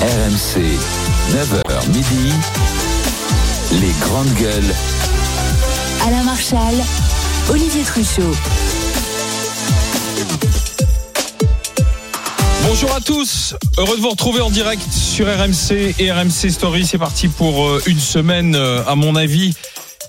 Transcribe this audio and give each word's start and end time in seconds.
RMC, 0.00 0.62
9h 1.34 1.88
midi, 1.88 2.32
les 3.72 3.92
grandes 4.00 4.32
gueules. 4.40 4.74
Alain 6.06 6.22
Marchal, 6.22 6.74
Olivier 7.50 7.82
Truchot. 7.82 8.34
Bonjour 12.66 12.94
à 12.94 13.00
tous, 13.00 13.54
heureux 13.76 13.96
de 13.96 14.00
vous 14.00 14.08
retrouver 14.08 14.40
en 14.40 14.48
direct 14.48 14.90
sur 14.90 15.26
RMC 15.26 15.94
et 15.98 16.10
RMC 16.10 16.50
Story. 16.50 16.86
C'est 16.86 16.96
parti 16.96 17.28
pour 17.28 17.66
euh, 17.66 17.82
une 17.86 18.00
semaine, 18.00 18.54
euh, 18.54 18.82
à 18.86 18.94
mon 18.94 19.16
avis, 19.16 19.54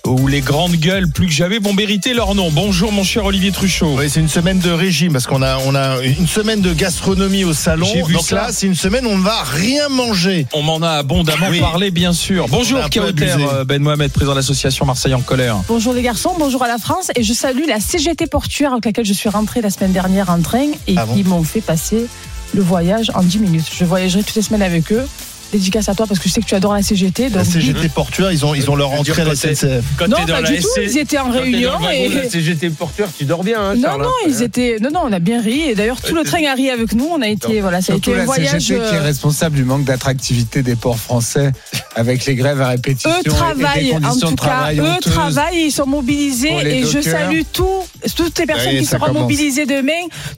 où 0.06 0.26
les 0.26 0.40
grandes 0.40 0.72
gueules, 0.76 1.08
plus 1.08 1.26
que 1.26 1.32
jamais, 1.32 1.58
vont 1.58 1.72
mériter 1.74 2.12
leur 2.12 2.34
nom. 2.34 2.50
Bonjour 2.50 2.90
mon 2.90 3.04
cher 3.04 3.24
Olivier 3.24 3.52
Truchot. 3.52 3.94
Oui, 3.98 4.10
c'est 4.10 4.18
une 4.20 4.28
semaine 4.28 4.58
de 4.58 4.70
régime 4.70 5.12
parce 5.12 5.26
qu'on 5.26 5.42
a, 5.42 5.58
on 5.58 5.74
a 5.76 6.02
une 6.02 6.26
semaine 6.26 6.60
de 6.60 6.72
gastronomie 6.72 7.44
au 7.44 7.52
salon. 7.52 7.86
J'ai 7.86 8.02
vu 8.02 8.14
Donc 8.14 8.24
ça. 8.24 8.34
là, 8.34 8.48
c'est 8.50 8.66
une 8.66 8.74
semaine 8.74 9.06
où 9.06 9.10
on 9.10 9.18
ne 9.18 9.22
va 9.22 9.42
rien 9.44 9.88
manger. 9.88 10.46
On 10.54 10.62
m'en 10.62 10.82
a 10.82 10.90
abondamment 10.90 11.46
Oui. 11.50 11.60
parlé, 11.60 11.90
bien 11.92 12.12
sûr. 12.12 12.48
Bonjour 12.48 12.80
Kauter, 12.90 13.32
euh, 13.52 13.64
Ben 13.64 13.80
Mohamed, 13.80 14.10
président 14.10 14.32
de 14.32 14.38
l'association 14.38 14.84
Marseille 14.86 15.14
en 15.14 15.20
colère. 15.20 15.58
Bonjour 15.68 15.92
les 15.92 16.02
garçons, 16.02 16.34
bonjour 16.36 16.64
à 16.64 16.68
la 16.68 16.78
France 16.78 17.10
et 17.14 17.22
je 17.22 17.32
salue 17.32 17.66
la 17.68 17.78
CGT 17.78 18.26
portuaire 18.26 18.72
avec 18.72 18.84
laquelle 18.86 19.04
je 19.06 19.12
suis 19.12 19.28
rentrée 19.28 19.60
la 19.60 19.70
semaine 19.70 19.92
dernière 19.92 20.30
en 20.30 20.40
train 20.40 20.66
et 20.88 20.94
Ah 20.96 21.06
bon 21.06 21.14
qui 21.14 21.22
m'ont 21.22 21.44
fait 21.44 21.60
passer 21.60 22.06
le 22.54 22.60
voyage 22.62 23.12
en 23.14 23.22
10 23.22 23.38
minutes. 23.38 23.66
Je 23.72 23.84
voyagerai 23.84 24.24
toutes 24.24 24.34
les 24.34 24.42
semaines 24.42 24.62
avec 24.62 24.90
eux. 24.92 25.06
Dédicace 25.52 25.88
à 25.90 25.94
toi 25.94 26.06
parce 26.06 26.18
que 26.18 26.28
je 26.28 26.32
sais 26.34 26.40
que 26.40 26.46
tu 26.46 26.54
adores 26.54 26.72
la 26.72 26.82
CGT. 26.82 27.28
La 27.28 27.44
CGT 27.44 27.90
portuaire, 27.90 28.32
ils 28.32 28.44
ont, 28.46 28.54
ils 28.54 28.70
ont 28.70 28.74
leur 28.74 28.90
entrée 28.92 29.20
à 29.20 29.24
la 29.26 29.36
SNCF. 29.36 29.84
Quand 29.98 30.08
non, 30.08 30.16
dans 30.20 30.26
pas 30.26 30.40
la 30.40 30.50
du 30.50 30.60
tout. 30.60 30.68
SC 30.68 30.80
Ils 30.82 30.98
étaient 30.98 31.18
en 31.18 31.24
quand 31.26 31.32
réunion 31.40 31.72
dans 31.78 31.90
et 31.90 32.08
la 32.08 32.28
CGT 32.30 32.70
porteur, 32.70 33.08
tu 33.16 33.24
dors 33.26 33.44
bien, 33.44 33.60
hein, 33.60 33.74
non, 33.74 33.82
Charles, 33.82 34.02
non, 34.02 34.08
hein. 34.08 34.28
ils 34.28 34.42
étaient, 34.42 34.78
non, 34.80 34.90
non, 34.90 35.00
on 35.04 35.12
a 35.12 35.18
bien 35.18 35.42
ri 35.42 35.60
et 35.68 35.74
d'ailleurs 35.74 36.00
tout 36.00 36.14
le 36.14 36.24
train 36.24 36.42
a 36.46 36.54
ri 36.54 36.70
avec 36.70 36.94
nous. 36.94 37.06
On 37.12 37.20
a 37.20 37.28
été, 37.28 37.60
voilà, 37.60 37.82
ça 37.82 37.92
a 37.92 37.96
été 37.96 38.14
un 38.14 38.18
la 38.18 38.24
voyage. 38.24 38.50
CGT 38.62 38.80
qui 38.88 38.94
est 38.94 38.98
euh, 38.98 39.02
responsable 39.02 39.56
du 39.56 39.64
manque 39.64 39.84
d'attractivité 39.84 40.62
des 40.62 40.74
ports 40.74 40.98
français 40.98 41.52
avec 41.94 42.24
les 42.24 42.34
grèves 42.34 42.60
à 42.62 42.68
répétition. 42.68 43.10
Eux 43.10 43.22
travaillent, 43.22 43.94
en 43.94 44.16
tout 44.16 44.34
cas, 44.36 44.72
eux 44.72 45.00
travaillent, 45.02 45.66
ils 45.66 45.70
sont 45.72 45.86
mobilisés 45.86 46.54
et 46.64 46.84
je 46.86 47.00
salue 47.02 47.42
tous, 47.52 47.82
toutes 48.16 48.38
les 48.38 48.46
personnes 48.46 48.78
qui 48.78 48.86
seront 48.86 49.12
mobilisées 49.12 49.66
demain, 49.66 49.92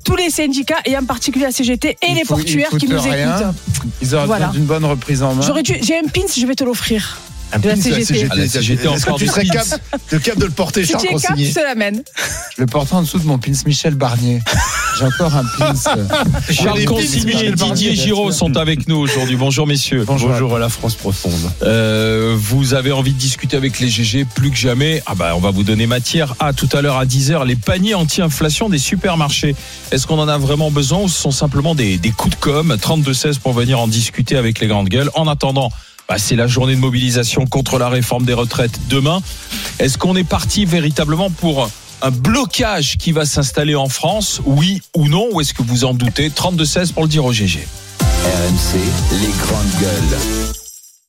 tous 0.04 0.16
les 0.16 0.30
syndicats 0.30 0.80
et 0.84 0.96
en 0.96 1.04
particulier 1.04 1.44
la 1.44 1.52
CGT 1.52 1.96
et 2.02 2.14
les 2.14 2.24
portuaires 2.24 2.70
qui 2.78 2.88
nous 2.88 2.98
écoutent. 2.98 3.54
Ils 4.02 4.14
auraient 4.14 4.26
Voilà. 4.26 4.46
besoin 4.46 4.58
d'une 4.58 4.66
bonne 4.66 4.84
J'aurais 5.42 5.62
dû, 5.62 5.76
j'ai 5.82 5.98
un 5.98 6.02
pins, 6.02 6.22
je 6.34 6.46
vais 6.46 6.54
te 6.54 6.64
l'offrir. 6.64 7.18
Un 7.54 7.58
De 7.60 7.68
la 7.68 7.76
CGT. 7.76 8.26
Ah, 8.30 8.34
la 8.36 8.48
CGT 8.48 8.88
Est-ce 8.88 9.04
que 9.04 9.08
encore 9.10 9.18
tu 9.18 9.26
serais 9.26 9.46
capable 9.46 9.82
de, 10.10 10.18
capable 10.18 10.40
de 10.40 10.46
le 10.46 10.52
porter, 10.52 10.84
Si 10.84 10.92
Charles 10.92 11.06
tu 11.06 11.14
es 11.14 11.18
cap, 11.18 11.38
je 11.38 11.52
te 11.54 11.60
l'amène. 11.60 12.02
Je 12.56 12.62
le 12.62 12.66
porte 12.66 12.92
en 12.92 13.02
dessous 13.02 13.18
de 13.18 13.24
mon 13.26 13.38
pins 13.38 13.52
Michel 13.66 13.94
Barnier. 13.94 14.40
J'ai 14.98 15.04
encore 15.04 15.34
un 15.34 15.44
pins. 15.58 15.74
euh, 15.96 16.04
Charles 16.50 16.78
les 16.78 16.84
Consigny 16.84 17.44
et 17.44 17.52
Didier 17.52 17.94
Giraud 17.94 18.32
sont 18.32 18.56
avec 18.56 18.88
nous 18.88 18.96
aujourd'hui. 18.96 19.36
Bonjour 19.36 19.66
messieurs. 19.66 20.04
Bonjour. 20.04 20.56
à 20.56 20.58
la 20.58 20.68
France 20.68 20.94
profonde. 20.94 21.32
Euh, 21.62 22.34
vous 22.38 22.74
avez 22.74 22.90
envie 22.92 23.12
de 23.12 23.18
discuter 23.18 23.56
avec 23.56 23.78
les 23.80 23.88
GG 23.88 24.24
plus 24.34 24.50
que 24.50 24.56
jamais? 24.56 25.02
Ah 25.06 25.14
bah 25.14 25.32
on 25.36 25.40
va 25.40 25.50
vous 25.50 25.62
donner 25.62 25.86
matière 25.86 26.34
à 26.40 26.52
tout 26.52 26.68
à 26.72 26.82
l'heure 26.82 26.96
à 26.96 27.06
10h 27.06 27.46
les 27.46 27.56
paniers 27.56 27.94
anti-inflation 27.94 28.68
des 28.68 28.78
supermarchés. 28.78 29.54
Est-ce 29.92 30.06
qu'on 30.06 30.18
en 30.18 30.28
a 30.28 30.38
vraiment 30.38 30.70
besoin 30.70 31.00
ou 31.02 31.08
ce 31.08 31.20
sont 31.20 31.30
simplement 31.30 31.74
des, 31.74 31.98
des 31.98 32.10
coups 32.10 32.34
de 32.36 32.40
com? 32.40 32.76
32-16 32.80 33.38
pour 33.38 33.52
venir 33.52 33.78
en 33.78 33.86
discuter 33.88 34.36
avec 34.36 34.60
les 34.60 34.66
grandes 34.66 34.88
gueules. 34.88 35.10
En 35.14 35.28
attendant, 35.28 35.70
bah, 36.08 36.16
c'est 36.18 36.36
la 36.36 36.46
journée 36.46 36.74
de 36.74 36.80
mobilisation 36.80 37.46
contre 37.46 37.78
la 37.78 37.88
réforme 37.88 38.24
des 38.24 38.34
retraites 38.34 38.78
demain. 38.88 39.20
Est-ce 39.78 39.98
qu'on 39.98 40.16
est 40.16 40.24
parti 40.24 40.64
véritablement 40.64 41.30
pour 41.30 41.68
un 42.02 42.10
blocage 42.10 42.96
qui 42.98 43.12
va 43.12 43.24
s'installer 43.24 43.74
en 43.74 43.88
France, 43.88 44.40
oui 44.44 44.82
ou 44.94 45.08
non, 45.08 45.28
ou 45.32 45.40
est-ce 45.40 45.54
que 45.54 45.62
vous 45.62 45.84
en 45.84 45.94
doutez? 45.94 46.28
32-16 46.28 46.92
pour 46.92 47.04
le 47.04 47.08
dire 47.08 47.24
au 47.24 47.32
GG. 47.32 47.66
RMC, 48.00 48.78
les 49.12 49.32
grandes 49.42 49.80
gueules. 49.80 50.43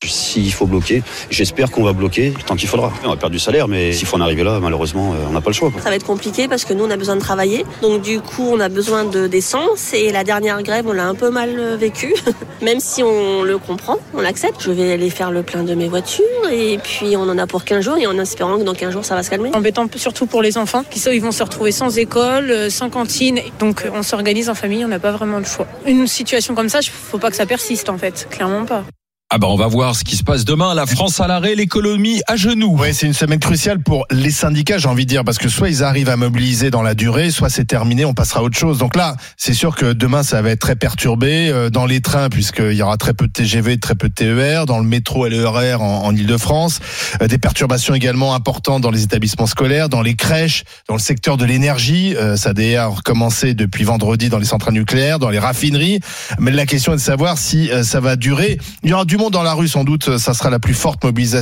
S'il 0.09 0.51
faut 0.53 0.65
bloquer, 0.65 1.03
j'espère 1.29 1.71
qu'on 1.71 1.83
va 1.83 1.93
bloquer 1.93 2.33
tant 2.45 2.55
qu'il 2.55 2.67
faudra. 2.67 2.91
On 3.03 3.09
va 3.09 3.15
perdre 3.15 3.33
du 3.33 3.39
salaire, 3.39 3.67
mais 3.67 3.93
s'il 3.93 4.07
faut 4.07 4.17
en 4.17 4.21
arriver 4.21 4.43
là, 4.43 4.59
malheureusement, 4.61 5.13
euh, 5.13 5.25
on 5.29 5.31
n'a 5.31 5.41
pas 5.41 5.49
le 5.49 5.55
choix. 5.55 5.71
quoi. 5.71 5.81
Ça 5.81 5.89
va 5.89 5.95
être 5.95 6.05
compliqué 6.05 6.47
parce 6.47 6.65
que 6.65 6.73
nous, 6.73 6.83
on 6.85 6.89
a 6.91 6.97
besoin 6.97 7.15
de 7.15 7.21
travailler. 7.21 7.65
Donc, 7.81 8.01
du 8.01 8.19
coup, 8.19 8.49
on 8.51 8.59
a 8.59 8.69
besoin 8.69 9.05
de 9.05 9.27
d'essence. 9.27 9.93
Et 9.93 10.11
la 10.11 10.23
dernière 10.23 10.61
grève, 10.61 10.85
on 10.87 10.93
l'a 10.93 11.07
un 11.07 11.15
peu 11.15 11.29
mal 11.29 11.55
euh, 11.57 11.77
vécu. 11.77 12.13
Même 12.61 12.79
si 12.79 13.03
on 13.03 13.43
le 13.43 13.57
comprend, 13.57 13.97
on 14.13 14.21
l'accepte. 14.21 14.61
Je 14.61 14.71
vais 14.71 14.91
aller 14.91 15.09
faire 15.09 15.31
le 15.31 15.43
plein 15.43 15.63
de 15.63 15.73
mes 15.75 15.87
voitures. 15.87 16.25
Et 16.51 16.77
puis, 16.77 17.15
on 17.17 17.23
en 17.23 17.37
a 17.37 17.47
pour 17.47 17.63
15 17.63 17.83
jours. 17.83 17.97
Et 17.97 18.07
en 18.07 18.17
espérant 18.19 18.57
que 18.57 18.63
dans 18.63 18.73
15 18.73 18.91
jours, 18.91 19.05
ça 19.05 19.15
va 19.15 19.23
se 19.23 19.29
calmer. 19.29 19.51
embêtant 19.53 19.87
surtout 19.95 20.25
pour 20.25 20.41
les 20.41 20.57
enfants 20.57 20.83
qui 20.89 20.99
ils 21.13 21.21
vont 21.21 21.31
se 21.31 21.43
retrouver 21.43 21.71
sans 21.71 21.97
école, 21.97 22.51
euh, 22.51 22.69
sans 22.69 22.89
cantine. 22.89 23.39
Donc 23.59 23.83
on 23.93 24.03
s'organise 24.03 24.49
en 24.49 24.55
famille, 24.55 24.83
on 24.83 24.87
n'a 24.87 24.99
pas 24.99 25.11
vraiment 25.11 25.37
le 25.37 25.45
choix. 25.45 25.67
Une 25.85 26.07
situation 26.07 26.55
comme 26.55 26.69
ça, 26.69 26.79
faut 26.81 27.17
pas 27.17 27.29
que 27.29 27.35
ça 27.35 27.45
persiste 27.45 27.89
en 27.89 27.97
fait, 27.97 28.27
clairement 28.29 28.65
pas. 28.65 28.83
Ah 29.31 29.39
bah 29.39 29.47
on 29.49 29.55
va 29.55 29.65
voir 29.65 29.95
ce 29.95 30.03
qui 30.03 30.15
se 30.15 30.23
passe 30.23 30.45
demain. 30.45 30.75
La 30.75 30.85
France 30.85 31.19
à 31.19 31.25
l'arrêt, 31.25 31.55
l'économie 31.55 32.21
à 32.27 32.35
genoux. 32.35 32.77
Oui, 32.79 32.93
c'est 32.93 33.07
une 33.07 33.13
semaine 33.13 33.39
cruciale 33.39 33.81
pour 33.81 34.05
les 34.11 34.29
syndicats, 34.29 34.77
j'ai 34.77 34.87
envie 34.87 35.05
de 35.05 35.09
dire, 35.09 35.23
parce 35.23 35.39
que 35.39 35.49
soit 35.49 35.67
ils 35.67 35.83
arrivent 35.83 36.09
à 36.09 36.15
mobiliser 36.15 36.69
dans 36.69 36.83
la 36.83 36.93
durée, 36.93 37.31
soit 37.31 37.49
c'est 37.49 37.65
terminé, 37.65 38.05
on 38.05 38.13
passera 38.13 38.41
à 38.41 38.43
autre 38.43 38.55
chose. 38.55 38.77
Donc 38.77 38.95
là, 38.95 39.15
c'est 39.35 39.55
sûr 39.55 39.75
que 39.75 39.93
demain, 39.93 40.21
ça 40.21 40.43
va 40.43 40.51
être 40.51 40.59
très 40.59 40.75
perturbé 40.75 41.49
euh, 41.49 41.71
dans 41.71 41.87
les 41.87 42.01
trains, 42.01 42.29
puisqu'il 42.29 42.73
y 42.73 42.83
aura 42.83 42.97
très 42.97 43.15
peu 43.15 43.25
de 43.25 43.31
TGV, 43.31 43.79
très 43.79 43.95
peu 43.95 44.09
de 44.09 44.13
TER, 44.13 44.67
dans 44.67 44.77
le 44.77 44.85
métro 44.85 45.25
et 45.25 45.31
le 45.31 45.47
RER 45.47 45.73
en, 45.81 46.03
en 46.05 46.15
Ile-de-France, 46.15 46.79
Euh, 47.19 47.27
des 47.27 47.39
perturbations 47.39 47.95
également 47.95 48.35
importantes 48.35 48.83
dans 48.83 48.91
les 48.91 49.01
établissements 49.01 49.47
scolaires, 49.47 49.89
dans 49.89 50.03
les 50.03 50.13
crèches, 50.15 50.65
dans 50.87 50.95
le 50.95 51.01
secteur 51.01 51.37
de 51.37 51.45
l'énergie. 51.45 52.15
Euh, 52.15 52.37
ça 52.37 52.51
a 52.51 52.53
déjà 52.53 52.85
recommencé 52.85 53.55
depuis 53.55 53.85
vendredi 53.85 54.29
dans 54.29 54.39
les 54.39 54.45
centrales 54.45 54.75
nucléaires, 54.75 55.17
dans 55.17 55.31
les 55.31 55.39
raffineries. 55.39 55.99
Mais 56.37 56.51
la 56.51 56.67
question 56.67 56.93
est 56.93 56.97
de 56.97 57.01
savoir 57.01 57.39
si 57.39 57.71
ça 57.81 57.99
va 57.99 58.15
durer. 58.15 58.59
Il 58.83 58.91
y 58.91 58.93
aura 58.93 59.03
du 59.03 59.15
dans 59.29 59.43
la 59.43 59.53
rue, 59.53 59.67
sans 59.67 59.83
doute. 59.83 60.17
Ça 60.17 60.33
sera 60.33 60.49
la 60.49 60.59
plus 60.59 60.73
forte 60.73 61.03
mobilisation 61.03 61.35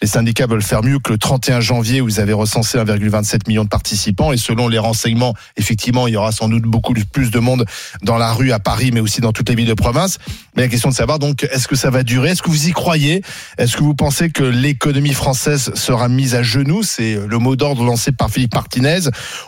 les 0.00 0.08
syndicats 0.08 0.46
veulent 0.46 0.62
faire 0.62 0.82
mieux 0.82 0.98
que 0.98 1.12
le 1.12 1.18
31 1.18 1.60
janvier 1.60 2.00
où 2.00 2.08
ils 2.08 2.20
avaient 2.20 2.32
recensé 2.32 2.78
1,27 2.78 3.48
million 3.48 3.64
de 3.64 3.68
participants 3.68 4.32
et 4.32 4.36
selon 4.36 4.68
les 4.68 4.78
renseignements, 4.78 5.34
effectivement, 5.56 6.08
il 6.08 6.14
y 6.14 6.16
aura 6.16 6.32
sans 6.32 6.48
doute 6.48 6.62
beaucoup 6.62 6.94
plus 7.12 7.30
de 7.30 7.38
monde 7.38 7.64
dans 8.02 8.18
la 8.18 8.32
rue 8.32 8.52
à 8.52 8.58
Paris 8.58 8.90
mais 8.92 9.00
aussi 9.00 9.20
dans 9.20 9.32
toutes 9.32 9.48
les 9.48 9.54
villes 9.54 9.68
de 9.68 9.74
province. 9.74 10.18
Mais 10.56 10.62
la 10.62 10.68
question 10.68 10.90
de 10.90 10.94
savoir 10.94 11.18
donc 11.18 11.44
est-ce 11.44 11.68
que 11.68 11.76
ça 11.76 11.90
va 11.90 12.02
durer? 12.02 12.30
Est-ce 12.30 12.42
que 12.42 12.50
vous 12.50 12.68
y 12.68 12.72
croyez? 12.72 13.22
Est-ce 13.58 13.76
que 13.76 13.82
vous 13.82 13.94
pensez 13.94 14.30
que 14.30 14.42
l'économie 14.42 15.14
française 15.14 15.72
sera 15.74 16.08
mise 16.08 16.34
à 16.34 16.42
genoux? 16.42 16.82
C'est 16.82 17.18
le 17.26 17.38
mot 17.38 17.56
d'ordre 17.56 17.84
lancé 17.84 18.12
par 18.12 18.30
Philippe 18.30 18.54
Martinez. 18.54 19.00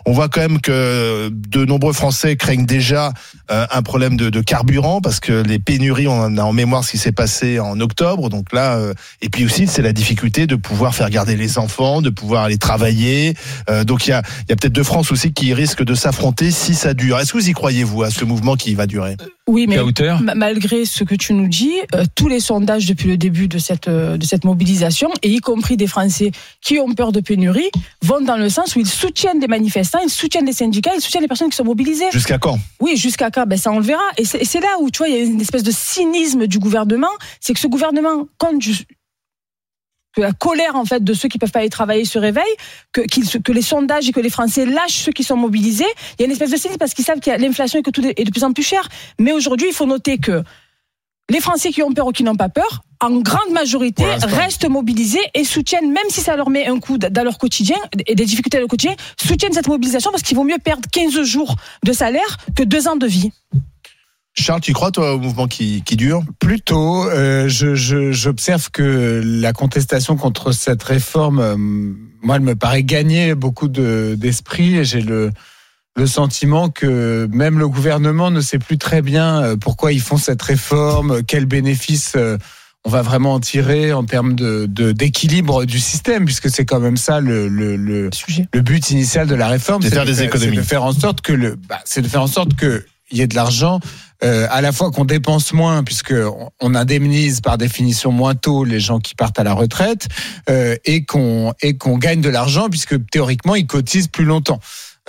On 0.06 0.12
voit 0.12 0.28
quand 0.28 0.40
même 0.40 0.60
que 0.60 1.30
de 1.30 1.64
nombreux 1.64 1.92
Français 1.92 2.36
craignent 2.36 2.66
déjà 2.66 3.12
euh, 3.50 3.66
un 3.70 3.82
problème 3.82 4.16
de, 4.16 4.30
de 4.30 4.40
carburant 4.40 5.00
parce 5.00 5.20
que 5.20 5.42
les 5.42 5.58
pénuries, 5.58 6.08
on 6.08 6.36
a 6.36 6.42
en 6.42 6.52
mémoire 6.52 6.84
ce 6.84 6.92
qui 6.92 6.98
s'est 6.98 7.12
passé 7.12 7.53
en 7.60 7.80
octobre. 7.80 8.28
Donc 8.28 8.52
là, 8.52 8.76
euh, 8.76 8.94
et 9.22 9.28
puis 9.28 9.44
aussi 9.44 9.66
c'est 9.66 9.82
la 9.82 9.92
difficulté 9.92 10.46
de 10.46 10.56
pouvoir 10.56 10.94
faire 10.94 11.10
garder 11.10 11.36
les 11.36 11.58
enfants, 11.58 12.02
de 12.02 12.10
pouvoir 12.10 12.44
aller 12.44 12.58
travailler. 12.58 13.34
Euh, 13.68 13.84
donc 13.84 14.06
il 14.06 14.10
y 14.10 14.12
a, 14.12 14.22
il 14.42 14.50
y 14.50 14.52
a 14.52 14.56
peut-être 14.56 14.72
deux 14.72 14.82
France 14.82 15.12
aussi 15.12 15.32
qui 15.32 15.54
risquent 15.54 15.84
de 15.84 15.94
s'affronter 15.94 16.50
si 16.50 16.74
ça 16.74 16.94
dure. 16.94 17.18
Est-ce 17.18 17.32
que 17.32 17.38
vous 17.38 17.48
y 17.48 17.52
croyez 17.52 17.84
vous 17.84 18.02
à 18.02 18.10
ce 18.10 18.24
mouvement 18.24 18.56
qui 18.56 18.74
va 18.74 18.86
durer? 18.86 19.16
Oui, 19.46 19.66
mais 19.68 19.76
malgré 20.34 20.86
ce 20.86 21.04
que 21.04 21.14
tu 21.14 21.34
nous 21.34 21.48
dis, 21.48 21.74
euh, 21.94 22.04
tous 22.14 22.28
les 22.28 22.40
sondages 22.40 22.86
depuis 22.86 23.08
le 23.08 23.18
début 23.18 23.46
de 23.46 23.58
cette, 23.58 23.88
euh, 23.88 24.16
de 24.16 24.24
cette 24.24 24.44
mobilisation, 24.44 25.10
et 25.22 25.28
y 25.28 25.40
compris 25.40 25.76
des 25.76 25.86
Français 25.86 26.32
qui 26.62 26.78
ont 26.78 26.94
peur 26.94 27.12
de 27.12 27.20
pénurie, 27.20 27.70
vont 28.00 28.22
dans 28.22 28.38
le 28.38 28.48
sens 28.48 28.74
où 28.74 28.80
ils 28.80 28.88
soutiennent 28.88 29.40
les 29.40 29.46
manifestants, 29.46 29.98
ils 30.02 30.08
soutiennent 30.08 30.46
les 30.46 30.54
syndicats, 30.54 30.92
ils 30.94 31.02
soutiennent 31.02 31.22
les 31.22 31.28
personnes 31.28 31.50
qui 31.50 31.56
sont 31.56 31.64
mobilisées. 31.64 32.10
Jusqu'à 32.10 32.38
quand? 32.38 32.58
Oui, 32.80 32.96
jusqu'à 32.96 33.30
quand? 33.30 33.46
Ben, 33.46 33.58
Ça, 33.58 33.70
on 33.70 33.80
le 33.80 33.84
verra. 33.84 34.02
Et 34.16 34.24
c'est 34.24 34.60
là 34.60 34.78
où, 34.80 34.90
tu 34.90 34.98
vois, 34.98 35.08
il 35.08 35.14
y 35.14 35.20
a 35.20 35.24
une 35.24 35.40
espèce 35.42 35.62
de 35.62 35.72
cynisme 35.72 36.46
du 36.46 36.58
gouvernement. 36.58 37.12
C'est 37.44 37.52
que 37.52 37.60
ce 37.60 37.66
gouvernement 37.66 38.26
du- 38.58 38.72
que 40.14 40.20
la 40.22 40.32
colère 40.32 40.76
en 40.76 40.84
fait 40.84 41.02
de 41.04 41.12
ceux 41.12 41.28
qui 41.28 41.38
peuvent 41.38 41.50
pas 41.50 41.58
aller 41.58 41.68
travailler 41.68 42.04
se 42.04 42.18
réveille, 42.18 42.44
que, 42.92 43.02
que 43.38 43.52
les 43.52 43.62
sondages 43.62 44.08
et 44.08 44.12
que 44.12 44.20
les 44.20 44.30
Français 44.30 44.64
lâchent 44.64 45.02
ceux 45.04 45.12
qui 45.12 45.24
sont 45.24 45.36
mobilisés. 45.36 45.84
Il 46.18 46.20
y 46.20 46.22
a 46.22 46.26
une 46.26 46.32
espèce 46.32 46.50
de 46.52 46.56
cynisme 46.56 46.78
parce 46.78 46.94
qu'ils 46.94 47.04
savent 47.04 47.20
qu'il 47.20 47.32
y 47.32 47.34
a 47.34 47.38
l'inflation 47.38 47.80
et 47.80 47.82
que 47.82 47.90
tout 47.90 48.02
est 48.06 48.24
de 48.24 48.30
plus 48.30 48.44
en 48.44 48.52
plus 48.52 48.62
cher. 48.62 48.88
Mais 49.18 49.32
aujourd'hui, 49.32 49.68
il 49.68 49.74
faut 49.74 49.86
noter 49.86 50.16
que 50.18 50.42
les 51.28 51.40
Français 51.40 51.70
qui 51.70 51.82
ont 51.82 51.92
peur 51.92 52.06
ou 52.06 52.12
qui 52.12 52.22
n'ont 52.22 52.36
pas 52.36 52.48
peur, 52.48 52.82
en 53.00 53.10
grande 53.20 53.50
majorité, 53.52 54.04
restent 54.36 54.68
mobilisés 54.68 55.20
et 55.34 55.44
soutiennent, 55.44 55.90
même 55.90 56.08
si 56.10 56.20
ça 56.22 56.36
leur 56.36 56.48
met 56.48 56.66
un 56.66 56.78
coup 56.78 56.96
dans 56.96 57.24
leur 57.24 57.36
quotidien 57.36 57.76
et 58.06 58.14
des 58.14 58.24
difficultés 58.24 58.56
dans 58.58 58.62
le 58.62 58.68
quotidien, 58.68 58.94
soutiennent 59.20 59.52
cette 59.52 59.68
mobilisation 59.68 60.10
parce 60.12 60.22
qu'il 60.22 60.36
vaut 60.36 60.44
mieux 60.44 60.58
perdre 60.62 60.88
15 60.90 61.20
jours 61.24 61.56
de 61.84 61.92
salaire 61.92 62.36
que 62.56 62.62
deux 62.62 62.88
ans 62.88 62.96
de 62.96 63.06
vie. 63.06 63.32
Charles, 64.36 64.60
tu 64.60 64.72
crois 64.72 64.90
toi 64.90 65.14
au 65.14 65.18
mouvement 65.18 65.46
qui, 65.46 65.82
qui 65.84 65.96
dure? 65.96 66.22
Plutôt, 66.40 67.08
euh, 67.08 67.48
je- 67.48 67.74
je- 67.76 68.10
j'observe 68.10 68.70
que 68.70 69.22
la 69.24 69.52
contestation 69.52 70.16
contre 70.16 70.50
cette 70.52 70.82
réforme, 70.82 71.38
euh, 71.38 71.56
moi, 71.56 72.36
elle 72.36 72.42
me 72.42 72.56
paraît 72.56 72.82
gagner 72.82 73.34
beaucoup 73.36 73.68
de- 73.68 74.16
d'esprit 74.18 74.76
et 74.78 74.84
j'ai 74.84 75.02
le, 75.02 75.30
le 75.96 76.06
sentiment 76.08 76.68
que 76.68 77.28
même 77.32 77.60
le 77.60 77.68
gouvernement 77.68 78.32
ne 78.32 78.40
sait 78.40 78.58
plus 78.58 78.76
très 78.76 79.02
bien 79.02 79.40
euh, 79.42 79.56
pourquoi 79.56 79.92
ils 79.92 80.00
font 80.00 80.16
cette 80.16 80.42
réforme, 80.42 81.22
quels 81.22 81.46
bénéfices 81.46 82.14
euh, 82.16 82.36
on 82.86 82.90
va 82.90 83.02
vraiment 83.02 83.34
en 83.34 83.40
tirer 83.40 83.92
en 83.92 84.04
termes 84.04 84.34
de 84.34 84.66
de- 84.68 84.90
d'équilibre 84.92 85.64
du 85.64 85.78
système, 85.78 86.24
puisque 86.24 86.50
c'est 86.50 86.64
quand 86.66 86.80
même 86.80 86.96
ça 86.96 87.20
le, 87.20 87.46
le, 87.48 87.76
le, 87.76 88.10
Sujet. 88.12 88.46
le 88.52 88.60
but 88.62 88.90
initial 88.90 89.28
de 89.28 89.34
la 89.36 89.46
réforme, 89.46 89.80
C'est 89.82 89.90
faire 89.90 90.04
de 90.04 90.10
des 90.10 90.22
économies. 90.24 90.56
c'est 90.56 90.60
de 90.62 90.66
faire 90.66 90.82
en 90.82 90.92
sorte 90.92 91.20
que 91.20 91.32
le, 91.32 91.54
bah, 91.68 91.78
c'est 91.84 92.02
de 92.02 92.08
faire 92.08 92.22
en 92.22 92.26
sorte 92.26 92.54
que 92.56 92.84
y 93.12 93.20
ait 93.20 93.26
de 93.28 93.36
l'argent, 93.36 93.78
euh, 94.24 94.46
à 94.50 94.60
la 94.60 94.72
fois 94.72 94.90
qu'on 94.90 95.04
dépense 95.04 95.52
moins, 95.52 95.84
puisque 95.84 96.14
on- 96.60 96.74
indemnise 96.74 97.40
par 97.40 97.58
définition 97.58 98.10
moins 98.10 98.34
tôt 98.34 98.64
les 98.64 98.80
gens 98.80 98.98
qui 98.98 99.14
partent 99.14 99.38
à 99.38 99.44
la 99.44 99.52
retraite, 99.52 100.08
euh, 100.50 100.76
et 100.84 101.04
qu'on 101.04 101.52
et 101.62 101.76
qu'on 101.76 101.98
gagne 101.98 102.20
de 102.20 102.30
l'argent, 102.30 102.68
puisque 102.70 102.96
théoriquement 103.10 103.54
ils 103.54 103.66
cotisent 103.66 104.08
plus 104.08 104.24
longtemps. 104.24 104.60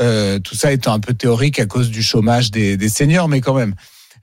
Euh, 0.01 0.39
tout 0.39 0.55
ça 0.55 0.71
étant 0.73 0.93
un 0.93 0.99
peu 0.99 1.13
théorique 1.13 1.59
à 1.59 1.65
cause 1.65 1.89
du 1.89 2.03
chômage 2.03 2.51
des, 2.51 2.75
des 2.77 2.89
seniors, 2.89 3.29
mais 3.29 3.41
quand 3.41 3.53
même. 3.55 3.73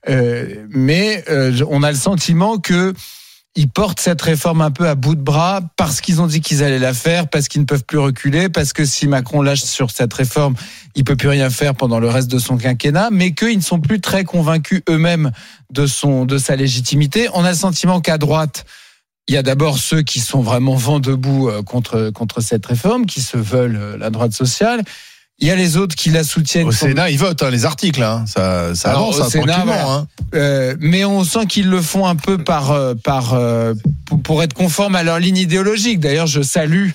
Euh, 0.09 0.55
mais 0.69 1.25
euh, 1.31 1.65
on 1.71 1.83
a 1.83 1.91
le 1.91 1.97
sentiment 1.97 2.59
que 2.59 2.93
ils 3.55 3.69
portent 3.69 4.01
cette 4.01 4.23
réforme 4.23 4.63
un 4.63 4.71
peu 4.71 4.89
à 4.89 4.95
bout 4.95 5.15
de 5.15 5.21
bras 5.21 5.61
parce 5.77 6.01
qu'ils 6.01 6.23
ont 6.23 6.27
dit 6.27 6.41
qu'ils 6.41 6.63
allaient 6.63 6.79
la 6.79 6.95
faire, 6.95 7.29
parce 7.29 7.49
qu'ils 7.49 7.61
ne 7.61 7.67
peuvent 7.67 7.85
plus 7.85 7.99
reculer, 7.99 8.49
parce 8.49 8.73
que 8.73 8.85
si 8.87 9.07
Macron 9.07 9.43
lâche 9.43 9.63
sur 9.63 9.91
cette 9.91 10.13
réforme, 10.15 10.55
il 10.95 11.05
peut 11.05 11.17
plus 11.17 11.29
rien 11.29 11.51
faire 11.51 11.75
pendant 11.75 12.01
le 12.01 12.09
reste 12.09 12.31
de 12.31 12.39
son 12.39 12.57
quinquennat, 12.57 13.11
mais 13.13 13.35
qu'ils 13.35 13.59
ne 13.59 13.63
sont 13.63 13.81
plus 13.81 14.01
très 14.01 14.25
convaincus 14.25 14.83
eux-mêmes 14.89 15.33
de 15.71 15.87
son 15.87 16.25
de 16.25 16.39
sa 16.39 16.57
légitimité. 16.57 17.29
On 17.35 17.45
a 17.45 17.51
le 17.51 17.57
sentiment 17.57 18.01
qu'à 18.01 18.17
droite, 18.17 18.65
il 19.29 19.35
y 19.35 19.39
a 19.39 19.43
d'abord 19.43 19.79
ceux 19.79 20.03
qui 20.03 20.21
sont 20.21 20.41
vraiment 20.41 20.75
vent 20.75 20.99
debout 20.99 21.49
euh, 21.49 21.63
contre 21.63 22.11
contre 22.11 22.41
cette 22.41 22.65
réforme, 22.65 23.05
qui 23.05 23.21
se 23.21 23.37
veulent 23.37 23.77
euh, 23.77 23.97
la 23.99 24.09
droite 24.09 24.33
sociale. 24.33 24.83
Il 25.43 25.49
y 25.49 25.51
a 25.51 25.57
les 25.57 25.77
autres 25.77 25.97
qui 25.97 26.11
la 26.11 26.23
soutiennent. 26.23 26.69
Au 26.69 26.71
comme- 26.71 26.79
Sénat, 26.79 27.11
ils 27.11 27.19
votent 27.19 27.43
hein, 27.43 27.51
les 27.51 27.65
articles. 27.65 28.01
Hein. 28.01 28.25
Ça, 28.29 28.77
ça 28.77 28.91
Alors, 28.91 29.03
avance 29.03 29.19
au 29.19 29.23
hein, 29.25 29.29
Sénat, 29.29 29.53
tranquillement. 29.55 29.75
voilà. 29.75 29.93
Hein. 29.93 30.07
Euh, 30.35 30.77
mais 30.79 31.05
on 31.05 31.25
sent 31.25 31.47
qu'ils 31.47 31.69
le 31.69 31.83
font 31.83 32.07
un 32.07 32.15
peu 32.15 32.39
par 32.39 32.71
euh, 32.71 32.95
par 32.95 33.35
euh, 33.35 33.75
pour, 34.23 34.45
être 34.45 34.55
conforme 34.55 34.95
à 34.95 35.03
leur 35.03 35.19
ligne 35.19 35.39
idéologique. 35.39 35.99
D'ailleurs, 35.99 36.29
je 36.29 36.43
salue 36.43 36.91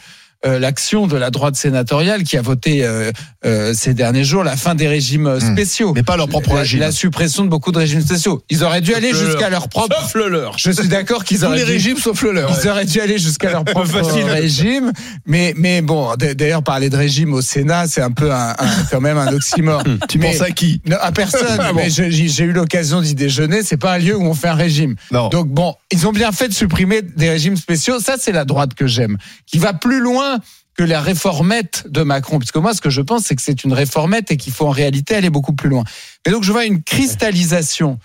l'action 0.45 1.07
de 1.07 1.17
la 1.17 1.29
droite 1.31 1.55
sénatoriale 1.55 2.23
qui 2.23 2.37
a 2.37 2.41
voté 2.41 2.85
euh, 2.85 3.11
euh, 3.45 3.73
ces 3.73 3.93
derniers 3.93 4.23
jours 4.23 4.43
la 4.43 4.55
fin 4.55 4.75
des 4.75 4.87
régimes 4.87 5.27
euh, 5.27 5.37
Hmm. 5.39 5.53
spéciaux, 5.53 5.93
Mais 5.95 6.03
pas 6.03 6.17
leur 6.17 6.27
propre 6.29 6.53
la, 6.53 6.59
régime. 6.61 6.79
la 6.79 6.91
suppression 6.91 7.43
de 7.43 7.49
beaucoup 7.49 7.71
de 7.71 7.77
régimes 7.77 8.01
spéciaux. 8.01 8.43
Ils 8.49 8.63
auraient 8.63 8.81
dû 8.81 8.93
aller 8.93 9.11
le 9.11 9.17
jusqu'à 9.17 9.49
leur. 9.49 9.67
propre. 9.69 9.95
Sauf 10.01 10.13
le 10.15 10.29
leur. 10.29 10.57
Je 10.57 10.71
suis 10.71 10.87
d'accord 10.87 11.23
qu'ils 11.23 11.39
Tous 11.39 11.45
auraient 11.45 11.57
les 11.57 11.65
dû- 11.65 11.71
régimes 11.71 11.97
sauf 11.97 12.21
le 12.23 12.31
leur. 12.33 12.51
ils 12.63 12.67
auraient 12.69 12.85
dû 12.85 12.99
aller 12.99 13.17
jusqu'à 13.17 13.51
leur 13.51 13.63
propre 13.65 13.99
régime, 14.29 14.91
mais 15.25 15.53
mais 15.57 15.81
bon, 15.81 16.13
d'ailleurs 16.15 16.63
parler 16.63 16.89
de 16.89 16.97
régime 16.97 17.33
au 17.33 17.41
Sénat, 17.41 17.87
c'est 17.87 18.01
un 18.01 18.11
peu 18.11 18.31
un, 18.31 18.49
un- 18.51 18.55
quand 18.91 19.01
même 19.01 19.17
un 19.17 19.31
oxymore. 19.33 19.83
Tu 20.09 20.17
Mais- 20.19 20.31
penses 20.31 20.41
à 20.41 20.51
qui? 20.51 20.81
non, 20.85 20.97
à 21.01 21.11
personne. 21.11 21.41
Ah 21.59 21.71
bon. 21.73 21.79
Mais 21.83 21.89
je- 21.89 22.09
j'ai 22.09 22.43
eu 22.43 22.51
l'occasion 22.51 23.01
d'y 23.01 23.15
déjeuner. 23.15 23.61
C'est 23.63 23.77
pas 23.77 23.93
un 23.93 23.97
lieu 23.97 24.15
où 24.15 24.23
on 24.23 24.33
fait 24.33 24.47
un 24.49 24.53
régime. 24.55 24.95
Non. 25.11 25.29
Donc 25.29 25.47
bon, 25.47 25.73
ils 25.91 26.05
ont 26.07 26.11
bien 26.11 26.31
fait 26.31 26.47
de 26.49 26.53
supprimer 26.53 27.01
des 27.01 27.29
régimes 27.29 27.57
spéciaux. 27.57 27.99
Ça, 27.99 28.15
c'est 28.19 28.31
la 28.31 28.45
droite 28.45 28.73
que 28.73 28.85
j'aime, 28.87 29.17
qui 29.45 29.57
va 29.57 29.73
plus 29.73 29.99
loin 29.99 30.26
que 30.75 30.83
la 30.83 31.01
réformette 31.01 31.85
de 31.89 32.03
Macron. 32.03 32.39
Puisque 32.39 32.57
moi, 32.57 32.73
ce 32.73 32.81
que 32.81 32.89
je 32.89 33.01
pense, 33.01 33.23
c'est 33.23 33.35
que 33.35 33.41
c'est 33.41 33.63
une 33.63 33.73
réformette 33.73 34.31
et 34.31 34.37
qu'il 34.37 34.53
faut 34.53 34.67
en 34.67 34.71
réalité 34.71 35.15
aller 35.15 35.29
beaucoup 35.29 35.53
plus 35.53 35.69
loin. 35.69 35.83
Et 36.25 36.31
donc, 36.31 36.43
je 36.43 36.51
vois 36.51 36.65
une 36.65 36.83
cristallisation 36.83 37.99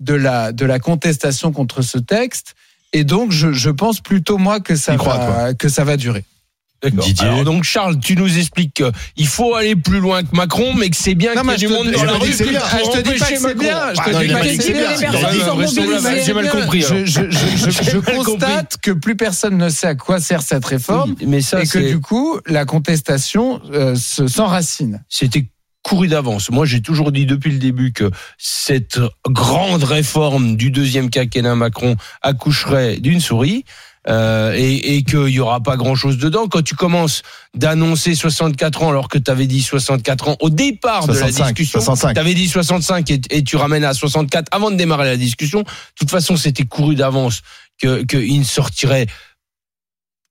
de 0.00 0.14
la 0.14 0.52
de 0.52 0.64
la 0.64 0.78
contestation 0.78 1.52
contre 1.52 1.82
ce 1.82 1.98
texte. 1.98 2.54
Et 2.92 3.04
donc, 3.04 3.32
je, 3.32 3.52
je 3.52 3.70
pense 3.70 4.00
plutôt 4.00 4.38
moi 4.38 4.60
que 4.60 4.76
ça 4.76 4.96
crois, 4.96 5.54
que 5.54 5.68
ça 5.68 5.84
va 5.84 5.96
durer. 5.96 6.24
Didier. 6.84 7.26
Alors 7.26 7.44
donc 7.44 7.64
Charles, 7.64 7.98
tu 7.98 8.14
nous 8.14 8.38
expliques 8.38 8.82
qu'il 9.16 9.26
faut 9.26 9.54
aller 9.54 9.74
plus 9.74 9.98
loin 9.98 10.22
que 10.22 10.34
Macron, 10.36 10.74
mais 10.74 10.90
que 10.90 10.96
c'est 10.96 11.16
bien 11.16 11.32
qu'il 11.34 11.44
y 11.44 11.50
ait 11.50 11.54
je 11.54 11.58
du 11.58 11.66
te- 11.66 11.72
monde 11.72 11.86
je 11.88 11.92
dans 11.92 12.04
la 12.04 12.12
te 12.12 12.18
dis 12.18 12.26
rue 12.26 12.32
Je 12.32 12.38
te 12.38 13.00
dis 13.02 13.18
pas 13.18 13.26
que 13.26 13.36
c'est 13.36 13.54
bien. 13.58 13.78
Je 13.94 14.00
te 14.00 14.24
dis 14.24 14.32
pas 14.32 14.40
que 14.40 14.62
c'est 14.62 14.72
bien. 15.82 16.22
J'ai 16.24 16.34
mal 16.34 16.48
compris. 16.50 16.82
Je, 16.82 16.86
alors. 16.94 17.06
je, 17.06 17.30
je, 17.30 17.56
je, 17.56 17.70
je 17.70 17.82
J'ai 17.82 17.92
mal 18.00 18.24
constate 18.24 18.76
que 18.80 18.92
plus 18.92 19.16
personne 19.16 19.56
ne 19.58 19.68
sait 19.68 19.88
à 19.88 19.94
quoi 19.96 20.20
sert 20.20 20.42
cette 20.42 20.64
réforme 20.64 21.16
Oui, 21.18 21.26
mais 21.26 21.40
ça 21.40 21.62
et 21.62 21.66
que 21.66 21.78
du 21.78 22.00
coup, 22.00 22.38
la 22.46 22.64
contestation 22.64 23.60
euh, 23.72 23.94
se- 23.96 24.28
s'enracine. 24.28 25.02
c'était 25.08 25.48
couru 25.82 26.06
d'avance. 26.08 26.50
Moi, 26.50 26.66
j'ai 26.66 26.82
toujours 26.82 27.12
dit 27.12 27.24
depuis 27.24 27.50
le 27.50 27.58
début 27.58 27.92
que 27.92 28.10
cette 28.36 29.00
grande 29.26 29.84
réforme 29.84 30.56
du 30.56 30.70
deuxième 30.70 31.08
quinquennat 31.08 31.54
Macron 31.54 31.96
accoucherait 32.20 32.96
d'une 32.98 33.20
souris. 33.20 33.64
Euh, 34.08 34.54
et, 34.56 34.96
et 34.96 35.02
qu'il 35.02 35.28
y 35.28 35.40
aura 35.40 35.60
pas 35.60 35.76
grand 35.76 35.94
chose 35.94 36.18
dedans. 36.18 36.48
Quand 36.48 36.62
tu 36.62 36.74
commences 36.74 37.22
d'annoncer 37.54 38.14
64 38.14 38.82
ans 38.82 38.90
alors 38.90 39.08
que 39.08 39.18
tu 39.18 39.30
avais 39.30 39.46
dit 39.46 39.62
64 39.62 40.28
ans 40.28 40.36
au 40.40 40.50
départ 40.50 41.06
de 41.06 41.12
la 41.12 41.30
65, 41.30 41.44
discussion, 41.46 41.80
65. 41.80 42.14
tu 42.14 42.20
avais 42.20 42.34
dit 42.34 42.48
65 42.48 43.10
et, 43.10 43.20
et 43.30 43.44
tu 43.44 43.56
ramènes 43.56 43.84
à 43.84 43.94
64 43.94 44.48
avant 44.50 44.70
de 44.70 44.76
démarrer 44.76 45.06
la 45.06 45.16
discussion. 45.16 45.60
De 45.60 45.66
toute 45.94 46.10
façon, 46.10 46.36
c'était 46.36 46.64
couru 46.64 46.94
d'avance 46.94 47.42
que 47.80 48.02
qu'il 48.04 48.38
ne 48.38 48.44
sortirait 48.44 49.06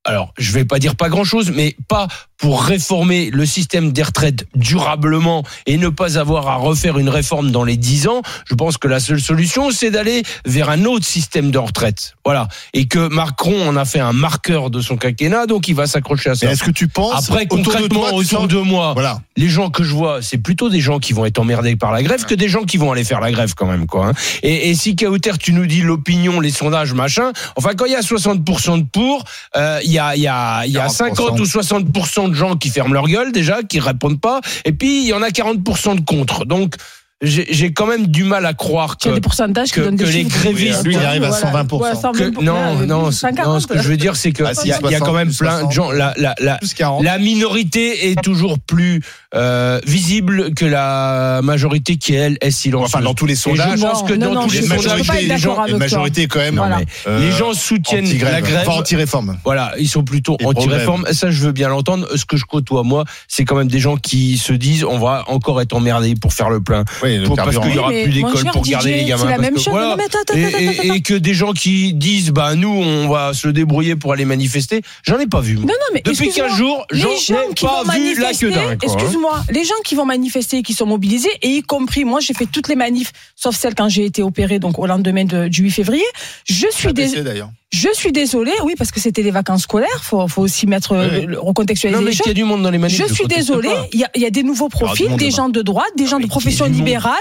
alors, 0.07 0.33
je 0.37 0.53
vais 0.53 0.63
pas 0.63 0.79
dire 0.79 0.95
pas 0.95 1.09
grand 1.09 1.25
chose, 1.25 1.51
mais 1.53 1.75
pas 1.89 2.07
pour 2.37 2.63
réformer 2.63 3.29
le 3.31 3.45
système 3.45 3.91
des 3.91 4.03
retraites 4.03 4.45
durablement 4.55 5.43
et 5.65 5.77
ne 5.77 5.89
pas 5.89 6.17
avoir 6.19 6.47
à 6.47 6.55
refaire 6.55 6.97
une 6.99 7.09
réforme 7.09 7.51
dans 7.51 7.63
les 7.63 7.77
10 7.77 8.07
ans. 8.07 8.21
Je 8.45 8.53
pense 8.55 8.77
que 8.77 8.87
la 8.87 8.99
seule 8.99 9.19
solution, 9.21 9.71
c'est 9.71 9.89
d'aller 9.91 10.23
vers 10.45 10.69
un 10.69 10.85
autre 10.85 11.05
système 11.05 11.49
de 11.51 11.57
retraite. 11.57 12.13
Voilà. 12.23 12.47
Et 12.73 12.85
que 12.87 13.07
Macron 13.07 13.67
en 13.67 13.75
a 13.75 13.85
fait 13.85 13.99
un 13.99 14.13
marqueur 14.13 14.69
de 14.69 14.81
son 14.81 14.97
quinquennat, 14.97 15.45
donc 15.47 15.67
il 15.67 15.75
va 15.75 15.87
s'accrocher 15.87 16.29
à 16.29 16.35
ça. 16.35 16.51
est-ce 16.51 16.63
que 16.63 16.71
tu 16.71 16.87
penses 16.87 17.27
Après, 17.29 17.43
autour 17.45 17.57
de 17.57 17.63
concrètement, 17.63 17.99
toi, 18.01 18.13
autour 18.13 18.39
sens- 18.41 18.47
de 18.47 18.57
moi, 18.59 18.93
Voilà. 18.93 19.19
les 19.35 19.49
gens 19.49 19.69
que 19.69 19.83
je 19.83 19.93
vois, 19.93 20.21
c'est 20.21 20.37
plutôt 20.37 20.69
des 20.69 20.79
gens 20.81 20.99
qui 20.99 21.13
vont 21.13 21.25
être 21.25 21.39
emmerdés 21.39 21.75
par 21.75 21.91
la 21.91 22.03
grève 22.03 22.25
que 22.25 22.35
des 22.35 22.49
gens 22.49 22.63
qui 22.63 22.77
vont 22.77 22.91
aller 22.91 23.03
faire 23.03 23.19
la 23.19 23.31
grève 23.31 23.53
quand 23.55 23.65
même, 23.67 23.87
quoi. 23.87 24.07
hein. 24.09 24.13
Et, 24.43 24.69
et 24.69 24.75
si 24.75 24.95
Kauter, 24.95 25.37
tu 25.39 25.53
nous 25.53 25.65
dis 25.65 25.81
l'opinion, 25.81 26.39
les 26.39 26.51
sondages, 26.51 26.93
machin, 26.93 27.31
enfin, 27.55 27.71
quand 27.75 27.85
il 27.85 27.93
y 27.93 27.95
a 27.95 28.01
60% 28.01 28.77
de 28.79 28.83
pour, 28.91 29.23
euh, 29.55 29.79
il 29.83 29.91
y 29.91 29.99
a, 29.99 30.15
il 30.15 30.21
y 30.21 30.27
a, 30.27 30.65
y 30.67 30.77
a 30.77 30.87
40%. 30.87 30.89
50 31.15 31.39
ou 31.39 31.43
60% 31.45 32.26
de 32.27 32.33
gens 32.33 32.55
qui 32.55 32.69
ferment 32.69 32.93
leur 32.93 33.07
gueule 33.07 33.31
déjà, 33.31 33.63
qui 33.63 33.79
répondent 33.79 34.21
pas, 34.21 34.41
et 34.65 34.71
puis 34.71 35.03
il 35.03 35.07
y 35.07 35.13
en 35.13 35.21
a 35.21 35.29
40% 35.29 35.95
de 35.95 36.01
contre. 36.01 36.45
Donc, 36.45 36.75
j'ai 37.23 37.47
j'ai 37.49 37.73
quand 37.73 37.87
même 37.87 38.05
du 38.07 38.23
mal 38.23 38.45
à 38.45 38.53
croire 38.53 38.97
que 38.97 39.09
des 39.09 39.21
pourcentages 39.21 39.69
qui 39.69 39.75
que- 39.75 39.81
donnent 39.81 39.95
des 39.95 40.03
que 40.03 40.09
les 40.09 40.23
grévistes- 40.25 40.83
Lui, 40.85 40.93
il 40.95 40.99
arrive 41.03 41.23
à 41.23 41.31
120%. 41.31 41.81
Ouais, 41.81 41.95
120%. 41.95 42.11
que- 42.39 42.43
non, 42.43 42.75
non, 42.85 43.09
non, 43.09 43.11
ce 43.11 43.65
que 43.67 43.81
je 43.81 43.87
veux 43.89 43.97
dire, 43.97 44.15
c'est 44.15 44.31
que 44.31 44.43
Ah, 44.43 44.53
si, 44.53 44.67
il 44.67 44.69
y, 44.69 44.73
a- 44.73 44.79
il 44.83 44.91
y 44.91 44.95
a 44.95 44.99
quand 44.99 45.13
même 45.13 45.31
60, 45.31 45.57
plein 45.59 45.67
de 45.67 45.71
gens. 45.71 45.91
La, 45.91 46.13
la, 46.17 46.35
la, 46.39 46.57
Plus 46.57 46.75
40. 46.75 47.03
la 47.03 47.17
minorité 47.17 48.11
est 48.11 48.21
toujours 48.21 48.59
plus 48.59 49.01
euh, 49.35 49.79
visible 49.85 50.53
que 50.53 50.65
la 50.65 51.41
majorité 51.43 51.97
qui 51.97 52.13
elle 52.13 52.37
est 52.41 52.51
silencieuse. 52.51 52.91
Enfin, 52.93 53.03
dans 53.03 53.13
tous 53.13 53.25
les 53.25 53.33
Et 53.33 53.35
je 53.35 53.41
sondages, 53.41 53.79
pense 53.81 54.03
que 54.03 54.13
Non, 54.13 54.27
dans 54.27 54.41
non, 54.41 54.47
tous 54.47 54.53
les 54.53 54.61
sondages, 54.61 55.11
les 55.21 55.37
gens, 55.37 55.57
majorité 55.77 56.27
quand 56.27 56.39
même. 56.39 56.55
Voilà. 56.55 56.79
euh, 57.07 57.19
les 57.19 57.31
gens 57.31 57.53
soutiennent 57.53 58.05
anti-grève, 58.05 58.31
la 58.31 58.41
grève. 58.41 58.67
enfin, 58.69 58.79
anti-réforme. 58.79 59.37
Voilà, 59.43 59.73
ils 59.79 59.89
sont 59.89 60.03
plutôt 60.03 60.37
anti-réforme. 60.43 61.05
Ça, 61.11 61.29
je 61.31 61.41
veux 61.43 61.51
bien 61.51 61.67
l'entendre. 61.69 62.07
Ce 62.15 62.25
que 62.25 62.37
je 62.37 62.45
côtoie, 62.45 62.83
moi, 62.83 63.03
c'est 63.27 63.43
quand 63.43 63.55
même 63.55 63.67
des 63.67 63.79
gens 63.79 63.97
qui 63.97 64.37
se 64.37 64.53
disent 64.53 64.83
on 64.85 64.99
va 64.99 65.23
encore 65.27 65.61
être 65.61 65.73
emmerdés 65.73 66.13
pour 66.15 66.31
faire 66.33 66.49
le 66.49 66.61
plein. 66.61 66.85
Oui, 67.07 67.17
le 67.17 67.25
Pour- 67.25 67.35
parce 67.35 67.57
qu'il 67.57 67.73
y 67.73 67.77
aura 67.79 67.89
plus 67.89 68.09
d'école 68.11 68.43
pour 68.51 68.63
garder 68.63 68.89
DJ, 68.91 68.95
les 68.95 69.05
gamins. 69.05 69.23
c'est 69.23 69.29
la 69.29 69.37
même 69.37 69.53
que 69.53 69.59
chose. 69.59 69.71
voilà. 69.71 69.89
Non, 69.89 69.95
mais 69.97 70.03
attends, 70.05 70.19
attends, 70.21 70.33
et, 70.35 70.45
attends, 70.45 70.57
et- 70.59 70.67
attends. 70.79 70.93
et 70.93 71.01
que 71.01 71.13
des 71.13 71.33
gens 71.33 71.53
qui 71.53 71.93
disent 71.93 72.31
bah 72.31 72.55
nous 72.55 72.69
on 72.69 73.07
va 73.09 73.33
se 73.33 73.47
débrouiller 73.47 73.95
pour 73.95 74.13
aller 74.13 74.25
manifester, 74.25 74.81
j'en 75.03 75.17
ai 75.19 75.27
pas 75.27 75.41
vu. 75.41 75.55
moi. 75.55 75.63
Non, 75.63 75.67
non, 75.73 75.73
mais 75.93 76.01
Depuis 76.03 76.25
excuse-moi, 76.27 76.49
15 76.49 76.57
jours, 76.57 76.85
les 76.91 76.99
j'en 76.99 77.07
ai 77.09 77.53
pas 77.59 77.83
vu 77.95 78.19
la 78.19 78.33
queue 78.33 78.51
d'un. 78.51 78.69
hein. 78.71 78.77
excuse-moi, 78.81 79.43
les 79.49 79.63
gens 79.65 79.75
qui 79.85 79.95
vont 79.95 80.05
manifester, 80.05 80.61
qui 80.63 80.73
sont 80.73 80.85
mobilisés, 80.85 81.29
et 81.41 81.49
y 81.49 81.61
compris, 81.63 82.03
moi, 82.05 82.19
j'ai 82.19 82.33
fait 82.33 82.45
toutes 82.45 82.67
les 82.67 82.75
manifs, 82.75 83.11
sauf 83.35 83.55
celles 83.55 83.75
quand 83.75 83.89
j'ai 83.89 84.05
été 84.05 84.21
opérée, 84.23 84.59
donc 84.59 84.77
au 84.79 84.85
lendemain 84.87 85.25
de- 85.25 85.47
du 85.47 85.63
8 85.63 85.71
février. 85.71 86.03
Je 86.49 86.67
suis, 86.71 86.89
Apprécié, 86.89 87.23
d'ailleurs. 87.23 87.49
Je 87.71 87.89
suis 87.93 88.13
désolée, 88.13 88.53
oui, 88.63 88.75
parce 88.77 88.91
que 88.91 88.99
c'était 89.01 89.21
les 89.21 89.31
vacances 89.31 89.63
scolaires, 89.63 90.01
faut, 90.01 90.25
faut 90.29 90.41
aussi 90.41 90.67
mettre, 90.67 90.93
euh, 90.93 91.09
Oui. 91.19 91.25
le- 91.27 91.39
recontextualiser 91.39 91.99
Non 91.99 92.03
mais 92.05 92.11
les 92.11 92.17
il 92.17 92.27
y 92.27 92.31
a 92.31 92.33
du 92.33 92.45
monde 92.45 92.63
dans 92.63 92.71
les 92.71 92.77
manifs. 92.77 92.97
Je 92.97 93.13
suis 93.13 93.27
désolée, 93.27 93.69
il 93.91 93.99
y 93.99 94.05
a, 94.05 94.09
il 94.15 94.21
y 94.21 94.25
a 94.25 94.29
des 94.29 94.43
nouveaux 94.43 94.69
profils, 94.69 95.13
des 95.17 95.31
gens 95.31 95.49
de 95.49 95.61
droite, 95.61 95.91
des 95.97 96.07
gens 96.07 96.17
mais 96.17 96.23
de 96.23 96.29
profession 96.29 96.65
libérale, 96.65 97.13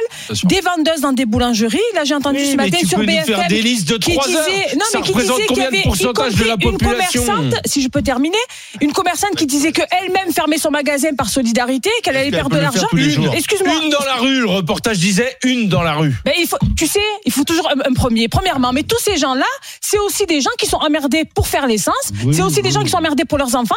des 0.44 0.60
vendeuses 0.60 1.00
dans 1.00 1.12
des 1.12 1.26
boulangeries. 1.26 1.80
Là, 1.94 2.04
j'ai 2.04 2.14
entendu 2.14 2.38
Oui, 2.38 2.50
ce 2.52 2.56
matin 2.56 2.78
sur 2.86 2.98
BFM 3.00 3.48
des 3.48 3.60
listes 3.60 3.88
de 3.88 3.96
qui 3.98 4.12
3 4.12 4.28
heures. 4.28 4.44
disait, 4.46 4.76
non, 4.76 4.84
mais 4.94 5.00
qui 5.02 5.12
disait 5.14 5.46
qu'il 5.48 5.56
y 5.56 5.60
avait 5.62 5.82
de 5.82 6.44
la 6.44 6.54
une 6.60 6.78
commerçante, 6.78 7.54
si 7.64 7.82
je 7.82 7.88
peux 7.88 8.02
terminer, 8.02 8.38
une 8.80 8.92
commerçante 8.92 9.34
qui 9.36 9.46
disait 9.46 9.72
que 9.72 9.82
elle-même 10.02 10.32
fermait 10.32 10.58
son 10.58 10.70
magasin 10.70 11.10
par 11.18 11.28
solidarité, 11.28 11.90
qu'elle 12.04 12.16
allait 12.16 12.30
perdre 12.30 12.54
de 12.54 12.60
l'argent. 12.60 12.86
Excuse-moi. 13.34 13.74
Une 13.82 13.90
dans 13.90 14.04
la 14.04 14.14
rue, 14.14 14.40
le 14.40 14.46
reportage 14.48 14.98
disait 14.98 15.36
une 15.42 15.68
dans 15.68 15.82
la 15.82 15.94
rue. 15.94 16.14
Ben, 16.24 16.32
il 16.38 16.46
faut, 16.46 16.56
tu 16.76 16.86
sais, 16.86 17.00
il 17.24 17.32
faut 17.32 17.44
toujours 17.44 17.68
un 17.84 17.92
premier. 17.94 18.28
Premièrement, 18.28 18.72
mais 18.72 18.84
tous 18.84 19.00
ces 19.00 19.16
gens-là, 19.16 19.44
c'est 19.80 19.98
aussi 19.98 20.24
des 20.26 20.35
gens 20.40 20.50
qui 20.58 20.66
sont 20.66 20.76
emmerdés 20.76 21.24
pour 21.34 21.48
faire 21.48 21.66
l'essence. 21.66 21.94
c'est 22.32 22.42
aussi 22.42 22.62
des 22.62 22.70
gens 22.70 22.82
qui 22.82 22.90
sont 22.90 22.98
emmerdés 22.98 23.24
pour 23.24 23.38
leurs 23.38 23.54
enfants. 23.54 23.74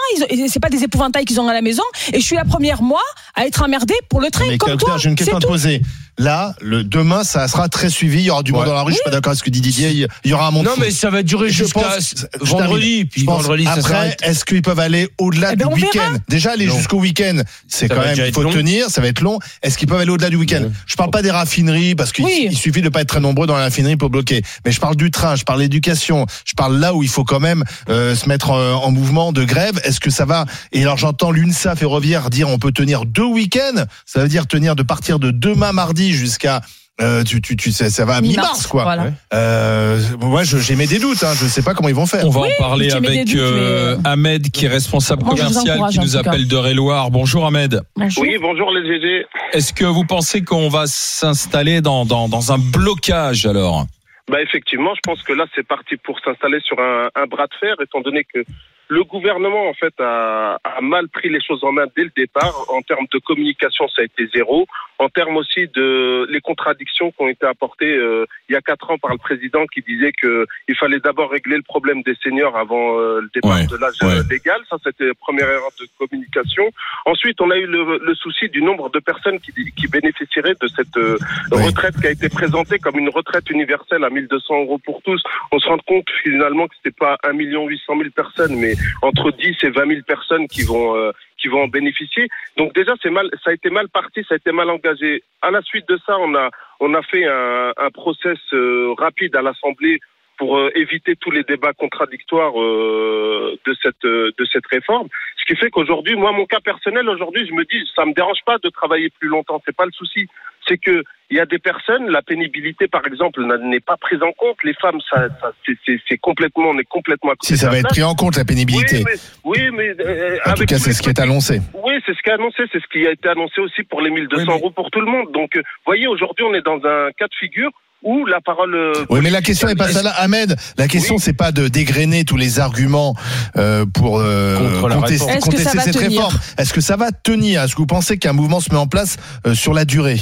C'est 0.48 0.60
pas 0.60 0.70
des 0.70 0.84
épouvantails 0.84 1.26
qu'ils 1.26 1.40
ont 1.40 1.48
à 1.48 1.54
la 1.54 1.62
maison. 1.62 1.84
Et 2.14 2.20
je 2.20 2.26
suis 2.26 2.36
la 2.36 2.46
première, 2.46 2.82
moi, 2.82 3.02
à 3.36 3.46
être 3.46 3.64
emmerdée 3.64 3.96
pour 4.10 4.22
le 4.22 4.30
train 4.30 4.46
Mais 4.48 4.58
comme 4.58 4.78
toi. 4.78 4.98
j'ai 4.98 5.10
une 5.10 5.16
question 5.16 5.38
à 5.38 5.40
te 5.40 5.48
poser. 5.48 5.82
Là, 6.20 6.54
le 6.60 6.84
demain, 6.84 7.24
ça 7.24 7.48
sera 7.48 7.70
très 7.70 7.90
suivi. 7.90 8.18
Il 8.20 8.26
y 8.26 8.30
aura 8.30 8.44
du 8.44 8.52
monde 8.52 8.62
Ouais. 8.64 8.68
dans 8.68 8.74
la 8.76 8.82
rue. 8.82 8.92
Je 8.92 8.96
suis 8.98 9.04
pas 9.06 9.10
d'accord 9.10 9.32
avec 9.32 9.40
ce 9.40 9.44
que 9.44 9.50
dit 9.50 9.62
Didier. 9.62 10.06
Il 10.26 10.30
y 10.30 10.34
aura 10.34 10.48
un 10.48 10.52
monde. 10.52 10.66
Non 10.66 10.74
fou. 10.74 10.82
mais 10.82 10.92
ça 10.92 11.10
va 11.10 11.24
durer 11.24 11.48
Je 11.50 11.64
jusqu'à 11.64 11.80
pense- 11.80 12.14
je 12.42 12.46
vendredi, 12.50 13.06
puis 13.06 13.22
Je 13.22 13.26
pense 13.26 13.42
vendredi 13.44 13.64
ça 13.64 13.74
après, 13.76 14.18
est-ce 14.24 14.44
qu'ils 14.44 14.62
peuvent 14.62 14.80
aller 14.82 15.08
au-delà 15.18 15.54
Eh 15.54 15.56
du 15.56 15.64
ben, 15.64 15.74
week-end? 15.74 16.18
Déjà, 16.28 16.52
aller 16.52 16.68
jusqu'au 16.70 16.98
week-end, 17.00 17.42
c'est 17.70 17.88
quand 17.88 18.02
même, 18.02 18.18
il 18.28 18.34
faut 18.34 18.44
long. 18.44 18.52
tenir, 18.52 18.90
ça 18.90 19.00
va 19.00 19.08
être 19.08 19.22
long. 19.22 19.40
Est-ce 19.64 19.78
qu'ils 19.78 19.88
peuvent 19.88 20.00
aller 20.02 20.12
au-delà 20.12 20.30
du 20.30 20.36
week-end? 20.36 20.70
Je 20.88 20.96
parle 20.98 21.10
pas 21.10 21.22
des 21.22 21.32
raffineries, 21.32 21.96
parce 21.96 22.12
qu'il 22.12 22.26
Oui. 22.26 22.54
suffit 22.54 22.82
de 22.82 22.90
pas 22.90 23.00
être 23.02 23.08
très 23.08 23.22
nombreux 23.22 23.48
dans 23.48 23.56
la 23.56 23.64
raffinerie 23.64 23.96
pour 23.96 24.10
bloquer. 24.10 24.42
Mais 24.66 24.74
je 24.74 24.80
parle 24.82 24.98
du 24.98 25.12
train, 25.12 25.38
je 25.38 25.46
parle 25.46 25.60
d'éducation, 25.62 26.26
je 26.46 26.54
parle 26.54 26.78
là 26.80 26.94
où 26.94 27.02
il 27.02 27.10
faut 27.10 27.24
quand 27.24 27.40
même 27.40 27.64
euh, 27.90 28.14
se 28.14 28.28
mettre 28.28 28.52
euh, 28.52 28.74
en 28.74 28.92
mouvement 28.92 29.32
de 29.32 29.46
grève. 29.46 29.80
Est-ce 29.86 30.02
que 30.02 30.10
ça 30.10 30.26
va? 30.26 30.46
Et 30.74 30.82
alors 30.82 30.98
j'entends 30.98 31.32
l'UNSA 31.32 31.78
ferroviaire 31.78 32.30
dire 32.30 32.50
on 32.50 32.60
peut 32.60 32.74
tenir 32.74 33.06
deux 33.06 33.24
week-ends. 33.24 33.86
Ça 34.06 34.20
veut 34.22 34.28
dire 34.28 34.48
tenir 34.48 34.76
de 34.76 34.84
partir 34.84 35.18
de 35.20 35.32
demain 35.32 35.72
mardi 35.72 36.09
jusqu'à 36.14 36.62
euh, 37.02 37.24
tu, 37.24 37.42
tu, 37.42 37.56
tu, 37.56 37.72
ça, 37.72 37.90
ça 37.90 38.04
va 38.04 38.16
à 38.18 38.22
mi-mars, 38.22 38.68
quoi. 38.68 38.84
Voilà. 38.84 39.12
Euh, 39.34 39.98
moi, 40.20 40.44
j'ai 40.44 40.76
mes 40.76 40.86
des 40.86 41.00
doutes. 41.00 41.24
Hein. 41.24 41.32
Je 41.34 41.46
sais 41.46 41.62
pas 41.62 41.74
comment 41.74 41.88
ils 41.88 41.96
vont 41.96 42.06
faire. 42.06 42.26
On 42.26 42.30
va 42.30 42.42
Oui, 42.42 42.50
en 42.60 42.62
parler 42.62 42.92
avec 42.92 43.26
doutes, 43.26 43.38
euh, 43.38 43.96
mais- 44.04 44.10
Ahmed, 44.10 44.52
qui 44.52 44.66
est 44.66 44.70
responsable 44.70 45.24
commercial, 45.24 45.80
qui 45.92 46.00
nous 46.00 46.18
appelle 46.18 46.46
d'Eure-et-Loire. 46.46 47.10
Bonjour 47.10 47.46
Ahmed. 47.46 47.82
Bonjour. 47.96 48.24
Oui, 48.24 48.38
bonjour 48.42 48.70
les 48.72 48.86
GG. 48.86 49.26
Est-ce 49.54 49.72
que 49.74 49.86
vous 49.86 50.04
pensez 50.04 50.44
qu'on 50.44 50.68
va 50.68 50.88
s'installer 50.88 51.80
dans, 51.80 52.06
dans, 52.06 52.28
dans 52.28 52.52
un 52.52 52.58
blocage 52.58 53.46
alors? 53.46 53.86
Bah 54.30 54.42
effectivement, 54.42 54.94
je 54.94 55.00
pense 55.04 55.24
que 55.24 55.34
là 55.34 55.46
c'est 55.56 55.66
parti 55.66 55.96
pour 55.98 56.20
s'installer 56.20 56.60
sur 56.64 56.78
un, 56.80 57.10
un 57.16 57.26
bras 57.26 57.48
de 57.48 57.54
fer, 57.60 57.76
étant 57.82 58.02
donné 58.02 58.24
que 58.32 58.44
le 58.90 59.04
gouvernement 59.04 59.68
en 59.70 59.74
fait 59.74 59.94
a, 60.00 60.60
a 60.64 60.82
mal 60.82 61.08
pris 61.08 61.30
les 61.30 61.40
choses 61.42 61.64
en 61.64 61.72
main 61.72 61.86
dès 61.98 62.04
le 62.04 62.12
départ. 62.16 62.54
En 62.76 62.82
termes 62.82 63.08
de 63.12 63.20
communication, 63.20 63.86
ça 63.88 64.02
a 64.02 64.06
été 64.06 64.30
zéro. 64.36 64.68
En 65.00 65.10
termes 65.10 65.38
aussi 65.38 65.68
de 65.74 66.28
les 66.30 66.42
contradictions 66.42 67.12
qui 67.12 67.22
ont 67.22 67.30
été 67.30 67.46
apportées 67.46 67.96
euh, 67.96 68.26
il 68.50 68.54
y 68.54 68.56
a 68.56 68.62
quatre 68.62 68.92
ans 68.92 68.98
par 68.98 69.12
le 69.12 69.18
président 69.18 69.66
qui 69.68 69.82
disait 69.82 70.12
que 70.12 70.46
il 70.68 70.76
fallait 70.76 71.00
d'abord 71.00 71.32
régler 71.32 71.56
le 71.58 71.64
problème 71.64 72.02
des 72.04 72.16
seniors 72.24 72.56
avant 72.58 73.00
euh, 73.00 73.22
le 73.22 73.30
départ 73.34 73.58
Ouais, 73.58 73.66
de 73.66 73.78
l'âge 73.78 73.96
ouais. 74.02 74.20
euh, 74.20 74.24
légal. 74.30 74.60
Ça 74.70 74.78
c'était 74.84 75.06
la 75.08 75.14
première 75.16 75.50
erreur 75.50 75.72
de 75.80 75.86
communication. 75.98 76.70
Ensuite, 77.06 77.40
on 77.42 77.50
a 77.50 77.58
eu 77.58 77.66
le, 77.66 77.98
le 78.04 78.16
souci 78.16 78.50
du 78.50 78.62
nombre 78.62 78.90
de 78.90 79.00
personnes 79.00 79.40
qui, 79.40 79.52
qui 79.76 79.88
bénéficieraient 79.88 80.56
de 80.62 80.68
cette 80.68 80.98
euh, 80.98 81.18
retraite 81.52 81.96
qui 82.00 82.08
a 82.08 82.12
été 82.12 82.30
présentée 82.30 82.78
comme 82.80 82.98
une 83.00 83.10
retraite 83.10 83.50
universelle 83.50 84.04
à 84.04 84.10
1200 84.10 84.62
euros 84.64 84.78
pour 84.80 85.02
tous. 85.04 85.22
On 85.52 85.60
se 85.60 85.68
rend 85.68 85.78
compte 85.80 86.08
finalement 86.24 86.68
que 86.68 86.76
c'était 86.78 86.96
pas 86.98 87.18
1 87.24 87.34
800 87.34 87.94
000 87.98 88.10
personnes, 88.16 88.56
mais 88.58 88.74
entre 89.02 89.32
10 89.32 89.56
et 89.64 89.70
20 89.70 89.88
000 89.88 90.02
personnes 90.06 90.48
qui 90.48 90.64
vont 90.64 90.96
euh, 90.96 91.12
qui 91.40 91.48
vont 91.48 91.64
en 91.64 91.68
bénéficier. 91.68 92.28
Donc 92.58 92.74
déjà, 92.74 92.94
c'est 93.02 93.10
mal, 93.10 93.30
ça 93.44 93.52
a 93.52 93.54
été 93.54 93.70
mal 93.70 93.90
parti, 93.90 94.24
ça 94.28 94.36
a 94.36 94.38
été 94.38 94.52
mal 94.52 94.70
engagé. 94.70 95.24
À 95.42 95.52
la 95.52 95.62
suite 95.62 95.88
de 95.88 95.98
ça, 96.06 96.18
on 96.20 96.36
a 96.36 96.50
on 96.80 96.94
a 96.94 97.02
fait 97.02 97.26
un, 97.26 97.74
un 97.78 97.92
process 97.92 98.40
euh, 98.54 98.94
rapide 98.98 99.36
à 99.36 99.42
l'Assemblée 99.42 100.00
pour 100.40 100.58
euh, 100.58 100.72
éviter 100.74 101.16
tous 101.18 101.30
les 101.32 101.44
débats 101.44 101.74
contradictoires 101.74 102.60
euh, 102.60 103.56
de 103.68 103.76
cette 103.84 104.06
euh, 104.06 104.32
de 104.40 104.46
cette 104.52 104.66
réforme. 104.72 105.08
Ce 105.38 105.46
qui 105.46 105.60
fait 105.60 105.70
qu'aujourd'hui, 105.70 106.16
moi, 106.16 106.32
mon 106.32 106.46
cas 106.46 106.62
personnel, 106.62 107.08
aujourd'hui, 107.10 107.46
je 107.48 107.54
me 107.54 107.64
dis, 107.66 107.86
ça 107.96 108.06
me 108.06 108.14
dérange 108.14 108.40
pas 108.46 108.58
de 108.64 108.70
travailler 108.70 109.10
plus 109.20 109.28
longtemps. 109.30 109.62
C'est 109.66 109.76
pas 109.76 109.86
le 109.86 109.92
souci. 109.92 110.28
C'est 110.68 110.78
que 110.78 111.04
il 111.32 111.38
y 111.38 111.40
a 111.40 111.46
des 111.46 111.60
personnes, 111.60 112.10
la 112.10 112.22
pénibilité, 112.24 112.88
par 112.88 113.06
exemple, 113.06 113.44
n'est 113.64 113.80
pas 113.82 113.98
prise 113.98 114.22
en 114.24 114.32
compte. 114.32 114.58
Les 114.64 114.74
femmes, 114.74 115.00
ça, 115.12 115.28
ça 115.42 115.52
c'est- 115.86 116.18
complètement, 116.18 116.70
on 116.70 116.80
est 116.80 116.86
complètement 116.90 117.32
à 117.32 117.36
côté 117.36 117.48
Si 117.54 117.58
ça 117.58 117.70
va 117.70 117.78
être 117.78 117.90
pris 117.90 118.02
en 118.04 118.16
compte 118.16 118.36
la 118.38 118.46
pénibilité. 118.46 119.04
Oui, 119.46 119.60
mais, 119.72 119.92
oui, 119.92 119.96
mais 119.98 120.06
euh, 120.06 120.38
En 120.46 120.54
tout 120.56 120.66
cas, 120.66 120.78
c'est 120.80 120.94
ce 120.94 121.02
qui 121.04 121.10
est 121.10 121.20
annoncé. 121.20 121.60
oui, 121.86 121.94
c'est 122.06 122.16
ce 122.16 122.22
qui 122.24 122.30
est 122.30 122.34
annoncé, 122.34 122.64
c'est 122.72 122.80
ce 122.82 122.88
qui 122.92 123.06
a 123.06 123.12
été 123.12 123.28
annoncé 123.30 123.62
aussi 123.62 123.84
pour 123.84 124.02
les 124.02 124.10
1200 124.10 124.42
Oui, 124.42 124.48
mais- 124.48 124.54
euros 124.60 124.72
pour 124.72 124.90
tout 124.90 125.02
le 125.02 125.06
monde. 125.12 125.32
Donc, 125.32 125.52
voyez, 125.86 126.08
aujourd'hui, 126.08 126.46
on 126.46 126.54
est 126.54 126.66
dans 126.66 126.78
un 126.84 127.12
cas 127.12 127.28
de 127.28 127.36
figure 127.40 127.72
où 128.04 128.26
la 128.26 128.40
parole. 128.42 128.74
euh, 128.76 128.94
Oui, 129.10 129.20
mais 129.22 129.30
la 129.30 129.42
question 129.42 129.68
n'est 129.68 129.76
pas 129.76 129.90
ça 129.90 130.04
là, 130.04 130.12
Ahmed. 130.18 130.56
La 130.78 130.88
question, 130.88 131.18
c'est 131.18 131.34
pas 131.34 131.52
de 131.52 131.68
dégrainer 131.68 132.24
tous 132.26 132.38
les 132.38 132.60
arguments 132.60 133.16
euh, 133.58 133.86
pour 133.86 134.20
euh, 134.20 134.58
Contre 134.58 134.96
contester. 134.96 135.30
Est-ce 135.32 135.40
que 135.40 135.46
contester 135.46 135.64
ça 135.70 135.78
va 135.78 135.82
cette 135.84 135.94
tenir 135.96 136.10
réforme. 136.12 136.40
Est-ce 136.58 136.74
que 136.74 136.82
ça 136.82 136.96
va 136.96 137.12
tenir? 137.12 137.64
Est-ce 137.64 137.74
que 137.74 137.80
vous 137.82 137.86
pensez 137.88 138.18
qu'un 138.18 138.34
mouvement 138.34 138.60
se 138.60 138.70
met 138.72 138.78
en 138.80 138.88
place 138.88 139.18
euh, 139.46 139.54
sur 139.54 139.74
la 139.74 139.86
durée? 139.86 140.18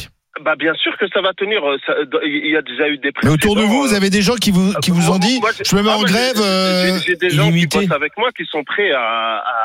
Bah, 0.45 0.53
bien 0.55 0.73
sûr 0.75 0.91
que 0.99 1.05
ça 1.11 1.19
va 1.21 1.33
tenir. 1.33 1.63
euh, 1.67 1.77
ça- 1.85 1.93
Il 2.23 2.51
y 2.51 2.55
a 2.55 2.61
déjà 2.61 2.87
eu 2.89 2.99
des. 2.99 3.09
Mais 3.23 3.29
autour 3.29 3.55
de 3.55 3.61
vous, 3.63 3.87
vous 3.87 3.93
euh, 3.93 3.97
avez 3.97 4.11
des 4.11 4.21
gens 4.21 4.35
qui 4.35 4.51
vous 4.51 4.71
qui 4.83 4.91
vous 4.91 5.09
ont 5.09 5.17
dit 5.17 5.39
moi, 5.39 5.49
je 5.65 5.75
me 5.75 5.81
mets 5.81 5.89
ah, 5.91 5.97
en 5.97 6.03
grève 6.03 6.35
euh, 6.39 6.99
J'ai 7.05 7.15
des 7.15 7.31
gens 7.31 7.51
qui 7.51 7.65
bossent 7.65 7.91
avec 7.91 8.11
moi 8.17 8.29
qui 8.37 8.43
sont 8.51 8.63
prêts 8.63 8.91
à. 8.91 8.99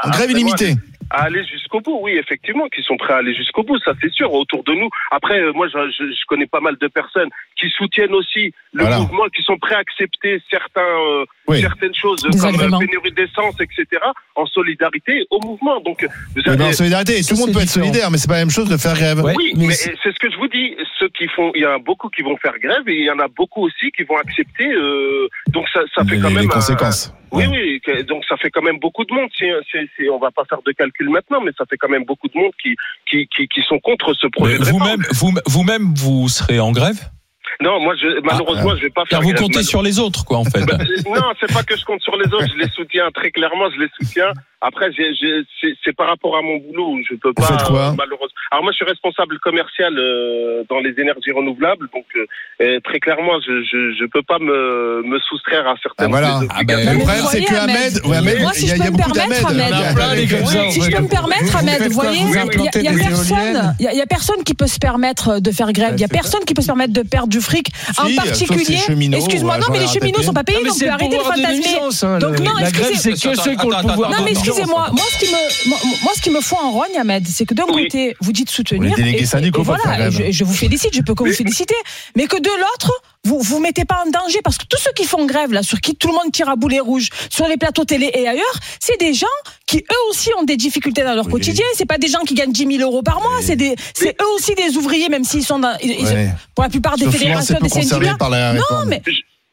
à- 0.04 0.06
en 0.06 0.10
grève 0.10 0.30
illimitée. 0.30 0.74
À 1.10 1.24
aller 1.24 1.44
jusqu'au 1.44 1.80
bout, 1.80 1.98
oui, 2.02 2.12
effectivement, 2.12 2.68
qui 2.68 2.82
sont 2.82 2.96
prêts 2.96 3.14
à 3.14 3.16
aller 3.18 3.34
jusqu'au 3.34 3.62
bout, 3.62 3.78
ça 3.78 3.92
c'est 4.00 4.12
sûr, 4.12 4.32
autour 4.32 4.62
de 4.64 4.72
nous. 4.72 4.88
Après, 5.10 5.38
euh, 5.40 5.52
moi, 5.52 5.66
je, 5.68 5.78
je, 5.90 6.04
je 6.12 6.24
connais 6.26 6.46
pas 6.46 6.60
mal 6.60 6.76
de 6.80 6.88
personnes 6.88 7.28
qui 7.60 7.68
soutiennent 7.70 8.14
aussi 8.14 8.52
le 8.72 8.82
Voilà. 8.82 8.98
mouvement, 9.00 9.24
qui 9.34 9.42
sont 9.42 9.56
prêts 9.58 9.74
à 9.74 9.78
accepter 9.78 10.40
certains, 10.50 10.80
euh, 10.80 11.24
Oui. 11.48 11.60
certaines 11.60 11.94
choses, 11.94 12.22
Des 12.22 12.38
comme 12.38 12.56
la 12.70 12.78
pénurie 12.78 13.12
d'essence, 13.12 13.54
etc., 13.60 13.86
en 14.34 14.46
solidarité 14.46 15.24
au 15.30 15.38
mouvement. 15.40 15.80
Donc, 15.80 16.02
vous 16.02 16.08
Oui, 16.36 16.42
mais 16.46 16.50
en 16.50 16.60
avez- 16.66 16.72
solidarité, 16.72 17.20
tout 17.22 17.34
le 17.34 17.40
monde 17.40 17.52
peut 17.52 17.60
être 17.60 17.68
solidaire, 17.68 18.10
mais 18.10 18.18
c'est 18.18 18.28
pas 18.28 18.34
la 18.34 18.40
même 18.40 18.50
chose 18.50 18.68
de 18.68 18.76
faire 18.76 18.94
grève. 18.94 19.20
Ouais. 19.22 19.34
oui, 19.36 19.52
mais 19.56 19.66
mais 19.68 19.74
c'est- 19.74 19.94
ce 20.02 20.18
que 20.18 20.30
je 20.30 20.36
vous 20.36 20.48
dis. 20.48 20.76
Ceux 20.98 21.08
qui 21.08 21.26
font, 21.28 21.50
il 21.54 21.62
y 21.62 21.66
en 21.66 21.72
a 21.74 21.78
beaucoup 21.78 22.08
qui 22.08 22.22
vont 22.22 22.36
faire 22.36 22.54
grève 22.62 22.88
et 22.88 22.94
il 22.94 23.04
y 23.04 23.10
en 23.10 23.18
a 23.18 23.28
beaucoup 23.28 23.62
aussi 23.66 23.90
qui 23.96 24.02
vont 24.04 24.16
accepter. 24.18 24.70
euh, 24.72 25.28
donc 25.48 25.66
ça, 25.72 25.80
ça 25.94 26.04
fait 26.04 26.16
les, 26.16 26.20
quand 26.22 26.28
les 26.28 26.34
même 26.34 26.44
un- 26.46 26.48
conséquences. 26.48 27.12
Oui, 27.32 27.44
oui. 27.50 27.80
que- 27.84 28.02
Donc 28.02 28.24
ça 28.28 28.36
fait 28.36 28.50
quand 28.50 28.62
même 28.62 28.78
beaucoup 28.78 29.04
de 29.04 29.12
monde. 29.14 29.30
Si, 29.36 29.44
si, 29.70 29.78
si- 29.96 30.08
on 30.08 30.18
va 30.18 30.30
pas 30.30 30.44
faire 30.48 30.62
de 30.62 30.72
calcul 30.72 31.08
maintenant, 31.10 31.40
mais 31.40 31.52
ça 31.58 31.64
fait 31.68 31.76
quand 31.76 31.88
même 31.88 32.04
beaucoup 32.04 32.28
de 32.28 32.36
monde 32.38 32.52
qui 32.62 32.76
qui 33.08 33.26
qui, 33.28 33.48
qui 33.48 33.62
sont 33.62 33.78
contre 33.80 34.14
ce 34.14 34.26
projet. 34.26 34.56
Vous-même, 34.58 35.02
vous, 35.12 35.32
vous-même, 35.46 35.94
vous 35.96 36.28
serez 36.28 36.60
en 36.60 36.72
grève? 36.72 36.98
Non, 37.60 37.80
moi, 37.80 37.94
je, 38.00 38.20
malheureusement, 38.24 38.74
je 38.76 38.82
vais 38.82 38.90
pas 38.90 39.02
faire. 39.04 39.18
Car 39.20 39.22
vous 39.22 39.34
comptez 39.34 39.62
sur 39.62 39.82
les 39.82 39.98
autres, 39.98 40.24
quoi, 40.24 40.38
en 40.38 40.44
fait. 40.44 40.64
Bah, 40.64 40.78
non, 41.06 41.32
c'est 41.40 41.52
pas 41.52 41.62
que 41.62 41.76
je 41.76 41.84
compte 41.84 42.02
sur 42.02 42.16
les 42.16 42.26
autres. 42.32 42.46
Je 42.52 42.58
les 42.62 42.68
soutiens 42.70 43.08
très 43.14 43.30
clairement. 43.30 43.70
Je 43.74 43.80
les 43.80 43.88
soutiens. 44.00 44.32
Après, 44.64 44.92
j'ai- 44.92 45.12
j'ai- 45.20 45.42
c'est 45.60 45.74
c'est 45.84 45.92
par 45.96 46.06
rapport 46.06 46.36
à 46.36 46.40
mon 46.42 46.56
boulot 46.58 46.90
où 46.94 47.00
je 47.10 47.16
peux 47.16 47.32
pas. 47.32 47.58
quoi 47.66 47.88
euh, 47.88 47.92
malheureusement. 47.98 48.38
Alors 48.52 48.62
moi, 48.62 48.70
je 48.70 48.76
suis 48.76 48.84
responsable 48.84 49.36
commercial 49.40 49.92
euh, 49.98 50.62
dans 50.70 50.78
les 50.78 50.94
énergies 51.00 51.32
renouvelables. 51.34 51.88
Donc 51.92 52.04
euh, 52.14 52.78
très 52.84 53.00
clairement, 53.00 53.40
je, 53.44 53.60
je 53.64 53.92
je 53.98 54.06
peux 54.06 54.22
pas 54.22 54.38
me 54.38 55.02
me 55.04 55.18
soustraire 55.18 55.66
à 55.66 55.74
certaines. 55.82 56.06
Ah, 56.06 56.08
voilà. 56.08 56.40
Ah, 56.50 56.60
ben. 56.64 56.78
Le 56.78 56.98
problème, 56.98 57.24
c'est 57.32 57.42
que 57.42 57.54
Ahmed, 57.56 57.76
Ahmed, 57.76 58.06
ouais, 58.06 58.16
Ahmed, 58.18 58.40
moi, 58.42 58.52
si 58.52 58.62
il 58.62 58.68
y 58.68 58.70
a, 58.70 58.76
je 58.76 58.80
il 58.82 58.84
y 58.84 58.86
a 58.86 58.90
peux 58.92 58.92
me 58.92 59.14
permettre. 59.14 59.46
Ahmed, 59.48 59.66
Il 59.72 59.80
y 59.80 59.84
a 59.84 59.94
plein 59.94 60.14
des 60.14 60.26
comme 60.28 60.46
ça, 60.46 60.70
Si 60.70 60.80
je 60.82 60.90
peux 60.96 61.02
me 61.02 61.08
permettre, 61.08 61.56
Ahmed, 61.56 61.82
vous 61.82 61.90
voyez, 61.94 62.20
il 62.20 62.30
y 62.30 62.38
a- 62.38 62.92
personne, 62.92 63.74
il 63.80 63.84
y 63.96 64.00
a- 64.00 64.06
personne 64.06 64.44
qui 64.44 64.54
peut 64.54 64.68
se 64.68 64.78
permettre 64.78 65.40
de 65.40 65.50
faire 65.50 65.72
grève. 65.72 65.94
Il 65.96 66.00
y 66.00 66.04
a 66.04 66.08
personne 66.08 66.44
qui 66.44 66.54
peut 66.54 66.62
se 66.62 66.68
permettre 66.68 66.92
de 66.92 67.02
perdre 67.02 67.28
du 67.28 67.40
fric. 67.42 67.68
En 67.98 68.08
particulier, 68.14 68.78
excuse-moi, 69.12 69.54
ouais, 69.54 69.60
non, 69.60 69.66
mais 69.70 69.80
les 69.80 69.86
cheminots 69.86 70.12
RATP. 70.18 70.24
sont 70.24 70.32
pas 70.32 70.44
payés, 70.44 70.64
donc 70.64 70.82
arrêter 70.82 71.16
de 71.18 71.22
fantasmer. 71.22 71.78
hein, 72.02 72.18
Donc 72.18 72.38
non, 72.40 72.52
la 72.58 72.70
grève, 72.70 72.90
excusez- 72.92 73.16
c'est 73.16 73.28
que 73.30 73.36
ceux 73.42 73.54
qui 73.54 73.66
ont 73.66 73.70
le 73.70 73.76
pouvoir 73.88 74.10
Non 74.10 74.16
mais 74.24 74.30
excusez-moi, 74.32 74.88
moi 74.92 75.02
ce 75.12 75.18
qui 75.18 75.26
me 75.32 76.02
moi, 76.04 76.12
ce 76.14 76.20
qui 76.22 76.30
me 76.30 76.40
fout 76.40 76.58
en 76.62 76.70
rogne 76.70 76.96
Ahmed, 76.98 77.26
c'est 77.28 77.44
que 77.44 77.54
d'un 77.54 77.64
côté 77.66 78.16
vous 78.20 78.32
dites 78.32 78.50
soutenir 78.50 78.96
Les 78.96 79.02
délégués 79.02 79.24
et- 79.24 79.50
voilà, 79.62 80.10
je 80.10 80.44
vous 80.44 80.54
félicite, 80.54 80.94
je 80.94 81.02
peux 81.02 81.14
que 81.14 81.24
vous 81.24 81.32
féliciter, 81.32 81.74
mais 82.16 82.26
que 82.26 82.36
de 82.36 82.48
l'autre 82.48 82.92
vous 83.24 83.40
vous 83.40 83.60
mettez 83.60 83.84
pas 83.84 84.02
en 84.04 84.10
danger 84.10 84.40
parce 84.42 84.58
que 84.58 84.64
tous 84.68 84.78
ceux 84.80 84.92
qui 84.92 85.04
font 85.04 85.26
grève 85.26 85.52
là, 85.52 85.62
sur 85.62 85.80
qui 85.80 85.94
tout 85.94 86.08
le 86.08 86.14
monde 86.14 86.32
tire 86.32 86.48
à 86.48 86.56
boulet 86.56 86.80
rouge, 86.80 87.08
sur 87.30 87.46
les 87.46 87.56
plateaux 87.56 87.84
télé 87.84 88.10
et 88.14 88.26
ailleurs, 88.26 88.58
c'est 88.80 88.98
des 88.98 89.14
gens 89.14 89.26
qui 89.66 89.78
eux 89.78 90.10
aussi 90.10 90.30
ont 90.38 90.42
des 90.42 90.56
difficultés 90.56 91.02
dans 91.04 91.14
leur 91.14 91.26
Oui. 91.26 91.32
quotidien. 91.32 91.64
C'est 91.74 91.86
pas 91.86 91.98
des 91.98 92.08
gens 92.08 92.20
qui 92.26 92.34
gagnent 92.34 92.52
10 92.52 92.66
000 92.78 92.82
euros 92.90 93.02
par 93.02 93.20
mois, 93.22 93.38
c'est 93.40 93.56
des 93.56 93.76
c'est 93.94 94.16
eux 94.20 94.26
aussi 94.34 94.54
des 94.54 94.76
ouvriers 94.76 95.08
même 95.08 95.24
s'ils 95.24 95.44
sont 95.44 95.58
dans 95.60 95.76
ils- 95.82 95.92
ils- 96.00 96.04
Ouais. 96.04 96.28
pour 96.54 96.64
la 96.64 96.70
plupart 96.70 96.96
des 96.96 97.04
Sauf 97.04 97.16
fédérations 97.16 97.58
des 97.60 97.68
syndicats. 97.68 98.16
par 98.18 98.28
la 98.30 98.54
Non 98.54 98.60
mais 98.86 99.00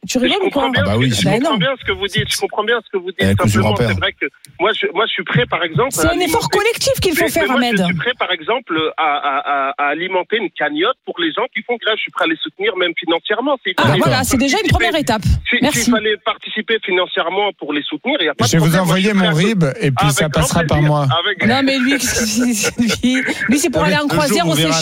tu 0.07 0.17
Je 0.17 0.23
rigoles 0.23 0.37
ou 0.47 0.49
quoi 0.49 0.63
comprends 0.63 0.69
bien, 0.71 0.83
Ah 0.85 0.89
bah 0.89 0.97
oui, 0.97 1.11
je 1.11 1.23
comprends 1.27 1.57
bien 1.57 1.73
ce 1.79 1.85
que 1.85 1.91
vous 1.91 2.07
dites. 2.07 2.31
Je 2.31 2.37
comprends 2.39 2.63
bien 2.63 2.79
ce 2.85 2.89
que 2.89 2.97
vous 2.97 3.11
dites. 3.11 3.19
Eh, 3.19 3.35
Simplement, 3.35 3.75
c'est 3.77 3.93
vrai 3.99 4.13
que 4.13 4.25
moi, 4.59 4.71
je, 4.73 4.87
moi, 4.93 5.05
je 5.07 5.11
suis 5.11 5.23
prêt, 5.23 5.45
par 5.45 5.61
exemple. 5.63 5.91
C'est 5.91 6.07
un 6.07 6.19
effort 6.19 6.49
collectif 6.49 6.93
qu'il 7.01 7.13
faut 7.15 7.25
Mais- 7.25 7.29
faire 7.29 7.43
mais 7.43 7.49
moi, 7.49 7.57
Ahmed. 7.59 7.77
Je 7.79 7.83
suis 7.85 7.93
prêt, 7.95 8.13
par 8.17 8.31
exemple, 8.31 8.73
à, 8.97 9.03
à, 9.03 9.37
à, 9.37 9.73
à 9.77 9.85
alimenter 9.89 10.37
une 10.37 10.49
cagnotte 10.51 10.97
pour 11.05 11.19
les 11.19 11.31
gens 11.33 11.45
qui 11.53 11.61
font 11.63 11.75
grève. 11.81 11.95
Je 11.97 12.01
suis 12.03 12.11
prêt 12.11 12.25
à 12.25 12.27
les 12.27 12.37
soutenir, 12.41 12.75
même 12.77 12.93
financièrement. 12.97 13.57
Ah 13.77 13.95
voilà, 13.97 14.23
c'est 14.23 14.37
déjà 14.37 14.57
une 14.63 14.69
première 14.71 14.95
étape. 14.95 15.21
si- 15.49 15.57
Merci. 15.61 15.83
S'il 15.83 15.93
fallait 15.93 16.17
participer 16.23 16.77
financièrement 16.83 17.51
pour 17.59 17.73
les 17.73 17.83
soutenir, 17.83 18.17
il 18.21 18.23
n'y 18.23 18.29
a 18.29 18.33
pas 18.35 18.45
Je 18.45 18.51
de 18.53 18.57
vais 18.57 18.65
vous 18.65 18.71
problème. 18.71 18.85
Moi, 18.85 18.87
envoyer 18.87 19.03
je 19.05 19.09
suis 19.09 19.17
mon 19.19 19.31
prêt 19.31 19.43
à- 19.43 19.47
RIB 19.47 19.63
et 19.81 19.91
puis 19.91 20.11
ça 20.11 20.29
passera 20.29 20.63
par 20.63 20.81
moi. 20.81 21.07
Avec- 21.23 21.45
Non 21.45 21.61
mais 21.63 21.77
lui, 21.77 21.93
lui, 23.03 23.23
lui 23.49 23.59
c'est 23.59 23.69
pour 23.69 23.83
aller 23.83 23.97
en 23.97 24.07
croisière 24.07 24.47
aux 24.47 24.51
on 24.51 24.55
verra 24.55 24.69
un 24.77 24.81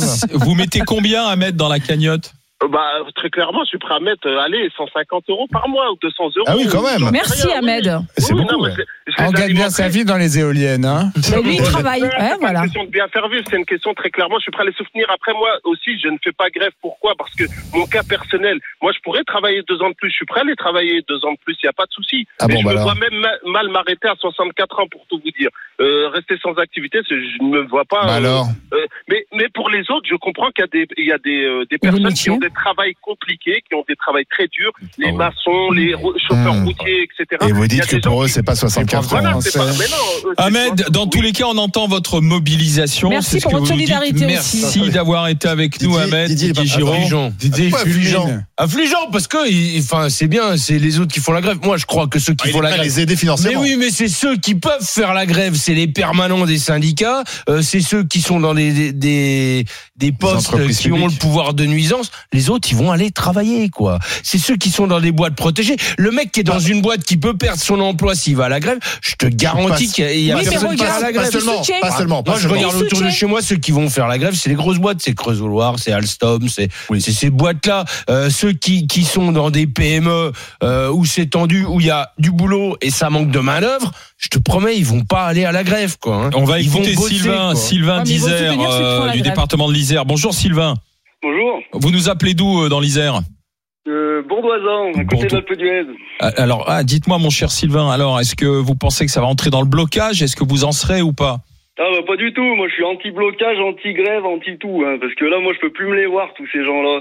Seychelles. 0.00 0.28
Vous 0.32 0.54
mettez 0.54 0.80
combien 0.86 1.24
à 1.26 1.36
mettre 1.36 1.56
dans 1.56 1.68
la 1.68 1.80
cagnotte? 1.80 2.32
Bah, 2.70 3.02
très 3.14 3.28
clairement, 3.28 3.60
je 3.64 3.68
suis 3.70 3.78
prêt 3.78 3.94
à 3.96 4.00
mettre, 4.00 4.26
euh, 4.26 4.38
allez, 4.40 4.70
150 4.76 5.24
euros 5.28 5.46
par 5.52 5.68
mois 5.68 5.90
ou 5.92 5.96
200 6.00 6.30
euros. 6.36 6.46
Ah 6.48 6.54
oui, 6.56 6.66
quand 6.70 6.80
même. 6.82 7.10
Merci 7.12 7.46
Rien, 7.46 7.60
oui. 7.60 7.68
Ahmed. 7.70 7.98
C'est 8.16 8.32
Oui, 8.32 8.40
beaucoup, 8.40 8.52
non, 8.54 8.62
mais 8.62 8.68
ouais. 8.70 8.74
c'est- 9.06 9.12
je 9.18 9.22
On 9.26 9.30
gagne 9.32 9.52
bien 9.52 9.68
sa 9.68 9.88
vie 9.88 10.04
dans 10.06 10.16
les 10.16 10.38
éoliennes. 10.38 10.86
Hein. 10.86 11.10
Mais 11.30 11.42
lui, 11.42 11.56
il 11.56 11.62
travaille. 11.62 12.00
C'est 12.00 12.06
Ouais, 12.22 12.36
voilà. 12.40 12.60
une 12.60 12.64
question 12.66 12.84
de 12.84 12.90
bien 12.90 13.06
faire 13.08 13.28
vivre, 13.28 13.44
c'est 13.50 13.56
une 13.58 13.66
question 13.66 13.92
très 13.92 14.08
clairement. 14.08 14.36
Je 14.38 14.44
suis 14.44 14.50
prêt 14.52 14.62
à 14.62 14.66
les 14.66 14.72
soutenir. 14.72 15.04
Après, 15.12 15.34
moi 15.34 15.50
aussi, 15.64 15.98
je 15.98 16.08
ne 16.08 16.16
fais 16.24 16.32
pas 16.32 16.48
grève. 16.48 16.70
Pourquoi? 16.80 17.12
Parce 17.18 17.34
que 17.34 17.44
mon 17.76 17.84
cas 17.86 18.02
personnel, 18.02 18.58
moi, 18.80 18.92
je 18.92 19.00
pourrais 19.00 19.24
travailler 19.24 19.62
deux 19.68 19.82
ans 19.82 19.90
de 19.90 19.94
plus. 19.96 20.08
Je 20.10 20.14
suis 20.16 20.26
prêt 20.26 20.40
à 20.40 20.44
les 20.44 20.56
travailler 20.56 21.02
deux 21.06 21.22
ans 21.26 21.32
de 21.32 21.38
plus. 21.44 21.54
Il 21.62 21.66
n'y 21.66 21.70
a 21.70 21.74
pas 21.74 21.84
de 21.86 21.92
souci. 21.92 22.26
Ah 22.38 22.46
Mais 22.48 22.54
bon, 22.54 22.60
je 22.60 22.64
bah 22.66 22.70
me 22.72 22.78
alors. 22.78 22.92
vois 22.94 22.94
même 23.10 23.20
ma- 23.20 23.50
mal 23.52 23.68
m'arrêter 23.68 24.08
à 24.08 24.14
64 24.18 24.78
ans, 24.80 24.86
pour 24.90 25.04
tout 25.10 25.20
vous 25.22 25.30
dire. 25.38 25.50
Euh, 25.80 26.08
rester 26.10 26.36
sans 26.40 26.54
activité, 26.54 26.98
je 27.10 27.14
ne 27.42 27.48
me 27.50 27.62
vois 27.68 27.84
pas. 27.84 28.06
Bah 28.06 28.12
euh, 28.14 28.16
alors, 28.18 28.48
euh, 28.72 28.76
mais, 29.08 29.26
mais 29.34 29.48
pour 29.52 29.68
les 29.70 29.80
autres, 29.90 30.06
je 30.08 30.14
comprends 30.14 30.50
qu'il 30.52 30.62
y 30.62 30.68
a 30.68 30.68
des, 30.68 30.86
il 30.96 31.06
y 31.06 31.12
a 31.12 31.18
des, 31.18 31.44
euh, 31.44 31.64
personnes 31.82 32.12
qui 32.14 32.30
ont 32.30 32.38
des 32.38 32.50
travails 32.50 32.94
compliqués, 33.02 33.60
qui 33.68 33.74
ont 33.74 33.84
des 33.88 33.96
travails 33.96 34.24
très 34.30 34.46
durs, 34.46 34.70
les 34.98 35.10
maçons, 35.10 35.72
les 35.72 35.94
ro- 35.94 36.14
chauffeurs 36.16 36.54
Mmh. 36.54 36.64
routiers, 36.66 37.02
etc. 37.02 37.44
Et 37.48 37.52
vous 37.52 37.66
dites 37.66 37.86
que 37.86 37.96
pour 37.96 38.22
eux, 38.22 38.28
c'est 38.28 38.44
pas 38.44 38.54
64 38.54 39.08
Voilà, 39.08 39.36
ans. 39.36 39.40
pas- 39.40 39.48
mais 39.78 39.88
non, 39.88 40.32
c'est 40.36 40.40
Ahmed, 40.44 40.86
dans 40.90 41.06
tous 41.08 41.20
les 41.20 41.32
cas, 41.32 41.46
on 41.48 41.58
entend 41.58 41.88
votre 41.88 42.20
mobilisation. 42.20 43.08
Merci 43.08 43.40
pour 43.40 43.50
votre 43.52 43.66
solidarité 43.66 44.26
Merci 44.26 44.64
aussi. 44.64 44.90
d'avoir 44.90 45.26
été 45.28 45.48
avec 45.48 45.80
nous, 45.82 45.96
Ahmed. 45.98 46.28
Didier, 46.28 46.52
pas 46.52 46.64
Giraud. 46.64 47.30
Didier 47.38 47.74
affligeant 47.74 48.28
Affligeant 48.56 49.10
parce 49.10 49.26
que, 49.26 49.38
enfin, 49.80 50.08
c'est 50.08 50.28
bien, 50.28 50.56
c'est 50.56 50.78
les 50.78 51.00
autres 51.00 51.12
qui 51.12 51.20
font 51.20 51.32
la 51.32 51.40
grève. 51.40 51.58
Moi, 51.64 51.76
je 51.78 51.86
crois 51.86 52.06
que 52.06 52.18
ceux 52.20 52.34
qui 52.34 52.48
Ah, 52.48 52.52
font 52.52 52.60
la 52.60 52.70
grève. 52.70 52.82
les 52.82 53.00
aider 53.00 53.14
Mais 53.14 53.18
financièrement. 53.18 53.60
oui, 53.62 53.76
mais 53.76 53.90
c'est 53.90 54.06
ceux 54.08 54.36
qui 54.36 54.54
peuvent 54.54 54.84
faire 54.86 55.12
la 55.14 55.26
grève, 55.26 55.54
c'est 55.64 55.74
les 55.74 55.88
permanents 55.88 56.44
des 56.44 56.58
syndicats, 56.58 57.24
euh, 57.48 57.62
c'est 57.62 57.80
ceux 57.80 58.04
qui 58.04 58.20
sont 58.20 58.38
dans 58.38 58.52
des 58.52 58.72
des, 58.72 58.92
des, 58.92 59.64
des 59.96 60.12
postes 60.12 60.50
qui 60.76 60.92
ont 60.92 61.06
le 61.06 61.12
pouvoir 61.12 61.54
de 61.54 61.64
nuisance. 61.64 62.10
Les 62.32 62.50
autres, 62.50 62.68
ils 62.70 62.76
vont 62.76 62.90
aller 62.92 63.10
travailler, 63.10 63.70
quoi. 63.70 63.98
C'est 64.22 64.38
ceux 64.38 64.56
qui 64.56 64.70
sont 64.70 64.86
dans 64.86 65.00
des 65.00 65.12
boîtes 65.12 65.36
protégées. 65.36 65.76
Le 65.96 66.10
mec 66.10 66.32
qui 66.32 66.40
est 66.40 66.44
dans 66.44 66.58
une 66.58 66.82
boîte 66.82 67.04
qui 67.04 67.16
peut 67.16 67.36
perdre 67.36 67.60
son 67.62 67.80
emploi 67.80 68.14
s'il 68.14 68.36
va 68.36 68.46
à 68.46 68.48
la 68.48 68.60
grève, 68.60 68.78
je 69.00 69.14
te 69.14 69.26
garantis 69.26 69.90
qu'il 69.90 70.04
y 70.20 70.32
a, 70.32 70.36
Oui, 70.36 70.42
mais 70.44 70.50
personne 70.50 70.76
qui 70.76 70.84
va 70.84 70.94
à 70.96 71.00
la 71.00 71.06
Pas 71.06 71.12
grève. 71.12 71.30
seulement, 71.30 71.62
pas 71.80 71.90
seulement. 71.96 72.22
pas 72.22 72.32
Moi, 72.32 72.40
je 72.40 72.48
regarde 72.48 72.74
autour 72.76 73.00
de 73.00 73.08
chez 73.08 73.26
moi 73.26 73.40
ceux 73.40 73.56
qui 73.56 73.72
vont 73.72 73.88
faire 73.88 74.06
la 74.08 74.18
grève, 74.18 74.34
c'est 74.34 74.50
les 74.50 74.56
grosses 74.56 74.78
boîtes, 74.78 74.98
c'est 75.00 75.14
Creusot-Loire, 75.14 75.78
c'est 75.78 75.92
Alstom, 75.92 76.48
c'est 76.48 76.68
c'est 76.98 77.12
ces 77.12 77.30
boîtes-là. 77.30 77.84
Euh, 78.10 78.28
ceux 78.28 78.52
qui 78.52 78.86
qui 78.86 79.04
sont 79.04 79.32
dans 79.32 79.50
des 79.50 79.66
PME 79.66 80.32
euh, 80.62 80.90
où 80.90 81.04
c'est 81.06 81.26
tendu, 81.26 81.64
où 81.64 81.80
il 81.80 81.86
y 81.86 81.90
a 81.90 82.12
du 82.18 82.30
boulot 82.30 82.76
et 82.82 82.90
ça 82.90 83.08
manque 83.08 83.30
de 83.30 83.38
main 83.38 83.60
d'œuvre, 83.60 83.92
je 84.18 84.28
te 84.28 84.38
promets, 84.38 84.76
ils 84.76 84.84
vont 84.84 85.04
pas 85.04 85.24
aller 85.26 85.44
à 85.44 85.52
la 85.52 85.53
grève, 85.62 85.96
quoi. 86.00 86.16
hein. 86.26 86.30
On 86.34 86.44
va 86.44 86.58
Ils 86.58 86.66
écouter 86.66 86.94
bosser, 86.94 87.14
Sylvain, 87.14 87.46
quoi. 87.50 87.54
Sylvain 87.54 87.96
vont 87.98 88.02
d'Isère, 88.02 88.52
euh, 88.58 89.06
la 89.06 89.12
du 89.12 89.22
département 89.22 89.68
de 89.68 89.74
l'Isère. 89.74 90.04
Bonjour 90.04 90.32
Sylvain. 90.34 90.74
Bonjour. 91.22 91.60
Vous 91.72 91.90
nous 91.90 92.08
appelez 92.08 92.34
d'où 92.34 92.64
euh, 92.64 92.68
dans 92.68 92.80
l'Isère? 92.80 93.20
Euh, 93.86 94.22
Bourdoisan, 94.28 94.88
à 94.98 95.04
côté 95.04 95.04
Bourdo- 95.16 95.28
d'Alpe 95.28 95.52
d'Huez. 95.58 95.84
Ah, 96.20 96.32
Alors, 96.38 96.64
ah, 96.68 96.82
dites-moi, 96.82 97.18
mon 97.18 97.30
cher 97.30 97.50
Sylvain, 97.50 97.90
alors, 97.90 98.18
est-ce 98.18 98.34
que 98.34 98.46
vous 98.46 98.74
pensez 98.74 99.04
que 99.04 99.12
ça 99.12 99.20
va 99.20 99.26
entrer 99.26 99.50
dans 99.50 99.60
le 99.60 99.66
blocage? 99.68 100.22
Est-ce 100.22 100.36
que 100.36 100.44
vous 100.44 100.64
en 100.64 100.72
serez 100.72 101.02
ou 101.02 101.12
pas? 101.12 101.38
Ah 101.76 101.82
bah 101.92 102.02
pas 102.06 102.16
du 102.16 102.32
tout, 102.32 102.54
moi 102.54 102.68
je 102.68 102.74
suis 102.74 102.84
anti-blocage, 102.84 103.58
anti-grève, 103.58 104.24
anti-tout, 104.24 104.84
hein, 104.86 104.96
parce 105.00 105.12
que 105.16 105.24
là 105.24 105.40
moi 105.40 105.52
je 105.54 105.58
peux 105.58 105.72
plus 105.72 105.88
me 105.88 105.96
les 105.96 106.06
voir 106.06 106.28
tous 106.36 106.46
ces 106.52 106.64
gens-là. 106.64 107.00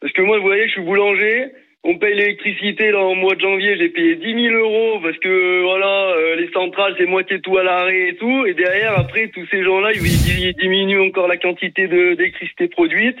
Parce 0.00 0.12
que 0.12 0.22
moi 0.22 0.38
vous 0.38 0.44
voyez 0.44 0.68
je 0.68 0.72
suis 0.74 0.82
boulanger, 0.84 1.46
on 1.84 1.98
paye 1.98 2.14
l'électricité 2.14 2.90
là 2.90 3.00
en 3.00 3.14
mois 3.14 3.34
de 3.34 3.40
janvier, 3.40 3.76
j'ai 3.76 3.90
payé 3.90 4.16
10 4.16 4.48
000 4.48 4.54
euros 4.56 5.00
parce 5.02 5.18
que 5.18 5.62
voilà 5.62 6.14
euh, 6.16 6.36
les 6.36 6.50
centrales 6.50 6.94
c'est 6.98 7.04
moitié 7.06 7.40
tout 7.40 7.58
à 7.58 7.62
l'arrêt 7.62 8.08
et 8.08 8.16
tout, 8.16 8.46
et 8.46 8.54
derrière 8.54 8.98
après 8.98 9.28
tous 9.28 9.46
ces 9.50 9.62
gens-là 9.62 9.92
ils, 9.92 10.54
diminuent 10.54 11.06
encore 11.06 11.28
la 11.28 11.36
quantité 11.36 11.86
d'électricité 11.86 12.68
produite. 12.68 13.18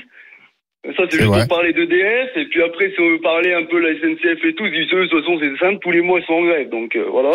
Ça 0.84 0.92
c'est 0.96 1.12
C'est 1.12 1.18
juste 1.18 1.28
vrai. 1.28 1.40
pour 1.40 1.56
parler 1.56 1.72
d'EDF, 1.74 2.36
et 2.36 2.46
puis 2.46 2.62
après 2.62 2.90
si 2.90 3.00
on 3.00 3.10
veut 3.10 3.20
parler 3.20 3.52
un 3.52 3.64
peu 3.64 3.80
de 3.80 3.86
la 3.86 3.94
SNCF 4.00 4.44
et 4.44 4.54
tout, 4.54 4.64
ils 4.64 4.72
disent 4.72 4.94
eux, 4.94 5.02
de 5.04 5.06
toute 5.08 5.20
façon 5.20 5.38
c'est 5.38 5.56
simple, 5.58 5.78
tous 5.82 5.90
les 5.90 6.00
mois 6.00 6.20
ils 6.20 6.26
sont 6.26 6.34
en 6.34 6.44
grève, 6.44 6.70
donc 6.70 6.96
euh, 6.96 7.04
voilà. 7.10 7.32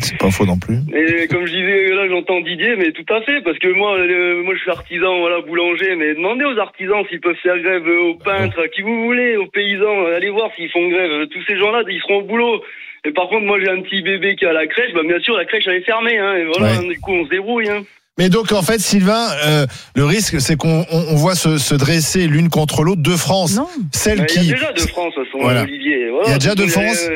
C'est 0.00 0.18
pas 0.18 0.30
faux 0.30 0.44
non 0.44 0.58
plus. 0.58 0.78
Et 0.92 1.26
comme 1.28 1.46
je 1.46 1.52
disais, 1.52 1.88
là 1.94 2.08
j'entends 2.08 2.40
Didier, 2.40 2.74
mais 2.76 2.90
tout 2.92 3.06
à 3.14 3.20
fait, 3.22 3.40
parce 3.42 3.58
que 3.58 3.68
moi, 3.68 3.96
euh, 3.96 4.42
moi 4.42 4.54
je 4.54 4.60
suis 4.60 4.70
artisan, 4.70 5.18
voilà, 5.20 5.40
boulanger, 5.40 5.94
mais 5.96 6.14
demandez 6.14 6.44
aux 6.44 6.58
artisans 6.58 7.04
s'ils 7.08 7.20
peuvent 7.20 7.36
faire 7.42 7.58
grève, 7.60 7.86
euh, 7.86 8.10
aux 8.10 8.14
peintres, 8.16 8.60
à 8.60 8.68
qui 8.68 8.82
vous 8.82 9.04
voulez, 9.04 9.36
aux 9.36 9.46
paysans, 9.46 10.06
euh, 10.06 10.16
allez 10.16 10.30
voir 10.30 10.50
s'ils 10.56 10.70
font 10.70 10.88
grève. 10.88 11.10
Euh, 11.10 11.26
Tous 11.26 11.42
ces 11.46 11.56
gens-là, 11.56 11.82
ils 11.88 12.00
seront 12.00 12.16
au 12.18 12.22
boulot. 12.22 12.62
Et 13.06 13.12
par 13.12 13.28
contre, 13.28 13.44
moi 13.44 13.58
j'ai 13.62 13.68
un 13.70 13.82
petit 13.82 14.02
bébé 14.02 14.34
qui 14.34 14.44
est 14.46 14.48
à 14.48 14.52
la 14.52 14.66
crèche, 14.66 14.92
bah 14.94 15.02
bien 15.06 15.20
sûr 15.20 15.36
la 15.36 15.44
crèche 15.44 15.64
elle 15.66 15.74
est 15.76 15.84
fermée, 15.84 16.18
hein, 16.18 16.34
et 16.36 16.44
voilà, 16.46 16.80
Ouais. 16.80 16.88
du 16.94 16.98
coup 17.00 17.12
on 17.12 17.24
se 17.24 17.30
débrouille. 17.30 17.68
Hein. 17.68 17.82
Mais 18.16 18.28
donc 18.30 18.50
en 18.52 18.62
fait, 18.62 18.78
Sylvain, 18.80 19.26
euh, 19.46 19.66
le 19.94 20.04
risque, 20.04 20.40
c'est 20.40 20.56
qu'on 20.56 20.86
on, 20.90 20.98
on 21.10 21.14
voit 21.16 21.34
se, 21.34 21.58
se 21.58 21.74
dresser 21.74 22.26
l'une 22.28 22.48
contre 22.48 22.82
l'autre 22.82 23.02
deux 23.02 23.16
France. 23.16 23.56
Non. 23.56 23.66
Celle 23.92 24.18
Bah, 24.20 24.24
Il 24.28 24.40
qui 24.40 24.46
y 24.48 24.52
a 24.52 24.54
déjà 24.54 24.72
de 24.72 24.80
France, 24.80 25.14
façon, 25.14 25.38
Voilà. 25.40 25.62
Olivier. 25.62 26.08
Voilà. 26.10 26.28
Il 26.28 26.30
y 26.30 26.34
a 26.34 26.38
déjà 26.38 26.54
de 26.54 26.62
Euh, 26.62 26.68
France 26.68 27.08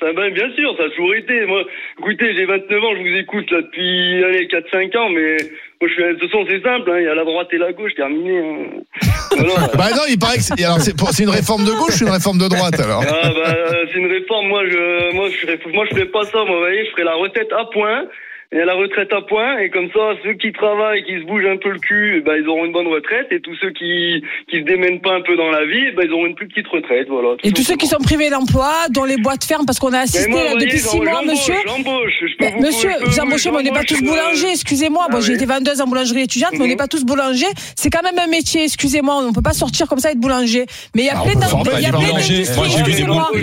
ça, 0.00 0.12
ben, 0.12 0.32
Bien 0.32 0.50
sûr, 0.56 0.74
ça 0.76 0.84
a 0.84 0.88
toujours 0.90 1.14
été. 1.14 1.44
Moi, 1.46 1.64
écoutez, 1.98 2.34
j'ai 2.34 2.44
29 2.46 2.84
ans, 2.84 2.94
je 2.96 3.00
vous 3.00 3.16
écoute 3.18 3.50
là 3.50 3.62
depuis 3.62 4.24
allez, 4.24 4.46
4-5 4.46 4.96
ans, 4.98 5.08
mais 5.10 5.36
moi, 5.80 5.88
je 5.88 5.94
suis, 5.94 6.02
de 6.02 6.12
toute 6.18 6.30
façon, 6.30 6.44
c'est 6.48 6.62
simple, 6.62 6.90
hein, 6.90 6.98
il 6.98 7.04
y 7.04 7.08
a 7.08 7.14
la 7.14 7.24
droite 7.24 7.48
et 7.52 7.58
la 7.58 7.72
gauche, 7.72 7.94
terminé. 7.94 8.38
Hein. 8.38 8.80
Voilà. 9.38 9.68
Bah 9.76 9.90
non, 9.94 10.02
il 10.08 10.18
paraît 10.18 10.36
que 10.38 10.42
c'est 10.42 10.64
alors 10.64 10.80
c'est 10.80 10.96
pour- 10.96 11.10
c'est 11.10 11.22
une 11.22 11.30
réforme 11.30 11.64
de 11.64 11.70
gauche 11.70 12.00
ou 12.02 12.06
une 12.06 12.12
réforme 12.12 12.38
de 12.38 12.48
droite 12.48 12.80
alors 12.80 13.04
Ah 13.06 13.30
bah 13.30 13.54
c'est 13.92 13.98
une 13.98 14.10
réforme. 14.10 14.48
Moi 14.48 14.64
je 14.66 15.14
moi 15.14 15.28
je 15.30 15.36
ferais 15.36 15.58
moi 15.72 15.84
je 15.88 15.94
ferais 15.94 16.06
pas 16.06 16.24
ça. 16.24 16.38
Moi 16.44 16.54
vous 16.54 16.58
voyez 16.58 16.84
je 16.86 16.90
ferais 16.90 17.04
la 17.04 17.14
retraite 17.14 17.46
à 17.56 17.64
point 17.66 18.06
et 18.50 18.64
la 18.64 18.72
retraite 18.74 19.12
à 19.12 19.20
point 19.20 19.58
et 19.58 19.68
comme 19.68 19.88
ça 19.92 20.16
ceux 20.24 20.32
qui 20.32 20.52
travaillent 20.52 21.04
qui 21.04 21.20
se 21.20 21.24
bougent 21.26 21.44
un 21.46 21.58
peu 21.58 21.68
le 21.68 21.78
cul 21.78 22.22
bah 22.24 22.32
ils 22.38 22.48
auront 22.48 22.64
une 22.64 22.72
bonne 22.72 22.86
retraite 22.86 23.26
et 23.30 23.40
tous 23.40 23.54
ceux 23.60 23.70
qui 23.72 24.22
qui 24.50 24.60
se 24.60 24.64
démènent 24.64 25.00
pas 25.02 25.16
un 25.16 25.20
peu 25.20 25.36
dans 25.36 25.50
la 25.50 25.66
vie 25.66 25.92
bah 25.94 26.02
ils 26.06 26.12
auront 26.12 26.24
une 26.26 26.34
plus 26.34 26.48
petite 26.48 26.66
retraite 26.68 27.08
voilà. 27.10 27.36
tout 27.36 27.46
Et 27.46 27.52
tous 27.52 27.62
ceux 27.62 27.76
qui 27.76 27.86
sont 27.86 27.98
privés 27.98 28.30
d'emploi, 28.30 28.72
dont 28.90 29.04
les 29.04 29.18
boîtes 29.18 29.44
ferment, 29.44 29.66
parce 29.66 29.78
qu'on 29.78 29.92
a 29.92 29.98
assisté 30.00 30.30
moi, 30.30 30.42
là, 30.44 30.50
voyez, 30.52 30.64
depuis 30.66 30.78
six 30.78 30.98
mois, 31.00 31.22
monsieur. 31.22 31.54
J'embauche. 31.66 32.12
Je 32.20 32.26
peux 32.38 32.44
Mais 32.44 32.50
vous- 32.52 32.62
monsieur, 32.66 32.90
vous 33.04 33.20
embauchez, 33.20 33.50
mais 33.50 33.58
on 33.58 33.62
n'est 33.62 33.70
pas 33.70 33.84
tous 33.84 33.96
euh, 34.02 34.06
boulangers, 34.06 34.50
excusez-moi. 34.50 35.04
Ah 35.08 35.10
Moi, 35.10 35.20
j'ai 35.20 35.34
été 35.34 35.44
vendeuse 35.46 35.80
en 35.80 35.86
boulangerie 35.86 36.22
étudiante, 36.22 36.52
mais 36.54 36.60
on 36.60 36.62
Mhm. 36.64 36.68
n'est 36.70 36.76
pas 36.76 36.86
tous 36.88 37.04
boulangers. 37.04 37.46
C'est 37.76 37.90
quand 37.90 38.02
même 38.02 38.18
un 38.18 38.26
métier, 38.28 38.64
excusez-moi. 38.64 39.14
On 39.18 39.28
ne 39.28 39.34
peut 39.34 39.42
pas 39.42 39.52
sortir 39.52 39.86
comme 39.88 39.98
ça 39.98 40.08
et 40.08 40.12
être 40.12 40.20
boulanger. 40.20 40.64
Mais 40.94 41.02
il 41.02 41.06
y 41.06 41.10
a 41.10 41.14
Ah, 41.16 41.22
plein 41.22 41.34
d'industries, 41.34 41.84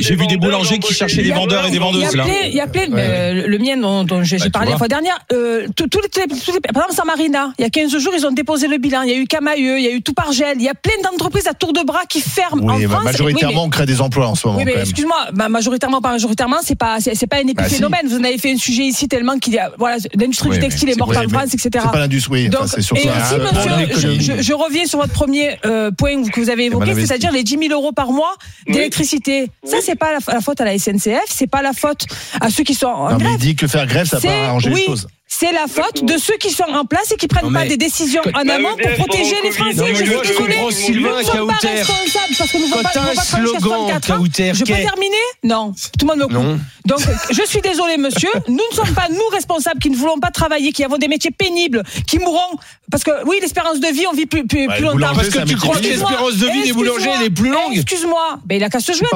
j'ai 0.02 0.15
vu 0.15 0.28
des 0.28 0.38
boulangers 0.38 0.80
qui 0.80 0.94
cherchaient 0.94 1.22
des 1.24 1.32
vendeurs 1.32 1.68
et 1.68 1.72
des 1.72 1.80
vendeuses 1.80 2.12
il 2.48 2.56
y 2.56 2.60
a 2.62 2.68
plein, 2.68 2.91
euh, 2.91 3.48
le 3.48 3.58
mien 3.60 3.78
dont, 3.78 4.24
j'ai 4.24 4.38
Bah, 4.38 4.46
parlé 4.52 4.72
la 4.72 4.78
fois 4.78 4.88
dernière, 5.01 5.19
euh, 5.34 5.67
les, 5.67 6.60
par 6.73 6.84
exemple, 6.84 6.93
Samarina, 6.93 7.53
il 7.60 7.63
y 7.63 7.65
a 7.65 7.69
15 7.69 7.97
jours, 7.97 8.13
ils 8.17 8.25
ont 8.25 8.31
déposé 8.31 8.67
le 8.67 8.77
bilan. 8.77 9.01
Il 9.03 9.10
y 9.10 9.13
a 9.13 9.17
eu 9.17 9.25
Camailleux, 9.25 9.77
il 9.79 9.84
y 9.84 9.88
a 9.88 9.91
eu 9.91 10.01
Toupargel, 10.01 10.55
il 10.58 10.63
y 10.63 10.69
a 10.69 10.73
plein 10.73 10.93
d'entreprises 11.03 11.47
à 11.47 11.53
tour 11.53 11.73
de 11.73 11.81
bras 11.84 12.03
qui 12.08 12.21
ferment 12.21 12.63
en 12.73 12.77
Oui, 12.77 12.86
bah, 12.86 12.93
France. 12.95 13.05
majoritairement, 13.05 13.62
Oui, 13.62 13.67
on 13.67 13.69
crée 13.69 13.86
des 13.86 14.01
emplois 14.01 14.27
en 14.27 14.36
ce 14.36 14.47
moment 14.47 14.60
oui, 14.60 14.65
mais 14.65 14.79
excuse-moi, 14.79 15.27
bah, 15.34 15.49
majoritairement, 15.49 16.01
pas 16.01 16.12
majoritairement, 16.12 16.58
c'est 16.63 16.75
pas, 16.77 16.99
c'est 16.99 17.15
c'est 17.15 17.27
pas 17.27 17.38
un 17.38 17.43
Bah, 17.43 17.63
si. 17.67 17.75
épiphénomène. 17.75 18.08
Vous 18.08 18.17
en 18.17 18.23
avez 18.23 18.38
fait 18.38 18.51
un 18.53 18.58
sujet 18.58 18.84
ici 18.84 19.08
tellement 19.08 19.38
qu'il 19.38 19.53
y 19.53 19.60
a, 19.60 19.71
voilà, 19.77 19.97
l'industrie 20.15 20.49
Oui, 20.49 20.55
du 20.55 20.62
textile 20.62 20.89
est 20.89 20.97
morte 20.97 21.12
oui, 21.17 21.25
en 21.25 21.29
France, 21.29 21.53
etc. 21.53 21.69
C'est 21.73 21.91
pas 21.91 21.99
l'industrie, 21.99 22.43
oui, 22.43 22.49
Donc, 22.49 22.62
enfin, 22.62 22.71
c'est 22.75 22.81
surtout 22.81 23.01
et 23.01 23.10
aussi, 23.10 23.39
monsieur, 23.55 23.71
je, 23.71 23.79
l'économie. 23.79 24.21
je- 24.21 24.41
je 24.41 24.53
reviens 24.53 24.86
sur 24.86 24.99
votre 24.99 25.13
premier 25.13 25.58
euh, 25.65 25.91
point 25.91 26.23
que 26.23 26.39
vous 26.39 26.49
avez 26.49 26.65
évoqué, 26.65 26.91
investi. 26.91 27.08
c'est-à-dire 27.08 27.31
les 27.31 27.43
10 27.43 27.58
000 27.67 27.73
euros 27.73 27.91
par 27.91 28.12
mois 28.12 28.34
d'électricité. 28.67 29.49
Ça, 29.63 29.77
c'est 29.81 29.95
pas 29.95 30.10
la, 30.13 30.41
faute 30.41 30.62
à 30.62 30.65
la 30.65 30.77
SNCF, 30.77 31.23
c'est 31.29 31.47
pas 31.47 31.62
la 31.62 31.73
faute 31.73 32.05
à 32.41 32.49
ceux 32.49 32.63
qui 32.63 32.73
sont 32.75 32.88
en 32.88 33.17
grève. 33.17 33.38
dit 33.38 33.55
que 33.55 33.67
faire 33.67 33.86
grève, 33.88 34.08
ça 34.08 34.19
C'est- 34.19 34.27
arranger 34.29 34.71
oui, 34.73 34.85
les 34.88 34.95
choses. 34.95 35.08
C'est 35.28 35.52
la 35.52 35.66
faute 35.68 36.06
de 36.06 36.18
ceux 36.18 36.38
qui 36.38 36.52
sont 36.52 36.64
en 36.64 36.86
place 36.86 37.12
et 37.12 37.16
qui 37.16 37.28
prennent 37.28 37.52
pas 37.52 37.64
mais- 37.64 37.68
des 37.68 37.78
décisions 37.78 38.22
en 38.34 38.48
amont 38.48 38.76
pour 38.78 38.92
protéger 39.06 39.36
les 39.42 39.50
le 39.50 39.54
Français. 39.54 39.76
Non, 39.76 39.86
mais 39.88 39.96
je 39.96 40.06
suis 40.06 40.16
je 40.16 40.72
Sylvain 40.72 41.10
Nous 41.10 41.18
ne 41.18 41.24
sommes 41.24 41.48
pas 41.48 41.68
responsables 41.68 42.36
parce 42.38 42.52
que 42.52 42.58
nous 42.58 42.68
ne 42.68 42.74
pas, 42.74 42.84
pas 42.84 43.22
slogan, 43.22 43.60
64 43.60 44.12
ans. 44.12 44.18
Kauter, 44.18 44.54
Je 44.54 44.60
peux 44.60 44.66
terminer 44.66 45.16
Non. 45.44 45.74
Tout 46.00 46.06
le 46.06 46.08
monde 46.08 46.20
me 46.20 46.24
coupe. 46.26 46.34
Non. 46.34 46.60
Donc, 46.86 47.00
je 47.32 47.42
suis 47.46 47.62
désolé, 47.62 47.98
monsieur. 47.98 48.30
Nous 48.48 48.56
ne 48.56 48.76
sommes 48.76 48.94
pas, 48.94 49.08
nous, 49.10 49.28
responsables, 49.32 49.80
qui 49.80 49.90
ne 49.90 49.96
voulons 49.96 50.20
pas 50.20 50.30
travailler, 50.30 50.72
qui 50.72 50.84
avons 50.84 50.98
des 50.98 51.08
métiers 51.08 51.32
pénibles, 51.32 51.84
qui 52.08 52.20
mourront. 52.20 52.58
Parce 52.92 53.04
que, 53.04 53.12
oui, 53.26 53.38
l'espérance 53.42 53.80
de 53.80 53.88
vie, 53.88 54.06
on 54.08 54.14
vit 54.14 54.28
plus, 54.28 54.44
longtemps. 54.80 55.16
Parce 55.16 55.30
que 55.30 55.44
tu 55.46 55.56
crois 55.56 55.78
que 55.78 55.84
l'espérance 55.84 56.36
de 56.36 56.48
vie 56.48 56.64
des 56.64 56.74
boulangers 56.74 57.10
elle 57.18 57.26
est 57.26 57.30
plus 57.30 57.50
longue 57.50 57.74
Excuse-moi. 57.74 58.40
Ben, 58.46 58.56
il 58.56 58.64
a 58.64 58.70
qu'à 58.70 58.80
se 58.80 58.92
jouer. 58.92 59.08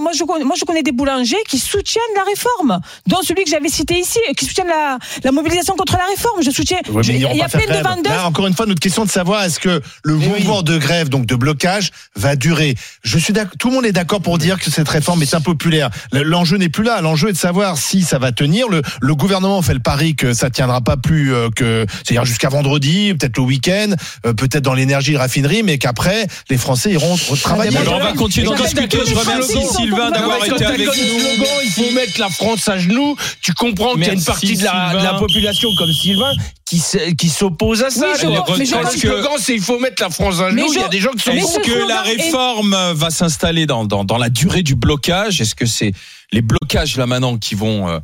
moi 0.00 0.12
je, 0.12 0.24
connais, 0.24 0.44
moi 0.44 0.56
je 0.58 0.64
connais 0.64 0.82
des 0.82 0.92
boulangers 0.92 1.42
qui 1.48 1.58
soutiennent 1.58 2.02
la 2.16 2.24
réforme, 2.24 2.80
dont 3.06 3.22
celui 3.22 3.44
que 3.44 3.50
j'avais 3.50 3.68
cité 3.68 3.94
ici, 3.98 4.09
qui 4.36 4.44
soutiennent 4.46 4.68
la, 4.68 4.98
la 5.24 5.32
mobilisation 5.32 5.74
contre 5.76 5.96
la 5.96 6.04
réforme. 6.06 6.42
Je 6.42 6.50
soutiens. 6.50 6.78
Ouais, 6.90 7.02
je- 7.02 7.12
mais 7.12 7.18
Il 7.18 7.36
y 7.36 7.42
a 7.42 7.48
plein 7.48 7.66
de 7.66 7.82
vendeurs. 7.82 8.12
Là, 8.12 8.26
encore 8.26 8.46
une 8.46 8.54
fois, 8.54 8.66
notre 8.66 8.80
question 8.80 9.04
de 9.04 9.10
savoir 9.10 9.44
est-ce 9.44 9.58
que 9.60 9.80
le 10.04 10.16
Mais 10.16 10.26
mouvement 10.26 10.62
de 10.62 10.78
grève, 10.78 11.08
donc 11.08 11.26
de 11.26 11.34
blocage, 11.34 11.90
va 12.16 12.36
durer. 12.36 12.74
Je 13.02 13.18
suis. 13.18 13.32
Tout 13.58 13.68
le 13.68 13.74
monde 13.74 13.86
est 13.86 13.92
d'accord 13.92 14.20
pour 14.20 14.38
dire 14.38 14.58
que 14.58 14.70
cette 14.70 14.88
réforme 14.88 15.22
est 15.22 15.34
impopulaire. 15.34 15.90
Le- 16.12 16.22
L'enjeu 16.22 16.56
n'est 16.56 16.68
plus 16.68 16.84
là. 16.84 17.00
L'enjeu 17.00 17.28
est 17.28 17.32
de 17.32 17.36
savoir 17.38 17.78
si 17.78 18.02
ça 18.02 18.18
va 18.18 18.32
tenir. 18.32 18.68
Le, 18.68 18.82
le 19.00 19.14
gouvernement 19.14 19.60
fait 19.62 19.74
le 19.74 19.80
pari 19.80 20.14
que 20.16 20.32
ça 20.34 20.50
tiendra 20.50 20.80
pas 20.80 20.96
plus 20.96 21.32
euh, 21.34 21.48
que, 21.54 21.86
c'est-à-dire 22.04 22.24
jusqu'à 22.24 22.48
vendredi, 22.48 23.14
peut-être 23.18 23.36
le 23.36 23.42
week-end, 23.44 23.94
euh, 24.26 24.32
peut-être 24.32 24.62
dans 24.64 24.74
l'énergie, 24.74 25.16
raffinerie, 25.16 25.62
mais 25.62 25.78
qu'après 25.78 26.26
les 26.48 26.56
Français 26.58 26.90
iront 26.92 27.16
travailler. 27.42 27.76
Ah, 27.76 27.80
Alors, 27.80 27.96
on 27.96 28.04
va 28.04 28.12
continuer 28.12 28.46
d'en 28.46 28.54
discuter. 28.54 28.98
Je 29.06 29.14
remercie 29.14 29.58
Sylvain 29.76 30.10
d'avoir 30.10 30.38
été 30.44 30.50
Quand 30.50 30.66
avec 30.66 30.86
nous. 30.86 30.92
slogan, 30.92 31.46
il 31.64 31.70
faut 31.70 31.90
mettre 31.94 32.18
la 32.20 32.28
France 32.28 32.68
à 32.68 32.78
genoux. 32.78 33.16
Tu 33.40 33.52
comprends 33.54 33.94
qu'il 34.00 34.12
y 34.14 34.16
a 34.16 34.18
une 34.18 34.24
partie 34.24 34.56
de 34.56 34.64
la, 34.64 34.90
de 34.90 34.94
la 34.96 35.00
Sylvain. 35.02 35.18
population 35.18 35.68
comme 35.76 35.92
Sylvain 35.92 36.32
qui, 36.64 37.28
s'oppose 37.28 37.82
à 37.82 37.90
ça. 37.90 38.06
Oui, 38.12 38.18
je 38.20 38.26
vois, 38.26 38.44
mais 38.58 38.64
je 38.64 38.74
le 38.76 38.82
que- 38.84 38.98
slogan, 38.98 39.32
c'est 39.38 39.54
il 39.54 39.60
faut 39.60 39.78
mettre 39.80 40.02
la 40.02 40.10
France 40.10 40.40
à 40.40 40.50
genoux. 40.50 40.66
Il 40.72 40.80
y 40.80 40.82
a 40.82 40.88
des 40.88 41.00
gens 41.00 41.10
qui 41.10 41.20
sont 41.24 41.32
Est-ce 41.32 41.54
ce 41.54 41.58
que 41.60 41.88
la 41.88 42.02
réforme 42.02 42.76
va 42.94 43.10
s'installer 43.10 43.66
dans, 43.66 43.84
dans, 43.84 44.04
dans 44.04 44.18
la 44.18 44.28
durée 44.28 44.62
du 44.62 44.74
blocage? 44.76 45.40
Est-ce 45.40 45.54
que 45.54 45.66
c'est 45.66 45.92
les 46.32 46.42
blocages 46.42 46.96
là 46.96 47.06
maintenant 47.06 47.38
qui 47.38 47.54
vont, 47.56 47.88
euh, 47.88 47.98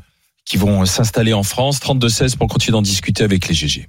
qui 0.44 0.56
vont 0.56 0.84
s'installer 0.84 1.32
en 1.32 1.44
France? 1.44 1.78
32-16 1.80 2.36
pour 2.36 2.48
continuer 2.48 2.72
d'en 2.72 2.82
discuter 2.82 3.22
avec 3.22 3.46
les 3.48 3.54
GG. 3.54 3.88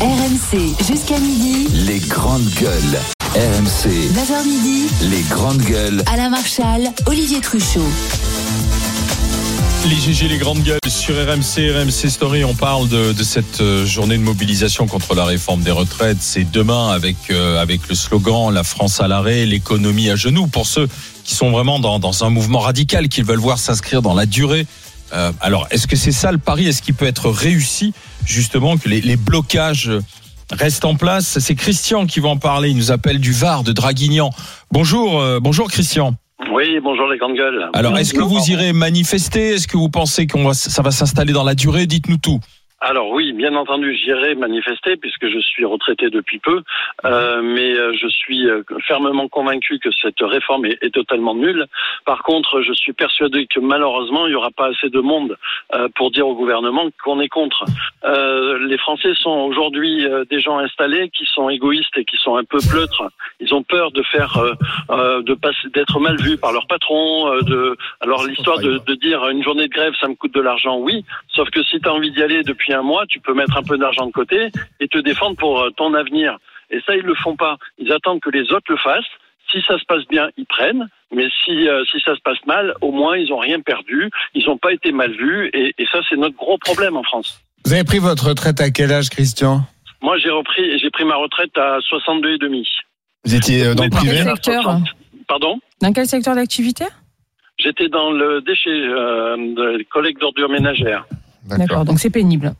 RMC 0.00 0.58
jusqu'à 0.88 1.18
midi. 1.18 1.66
Les 1.86 1.98
grandes 1.98 2.48
gueules. 2.54 2.98
RMC. 3.34 3.88
9h 4.14 4.44
midi. 4.48 4.86
Les 5.02 5.22
grandes 5.28 5.60
gueules. 5.62 6.02
Alain 6.10 6.30
Marchal, 6.30 6.88
Olivier 7.06 7.40
Truchot. 7.40 7.84
Les 9.88 9.96
GG, 9.96 10.28
les 10.28 10.36
grandes 10.36 10.62
gueules 10.62 10.78
sur 10.88 11.14
RMC, 11.14 11.72
RMC 11.72 12.10
Story, 12.10 12.44
on 12.44 12.54
parle 12.54 12.88
de, 12.88 13.12
de 13.12 13.22
cette 13.22 13.60
euh, 13.62 13.86
journée 13.86 14.18
de 14.18 14.22
mobilisation 14.22 14.86
contre 14.86 15.14
la 15.14 15.24
réforme 15.24 15.62
des 15.62 15.70
retraites. 15.70 16.18
C'est 16.20 16.48
demain 16.48 16.90
avec, 16.90 17.16
euh, 17.30 17.60
avec 17.60 17.88
le 17.88 17.94
slogan 17.94 18.52
La 18.52 18.62
France 18.62 19.00
à 19.00 19.08
l'arrêt, 19.08 19.46
l'économie 19.46 20.10
à 20.10 20.16
genoux. 20.16 20.46
Pour 20.46 20.66
ceux 20.66 20.86
qui 21.24 21.34
sont 21.34 21.50
vraiment 21.50 21.78
dans, 21.78 21.98
dans 21.98 22.24
un 22.24 22.30
mouvement 22.30 22.60
radical, 22.60 23.08
qui 23.08 23.22
veulent 23.22 23.38
voir 23.38 23.58
s'inscrire 23.58 24.02
dans 24.02 24.14
la 24.14 24.26
durée. 24.26 24.66
Euh, 25.14 25.32
alors, 25.40 25.66
est-ce 25.70 25.86
que 25.86 25.96
c'est 25.96 26.12
ça 26.12 26.30
le 26.30 26.38
pari? 26.38 26.66
Est-ce 26.68 26.82
qu'il 26.82 26.94
peut 26.94 27.06
être 27.06 27.30
réussi, 27.30 27.94
justement, 28.26 28.76
que 28.76 28.88
les, 28.88 29.00
les 29.00 29.16
blocages 29.16 29.90
restent 30.52 30.84
en 30.84 30.94
place? 30.94 31.38
C'est 31.38 31.54
Christian 31.54 32.06
qui 32.06 32.20
va 32.20 32.28
en 32.28 32.36
parler. 32.36 32.68
Il 32.68 32.76
nous 32.76 32.92
appelle 32.92 33.18
du 33.18 33.32
Var, 33.32 33.64
de 33.64 33.72
Draguignan. 33.72 34.30
Bonjour, 34.70 35.20
euh, 35.20 35.40
bonjour 35.40 35.68
Christian. 35.68 36.14
Oui, 36.52 36.80
bonjour 36.82 37.06
les 37.08 37.18
grandes 37.18 37.36
gueules. 37.36 37.68
Alors, 37.74 37.96
est-ce 37.98 38.12
que 38.12 38.22
vous 38.22 38.50
irez 38.50 38.72
manifester? 38.72 39.54
Est-ce 39.54 39.68
que 39.68 39.76
vous 39.76 39.88
pensez 39.88 40.26
qu'on 40.26 40.44
va, 40.44 40.54
ça 40.54 40.82
va 40.82 40.90
s'installer 40.90 41.32
dans 41.32 41.44
la 41.44 41.54
durée? 41.54 41.86
Dites-nous 41.86 42.16
tout. 42.16 42.40
Alors 42.82 43.10
oui, 43.10 43.32
bien 43.34 43.54
entendu, 43.56 43.94
j'irai 43.94 44.34
manifester 44.34 44.96
puisque 44.96 45.28
je 45.28 45.38
suis 45.38 45.66
retraité 45.66 46.08
depuis 46.08 46.38
peu, 46.38 46.62
euh, 47.04 47.42
mais 47.42 47.74
euh, 47.74 47.92
je 47.92 48.08
suis 48.08 48.48
euh, 48.48 48.62
fermement 48.86 49.28
convaincu 49.28 49.78
que 49.78 49.90
cette 50.00 50.20
réforme 50.20 50.64
est, 50.64 50.78
est 50.82 50.94
totalement 50.94 51.34
nulle. 51.34 51.66
Par 52.06 52.22
contre, 52.22 52.62
je 52.62 52.72
suis 52.72 52.94
persuadé 52.94 53.46
que 53.46 53.60
malheureusement, 53.60 54.26
il 54.26 54.30
n'y 54.30 54.34
aura 54.34 54.50
pas 54.50 54.68
assez 54.68 54.88
de 54.88 55.00
monde 55.00 55.36
euh, 55.74 55.88
pour 55.94 56.10
dire 56.10 56.26
au 56.26 56.34
gouvernement 56.34 56.88
qu'on 57.04 57.20
est 57.20 57.28
contre. 57.28 57.64
Euh, 58.04 58.58
les 58.66 58.78
Français 58.78 59.12
sont 59.14 59.30
aujourd'hui 59.40 60.06
euh, 60.06 60.24
des 60.30 60.40
gens 60.40 60.58
installés 60.58 61.10
qui 61.10 61.26
sont 61.26 61.50
égoïstes 61.50 61.98
et 61.98 62.06
qui 62.06 62.16
sont 62.16 62.36
un 62.36 62.44
peu 62.44 62.58
pleutres. 62.70 63.04
Ils 63.40 63.52
ont 63.54 63.62
peur 63.62 63.90
de 63.92 64.02
faire, 64.04 64.38
euh, 64.38 64.54
euh, 64.90 65.22
de 65.22 65.34
passer, 65.34 65.68
d'être 65.74 66.00
mal 66.00 66.16
vus 66.16 66.38
par 66.38 66.52
leur 66.52 66.66
patron. 66.66 67.30
euh, 67.30 67.42
de, 67.42 67.76
alors 68.00 68.24
l'histoire 68.24 68.58
de, 68.58 68.78
de 68.86 68.94
dire 68.94 69.28
une 69.28 69.42
journée 69.42 69.68
de 69.68 69.72
grève, 69.72 69.92
ça 70.00 70.08
me 70.08 70.14
coûte 70.14 70.32
de 70.32 70.40
l'argent, 70.40 70.78
oui. 70.78 71.04
Sauf 71.28 71.50
que 71.50 71.62
si 71.64 71.78
tu 71.78 71.86
as 71.86 71.92
envie 71.92 72.10
d'y 72.10 72.22
aller 72.22 72.42
depuis 72.42 72.69
un 72.72 72.82
mois, 72.82 73.04
tu 73.08 73.20
peux 73.20 73.34
mettre 73.34 73.56
un 73.56 73.62
peu 73.62 73.78
d'argent 73.78 74.06
de 74.06 74.12
côté 74.12 74.50
et 74.80 74.88
te 74.88 74.98
défendre 74.98 75.36
pour 75.36 75.60
euh, 75.60 75.70
ton 75.70 75.94
avenir. 75.94 76.38
Et 76.70 76.80
ça, 76.86 76.94
ils 76.96 77.02
le 77.02 77.14
font 77.14 77.36
pas. 77.36 77.56
Ils 77.78 77.92
attendent 77.92 78.20
que 78.20 78.30
les 78.30 78.52
autres 78.52 78.70
le 78.70 78.76
fassent. 78.76 79.04
Si 79.50 79.60
ça 79.66 79.78
se 79.78 79.84
passe 79.84 80.06
bien, 80.08 80.30
ils 80.36 80.46
prennent. 80.46 80.88
Mais 81.12 81.28
si, 81.44 81.68
euh, 81.68 81.82
si 81.90 82.00
ça 82.00 82.14
se 82.14 82.20
passe 82.20 82.38
mal, 82.46 82.74
au 82.80 82.92
moins, 82.92 83.16
ils 83.16 83.32
ont 83.32 83.38
rien 83.38 83.60
perdu. 83.60 84.10
Ils 84.34 84.46
n'ont 84.46 84.58
pas 84.58 84.72
été 84.72 84.92
mal 84.92 85.10
vus. 85.10 85.50
Et, 85.52 85.74
et 85.76 85.86
ça, 85.90 85.98
c'est 86.08 86.16
notre 86.16 86.36
gros 86.36 86.58
problème 86.58 86.96
en 86.96 87.02
France. 87.02 87.40
Vous 87.64 87.72
avez 87.72 87.84
pris 87.84 87.98
votre 87.98 88.28
retraite 88.28 88.60
à 88.60 88.70
quel 88.70 88.92
âge, 88.92 89.10
Christian? 89.10 89.62
Moi, 90.02 90.16
j'ai 90.18 90.30
repris, 90.30 90.78
j'ai 90.78 90.90
pris 90.90 91.04
ma 91.04 91.16
retraite 91.16 91.56
à 91.58 91.78
62 91.80 92.34
et 92.34 92.38
demi. 92.38 92.66
Vous 93.24 93.34
étiez 93.34 93.64
euh, 93.64 93.74
dans 93.74 93.84
le 93.84 93.90
Dans 93.90 93.96
privé 93.98 94.16
quel 94.16 94.26
secteur 94.28 94.78
Pardon? 95.28 95.60
Dans 95.82 95.92
quel 95.92 96.06
secteur 96.06 96.34
d'activité? 96.34 96.84
J'étais 97.58 97.88
dans 97.88 98.10
le 98.10 98.40
déchet, 98.40 98.70
euh, 98.70 99.36
de 99.36 99.84
collecte 99.90 100.20
d'ordures 100.20 100.48
ménagères. 100.48 101.04
D'accord, 101.46 101.84
donc 101.84 102.00
c'est 102.00 102.10
pénible. 102.10 102.54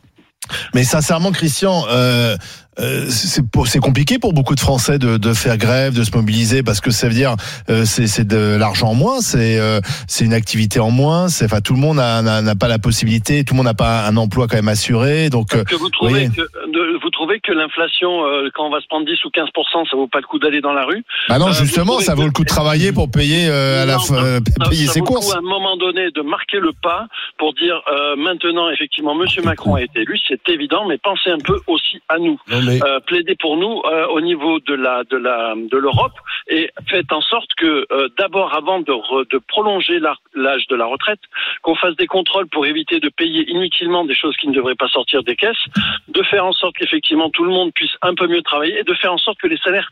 Mais 0.75 0.85
sincèrement, 0.85 1.33
Christian, 1.33 1.85
euh, 1.89 2.37
euh, 2.81 3.07
c'est 3.09 3.79
compliqué 3.81 4.19
pour 4.19 4.33
beaucoup 4.33 4.55
de 4.55 4.61
Français 4.61 4.99
de, 4.99 5.17
de 5.17 5.33
faire 5.35 5.57
grève, 5.59 5.95
de 5.95 6.03
se 6.05 6.17
mobiliser, 6.17 6.63
parce 6.63 6.81
que 6.81 6.91
ça 6.91 7.09
veut 7.09 7.15
dire 7.15 7.35
euh, 7.69 7.85
c'est 7.85 8.07
c'est 8.07 8.27
de 8.27 8.57
l'argent 8.59 8.89
en 8.91 8.95
moins, 8.95 9.21
c'est 9.21 9.59
euh, 9.59 9.81
c'est 10.09 10.25
une 10.25 10.33
activité 10.35 10.81
en 10.81 10.91
moins. 10.91 11.29
C'est 11.29 11.45
enfin 11.45 11.61
tout 11.61 11.75
le 11.75 11.81
monde 11.81 11.97
n'a- 11.97 12.23
n'a 12.23 12.43
n'a 12.43 12.55
pas 12.55 12.69
la 12.69 12.79
possibilité, 12.79 13.45
tout 13.45 13.55
le 13.55 13.59
monde 13.59 13.67
n'a 13.67 13.75
pas 13.75 14.07
un 14.07 14.17
emploi 14.17 14.47
quand 14.49 14.57
même 14.57 14.69
assuré. 14.69 15.31
Donc 15.31 15.55
euh, 15.55 15.65
Que 15.65 15.77
vous 15.77 15.91
trouvez 15.91 16.11
voyez. 16.13 16.29
que, 16.29 16.41
de- 16.41 16.99
vous 17.03 17.11
trouvez 17.11 17.41
que 17.41 17.53
l'inflation, 17.53 18.25
euh, 18.27 18.49
quand 18.55 18.67
on 18.67 18.71
va 18.71 18.81
se 18.81 18.87
prendre 18.87 19.07
10 19.07 19.25
ou 19.25 19.29
15% 19.29 19.89
ça 19.91 19.97
vaut 19.97 20.09
pas 20.09 20.19
le 20.21 20.27
coup 20.27 20.39
d'aller 20.39 20.61
dans 20.61 20.73
la 20.73 20.85
rue? 20.85 21.05
Bah 21.29 21.39
non, 21.39 21.49
Euh, 21.49 21.53
justement, 21.53 21.93
trouvez 21.93 22.05
ça 22.05 22.15
vaut 22.15 22.23
que- 22.23 22.27
le 22.27 22.33
coup 22.33 22.45
de 22.45 22.49
travailler 22.49 22.93
pour 22.93 23.11
payer 23.11 23.49
euh, 23.49 23.83
à 23.83 23.87
la 23.87 23.95
Non, 23.95 24.01
fin, 24.01 24.15
euh, 24.25 24.41
ça- 24.59 24.71
payer 24.71 24.87
ça 24.87 24.93
ses 24.95 25.01
vaut 25.01 25.07
le 25.07 25.11
courses. 25.13 25.27
coup, 25.31 25.35
à 25.35 25.39
un 25.39 25.43
moment 25.43 25.77
donné 25.77 26.11
de 26.15 26.23
marquer 26.23 26.59
le 26.61 26.73
pas 26.83 27.07
pour 27.39 27.53
dire 27.55 27.81
euh, 27.93 28.17
maintenant 28.17 28.71
effectivement 28.71 29.15
Monsieur 29.15 29.43
Macron 29.43 29.75
a 29.75 29.83
été 29.83 30.01
élu, 30.01 30.19
c'est 30.29 30.41
évident, 30.49 30.87
mais 30.89 30.99
pensez 30.99 31.31
un 31.31 31.39
peu 31.39 31.59
aussi 31.67 32.01
à 32.09 32.19
nous. 32.19 32.39
Non, 32.51 32.61
mais 32.71 32.81
Euh, 32.87 33.01
pour 33.39 33.57
nous 33.57 33.83
euh, 33.85 34.07
au 34.17 34.21
niveau 34.21 34.61
de 34.61 34.75
la 34.75 35.05
de 35.05 35.17
la 35.17 35.55
de 35.57 35.77
l'Europe 35.85 36.17
et 36.49 36.71
faites 36.89 37.13
en 37.13 37.21
sorte 37.21 37.51
que 37.57 37.87
euh, 37.93 38.09
d'abord 38.19 38.55
avant 38.55 38.81
de, 38.81 38.93
re- 38.93 39.29
de 39.31 39.39
prolonger 39.39 39.99
l'âge 40.35 40.67
de 40.69 40.77
la 40.77 40.87
retraite, 40.87 41.21
qu'on 41.63 41.75
fasse 41.75 41.97
des 41.97 42.07
contrôles 42.07 42.49
pour 42.49 42.67
éviter 42.67 42.99
de 43.01 43.09
payer 43.09 43.43
inutilement 43.51 44.05
des 44.05 44.15
choses 44.15 44.37
qui 44.37 44.49
ne 44.49 44.55
devraient 44.55 44.81
pas 44.85 44.89
sortir 44.89 45.23
des 45.23 45.37
caisses, 45.37 45.65
de 46.09 46.23
faire 46.23 46.45
en 46.45 46.53
sorte 46.53 46.75
qu'effectivement 46.77 47.31
tout 47.31 47.45
le 47.45 47.51
monde 47.51 47.71
puisse 47.73 47.97
un 48.03 48.15
peu 48.15 48.27
mieux 48.27 48.43
travailler 48.43 48.79
et 48.81 48.85
de 48.85 48.95
faire 48.95 49.13
en 49.13 49.19
sorte 49.19 49.39
que 49.43 49.47
les 49.49 49.59
salaires 49.59 49.91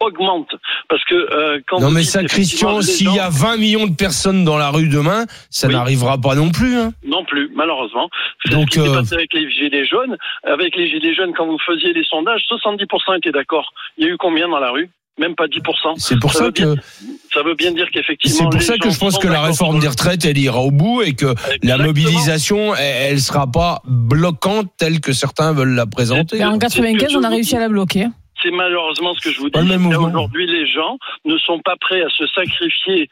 augmentent 0.00 0.54
parce 0.88 1.04
que 1.04 1.14
euh, 1.14 1.60
quand 1.68 1.80
non 1.80 1.90
mais 1.90 2.02
ça, 2.02 2.24
Christian, 2.24 2.82
s'il 2.82 3.12
y 3.14 3.18
a 3.20 3.28
20 3.30 3.56
millions 3.56 3.86
de 3.86 3.94
personnes 3.94 4.44
dans 4.44 4.58
la 4.58 4.70
rue 4.70 4.88
demain, 4.88 5.26
ça 5.50 5.68
Oui. 5.68 5.74
n'arrivera 5.74 6.18
pas 6.18 6.34
non 6.34 6.50
plus. 6.50 6.76
Hein. 6.76 6.92
Non 7.06 7.24
plus, 7.24 7.50
malheureusement. 7.54 8.08
C'est 8.44 8.52
Donc, 8.52 8.68
ce 8.72 8.80
qui 8.80 8.84
s'est 8.86 8.92
euh, 8.92 8.98
passé 9.00 9.14
avec 9.14 9.32
les 9.32 9.48
gilets 9.50 9.86
jaunes. 9.86 10.16
Avec 10.44 10.74
les 10.76 10.88
gilets 10.88 11.14
jaunes, 11.14 11.32
quand 11.36 11.46
vous 11.46 11.58
faisiez 11.64 11.92
les 11.92 12.04
sondages, 12.04 12.42
70% 12.50 13.18
étaient 13.18 13.30
d'accord. 13.32 13.72
Il 13.96 14.04
y 14.06 14.08
a 14.08 14.12
eu 14.12 14.16
combien 14.16 14.48
dans 14.48 14.58
la 14.58 14.70
rue? 14.70 14.90
Même 15.18 15.34
pas 15.34 15.46
10%. 15.46 15.94
C'est 15.98 16.18
pour 16.18 16.32
ça 16.32 16.44
veut 16.44 16.50
bien- 16.52 16.74
que 16.74 16.80
Ça 17.34 17.42
veut 17.42 17.54
bien 17.54 17.70
dire 17.72 17.84
c'est 17.92 18.00
qu'effectivement. 18.00 18.48
pour 18.48 18.58
les 18.58 18.64
ça 18.64 18.78
que 18.78 18.88
je 18.90 18.98
pense 18.98 19.18
que 19.18 19.28
la 19.28 19.42
réforme 19.42 19.78
des 19.78 19.88
retraites 19.88 20.24
elle 20.24 20.38
ira 20.38 20.60
au 20.60 20.70
bout 20.70 21.02
et 21.02 21.12
que 21.14 21.34
la 21.62 21.76
mobilisation 21.76 22.74
elle, 22.74 23.12
elle 23.12 23.20
sera 23.20 23.46
pas 23.46 23.82
bloquante 23.84 24.68
telle 24.78 25.00
que 25.00 25.12
certains 25.12 25.52
veulent 25.52 25.74
la 25.74 25.86
présenter. 25.86 26.38
Et 26.38 26.44
en 26.44 26.58
C'est 26.58 26.68
ce 26.70 26.76
que 26.76 26.82
95, 26.82 27.12
je 27.12 27.18
on 27.18 27.22
a 27.24 27.28
réussi 27.28 27.54
à 27.56 27.60
la 27.60 27.68
bloquer. 27.68 28.06
C'est 28.42 28.50
malheureusement 28.50 29.14
ce 29.14 29.20
que 29.20 29.32
je 29.32 29.38
vous 29.40 29.50
dis. 29.50 29.58
Aujourd'hui, 29.96 30.46
les 30.46 30.66
gens 30.66 30.98
ne 31.24 31.36
sont 31.38 31.60
pas 31.64 31.74
prêts 31.80 32.02
à 32.02 32.08
se 32.08 32.26
sacrifier 32.28 33.08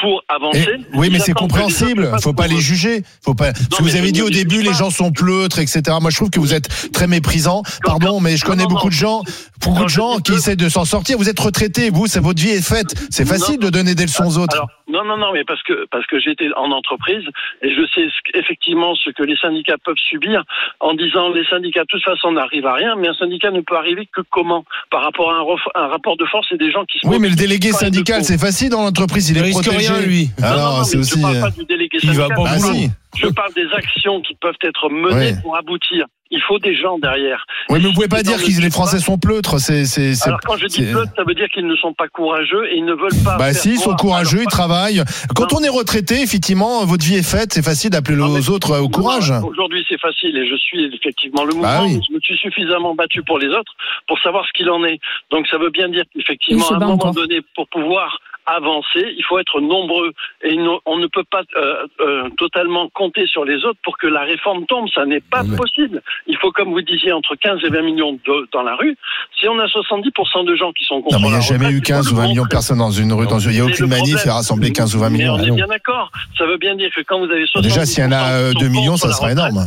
pour 0.00 0.22
avancer. 0.28 0.60
Et- 0.60 0.96
oui, 0.96 1.10
mais 1.12 1.18
c'est 1.18 1.34
compréhensible. 1.34 2.04
le 2.04 2.10
fassent 2.10 2.22
Faut 2.22 2.32
pas 2.32 2.46
les 2.46 2.58
juger. 2.60 3.02
Faut 3.22 3.34
pas. 3.34 3.52
Vous 3.80 3.96
avez 3.96 4.12
dit 4.12 4.22
au 4.22 4.30
début, 4.30 4.62
les 4.62 4.72
gens 4.72 4.90
sont 4.90 5.12
pleutres, 5.12 5.58
etc. 5.58 5.82
Moi, 6.00 6.10
je 6.10 6.16
trouve 6.16 6.30
que 6.30 6.40
vous 6.40 6.54
êtes 6.54 6.90
très 6.92 7.06
méprisant. 7.06 7.62
Pardon, 7.84 8.20
mais 8.20 8.36
je 8.36 8.44
connais 8.44 8.62
non, 8.62 8.70
beaucoup 8.70 8.84
non. 8.84 8.88
de 8.90 8.94
gens, 8.94 9.22
beaucoup 9.60 9.84
de 9.84 9.88
gens 9.90 10.18
qui 10.18 10.32
essaient 10.32 10.56
de 10.56 10.68
s'en 10.68 10.84
sortir. 10.84 11.18
Vous 11.18 11.28
êtes 11.28 11.38
retraité, 11.38 11.90
vous, 11.90 12.06
c'est 12.06 12.20
votre 12.20 12.40
vie 12.40 12.50
est 12.50 12.66
faite. 12.66 12.94
C'est 13.10 13.26
facile 13.26 13.58
de 13.58 13.68
donner 13.68 13.94
des 13.94 14.04
leçons 14.04 14.24
aux 14.24 14.38
autres. 14.38 14.54
Alors, 14.54 14.68
non, 14.90 15.04
non, 15.04 15.16
non, 15.16 15.32
mais 15.32 15.44
parce 15.44 15.62
que 15.62 15.86
parce 15.90 16.06
que 16.06 16.18
j'étais 16.20 16.48
en 16.56 16.70
entreprise 16.72 17.24
et 17.62 17.70
je 17.74 17.82
sais 17.94 18.06
ce 18.08 18.18
que- 18.32 18.38
effectivement 18.38 18.94
ce 18.94 19.10
que 19.10 19.22
les 19.22 19.36
syndicats 19.36 19.76
peuvent 19.84 19.96
subir 19.96 20.42
en 20.80 20.94
disant 20.94 21.30
les 21.30 21.44
syndicats 21.46 21.82
de 21.82 21.86
toute 21.88 22.02
façon 22.04 22.32
n'arrivent 22.32 22.66
à 22.66 22.74
rien, 22.74 22.96
mais 22.96 23.08
un 23.08 23.14
syndicat 23.14 23.50
ne 23.50 23.60
peut 23.60 23.76
arriver 23.76 24.06
que 24.12 24.20
comment? 24.30 24.64
Par 24.90 25.02
rapport 25.02 25.30
à 25.32 25.36
un, 25.36 25.42
ref- 25.42 25.70
un 25.74 25.88
rapport 25.88 26.16
de 26.16 26.24
force 26.26 26.50
et 26.52 26.56
des 26.56 26.70
gens 26.70 26.84
qui 26.84 26.98
se 26.98 27.06
oui, 27.06 27.18
mais 27.20 27.28
le 27.28 27.36
délégué 27.36 27.70
pas 27.70 27.78
syndical, 27.78 28.24
c'est 28.24 28.38
facile 28.40 28.70
dans 28.70 28.82
l'entreprise. 28.82 29.30
Il 29.30 29.36
Il 29.36 29.40
est 29.40 29.46
risque 29.46 29.62
protégé. 29.64 29.92
rien 29.92 30.00
lui. 30.02 30.30
Non, 30.38 30.46
non, 30.46 30.52
Alors, 30.52 30.76
non, 30.78 30.84
c'est 30.84 30.96
aussi. 30.98 31.16
je 31.18 31.22
parle 31.22 31.36
euh, 31.36 31.40
pas 31.40 31.50
du 31.50 31.64
délégué 31.64 31.98
Il 32.02 32.08
va 32.10 32.14
syndical. 32.28 32.36
pas 32.36 32.42
Bah, 32.44 32.58
si. 32.58 32.90
Je 33.16 33.26
parle 33.28 33.52
des 33.54 33.66
actions 33.74 34.20
qui 34.22 34.34
peuvent 34.36 34.54
être 34.62 34.88
menées 34.88 35.14
Ouais. 35.14 35.34
pour 35.42 35.56
aboutir. 35.56 36.06
Il 36.32 36.40
faut 36.42 36.60
des 36.60 36.76
gens 36.76 36.96
derrière. 37.00 37.44
Oui, 37.70 37.80
mais 37.82 37.88
vous 37.88 37.92
pouvez 37.92 38.06
pas 38.06 38.22
dire 38.22 38.36
que 38.40 38.46
les 38.62 38.70
Français 38.70 38.98
pas. 38.98 39.02
sont 39.02 39.18
pleutres. 39.18 39.58
C'est, 39.58 39.84
c'est, 39.84 40.14
c'est- 40.14 40.28
Alors 40.28 40.38
quand 40.46 40.56
je 40.56 40.66
dis 40.66 40.76
c'est- 40.84 40.92
pleutre, 40.92 41.10
ça 41.16 41.24
veut 41.24 41.34
dire 41.34 41.48
qu'ils 41.48 41.66
ne 41.66 41.74
sont 41.74 41.92
pas 41.92 42.06
courageux 42.06 42.68
et 42.70 42.76
ils 42.76 42.84
ne 42.84 42.92
veulent 42.94 43.10
pas. 43.24 43.36
Bah 43.36 43.46
faire 43.52 43.60
si, 43.62 43.70
ils 43.70 43.78
sont 43.80 43.96
courageux, 43.96 44.42
ils 44.42 44.46
travaillent. 44.46 45.02
Quand 45.34 45.50
Non. 45.52 45.58
on 45.58 45.64
est 45.64 45.68
retraité, 45.68 46.22
effectivement, 46.22 46.84
votre 46.86 47.04
vie 47.04 47.16
est 47.16 47.28
faite. 47.28 47.52
C'est 47.52 47.64
facile 47.64 47.90
d'appeler 47.90 48.14
les 48.16 48.48
autres 48.48 48.70
euh, 48.74 48.80
au 48.80 48.88
courage. 48.88 49.32
Aujourd'hui, 49.44 49.84
c'est 49.88 49.98
facile 49.98 50.36
et 50.36 50.48
je 50.48 50.54
suis 50.54 50.84
effectivement 50.94 51.42
le 51.42 51.54
mouvement. 51.54 51.62
Bah 51.62 51.82
oui. 51.82 51.98
Je 52.08 52.14
me 52.14 52.20
suis 52.20 52.36
suffisamment 52.36 52.94
battu 52.94 53.24
pour 53.24 53.40
les 53.40 53.48
autres 53.48 53.72
pour 54.06 54.16
savoir 54.20 54.46
ce 54.46 54.52
qu'il 54.52 54.70
en 54.70 54.84
est. 54.84 55.00
Donc 55.32 55.48
ça 55.48 55.58
veut 55.58 55.70
bien 55.70 55.88
dire 55.88 56.04
qu'effectivement, 56.14 56.68
à 56.70 56.76
un 56.76 56.78
moment 56.78 56.92
encore. 56.94 57.12
donné, 57.12 57.40
pour 57.56 57.66
pouvoir 57.66 58.20
avancer, 58.56 59.04
il 59.16 59.24
faut 59.28 59.38
être 59.38 59.60
nombreux 59.60 60.12
et 60.44 60.56
on 60.86 60.98
ne 60.98 61.06
peut 61.06 61.24
pas 61.30 61.42
euh, 61.56 61.86
euh, 62.00 62.28
totalement 62.38 62.88
compter 62.94 63.26
sur 63.26 63.44
les 63.44 63.64
autres 63.64 63.78
pour 63.82 63.98
que 63.98 64.06
la 64.06 64.20
réforme 64.22 64.66
tombe. 64.66 64.86
Ça 64.94 65.04
n'est 65.06 65.20
pas 65.20 65.42
mais- 65.42 65.56
possible. 65.56 66.02
Il 66.26 66.36
faut, 66.38 66.50
comme 66.52 66.70
vous 66.72 66.82
disiez, 66.82 67.12
entre 67.12 67.34
15 67.36 67.60
et 67.64 67.68
20 67.70 67.82
millions 67.82 68.12
de- 68.12 68.48
dans 68.52 68.62
la 68.62 68.74
rue. 68.76 68.96
Si 69.38 69.48
on 69.48 69.58
a 69.58 69.66
70% 69.66 70.44
de 70.44 70.54
gens 70.56 70.72
qui 70.72 70.84
sont 70.84 71.00
contre 71.02 71.14
Non, 71.16 71.20
mais 71.22 71.28
il 71.28 71.30
n'y 71.32 71.36
a 71.36 71.40
jamais 71.40 71.66
retraite, 71.66 71.72
eu 71.74 71.76
il 71.78 71.86
faut 71.86 71.92
15 71.94 72.06
le 72.06 72.12
ou 72.12 72.16
20 72.16 72.28
millions 72.28 72.42
de 72.44 72.48
personnes 72.48 72.78
dans 72.78 72.90
une 72.90 73.12
rue. 73.12 73.26
Dans 73.26 73.38
une... 73.38 73.50
Il 73.50 73.54
n'y 73.54 73.60
a 73.60 73.64
aucune 73.64 73.86
manif 73.86 74.14
problème. 74.14 74.28
et 74.28 74.30
rassembler 74.30 74.72
15 74.72 74.94
ou 74.96 74.98
20 75.00 75.10
Mais 75.10 75.18
millions. 75.18 75.34
on 75.34 75.38
est 75.42 75.50
bien 75.50 75.66
d'accord. 75.66 76.10
Ça 76.38 76.46
veut 76.46 76.58
bien 76.58 76.74
dire 76.76 76.90
que 76.94 77.00
quand 77.02 77.18
vous 77.18 77.30
avez 77.30 77.44
70% 77.46 77.62
Déjà, 77.62 77.84
s'il 77.86 78.04
y 78.04 78.06
en 78.06 78.12
a 78.12 78.32
euh, 78.32 78.48
qui 78.52 78.54
sont 78.54 78.60
2 78.60 78.68
millions, 78.68 78.92
contre 78.92 79.02
ça 79.02 79.08
la 79.08 79.14
sera 79.14 79.28
retraite, 79.28 79.50
énorme. 79.52 79.66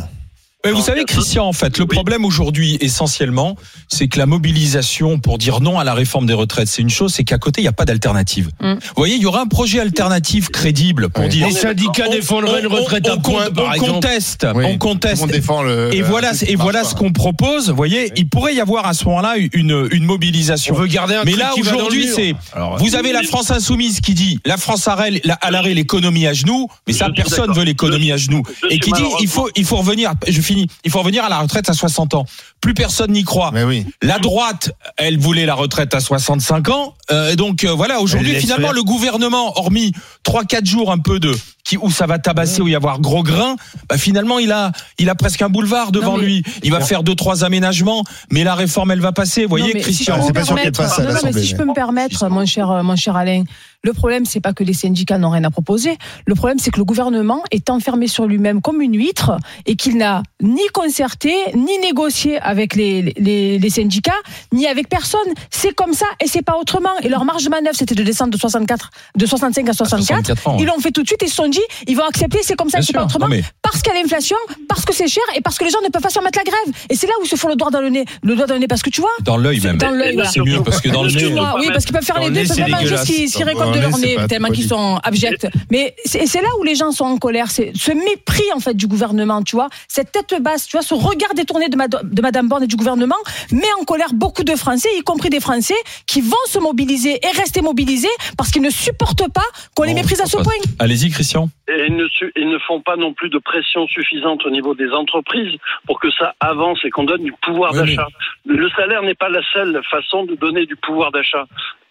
Mais 0.64 0.72
vous 0.72 0.80
savez, 0.82 1.04
Christian, 1.04 1.46
en 1.46 1.52
fait, 1.52 1.76
le 1.78 1.84
Oui. 1.84 1.94
problème 1.94 2.24
aujourd'hui, 2.24 2.78
essentiellement, 2.80 3.56
c'est 3.88 4.08
que 4.08 4.18
la 4.18 4.26
mobilisation 4.26 5.18
pour 5.18 5.38
dire 5.38 5.60
non 5.60 5.78
à 5.78 5.84
la 5.84 5.94
réforme 5.94 6.26
des 6.26 6.32
retraites, 6.34 6.68
c'est 6.68 6.82
une 6.82 6.90
chose, 6.90 7.12
c'est 7.12 7.24
qu'à 7.24 7.38
côté, 7.38 7.60
il 7.60 7.64
n'y 7.64 7.68
a 7.68 7.72
pas 7.72 7.84
d'alternative. 7.84 8.48
Mm. 8.60 8.72
Vous 8.74 8.78
voyez, 8.96 9.16
il 9.16 9.22
y 9.22 9.26
aura 9.26 9.42
un 9.42 9.46
projet 9.46 9.80
alternatif 9.80 10.48
crédible 10.48 11.08
pour 11.10 11.24
Oui. 11.24 11.30
dire. 11.30 11.46
Les 11.48 11.52
syndicats 11.52 12.08
défendraient 12.08 12.60
une 12.60 12.66
retraite 12.68 13.06
à 13.08 13.14
on, 13.16 13.20
points, 13.20 13.48
on 13.56 13.78
conteste, 13.78 14.46
Oui. 14.54 14.64
on 14.66 14.78
conteste. 14.78 15.22
On 15.22 15.26
défend 15.26 15.62
le. 15.62 15.94
Et 15.94 15.98
le- 15.98 16.04
voilà, 16.04 16.32
et 16.46 16.56
voilà 16.56 16.84
ce 16.84 16.94
qu'on 16.94 17.12
propose. 17.12 17.68
Vous 17.70 17.76
voyez, 17.76 18.12
il 18.16 18.28
pourrait 18.28 18.54
y 18.54 18.60
avoir 18.60 18.86
à 18.86 18.94
ce 18.94 19.04
moment-là 19.06 19.34
une, 19.36 19.88
une 19.92 20.04
On 20.04 20.06
mobilisation. 20.06 20.74
veut 20.74 20.86
garder 20.86 21.14
un 21.14 21.24
Mais 21.24 21.32
là, 21.36 21.52
aujourd'hui, 21.58 22.08
c'est. 22.14 22.34
Alors, 22.54 22.78
Vous 22.78 22.94
avez 22.96 23.12
la 23.12 23.22
France 23.22 23.50
insoumise 23.50 24.00
qui 24.00 24.14
dit 24.14 24.38
la 24.44 24.56
France 24.56 24.88
à 24.88 24.96
l'arrêt, 24.96 25.20
la- 25.24 25.34
à 25.34 25.50
l'arrêt, 25.50 25.74
l'économie 25.74 26.26
à 26.26 26.32
genoux, 26.32 26.68
mais 26.86 26.92
ça 26.92 27.10
personne 27.14 27.52
veut 27.52 27.64
l'économie 27.64 28.12
à 28.12 28.16
genoux 28.16 28.42
et 28.70 28.78
qui 28.78 28.92
dit 28.92 29.02
il 29.20 29.28
faut 29.28 29.48
il 29.56 29.64
faut 29.64 29.76
revenir. 29.76 30.12
Je 30.26 30.40
Il 30.84 30.90
faut 30.90 31.00
revenir 31.00 31.24
à 31.24 31.28
la 31.28 31.38
retraite 31.38 31.68
à 31.68 31.72
60 31.72 32.14
ans. 32.14 32.26
Plus 32.60 32.74
personne 32.74 33.12
n'y 33.12 33.24
croit. 33.24 33.50
Mais 33.52 33.64
oui. 33.64 33.86
La 34.02 34.18
droite, 34.18 34.72
elle 34.96 35.18
voulait 35.18 35.46
la 35.46 35.54
retraite 35.54 35.94
à 35.94 36.00
65 36.00 36.68
ans. 36.68 36.94
Euh, 37.10 37.34
donc 37.36 37.64
euh, 37.64 37.72
voilà, 37.72 38.00
aujourd'hui 38.00 38.34
finalement 38.36 38.72
le 38.72 38.82
gouvernement, 38.82 39.58
hormis 39.58 39.92
trois 40.22 40.44
quatre 40.44 40.66
jours 40.66 40.90
un 40.90 40.98
peu 40.98 41.20
de 41.20 41.34
qui 41.64 41.78
où 41.78 41.90
ça 41.90 42.06
va 42.06 42.18
tabasser, 42.18 42.60
où 42.62 42.68
il 42.68 42.72
y 42.72 42.76
avoir 42.76 43.00
gros 43.00 43.22
grains, 43.22 43.56
bah 43.88 43.96
finalement 43.96 44.38
il 44.38 44.52
a 44.52 44.70
il 44.98 45.08
a 45.08 45.14
presque 45.14 45.40
un 45.42 45.48
boulevard 45.48 45.92
devant 45.92 46.12
Non, 46.12 46.18
lui. 46.18 46.42
Il 46.62 46.70
va 46.70 46.80
faire 46.80 47.02
deux 47.02 47.14
trois 47.14 47.42
aménagements, 47.44 48.04
mais 48.30 48.44
la 48.44 48.54
réforme 48.54 48.90
elle 48.90 49.00
va 49.00 49.12
passer. 49.12 49.42
Vous 49.44 49.48
voyez, 49.48 49.72
mais 49.74 49.80
Christian. 49.80 50.20
si 50.20 50.28
je 50.28 50.32
peux 50.32 50.32
c'est 50.32 50.32
me 50.32 50.34
pas 50.34 50.44
sûr 50.44 50.54
qu'elle 50.56 50.72
permettre- 50.72 50.78
passe 50.78 50.98
à 50.98 51.02
non, 51.02 51.08
non, 51.08 51.14
mais 51.14 51.14
l'Assemblée, 51.14 51.40
si 51.42 51.46
je 51.48 51.52
mais- 51.54 51.58
peux 51.58 51.68
me 51.70 51.74
permettre, 51.74 52.28
mon 52.28 52.44
cher, 52.46 52.84
mon 52.84 52.96
cher 52.96 53.16
Alain, 53.16 53.44
le 53.82 53.92
problème, 53.92 54.24
c'est 54.24 54.40
pas 54.40 54.52
que 54.54 54.64
les 54.64 54.72
syndicats 54.72 55.18
n'ont 55.18 55.28
rien 55.30 55.44
à 55.44 55.50
proposer. 55.50 55.96
Le 56.26 56.34
problème, 56.34 56.58
c'est 56.58 56.70
que 56.70 56.78
le 56.78 56.84
gouvernement 56.84 57.42
est 57.50 57.68
enfermé 57.68 58.06
sur 58.08 58.24
lui-même 58.26 58.62
comme 58.62 58.80
une 58.80 58.96
huître 58.96 59.32
et 59.66 59.76
qu'il 59.76 59.98
n'a 59.98 60.22
ni 60.42 60.66
concerté, 60.72 61.34
ni 61.54 61.78
négocié 61.82 62.38
avec 62.40 62.74
les, 62.76 63.14
les, 63.18 63.58
les 63.58 63.70
syndicats, 63.70 64.12
ni 64.52 64.66
avec 64.66 64.88
personne. 64.88 65.20
C'est 65.50 65.74
comme 65.74 65.92
ça 65.92 66.06
et 66.22 66.28
c'est 66.28 66.40
pas 66.42 66.56
autrement. 66.58 66.88
Et 67.02 67.08
leur 67.10 67.24
marge 67.26 67.44
de 67.44 67.50
manœuvre, 67.50 67.76
c'était 67.76 67.94
de 67.94 68.02
descendre 68.02 68.30
de 68.32 68.38
64, 68.38 68.90
de 69.16 69.26
65 69.26 69.68
à 69.68 69.72
64. 69.74 70.06
64 70.26 70.48
ans, 70.48 70.56
Ils 70.60 70.66
l'ont 70.66 70.78
fait 70.78 70.90
tout 70.90 71.02
de 71.02 71.06
suite 71.06 71.22
et 71.22 71.26
ils 71.26 71.28
se 71.28 71.34
sont 71.36 71.48
dit, 71.54 71.62
ils 71.88 71.96
vont 71.96 72.04
accepter, 72.04 72.38
c'est 72.42 72.56
comme 72.56 72.68
ça, 72.70 72.80
c'est 72.82 72.92
pas 72.92 73.04
autrement. 73.04 73.28
Mais- 73.28 73.42
Parce 73.62 73.82
qu'il 73.82 73.92
y 73.92 73.96
a 73.96 74.00
l'inflation, 74.02 74.36
parce 74.68 74.84
que 74.84 74.92
c'est 74.94 75.08
cher 75.08 75.22
et 75.34 75.40
parce 75.40 75.58
que 75.58 75.64
les 75.64 75.70
gens 75.70 75.78
ne 75.84 75.88
peuvent 75.88 76.02
pas 76.02 76.10
se 76.10 76.18
remettre 76.18 76.38
la 76.38 76.44
grève. 76.44 76.74
Et 76.90 76.94
c'est 76.96 77.06
là 77.06 77.14
où 77.22 77.26
se 77.26 77.36
faut 77.36 77.48
le 77.48 77.56
doigt 77.56 77.70
dans 77.70 77.80
le 77.80 77.88
nez. 77.90 78.04
Le 78.22 78.36
doigt 78.36 78.46
dans 78.46 78.54
le 78.54 78.60
nez, 78.60 78.68
parce 78.68 78.82
que 78.82 78.90
tu 78.90 79.00
vois, 79.00 79.10
Dans 79.22 79.36
l'œil 79.36 79.60
même. 79.60 79.78
dans 79.78 79.90
l'œil, 79.90 80.14
voilà. 80.14 80.30
C'est 80.30 80.40
mieux 80.40 80.62
parce 80.62 80.80
que 80.80 80.88
dans 80.90 81.02
le 81.02 81.08
nez. 81.08 81.14
Excuse-moi, 81.14 81.54
oui, 81.58 81.68
parce 81.72 81.84
qu'ils 81.84 81.94
peuvent 81.94 82.04
faire 82.04 82.18
les 82.20 82.28
le 82.28 82.34
deux, 82.34 82.40
ils 82.42 82.48
peuvent 82.48 82.56
c'est 82.56 82.62
faire 82.64 82.66
quelque 82.66 82.80
chose 82.80 83.06
dégueulasse. 83.06 83.06
qui 83.06 83.28
s'y 83.28 83.38
Dans 83.40 83.44
récolte 83.46 83.68
le 83.70 83.74
de 83.76 83.80
leur 83.80 83.98
nez, 83.98 84.16
tellement 84.28 84.48
qu'ils 84.50 84.68
sont 84.68 84.98
abjects. 85.02 85.46
Mais 85.70 85.94
c'est 86.04 86.42
là 86.42 86.48
où 86.60 86.62
les 86.64 86.74
gens 86.74 86.92
sont 86.92 87.04
en 87.04 87.16
colère, 87.18 87.50
c'est 87.50 87.72
ce 87.74 87.92
mépris 87.92 88.44
en 88.54 88.60
fait 88.60 88.74
du 88.74 88.86
gouvernement, 88.86 89.42
tu 89.42 89.56
vois, 89.56 89.68
cette 89.88 90.12
tête 90.12 90.34
basse, 90.42 90.66
tu 90.66 90.76
vois, 90.76 90.84
ce 90.84 90.94
regard 90.94 91.34
détourné 91.34 91.68
de, 91.68 91.76
de 92.02 92.22
Madame 92.22 92.48
Borne 92.48 92.64
et 92.64 92.66
du 92.66 92.76
gouvernement 92.76 93.14
met 93.50 93.62
en 93.80 93.84
colère 93.84 94.12
beaucoup 94.12 94.44
de 94.44 94.54
Français, 94.56 94.88
y 94.98 95.02
compris 95.02 95.30
des 95.30 95.40
Français, 95.40 95.74
qui 96.06 96.20
vont 96.20 96.36
se 96.48 96.58
mobiliser 96.58 97.18
et 97.24 97.30
rester 97.38 97.60
mobilisés 97.62 98.08
parce 98.36 98.50
qu'ils 98.50 98.62
ne 98.62 98.70
supportent 98.70 99.30
pas 99.32 99.44
qu'on 99.74 99.84
les 99.84 99.94
méprise 99.94 100.20
à 100.20 100.26
ce 100.26 100.36
point. 100.36 100.52
Allez-y, 100.78 101.10
Christian. 101.10 101.43
Et 101.68 101.86
ils 101.86 101.96
ne, 101.96 102.06
su- 102.08 102.32
ils 102.36 102.48
ne 102.48 102.58
font 102.58 102.80
pas 102.80 102.96
non 102.96 103.12
plus 103.12 103.30
de 103.30 103.38
pression 103.38 103.86
suffisante 103.86 104.44
au 104.46 104.50
niveau 104.50 104.74
des 104.74 104.90
entreprises 104.90 105.56
pour 105.86 106.00
que 106.00 106.10
ça 106.10 106.34
avance 106.40 106.84
et 106.84 106.90
qu'on 106.90 107.04
donne 107.04 107.24
du 107.24 107.32
pouvoir 107.42 107.72
Oui, 107.72 107.78
d'achat. 107.80 108.08
Le 108.46 108.68
salaire 108.70 109.02
n'est 109.02 109.14
pas 109.14 109.28
la 109.28 109.42
seule 109.52 109.80
façon 109.90 110.24
de 110.24 110.34
donner 110.34 110.66
du 110.66 110.76
pouvoir 110.76 111.10
d'achat. 111.12 111.46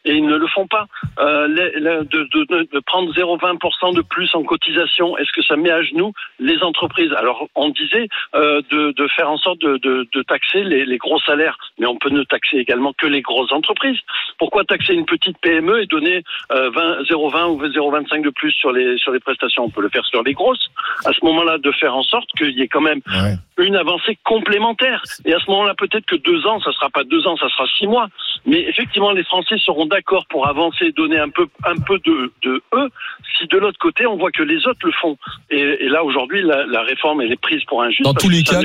Et 0.05 0.15
ils 0.15 0.25
ne 0.25 0.35
le 0.35 0.47
font 0.47 0.67
pas. 0.67 0.87
Euh, 1.19 1.47
de, 1.47 2.03
de- 2.03 2.67
de- 2.73 2.79
prendre 2.85 3.13
0,20% 3.13 3.95
de 3.95 4.01
plus 4.01 4.29
en 4.35 4.43
cotisation, 4.43 5.17
est-ce 5.17 5.31
que 5.31 5.41
ça 5.41 5.55
met 5.55 5.71
à 5.71 5.81
genoux 5.81 6.11
les 6.39 6.61
entreprises? 6.63 7.11
Alors, 7.13 7.47
on 7.55 7.69
disait 7.69 8.07
euh, 8.35 8.61
de, 8.69 8.91
de 8.91 9.07
faire 9.07 9.29
en 9.29 9.37
sorte 9.37 9.59
de, 9.59 9.77
de- 9.77 10.07
de 10.13 10.21
taxer 10.23 10.63
les, 10.63 10.85
les 10.85 10.97
gros 10.97 11.19
salaires, 11.21 11.57
mais 11.79 11.85
on 11.87 11.95
peut 11.97 12.09
ne 12.09 12.23
taxer 12.23 12.57
également 12.57 12.93
que 12.93 13.07
les 13.07 13.21
grosses 13.21 13.51
entreprises. 13.51 13.97
Pourquoi 14.37 14.63
taxer 14.65 14.93
une 14.93 15.05
petite 15.05 15.37
PME 15.39 15.83
et 15.83 15.85
donner 15.85 16.23
euh, 16.51 16.69
20, 16.71 17.03
0,20 17.03 17.45
ou 17.51 17.63
0,25 17.65 18.23
de 18.23 18.29
plus 18.29 18.51
sur 18.51 18.71
les 18.71 18.97
sur 18.97 19.11
les 19.13 19.19
prestations? 19.19 19.63
On 19.65 19.69
peut 19.69 19.81
le 19.81 19.89
faire 19.89 20.05
sur 20.05 20.21
les 20.23 20.33
grosses. 20.33 20.67
À 21.05 21.13
ce 21.13 21.23
moment-là, 21.23 21.57
de 21.59 21.71
faire 21.71 21.95
en 21.95 22.03
sorte 22.03 22.29
qu'il 22.37 22.51
y 22.57 22.61
ait 22.61 22.67
quand 22.67 22.81
même 22.81 23.01
Ouais. 23.07 23.35
une 23.65 23.75
avancée 23.75 24.17
complémentaire. 24.23 25.01
Et 25.25 25.33
à 25.33 25.39
ce 25.39 25.49
moment-là, 25.51 25.73
peut-être 25.75 26.05
que 26.05 26.15
deux 26.15 26.45
ans, 26.47 26.59
ça 26.61 26.71
sera 26.73 26.89
pas 26.89 27.03
deux 27.03 27.25
ans, 27.27 27.37
ça 27.37 27.47
sera 27.49 27.65
six 27.77 27.87
mois. 27.87 28.07
Mais 28.45 28.59
effectivement, 28.67 29.11
les 29.11 29.23
Français 29.23 29.55
seront 29.59 29.85
d'accord 29.93 30.25
pour 30.29 30.47
avancer, 30.47 30.91
donner 30.95 31.19
un 31.19 31.29
peu, 31.29 31.45
un 31.65 31.75
peu 31.87 31.97
de, 32.05 32.31
de 32.43 32.61
eux, 32.73 32.89
si 33.37 33.47
de 33.47 33.57
l'autre 33.57 33.77
côté, 33.79 34.05
on 34.05 34.17
voit 34.17 34.31
que 34.31 34.43
les 34.43 34.57
autres 34.67 34.85
le 34.85 34.91
font. 35.01 35.17
Et, 35.49 35.59
et 35.85 35.89
là, 35.89 36.03
aujourd'hui, 36.03 36.41
la, 36.43 36.65
la 36.65 36.81
réforme, 36.81 37.21
elle 37.21 37.31
est 37.31 37.41
prise 37.41 37.63
pour 37.67 37.81
un 37.83 37.89
juste. 37.89 38.03
Dans 38.03 38.13
tous 38.13 38.29
les 38.29 38.43
cas- 38.43 38.61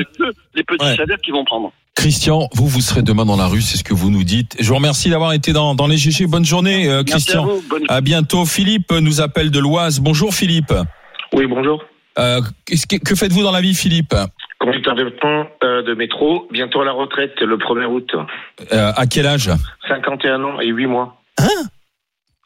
les 0.55 0.63
petits 0.63 0.85
Ouais. 0.85 0.95
salaires 0.95 1.19
qui 1.23 1.31
vont 1.31 1.45
prendre. 1.45 1.71
Christian, 1.95 2.47
vous, 2.53 2.67
vous 2.67 2.79
serez 2.81 3.01
demain 3.01 3.25
dans 3.25 3.35
la 3.35 3.47
rue, 3.47 3.61
c'est 3.61 3.77
ce 3.77 3.83
que 3.83 3.93
vous 3.93 4.09
nous 4.09 4.23
dites. 4.23 4.55
Je 4.59 4.67
vous 4.69 4.75
remercie 4.75 5.09
d'avoir 5.09 5.33
été 5.33 5.51
dans, 5.53 5.75
dans 5.75 5.87
les 5.87 5.97
GG. 5.97 6.27
Bonne 6.27 6.45
journée, 6.45 6.87
euh, 6.87 7.03
Merci 7.05 7.11
Christian. 7.11 7.43
à 7.43 7.45
vous. 7.47 7.61
Bonne 7.69 7.83
À 7.89 7.99
bientôt. 8.01 8.45
Philippe 8.45 8.91
nous 8.91 9.19
appelle 9.21 9.51
de 9.51 9.59
l'Oise. 9.59 9.99
Bonjour, 9.99 10.33
Philippe. 10.33 10.73
Oui, 11.33 11.45
bonjour. 11.45 11.83
Euh, 12.17 12.39
que, 12.65 12.97
que 12.97 13.15
faites-vous 13.15 13.43
dans 13.43 13.51
la 13.51 13.61
vie, 13.61 13.75
Philippe 13.75 14.15
Conducteur 14.59 14.93
de 14.95 15.07
train 15.09 15.47
euh, 15.63 15.81
de 15.83 15.93
métro, 15.93 16.47
bientôt 16.51 16.81
à 16.81 16.85
la 16.85 16.91
retraite 16.91 17.39
le 17.39 17.55
1er 17.57 17.85
août. 17.85 18.09
Euh, 18.73 18.91
À 18.95 19.05
quel 19.07 19.25
âge 19.25 19.49
51 19.87 20.43
ans 20.43 20.59
et 20.59 20.67
8 20.67 20.85
mois. 20.85 21.18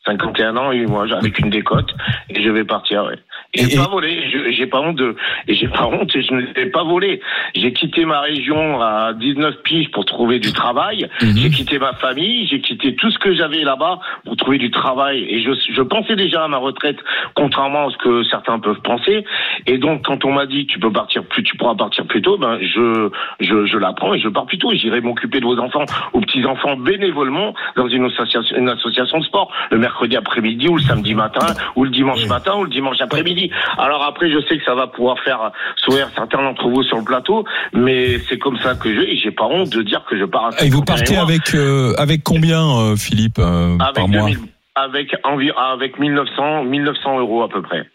51 0.05 0.57
ans 0.57 0.71
et 0.71 0.79
8 0.79 0.85
mois, 0.87 1.13
avec 1.13 1.39
une 1.39 1.49
décote, 1.49 1.93
et 2.29 2.43
je 2.43 2.49
vais 2.49 2.65
partir, 2.65 3.05
ouais. 3.05 3.19
J'ai 3.53 3.75
pas 3.75 3.87
volé, 3.87 4.51
j'ai 4.51 4.67
pas 4.67 4.79
honte 4.79 4.99
j'ai 5.47 5.67
pas 5.67 5.85
honte, 5.85 6.15
et 6.15 6.23
je 6.23 6.33
ne 6.33 6.41
l'ai 6.41 6.71
pas 6.71 6.83
volé. 6.83 7.21
J'ai 7.55 7.73
quitté 7.73 8.05
ma 8.05 8.21
région 8.21 8.81
à 8.81 9.13
19 9.13 9.61
piges 9.63 9.91
pour 9.91 10.05
trouver 10.05 10.39
du 10.39 10.51
travail. 10.51 11.07
Mhm. 11.21 11.37
J'ai 11.37 11.49
quitté 11.49 11.79
ma 11.79 11.93
famille, 11.93 12.47
j'ai 12.47 12.61
quitté 12.61 12.95
tout 12.95 13.11
ce 13.11 13.19
que 13.19 13.33
j'avais 13.33 13.63
là-bas 13.63 13.99
pour 14.25 14.35
trouver 14.37 14.57
du 14.57 14.71
travail. 14.71 15.25
Et 15.29 15.41
je, 15.41 15.51
je 15.71 15.81
pensais 15.81 16.15
déjà 16.15 16.43
à 16.43 16.47
ma 16.47 16.57
retraite, 16.57 16.97
contrairement 17.35 17.87
à 17.87 17.91
ce 17.91 17.97
que 17.97 18.23
certains 18.23 18.59
peuvent 18.59 18.81
penser. 18.81 19.23
Et 19.67 19.77
donc, 19.77 20.05
quand 20.05 20.25
on 20.25 20.33
m'a 20.33 20.45
dit 20.45 20.65
tu 20.65 20.79
peux 20.79 20.91
partir 20.91 21.23
plus, 21.23 21.43
tu 21.43 21.55
pourras 21.57 21.75
partir 21.75 22.05
plus 22.05 22.21
tôt, 22.21 22.37
ben 22.37 22.57
je, 22.61 23.09
je, 23.39 23.65
je 23.65 23.77
l'apprends 23.77 24.13
et 24.13 24.19
je 24.19 24.29
pars 24.29 24.45
plus 24.45 24.57
tôt. 24.57 24.71
Et 24.71 24.77
J'irai 24.77 25.01
m'occuper 25.01 25.39
de 25.39 25.45
vos 25.45 25.59
enfants 25.59 25.85
ou 26.13 26.21
petits 26.21 26.45
enfants 26.45 26.75
bénévolement 26.75 27.53
dans 27.75 27.87
une 27.87 28.05
association, 28.05 28.57
une 28.57 28.69
association 28.69 29.19
de 29.19 29.23
sport 29.23 29.51
le 29.71 29.77
mercredi 29.77 30.15
après-midi 30.15 30.67
ou 30.67 30.77
le 30.77 30.83
samedi 30.83 31.13
matin 31.13 31.45
ou 31.75 31.83
le 31.83 31.89
dimanche 31.89 32.25
matin 32.27 32.55
ou 32.57 32.63
le 32.63 32.69
dimanche 32.69 32.99
après-midi. 33.01 33.42
Alors 33.77 34.03
après, 34.03 34.29
je 34.31 34.39
sais 34.47 34.57
que 34.57 34.63
ça 34.65 34.75
va 34.75 34.87
pouvoir 34.87 35.17
faire 35.23 35.51
sourire 35.77 36.09
certains 36.15 36.41
d'entre 36.43 36.67
vous 36.69 36.83
sur 36.83 36.97
le 36.97 37.03
plateau, 37.03 37.45
mais 37.73 38.19
c'est 38.29 38.37
comme 38.37 38.57
ça 38.59 38.75
que 38.75 38.93
je, 38.93 39.01
et 39.01 39.17
j'ai 39.17 39.31
pas 39.31 39.45
honte 39.45 39.69
de 39.69 39.81
dire 39.81 40.03
que 40.09 40.17
je 40.17 40.25
pars. 40.25 40.51
à 40.57 40.63
Et 40.65 40.69
vous 40.69 40.79
51 40.79 40.85
partez 40.95 41.13
mois. 41.15 41.23
avec 41.23 41.53
avec, 41.53 41.99
avec 41.99 42.23
combien, 42.23 42.63
euh, 42.79 42.95
Philippe, 42.95 43.39
euh, 43.39 43.77
avec 43.79 43.95
par 43.95 44.07
mois 44.07 44.21
2000 44.29 44.39
avec 44.75 45.15
environ 45.23 45.57
avec 45.59 45.99
1900 45.99 46.63
1900 46.63 47.19
euros 47.19 47.43
à 47.43 47.49
peu 47.49 47.61
près. 47.61 47.85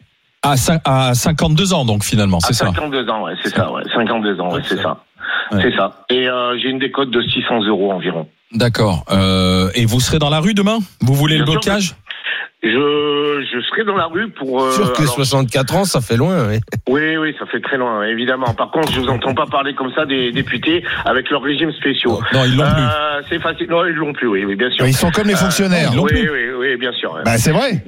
à, 0.43 0.55
cin- 0.55 0.81
à 0.85 1.15
52 1.15 1.73
ans, 1.75 1.85
donc 1.85 2.05
finalement, 2.05 2.39
c'est 2.41 2.53
ça 2.53 2.67
52 2.67 3.09
ans, 3.09 3.23
ouais, 3.25 3.33
c'est 3.43 3.51
ça, 3.55 3.73
ouais, 3.73 3.83
52 3.95 4.41
ans, 4.41 4.53
ouais, 4.53 4.61
c'est 4.65 4.77
ça, 4.81 4.99
Ouais. 5.51 5.61
c'est 5.63 5.77
ça. 5.77 6.05
Et 6.11 6.29
euh, 6.29 6.57
j'ai 6.63 6.69
une 6.69 6.79
décote 6.79 7.11
de 7.11 7.21
600 7.23 7.63
euros 7.65 7.91
environ. 7.93 8.29
D'accord. 8.53 9.05
Euh, 9.11 9.69
et 9.75 9.85
vous 9.87 10.01
serez 10.01 10.19
dans 10.19 10.31
la 10.31 10.41
rue 10.41 10.55
demain? 10.55 10.79
Vous 11.01 11.15
voulez 11.15 11.35
Bien 11.37 11.45
le 11.47 11.51
blocage? 11.53 11.95
Je 12.63 13.45
je 13.53 13.61
serai 13.69 13.85
dans 13.85 13.95
la 13.97 14.07
rue 14.07 14.31
pour. 14.31 14.63
euh, 14.63 14.73
Sûr 14.73 14.93
que 14.93 15.03
alors- 15.03 15.15
64 15.15 15.77
ans, 15.77 15.85
ça 15.85 16.01
fait 16.01 16.17
loin. 16.17 16.49
ouais. 16.49 16.59
Oui, 16.89 17.17
oui, 17.17 17.35
ça 17.39 17.47
fait 17.47 17.61
très 17.61 17.77
loin, 17.77 18.03
évidemment. 18.05 18.53
Par 18.55 18.73
contre, 18.73 18.91
je 18.93 18.99
vous 19.01 19.07
entends 19.09 19.33
pas 19.33 19.47
parler 19.47 19.75
comme 19.77 19.93
ça 19.95 20.05
des 20.07 20.33
députés 20.33 20.83
avec 21.05 21.31
leurs 21.31 21.43
régimes 21.43 21.71
spéciaux. 21.73 22.21
Non, 22.33 22.45
ils 22.45 22.57
l'ont 22.57 22.65
plus. 22.65 22.83
Euh, 22.83 23.23
c'est 23.29 23.41
facile. 23.41 23.69
Non, 23.71 23.85
ils 23.87 23.95
l'ont 23.95 24.13
plus. 24.13 24.27
Oui, 24.27 24.45
oui, 24.45 24.57
bien 24.57 24.71
sûr. 24.71 24.87
Ils 24.89 24.95
sont 24.95 25.11
comme 25.13 25.29
les 25.29 25.35
Euh, 25.35 25.37
fonctionnaires. 25.37 25.95
l'ont 25.95 26.03
oui, 26.03 26.11
plus. 26.11 26.31
oui, 26.31 26.51
oui, 26.59 26.77
bien 26.79 26.93
sûr. 26.93 27.17
Bah, 27.25 27.39
c'est 27.39 27.53
vrai. 27.53 27.85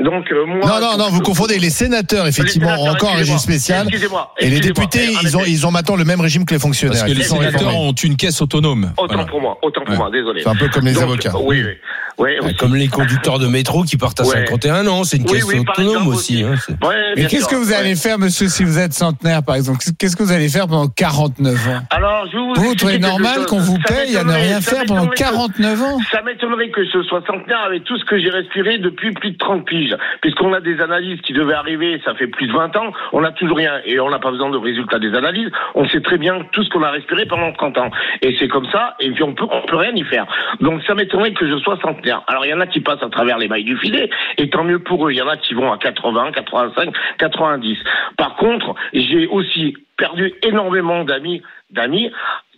Donc 0.00 0.32
euh, 0.32 0.46
moi. 0.46 0.66
Non, 0.66 0.80
non, 0.80 0.96
non, 0.98 1.08
vous 1.10 1.20
confondez 1.20 1.58
les 1.60 1.70
sénateurs, 1.70 2.26
effectivement, 2.26 2.74
Les 2.74 2.82
ont 2.82 2.88
encore 2.90 3.10
un 3.12 3.16
régime 3.18 3.34
excusez-moi. 3.34 3.38
spécial. 3.38 3.86
Excusez-moi. 3.86 4.34
Et 4.40 4.50
les 4.50 4.58
députés, 4.60 5.10
ils 5.22 5.36
ont, 5.36 5.44
ils 5.46 5.64
ont 5.64 5.70
maintenant 5.70 5.94
le 5.96 6.04
même 6.04 6.20
régime 6.20 6.44
que 6.44 6.54
les 6.54 6.60
fonctionnaires. 6.60 6.98
Parce 6.98 7.04
que 7.12 7.16
les 7.16 7.22
Ils 7.22 7.28
sénateurs 7.28 7.76
ont 7.76 7.92
une 7.92 8.16
caisse 8.16 8.42
autonome. 8.42 8.90
Autant 8.98 9.14
Voilà. 9.14 9.28
pour 9.28 9.40
moi, 9.40 9.56
autant 9.62 9.82
pour 9.82 9.90
Ouais. 9.92 9.96
moi, 9.96 10.10
désolé. 10.10 10.40
C'est 10.42 10.48
un 10.48 10.56
peu 10.56 10.68
comme 10.68 10.86
les 10.86 10.94
Donc, 10.94 11.04
avocats. 11.04 11.32
Oui, 11.40 11.62
oui. 11.64 11.74
Ouais, 12.18 12.38
aussi. 12.40 12.54
Comme 12.56 12.74
les 12.76 12.88
conducteurs 12.88 13.38
de 13.38 13.46
métro 13.46 13.82
qui 13.84 13.96
partent 13.96 14.20
à 14.20 14.24
Ouais. 14.24 14.44
51 14.46 14.86
ans, 14.86 15.04
c'est 15.04 15.16
une 15.16 15.24
Oui, 15.24 15.32
caisse 15.32 15.44
oui, 15.44 15.60
autonome 15.60 16.08
aussi. 16.08 16.44
aussi. 16.44 16.72
hein, 16.72 16.76
Ouais, 16.86 16.94
Mais 17.16 17.26
qu'est-ce 17.26 17.48
que 17.48 17.54
vous 17.56 17.70
Ouais. 17.70 17.76
allez 17.76 17.96
faire, 17.96 18.18
monsieur, 18.18 18.48
si 18.48 18.64
vous 18.64 18.78
êtes 18.78 18.92
centenaire, 18.92 19.42
par 19.42 19.56
exemple? 19.56 19.78
Qu'est-ce 19.98 20.16
que 20.16 20.22
vous 20.22 20.32
allez 20.32 20.48
faire 20.48 20.66
pendant 20.68 20.88
49 20.88 21.68
ans? 21.68 21.80
Alors, 21.90 22.26
je 22.32 22.36
vous 22.36 22.74
trouvez 22.74 22.98
normal 22.98 23.46
qu'on 23.46 23.58
vous 23.58 23.78
paye 23.88 24.16
à 24.16 24.24
ne 24.24 24.32
rien 24.32 24.60
faire 24.60 24.84
pendant 24.86 25.02
m'étonnerait 25.06 25.16
que- 25.16 25.22
49 25.22 25.82
ans? 25.82 25.98
Ça 26.10 26.22
m'étonnerait 26.22 26.70
que 26.70 26.84
ce 26.86 27.02
soit 27.04 27.22
centenaire 27.26 27.62
avec 27.66 27.84
tout 27.84 27.96
ce 27.98 28.04
que 28.04 28.18
j'ai 28.18 28.30
respiré 28.30 28.78
depuis 28.78 29.12
plus 29.12 29.32
de 29.32 29.38
30 29.38 29.64
piges. 29.64 29.96
Puisqu'on 30.20 30.52
a 30.52 30.60
des 30.60 30.80
analyses 30.80 31.20
qui 31.22 31.32
devaient 31.32 31.54
arriver, 31.54 32.00
ça 32.04 32.14
fait 32.14 32.26
plus 32.26 32.46
de 32.46 32.52
20 32.52 32.74
ans, 32.76 32.92
on 33.12 33.20
n'a 33.22 33.32
toujours 33.32 33.56
rien. 33.56 33.72
Et 33.86 33.98
on 34.00 34.10
n'a 34.10 34.18
pas 34.18 34.30
besoin 34.30 34.50
de 34.50 34.56
résultats 34.58 34.98
des 34.98 35.14
analyses. 35.14 35.50
On 35.74 35.88
sait 35.88 36.00
très 36.00 36.18
bien 36.18 36.40
tout 36.52 36.62
ce 36.62 36.68
qu'on 36.70 36.82
a 36.82 36.90
respiré 36.90 37.26
pendant 37.26 37.52
30 37.52 37.78
ans. 37.78 37.90
Et 38.20 38.36
c'est 38.38 38.48
comme 38.48 38.66
ça, 38.70 38.94
et 39.00 39.10
puis 39.10 39.22
on 39.22 39.34
peut, 39.34 39.46
on 39.50 39.66
peut 39.66 39.76
rien 39.76 39.92
y 39.94 40.04
faire. 40.04 40.26
Donc 40.60 40.82
ça 40.86 40.94
m'étonnerait 40.94 41.32
que 41.32 41.48
je 41.48 41.56
sois 41.58 41.76
centenaire. 41.82 42.01
Alors 42.26 42.44
il 42.44 42.50
y 42.50 42.54
en 42.54 42.60
a 42.60 42.66
qui 42.66 42.80
passent 42.80 43.02
à 43.02 43.08
travers 43.08 43.38
les 43.38 43.48
mailles 43.48 43.64
du 43.64 43.76
filet, 43.76 44.10
et 44.38 44.50
tant 44.50 44.64
mieux 44.64 44.78
pour 44.78 45.06
eux. 45.06 45.12
Il 45.12 45.18
y 45.18 45.22
en 45.22 45.28
a 45.28 45.36
qui 45.36 45.54
vont 45.54 45.72
à 45.72 45.78
80, 45.78 46.32
85, 46.32 46.94
90. 47.18 47.78
Par 48.16 48.36
contre, 48.36 48.74
j'ai 48.92 49.26
aussi 49.26 49.76
perdu 49.96 50.32
énormément 50.42 51.04
d'amis, 51.04 51.42
d'amis 51.70 52.10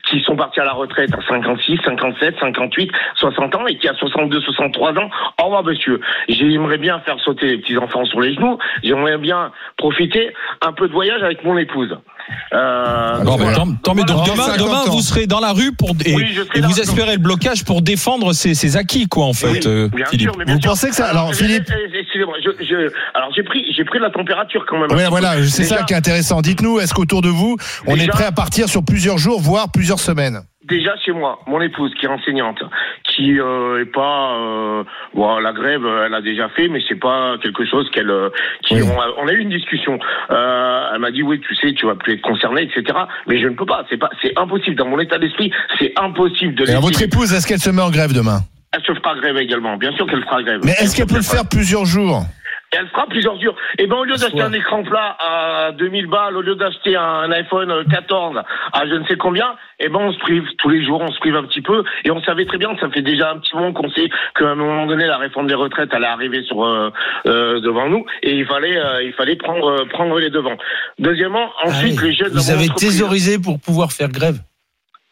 qui 0.07 0.21
sont 0.23 0.37
partis 0.37 0.61
à 0.61 0.65
la 0.65 0.73
retraite 0.73 1.11
à 1.15 1.23
56, 1.27 1.79
57, 1.85 2.37
58, 2.39 2.91
60 3.17 3.55
ans 3.55 3.67
et 3.67 3.77
qui 3.79 3.89
à 3.89 3.95
62, 3.95 4.41
63 4.41 4.99
ans, 4.99 5.11
au 5.41 5.45
revoir 5.45 5.65
monsieur. 5.65 6.01
J'aimerais 6.29 6.79
bien 6.79 7.01
faire 7.01 7.19
sauter 7.21 7.47
les 7.47 7.59
petits 7.59 7.79
enfants 7.79 8.05
sur 8.05 8.21
les 8.21 8.35
genoux. 8.35 8.59
J'aimerais 8.83 9.19
bien 9.19 9.53
profiter 9.77 10.35
un 10.61 10.73
peu 10.73 10.89
de 10.89 10.93
voyage 10.93 11.23
avec 11.23 11.43
mon 11.45 11.57
épouse. 11.57 11.97
Euh, 12.53 13.19
Bon, 13.25 13.37
voilà. 13.37 13.57
tant, 13.57 13.73
tant 13.83 13.95
mieux. 13.95 14.05
Donc 14.05 14.17
Voilà. 14.19 14.33
demain, 14.33 14.45
50 14.47 14.67
demain, 14.67 14.79
ans. 14.81 14.91
vous 14.91 15.01
serez 15.03 15.27
dans 15.27 15.41
la 15.41 15.53
rue 15.53 15.73
pour 15.73 15.91
et, 16.05 16.15
Oui, 16.15 16.39
vous 16.63 16.81
espérez 16.81 17.13
le 17.15 17.19
blocage 17.19 17.65
pour 17.65 17.83
défendre 17.83 18.33
ces, 18.33 18.55
ces 18.55 18.77
acquis, 18.77 19.07
quoi, 19.07 19.27
en 19.27 19.33
fait, 19.33 19.49
Oui, 19.51 19.61
euh, 19.67 19.89
bien 19.89 20.07
Philippe. 20.07 20.29
sûr, 20.31 20.39
mais 20.39 20.45
bien 20.45 20.55
Vous 20.57 20.61
sûr. 20.63 20.71
pensez 20.71 20.89
que 20.89 20.95
ça- 20.95 21.07
alors, 21.07 21.33
je- 21.33 21.39
Philippe- 21.39 21.71
Excusez-moi, 22.01 22.37
je, 22.45 22.65
je, 22.65 22.93
alors 23.15 23.31
j'ai 23.35 23.43
pris, 23.43 23.65
j'ai 23.77 23.85
pris 23.85 23.99
de 23.99 24.05
la 24.05 24.11
température 24.11 24.65
quand 24.69 24.79
même. 24.79 24.91
Ouais, 24.97 25.09
voilà, 25.09 25.35
c'est 25.49 25.65
ça 25.65 25.83
qui 25.83 25.93
est 25.93 25.97
intéressant. 25.97 26.41
Dites-nous, 26.43 26.79
est-ce 26.81 26.95
qu'autour 26.95 27.23
de 27.23 27.29
vous, 27.29 27.57
on 27.87 27.95
Déjà- 27.95 28.05
est 28.05 28.09
prêt 28.09 28.25
à 28.25 28.33
partir 28.33 28.69
sur 28.69 28.85
plusieurs 28.85 29.19
jours, 29.19 29.41
voire 29.41 29.71
plusieurs 29.73 29.99
semaines? 30.01 30.41
Déjà 30.65 30.97
chez 30.97 31.13
moi, 31.13 31.41
mon 31.47 31.61
épouse 31.61 31.93
qui 31.95 32.07
est 32.07 32.09
enseignante, 32.09 32.63
qui 33.05 33.39
euh, 33.41 33.83
est 33.83 33.93
pas 33.93 34.35
euh, 34.35 34.85
bon, 35.15 35.39
la 35.39 35.53
grève 35.53 35.83
elle 36.07 36.15
a 36.15 36.21
déjà 36.21 36.49
fait 36.51 36.69
mais 36.69 36.81
c'est 36.89 36.99
pas 36.99 37.37
quelque 37.43 37.65
chose 37.65 37.89
qu'elle 37.91 38.11
euh, 38.11 38.31
qui 38.63 38.75
on, 38.75 39.01
a, 39.01 39.07
on 39.19 39.29
a 39.29 39.33
eu 39.33 39.41
une 39.41 39.51
discussion. 39.51 39.99
Euh, 40.31 40.91
elle 40.95 41.01
m'a 41.01 41.11
dit 41.11 41.23
oui 41.23 41.41
tu 41.41 41.55
sais 41.57 41.73
tu 41.75 41.87
vas 41.87 41.95
plus 41.95 42.15
être 42.15 42.23
concerné 42.23 42.63
etc 42.63 42.99
mais 43.27 43.41
je 43.41 43.49
ne 43.49 43.55
peux 43.55 43.67
pas 43.67 43.85
c'est 43.91 43.99
pas 43.99 44.11
c'est 44.23 44.33
impossible. 44.39 44.77
Dans 44.77 44.89
mon 44.89 44.99
état 44.99 45.19
d'esprit 45.19 45.53
c'est 45.79 45.93
impossible 45.99 46.55
de 46.55 46.71
Et 46.71 46.81
votre 46.81 47.03
épouse, 47.03 47.33
est-ce 47.33 47.47
qu'elle 47.47 47.59
se 47.61 47.71
met 47.71 47.83
en 47.83 47.91
grève 47.91 48.13
demain? 48.13 48.41
Elle 48.73 48.83
se 48.83 48.93
fera 48.95 49.15
grève 49.17 49.37
également 49.37 49.77
bien 49.77 49.93
sûr 49.93 50.07
qu'elle 50.07 50.25
fera 50.25 50.43
grève. 50.43 50.61
Mais 50.65 50.73
est-ce 50.73 50.97
qu'elle 50.97 51.07
peut 51.07 51.17
le 51.17 51.23
faire 51.23 51.49
plusieurs 51.49 51.85
jours? 51.85 52.25
Et 52.75 52.77
elle 52.79 52.89
fera 52.89 53.07
plusieurs 53.07 53.41
jours. 53.41 53.55
Et 53.79 53.87
ben 53.87 53.97
au 53.97 54.05
lieu 54.05 54.17
d'acheter 54.17 54.41
un 54.41 54.53
écran 54.53 54.83
plat 54.83 55.17
à 55.19 55.73
2000 55.73 56.07
balles, 56.07 56.37
au 56.37 56.43
lieu 56.43 56.57
d'acheter 56.57 56.97
un 56.97 57.31
iPhone 57.31 57.85
14 57.91 58.43
à 58.73 58.87
je 58.87 58.95
ne 58.95 59.07
sais 59.07 59.17
combien, 59.17 59.55
et 59.79 59.89
ben 59.89 60.01
on 60.01 60.13
se 60.13 60.19
prive 60.19 60.45
tous 60.59 60.69
les 60.69 60.85
jours, 60.85 61.01
on 61.01 61.13
se 61.13 61.19
prive 61.21 61.37
un 61.37 61.45
petit 61.45 61.63
peu. 61.63 61.85
Et 62.05 62.11
on 62.11 62.21
savait 62.23 62.47
très 62.47 62.59
bien, 62.59 62.71
ça 62.81 62.91
fait 62.91 63.03
déjà 63.03 63.31
un 63.31 63.39
petit 63.39 63.55
moment 63.55 63.73
qu'on 63.73 63.91
sait 63.91 64.09
qu'à 64.37 64.49
un 64.49 64.55
moment 64.55 64.87
donné 64.87 65.07
la 65.07 65.19
réforme 65.19 65.47
des 65.47 65.55
retraites 65.55 65.93
allait 65.95 66.07
arriver 66.07 66.43
sur 66.45 66.65
euh, 66.65 66.91
euh, 67.27 67.61
devant 67.61 67.89
nous, 67.89 68.05
et 68.23 68.35
il 68.35 68.47
fallait 68.47 68.77
euh, 68.77 69.03
il 69.05 69.13
fallait 69.13 69.37
prendre 69.37 69.71
euh, 69.71 69.85
prendre 69.87 70.19
les 70.19 70.31
devants. 70.31 70.57
Deuxièmement, 70.99 71.51
ensuite 71.63 72.01
les 72.03 72.15
jeunes. 72.15 72.33
Ah 72.33 72.39
Vous 72.39 72.51
avez 72.51 72.69
thésaurisé 72.69 73.39
pour 73.39 73.61
pouvoir 73.61 73.93
faire 73.93 74.09
grève. 74.09 74.39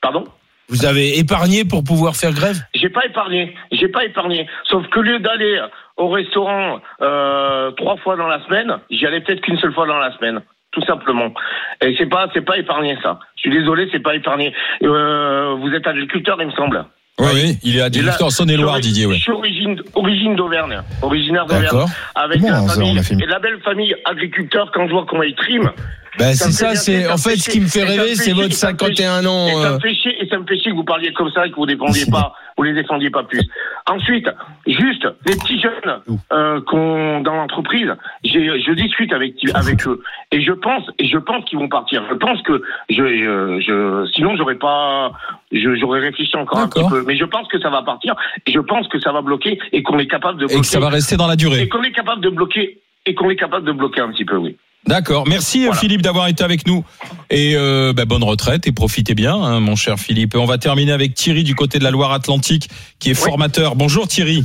Pardon? 0.01 0.25
Vous 0.69 0.87
avez 0.87 1.19
épargné 1.19 1.65
pour 1.65 1.85
pouvoir 1.85 2.17
faire 2.17 2.33
grève? 2.33 2.57
J'ai 2.75 2.89
pas 2.89 3.05
épargné, 3.05 3.55
j'ai 3.73 3.89
pas 3.89 4.05
épargné. 4.05 4.49
Sauf 4.65 4.89
que 4.89 5.01
lieu 5.01 5.19
d'aller 5.19 5.61
au 5.97 6.09
restaurant 6.09 6.81
euh, 7.01 7.71
trois 7.73 7.97
fois 7.99 8.17
dans 8.17 8.27
la 8.27 8.45
semaine, 8.45 8.79
j'y 8.91 9.07
allais 9.07 9.21
peut-être 9.21 9.41
qu'une 9.41 9.59
seule 9.59 9.73
fois 9.73 9.87
dans 9.87 9.99
la 9.99 10.17
semaine, 10.17 10.41
tout 10.73 10.83
simplement. 10.83 11.33
Et 11.81 11.95
c'est 11.99 12.07
pas, 12.07 12.29
c'est 12.33 12.45
pas 12.45 12.59
épargné 12.59 12.97
ça. 13.03 13.19
Je 13.37 13.43
suis 13.43 13.51
désolé, 13.51 13.89
c'est 13.93 14.03
pas 14.03 14.15
épargné. 14.15 14.55
Euh, 14.83 15.55
vous 15.61 15.73
êtes 15.73 15.87
agriculteur, 15.87 16.37
il 16.41 16.47
me 16.47 16.53
semble. 16.53 16.85
Oui, 17.19 17.29
oui, 17.35 17.59
il 17.63 17.77
est 17.77 17.83
agriculteur 17.83 18.27
en 18.27 18.31
Saône-et-Loire, 18.31 18.81
Didier. 18.81 19.07
Ouais. 19.07 19.17
Je 19.17 19.21
suis 19.21 19.33
origine, 19.33 19.81
origine 19.95 20.35
d'Auvergne, 20.35 20.81
originaire 21.03 21.45
d'Auvergne, 21.45 21.87
avec 22.15 22.41
Bon, 22.41 22.51
la 22.51 22.63
famille 22.67 22.99
et 22.99 23.27
la 23.27 23.39
belle 23.39 23.61
famille 23.61 23.95
agriculteur. 24.05 24.71
Quand 24.73 24.87
je 24.87 24.93
vois 24.93 25.05
comment 25.07 25.23
ils 25.23 25.35
triment. 25.35 25.71
Ben, 26.19 26.29
me 26.29 26.35
c'est 26.35 26.53
ça, 26.53 26.75
c'est- 26.75 27.09
en 27.11 27.17
fait, 27.17 27.37
ce 27.37 27.49
qui 27.51 27.61
me 27.61 27.67
fait. 27.67 27.81
Et 27.81 27.85
rêver, 27.85 28.15
c'est 28.15 28.33
votre 28.33 28.49
chier, 28.49 28.55
ça 28.57 28.73
me 28.73 28.79
fait 28.79 28.95
51 28.95 29.25
ans. 29.27 29.47
Et 29.49 29.53
ça 29.53 29.71
euh. 29.71 29.75
me 29.75 29.81
fait 29.81 29.95
chier, 29.95 30.23
et 30.23 30.29
ça 30.29 30.39
me 30.39 30.45
fait 30.47 30.59
chier 30.59 30.71
que 30.73 30.77
vous 30.77 30.85
parliez 30.85 31.13
comme 31.15 31.31
ça 31.31 31.47
et 31.47 31.51
que 31.51 31.57
vous 31.57 31.65
défendiez 31.67 32.05
pas, 32.11 32.35
vous 32.57 32.63
les 32.65 32.75
défendiez 32.75 33.09
pas 33.11 33.23
plus. 33.23 33.41
Ensuite, 33.89 34.29
juste 34.67 35.07
les 35.27 35.37
petits 35.37 35.59
jeunes 35.61 36.01
euh, 36.33 36.61
qu'on 36.67 37.21
dans 37.23 37.35
l'entreprise, 37.35 37.89
j'ai- 38.25 38.61
je 38.61 38.73
discute 38.73 39.13
avec 39.13 39.35
avec 39.55 39.87
eux 39.87 40.03
et 40.33 40.43
je 40.43 40.53
pense 40.53 40.85
et 40.99 41.09
je 41.09 41.19
pense 41.19 41.45
qu'ils 41.47 41.59
vont 41.59 41.69
partir. 41.69 42.03
Je 42.11 42.15
pense 42.15 42.41
que 42.43 42.63
je, 42.91 42.95
je, 42.97 43.61
je 43.67 44.11
sinon 44.15 44.37
j'aurais 44.37 44.57
pas 44.57 45.13
je- 45.51 45.75
j'aurais 45.77 46.01
réfléchi 46.01 46.37
encore 46.37 46.59
un 46.61 46.69
petit 46.69 46.89
peu, 46.91 47.05
mais 47.07 47.17
je 47.17 47.25
pense 47.25 47.49
que 47.49 47.59
ça 47.61 47.71
va 47.71 47.83
partir 47.83 48.15
et 48.47 48.53
je 48.53 48.61
pense 48.61 48.87
que 48.89 49.01
ça 49.01 49.13
va 49.13 49.23
bloquer 49.23 49.59
et 49.73 49.83
qu'on 49.83 49.99
est 49.99 50.07
capable 50.07 50.39
de 50.39 50.45
Et 50.45 50.49
bloquer 50.49 50.61
que 50.61 50.67
ça 50.67 50.79
va 50.81 50.91
rester 50.91 51.17
dans 51.17 51.27
la 51.27 51.37
durée. 51.37 51.63
et 51.63 51.69
qu'on 51.69 51.83
est 51.83 51.93
capable 51.93 52.21
de 52.23 52.29
bloquer 52.31 52.79
et 53.07 53.15
qu'on 53.15 53.31
est 53.31 53.37
capable 53.37 53.67
de 53.67 53.73
bloquer 53.73 54.01
un 54.03 54.11
petit 54.13 54.25
peu, 54.25 54.37
oui. 54.37 54.57
D'accord. 54.87 55.27
Merci 55.29 55.69
euh, 55.69 55.73
Philippe 55.73 56.03
d'avoir 56.03 56.29
été 56.29 56.43
avec 56.43 56.67
nous. 56.67 56.85
Et 57.31 57.55
euh, 57.57 57.93
bah, 57.93 58.05
bonne 58.05 58.25
retraite 58.25 58.67
et 58.67 58.73
profitez 58.73 59.15
bien, 59.15 59.35
hein, 59.35 59.61
mon 59.61 59.77
cher 59.77 59.99
Philippe. 59.99 60.35
On 60.35 60.45
va 60.45 60.59
terminer 60.59 60.93
avec 60.93 61.15
Thierry 61.15 61.45
du 61.45 61.55
côté 61.55 61.79
de 61.79 61.85
la 61.85 61.91
Loire-Atlantique, 61.91 62.69
qui 62.99 63.11
est 63.11 63.15
formateur. 63.15 63.77
Bonjour 63.77 64.09
Thierry. 64.09 64.45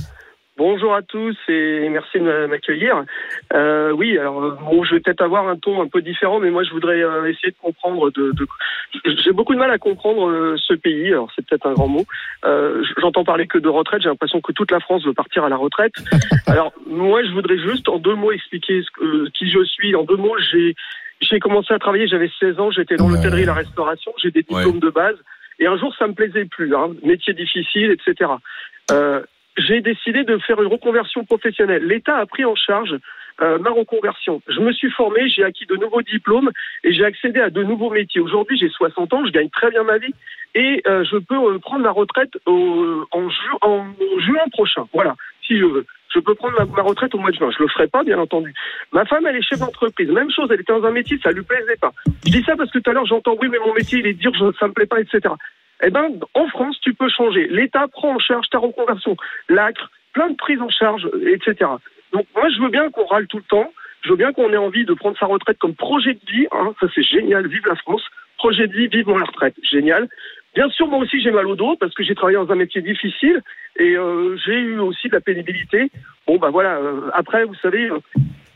Bonjour 0.58 0.96
à 0.96 1.04
tous 1.04 1.38
et 1.50 1.88
merci 1.90 2.18
de 2.18 2.48
m'accueillir. 2.48 3.04
Euh, 3.54 3.92
oui, 3.92 4.18
alors 4.18 4.44
euh, 4.44 4.58
bon, 4.60 4.84
je 4.84 4.96
vais 4.96 5.00
peut-être 5.02 5.22
avoir 5.22 5.48
un 5.48 5.56
ton 5.56 5.84
un 5.84 5.88
peu 5.88 6.02
différent, 6.02 6.40
mais 6.40 6.50
moi 6.50 6.64
je 6.64 6.72
voudrais 6.72 7.00
euh, 7.00 7.30
essayer 7.30 7.52
de 7.52 7.58
comprendre. 7.62 8.10
De, 8.10 8.32
de... 8.32 8.48
J'ai 9.24 9.34
beaucoup 9.34 9.54
de 9.54 9.60
mal 9.60 9.70
à 9.70 9.78
comprendre 9.78 10.28
euh, 10.28 10.56
ce 10.58 10.74
pays. 10.74 11.10
Alors 11.10 11.30
c'est 11.36 11.46
peut-être 11.46 11.68
un 11.68 11.74
grand 11.74 11.88
mot. 11.88 12.06
J'entends 13.00 13.24
parler 13.24 13.46
que 13.46 13.60
de 13.60 13.70
retraite. 13.70 14.02
J'ai 14.02 14.10
l'impression 14.10 14.42
que 14.42 14.52
toute 14.52 14.72
la 14.72 14.80
France 14.80 15.06
veut 15.06 15.14
partir 15.14 15.44
à 15.44 15.50
la 15.50 15.58
retraite. 15.58 15.94
Alors 16.48 16.74
moi 16.88 17.24
je 17.24 17.32
voudrais 17.34 17.60
juste 17.60 17.88
en 17.88 18.00
deux 18.00 18.16
mots 18.16 18.32
expliquer 18.32 18.82
ce 18.82 18.90
que, 18.90 19.30
qui 19.30 19.52
je 19.52 19.64
suis. 19.64 19.96
En 19.96 20.06
deux 20.06 20.18
mots, 20.18 20.38
j'ai 20.52 20.74
j'ai 21.22 21.40
commencé 21.40 21.72
à 21.72 21.78
travailler. 21.78 22.08
J'avais 22.08 22.32
16 22.40 22.60
ans. 22.60 22.72
J'étais 22.72 22.96
dans 22.96 23.10
l'hôtellerie 23.10 23.44
et 23.44 23.46
la 23.46 23.54
restauration. 23.54 24.12
J'ai 24.18 24.32
des 24.32 24.42
diplômes 24.42 24.80
de 24.80 24.90
base. 24.90 25.18
Et 25.60 25.68
un 25.68 25.78
jour 25.78 25.94
ça 26.00 26.08
me 26.08 26.14
plaisait 26.14 26.46
plus. 26.46 26.76
Hein, 26.76 26.94
métier 27.04 27.36
difficile, 27.36 27.92
etc. 27.92 28.32
Euh, 28.92 29.22
j'ai 29.58 29.82
décidé 29.82 30.24
de 30.24 30.38
faire 30.40 30.62
une 30.62 30.68
reconversion 30.68 31.26
professionnelle. 31.26 31.86
L'État 31.86 32.18
a 32.18 32.26
pris 32.26 32.46
en 32.46 32.56
charge 32.56 32.96
euh, 33.42 33.60
ma 33.60 33.70
reconversion. 33.70 34.42
Je 34.48 34.60
me 34.60 34.72
suis 34.72 34.90
formé, 34.92 35.30
j'ai 35.30 35.44
acquis 35.44 35.66
de 35.66 35.76
nouveaux 35.76 36.02
diplômes 36.02 36.52
et 36.84 36.92
j'ai 36.94 37.06
accédé 37.06 37.40
à 37.40 37.50
de 37.50 37.64
nouveaux 37.64 37.90
métiers. 37.92 38.22
Aujourd'hui, 38.22 38.58
j'ai 38.58 38.70
60 38.70 39.14
ans, 39.14 39.26
je 39.26 39.32
gagne 39.32 39.50
très 39.50 39.70
bien 39.70 39.84
ma 39.84 39.98
vie 39.98 40.14
et 40.56 40.82
euh, 40.88 41.04
je 41.04 41.18
peux 41.18 41.36
euh, 41.36 41.60
prendre 41.60 41.84
ma 41.84 41.92
retraite 41.92 42.32
au, 42.46 43.06
en, 43.12 43.30
ju- 43.30 43.58
en 43.62 43.86
juin 44.20 44.44
prochain. 44.52 44.86
Voilà, 44.94 45.16
si 45.46 45.58
je 45.60 45.66
veux. 45.66 45.86
Je 46.16 46.20
peux 46.20 46.34
prendre 46.36 46.56
ma, 46.58 46.66
ma 46.66 46.82
retraite 46.82 47.14
au 47.14 47.20
mois 47.20 47.30
de 47.32 47.36
juin. 47.36 47.52
Je 47.56 47.62
le 47.62 47.68
ferai 47.70 47.88
pas, 47.88 48.04
bien 48.04 48.18
entendu. 48.18 48.54
Ma 48.92 49.06
femme, 49.06 49.28
elle 49.28 49.36
est 49.36 49.42
chef 49.44 49.60
d'entreprise. 49.60 50.10
Même 50.10 50.32
chose, 50.32 50.48
elle 50.52 50.62
était 50.62 50.74
dans 50.74 50.86
un 50.86 50.92
métier, 50.92 51.20
ça 51.22 51.32
lui 51.32 51.44
plaisait 51.44 51.76
pas. 51.80 51.92
Je 52.26 52.32
dis 52.32 52.44
ça 52.44 52.56
parce 52.56 52.72
que 52.72 52.80
tout 52.80 52.90
à 52.90 52.94
l'heure, 52.94 53.06
j'entends, 53.06 53.36
oui, 53.42 53.50
mais 53.52 53.60
mon 53.60 53.74
métier, 53.74 54.00
il 54.00 54.08
est 54.08 54.14
dur, 54.14 54.32
ça 54.60 54.68
me 54.68 54.74
plaît 54.74 54.86
pas, 54.88 55.00
etc. 55.02 55.20
Eh 55.84 55.90
ben, 55.90 56.10
en 56.34 56.48
France, 56.48 56.80
tu 56.82 56.94
peux 56.94 57.10
changer. 57.10 57.48
L'État 57.48 57.88
prend 57.88 58.16
en 58.16 58.20
charge 58.20 58.50
ta 58.50 58.58
reconversion. 58.58 59.16
L'ACRE, 59.50 59.92
plein 60.14 60.30
de 60.30 60.36
prises 60.36 60.62
en 60.62 60.70
charge, 60.70 61.08
etc. 61.26 61.70
Donc, 62.14 62.26
moi, 62.36 62.50
je 62.50 62.62
veux 62.62 62.70
bien 62.70 62.90
qu'on 62.90 63.06
râle 63.06 63.28
tout 63.28 63.38
le 63.38 63.44
temps. 63.44 63.72
Je 64.02 64.10
veux 64.10 64.16
bien 64.16 64.32
qu'on 64.34 64.52
ait 64.54 64.58
envie 64.58 64.86
de 64.86 64.94
prendre 64.94 65.18
sa 65.18 65.26
retraite 65.26 65.58
comme 65.60 65.76
projet 65.76 66.14
de 66.14 66.32
vie. 66.32 66.48
Hein. 66.52 66.74
Ça, 66.80 66.88
c'est 66.94 67.04
génial. 67.04 67.48
Vive 67.48 67.68
la 67.68 67.76
France. 67.76 68.04
Projet 68.38 68.68
de 68.68 68.74
vie, 68.74 68.88
vive 68.88 69.08
mon 69.08 69.16
retraite. 69.16 69.56
Génial. 69.64 70.08
Bien 70.56 70.70
sûr, 70.70 70.88
moi 70.88 71.00
aussi, 71.00 71.22
j'ai 71.22 71.32
mal 71.32 71.46
au 71.46 71.56
dos 71.56 71.76
parce 71.76 71.94
que 71.94 72.04
j'ai 72.04 72.16
travaillé 72.16 72.38
dans 72.38 72.52
un 72.52 72.56
métier 72.56 72.82
difficile 72.82 73.42
et 73.78 73.96
euh, 73.96 74.36
j'ai 74.38 74.58
eu 74.58 74.80
aussi 74.80 75.08
de 75.08 75.14
la 75.14 75.22
pénibilité. 75.22 75.92
Bon, 76.26 76.38
bah 76.38 76.50
voilà. 76.50 76.78
euh, 76.78 77.10
après, 77.14 77.46
vous 77.46 77.56
savez, 77.56 77.90
euh, 77.90 78.00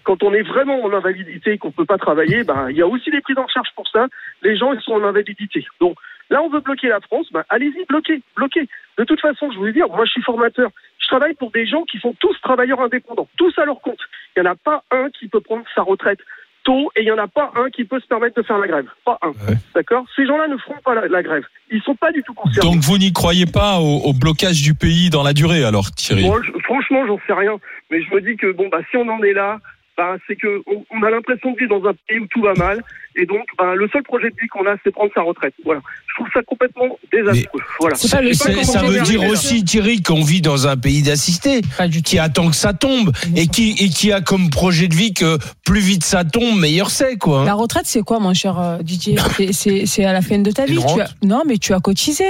quand 0.03 0.23
on 0.23 0.33
est 0.33 0.41
vraiment 0.41 0.83
en 0.83 0.93
invalidité 0.93 1.53
et 1.53 1.57
qu'on 1.57 1.71
peut 1.71 1.85
pas 1.85 1.97
travailler, 1.97 2.43
bah, 2.43 2.67
il 2.69 2.77
y 2.77 2.81
a 2.81 2.87
aussi 2.87 3.11
des 3.11 3.21
prises 3.21 3.37
en 3.37 3.47
charge 3.47 3.69
pour 3.75 3.87
ça. 3.87 4.07
Les 4.41 4.57
gens, 4.57 4.73
ils 4.73 4.81
sont 4.81 4.93
en 4.93 5.03
invalidité. 5.03 5.65
Donc, 5.79 5.95
là, 6.31 6.41
on 6.41 6.49
veut 6.49 6.61
bloquer 6.61 6.87
la 6.87 6.99
France. 7.01 7.27
Bah, 7.31 7.45
allez-y, 7.49 7.85
bloquez, 7.87 8.21
bloquez. 8.35 8.67
De 8.97 9.03
toute 9.03 9.21
façon, 9.21 9.51
je 9.51 9.57
voulais 9.57 9.73
dire, 9.73 9.87
moi, 9.87 10.05
je 10.05 10.11
suis 10.11 10.23
formateur. 10.23 10.71
Je 10.99 11.07
travaille 11.07 11.35
pour 11.35 11.51
des 11.51 11.65
gens 11.67 11.83
qui 11.83 11.99
sont 11.99 12.15
tous 12.19 12.35
travailleurs 12.41 12.81
indépendants, 12.81 13.27
tous 13.37 13.53
à 13.59 13.65
leur 13.65 13.81
compte. 13.81 13.99
Il 14.35 14.41
n'y 14.41 14.47
en 14.47 14.51
a 14.51 14.55
pas 14.55 14.83
un 14.91 15.09
qui 15.11 15.27
peut 15.27 15.41
prendre 15.41 15.63
sa 15.75 15.81
retraite 15.83 16.19
tôt 16.63 16.91
et 16.95 17.01
il 17.01 17.05
n'y 17.05 17.11
en 17.11 17.17
a 17.17 17.27
pas 17.27 17.51
un 17.55 17.69
qui 17.71 17.85
peut 17.85 17.99
se 17.99 18.05
permettre 18.05 18.39
de 18.39 18.45
faire 18.45 18.59
la 18.59 18.67
grève. 18.67 18.85
Pas 19.03 19.17
un. 19.23 19.31
D'accord? 19.73 20.05
Ces 20.15 20.27
gens-là 20.27 20.47
ne 20.47 20.57
feront 20.57 20.77
pas 20.85 20.93
la, 20.93 21.07
la 21.07 21.23
grève. 21.23 21.43
Ils 21.71 21.81
sont 21.81 21.95
pas 21.95 22.11
du 22.11 22.21
tout 22.21 22.35
concernés. 22.35 22.69
Donc 22.69 22.81
vous 22.83 22.97
n'y 22.99 23.11
croyez 23.11 23.47
pas 23.47 23.79
au, 23.79 24.01
au 24.09 24.13
blocage 24.13 24.61
du 24.61 24.75
pays 24.75 25.09
dans 25.09 25.23
la 25.23 25.33
durée, 25.33 25.63
alors 25.63 25.89
Thierry? 25.91 26.23
Je- 26.23 26.59
franchement, 26.63 27.05
j'en 27.07 27.19
sais 27.25 27.33
rien. 27.33 27.57
Mais 27.89 28.03
je 28.03 28.13
me 28.13 28.21
dis 28.21 28.37
que 28.37 28.51
bon, 28.51 28.69
bah, 28.69 28.81
si 28.91 28.97
on 28.97 29.07
en 29.09 29.23
est 29.23 29.33
là, 29.33 29.57
bah, 29.97 30.15
c'est 30.27 30.35
que 30.35 30.61
on, 30.91 31.03
a 31.03 31.09
l'impression 31.09 31.51
de 31.51 31.57
vivre 31.57 31.79
dans 31.79 31.89
un 31.89 31.93
pays 32.07 32.19
où 32.19 32.27
tout 32.27 32.41
va 32.41 32.53
mal. 32.53 32.83
Et 33.15 33.25
donc, 33.25 33.43
bah, 33.57 33.75
le 33.75 33.89
seul 33.89 34.03
projet 34.03 34.29
de 34.29 34.35
vie 34.41 34.47
qu'on 34.47 34.65
a, 34.65 34.75
c'est 34.83 34.91
prendre 34.91 35.11
sa 35.13 35.21
retraite. 35.21 35.53
Voilà. 35.65 35.81
Je 36.07 36.15
trouve 36.15 36.27
ça 36.33 36.41
complètement 36.43 36.97
désastreux. 37.11 37.59
Voilà. 37.79 37.95
Ça 37.95 38.21
veut 38.21 39.01
dire 39.01 39.23
aussi, 39.23 39.63
Thierry, 39.63 40.01
qu'on 40.01 40.23
vit 40.23 40.41
dans 40.41 40.67
un 40.67 40.77
pays 40.77 41.01
d'assistés, 41.01 41.61
qui 42.05 42.19
attend 42.19 42.49
que 42.49 42.55
ça 42.55 42.73
tombe 42.73 43.11
et 43.35 43.47
qui, 43.47 43.71
et 43.79 43.89
qui 43.89 44.11
a 44.11 44.21
comme 44.21 44.49
projet 44.49 44.87
de 44.87 44.95
vie 44.95 45.13
que 45.13 45.37
plus 45.65 45.81
vite 45.81 46.03
ça 46.03 46.23
tombe, 46.23 46.57
meilleur 46.59 46.89
c'est, 46.89 47.17
quoi. 47.17 47.43
La 47.45 47.53
retraite, 47.53 47.85
c'est 47.85 48.01
quoi, 48.01 48.19
mon 48.19 48.33
cher 48.33 48.59
euh, 48.59 48.77
Didier? 48.79 49.17
C'est- 49.51 50.05
à 50.05 50.13
la 50.13 50.21
fin 50.21 50.39
de 50.39 50.51
ta 50.51 50.65
vie. 50.65 50.73
Tu 50.73 50.79
rente. 50.79 50.99
as- 51.01 51.11
non, 51.23 51.43
mais 51.45 51.57
tu 51.57 51.73
as 51.73 51.79
cotisé. 51.79 52.25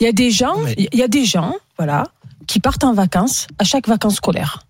Il 0.00 0.04
y 0.04 0.08
a 0.08 0.12
des 0.12 0.30
gens, 0.30 0.56
il 0.76 0.88
y 0.92 1.02
a 1.02 1.08
des 1.08 1.24
gens, 1.24 1.54
voilà, 1.78 2.04
qui 2.46 2.60
partent 2.60 2.84
en 2.84 2.92
vacances 2.92 3.46
à 3.58 3.64
chaque 3.64 3.88
vacances 3.88 4.16
scolaires. 4.16 4.60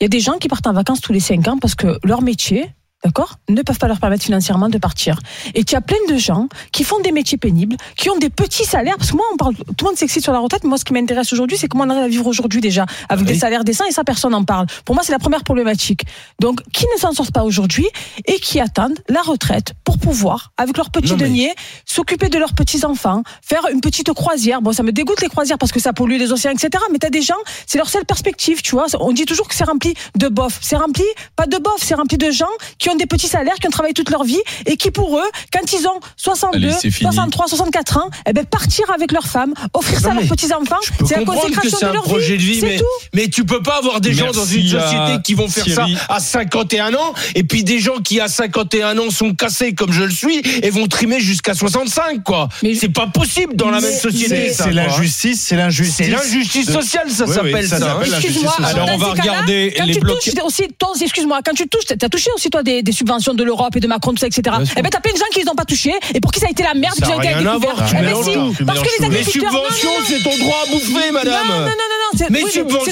Il 0.00 0.04
y 0.04 0.06
a 0.06 0.08
des 0.08 0.20
gens 0.20 0.38
qui 0.38 0.48
partent 0.48 0.66
en 0.66 0.72
vacances 0.72 1.00
tous 1.00 1.12
les 1.12 1.20
cinq 1.20 1.46
ans 1.46 1.58
parce 1.58 1.74
que 1.74 1.98
leur 2.02 2.20
métier, 2.20 2.68
d'accord, 3.04 3.34
ne 3.48 3.60
peuvent 3.62 3.78
pas 3.78 3.86
leur 3.88 4.00
permettre 4.00 4.24
financièrement 4.24 4.68
de 4.68 4.78
partir. 4.78 5.18
Et 5.54 5.64
tu 5.64 5.74
as 5.76 5.80
plein 5.80 5.98
de 6.08 6.16
gens 6.16 6.48
qui 6.72 6.84
font 6.84 6.98
des 7.00 7.12
métiers 7.12 7.36
pénibles, 7.38 7.76
qui 7.96 8.08
ont 8.10 8.16
des 8.16 8.30
petits 8.30 8.64
salaires. 8.64 8.96
Parce 8.96 9.10
que 9.10 9.16
moi, 9.16 9.26
on 9.32 9.36
parle, 9.36 9.54
tout 9.54 9.84
le 9.84 9.90
monde 9.90 9.96
s'excite 9.96 10.22
sur 10.22 10.32
la 10.32 10.38
retraite, 10.38 10.62
mais 10.64 10.70
moi, 10.70 10.78
ce 10.78 10.84
qui 10.84 10.92
m'intéresse 10.94 11.32
aujourd'hui, 11.32 11.58
c'est 11.58 11.68
comment 11.68 11.84
on 11.84 11.90
arrive 11.90 12.02
à 12.04 12.08
vivre 12.08 12.26
aujourd'hui 12.26 12.60
déjà, 12.60 12.86
avec 13.08 13.26
des 13.26 13.34
salaires 13.38 13.64
décents, 13.64 13.84
et 13.84 13.92
ça, 13.92 14.04
personne 14.04 14.32
n'en 14.32 14.44
parle. 14.44 14.66
Pour 14.84 14.94
moi, 14.94 15.04
c'est 15.04 15.12
la 15.12 15.18
première 15.18 15.44
problématique. 15.44 16.04
Donc, 16.40 16.60
qui 16.72 16.86
ne 16.94 16.98
s'en 16.98 17.12
sortent 17.12 17.32
pas 17.32 17.44
aujourd'hui 17.44 17.86
et 18.26 18.38
qui 18.40 18.58
attendent 18.58 18.98
la 19.08 19.20
retraite 19.22 19.74
pour 19.84 19.98
pouvoir, 19.98 20.52
avec 20.56 20.76
leur 20.76 20.90
petit 20.90 21.10
Non, 21.10 21.16
mais- 21.18 21.24
denier, 21.24 21.54
s'occuper 21.84 22.28
de 22.30 22.38
leurs 22.38 22.54
petits-enfants, 22.54 23.22
faire 23.42 23.66
une 23.72 23.80
petite 23.80 24.12
croisière. 24.12 24.62
Bon, 24.62 24.72
ça 24.72 24.82
me 24.82 24.92
dégoûte 24.92 25.20
les 25.20 25.28
croisières 25.28 25.58
parce 25.58 25.72
que 25.72 25.80
ça 25.80 25.92
pollue 25.92 26.16
les 26.18 26.32
océans, 26.32 26.52
etc. 26.52 26.70
Mais 26.90 26.98
t'as 26.98 27.10
des 27.10 27.22
gens, 27.22 27.34
c'est 27.66 27.78
leur 27.78 27.88
seule 27.88 28.04
perspective, 28.06 28.62
tu 28.62 28.72
vois. 28.72 28.86
On 28.98 29.12
dit 29.12 29.26
toujours 29.26 29.48
que 29.48 29.54
c'est 29.54 29.64
rempli 29.64 29.94
de 30.16 30.28
bof. 30.28 30.58
C'est 30.62 30.76
rempli, 30.76 31.04
pas 31.36 31.46
de 31.46 31.58
bof, 31.58 31.76
c'est 31.82 31.94
rempli 31.94 32.16
de 32.16 32.30
gens 32.30 32.46
qui 32.78 32.88
ont 32.90 32.93
ont 32.94 32.96
des 32.96 33.06
petits 33.06 33.28
salaires, 33.28 33.54
qui 33.60 33.66
ont 33.66 33.70
travaillé 33.70 33.94
toute 33.94 34.10
leur 34.10 34.24
vie 34.24 34.40
et 34.66 34.76
qui 34.76 34.90
pour 34.90 35.18
eux, 35.18 35.28
quand 35.52 35.72
ils 35.72 35.86
ont 35.86 36.00
62, 36.16 36.56
Allez, 36.68 36.72
c'est 36.80 36.90
fini. 36.90 37.10
63, 37.10 37.48
64 37.48 37.96
ans, 37.98 38.10
eh 38.28 38.32
ben 38.32 38.44
partir 38.44 38.90
avec 38.90 39.12
leur 39.12 39.26
femme, 39.26 39.52
offrir 39.72 40.00
ça 40.00 40.10
à 40.10 40.14
leurs 40.14 40.22
mais 40.22 40.28
petits 40.28 40.52
enfants, 40.52 40.76
Je 40.84 40.90
peux 40.98 41.04
c'est 41.06 41.14
la 41.16 41.24
comprendre 41.24 41.42
que 41.48 41.54
consécration 41.56 41.78
c'est 41.78 41.84
de 41.86 41.90
un 41.90 41.94
leur 41.94 42.02
projet 42.04 42.36
de 42.36 42.42
vie, 42.42 42.60
c'est 42.60 42.66
mais, 42.66 42.76
tout. 42.78 42.84
mais 43.12 43.28
tu 43.28 43.44
peux 43.44 43.62
pas 43.62 43.78
avoir 43.78 44.00
des 44.00 44.12
gens 44.14 44.30
dans 44.32 44.44
une 44.44 44.66
société 44.68 45.22
qui 45.24 45.34
vont 45.34 45.48
faire 45.48 45.64
Thierry. 45.64 45.94
ça 45.96 46.14
à 46.14 46.20
51 46.20 46.94
ans, 46.94 47.14
et 47.34 47.44
puis 47.44 47.64
des 47.64 47.78
gens 47.80 47.96
qui 47.98 48.20
à 48.20 48.28
51 48.28 48.98
ans 48.98 49.10
sont 49.10 49.34
cassés 49.34 49.74
comme 49.74 49.92
je 49.92 50.02
le 50.04 50.10
suis 50.10 50.38
et 50.62 50.70
vont 50.70 50.86
trimer 50.86 51.20
jusqu'à 51.20 51.54
65, 51.54 52.22
quoi. 52.22 52.48
C'est 52.78 52.88
pas 52.92 53.06
possible 53.06 53.56
dans 53.56 53.70
la 53.70 53.80
même 53.80 53.92
société. 53.98 54.48
C'est 54.48 54.52
ça, 54.54 54.64
c'est 54.64 54.70
quoi. 54.72 54.82
l'injustice, 54.82 55.40
c'est 55.42 55.56
l'injustice. 55.56 55.96
C'est 55.96 56.08
l'injustice 56.08 56.70
sociale, 56.70 57.10
ça 57.10 57.24
Oui, 57.24 57.30
oui, 57.30 57.34
s'appelle 57.52 57.68
ça. 57.68 57.76
hein. 57.96 58.00
Excuse-moi. 58.04 58.54
Alors, 58.62 58.88
on 58.92 58.98
va 58.98 59.06
regarder 59.10 59.74
quand 59.76 59.84
les 59.84 59.94
tu 59.94 60.00
blocs- 60.00 60.20
touches 60.22 60.34
aussi, 60.44 61.04
excuse-moi, 61.04 61.40
quand 61.44 61.54
tu 61.54 61.66
touches, 61.68 61.84
t'as 61.98 62.08
touché 62.08 62.30
aussi 62.34 62.50
toi 62.50 62.62
des, 62.62 62.82
des 62.84 62.92
subventions 62.92 63.34
de 63.34 63.42
l'Europe 63.42 63.74
et 63.76 63.80
de 63.80 63.86
Macron, 63.86 64.12
tout 64.12 64.18
ça, 64.18 64.26
etc. 64.26 64.56
Eh 64.76 64.82
ben 64.82 64.90
t'as 64.90 65.00
plein 65.00 65.12
de 65.12 65.18
gens 65.18 65.24
qui 65.32 65.40
les 65.40 65.48
ont 65.48 65.54
pas 65.54 65.64
touchés 65.64 65.94
et 66.14 66.20
pour 66.20 66.30
qui 66.30 66.40
ça 66.40 66.46
a 66.46 66.50
été 66.50 66.62
la 66.62 66.74
merde, 66.74 66.94
qui 66.94 67.04
ont 67.10 67.20
été 67.20 67.32
tu 67.32 67.38
Eh 67.40 68.64
ben 68.64 68.66
parce 68.66 68.80
que 68.80 68.88
les 69.00 69.06
agriculteurs. 69.06 69.50
subventions, 69.50 69.90
c'est 70.06 70.22
ton 70.22 70.36
droit 70.38 70.64
à 70.66 70.70
bouffer, 70.70 71.10
madame. 71.10 71.48
Non, 71.48 71.58
non, 71.58 71.64
non, 71.64 72.20
non, 72.20 72.26
Mais 72.30 72.40
subventions, 72.50 72.84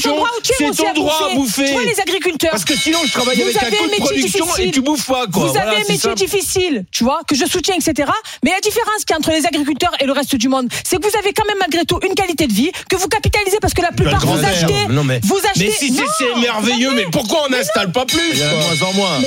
c'est 0.43 0.71
ton 0.83 0.93
droit 0.95 1.29
à 1.31 1.35
bouffer. 1.35 1.67
Tu 1.67 1.73
vois, 1.73 1.85
les 1.85 2.01
agriculteurs. 2.01 2.51
Parce 2.51 2.65
que 2.65 2.77
sinon, 2.77 2.99
je 3.05 3.13
travaille 3.13 3.41
avec 3.43 3.57
un 3.57 3.71
coût 3.71 3.87
de 3.87 3.97
production 4.05 4.47
et 4.59 4.71
tu 4.71 4.81
bouffes 4.81 5.07
pas, 5.07 5.27
quoi. 5.27 5.47
Vous 5.47 5.57
avez 5.59 5.77
un 5.77 5.85
c'est 5.85 5.93
métier 5.93 6.15
difficile, 6.15 6.85
tu 6.91 7.05
vois, 7.05 7.21
que 7.29 7.35
je 7.35 7.45
soutiens, 7.45 7.75
etc. 7.75 8.11
Mais 8.45 8.51
la 8.51 8.61
différence 8.61 9.05
qu'il 9.07 9.11
y 9.11 9.15
a 9.15 9.19
entre 9.19 9.31
les 9.31 9.47
agriculteurs 9.47 9.93
et 10.01 10.07
le 10.07 10.13
reste 10.13 10.35
du 10.37 10.49
monde, 10.49 10.69
c'est 10.85 10.97
que 10.97 11.09
vous 11.09 11.17
avez 11.19 11.33
quand 11.33 11.45
même 11.47 11.59
malgré 11.61 11.85
tout 11.85 11.99
une 12.03 12.15
qualité 12.15 12.47
de 12.47 12.53
vie, 12.53 12.71
que 12.89 12.97
vous 12.97 13.09
capitalisez 13.09 13.59
parce 13.61 13.75
que 13.75 13.83
la 13.83 13.93
plupart 13.93 14.21
grand 14.21 14.37
vous 14.37 14.45
achetez. 14.45 14.87
Non, 14.89 15.05
mais, 15.05 15.21
Vous 15.23 15.39
achetez. 15.51 15.67
mais 15.67 15.71
si 15.71 15.95
c'est 16.19 16.41
merveilleux, 16.41 16.93
mais 16.95 17.07
pourquoi 17.11 17.45
on 17.47 17.51
n'installe 17.51 17.93
pas 17.93 18.07
plus 18.07 18.21
Il 18.33 18.39
y 18.39 18.43
en 18.43 18.47
a 18.47 18.51
de 18.51 18.55
quoi 18.55 18.73
moins 18.77 18.89
en 18.89 18.93
moins. 18.95 19.19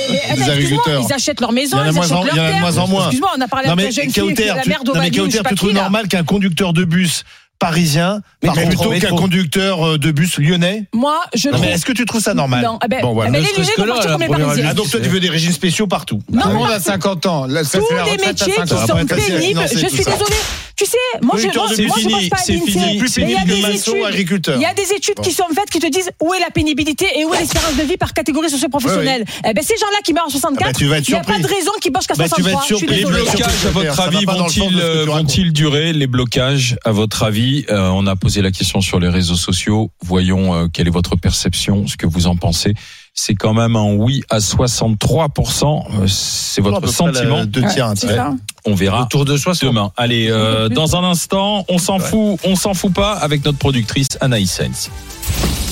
Excuse-moi, 0.48 0.82
agriculteurs. 0.82 1.06
ils 1.08 1.12
achètent 1.14 1.40
leur 1.40 1.52
maison, 1.52 1.78
ils 1.84 1.98
achètent 1.98 2.12
en- 2.12 2.24
leur 2.24 2.34
il 2.34 2.36
y 2.36 2.40
en 2.40 2.44
a 2.44 2.46
de 2.46 2.52
terre. 2.52 2.60
moins 2.60 2.78
en 2.78 2.88
moins. 2.88 3.02
Excuse-moi, 3.04 3.30
on 3.36 3.40
a 3.40 3.48
parlé 3.48 3.68
mais 3.76 3.84
la 3.84 3.90
jeune 3.90 4.10
fille 4.10 4.34
la 4.34 4.64
merde 4.64 4.88
au 4.88 4.94
non, 4.94 5.00
mais 5.00 5.10
Kauter, 5.10 5.40
tu 5.48 5.54
trouves 5.54 5.72
normal 5.72 6.08
qu'un 6.08 6.24
conducteur 6.24 6.72
de 6.72 6.84
bus 6.84 7.24
parisien 7.58 8.20
Mais 8.42 8.48
parte 8.48 8.58
métro, 8.58 8.90
plutôt 8.90 9.06
qu'un 9.08 9.16
conducteur 9.16 9.86
euh, 9.86 9.98
de 9.98 10.10
bus 10.10 10.38
lyonnais 10.38 10.84
Moi, 10.92 11.18
je 11.34 11.48
trouve. 11.48 11.60
mais 11.60 11.72
est-ce 11.72 11.84
que 11.86 11.92
tu 11.92 12.04
trouves 12.04 12.22
ça 12.22 12.34
normal 12.34 12.62
Non, 12.64 12.78
eh 12.84 12.88
ben, 12.88 13.00
Bon 13.02 13.14
voilà. 13.14 13.30
eh 13.30 13.32
ben, 13.32 13.42
Ne 13.42 13.46
les 13.46 13.52
Lyonnais 13.52 13.72
vont 13.78 13.84
là, 13.84 13.92
partir 13.94 14.10
comme 14.12 14.20
les 14.22 14.28
Parisiens. 14.28 14.66
Ah 14.70 14.74
donc 14.74 14.90
toi 14.90 15.00
tu 15.00 15.08
veux 15.08 15.20
des 15.20 15.30
régimes 15.30 15.52
spéciaux 15.52 15.86
partout 15.86 16.20
Non, 16.30 16.42
Tout 16.42 16.48
le 16.48 16.54
mais 16.54 16.60
monde 16.60 16.70
a 16.70 16.80
50 16.80 17.26
ans. 17.26 17.46
Là, 17.46 17.64
ça 17.64 17.78
tous 17.78 17.86
les 17.90 18.26
métiers 18.26 18.46
qui 18.46 18.52
50 18.52 18.72
ans. 18.72 18.86
sont 18.86 19.06
pénibles, 19.06 19.60
je 19.70 19.78
suis 19.78 20.04
désolée. 20.04 20.36
Tu 20.78 20.84
sais, 20.84 20.98
moi 21.22 21.36
je 21.38 21.46
moi, 21.56 21.68
je- 21.70 21.74
fini, 21.76 21.88
pense 21.88 22.28
pas 22.28 22.36
à 22.36 22.38
c'est 22.40 22.52
l'INSEE, 22.52 22.66
fini. 22.70 22.98
Plus 22.98 23.16
mais 23.16 23.22
il 23.22 23.30
y 23.30 23.34
a 23.36 23.44
des 23.46 23.76
études- 23.78 24.04
agriculteur. 24.06 24.56
Il 24.56 24.60
y 24.60 24.66
a 24.66 24.74
des 24.74 24.92
études 24.94 25.18
qui 25.22 25.32
sont 25.32 25.46
faites 25.54 25.70
qui 25.70 25.78
te 25.78 25.86
disent 25.86 26.10
où 26.22 26.34
est 26.34 26.38
la 26.40 26.50
pénibilité 26.50 27.06
et 27.16 27.24
où 27.24 27.32
est 27.32 27.38
l'espérance 27.40 27.76
de 27.78 27.82
vie 27.82 27.96
par 27.96 28.12
catégorie 28.12 28.50
socio-professionnelle. 28.50 29.24
Eh 29.48 29.54
ben 29.54 29.64
ces 29.64 29.78
gens-là 29.78 30.00
qui 30.04 30.12
meurent 30.12 30.26
à 30.26 30.30
64, 30.30 30.66
Ah 30.68 30.72
bah, 30.72 30.98
il 30.98 31.12
n'y 31.14 31.18
a 31.18 31.20
pas 31.24 31.38
de 31.38 31.46
raison 31.46 31.70
qu'ils 31.80 31.92
bossent 31.92 32.06
qu'à 32.06 32.14
Bah, 32.14 32.24
tu 32.28 32.42
vas 32.42 32.50
être 32.50 32.58
63. 32.58 32.60
Je 32.60 32.66
suis 32.66 32.76
surpris. 32.76 32.96
Les 32.96 33.04
blocages, 33.06 33.66
à 33.66 33.70
votre 33.70 34.00
avis, 34.00 34.16
euh, 34.26 35.04
racontes. 35.06 35.06
vont-ils 35.08 35.52
durer 35.54 35.94
Les 35.94 36.06
blocages, 36.06 36.76
à 36.84 36.92
votre 36.92 37.22
avis 37.22 37.45
Euh, 37.70 37.88
On 37.90 38.06
a 38.06 38.16
posé 38.16 38.42
la 38.42 38.50
question 38.50 38.80
sur 38.80 38.98
les 39.00 39.08
réseaux 39.08 39.34
sociaux. 39.36 39.90
Voyons 40.04 40.54
euh, 40.54 40.66
quelle 40.72 40.86
est 40.86 40.90
votre 40.90 41.16
perception, 41.16 41.86
ce 41.86 41.96
que 41.96 42.06
vous 42.06 42.26
en 42.26 42.36
pensez. 42.36 42.74
C'est 43.14 43.34
quand 43.34 43.54
même 43.54 43.76
un 43.76 43.94
oui 43.94 44.22
à 44.28 44.38
63%. 44.40 45.84
Euh, 46.02 46.06
C'est 46.06 46.60
À 46.60 46.64
peu 46.64 46.70
votre 46.70 46.80
près 46.82 46.92
sentiment. 46.92 47.36
la- 47.38 47.46
Deux 47.46 47.64
tiers, 47.72 47.86
un. 47.88 48.36
On 48.66 48.74
verra 48.74 49.02
Autour 49.02 49.24
de 49.24 49.36
60. 49.36 49.68
demain. 49.70 49.90
Allez, 49.96 50.28
euh, 50.30 50.68
dans 50.68 50.96
un 50.96 51.04
instant, 51.04 51.64
on 51.68 51.78
s'en 51.78 51.98
fout, 51.98 52.38
on 52.44 52.56
s'en 52.56 52.74
fout 52.74 52.92
pas 52.92 53.12
avec 53.12 53.44
notre 53.44 53.58
productrice 53.58 54.08
Anaïs 54.20 54.50
Sainz. 54.50 54.90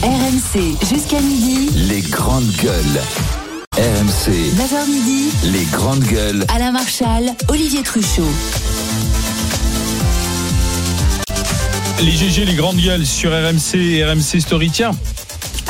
RMC 0.02 0.76
jusqu'à 0.88 1.20
midi. 1.20 1.70
Les 1.88 2.00
grandes 2.02 2.50
gueules. 2.62 3.00
RMC. 3.76 4.30
9h 4.56 4.86
midi. 4.88 5.30
Les 5.52 5.64
grandes 5.72 6.04
gueules. 6.04 6.44
Alain 6.54 6.70
Marchal, 6.72 7.24
Olivier 7.48 7.82
Truchot. 7.82 8.22
Les 12.02 12.12
GG, 12.12 12.44
les 12.44 12.54
grandes 12.54 12.76
gueules 12.76 13.06
sur 13.06 13.30
RMC 13.30 13.76
et 13.76 14.04
RMC 14.04 14.40
Story. 14.40 14.70
Tiens, 14.70 14.90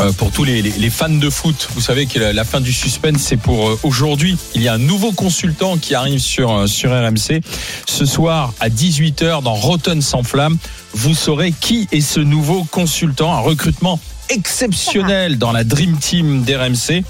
euh, 0.00 0.12
pour 0.12 0.30
tous 0.32 0.44
les, 0.44 0.62
fans 0.90 1.08
de 1.08 1.30
foot, 1.30 1.68
vous 1.74 1.80
savez 1.80 2.06
que 2.06 2.18
la, 2.18 2.44
fin 2.44 2.60
du 2.60 2.72
suspense, 2.72 3.20
c'est 3.20 3.36
pour 3.36 3.68
euh, 3.68 3.78
aujourd'hui. 3.82 4.36
Il 4.54 4.62
y 4.62 4.68
a 4.68 4.74
un 4.74 4.78
nouveau 4.78 5.12
consultant 5.12 5.76
qui 5.76 5.94
arrive 5.94 6.18
sur, 6.18 6.52
euh, 6.52 6.66
sur 6.66 6.90
RMC. 6.90 7.40
Ce 7.86 8.04
soir, 8.06 8.52
à 8.58 8.68
18h, 8.68 9.42
dans 9.42 9.54
Rotten 9.54 10.02
sans 10.02 10.22
flamme, 10.22 10.58
vous 10.92 11.14
saurez 11.14 11.52
qui 11.52 11.88
est 11.92 12.00
ce 12.00 12.20
nouveau 12.20 12.64
consultant. 12.64 13.32
Un 13.34 13.40
recrutement 13.40 14.00
exceptionnel 14.30 15.38
dans 15.38 15.52
la 15.52 15.62
Dream 15.62 15.96
Team 15.98 16.42
d'RMC. 16.42 17.04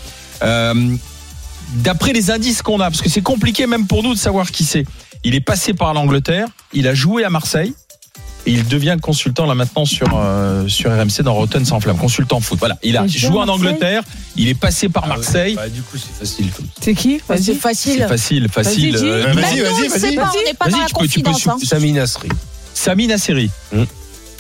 D'après 1.76 2.12
les 2.12 2.30
indices 2.30 2.62
qu'on 2.62 2.80
a, 2.80 2.90
parce 2.90 3.00
que 3.00 3.08
c'est 3.08 3.22
compliqué 3.22 3.66
même 3.66 3.86
pour 3.86 4.02
nous 4.02 4.14
de 4.14 4.18
savoir 4.18 4.50
qui 4.50 4.64
c'est. 4.64 4.84
Il 5.24 5.34
est 5.34 5.40
passé 5.40 5.72
par 5.72 5.94
l'Angleterre, 5.94 6.48
il 6.72 6.86
a 6.86 6.94
joué 6.94 7.24
à 7.24 7.30
Marseille. 7.30 7.74
Et 8.46 8.52
il 8.52 8.66
devient 8.68 8.96
consultant 9.00 9.46
là 9.46 9.54
maintenant 9.54 9.84
sur 9.86 10.06
euh, 10.14 10.68
sur 10.68 10.90
RMC 10.90 11.22
dans 11.22 11.32
Rotten 11.34 11.64
sans 11.64 11.80
flamme, 11.80 11.96
consultant 11.96 12.40
foot. 12.40 12.58
Voilà, 12.58 12.76
il 12.82 12.96
a 12.96 13.06
joué 13.06 13.38
en 13.38 13.48
Angleterre, 13.48 14.02
il 14.36 14.48
est 14.48 14.54
passé 14.54 14.88
par 14.90 15.06
Marseille. 15.06 15.54
Bah, 15.54 15.68
du 15.68 15.80
coup, 15.82 15.96
c'est 15.96 16.12
facile. 16.18 16.50
C'est 16.80 16.94
qui 16.94 17.20
C'est 17.26 17.34
Vas-y. 17.34 17.54
facile. 17.56 17.94
C'est 18.00 18.08
facile, 18.08 18.48
facile. 18.50 18.96
Vas-y. 18.96 19.04
Euh, 19.04 19.32
Vas-y, 19.32 19.60
vas-y, 19.88 20.18
on 20.18 20.44
n'est 20.44 20.54
pas 20.54 20.64
Vas-y, 20.66 20.72
dans 20.72 20.78
la 20.78 20.86
tu 20.86 20.94
peux- 20.94 21.08
tu 21.08 21.20
peux 21.20 21.30
confidence. 21.30 21.46
hein. 21.62 21.66
Sami 21.66 21.92
Nasseri. 21.92 22.28
Sami 22.74 23.06
Nasseri. 23.06 23.50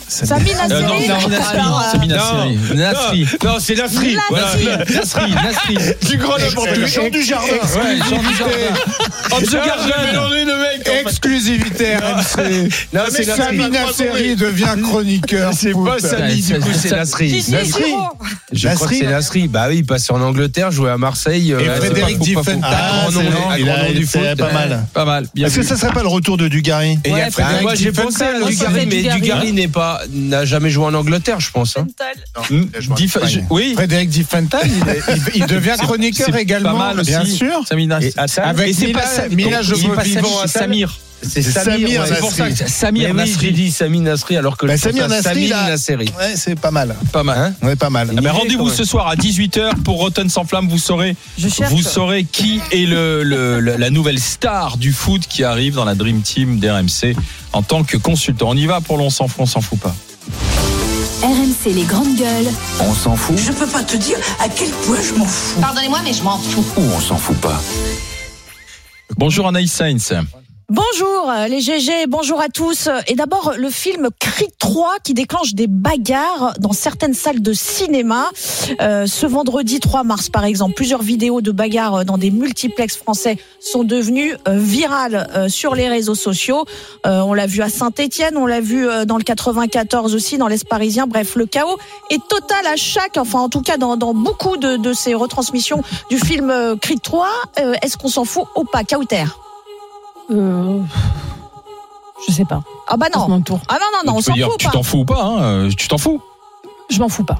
Sami 0.08 0.50
Nasseri. 0.52 1.10
Euh, 1.10 1.90
Sami 1.92 2.08
Nasseri. 2.08 2.76
Nasri. 2.76 3.26
Non, 3.44 3.56
c'est 3.58 3.74
Nasri. 3.74 4.14
Nasri. 4.14 4.18
Voilà. 4.30 4.84
Nasri, 4.94 5.32
Nasri. 5.32 5.78
Du 6.10 6.16
grand 6.18 6.38
n'importe 6.38 6.70
Le 6.70 6.76
quoi. 6.80 6.86
chant 6.88 7.08
du 7.10 7.22
jardin. 7.22 7.46
Ouais, 7.46 7.96
Jean 8.08 8.22
Dujardin. 8.22 8.74
Of 9.32 9.42
the 9.50 9.56
Ah, 9.60 9.66
Garden. 9.66 10.50
Exclusivité 11.06 11.96
RMC. 11.96 12.68
Non, 12.92 13.00
c'est 13.10 13.24
Sami 13.24 13.68
Nasri. 13.70 14.04
Nasseri 14.04 14.36
devient 14.36 14.76
chroniqueur. 14.82 15.52
C'est 15.54 15.72
pas 15.72 15.98
Sami, 15.98 16.40
du 16.42 16.60
coup, 16.60 16.68
c'est 16.78 16.90
Nasri. 16.90 17.40
Giro. 17.40 18.08
Je 18.52 18.68
crois 18.68 18.88
que 18.88 18.94
c'est 18.94 19.06
Nasri. 19.06 19.48
Bah 19.48 19.66
oui, 19.68 19.78
il 19.78 19.86
passe 19.86 20.10
en 20.10 20.20
Angleterre, 20.20 20.70
jouer 20.70 20.90
à 20.90 20.98
Marseille. 20.98 21.52
euh, 21.52 21.60
Et 21.60 21.80
Frédéric. 21.80 22.18
Diffenthal. 22.18 22.58
Un 22.62 23.10
grand 23.10 23.22
nom, 23.22 23.50
un 23.50 23.56
il 23.58 23.68
a 23.68 23.92
du 23.92 24.06
foot. 24.06 24.20
pas 24.38 24.52
mal. 24.52 24.86
Pas 24.94 25.04
mal, 25.04 25.26
Est-ce 25.36 25.56
que 25.56 25.62
ça 25.62 25.76
serait 25.76 25.92
pas 25.92 26.02
le 26.02 26.08
retour 26.08 26.36
de 26.36 26.48
Dugarry 26.48 26.98
Et 27.04 27.10
il 27.10 27.16
y 27.16 27.20
a 27.20 27.26
Ah, 27.26 27.30
Frédéric 27.30 27.62
moi 27.62 27.74
j'ai 27.74 27.92
pensé 27.92 28.22
à 28.22 28.32
Diffenthal. 28.40 28.48
Dugarry, 28.48 28.86
mais 28.86 28.96
Dugarry. 29.02 29.20
Dugarry 29.20 29.52
n'est 29.52 29.68
pas, 29.68 29.93
n'a 30.10 30.44
jamais 30.44 30.70
joué 30.70 30.84
en 30.86 30.94
Angleterre, 30.94 31.40
je 31.40 31.50
pense. 31.50 31.76
hein. 31.76 31.86
Je 32.50 32.60
je- 32.80 32.88
Oui. 33.50 33.72
Frédéric 33.74 34.08
Diffenthal, 34.10 34.62
il, 34.66 34.88
est- 34.88 35.02
il- 35.36 35.42
il 35.42 35.46
devient 35.46 35.76
chroniqueur 35.78 36.34
également, 36.36 36.72
pas 36.72 36.78
mal 36.88 37.00
aussi. 37.00 37.10
bien 37.10 37.24
sûr. 37.24 37.60
Sami 37.68 37.86
Nasseri. 37.86 38.12
Et 38.66 38.70
Et 38.70 38.72
c'est 38.72 38.86
Mila- 38.86 39.00
pas 39.00 39.28
Mila 39.30 39.62
c'est 40.46 40.58
Samir. 40.58 40.98
C'est 41.28 41.42
Samir 41.42 41.88
ouais. 42.00 42.06
C'est 42.08 42.18
pour 42.20 42.32
ça 42.32 42.50
que 42.50 42.68
Samir 42.68 43.14
Mais 43.14 43.22
oui, 43.22 43.30
Nasri. 43.30 43.46
j'ai 43.46 43.52
dit 43.52 43.70
Sami 43.70 44.00
Nasri 44.00 44.36
alors 44.36 44.56
que 44.56 44.66
Bah, 44.66 44.76
je 44.76 44.82
Samir 44.82 45.08
Nasri. 45.08 45.50
Ouais, 46.18 46.34
c'est 46.36 46.58
pas 46.58 46.70
mal. 46.70 46.94
Pas 47.12 47.22
mal. 47.22 47.38
Hein 47.62 47.66
Ouais, 47.66 47.76
pas 47.76 47.90
mal. 47.90 48.10
Ah 48.16 48.20
est 48.22 48.28
Rendez-vous 48.30 48.70
ce 48.70 48.84
soir 48.84 49.08
à 49.08 49.16
18h 49.16 49.82
pour 49.82 49.98
Rotten 49.98 50.28
sans 50.28 50.44
flamme. 50.44 50.68
Vous 50.68 50.78
saurez, 50.78 51.16
vous 51.68 51.82
saurez 51.82 52.24
qui 52.24 52.60
est 52.72 52.86
le, 52.86 53.22
le- 53.22 53.60
le- 53.60 53.76
la 53.76 53.90
nouvelle 53.90 54.18
star 54.20 54.76
du 54.76 54.92
foot 54.92 55.22
qui 55.28 55.44
arrive 55.44 55.74
dans 55.74 55.84
la 55.84 55.94
Dream 55.94 56.22
Team 56.22 56.58
d'RMC 56.58 57.14
en 57.52 57.62
tant 57.62 57.84
que 57.84 57.96
consultant. 57.96 58.50
On 58.50 58.56
y 58.56 58.66
va 58.66 58.80
pour 58.80 58.98
l'on 58.98 59.10
s'en 59.10 59.28
fout, 59.28 59.40
on 59.40 59.46
s'en 59.46 59.60
fout 59.60 59.78
pas. 59.80 59.94
RMC 61.22 61.72
les 61.74 61.84
grandes 61.84 62.16
gueules. 62.16 62.52
On 62.80 62.92
s'en 62.92 63.16
fout 63.16 63.38
Je 63.38 63.52
peux 63.52 63.66
pas 63.66 63.82
te 63.82 63.96
dire 63.96 64.18
à 64.40 64.48
quel 64.48 64.68
point 64.70 64.98
je 65.02 65.14
m'en 65.18 65.24
fous. 65.24 65.60
Pardonnez-moi, 65.60 66.00
mais 66.04 66.12
je 66.12 66.22
m'en 66.22 66.38
fous. 66.38 66.64
ou 66.76 66.82
on 66.82 67.00
s'en 67.00 67.16
fout 67.16 67.36
pas 67.38 67.60
Bonjour 69.16 69.46
Anaïs 69.46 69.72
Sainz. 69.72 70.12
Bonjour 70.70 71.30
euh, 71.30 71.46
les 71.46 71.60
GG, 71.60 72.06
bonjour 72.08 72.40
à 72.40 72.48
tous. 72.48 72.88
Et 73.06 73.14
d'abord 73.14 73.52
le 73.58 73.68
film 73.68 74.08
Creed 74.18 74.48
3 74.58 74.94
qui 75.04 75.12
déclenche 75.12 75.52
des 75.52 75.66
bagarres 75.66 76.54
dans 76.58 76.72
certaines 76.72 77.12
salles 77.12 77.42
de 77.42 77.52
cinéma. 77.52 78.30
Euh, 78.80 79.06
ce 79.06 79.26
vendredi 79.26 79.78
3 79.78 80.04
mars 80.04 80.30
par 80.30 80.46
exemple, 80.46 80.72
plusieurs 80.74 81.02
vidéos 81.02 81.42
de 81.42 81.52
bagarres 81.52 82.06
dans 82.06 82.16
des 82.16 82.30
multiplex 82.30 82.96
français 82.96 83.36
sont 83.60 83.84
devenues 83.84 84.36
euh, 84.48 84.56
virales 84.58 85.28
euh, 85.36 85.50
sur 85.50 85.74
les 85.74 85.90
réseaux 85.90 86.14
sociaux. 86.14 86.64
Euh, 87.04 87.20
on 87.20 87.34
l'a 87.34 87.46
vu 87.46 87.60
à 87.60 87.68
Saint-Étienne, 87.68 88.38
on 88.38 88.46
l'a 88.46 88.62
vu 88.62 88.88
dans 89.06 89.18
le 89.18 89.22
94 89.22 90.14
aussi, 90.14 90.38
dans 90.38 90.48
l'Est 90.48 90.66
parisien. 90.66 91.06
Bref, 91.06 91.36
le 91.36 91.44
chaos 91.44 91.76
est 92.08 92.26
total 92.26 92.66
à 92.66 92.76
chaque, 92.76 93.18
enfin 93.18 93.40
en 93.40 93.50
tout 93.50 93.60
cas 93.60 93.76
dans, 93.76 93.98
dans 93.98 94.14
beaucoup 94.14 94.56
de, 94.56 94.78
de 94.78 94.94
ces 94.94 95.12
retransmissions 95.12 95.82
du 96.08 96.18
film 96.18 96.78
Creed 96.80 97.02
3. 97.02 97.28
Euh, 97.60 97.74
Est-ce 97.82 97.98
qu'on 97.98 98.08
s'en 98.08 98.24
fout 98.24 98.44
ou 98.56 98.64
pas? 98.64 98.82
Kauter 98.82 99.24
Euh, 100.30 100.80
Je 102.26 102.32
sais 102.32 102.44
pas. 102.44 102.62
Ah 102.88 102.96
bah 102.96 103.06
C'est 103.12 103.18
non. 103.18 103.28
mon 103.28 103.40
tour. 103.40 103.60
Ah 103.68 103.74
non, 103.80 103.86
non, 103.92 104.12
non, 104.12 104.18
on 104.18 104.22
s'en 104.22 104.34
fout 104.34 104.58
tu 104.58 104.68
t'en 104.68 104.82
fous 104.82 104.98
ou 105.00 105.04
pas 105.04 105.22
hein, 105.22 105.42
euh, 105.42 105.70
Tu 105.76 105.88
t'en 105.88 105.98
fous 105.98 106.22
Je 106.90 106.98
m'en 106.98 107.08
fous 107.08 107.24
pas. 107.24 107.38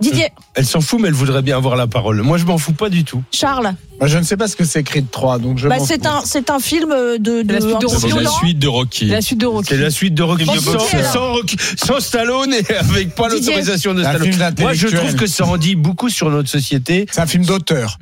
Didier, 0.00 0.28
Elle 0.54 0.64
s'en 0.64 0.80
fout, 0.80 1.00
mais 1.00 1.08
elle 1.08 1.14
voudrait 1.14 1.42
bien 1.42 1.56
avoir 1.56 1.74
la 1.74 1.88
parole. 1.88 2.22
Moi, 2.22 2.38
je 2.38 2.44
m'en 2.44 2.56
fous 2.58 2.72
pas 2.72 2.88
du 2.88 3.02
tout. 3.02 3.20
Charles, 3.32 3.74
Moi, 3.98 4.06
je 4.06 4.16
ne 4.18 4.22
sais 4.22 4.36
pas 4.36 4.46
ce 4.46 4.54
que 4.54 4.64
c'est 4.64 4.84
Creed 4.84 5.10
3, 5.10 5.40
donc 5.40 5.58
je 5.58 5.66
bah, 5.66 5.78
c'est 5.84 6.06
un, 6.06 6.20
c'est 6.24 6.50
un 6.50 6.60
film 6.60 6.90
de, 6.90 7.42
de 7.42 7.52
la 7.52 7.60
suite 7.60 7.78
de 7.80 7.86
Rocky. 7.88 8.08
C'est 8.08 8.20
la 8.20 8.30
suite 8.30 8.58
de 8.58 8.66
Rocky. 8.68 9.06
La 9.06 9.20
suite 9.20 9.38
de 9.40 9.46
Rocky. 9.46 9.68
C'est 9.68 9.76
la 9.76 9.90
suite 9.90 10.14
de 10.14 10.22
Rocky. 10.22 10.44
Sans, 10.46 11.12
sans 11.12 11.32
Rocky- 11.32 11.56
sans 11.84 11.98
Stallone 11.98 12.54
et 12.54 12.74
avec 12.76 13.16
pas 13.16 13.28
l'autorisation 13.28 13.94
de 13.94 14.02
Stallone. 14.02 14.32
film 14.32 14.54
Moi, 14.60 14.72
je 14.74 14.86
trouve 14.86 15.16
que 15.16 15.26
ça 15.26 15.44
en 15.44 15.56
dit 15.56 15.74
beaucoup 15.74 16.08
sur 16.10 16.30
notre 16.30 16.48
société. 16.48 17.06
C'est 17.10 17.20
un 17.20 17.26
film 17.26 17.44
d'auteur. 17.44 17.98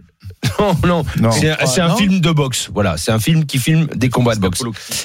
Non, 0.59 0.77
non, 0.87 1.05
Non. 1.21 1.31
c'est 1.33 1.51
un, 1.51 1.67
c'est 1.67 1.81
un 1.81 1.89
non. 1.89 1.97
film 1.97 2.21
de 2.21 2.31
boxe. 2.31 2.69
Voilà, 2.73 2.97
c'est 2.97 3.11
un 3.13 3.19
film 3.19 3.45
qui 3.47 3.59
filme 3.59 3.87
des 3.95 4.09
combats 4.09 4.35
de 4.35 4.41
boxe. 4.41 4.63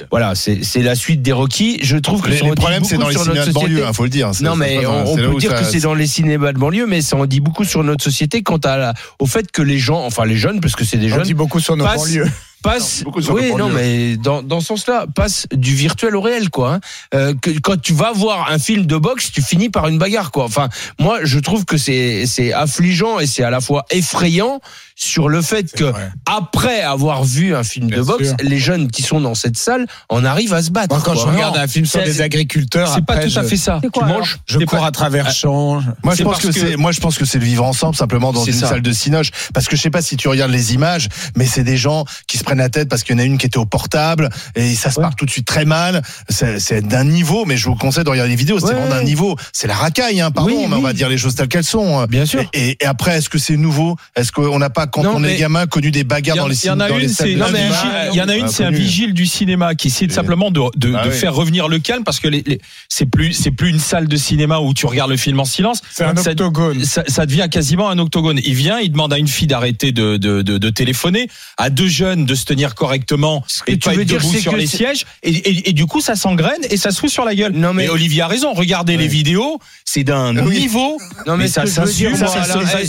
Voilà, 0.10 0.36
c'est 0.36 0.64
c'est 0.64 0.82
la 0.82 0.96
suite 0.96 1.22
des 1.22 1.32
Rocky. 1.32 1.80
Je 1.82 1.98
trouve 1.98 2.22
que 2.22 2.30
Les, 2.30 2.39
les 2.42 2.52
problèmes, 2.56 2.84
c'est 2.84 2.98
dans 2.98 3.10
les 3.10 3.18
cinémas 3.18 3.46
de 3.46 3.52
banlieue, 3.52 3.84
il 3.88 3.94
faut 3.94 4.04
le 4.04 4.10
dire. 4.10 4.32
Non, 4.42 4.56
mais 4.56 4.86
on, 4.86 5.16
peut 5.16 5.36
dire 5.39 5.52
ça- 5.52 5.60
que 5.60 5.66
c'est 5.66 5.80
dans 5.82 5.94
les 5.94 6.08
cinémas 6.08 6.54
de 6.54 6.58
banlieue, 6.60 6.86
mais 6.88 7.02
ça 7.02 7.16
en 7.18 7.26
dit 7.26 7.39
beaucoup 7.39 7.64
sur 7.66 7.84
notre 7.84 8.04
société 8.04 8.44
quant 8.44 8.58
à 8.58 8.78
la, 8.78 8.94
au 9.20 9.26
fait 9.26 9.52
que 9.52 9.62
les 9.62 9.80
gens, 9.80 10.04
enfin 10.06 10.26
les 10.26 10.38
jeunes, 10.38 10.60
parce 10.62 10.76
que 10.76 10.86
c'est 10.86 10.98
des 10.98 11.12
On 11.12 11.16
jeunes, 11.16 11.24
dit 11.26 11.34
beaucoup 11.34 11.60
sur 11.60 11.76
nos 11.78 11.86
passent- 11.86 12.04
banlieues. 12.06 12.30
Passe 12.62 13.03
oui 13.30 13.53
non 13.57 13.70
mais 13.70 14.18
dans, 14.18 14.41
dans 14.43 14.59
ce 14.59 14.68
sens-là 14.68 15.05
passe 15.14 15.47
du 15.53 15.74
virtuel 15.76 16.16
au 16.16 16.22
réel 16.22 16.49
quoi 16.49 16.76
hein. 16.76 16.80
Euh, 17.14 17.34
que, 17.41 17.49
quand 17.59 17.80
tu 17.82 17.93
vas 17.93 18.12
voir 18.12 18.51
un 18.51 18.59
film 18.59 18.86
de 18.86 18.97
boxe 18.97 19.32
tu 19.32 19.41
finis 19.41 19.70
par 19.70 19.88
une 19.88 19.97
bagarre 19.97 20.32
quoi 20.32 20.45
enfin 20.45 20.70
moi 20.99 21.20
je 21.24 21.39
trouve 21.39 21.66
que 21.66 21.78
c'est 21.78 22.26
c'est 22.26 22.53
affligeant 22.53 23.20
et 23.20 23.28
c'est 23.28 23.43
à 23.43 23.49
la 23.49 23.62
fois 23.62 23.86
effrayant 23.91 24.59
sur 24.95 25.30
le 25.30 25.41
fait 25.41 25.72
que 25.72 25.86
vrai. 25.86 26.12
après 26.28 26.82
avoir 26.82 27.24
vu 27.24 27.55
un 27.55 27.64
film 27.64 27.88
Bien 27.88 27.97
de 27.97 28.03
boxe 28.03 28.28
sûr. 28.28 28.38
les 28.43 28.59
jeunes 28.59 28.91
qui 28.91 29.01
sont 29.01 29.20
dans 29.20 29.34
cette 29.34 29.57
salle 29.57 29.88
en 30.09 30.24
arrivent 30.24 30.53
à 30.53 30.62
se 30.62 30.70
battre 30.70 30.93
Moi, 30.93 31.03
quand 31.03 31.14
quoi. 31.14 31.24
je 31.24 31.28
regarde 31.36 31.57
un 31.57 31.68
film 31.68 31.86
sur 31.88 32.03
des 32.03 32.22
agriculteurs, 32.22 32.93
C'est 32.93 33.03
pas 33.03 33.14
après, 33.16 33.28
tout 33.30 33.39
à 33.39 33.43
fait 33.43 33.57
ça. 33.57 33.80
Quoi, 33.91 34.03
tu 34.05 34.14
manges, 34.14 34.38
Je 34.45 34.59
cours 34.59 34.80
pas- 34.80 34.86
à 34.86 34.91
travers 34.91 35.32
champs. 35.32 35.82
Moi 36.03 36.14
je 36.14 36.24
pense 36.24 36.38
que, 36.39 36.47
que- 36.47 36.53
c'est 36.53 36.76
moi 36.78 36.91
je 36.91 36.99
pense 36.99 37.18
que 37.18 37.26
c'est 37.26 37.39
le 37.39 37.45
vivre 37.45 37.64
ensemble 37.66 37.95
simplement 37.95 38.32
dans 38.32 38.45
une 38.45 38.53
ça. 38.53 38.68
salle 38.68 38.82
de 38.84 38.91
cinoche 38.91 39.32
parce 39.55 39.68
que 39.68 39.76
je 39.76 39.82
sais 39.82 39.89
pas 39.89 40.03
si 40.03 40.18
tu 40.18 40.28
regardes 40.28 40.51
les 40.51 40.74
images 40.76 41.07
mais 41.36 41.45
c'est 41.47 41.64
des 41.64 41.78
gens 41.78 42.05
qui 42.28 42.38
se 42.38 42.43
prennent 42.52 42.58
la 42.60 42.70
tête 42.70 42.89
parce 42.89 43.04
qu'il 43.04 43.16
y 43.16 43.18
en 43.18 43.22
a 43.22 43.26
une 43.26 43.38
qui 43.38 43.45
était 43.45 43.58
au 43.58 43.66
portable 43.66 44.30
et 44.56 44.76
ça 44.76 44.91
se 44.91 44.99
part 44.99 45.16
tout 45.16 45.26
de 45.26 45.32
suite 45.32 45.47
très 45.47 45.64
mal 45.64 46.02
c'est 46.30 46.86
d'un 46.86 47.06
niveau 47.06 47.45
mais 47.45 47.56
je 47.56 47.66
vous 47.66 47.76
conseille 47.76 48.04
de 48.04 48.10
regarder 48.10 48.30
les 48.32 48.36
vidéos 48.36 48.60
c'est 48.60 48.66
Ouais. 48.68 48.74
vraiment 48.74 48.89
d'un 48.95 49.04
niveau 49.04 49.36
c'est 49.54 49.68
la 49.68 49.74
racaille 49.76 50.20
hein, 50.22 50.32
pardon 50.32 50.49
Oui, 50.52 50.66
mais 50.70 50.76
on 50.76 50.82
va 50.82 50.91
dire 50.93 51.08
les 51.10 51.18
choses 51.18 51.36
telles 51.36 51.47
qu'elles 51.47 51.64
sont 51.64 52.06
Bien 52.08 52.26
sûr. 52.26 52.43
et, 52.54 52.78
et 52.82 52.86
après 52.86 53.18
est-ce 53.18 53.30
que 53.30 53.38
c'est 53.38 53.56
nouveau? 53.58 53.95
Est-ce 54.16 54.32
qu'on 54.34 54.60
n'a 54.60 54.70
pas 54.70 54.86
quand 54.88 55.04
Non, 55.04 55.14
on 55.16 55.24
est 55.24 55.38
gamin 55.38 55.66
connu 55.66 55.91
des 55.91 56.04
bagarres 56.04 56.36
dans 56.38 56.47
les 56.47 56.62
il 56.64 56.68
y 56.68 56.70
en 56.70 56.80
a 56.80 56.89
dans 56.89 56.97
les 56.97 57.04
une, 57.06 57.10
salles 57.10 57.28
c'est 57.28 57.34
de 57.36 57.39
non, 57.39 57.45
cinéma? 57.47 57.76
mais 57.84 58.10
il 58.12 58.18
y 58.18 58.22
en 58.22 58.28
a 58.30 58.36
une, 58.36 58.45
Ah, 58.45 58.49
c'est 58.52 58.66
un 58.66 58.72
vigile 58.72 59.14
du 59.14 59.26
cinéma 59.26 59.76
qui 59.76 59.88
essaie 59.88 60.10
simplement 60.10 60.52
de, 60.52 60.60
de, 60.76 60.93
Ah 60.97 61.06
de 61.06 61.10
oui. 61.10 61.16
faire 61.16 61.34
revenir 61.34 61.68
le 61.70 61.80
calme 61.80 62.04
parce 62.04 62.20
que 62.20 62.28
les, 62.28 62.43
les- 62.45 62.60
c'est 62.89 63.06
plus 63.06 63.34
c'est 63.34 63.52
plus 63.52 63.70
une 63.70 63.80
salle 63.80 64.08
de 64.08 64.16
cinéma 64.18 64.60
où 64.60 64.74
tu 64.74 64.86
regardes 64.86 65.12
le 65.12 65.18
film 65.18 65.39
en 65.39 65.45
silence. 65.45 65.82
C'est 65.91 66.04
un 66.04 66.16
Ça- 66.16 66.32
octogone. 66.32 66.84
Ça, 66.84 67.04
ça 67.08 67.26
devient 67.26 67.47
quasiment 67.49 67.89
un 67.89 67.97
octogone. 67.99 68.39
Il 68.43 68.54
vient, 68.56 68.80
il 68.80 68.91
demande 68.91 69.14
à 69.14 69.18
une 69.18 69.28
fille 69.28 69.47
d'arrêter 69.47 69.91
de, 69.91 70.18
de, 70.18 70.41
de, 70.41 70.58
de 70.58 70.70
téléphoner, 70.70 71.28
à 71.58 71.70
deux 71.70 71.88
jeunes 71.88 72.26
de 72.26 72.36
se 72.42 72.46
tenir 72.46 72.76
correctement 72.76 73.44
que 73.66 73.72
et 73.72 73.76
de 73.76 73.80
tu 73.82 73.88
pas 73.89 73.96
veux 73.96 74.02
être 74.02 74.08
dire, 74.08 74.18
debout 74.20 74.32
c'est 74.34 74.42
sur 74.42 74.52
que 74.52 74.58
les 74.58 74.68
c'est- 74.68 74.78
sièges. 74.78 75.06
Et, 75.24 75.30
et, 75.32 75.70
et 75.70 75.74
du 75.74 75.86
coup, 75.86 76.02
ça 76.02 76.16
s'engraine 76.16 76.62
et 76.70 76.76
ça 76.78 76.92
se 76.92 77.00
fout 77.00 77.10
sur 77.10 77.24
la 77.24 77.34
gueule. 77.36 77.54
Non, 77.54 77.74
mais- 77.74 77.86
Et 77.86 77.89
Olivier 77.89 78.24
a 78.24 78.28
raison. 78.28 78.54
Regardez 78.54 78.98
les 78.98 79.08
vidéos, 79.08 79.60
c'est 79.86 80.04
d'un 80.04 80.36
Oui. 80.46 80.60
niveau. 80.60 80.98
Non, 81.26 81.38
mais 81.38 81.44
mais 81.44 81.48
ce 81.48 81.54
ça 81.54 81.62
que 81.64 81.68
je 81.70 81.74
veux 81.82 81.86
dire, 81.86 81.94
s'insulte, 82.12 82.20
moi, 82.20 82.28
ça 82.28 82.36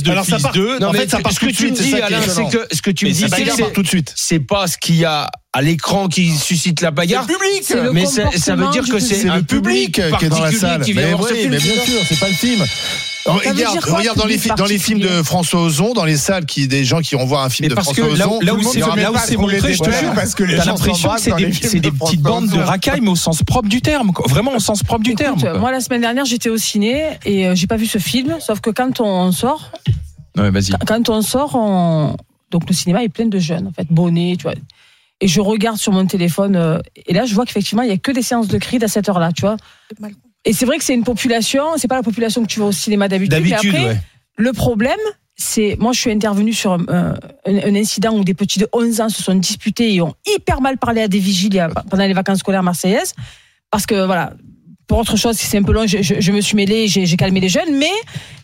de 0.02 0.10
alors 0.10 0.24
ça 0.26 0.36
fils 0.36 0.42
part- 0.42 0.52
d'eux. 0.52 0.78
Non, 0.80 0.88
En 0.88 0.92
mais 0.92 0.98
fait, 1.00 1.10
ça 1.10 1.18
ce- 1.18 1.22
part 1.22 1.32
ce 1.32 1.38
tout 1.40 1.46
que 1.46 1.50
de 1.52 1.56
tu 1.56 1.62
me 1.70 1.74
suite, 1.74 1.76
c'est 1.76 1.84
dis, 1.84 1.90
ça 1.90 1.96
qui 1.98 2.02
est 2.02 2.06
Alain, 2.06 2.20
c'est 2.26 2.30
étonnant. 2.32 2.48
que 2.50 2.74
ce 2.76 2.82
que 2.82 2.90
tu 2.90 3.04
me 3.04 3.10
Mais 3.10 3.14
dis, 3.14 3.20
ça 3.22 3.28
c'est 3.28 3.42
bagarre 3.42 3.56
que 3.56 3.62
part 3.62 3.72
tout 3.72 3.82
de 3.82 3.88
suite. 3.88 4.12
c'est 4.16 4.40
pas 4.40 4.66
ce 4.66 4.76
qu'il 4.78 4.96
y 4.96 5.04
a 5.04 5.30
à 5.52 5.60
l'écran 5.62 6.08
qui 6.08 6.30
suscite 6.36 6.80
la 6.80 6.90
bagarre. 6.90 7.26
C'est 7.62 7.74
le 7.82 7.92
mais 7.92 8.06
ça, 8.06 8.12
ça 8.36 8.56
veut 8.56 8.64
comportement 8.64 8.70
dire 8.70 8.82
que 8.82 8.86
public. 8.88 9.06
c'est 9.06 9.14
c'est 9.22 9.28
un 9.28 9.36
le 9.36 9.42
public 9.42 9.94
qui 9.94 10.00
est 10.00 10.08
dans 10.10 10.18
la 10.18 10.28
particulier 10.28 10.58
salle. 10.58 10.82
qui 10.82 10.92
vient 10.92 11.02
Mais 11.02 11.12
voir 11.12 11.28
ce 11.28 11.34
oui, 11.34 11.40
film. 11.40 11.50
mais 11.52 11.58
bien 11.58 11.74
sûr, 11.84 12.00
c'est 12.08 12.18
pas 12.20 12.28
le 12.28 12.34
film. 12.34 12.64
Regarde, 13.26 13.78
regarde 13.84 14.18
dans 14.18 14.26
les, 14.26 14.38
dans 14.56 14.64
les 14.64 14.78
films 14.78 15.00
de 15.00 15.22
François 15.22 15.62
Ozon, 15.62 15.92
dans 15.92 16.04
les 16.04 16.16
salles 16.16 16.44
qui 16.46 16.66
des 16.66 16.84
gens 16.84 17.00
qui 17.00 17.14
vont 17.14 17.24
voir 17.24 17.44
un 17.44 17.48
film 17.50 17.68
Mais 17.68 17.74
de 17.74 17.80
François 17.80 18.06
là, 18.08 18.12
Ozon. 18.28 18.38
où- 18.38 18.40
là 18.42 18.54
où 18.54 18.62
c'est 18.62 19.36
montré, 19.36 19.74
je 19.74 19.82
te 19.82 19.90
jure, 19.90 20.12
parce 20.14 20.34
que 20.34 20.42
les 20.44 20.56
t'as 20.56 20.64
gens 20.64 20.72
l'impression 20.72 21.08
que 21.10 21.20
c'est 21.20 21.80
des, 21.80 21.90
petites 21.92 22.20
bandes 22.22 22.48
de 22.48 22.58
racailles, 22.58 23.00
mais 23.00 23.10
au 23.10 23.16
sens 23.16 23.42
propre 23.42 23.68
du 23.68 23.80
terme. 23.80 24.12
quoi. 24.12 24.26
Vraiment 24.28 24.52
au 24.54 24.58
sens 24.58 24.82
propre 24.82 25.04
du 25.04 25.14
terme. 25.14 25.38
Moi 25.58 25.70
la 25.70 25.80
semaine 25.80 26.00
dernière 26.00 26.24
j'étais 26.24 26.48
au 26.48 26.56
ciné 26.58 27.04
et 27.24 27.46
euh, 27.46 27.54
j'ai 27.54 27.66
pas 27.66 27.76
vu 27.76 27.86
ce 27.86 27.98
film, 27.98 28.36
sauf 28.40 28.60
que 28.60 28.70
quand 28.70 29.00
on 29.00 29.30
sort, 29.32 29.70
Ouais, 30.36 30.50
vas-y. 30.50 30.72
quand 30.86 31.08
on 31.10 31.20
sort, 31.22 31.54
on... 31.54 32.16
donc 32.50 32.68
le 32.68 32.74
cinéma 32.74 33.02
est 33.04 33.08
plein 33.08 33.26
de 33.26 33.38
jeunes 33.38 33.66
en 33.66 33.72
fait, 33.72 33.86
bonnets, 33.90 34.34
tu 34.38 34.44
vois. 34.44 34.54
Et 35.20 35.28
je 35.28 35.40
regarde 35.40 35.76
sur 35.76 35.92
mon 35.92 36.06
téléphone 36.06 36.56
euh, 36.56 36.78
et 37.06 37.12
là 37.12 37.24
je 37.26 37.34
vois 37.34 37.44
qu'effectivement 37.44 37.82
il 37.82 37.88
y 37.90 37.92
a 37.92 37.98
que 37.98 38.10
des 38.10 38.22
séances 38.22 38.48
de 38.48 38.58
cris 38.58 38.78
à 38.82 38.88
cette 38.88 39.08
heure-là, 39.08 39.30
tu 39.32 39.42
vois. 39.42 39.56
Et 40.44 40.52
c'est 40.52 40.66
vrai 40.66 40.78
que 40.78 40.84
c'est 40.84 40.94
une 40.94 41.04
population, 41.04 41.62
c'est 41.76 41.88
pas 41.88 41.96
la 41.96 42.02
population 42.02 42.42
que 42.42 42.48
tu 42.48 42.58
vois 42.58 42.68
au 42.68 42.72
cinéma 42.72 43.08
d'habitude. 43.08 43.30
D'habitude, 43.50 43.74
ouais. 43.86 44.00
Le 44.36 44.52
problème, 44.52 44.98
c'est 45.36 45.76
moi 45.78 45.92
je 45.92 46.00
suis 46.00 46.10
intervenue 46.10 46.52
sur 46.52 46.72
un, 46.72 46.84
un- 46.88 47.14
un 47.46 47.74
incident 47.74 48.16
où 48.16 48.24
des 48.24 48.34
petits 48.34 48.58
de 48.58 48.68
11 48.72 49.00
ans 49.00 49.08
se 49.08 49.22
sont 49.22 49.34
disputés 49.34 49.94
et 49.94 50.00
ont 50.02 50.14
hyper 50.26 50.60
mal 50.60 50.78
parlé 50.78 51.00
à 51.02 51.08
des 51.08 51.18
vigiles 51.18 51.66
pendant 51.90 52.04
les 52.06 52.12
vacances 52.12 52.38
scolaires 52.40 52.62
marseillaises 52.62 53.14
parce 53.70 53.86
que 53.86 54.04
voilà 54.04 54.34
pour 54.86 54.98
autre 54.98 55.16
chose 55.16 55.36
c'est 55.36 55.56
un 55.56 55.62
peu 55.62 55.72
long 55.72 55.86
je, 55.86 56.02
je- 56.02 56.20
je 56.20 56.32
me 56.32 56.40
suis 56.42 56.54
mêlée 56.54 56.86
j'ai 56.86 57.16
calmé 57.16 57.40
les 57.40 57.48
jeunes 57.48 57.76
mais 57.78 57.90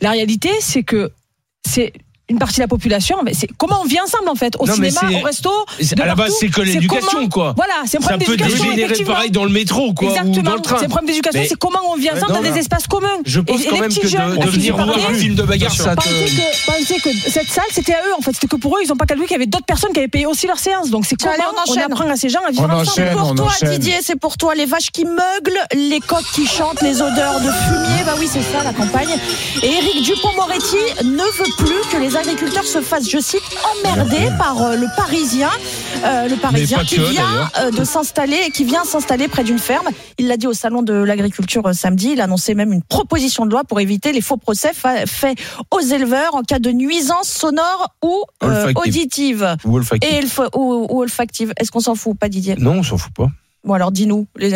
la 0.00 0.10
réalité 0.12 0.48
c'est 0.60 0.82
que 0.82 1.10
c'est 1.66 1.92
une 2.30 2.38
partie 2.38 2.56
de 2.56 2.62
la 2.62 2.68
population, 2.68 3.16
mais 3.24 3.32
c'est 3.34 3.48
comment 3.56 3.80
on 3.82 3.86
vit 3.86 3.98
ensemble 4.00 4.28
en 4.28 4.34
fait, 4.34 4.54
au 4.58 4.66
Non, 4.66 4.74
cinéma, 4.74 5.00
c'est- 5.08 5.14
au 5.14 5.24
resto. 5.24 5.50
c'est- 5.80 5.94
de 5.94 6.02
à 6.02 6.06
la 6.06 6.14
base, 6.14 6.34
c'est 6.38 6.48
que 6.48 6.60
l'éducation, 6.60 7.08
comment- 7.10 7.28
quoi. 7.28 7.54
Voilà, 7.56 7.74
c'est 7.86 7.96
un 7.98 8.00
Ça 8.00 8.08
problème 8.08 8.26
peut 8.26 8.36
d'éducation. 8.36 8.64
dégénérer 8.64 8.82
effectivement. 8.84 9.14
pareil 9.14 9.30
dans 9.30 9.44
le 9.44 9.50
métro, 9.50 9.92
quoi, 9.94 10.08
ou 10.08 10.10
Exactement. 10.10 10.42
dans 10.42 10.54
le 10.56 10.60
train. 10.60 10.76
C'est 10.78 10.84
un 10.84 10.88
problème 10.88 11.06
d'éducation, 11.08 11.40
Mais- 11.40 11.48
c'est 11.48 11.58
comment 11.58 11.78
on 11.90 11.96
vit 11.96 12.10
ensemble 12.10 12.32
non, 12.32 12.42
dans 12.42 12.52
des 12.52 12.58
espaces 12.58 12.86
communs. 12.86 13.08
Je 13.24 13.40
pense 13.40 13.60
Et- 13.60 13.64
quand 13.64 13.74
les 13.74 13.80
même 13.80 13.88
petits 13.88 14.00
que 14.00 14.06
de, 14.08 14.16
à 14.16 14.28
de 14.28 14.34
qui 14.36 14.46
venir 14.58 14.76
j'ai 14.78 14.84
voir 14.84 15.10
un 15.10 15.14
film 15.14 15.34
de 15.34 15.42
bagarre, 15.42 15.72
ça 15.72 15.96
te. 15.96 16.02
pensaient 16.66 16.98
que, 17.02 17.10
cette 17.30 17.48
salle 17.48 17.64
c'était 17.72 17.94
à 17.94 18.00
eux 18.06 18.14
en 18.18 18.20
fait 18.22 18.32
c'était 18.32 18.46
que 18.46 18.56
pour 18.56 18.76
eux 18.76 18.80
ils 18.84 18.92
ont 18.92 18.96
pas 18.96 19.06
calculé 19.06 19.26
qu'il 19.26 19.34
y 19.34 19.40
avait 19.40 19.46
d'autres 19.46 19.64
personnes 19.64 19.92
qui 19.92 19.98
avaient 19.98 20.08
payé 20.08 20.26
aussi 20.26 20.46
leur 20.46 20.58
séance 20.58 20.90
donc 20.90 21.06
c'est 21.06 21.16
comment 21.16 21.32
on 21.66 21.72
on, 21.72 21.80
apprend 21.80 22.08
à 22.10 22.16
ces 22.16 22.28
gens 22.28 22.40
à 22.46 22.50
vivre 22.50 22.62
On 22.68 22.72
ensemble 22.72 22.88
enchaîne, 23.08 23.16
pour 23.16 23.34
toi. 23.34 23.52
Didier, 23.70 23.94
c'est 24.02 24.16
pour 24.18 24.36
toi. 24.36 24.54
Les 24.54 24.66
vaches 24.66 24.90
qui 24.92 25.04
meuglent, 25.04 25.60
les 25.74 26.00
coqs 26.00 26.24
qui 26.34 26.46
chantent, 26.46 26.82
les 26.82 27.00
odeurs 27.00 27.40
de 27.40 27.50
fumier. 27.50 28.04
Bah 28.04 28.14
oui, 28.18 28.28
c'est 28.30 28.42
ça 28.42 28.62
la 28.64 28.72
campagne. 28.72 29.08
Et 29.62 29.66
Éric 29.66 30.02
Dupont-Moretti 30.04 31.04
ne 31.04 31.22
veut 31.22 31.52
plus 31.56 31.90
que 31.90 31.96
les 32.00 32.16
agriculteurs 32.18 32.64
se 32.64 32.80
fassent, 32.80 33.08
je 33.08 33.18
cite, 33.18 33.42
emmerdés 33.84 34.28
par 34.38 34.60
euh, 34.62 34.76
le 34.76 34.86
Parisien, 34.96 35.50
euh, 36.04 36.28
le 36.28 36.36
Parisien 36.36 36.78
qui 36.84 36.96
que, 36.96 37.00
vient 37.02 37.50
euh, 37.60 37.70
de 37.70 37.84
s'installer, 37.84 38.50
qui 38.52 38.64
vient 38.64 38.84
s'installer 38.84 39.28
près 39.28 39.44
d'une 39.44 39.58
ferme. 39.58 39.88
Il 40.18 40.26
l'a 40.28 40.36
dit 40.36 40.46
au 40.46 40.52
salon 40.52 40.82
de 40.82 40.92
l'agriculture 40.92 41.62
samedi. 41.74 42.10
Il 42.12 42.20
a 42.20 42.24
annoncé 42.24 42.54
même 42.54 42.72
une 42.72 42.82
proposition 42.82 43.46
de 43.46 43.50
loi 43.52 43.64
pour 43.64 43.80
éviter 43.80 44.12
les 44.12 44.20
faux 44.20 44.36
procès 44.36 44.72
fa- 44.74 45.06
faits 45.06 45.38
aux 45.70 45.80
éleveurs 45.80 46.34
en 46.34 46.42
cas 46.42 46.58
de 46.58 46.70
nuisance 46.70 47.28
sonore 47.28 47.94
ou 48.02 48.22
euh, 48.42 48.72
auditive. 48.74 49.56
Ou 49.64 49.76
olfactive. 49.76 50.10
Et 50.12 50.20
elf- 50.20 50.48
ou, 50.56 50.86
ou 50.90 51.00
olfactive. 51.00 51.52
Est-ce 51.56 51.70
qu'on 51.70 51.80
s'en 51.80 51.94
fout 51.94 52.18
pas, 52.18 52.28
Didier? 52.28 52.56
Non, 52.58 52.72
on 52.78 52.82
s'en 52.82 52.98
fout 52.98 53.12
pas. 53.14 53.28
Bon 53.64 53.74
alors 53.74 53.90
dis-nous. 53.90 54.28
Les... 54.38 54.54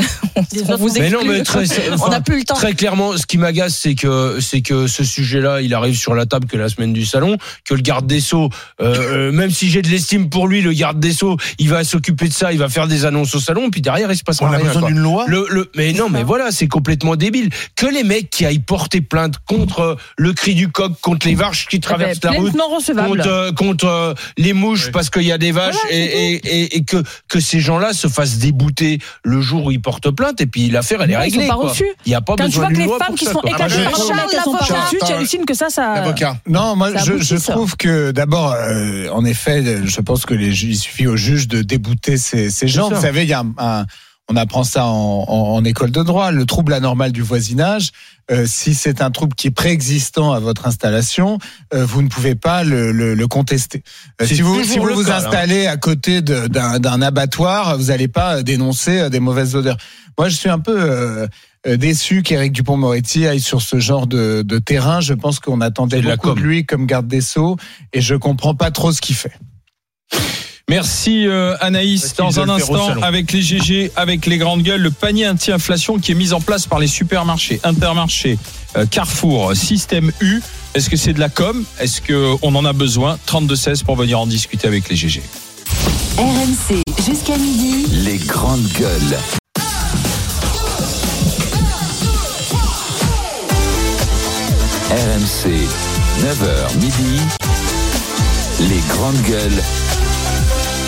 on 0.69 0.77
vous 0.77 0.89
Mais 0.99 1.11
non, 1.11 1.25
mais 1.27 1.43
très, 1.43 1.65
on 2.03 2.09
n'a 2.09 2.21
plus 2.21 2.39
le 2.39 2.45
temps. 2.45 2.55
Très 2.55 2.75
clairement, 2.75 3.17
ce 3.17 3.27
qui 3.27 3.37
m'agace, 3.37 3.77
c'est 3.77 3.95
que 3.95 4.39
c'est 4.41 4.63
que 4.63 4.87
ce 4.87 5.03
sujet-là, 5.03 5.61
il 5.61 5.75
arrive 5.75 5.97
sur 5.97 6.15
la 6.15 6.25
table 6.25 6.47
que 6.47 6.57
la 6.57 6.69
semaine 6.69 6.93
du 6.93 7.05
salon, 7.05 7.37
que 7.65 7.75
le 7.75 7.83
garde 7.83 8.07
des 8.07 8.21
sceaux, 8.21 8.49
euh, 8.81 9.29
euh, 9.29 9.33
même 9.33 9.51
si 9.51 9.69
j'ai 9.71 9.83
de 9.83 9.89
l'estime 9.89 10.31
pour 10.31 10.47
lui, 10.47 10.63
le 10.63 10.73
garde 10.73 11.01
des 11.01 11.13
sceaux, 11.13 11.37
il 11.59 11.69
va 11.69 11.83
s'occuper 11.83 12.29
de 12.29 12.33
ça, 12.33 12.53
il 12.53 12.59
va 12.59 12.69
faire 12.69 12.87
des 12.87 13.05
annonces 13.05 13.35
au 13.35 13.41
salon, 13.41 13.71
puis 13.71 13.81
derrière 13.81 14.11
il 14.11 14.17
se 14.17 14.23
passe 14.23 14.41
On 14.41 14.47
a 14.47 14.51
rien. 14.57 14.67
besoin 14.67 14.89
d'une 14.89 15.01
loi 15.01 15.25
Le, 15.27 15.47
le, 15.51 15.71
mais 15.77 15.93
non, 15.93 16.09
mais 16.09 16.23
voilà, 16.23 16.53
c'est 16.53 16.69
complètement 16.69 17.17
débile. 17.17 17.51
Que 17.77 17.87
les 17.87 18.05
mecs 18.05 18.31
qui 18.31 18.47
aillent 18.47 18.61
porter 18.61 19.01
plainte 19.01 19.35
contre 19.47 19.97
le 20.17 20.33
cri 20.33 20.55
du 20.55 20.69
coq, 20.69 20.93
contre 21.01 21.27
les 21.27 21.35
vaches 21.35 21.67
qui 21.67 21.81
traversent 21.81 22.23
la 22.23 22.31
route, 22.33 22.53
contre, 22.53 23.27
euh, 23.27 23.53
contre 23.53 23.87
euh, 23.87 24.15
les 24.39 24.53
mouches 24.53 24.93
parce 24.93 25.11
qu'il 25.11 25.23
y 25.23 25.33
a 25.33 25.39
des 25.39 25.53
vaches 25.53 25.75
Voilà, 25.83 25.97
et, 25.97 26.41
c'est 26.43 26.51
et, 26.51 26.63
et, 26.63 26.77
et 26.77 26.85
que, 26.85 27.03
que 27.29 27.41
ces 27.41 27.61
gens-là 27.61 27.93
se 27.93 28.07
fassent 28.07 28.39
débouter 28.39 28.92
le 29.25 29.41
jour 29.41 29.67
où 29.67 29.71
ils 29.71 29.81
portent 29.81 30.11
plainte 30.11 30.41
et 30.41 30.47
puis 30.47 30.71
l'affaire 30.71 31.03
elle 31.03 31.11
est 31.11 31.15
Non, 31.17 31.23
ils 31.23 31.31
sont 31.33 31.37
réglée. 31.39 31.49
pas 31.49 31.55
quoi. 31.57 31.69
reçus. 31.71 31.87
Il 32.07 32.09
n'y 32.11 32.15
a 32.15 32.21
pas 32.21 32.35
Quand 32.37 32.45
tu 32.45 32.51
besoin 32.51 32.65
vois 32.65 32.73
que 32.73 32.79
les 32.79 32.85
loi 32.87 32.99
femmes 32.99 33.07
pour 33.09 33.17
qui 33.17 33.25
ça, 33.25 33.33
sont 33.33 33.41
éclatées 33.43 33.75
je- 33.75 33.83
par 33.85 33.97
Charles, 33.97 34.31
l'avocat. 34.35 35.07
tu 35.07 35.13
hallucines 35.13 35.45
que 35.47 35.55
ça, 35.55 35.71
ça. 35.71 35.95
L'avocat. 35.95 36.37
Non, 36.49 36.77
moi 36.77 36.93
Ça 36.93 37.05
je, 37.05 37.37
trouve 37.51 37.77
que 37.77 38.11
d'abord, 38.11 38.53
euh, 38.53 39.09
en 39.11 39.25
effet, 39.25 39.63
je 39.85 40.01
pense 40.01 40.27
que 40.27 40.35
les, 40.35 40.65
il 40.65 40.77
suffit 40.77 41.07
aux 41.07 41.17
juges 41.17 41.49
de 41.49 41.63
débouter 41.63 42.17
ces, 42.17 42.51
ces 42.51 42.69
gens. 42.69 42.89
Vous 42.91 43.01
savez, 43.01 43.23
il 43.23 43.29
y 43.29 43.33
a 43.33 43.41
un, 43.41 43.53
un- 43.59 43.87
on 44.31 44.37
apprend 44.37 44.65
ça 44.65 44.87
en, 44.87 45.25
en- 45.29 45.55
en 45.57 45.65
école 45.65 45.91
de 45.91 46.03
droit, 46.03 46.31
le 46.31 46.47
trouble 46.47 46.73
anormal 46.73 47.13
du 47.13 47.23
voisinage. 47.23 47.91
euh, 48.31 48.47
si 48.47 48.75
c'est 48.75 49.03
un 49.03 49.11
trouble 49.11 49.35
qui 49.35 49.49
est 49.49 49.51
préexistant 49.51 50.33
à 50.33 50.39
votre 50.39 50.67
installation, 50.67 51.39
euh, 51.75 51.85
vous 51.85 52.03
ne 52.03 52.09
pouvez 52.09 52.35
pas 52.37 52.63
le, 52.65 52.93
le- 52.93 53.15
le 53.15 53.27
contester. 53.29 53.83
Euh, 54.23 54.27
si 54.27 54.41
vous, 54.41 54.63
si 54.65 54.79
vous 54.79 54.85
vous 54.95 55.05
cas, 55.05 55.17
installez 55.19 55.67
à 55.67 55.77
côté 55.77 56.23
de- 56.23 56.47
d'un 56.47 57.03
abattoir, 57.03 57.77
vous 57.77 57.87
n'allez 57.87 58.09
pas 58.09 58.43
dénoncer 58.43 59.01
euh, 59.01 59.09
des 59.09 59.19
mauvaises 59.21 59.57
odeurs. 59.57 59.77
Moi, 60.19 60.29
je 60.29 60.37
suis 60.37 60.49
un 60.49 60.61
peu 60.61 60.77
euh, 60.81 61.27
euh, 61.67 61.77
déçu 61.77 62.23
qu'Éric 62.23 62.53
Dupont-Moretti 62.53 63.27
aille 63.27 63.41
sur 63.41 63.61
ce 63.61 63.81
genre 63.81 64.07
de, 64.07 64.43
de 64.43 64.59
terrain. 64.59 65.01
Je 65.01 65.15
pense 65.15 65.41
qu'on 65.41 65.61
attendait 65.61 66.01
de 66.01 66.09
beaucoup 66.11 66.29
de 66.31 66.35
com. 66.35 66.43
lui 66.43 66.65
comme 66.65 66.87
garde 66.87 67.09
des 67.09 67.21
sceaux 67.23 67.57
et 67.93 68.01
je 68.01 68.15
comprends 68.15 68.55
pas 68.55 68.71
trop 68.71 68.93
ce 68.93 69.01
qu'il 69.01 69.17
fait. 69.17 69.33
Merci 70.73 71.27
euh, 71.27 71.55
Anaïs. 71.61 72.15
Dans 72.17 72.41
un 72.41 72.49
instant, 72.49 72.95
avec 73.03 73.33
les 73.33 73.43
GG, 73.43 73.93
avec 73.95 74.25
les 74.25 74.39
grandes 74.39 74.63
gueules, 74.63 74.81
le 74.81 74.91
panier 74.91 75.29
anti-inflation 75.29 75.99
qui 75.99 76.13
est 76.13 76.15
mis 76.15 76.33
en 76.33 76.41
place 76.41 76.67
par 76.67 76.79
les 76.79 76.87
supermarchés, 76.87 77.61
Intermarché, 77.63 78.39
euh, 78.79 78.87
Carrefour, 78.87 79.55
Système 79.55 80.11
U. 80.23 80.41
Est-ce 80.73 80.89
que 80.89 80.97
c'est 80.97 81.13
de 81.13 81.21
la 81.21 81.29
com? 81.29 81.63
Est-ce 81.79 82.01
qu'on 82.01 82.55
en 82.55 82.65
a 82.65 82.73
besoin? 82.73 83.19
32-16 83.27 83.85
pour 83.85 83.97
venir 83.97 84.19
en 84.19 84.27
discuter 84.27 84.67
avec 84.67 84.89
les 84.89 84.97
GG. 84.97 85.23
RMC 86.17 86.83
jusqu'à 87.05 87.37
midi. 87.37 87.85
Les 87.93 88.17
grandes 88.17 88.67
gueules. 88.69 89.19
RMC, 94.89 95.51
9h 96.23 96.77
midi. 96.79 97.21
Les 98.61 98.81
grandes 98.89 99.21
gueules. 99.29 99.63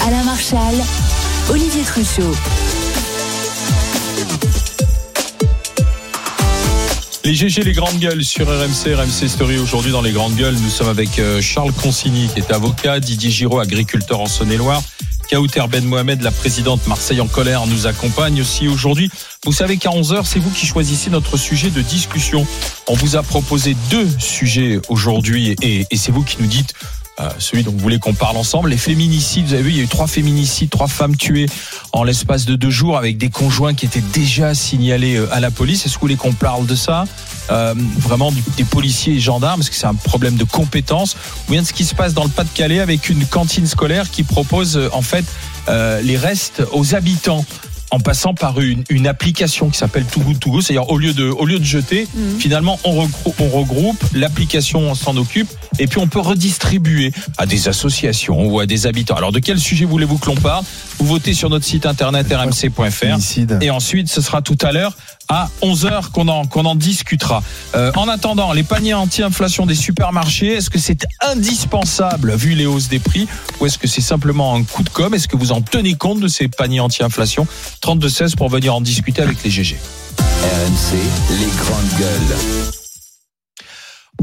Alain 0.06 0.22
Marchal, 0.24 0.74
Olivier 1.48 1.82
Truchot. 1.82 2.34
Les 7.24 7.34
GG, 7.34 7.62
les 7.62 7.72
grandes 7.72 7.98
gueules 7.98 8.22
sur 8.22 8.46
RMC, 8.46 8.94
RMC 8.94 9.28
Story. 9.28 9.56
Aujourd'hui, 9.56 9.92
dans 9.92 10.02
les 10.02 10.12
grandes 10.12 10.34
gueules, 10.34 10.56
nous 10.56 10.68
sommes 10.68 10.90
avec 10.90 11.18
euh, 11.18 11.40
Charles 11.40 11.72
Consigny, 11.72 12.28
qui 12.28 12.40
est 12.40 12.52
avocat, 12.52 13.00
Didier 13.00 13.30
Giraud, 13.30 13.60
agriculteur 13.60 14.20
en 14.20 14.26
Saône-et-Loire. 14.26 14.82
Kaouter 15.30 15.64
Ben 15.70 15.82
Mohamed, 15.86 16.20
la 16.20 16.32
présidente 16.32 16.86
Marseille 16.86 17.22
en 17.22 17.26
colère, 17.26 17.66
nous 17.66 17.86
accompagne 17.86 18.42
aussi 18.42 18.68
aujourd'hui. 18.68 19.10
Vous 19.46 19.52
savez 19.52 19.78
qu'à 19.78 19.88
11h, 19.88 20.26
c'est 20.26 20.38
vous 20.38 20.50
qui 20.50 20.66
choisissez 20.66 21.08
notre 21.08 21.38
sujet 21.38 21.70
de 21.70 21.80
discussion. 21.80 22.46
On 22.88 22.94
vous 22.94 23.16
a 23.16 23.22
proposé 23.22 23.74
deux 23.88 24.08
sujets 24.18 24.80
aujourd'hui 24.90 25.56
et, 25.62 25.86
et 25.90 25.96
c'est 25.96 26.12
vous 26.12 26.22
qui 26.22 26.36
nous 26.40 26.46
dites 26.46 26.74
celui 27.38 27.62
dont 27.62 27.72
vous 27.72 27.78
voulez 27.78 27.98
qu'on 27.98 28.14
parle 28.14 28.36
ensemble. 28.36 28.70
Les 28.70 28.76
féminicides, 28.76 29.46
vous 29.46 29.54
avez 29.54 29.62
vu, 29.62 29.70
il 29.70 29.76
y 29.76 29.80
a 29.80 29.84
eu 29.84 29.88
trois 29.88 30.06
féminicides, 30.06 30.70
trois 30.70 30.88
femmes 30.88 31.16
tuées 31.16 31.46
en 31.92 32.02
l'espace 32.02 32.44
de 32.44 32.56
deux 32.56 32.70
jours 32.70 32.98
avec 32.98 33.18
des 33.18 33.30
conjoints 33.30 33.74
qui 33.74 33.86
étaient 33.86 34.00
déjà 34.00 34.54
signalés 34.54 35.16
euh, 35.16 35.32
à 35.32 35.40
la 35.40 35.50
police. 35.50 35.86
Est-ce 35.86 35.94
que 35.94 36.00
vous 36.00 36.06
voulez 36.06 36.16
qu'on 36.16 36.32
parle 36.32 36.66
de 36.66 36.74
ça 36.74 37.04
euh, 37.50 37.74
Vraiment 37.98 38.32
des 38.56 38.64
policiers 38.64 39.14
et 39.14 39.20
gendarmes, 39.20 39.60
parce 39.60 39.70
que 39.70 39.76
c'est 39.76 39.86
un 39.86 39.94
problème 39.94 40.36
de 40.36 40.44
compétence. 40.44 41.16
Ou 41.48 41.52
bien 41.52 41.62
de 41.62 41.66
ce 41.66 41.72
qui 41.72 41.84
se 41.84 41.94
passe 41.94 42.14
dans 42.14 42.24
le 42.24 42.30
Pas-de-Calais 42.30 42.80
avec 42.80 43.08
une 43.08 43.24
cantine 43.26 43.66
scolaire 43.66 44.10
qui 44.10 44.24
propose 44.24 44.76
euh, 44.76 44.88
en 44.92 45.02
fait 45.02 45.24
les 46.02 46.18
restes 46.18 46.62
aux 46.72 46.94
habitants 46.94 47.42
en 47.94 48.00
passant 48.00 48.34
par 48.34 48.60
une, 48.60 48.82
une 48.90 49.06
application 49.06 49.70
qui 49.70 49.78
s'appelle 49.78 50.04
Too 50.04 50.20
Good 50.20 50.40
To 50.40 50.50
Go. 50.50 50.60
C'est-à-dire 50.60 50.90
au 50.90 50.98
lieu 50.98 51.12
de 51.12 51.30
au 51.30 51.46
lieu 51.46 51.60
de 51.60 51.64
jeter, 51.64 52.08
finalement 52.40 52.78
on 52.82 52.90
regroupe, 52.90 53.40
on 53.40 53.48
regroupe 53.48 54.04
l'application 54.14 54.94
s'en 54.96 55.16
occupe 55.16 55.48
et 55.78 55.86
puis 55.86 55.98
on 55.98 56.08
peut 56.08 56.18
redistribuer 56.18 57.12
à 57.38 57.46
des 57.46 57.68
associations 57.68 58.46
ou 58.46 58.58
à 58.58 58.66
des 58.66 58.88
habitants. 58.88 59.14
Alors 59.14 59.30
de 59.30 59.38
quel 59.38 59.60
sujet 59.60 59.84
voulez-vous 59.84 60.18
que 60.18 60.26
l'on 60.26 60.34
parle? 60.34 60.64
Vous 60.98 61.06
votez 61.06 61.34
sur 61.34 61.50
notre 61.50 61.64
site 61.64 61.86
internet 61.86 62.26
rmc.fr 62.32 63.62
et 63.62 63.70
ensuite 63.70 64.08
ce 64.08 64.20
sera 64.20 64.42
tout 64.42 64.58
à 64.62 64.72
l'heure 64.72 64.96
à 65.28 65.48
11h 65.62 66.10
qu'on 66.10 66.28
en, 66.28 66.74
discutera. 66.74 67.42
Euh, 67.74 67.92
en 67.96 68.08
attendant, 68.08 68.52
les 68.52 68.62
paniers 68.62 68.94
anti-inflation 68.94 69.66
des 69.66 69.74
supermarchés, 69.74 70.54
est-ce 70.54 70.70
que 70.70 70.78
c'est 70.78 71.06
indispensable 71.20 72.34
vu 72.34 72.54
les 72.54 72.66
hausses 72.66 72.88
des 72.88 72.98
prix 72.98 73.28
ou 73.60 73.66
est-ce 73.66 73.78
que 73.78 73.86
c'est 73.86 74.00
simplement 74.00 74.54
un 74.54 74.64
coup 74.64 74.82
de 74.82 74.90
com' 74.90 75.14
Est-ce 75.14 75.28
que 75.28 75.36
vous 75.36 75.52
en 75.52 75.62
tenez 75.62 75.94
compte 75.94 76.20
de 76.20 76.28
ces 76.28 76.48
paniers 76.48 76.80
anti-inflation? 76.80 77.46
32-16 77.82 78.36
pour 78.36 78.48
venir 78.48 78.74
en 78.74 78.80
discuter 78.80 79.22
avec 79.22 79.42
les 79.42 79.50
GG. 79.50 79.76
RMC, 80.18 80.98
les 81.30 81.46
grandes 81.56 81.98
gueules. 81.98 82.73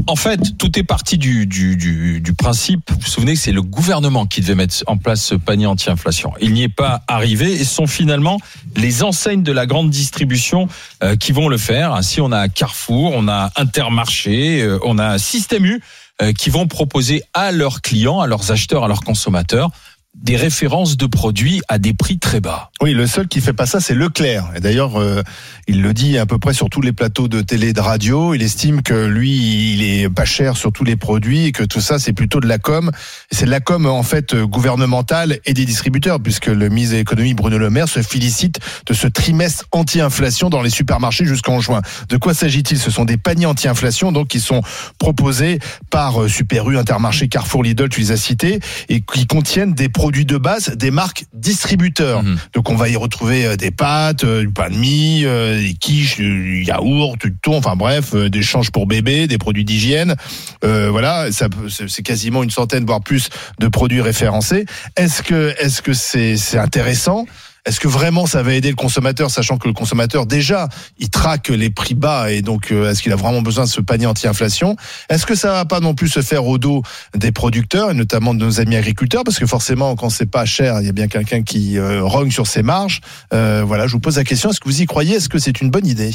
En 0.08 0.16
fait, 0.16 0.58
tout 0.58 0.78
est 0.78 0.82
parti 0.82 1.16
du, 1.16 1.46
du, 1.46 1.76
du, 1.76 2.20
du 2.20 2.32
principe, 2.32 2.90
vous 2.90 2.98
vous 3.00 3.06
souvenez 3.06 3.34
que 3.34 3.38
c'est 3.38 3.52
le 3.52 3.62
gouvernement 3.62 4.26
qui 4.26 4.40
devait 4.40 4.56
mettre 4.56 4.82
en 4.86 4.96
place 4.96 5.22
ce 5.22 5.34
panier 5.34 5.66
anti-inflation. 5.66 6.32
Il 6.40 6.52
n'y 6.52 6.64
est 6.64 6.68
pas 6.68 7.02
arrivé 7.06 7.52
et 7.52 7.64
ce 7.64 7.74
sont 7.74 7.86
finalement 7.86 8.38
les 8.76 9.04
enseignes 9.04 9.42
de 9.42 9.52
la 9.52 9.66
grande 9.66 9.90
distribution 9.90 10.68
euh, 11.04 11.14
qui 11.14 11.30
vont 11.32 11.48
le 11.48 11.56
faire. 11.56 11.94
Ainsi, 11.94 12.20
on 12.20 12.32
a 12.32 12.48
Carrefour, 12.48 13.12
on 13.14 13.28
a 13.28 13.52
Intermarché, 13.56 14.62
euh, 14.62 14.78
on 14.84 14.98
a 14.98 15.18
Système 15.18 15.66
U 15.66 15.80
euh, 16.20 16.32
qui 16.32 16.50
vont 16.50 16.66
proposer 16.66 17.22
à 17.32 17.52
leurs 17.52 17.80
clients, 17.80 18.20
à 18.20 18.26
leurs 18.26 18.50
acheteurs, 18.50 18.84
à 18.84 18.88
leurs 18.88 19.02
consommateurs 19.02 19.70
des 20.14 20.36
références 20.36 20.96
de 20.96 21.06
produits 21.06 21.62
à 21.68 21.78
des 21.78 21.94
prix 21.94 22.18
très 22.18 22.40
bas. 22.40 22.70
Oui, 22.82 22.92
le 22.92 23.06
seul 23.06 23.28
qui 23.28 23.40
fait 23.40 23.54
pas 23.54 23.66
ça, 23.66 23.80
c'est 23.80 23.94
Leclerc. 23.94 24.50
Et 24.54 24.60
d'ailleurs, 24.60 25.00
euh, 25.00 25.22
il 25.66 25.80
le 25.80 25.94
dit 25.94 26.18
à 26.18 26.26
peu 26.26 26.38
près 26.38 26.52
sur 26.52 26.68
tous 26.68 26.82
les 26.82 26.92
plateaux 26.92 27.28
de 27.28 27.40
télé 27.40 27.72
de 27.72 27.80
radio. 27.80 28.34
Il 28.34 28.42
estime 28.42 28.82
que 28.82 29.06
lui, 29.06 29.74
il 29.74 29.82
est 29.82 30.10
pas 30.10 30.26
cher 30.26 30.56
sur 30.56 30.70
tous 30.70 30.84
les 30.84 30.96
produits 30.96 31.46
et 31.46 31.52
que 31.52 31.62
tout 31.64 31.80
ça, 31.80 31.98
c'est 31.98 32.12
plutôt 32.12 32.40
de 32.40 32.46
la 32.46 32.58
com. 32.58 32.90
C'est 33.30 33.46
de 33.46 33.50
la 33.50 33.60
com 33.60 33.86
en 33.86 34.02
fait 34.02 34.34
euh, 34.34 34.46
gouvernementale 34.46 35.38
et 35.46 35.54
des 35.54 35.64
distributeurs, 35.64 36.20
puisque 36.20 36.46
le 36.46 36.68
ministre 36.68 36.92
de 36.92 36.98
l'économie 36.98 37.34
Bruno 37.34 37.56
Le 37.56 37.70
Maire 37.70 37.88
se 37.88 38.02
félicite 38.02 38.60
de 38.86 38.92
ce 38.92 39.06
trimestre 39.06 39.66
anti-inflation 39.72 40.50
dans 40.50 40.62
les 40.62 40.70
supermarchés 40.70 41.24
jusqu'en 41.24 41.60
juin. 41.60 41.80
De 42.10 42.16
quoi 42.18 42.34
s'agit-il? 42.34 42.78
Ce 42.78 42.90
sont 42.90 43.06
des 43.06 43.16
paniers 43.16 43.46
anti-inflation, 43.46 44.12
donc 44.12 44.28
qui 44.28 44.40
sont 44.40 44.60
proposés 44.98 45.58
par 45.90 46.22
euh, 46.22 46.28
Super 46.28 46.68
U, 46.68 46.76
Intermarché, 46.76 47.28
Carrefour, 47.28 47.62
Lidl, 47.62 47.88
tu 47.88 48.00
les 48.00 48.12
as 48.12 48.16
cités, 48.18 48.60
et 48.88 49.00
qui 49.00 49.26
contiennent 49.26 49.72
des 49.72 49.88
de 50.10 50.36
base 50.36 50.70
des 50.70 50.90
marques 50.90 51.24
distributeurs. 51.32 52.22
Donc 52.54 52.70
on 52.70 52.74
va 52.74 52.88
y 52.88 52.96
retrouver 52.96 53.46
euh, 53.46 53.56
des 53.56 53.70
pâtes, 53.70 54.24
euh, 54.24 54.40
du 54.40 54.50
pain 54.50 54.68
de 54.68 54.74
mie, 54.74 55.22
euh, 55.24 55.60
des 55.60 55.74
quiches, 55.74 56.16
du 56.16 56.64
yaourt, 56.64 57.18
du 57.20 57.34
thon, 57.34 57.56
enfin 57.56 57.76
bref, 57.76 58.14
des 58.14 58.42
changes 58.42 58.70
pour 58.70 58.86
bébé, 58.86 59.26
des 59.26 59.38
produits 59.38 59.64
d'hygiène. 59.64 60.16
Euh, 60.64 60.90
voilà, 60.90 61.30
ça 61.30 61.46
c'est 61.68 62.02
quasiment 62.02 62.42
une 62.42 62.50
centaine 62.50 62.84
voire 62.84 63.00
plus 63.00 63.28
de 63.60 63.68
produits 63.68 64.00
référencés. 64.00 64.66
Est-ce 64.96 65.22
que 65.22 65.54
est-ce 65.58 65.82
que 65.82 65.92
c'est 65.92 66.36
c'est 66.36 66.58
intéressant? 66.58 67.26
Est-ce 67.64 67.78
que 67.78 67.88
vraiment 67.88 68.26
ça 68.26 68.42
va 68.42 68.54
aider 68.54 68.70
le 68.70 68.76
consommateur, 68.76 69.30
sachant 69.30 69.56
que 69.56 69.68
le 69.68 69.74
consommateur 69.74 70.26
déjà 70.26 70.68
il 70.98 71.10
traque 71.10 71.48
les 71.48 71.70
prix 71.70 71.94
bas 71.94 72.30
et 72.30 72.42
donc 72.42 72.72
euh, 72.72 72.90
est-ce 72.90 73.02
qu'il 73.02 73.12
a 73.12 73.16
vraiment 73.16 73.42
besoin 73.42 73.64
de 73.64 73.68
ce 73.68 73.80
panier 73.80 74.06
anti-inflation? 74.06 74.76
Est-ce 75.08 75.26
que 75.26 75.34
ça 75.34 75.52
va 75.52 75.64
pas 75.64 75.80
non 75.80 75.94
plus 75.94 76.08
se 76.08 76.22
faire 76.22 76.46
au 76.46 76.58
dos 76.58 76.82
des 77.14 77.30
producteurs 77.30 77.90
et 77.90 77.94
notamment 77.94 78.34
de 78.34 78.44
nos 78.44 78.60
amis 78.60 78.76
agriculteurs? 78.76 79.22
Parce 79.24 79.38
que 79.38 79.46
forcément 79.46 79.94
quand 79.94 80.10
c'est 80.10 80.30
pas 80.30 80.44
cher, 80.44 80.80
il 80.80 80.86
y 80.86 80.88
a 80.88 80.92
bien 80.92 81.08
quelqu'un 81.08 81.42
qui 81.42 81.78
euh, 81.78 82.02
rogne 82.02 82.30
sur 82.30 82.46
ses 82.46 82.62
marges. 82.62 83.00
Euh, 83.32 83.62
voilà, 83.64 83.86
je 83.86 83.92
vous 83.92 84.00
pose 84.00 84.16
la 84.16 84.24
question 84.24 84.50
est-ce 84.50 84.60
que 84.60 84.68
vous 84.68 84.82
y 84.82 84.86
croyez? 84.86 85.16
Est-ce 85.16 85.28
que 85.28 85.38
c'est 85.38 85.60
une 85.60 85.70
bonne 85.70 85.86
idée? 85.86 86.12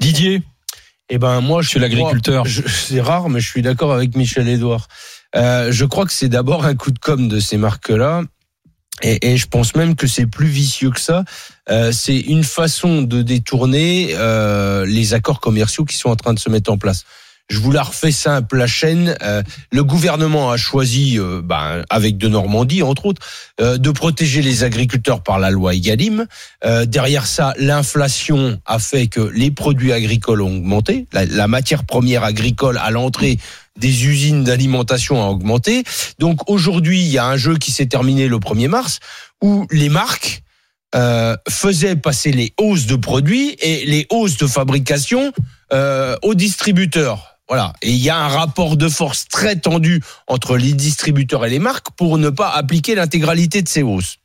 Didier? 0.00 0.42
Eh 1.10 1.18
ben 1.18 1.42
moi, 1.42 1.60
je 1.60 1.68
suis 1.68 1.78
l'agriculteur. 1.78 2.46
C'est 2.46 3.02
rare, 3.02 3.28
mais 3.28 3.40
je 3.40 3.48
suis 3.48 3.60
d'accord 3.60 3.92
avec 3.92 4.16
Michel 4.16 4.48
Edouard. 4.48 4.88
Euh, 5.36 5.70
je 5.70 5.84
crois 5.84 6.06
que 6.06 6.12
c'est 6.12 6.30
d'abord 6.30 6.64
un 6.64 6.74
coup 6.74 6.90
de 6.90 6.98
com 6.98 7.28
de 7.28 7.38
ces 7.40 7.58
marques-là. 7.58 8.22
Et, 9.00 9.32
et 9.32 9.36
je 9.36 9.46
pense 9.46 9.74
même 9.74 9.96
que 9.96 10.06
c'est 10.06 10.26
plus 10.26 10.48
vicieux 10.48 10.90
que 10.90 11.00
ça. 11.00 11.24
Euh, 11.70 11.92
c'est 11.92 12.18
une 12.18 12.44
façon 12.44 13.02
de 13.02 13.22
détourner 13.22 14.10
euh, 14.12 14.84
les 14.84 15.14
accords 15.14 15.40
commerciaux 15.40 15.84
qui 15.84 15.96
sont 15.96 16.10
en 16.10 16.16
train 16.16 16.34
de 16.34 16.38
se 16.38 16.50
mettre 16.50 16.70
en 16.70 16.78
place. 16.78 17.04
Je 17.48 17.58
vous 17.58 17.72
la 17.72 17.82
refais 17.82 18.12
simple, 18.12 18.56
la 18.56 18.66
chaîne. 18.66 19.16
euh, 19.22 19.42
le 19.72 19.84
gouvernement 19.84 20.50
a 20.50 20.56
choisi, 20.56 21.18
euh, 21.18 21.42
ben, 21.42 21.82
avec 21.90 22.16
de 22.16 22.28
Normandie 22.28 22.82
entre 22.82 23.06
autres, 23.06 23.20
euh, 23.60 23.76
de 23.78 23.90
protéger 23.90 24.40
les 24.42 24.62
agriculteurs 24.64 25.22
par 25.22 25.38
la 25.38 25.50
loi 25.50 25.74
Egalim. 25.74 26.26
Euh, 26.64 26.86
derrière 26.86 27.26
ça, 27.26 27.52
l'inflation 27.58 28.60
a 28.64 28.78
fait 28.78 29.08
que 29.08 29.20
les 29.20 29.50
produits 29.50 29.92
agricoles 29.92 30.40
ont 30.40 30.56
augmenté. 30.56 31.06
La, 31.12 31.26
la 31.26 31.48
matière 31.48 31.84
première 31.84 32.24
agricole 32.24 32.78
à 32.80 32.90
l'entrée 32.90 33.38
des 33.78 34.06
usines 34.06 34.44
d'alimentation 34.44 35.22
a 35.22 35.26
augmenté. 35.28 35.84
Donc 36.18 36.50
aujourd'hui, 36.50 37.00
il 37.00 37.08
y 37.08 37.18
a 37.18 37.26
un 37.26 37.36
jeu 37.36 37.56
qui 37.56 37.72
s'est 37.72 37.86
terminé 37.86 38.28
le 38.28 38.38
1er 38.38 38.68
mars 38.68 39.00
où 39.42 39.66
les 39.70 39.88
marques 39.88 40.42
euh, 40.94 41.36
faisaient 41.48 41.96
passer 41.96 42.32
les 42.32 42.52
hausses 42.58 42.86
de 42.86 42.96
produits 42.96 43.56
et 43.60 43.86
les 43.86 44.06
hausses 44.10 44.36
de 44.36 44.46
fabrication 44.46 45.32
euh, 45.72 46.16
aux 46.22 46.34
distributeurs. 46.34 47.38
Voilà. 47.48 47.72
Et 47.82 47.90
il 47.90 47.98
y 47.98 48.10
a 48.10 48.16
un 48.16 48.28
rapport 48.28 48.76
de 48.76 48.88
force 48.88 49.26
très 49.28 49.56
tendu 49.56 50.02
entre 50.26 50.56
les 50.56 50.74
distributeurs 50.74 51.44
et 51.44 51.50
les 51.50 51.58
marques 51.58 51.90
pour 51.96 52.18
ne 52.18 52.30
pas 52.30 52.50
appliquer 52.50 52.94
l'intégralité 52.94 53.62
de 53.62 53.68
ces 53.68 53.82
hausses. 53.82 54.18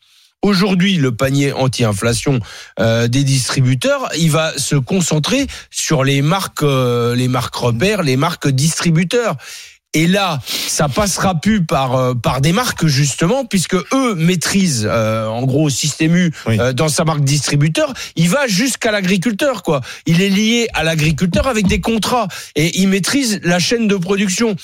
Aujourd'hui, 0.43 0.97
le 0.97 1.11
panier 1.11 1.51
anti-inflation 1.51 2.39
euh, 2.79 3.07
des 3.07 3.23
distributeurs, 3.23 4.09
il 4.17 4.29
va 4.29 4.57
se 4.57 4.75
concentrer 4.75 5.47
sur 5.71 6.03
les 6.03 6.21
marques, 6.21 6.63
euh, 6.63 7.15
les 7.15 7.27
marques 7.27 7.55
repères, 7.55 8.03
les 8.03 8.17
marques 8.17 8.47
distributeurs. 8.47 9.35
Et 9.93 10.05
là, 10.05 10.39
ça 10.45 10.89
passera 10.89 11.33
plus 11.33 11.65
par 11.65 11.95
euh, 11.95 12.13
par 12.13 12.41
des 12.41 12.51
marques 12.51 12.85
justement, 12.85 13.45
puisque 13.45 13.73
eux 13.73 14.15
maîtrisent 14.15 14.87
euh, 14.87 15.25
en 15.25 15.43
gros 15.43 15.69
Système 15.69 16.15
U 16.15 16.31
euh, 16.47 16.73
dans 16.73 16.89
sa 16.89 17.03
marque 17.03 17.23
distributeur. 17.23 17.93
Il 18.15 18.29
va 18.29 18.47
jusqu'à 18.47 18.91
l'agriculteur, 18.91 19.63
quoi. 19.63 19.81
Il 20.05 20.21
est 20.21 20.29
lié 20.29 20.67
à 20.73 20.83
l'agriculteur 20.83 21.47
avec 21.47 21.67
des 21.67 21.79
contrats 21.79 22.27
et 22.55 22.79
il 22.79 22.89
maîtrise 22.89 23.39
la 23.43 23.59
chaîne 23.59 23.87
de 23.87 23.95
production. 23.95 24.55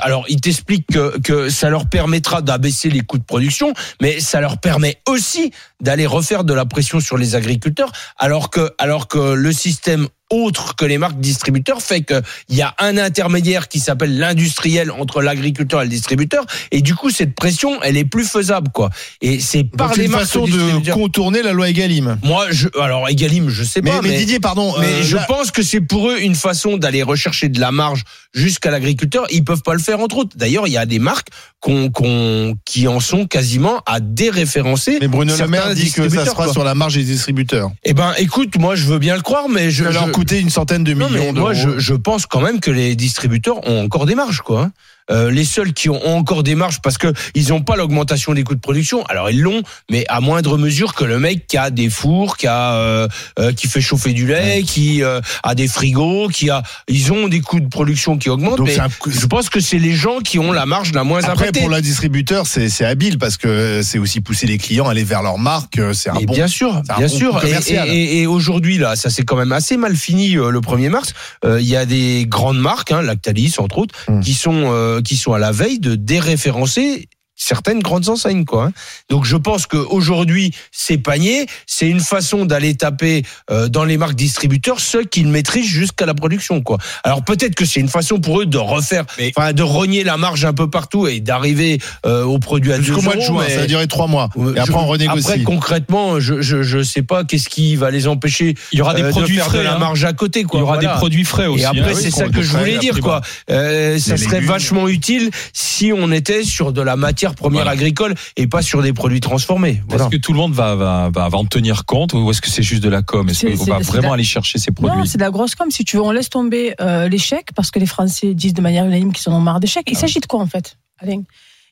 Alors, 0.00 0.24
il 0.28 0.40
t'explique 0.40 0.86
que, 0.92 1.18
que 1.20 1.48
ça 1.48 1.70
leur 1.70 1.86
permettra 1.88 2.42
d'abaisser 2.42 2.90
les 2.90 3.00
coûts 3.00 3.18
de 3.18 3.24
production, 3.24 3.72
mais 4.00 4.18
ça 4.20 4.40
leur 4.40 4.58
permet 4.58 4.98
aussi 5.08 5.52
d'aller 5.80 6.06
refaire 6.06 6.42
de 6.44 6.52
la 6.54 6.64
pression 6.66 6.98
sur 7.00 7.16
les 7.16 7.34
agriculteurs, 7.36 7.92
alors 8.18 8.50
que, 8.50 8.70
alors 8.78 9.06
que 9.08 9.34
le 9.34 9.52
système 9.52 10.08
autre 10.28 10.74
que 10.74 10.84
les 10.84 10.98
marques 10.98 11.20
distributeurs 11.20 11.80
fait 11.80 12.02
qu'il 12.02 12.20
y 12.56 12.60
a 12.60 12.74
un 12.80 12.98
intermédiaire 12.98 13.68
qui 13.68 13.78
s'appelle 13.78 14.18
l'industriel 14.18 14.90
entre 14.90 15.22
l'agriculteur 15.22 15.82
et 15.82 15.84
le 15.84 15.90
distributeur, 15.90 16.44
et 16.72 16.80
du 16.82 16.96
coup, 16.96 17.10
cette 17.10 17.36
pression, 17.36 17.80
elle 17.82 17.96
est 17.96 18.04
plus 18.04 18.24
faisable, 18.24 18.70
quoi. 18.72 18.90
Et 19.20 19.38
c'est 19.38 19.62
par 19.62 19.90
Donc, 19.90 19.98
les 19.98 20.06
une 20.06 20.10
marques 20.10 20.24
façon 20.24 20.46
de 20.46 20.90
contourner 20.90 21.42
la 21.42 21.52
loi 21.52 21.68
Egalim. 21.68 22.18
moi, 22.24 22.46
je, 22.50 22.66
alors 22.80 23.08
Egalim, 23.08 23.48
je 23.50 23.62
sais 23.62 23.82
Mais- 23.82 23.90
pas. 23.92 24.02
mais 24.02 24.16
Didier, 24.16 24.40
pardon, 24.40 24.74
Mais 24.80 24.86
euh, 24.86 25.02
je 25.04 25.14
là- 25.16 25.26
pense 25.28 25.52
que 25.52 25.62
c'est 25.62 25.80
pour 25.80 26.10
eux 26.10 26.18
une 26.20 26.34
façon 26.34 26.76
d'aller 26.76 27.04
rechercher 27.04 27.48
de 27.48 27.60
la 27.60 27.70
marge 27.70 28.02
jusqu'à 28.36 28.70
l'agriculteur. 28.70 29.26
Ils 29.30 29.42
peuvent 29.42 29.62
pas 29.62 29.72
le 29.72 29.80
faire 29.80 29.98
entre 29.98 30.18
autres. 30.18 30.36
D'ailleurs, 30.36 30.68
il 30.68 30.72
y 30.72 30.76
a 30.76 30.86
des 30.86 31.00
marques 31.00 31.28
qu'on, 31.58 31.90
qu'on, 31.90 32.54
qui 32.64 32.86
en 32.86 33.00
sont 33.00 33.26
quasiment 33.26 33.80
à 33.86 33.98
déréférencer. 33.98 34.98
Mais 35.00 35.08
Bruno 35.08 35.34
Le 35.36 35.46
Maire 35.48 35.74
dit 35.74 35.80
que 35.84 35.88
ça 35.88 35.94
se 35.96 36.02
distributeurs, 36.02 36.26
fera 36.34 36.44
quoi. 36.44 36.52
sur 36.52 36.62
la 36.64 36.74
marge 36.74 36.94
des 36.94 37.02
distributeurs. 37.04 37.70
Eh 37.84 37.94
ben, 37.94 38.12
écoute, 38.18 38.56
moi, 38.58 38.76
je 38.76 38.84
veux 38.84 38.98
bien 38.98 39.16
le 39.16 39.22
croire, 39.22 39.48
mais 39.48 39.70
je. 39.70 39.84
Ça 39.84 39.90
leur 39.90 40.06
je- 40.06 40.12
coûter 40.12 40.38
une 40.38 40.50
centaine 40.50 40.84
de 40.84 40.92
Non, 40.94 41.08
millions 41.08 41.32
mais 41.32 41.40
moi, 41.40 41.54
je, 41.54 41.78
je 41.78 41.94
pense 41.94 42.26
quand 42.26 42.40
même 42.40 42.60
que 42.60 42.70
les 42.70 42.94
distributeurs 42.94 43.66
ont 43.68 43.84
encore 43.84 44.06
des 44.06 44.14
marges, 44.14 44.42
quoi. 44.42 44.70
Euh, 45.10 45.30
les 45.30 45.44
seuls 45.44 45.72
qui 45.72 45.88
ont 45.88 46.04
encore 46.16 46.42
des 46.42 46.54
marges 46.54 46.80
parce 46.82 46.98
que 46.98 47.12
ils 47.34 47.48
n'ont 47.48 47.62
pas 47.62 47.76
l'augmentation 47.76 48.34
des 48.34 48.42
coûts 48.42 48.54
de 48.54 48.60
production. 48.60 49.04
Alors 49.06 49.30
ils 49.30 49.40
l'ont, 49.40 49.62
mais 49.90 50.04
à 50.08 50.20
moindre 50.20 50.58
mesure 50.58 50.94
que 50.94 51.04
le 51.04 51.18
mec 51.18 51.46
qui 51.46 51.56
a 51.56 51.70
des 51.70 51.90
fours, 51.90 52.36
qui 52.36 52.46
a 52.46 52.74
euh, 52.74 53.08
euh, 53.38 53.52
qui 53.52 53.68
fait 53.68 53.80
chauffer 53.80 54.12
du 54.12 54.26
lait, 54.26 54.62
qui 54.64 55.02
euh, 55.02 55.20
a 55.42 55.54
des 55.54 55.68
frigos, 55.68 56.28
qui 56.28 56.50
a, 56.50 56.62
ils 56.88 57.12
ont 57.12 57.28
des 57.28 57.40
coûts 57.40 57.60
de 57.60 57.68
production 57.68 58.18
qui 58.18 58.30
augmentent. 58.30 58.58
Donc 58.58 58.66
mais 58.68 58.74
c'est 58.74 58.80
un- 58.80 58.88
je 59.06 59.26
pense 59.26 59.48
que 59.50 59.60
c'est 59.60 59.78
les 59.78 59.92
gens 59.94 60.18
qui 60.20 60.38
ont 60.38 60.52
la 60.52 60.66
marge 60.66 60.92
la 60.92 61.04
moins 61.04 61.20
Après, 61.20 61.32
impactée. 61.48 61.60
pour 61.60 61.70
la 61.70 61.80
distributeur, 61.80 62.46
c'est 62.46 62.68
c'est 62.68 62.84
habile 62.84 63.18
parce 63.18 63.36
que 63.36 63.82
c'est 63.82 63.98
aussi 63.98 64.20
pousser 64.20 64.46
les 64.46 64.58
clients 64.58 64.86
à 64.86 64.90
aller 64.90 65.04
vers 65.04 65.22
leur 65.22 65.38
marque. 65.38 65.78
euh, 65.78 65.92
C'est 65.92 66.10
un 66.10 66.16
Et 66.16 66.26
bon. 66.26 66.32
bien 66.34 66.48
sûr, 66.48 66.82
c'est 66.84 66.92
un 66.92 66.96
bien 66.98 67.06
bon 67.08 67.16
sûr. 67.16 67.38
Et, 67.38 67.40
commercial. 67.42 67.88
et- 67.88 67.92
et- 67.92 68.20
et 68.22 68.26
aujourd'hui 68.26 68.78
là, 68.78 68.96
ça 68.96 69.10
s'est 69.10 69.24
quand 69.24 69.36
même 69.36 69.52
assez 69.52 69.76
mal 69.76 69.94
fini 69.96 70.36
euh, 70.36 70.50
le 70.50 70.60
1er 70.60 70.88
mars. 70.88 71.12
Euh, 71.44 71.60
Il 71.60 71.66
y 71.66 71.76
a 71.76 71.84
des 71.86 72.26
grandes 72.28 72.58
marques, 72.58 72.92
hein, 72.92 73.02
Lactalis 73.02 73.54
entre 73.58 73.78
autres, 73.78 73.94
Hmm. 74.08 74.20
qui 74.20 74.34
sont 74.34 74.64
euh, 74.66 74.95
qui 75.02 75.16
sont 75.16 75.32
à 75.32 75.38
la 75.38 75.52
veille 75.52 75.78
de 75.78 75.94
déréférencer 75.94 77.08
certaines 77.36 77.80
grandes 77.80 78.08
enseignes 78.08 78.44
quoi. 78.44 78.64
hein. 78.66 78.72
Donc 79.10 79.24
je 79.24 79.36
pense 79.36 79.66
que 79.66 79.76
aujourd'hui 79.76 80.52
ces 80.72 80.98
paniers, 80.98 81.46
c'est 81.66 81.88
une 81.88 82.00
façon 82.00 82.44
d'aller 82.46 82.74
taper 82.74 83.22
euh, 83.50 83.68
dans 83.68 83.84
les 83.84 83.96
marques 83.98 84.14
distributeurs 84.16 84.80
ceux 84.80 85.04
qu'ils 85.04 85.28
maîtrisent 85.28 85.66
jusqu'à 85.68 86.06
la 86.06 86.14
production 86.14 86.62
quoi. 86.62 86.78
Alors 87.04 87.22
peut-être 87.24 87.54
que 87.54 87.64
c'est 87.64 87.80
une 87.80 87.88
façon 87.88 88.18
pour 88.20 88.40
eux 88.40 88.46
de 88.46 88.58
refaire, 88.58 89.04
enfin 89.36 89.52
de 89.52 89.62
rogner 89.62 90.02
la 90.04 90.16
marge 90.16 90.44
un 90.44 90.52
peu 90.54 90.68
partout 90.70 91.06
et 91.06 91.20
d'arriver 91.20 91.78
euh, 92.06 92.24
aux 92.24 92.38
produits 92.38 92.72
à 92.72 92.80
Jusqu'au 92.80 93.00
2 93.00 93.04
mois 93.04 93.16
de 93.16 93.20
juin, 93.20 93.44
mais- 93.46 93.54
ça 93.54 93.60
va 93.60 93.66
durer 93.66 93.86
trois 93.86 94.06
mois. 94.06 94.28
Et 94.36 94.58
après, 94.58 94.64
je- 94.66 94.72
on 94.72 94.86
renégocie. 94.86 95.28
Après, 95.28 95.42
concrètement, 95.42 96.20
je, 96.20 96.40
je, 96.42 96.62
je 96.62 96.82
sais 96.82 97.02
pas 97.02 97.24
qu'est-ce 97.24 97.48
qui 97.48 97.76
va 97.76 97.90
les 97.90 98.06
empêcher. 98.08 98.54
Il 98.72 98.78
y 98.78 98.82
aura 98.82 98.94
des 98.94 99.02
euh, 99.02 99.10
produits 99.10 99.36
de 99.36 99.40
faire 99.40 99.48
frais, 99.50 99.58
de 99.58 99.62
la 99.64 99.74
hein. 99.76 99.78
marge 99.78 100.04
à 100.04 100.12
côté. 100.12 100.44
Quoi. 100.44 100.58
Il 100.58 100.62
y 100.62 100.62
aura 100.64 100.74
Voilà. 100.76 100.92
des 100.94 100.98
produits 100.98 101.24
frais 101.24 101.46
aussi. 101.46 101.62
Et 101.62 101.66
hein. 101.66 101.72
après, 101.76 101.94
Oui, 101.94 102.00
c'est 102.02 102.10
ça 102.10 102.28
que 102.28 102.42
je 102.42 102.56
voulais 102.56 102.74
la 102.74 102.78
dire. 102.78 103.00
Quoi. 103.00 103.20
Euh, 103.50 103.98
ça 103.98 104.16
serait 104.16 104.36
légumes. 104.36 104.48
vachement 104.48 104.88
utile 104.88 105.30
si 105.52 105.92
on 105.94 106.10
était 106.12 106.42
sur 106.44 106.72
de 106.72 106.80
la 106.82 106.96
matière 106.96 107.25
première 107.34 107.62
Voilà. 107.64 107.72
agricole 107.72 108.14
et 108.36 108.46
pas 108.46 108.62
sur 108.62 108.82
des 108.82 108.92
produits 108.92 109.20
transformés. 109.20 109.82
Voilà. 109.88 110.04
Est-ce 110.04 110.10
que 110.10 110.16
tout 110.20 110.32
le 110.32 110.38
monde 110.38 110.52
va, 110.52 110.74
va, 110.74 111.10
va, 111.12 111.28
va 111.28 111.38
en 111.38 111.44
tenir 111.44 111.84
compte 111.84 112.12
ou 112.14 112.30
est-ce 112.30 112.40
que 112.40 112.48
c'est 112.50 112.62
juste 112.62 112.82
de 112.82 112.88
la 112.88 113.02
com? 113.02 113.28
Est-ce 113.28 113.46
qu'on 113.46 113.64
va 113.64 113.78
vraiment 113.78 114.08
la- 114.08 114.14
aller 114.14 114.24
chercher 114.24 114.58
ces 114.58 114.70
Non, 114.70 114.88
produits? 114.88 115.08
c'est 115.08 115.18
de 115.18 115.22
la 115.24 115.30
grosse 115.30 115.54
com. 115.54 115.70
Si 115.70 115.84
tu 115.84 115.96
veux, 115.96 116.02
on 116.02 116.10
laisse 116.12 116.30
tomber 116.30 116.74
euh, 116.80 117.08
les 117.08 117.18
chèques 117.18 117.52
parce 117.54 117.70
que 117.70 117.78
les 117.78 117.86
Français 117.86 118.34
disent 118.34 118.54
de 118.54 118.62
manière 118.62 118.84
unanime 118.86 119.12
qu'ils 119.12 119.30
en 119.32 119.36
ont 119.36 119.40
marre 119.40 119.60
des 119.60 119.66
chèques. 119.66 119.88
Il 119.90 119.96
s'agit 119.96 120.20
de 120.20 120.26
quoi 120.26 120.40
en 120.40 120.46
fait, 120.46 120.76
Alain? 120.98 121.22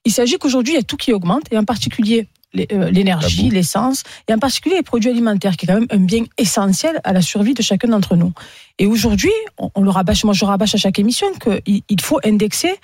Il 0.05 0.13
s'agit 0.13 0.37
qu'aujourd'hui, 0.39 0.75
il 0.75 0.77
y 0.77 0.81
a 0.81 0.83
tout 0.83 0.97
qui 0.97 1.13
augmente 1.13 1.45
et 1.51 1.57
en 1.57 1.65
particulier 1.65 2.29
euh, 2.73 2.91
l'énergie, 2.91 3.51
l'essence 3.51 4.05
et 4.29 4.33
en 4.35 4.39
particulier 4.39 4.77
les 4.77 4.83
produits 4.83 5.11
alimentaires 5.11 5.57
qui 5.57 5.65
est 5.65 5.69
quand 5.69 5.75
même 5.81 5.89
un 5.91 5.99
bien 5.99 6.25
essentiel 6.39 7.01
à 7.03 7.13
la 7.13 7.21
survie 7.23 7.55
de 7.55 7.63
chacun 7.63 7.89
d'entre 7.89 8.15
nous. 8.15 8.33
Et 8.79 8.87
aujourd'hui, 8.87 9.33
on, 9.59 9.71
on 9.75 9.83
le 9.83 9.91
rabâche, 9.91 10.23
moi 10.25 10.35
je 10.35 10.45
rabâche 10.45 10.75
à 10.75 10.79
chaque 10.79 10.99
émission 11.01 11.27
qu'il 11.43 11.83
il 11.89 12.01
faut 12.01 12.21
indexer 12.25 12.75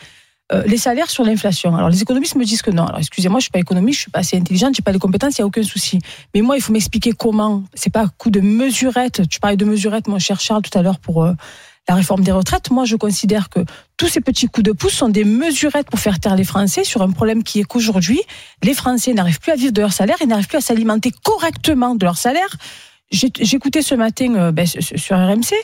euh, 0.52 0.62
les 0.66 0.76
salaires 0.76 1.10
sur 1.10 1.24
l'inflation. 1.24 1.76
Alors 1.76 1.88
les 1.88 2.02
économistes 2.02 2.34
me 2.34 2.44
disent 2.44 2.62
que 2.62 2.70
non. 2.70 2.84
Alors 2.84 2.98
excusez-moi, 2.98 3.38
je 3.38 3.44
suis 3.44 3.50
pas 3.50 3.60
économiste, 3.60 3.98
je 3.98 4.02
suis 4.02 4.10
pas 4.10 4.20
assez 4.20 4.36
intelligente, 4.36 4.74
j'ai 4.74 4.82
pas 4.82 4.92
les 4.92 4.98
compétences, 4.98 5.38
il 5.38 5.40
y 5.40 5.42
a 5.42 5.46
aucun 5.46 5.62
souci. 5.62 6.00
Mais 6.34 6.42
moi, 6.42 6.56
il 6.56 6.62
faut 6.62 6.72
m'expliquer 6.72 7.12
comment. 7.12 7.62
C'est 7.74 7.90
pas 7.90 8.02
un 8.02 8.08
coup 8.18 8.30
de 8.30 8.40
mesurette. 8.40 9.28
Tu 9.28 9.38
parlais 9.38 9.56
de 9.56 9.64
mesurette, 9.64 10.08
mon 10.08 10.18
cher 10.18 10.40
Charles, 10.40 10.62
tout 10.62 10.76
à 10.76 10.82
l'heure 10.82 10.98
pour 10.98 11.22
euh, 11.24 11.34
la 11.88 11.94
réforme 11.94 12.22
des 12.22 12.32
retraites. 12.32 12.70
Moi, 12.70 12.84
je 12.84 12.96
considère 12.96 13.48
que 13.48 13.60
tous 13.96 14.08
ces 14.08 14.20
petits 14.20 14.46
coups 14.46 14.64
de 14.64 14.72
pouce 14.72 14.94
sont 14.94 15.08
des 15.08 15.24
mesurettes 15.24 15.88
pour 15.88 16.00
faire 16.00 16.18
taire 16.18 16.36
les 16.36 16.44
Français 16.44 16.84
sur 16.84 17.02
un 17.02 17.10
problème 17.10 17.42
qui 17.44 17.60
est 17.60 17.64
qu'aujourd'hui, 17.64 18.20
les 18.62 18.74
Français 18.74 19.12
n'arrivent 19.12 19.40
plus 19.40 19.52
à 19.52 19.56
vivre 19.56 19.72
de 19.72 19.80
leur 19.80 19.92
salaire, 19.92 20.16
ils 20.20 20.28
n'arrivent 20.28 20.48
plus 20.48 20.58
à 20.58 20.62
s'alimenter 20.62 21.12
correctement 21.22 21.94
de 21.94 22.04
leur 22.04 22.16
salaire. 22.16 22.56
J'écoutais 23.12 23.82
ce 23.82 23.94
matin 23.96 24.34
euh, 24.36 24.52
ben, 24.52 24.66
sur 24.66 25.16
RMC 25.16 25.54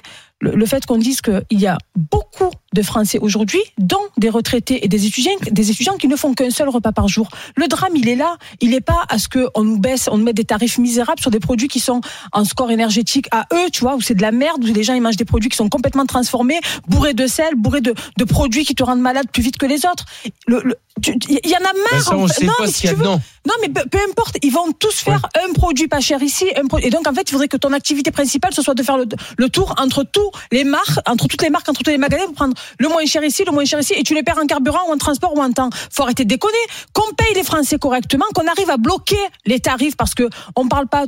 le, 0.41 0.51
le 0.55 0.67
fait 0.67 0.85
qu'on 0.85 0.99
dise 0.99 1.21
qu'il 1.23 1.45
y 1.53 1.67
a 1.67 1.79
beaucoup 1.97 2.51
de 2.75 2.83
Français 2.83 3.19
aujourd'hui, 3.21 3.61
dont 3.79 3.97
des 4.19 4.29
retraités 4.29 4.85
et 4.85 4.89
des 4.89 5.07
étudiants, 5.07 5.33
des 5.51 5.71
étudiants 5.71 5.97
qui 5.97 6.09
ne 6.09 6.17
font 6.17 6.35
qu'un 6.35 6.51
seul 6.51 6.69
repas 6.69 6.93
par 6.93 7.09
jour. 7.09 7.29
Le 7.55 7.69
drame, 7.69 7.93
il 7.97 8.07
est 8.09 8.17
là. 8.17 8.37
Il 8.61 8.71
n'est 8.71 8.83
pas 8.83 9.05
à 9.09 9.19
ce 9.19 9.29
qu'on 9.31 9.65
nous 9.65 9.79
baisse, 9.79 10.09
on 10.13 10.19
nous 10.19 10.25
mette 10.25 10.37
des 10.37 10.45
tarifs 10.45 10.77
misérables 10.77 11.21
sur 11.21 11.31
des 11.31 11.41
produits 11.41 11.69
qui 11.69 11.81
sont 11.81 12.03
en 12.33 12.45
score 12.45 12.71
énergétique 12.71 13.29
à 13.31 13.47
eux, 13.55 13.71
tu 13.73 13.81
vois, 13.81 13.95
où 13.97 14.03
c'est 14.03 14.15
de 14.15 14.21
la 14.23 14.31
merde, 14.33 14.63
où 14.63 14.67
les 14.67 14.83
gens 14.83 14.93
ils 14.93 15.01
mangent 15.01 15.17
des 15.17 15.25
produits 15.25 15.49
qui 15.49 15.57
sont 15.57 15.71
complètement 15.71 16.05
transformés, 16.05 16.61
bourrés 16.87 17.15
de 17.15 17.27
sel, 17.27 17.55
bourrés 17.57 17.81
de, 17.81 17.95
de 18.19 18.25
produits 18.25 18.65
qui 18.67 18.75
te 18.75 18.83
rendent 18.83 19.01
malade 19.01 19.27
plus 19.33 19.43
vite 19.43 19.57
que 19.57 19.67
les 19.67 19.87
autres. 19.87 20.05
Le- 20.47 20.61
le- 20.63 20.77
tu- 21.03 21.17
Il 21.29 21.51
y 21.51 21.55
en 21.55 21.59
a 21.61 21.73
marre. 21.95 22.03
Ça, 22.03 22.17
on 22.17 22.29
sait 22.29 22.45
Non, 22.45 22.53
pas 22.59 22.65
mais 22.67 22.71
si 22.73 22.87
tu 22.89 22.95
veux- 22.95 23.05
non, 23.05 23.55
mais 23.63 23.69
peu, 23.69 23.89
peu 23.89 23.99
importe, 24.11 24.37
ils 24.43 24.53
vont 24.53 24.73
tous 24.79 24.95
faire 24.97 25.27
un 25.49 25.53
produit 25.55 25.89
pas 25.89 26.01
cher 26.01 26.23
ici, 26.23 26.45
un 26.57 26.67
pro- 26.67 26.79
et 26.79 26.91
donc 26.91 27.07
en 27.09 27.15
fait, 27.15 27.23
il 27.23 27.31
faudrait 27.33 27.49
que 27.49 27.57
ton 27.57 27.73
activité 27.73 28.11
principale 28.11 28.53
ce 28.53 28.61
soit 28.61 28.75
de 28.75 28.83
faire 28.83 28.99
le, 28.99 29.07
le 29.39 29.49
tour 29.49 29.75
entre 29.79 30.03
tous 30.03 30.26
les 30.53 30.65
marques, 30.65 30.99
entre 31.07 31.27
toutes 31.29 31.43
les 31.43 31.51
marques, 31.51 31.69
entre 31.69 31.83
tous 31.83 31.91
les 31.91 31.99
magasins 31.99 32.27
pour 32.27 32.35
prendre 32.35 32.55
le 32.79 32.89
moins 32.89 33.05
cher 33.07 33.23
ici, 33.25 33.45
le 33.45 33.53
moins 33.53 33.65
cher 33.65 33.81
ici, 33.81 33.95
et 33.97 34.03
tu 34.03 34.15
les 34.15 34.23
perds 34.23 34.39
en 34.39 34.47
carburant 34.47 34.89
ou 34.89 34.93
en 34.93 34.99
transport 34.99 35.37
ou 35.37 35.41
en 35.41 35.53
temps. 35.53 35.71
Faut 35.91 36.03
arrêter 36.03 36.25
de 36.25 36.29
déconner, 36.29 36.55
qu'on 36.93 37.15
paye 37.15 37.35
les 37.35 37.45
Français 37.45 37.79
correctement, 37.79 38.27
qu'on 38.35 38.47
arrive 38.47 38.71
à 38.71 38.77
bloquer 38.77 39.19
les 39.45 39.61
tarifs 39.61 39.97
parce 39.97 40.15
que 40.15 40.29
on 40.55 40.69
parle 40.69 40.87
pas. 40.87 41.07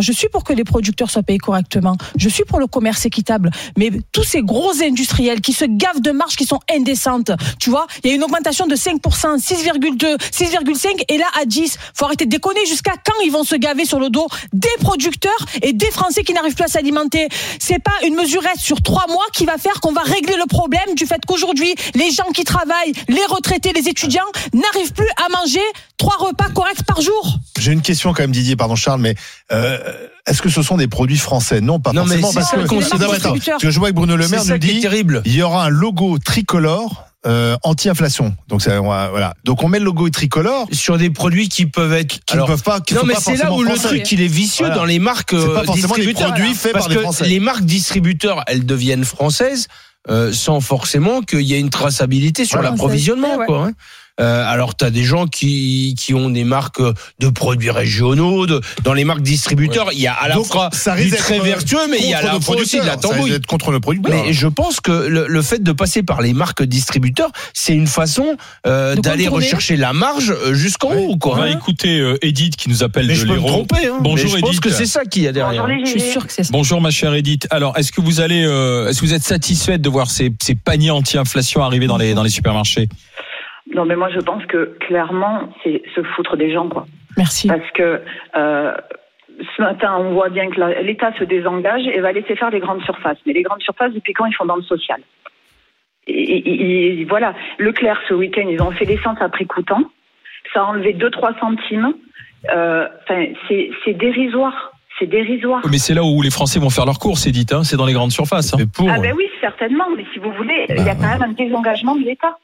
Je 0.00 0.12
suis 0.12 0.28
pour 0.28 0.44
que 0.44 0.52
les 0.52 0.64
producteurs 0.64 1.10
soient 1.10 1.22
payés 1.22 1.38
correctement. 1.38 1.96
Je 2.16 2.28
suis 2.28 2.44
pour 2.44 2.58
le 2.58 2.66
commerce 2.66 3.04
équitable. 3.06 3.50
Mais 3.76 3.90
tous 4.12 4.24
ces 4.24 4.42
gros 4.42 4.72
industriels 4.82 5.40
qui 5.40 5.52
se 5.52 5.64
gavent 5.64 6.00
de 6.00 6.10
marges 6.10 6.36
qui 6.36 6.44
sont 6.44 6.60
indécentes, 6.74 7.30
tu 7.58 7.70
vois, 7.70 7.86
il 8.04 8.10
y 8.10 8.12
a 8.12 8.16
une 8.16 8.24
augmentation 8.24 8.66
de 8.66 8.76
5%, 8.76 9.00
6,2, 9.38 10.16
6,5 10.30 11.04
et 11.08 11.18
là 11.18 11.26
à 11.40 11.44
10. 11.44 11.76
Faut 11.94 12.04
arrêter 12.04 12.24
de 12.24 12.30
déconner. 12.30 12.64
Jusqu'à 12.66 12.92
quand 12.92 13.20
ils 13.24 13.30
vont 13.30 13.44
se 13.44 13.54
gaver 13.56 13.84
sur 13.84 14.00
le 14.00 14.10
dos 14.10 14.26
des 14.52 14.68
producteurs 14.80 15.46
et 15.62 15.72
des 15.72 15.90
Français 15.90 16.22
qui 16.22 16.32
n'arrivent 16.32 16.54
plus 16.54 16.64
à 16.64 16.68
s'alimenter? 16.68 17.28
C'est 17.58 17.82
pas 17.82 17.92
une 18.06 18.14
mesurette 18.14 18.58
sur 18.58 18.82
trois 18.82 19.06
mois 19.08 19.26
qui 19.32 19.44
va 19.44 19.58
faire 19.58 19.80
qu'on 19.80 19.92
va 19.92 20.02
régler 20.02 20.36
le 20.36 20.46
problème 20.46 20.94
du 20.96 21.06
fait 21.06 21.20
qu'aujourd'hui, 21.26 21.74
les 21.94 22.10
gens 22.10 22.30
qui 22.34 22.44
travaillent, 22.44 22.92
les 23.08 23.24
retraités, 23.28 23.72
les 23.72 23.88
étudiants, 23.88 24.22
n'arrivent 24.52 24.92
plus 24.92 25.08
à 25.24 25.28
manger 25.40 25.60
trois 25.98 26.16
repas 26.18 26.48
corrects 26.50 26.82
par 26.84 27.00
jour. 27.02 27.38
J'ai 27.58 27.72
une 27.72 27.82
question 27.82 28.12
quand 28.14 28.22
même, 28.22 28.30
Didier, 28.32 28.56
pardon 28.56 28.76
Charles, 28.76 29.00
mais 29.00 29.14
euh, 29.52 29.78
est-ce 30.26 30.40
que 30.40 30.48
ce 30.48 30.62
sont 30.62 30.76
des 30.76 30.88
produits 30.88 31.18
français? 31.18 31.60
Non, 31.60 31.80
pas 31.80 31.92
Non, 31.92 32.04
mais 32.06 32.18
forcément, 32.18 32.28
c'est 32.28 32.34
parce 32.38 32.46
ça 32.50 32.56
que, 32.56 32.60
le 32.60 32.64
mais 32.64 33.40
parce 33.50 33.62
que 33.62 33.70
je 33.70 33.78
vois 33.78 33.88
que 33.90 33.94
Bruno 33.94 34.16
Le 34.16 34.28
Maire 34.28 34.44
nous 34.44 34.58
dit 34.58 34.80
terrible. 34.80 35.22
il 35.26 35.34
y 35.34 35.42
aura 35.42 35.64
un 35.64 35.68
logo 35.68 36.18
tricolore 36.18 37.04
euh, 37.26 37.56
anti-inflation. 37.64 38.36
Donc 38.46 38.62
ça, 38.62 38.80
on 38.80 38.88
va- 38.88 39.08
voilà. 39.10 39.34
Donc 39.44 39.64
on 39.64 39.68
met 39.68 39.80
le 39.80 39.84
logo 39.86 40.08
tricolore 40.08 40.68
sur 40.70 40.98
des 40.98 41.10
produits 41.10 41.48
qui 41.48 41.66
peuvent 41.66 41.92
être 41.92 42.24
qui 42.24 42.36
ne 42.36 42.44
peuvent 42.46 42.62
pas. 42.62 42.80
Qui 42.80 42.94
non 42.94 43.00
mais 43.04 43.14
pas 43.14 43.20
c'est 43.20 43.36
là 43.36 43.52
où 43.52 43.62
le 43.62 43.70
français. 43.74 43.88
truc 43.88 44.12
il 44.12 44.22
est 44.22 44.28
vicieux 44.28 44.66
Voilà. 44.66 44.80
dans 44.80 44.84
les 44.84 45.00
marques 45.00 45.30
C'est 45.32 45.36
pas 45.36 45.42
euh, 45.62 45.64
forcément 45.64 45.94
distributeurs. 45.96 46.28
produits 46.32 46.54
faits 46.54 46.72
parce 46.72 46.84
par 46.84 46.88
des 46.90 46.94
que 46.94 47.00
Français. 47.02 47.26
les 47.26 47.40
marques 47.40 47.64
distributeurs 47.64 48.44
elles 48.46 48.64
deviennent 48.64 49.04
françaises 49.04 49.66
euh, 50.08 50.32
sans 50.32 50.60
forcément 50.60 51.20
qu'il 51.22 51.40
y 51.42 51.54
ait 51.54 51.58
une 51.60 51.70
traçabilité 51.70 52.44
sur 52.44 52.62
l'approvisionnement 52.62 53.32
Ouais, 53.32 53.38
ouais. 53.38 53.46
quoi. 53.46 53.64
hein. 53.66 53.72
Euh, 54.20 54.44
alors 54.46 54.76
tu 54.76 54.84
as 54.84 54.90
des 54.90 55.04
gens 55.04 55.26
qui 55.26 55.94
qui 55.96 56.12
ont 56.14 56.28
des 56.30 56.44
marques 56.44 56.80
de 57.20 57.28
produits 57.28 57.70
régionaux 57.70 58.46
de, 58.46 58.60
dans 58.82 58.92
les 58.92 59.04
marques 59.04 59.22
distributeurs 59.22 59.90
il 59.92 60.00
y 60.00 60.06
a 60.08 60.12
à 60.12 60.28
la 60.28 60.34
Donc, 60.34 60.46
fois 60.46 60.70
ça 60.72 60.96
du 60.96 61.08
très 61.10 61.34
d'être 61.34 61.44
vertueux 61.44 61.78
mais 61.90 61.98
il 62.00 62.08
y 62.08 62.14
a 62.14 62.18
à 62.18 62.20
contre 62.22 62.32
la 62.32 62.38
le 62.38 62.40
fois 62.44 62.56
aussi 62.56 62.80
de 62.80 62.84
la 62.84 62.96
producteur. 62.96 63.10
Ça 63.10 63.16
risque 63.16 63.28
tambouille 63.30 63.40
contre 63.46 63.70
le 63.70 63.80
producteur. 63.80 64.24
mais 64.26 64.32
je 64.32 64.48
pense 64.48 64.80
que 64.80 64.90
le, 64.90 65.26
le 65.28 65.42
fait 65.42 65.62
de 65.62 65.72
passer 65.72 66.02
par 66.02 66.20
les 66.20 66.32
marques 66.34 66.62
distributeurs, 66.62 67.30
c'est 67.54 67.74
une 67.74 67.86
façon 67.86 68.36
euh, 68.66 68.96
d'aller 68.96 69.28
rechercher 69.28 69.76
la 69.76 69.92
marge 69.92 70.30
euh, 70.30 70.52
jusqu'en 70.54 70.92
haut. 70.94 71.10
On 71.12 71.18
Quoi. 71.18 71.36
va 71.38 71.50
écouter 71.50 71.98
euh, 72.00 72.18
Edith 72.22 72.56
qui 72.56 72.68
nous 72.70 72.82
appelle 72.82 73.06
Mais 73.06 73.14
de 73.14 73.18
je 73.20 73.26
peux 73.26 73.34
me 73.34 73.46
tromper. 73.46 73.86
Hein. 73.86 73.98
Bonjour 74.00 74.30
Mais 74.32 74.36
je 74.36 74.40
pense 74.40 74.50
Edith. 74.50 74.60
que 74.62 74.70
c'est 74.70 74.86
ça 74.86 75.04
qu'il 75.04 75.22
y 75.22 75.28
a 75.28 75.32
derrière. 75.32 75.66
Je 75.84 75.90
suis 75.90 76.00
sûre 76.00 76.26
que 76.26 76.32
c'est 76.32 76.44
ça. 76.44 76.50
Bonjour 76.52 76.80
ma 76.80 76.90
chère 76.90 77.14
Edith. 77.14 77.46
Alors, 77.50 77.76
est-ce 77.78 77.92
que 77.92 78.00
vous 78.00 78.20
allez, 78.20 78.44
euh, 78.44 78.88
est-ce 78.88 79.00
que 79.00 79.06
vous 79.06 79.14
êtes 79.14 79.22
satisfaite 79.24 79.80
de 79.80 79.88
voir 79.88 80.10
ces, 80.10 80.32
ces 80.42 80.54
paniers 80.54 80.90
anti-inflation 80.90 81.62
arriver 81.62 81.86
dans 81.86 81.96
les 81.98 82.14
dans 82.14 82.22
les 82.24 82.30
supermarchés? 82.30 82.88
Non, 83.74 83.84
mais 83.84 83.96
moi 83.96 84.08
je 84.10 84.20
pense 84.20 84.44
que 84.46 84.76
clairement, 84.80 85.48
c'est 85.62 85.82
se 85.94 86.02
foutre 86.02 86.36
des 86.36 86.52
gens, 86.52 86.68
quoi. 86.68 86.86
Merci. 87.16 87.48
Parce 87.48 87.70
que 87.72 88.00
euh, 88.36 88.74
ce 89.56 89.62
matin, 89.62 89.96
on 89.98 90.12
voit 90.14 90.28
bien 90.30 90.48
que 90.50 90.60
l'État 90.82 91.12
se 91.18 91.24
désengage 91.24 91.86
et 91.86 92.00
va 92.00 92.12
laisser 92.12 92.34
faire 92.36 92.50
les 92.50 92.60
grandes 92.60 92.82
surfaces. 92.82 93.18
Mais 93.26 93.32
les 93.32 93.42
grandes 93.42 93.62
surfaces, 93.62 93.92
depuis 93.92 94.12
quand 94.12 94.26
ils 94.26 94.34
font 94.34 94.46
dans 94.46 94.56
le 94.56 94.62
social? 94.62 95.00
Et, 96.06 96.12
et- 96.22 97.00
et 97.00 97.04
voilà, 97.04 97.34
Leclerc 97.58 98.00
ce 98.08 98.14
week-end, 98.14 98.46
ils 98.48 98.62
ont 98.62 98.70
fait 98.70 98.86
l'essence 98.86 99.18
à 99.20 99.28
prix 99.28 99.46
coûtant. 99.46 99.82
Ça 100.54 100.60
a 100.62 100.64
enlevé 100.64 100.94
2-3 100.94 101.38
centimes. 101.38 101.92
Euh, 102.54 102.86
Enfin, 103.02 103.26
c'est 103.48 103.70
c'est 103.84 103.92
dérisoire. 103.94 104.72
C'est 104.98 105.06
dérisoire. 105.06 105.62
Mais 105.70 105.78
c'est 105.78 105.94
là 105.94 106.02
où 106.02 106.22
les 106.22 106.30
Français 106.30 106.58
vont 106.58 106.70
faire 106.70 106.86
leurs 106.86 106.98
courses, 106.98 107.26
Edith. 107.26 107.52
Hein, 107.52 107.62
c'est 107.62 107.76
dans 107.76 107.86
les 107.86 107.92
grandes 107.92 108.10
surfaces. 108.10 108.54
hein. 108.54 108.58
Ah 108.90 108.98
ben 109.00 109.12
oui, 109.16 109.26
certainement. 109.40 109.84
Mais 109.96 110.04
si 110.12 110.18
vous 110.18 110.32
voulez, 110.32 110.66
il 110.70 110.84
y 110.84 110.88
a 110.88 110.94
quand 110.94 111.08
même 111.08 111.22
un 111.22 111.32
désengagement 111.32 111.94
de 111.94 112.04
l'État. 112.04 112.36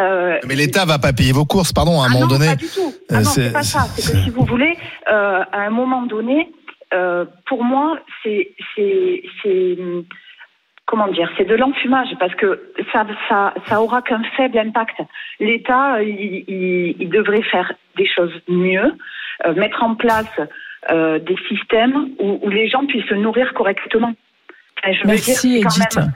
Euh, 0.00 0.38
Mais 0.48 0.54
l'État 0.54 0.84
va 0.86 0.98
pas 0.98 1.12
payer 1.12 1.32
vos 1.32 1.44
courses, 1.44 1.72
pardon, 1.72 2.00
à 2.00 2.04
un 2.04 2.06
ah 2.06 2.12
moment 2.14 2.26
non, 2.26 2.38
donné. 2.38 2.46
pas 2.46 2.56
du 2.56 2.66
tout. 2.68 2.92
Ah 3.10 3.14
Euh, 3.14 3.18
non, 3.18 3.24
c'est- 3.24 3.52
pas 3.52 3.62
ça. 3.62 3.80
C'est 3.94 4.12
que 4.12 4.18
si 4.24 4.30
vous 4.30 4.44
voulez, 4.44 4.76
euh, 5.08 5.42
à 5.52 5.60
un 5.60 5.70
moment 5.70 6.02
donné, 6.02 6.50
euh, 6.94 7.24
pour 7.46 7.62
moi, 7.64 7.98
c'est, 8.22 8.54
c'est, 8.74 9.22
c'est, 9.42 9.76
comment 10.86 11.08
dire, 11.08 11.30
c'est 11.36 11.44
de 11.44 11.54
l'enfumage 11.54 12.08
parce 12.18 12.34
que 12.36 12.72
ça, 12.92 13.06
ça, 13.28 13.54
ça 13.68 13.82
aura 13.82 14.00
qu'un 14.02 14.22
faible 14.36 14.58
impact. 14.58 14.96
L'État, 15.40 16.02
il, 16.02 16.44
il- 16.48 16.96
il 16.98 17.08
devrait 17.10 17.42
faire 17.42 17.72
des 17.96 18.06
choses 18.06 18.32
mieux, 18.48 18.94
euh, 19.46 19.54
mettre 19.54 19.82
en 19.82 19.94
place 19.94 20.26
euh, 20.90 21.18
des 21.20 21.36
systèmes 21.48 22.08
où, 22.18 22.40
où 22.42 22.48
les 22.48 22.68
gens 22.68 22.84
puissent 22.86 23.06
se 23.08 23.14
nourrir 23.14 23.52
correctement. 23.54 24.12
Enfin, 24.82 24.92
je 24.94 25.00
veux 25.02 25.06
Merci, 25.08 25.48
dire, 25.60 25.62
quand 25.68 25.76
Edith. 25.76 25.96
même- 25.96 26.12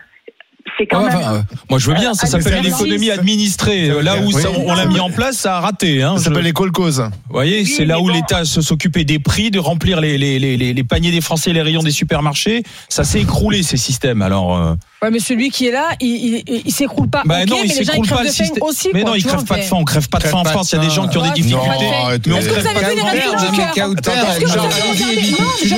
c'est 0.79 0.87
quand 0.87 0.99
Ouais, 1.03 1.09
même. 1.09 1.17
enfin, 1.19 1.35
euh, 1.35 1.41
moi 1.71 1.79
je 1.79 1.89
veux 1.91 1.95
bien, 1.97 2.13
ça 2.15 2.27
Euh, 2.27 2.31
s'appelle 2.31 2.63
l'économie 2.63 3.11
administrée. 3.11 3.91
Euh, 3.91 4.03
Là 4.03 4.19
où 4.19 4.27
Oui. 4.27 4.33
ça- 4.43 4.49
on 4.57 4.75
l'a 4.75 4.87
mis 4.87 5.01
en 5.01 5.11
place, 5.11 5.37
ça 5.37 5.57
a 5.57 5.61
raté. 5.61 6.03
Hein. 6.03 6.15
Ça 6.17 6.19
Je- 6.19 6.25
s'appelle 6.25 6.45
les 6.45 6.53
call 6.53 6.71
causes. 6.73 7.01
Vous 7.01 7.11
voyez, 7.33 7.61
Oui, 7.61 7.67
c'est 7.67 7.85
là 7.85 7.99
où 8.01 8.07
bon. 8.09 8.13
l'État 8.13 8.45
se- 8.45 8.61
s'occupait 8.61 9.05
des 9.05 9.19
prix, 9.19 9.51
de 9.51 9.59
remplir 9.59 10.01
les, 10.01 10.19
les, 10.19 10.39
les, 10.39 10.57
les- 10.57 10.75
les 10.75 10.85
paniers 10.85 11.11
des 11.13 11.21
Français 11.21 11.51
et 11.51 11.53
les 11.55 11.63
rayons 11.63 11.83
des 11.83 11.91
supermarchés. 11.91 12.63
Ça 12.89 13.05
s'est 13.05 13.21
écroulé 13.21 13.63
ces 13.63 13.77
systèmes. 13.77 14.23
Alors, 14.23 14.57
euh, 14.57 14.75
Ouais, 15.03 15.11
mais 15.11 15.19
celui 15.19 15.51
qui 15.51 15.67
est 15.67 15.73
là, 15.73 15.89
il, 16.01 16.43
il, 16.49 16.63
il- 16.65 16.73
s'écroule 16.73 17.09
pas. 17.11 17.23
bah 17.27 17.41
Ok, 17.43 17.49
non, 17.51 17.57
il 17.63 17.69
mais 17.69 17.75
les 17.75 17.75
gens, 17.75 17.81
ils 17.81 17.87
s'écroule 17.87 18.07
crèvent 18.07 18.17
pas 18.17 18.23
le 18.23 18.29
de 18.31 18.35
faim 18.35 18.45
système. 18.45 18.63
aussi. 18.63 18.89
mais 18.95 19.03
quoi, 19.03 19.11
non, 19.11 19.17
il 19.17 19.25
crève 19.27 19.45
pas 19.45 19.57
de 19.59 19.63
faim. 19.63 19.77
On 19.79 19.85
crève 19.85 20.09
pas 20.09 20.19
de 20.19 20.25
faim 20.25 20.39
en 20.39 20.45
France. 20.45 20.73
Il 20.73 20.77
y 20.77 20.79
a 20.79 20.83
des 20.89 20.91
gens 20.91 21.07
qui 21.09 21.19
ont 21.19 21.23
des 21.23 21.31
difficultés. 21.33 21.91
Mais 22.27 22.37
Est-ce 22.39 22.49
que 22.49 22.61
vous 22.61 22.67
avez 22.67 22.95
vu 22.95 22.97
les 22.97 23.03
restos 23.03 23.51
du 23.51 23.57
cœur 23.75 23.75
je 25.63 25.75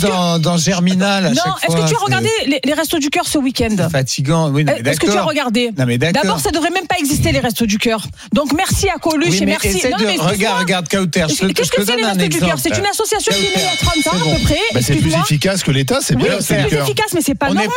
que- 0.00 0.38
dans, 0.38 0.56
Germinal 0.56 1.26
à 1.26 1.30
Non, 1.30 1.36
est-ce 1.62 1.76
que 1.76 1.88
tu 1.88 1.94
as 1.94 1.98
regardé 1.98 2.28
les, 2.64 2.72
restos 2.74 2.98
du 2.98 3.10
cœur 3.10 3.26
ce 3.28 3.38
week-end 3.38 3.68
C'est 3.76 3.90
fatigant, 3.90 4.50
oui, 4.50 4.64
non, 4.64 4.72
mais 4.82 4.90
Est-ce 4.90 5.00
que 5.00 5.06
tu 5.10 5.16
as 5.16 5.22
regardé. 5.22 5.70
D'abord, 6.12 6.40
ça 6.40 6.50
devrait 6.50 6.70
même 6.70 6.86
pas 6.88 6.96
exister 6.98 7.30
les 7.30 7.40
restos 7.40 7.66
du 7.66 7.78
cœur. 7.78 8.06
Donc 8.32 8.52
merci 8.54 8.88
à 8.88 8.98
Coluche 8.98 9.40
et 9.40 9.46
merci. 9.46 9.80
regarde, 10.18 10.58
regarde, 10.60 10.88
te- 10.88 10.96
Qu'est-ce 10.96 11.70
que 11.70 11.84
c'est 11.84 11.96
les 11.96 12.04
restos 12.04 12.26
du 12.28 12.38
cœur? 12.40 12.58
C'est 12.58 12.76
une 12.76 12.86
association 12.86 13.32
qui 13.32 13.38
est 13.40 13.42
née 13.42 13.50
il 13.56 13.62
y 13.62 13.66
a 13.66 14.02
30 14.02 14.14
ans 14.14 14.30
à 14.32 14.36
peu 14.36 14.42
près. 14.42 14.82
C'est 14.82 14.96
plus 14.96 15.14
efficace 15.14 15.62
que 15.62 15.70
l'État, 15.70 15.98
c'est 16.00 16.16
bien. 16.16 16.40
c'est 16.40 16.66
plus 16.66 16.76
efficace, 16.76 17.12
mais 17.14 17.20
c'est 17.20 17.34
pas 17.36 17.48
normal. 17.50 17.72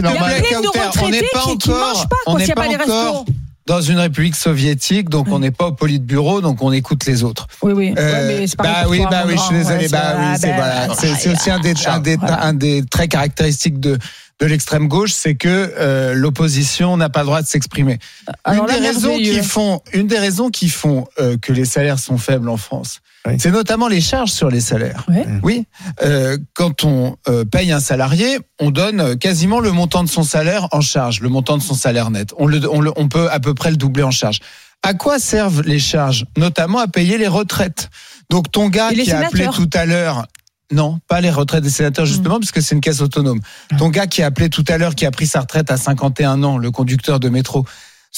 Bah 0.00 0.10
c'est 0.12 0.18
normal. 0.18 0.34
plaît, 0.34 0.42
Il 0.48 0.52
y 0.52 0.54
a 0.54 0.58
plein 0.58 0.60
de 0.60 0.66
Kauter, 0.66 0.78
on 0.78 1.08
n'est 1.10 1.18
retraités 1.18 1.28
pas 1.32 1.40
qui- 1.40 1.58
qui 1.58 1.68
mangent 1.70 1.78
encore, 1.80 2.08
pas, 2.08 2.16
on 2.26 2.30
quoi, 2.32 2.38
n'est 2.38 2.44
s'il 2.44 2.48
y 2.48 2.52
a 2.52 2.54
pas 2.54 2.60
pas 2.62 2.68
les 2.68 2.74
encore 2.76 3.18
restos. 3.20 3.32
dans 3.66 3.80
une 3.80 3.98
république 3.98 4.36
soviétique, 4.36 5.08
donc 5.08 5.26
on 5.30 5.38
n'est 5.40 5.50
pas 5.50 5.66
au 5.66 5.72
politburo, 5.72 6.40
donc 6.40 6.62
on 6.62 6.72
écoute 6.72 7.04
les 7.06 7.24
autres. 7.24 7.46
Oui, 7.62 7.72
oui. 7.72 7.94
Euh, 7.98 8.12
Ouais, 8.28 8.38
mais 8.40 8.46
c'est 8.46 8.56
bah 8.58 8.82
pour 8.82 8.90
oui, 8.92 9.02
bah 9.10 9.24
oui, 9.26 9.34
je 9.36 9.42
suis 9.42 9.56
désolé. 9.56 9.76
Ouais, 9.84 9.88
bah 9.88 10.14
c'est- 10.14 10.18
oui, 10.18 10.36
c'est 10.40 10.54
voilà, 10.54 10.94
c'est 10.94 11.14
c'est 11.16 11.32
aussi 11.32 11.50
un 11.50 11.58
des, 11.60 11.74
un 11.86 11.98
des, 12.00 12.16
Voilà. 12.16 12.44
un 12.44 12.52
des 12.54 12.84
traits 12.88 13.10
caractéristiques 13.10 13.80
de 13.80 13.98
de 14.38 14.44
l'extrême 14.44 14.86
gauche, 14.86 15.12
c'est 15.14 15.34
que 15.34 15.48
euh, 15.78 16.12
l'opposition 16.14 16.98
n'a 16.98 17.08
pas 17.08 17.20
le 17.20 17.24
droit 17.26 17.40
de 17.40 17.46
s'exprimer. 17.46 17.98
Une 18.46 18.66
des 18.66 18.86
raisons 18.86 19.16
qui 19.16 19.42
font, 19.42 19.80
une 19.94 20.06
des 20.08 20.18
raisons 20.18 20.50
qui 20.50 20.68
font 20.68 21.06
euh, 21.18 21.38
que 21.40 21.54
les 21.54 21.64
salaires 21.64 21.98
sont 21.98 22.18
faibles 22.18 22.50
en 22.50 22.58
France, 22.58 23.00
c'est 23.38 23.50
notamment 23.50 23.88
les 23.88 24.00
charges 24.00 24.30
sur 24.30 24.48
les 24.50 24.60
salaires. 24.60 25.04
Oui, 25.42 25.66
euh, 26.02 26.38
quand 26.54 26.84
on 26.84 27.16
euh, 27.28 27.44
paye 27.44 27.72
un 27.72 27.80
salarié, 27.80 28.38
on 28.60 28.70
donne 28.70 29.00
euh, 29.00 29.14
quasiment 29.16 29.60
le 29.60 29.72
montant 29.72 30.02
de 30.04 30.08
son 30.08 30.22
salaire 30.22 30.68
en 30.72 30.80
charge, 30.80 31.20
le 31.20 31.28
montant 31.28 31.56
de 31.56 31.62
son 31.62 31.74
salaire 31.74 32.10
net. 32.10 32.32
On, 32.38 32.46
le, 32.46 32.60
on, 32.70 32.80
le- 32.80 32.92
on 32.96 33.08
peut 33.08 33.30
à 33.30 33.40
peu 33.40 33.54
près 33.54 33.70
le 33.70 33.76
doubler 33.76 34.02
en 34.02 34.10
charge. 34.10 34.40
À 34.82 34.94
quoi 34.94 35.18
servent 35.18 35.62
les 35.62 35.78
charges? 35.78 36.24
Notamment 36.36 36.78
à 36.78 36.86
payer 36.88 37.18
les 37.18 37.28
retraites. 37.28 37.88
Donc 38.30 38.50
ton 38.52 38.68
gars 38.68 38.90
qui 39.04 39.10
a 39.12 39.20
appelé 39.26 39.44
tout 39.56 39.70
à 39.78 39.86
l'heure. 39.86 40.26
Non, 40.72 40.98
pas 41.06 41.20
les 41.20 41.30
retraites 41.30 41.62
des 41.62 41.70
sénateurs, 41.70 42.06
justement, 42.06 42.40
parce 42.40 42.50
que 42.50 42.60
c'est 42.60 42.74
une 42.74 42.80
caisse 42.80 43.00
autonome. 43.00 43.38
Ton 43.78 43.88
gars 43.88 44.08
qui 44.08 44.22
a 44.24 44.26
appelé 44.26 44.50
tout 44.50 44.64
à 44.66 44.78
l'heure, 44.78 44.96
qui 44.96 45.06
a 45.06 45.12
pris 45.12 45.28
sa 45.28 45.40
retraite 45.40 45.70
à 45.70 45.76
51 45.76 46.42
ans, 46.42 46.58
le 46.58 46.72
conducteur 46.72 47.20
de 47.20 47.28
métro, 47.28 47.64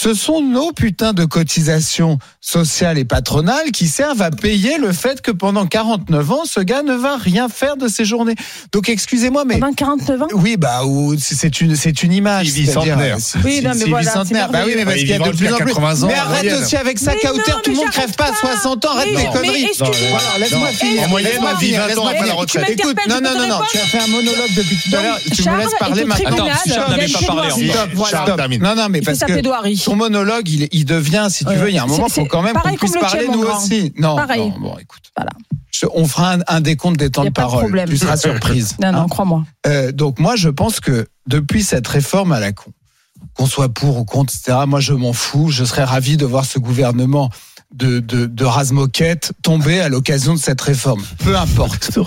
ce 0.00 0.14
sont 0.14 0.40
nos 0.42 0.70
putains 0.70 1.12
de 1.12 1.24
cotisations 1.24 2.18
sociales 2.40 2.98
et 2.98 3.04
patronales 3.04 3.72
qui 3.72 3.88
servent 3.88 4.22
à 4.22 4.30
payer 4.30 4.78
le 4.78 4.92
fait 4.92 5.20
que 5.20 5.32
pendant 5.32 5.66
49 5.66 6.30
ans, 6.30 6.42
ce 6.44 6.60
gars 6.60 6.84
ne 6.84 6.94
va 6.94 7.16
rien 7.16 7.48
faire 7.48 7.76
de 7.76 7.88
ses 7.88 8.04
journées. 8.04 8.36
Donc 8.70 8.88
excusez-moi, 8.88 9.44
mais 9.44 9.58
Pendant 9.58 9.72
49 9.72 10.22
ans 10.22 10.26
oui, 10.34 10.56
bah 10.56 10.84
ou 10.84 11.16
c'est 11.18 11.60
une 11.60 11.74
c'est 11.74 12.04
une 12.04 12.12
image. 12.12 12.46
Il 12.46 12.52
vit 12.52 12.66
centenaire. 12.66 13.16
c'est- 13.18 13.38
Oui, 13.44 13.60
non, 13.60 13.72
mais 13.76 13.86
voilà, 13.86 14.12
centenaire. 14.12 14.50
Bah 14.52 14.60
oui, 14.66 14.74
mais 14.76 14.84
parce 14.84 14.96
Il 14.98 15.00
qu'il 15.00 15.08
y 15.10 15.14
a 15.14 15.18
de 15.18 15.36
plus 15.36 15.52
en 15.52 15.56
plus. 15.56 15.64
80 15.74 16.02
ans, 16.04 16.06
Mais 16.06 16.14
arrête 16.14 16.44
moyenne. 16.44 16.62
aussi 16.62 16.76
avec 16.76 16.98
ça, 17.00 17.12
Kauter, 17.14 17.50
non, 17.50 17.56
tout 17.64 17.70
le 17.70 17.76
monde 17.78 17.90
crève 17.90 18.14
pas 18.14 18.24
à 18.24 18.26
j'arrête 18.28 18.40
pas. 18.40 18.60
60 18.62 18.84
ans. 18.84 18.90
Arrête 18.92 19.08
mais 19.16 19.26
conneries. 19.32 19.66
Voilà, 19.78 20.38
laisse-moi 20.38 20.68
Non. 20.68 20.74
finir. 20.76 21.02
En 21.02 21.08
moyenne, 21.08 21.32
on 21.40 21.54
vit 21.58 21.66
finir, 21.66 21.88
20 21.88 21.98
ans 21.98 22.06
après 22.06 22.26
la 22.26 22.34
retraite. 22.34 22.66
Tu 22.66 22.72
Écoute, 22.72 22.96
non, 23.08 23.16
non, 23.20 23.34
non, 23.36 23.48
non, 23.48 23.58
tu 23.68 23.78
as 23.78 23.80
fait 23.80 23.98
un 23.98 24.06
monologue 24.06 24.54
depuis 24.56 24.76
tout 24.76 24.96
à 24.96 25.02
l'heure. 25.02 25.18
Tu 25.34 25.42
me 25.50 25.58
laisses 25.58 25.74
parler 25.80 26.04
maintenant. 26.04 26.46
Charles 26.68 26.90
n'avait 26.92 27.08
pas 27.12 27.20
parlé. 27.26 27.72
Stop. 28.06 28.40
Non, 28.60 28.74
non, 28.76 28.86
mais 28.90 29.00
parce 29.00 29.18
que 29.18 29.40
ton 29.88 29.96
monologue, 29.96 30.48
il, 30.48 30.68
il 30.72 30.84
devient, 30.84 31.28
si 31.30 31.44
tu 31.44 31.50
Ouais. 31.50 31.56
veux, 31.56 31.68
il 31.70 31.74
y 31.74 31.78
a 31.78 31.82
un 31.82 31.86
moment, 31.86 32.08
C'est- 32.08 32.20
faut 32.20 32.26
quand 32.26 32.42
même 32.42 32.54
qu'on 32.54 32.74
puisse 32.76 32.92
parler 32.92 33.26
nous 33.28 33.40
grand. 33.42 33.58
aussi. 33.58 33.92
Non, 33.98 34.16
Pareil. 34.16 34.50
non, 34.50 34.60
bon, 34.60 34.78
écoute. 34.78 35.02
Voilà. 35.16 35.30
Je- 35.72 35.86
on 35.94 36.06
fera 36.06 36.34
un, 36.34 36.38
un 36.48 36.60
décompte 36.60 36.98
des 36.98 37.10
temps 37.10 37.22
de 37.22 37.28
de 37.28 37.32
parole. 37.32 37.60
problème. 37.60 37.88
Tu 37.88 37.96
seras 37.98 38.16
surprise. 38.16 38.76
Non, 38.82 38.92
non, 38.92 38.98
Hein 39.00 39.06
crois-moi. 39.08 39.44
Euh, 39.66 39.92
donc 39.92 40.18
moi, 40.18 40.34
je 40.36 40.48
pense 40.48 40.80
que 40.80 41.06
depuis 41.26 41.62
cette 41.62 41.86
réforme 41.86 42.32
à 42.32 42.40
la 42.40 42.52
con, 42.52 42.72
qu'on 43.34 43.46
soit 43.46 43.68
pour 43.68 43.96
ou 43.98 44.04
contre, 44.04 44.32
etc., 44.34 44.58
moi, 44.66 44.80
je 44.80 44.92
m'en 44.92 45.12
fous. 45.12 45.50
Je 45.50 45.64
serais 45.64 45.84
ravi 45.84 46.16
de 46.16 46.24
voir 46.26 46.44
ce 46.44 46.58
gouvernement 46.58 47.30
de, 47.74 48.00
de, 48.00 48.26
de 48.26 48.44
Razmoquette 48.44 49.32
tomber 49.42 49.80
à 49.80 49.88
l'occasion 49.88 50.34
de 50.34 50.38
cette 50.38 50.60
réforme. 50.60 51.02
Peu 51.24 51.36
importe. 51.36 51.90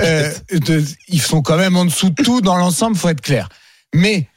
Euh, 0.00 0.32
de- 0.52 0.84
ils 1.08 1.20
sont 1.20 1.42
quand 1.42 1.56
même 1.56 1.76
en 1.76 1.84
dessous 1.84 2.10
de 2.10 2.22
tout 2.22 2.40
dans 2.40 2.56
l'ensemble, 2.56 2.96
faut 2.96 3.08
être 3.08 3.20
clair. 3.20 3.48
Mais 3.94 4.28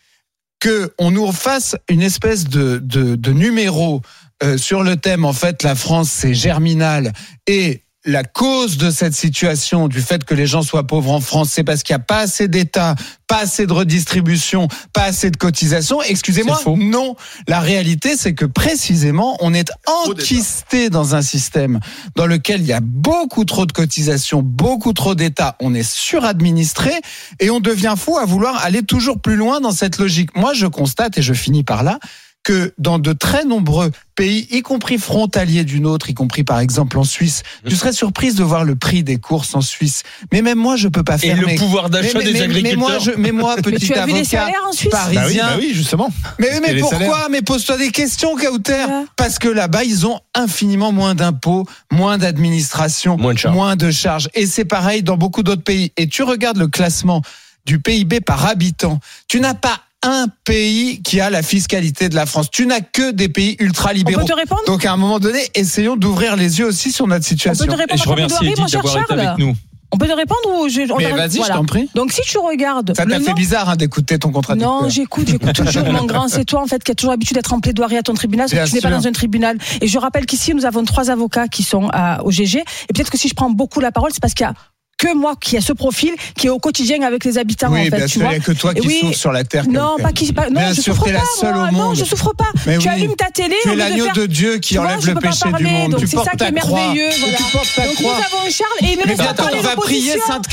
que 0.61 0.93
on 0.97 1.11
nous 1.11 1.29
fasse 1.33 1.75
une 1.89 2.01
espèce 2.01 2.45
de, 2.45 2.77
de, 2.77 3.31
numéro 3.31 4.01
euh, 4.43 4.57
sur 4.57 4.83
le 4.83 4.95
thème, 4.95 5.25
en 5.25 5.33
fait, 5.33 5.63
la 5.63 5.75
France, 5.75 6.09
c'est 6.09 6.33
germinal 6.33 7.11
et 7.47 7.83
la 8.03 8.23
cause 8.23 8.77
de 8.77 8.89
cette 8.89 9.13
situation, 9.13 9.87
du 9.87 10.01
fait 10.01 10.23
que 10.23 10.33
les 10.33 10.47
gens 10.47 10.63
soient 10.63 10.87
pauvres 10.87 11.11
en 11.11 11.21
France, 11.21 11.49
c'est 11.51 11.63
parce 11.63 11.83
qu'il 11.83 11.93
n'y 11.93 12.01
a 12.01 12.05
pas 12.05 12.19
assez 12.19 12.47
d'État, 12.47 12.95
pas 13.27 13.41
assez 13.41 13.67
de 13.67 13.73
redistribution, 13.73 14.67
pas 14.91 15.03
assez 15.03 15.29
de 15.29 15.37
cotisation. 15.37 16.01
Excusez-moi, 16.01 16.59
non. 16.77 17.15
La 17.47 17.59
réalité, 17.59 18.17
c'est 18.17 18.33
que 18.33 18.45
précisément, 18.45 19.37
on 19.39 19.53
est 19.53 19.71
enquisté 19.85 20.89
dans 20.89 21.13
un 21.13 21.21
système 21.21 21.79
dans 22.15 22.25
lequel 22.25 22.61
il 22.61 22.67
y 22.67 22.73
a 22.73 22.81
beaucoup 22.81 23.45
trop 23.45 23.67
de 23.67 23.71
cotisations, 23.71 24.41
beaucoup 24.41 24.93
trop 24.93 25.13
d'État. 25.13 25.55
On 25.59 25.75
est 25.75 25.89
suradministré 25.89 26.93
et 27.39 27.51
on 27.51 27.59
devient 27.59 27.95
fou 27.95 28.17
à 28.17 28.25
vouloir 28.25 28.63
aller 28.65 28.81
toujours 28.81 29.21
plus 29.21 29.35
loin 29.35 29.61
dans 29.61 29.71
cette 29.71 29.99
logique. 29.99 30.35
Moi, 30.35 30.53
je 30.53 30.65
constate, 30.65 31.19
et 31.19 31.21
je 31.21 31.33
finis 31.33 31.63
par 31.63 31.83
là, 31.83 31.99
que 32.43 32.73
dans 32.79 32.97
de 32.97 33.13
très 33.13 33.45
nombreux 33.45 33.91
pays, 34.15 34.47
y 34.49 34.61
compris 34.63 34.97
frontaliers 34.97 35.63
d'une 35.63 35.85
autre, 35.85 36.09
y 36.09 36.13
compris 36.15 36.43
par 36.43 36.59
exemple 36.59 36.97
en 36.97 37.03
Suisse, 37.03 37.43
tu 37.67 37.75
serais 37.75 37.93
surprise 37.93 38.33
de 38.35 38.43
voir 38.43 38.63
le 38.63 38.75
prix 38.75 39.03
des 39.03 39.17
courses 39.17 39.53
en 39.53 39.61
Suisse. 39.61 40.01
Mais 40.31 40.41
même 40.41 40.57
moi, 40.57 40.75
je 40.75 40.87
peux 40.87 41.03
pas 41.03 41.15
Et 41.15 41.27
faire. 41.29 41.37
le 41.39 41.45
mes- 41.45 41.55
pouvoir 41.55 41.89
d'achat 41.91 42.17
mais- 42.17 42.23
des 42.25 42.33
mais- 42.47 42.61
Mais 42.61 42.75
moi, 42.75 42.91
agriculteurs. 42.93 43.15
je, 43.15 43.21
mais 43.21 43.31
moi, 43.31 43.55
Mais 43.57 43.61
petit 43.61 43.87
tu 43.87 43.93
as 43.93 44.05
vu 44.07 44.13
les 44.13 44.23
salaires 44.25 44.63
en 44.67 44.71
Suisse 44.71 44.89
parisien. 44.91 45.21
Bah 45.21 45.27
oui, 45.29 45.37
bah 45.37 45.55
oui, 45.59 45.71
justement. 45.73 46.09
Mais, 46.39 46.79
pourquoi 46.79 47.27
Mais 47.29 47.41
pose-toi 47.43 47.77
des 47.77 47.91
questions, 47.91 48.35
Kauter. 48.35 48.73
Ouais. 48.73 49.05
Parce 49.17 49.37
que 49.37 49.47
là-bas, 49.47 49.83
ils 49.83 50.07
ont 50.07 50.19
infiniment 50.33 50.91
moins 50.91 51.13
d'impôts, 51.15 51.67
moins 51.91 52.17
d'administration, 52.17 53.17
Moins 53.17 53.33
de 53.33 53.39
charges. 53.39 53.55
moins 53.55 53.75
de 53.75 53.91
charges. 53.91 54.29
Et 54.33 54.47
c'est 54.47 54.65
pareil 54.65 55.03
dans 55.03 55.17
beaucoup 55.17 55.43
d'autres 55.43 55.63
pays. 55.63 55.91
Et 55.97 56.07
tu 56.07 56.23
regardes 56.23 56.57
le 56.57 56.67
classement 56.67 57.21
du 57.65 57.79
PIB 57.79 58.21
par 58.21 58.45
habitant. 58.47 58.99
Tu 59.27 59.39
n'as 59.39 59.53
pas 59.53 59.79
un 60.03 60.27
pays 60.45 61.01
qui 61.03 61.19
a 61.21 61.29
la 61.29 61.43
fiscalité 61.43 62.09
de 62.09 62.15
la 62.15 62.25
France. 62.25 62.49
Tu 62.51 62.65
n'as 62.65 62.81
que 62.81 63.11
des 63.11 63.29
pays 63.29 63.55
ultra 63.59 63.91
On 63.91 64.03
peut 64.19 64.25
te 64.25 64.33
répondre? 64.33 64.61
Donc 64.65 64.85
à 64.85 64.91
un 64.93 64.97
moment 64.97 65.19
donné, 65.19 65.39
essayons 65.55 65.95
d'ouvrir 65.95 66.35
les 66.35 66.59
yeux 66.59 66.65
aussi 66.65 66.91
sur 66.91 67.07
notre 67.07 67.25
On 67.25 67.29
situation. 67.29 67.65
peut 67.65 67.71
te 67.71 67.77
Et 67.77 67.81
répondre 67.81 67.99
je 67.99 68.03
à 68.03 68.05
ta 68.05 68.11
remercie 68.11 68.45
Edith 68.45 68.71
d'avoir 68.71 68.97
été 68.97 69.13
avec 69.13 69.25
Charles 69.25 69.39
nous. 69.39 69.55
On 69.93 69.97
peut 69.97 70.07
te 70.07 70.13
répondre 70.13 70.39
ou 70.61 70.69
je, 70.69 70.89
on 70.89 70.97
Mais 70.97 71.11
vas-y, 71.11 71.31
je 71.33 71.37
voilà. 71.39 71.55
t'en 71.55 71.65
prie. 71.65 71.89
Donc 71.95 72.13
si 72.13 72.21
tu 72.21 72.37
regardes. 72.37 72.93
Ça 72.95 73.05
t'a 73.05 73.19
fait 73.19 73.25
nom- 73.27 73.33
bizarre 73.33 73.67
hein, 73.69 73.75
d'écouter 73.75 74.17
ton 74.17 74.31
contradicteur. 74.31 74.83
Non, 74.83 74.87
j'écoute, 74.89 75.27
j'écoute 75.27 75.51
toujours 75.53 75.83
mon 75.91 76.05
grand. 76.05 76.29
C'est 76.29 76.45
toi 76.45 76.61
en 76.61 76.65
fait 76.65 76.81
qui 76.81 76.91
as 76.91 76.95
toujours 76.95 77.11
l'habitude 77.11 77.35
d'être 77.35 77.51
en 77.51 77.59
plaidoirie 77.59 77.97
à 77.97 78.01
ton 78.01 78.13
tribunal, 78.13 78.47
Bien 78.49 78.63
que 78.63 78.69
tu 78.69 78.75
n'es 78.75 78.81
pas 78.81 78.89
dans 78.89 79.05
un 79.05 79.11
tribunal. 79.11 79.57
Et 79.81 79.87
je 79.87 79.97
rappelle 79.99 80.25
qu'ici 80.25 80.55
nous 80.55 80.65
avons 80.65 80.85
trois 80.85 81.09
avocats 81.11 81.49
qui 81.49 81.63
sont 81.63 81.89
à- 81.91 82.23
au 82.23 82.31
GG. 82.31 82.59
Et 82.59 82.93
peut-être 82.93 83.11
que 83.11 83.17
si 83.17 83.27
je 83.27 83.33
prends 83.33 83.49
beaucoup 83.49 83.81
la 83.81 83.91
parole, 83.91 84.11
c'est 84.13 84.21
parce 84.21 84.33
qu'il 84.33 84.45
y 84.45 84.49
a 84.49 84.53
que 85.01 85.15
moi 85.15 85.33
qui 85.41 85.57
a 85.57 85.61
ce 85.61 85.73
profil 85.73 86.13
qui 86.37 86.45
est 86.45 86.49
au 86.51 86.59
quotidien 86.59 87.01
avec 87.01 87.25
les 87.25 87.39
habitants 87.39 87.69
Oui, 87.71 87.81
en 87.81 87.83
fait. 87.85 87.89
bien 87.97 88.05
tu 88.05 88.11
sûr, 88.13 88.21
il 88.21 88.23
vois. 88.25 88.31
n'y 88.33 88.37
a 88.37 88.39
que 88.43 88.51
toi 88.51 88.73
qui 88.75 88.87
oui, 88.87 88.99
souffres 89.01 89.17
sur 89.17 89.31
la 89.31 89.43
terre. 89.43 89.65
Non, 89.67 89.95
pas 90.01 90.11
qui. 90.11 90.31
pas- 90.31 90.49
non, 90.51 90.59
Bien 90.61 90.69
je 90.73 90.81
sûr, 90.81 90.93
souffre 90.93 91.05
pas. 91.05 91.11
la 91.13 91.21
seule 91.39 91.55
moi. 91.55 91.67
au 91.69 91.71
Non, 91.71 91.83
monde. 91.85 91.95
je 91.95 92.05
souffre 92.05 92.33
pas. 92.37 92.45
Mais 92.67 92.77
tu 92.77 92.87
oui. 92.87 92.93
allumes 92.93 93.15
ta 93.15 93.31
télé. 93.31 93.55
Tu 93.63 93.69
es 93.69 93.73
de 93.73 93.77
l'agneau 93.79 94.05
faire- 94.05 94.13
de 94.13 94.25
Dieu 94.27 94.57
qui 94.59 94.75
vois, 94.75 94.85
enlève 94.85 95.01
je 95.01 95.07
le 95.11 95.15
péché 95.19 95.45
du 95.45 95.51
parler, 95.51 95.69
monde. 95.71 95.91
Donc 95.91 95.99
Tu 96.01 96.07
c'est 96.07 96.17
ça 96.17 96.31
qui 96.37 96.43
est 96.43 96.51
merveilleux. 96.51 97.09
Voilà. 97.19 97.37
tu 97.37 97.43
portes 97.51 97.75
ta 97.75 97.85
Donc 97.87 97.95
croix. 97.95 98.13
nous 98.15 98.37
avons 98.37 98.49
Charles 98.51 98.69
et 98.81 98.85
il 98.93 98.99
ne 98.99 99.03
laisse 99.03 99.17
pas 99.17 99.33
parler 99.33 99.57
on 99.57 99.61
va 99.61 99.75
prier 99.75 100.13
l'opposition. 100.13 100.27
Sainte. 100.27 100.47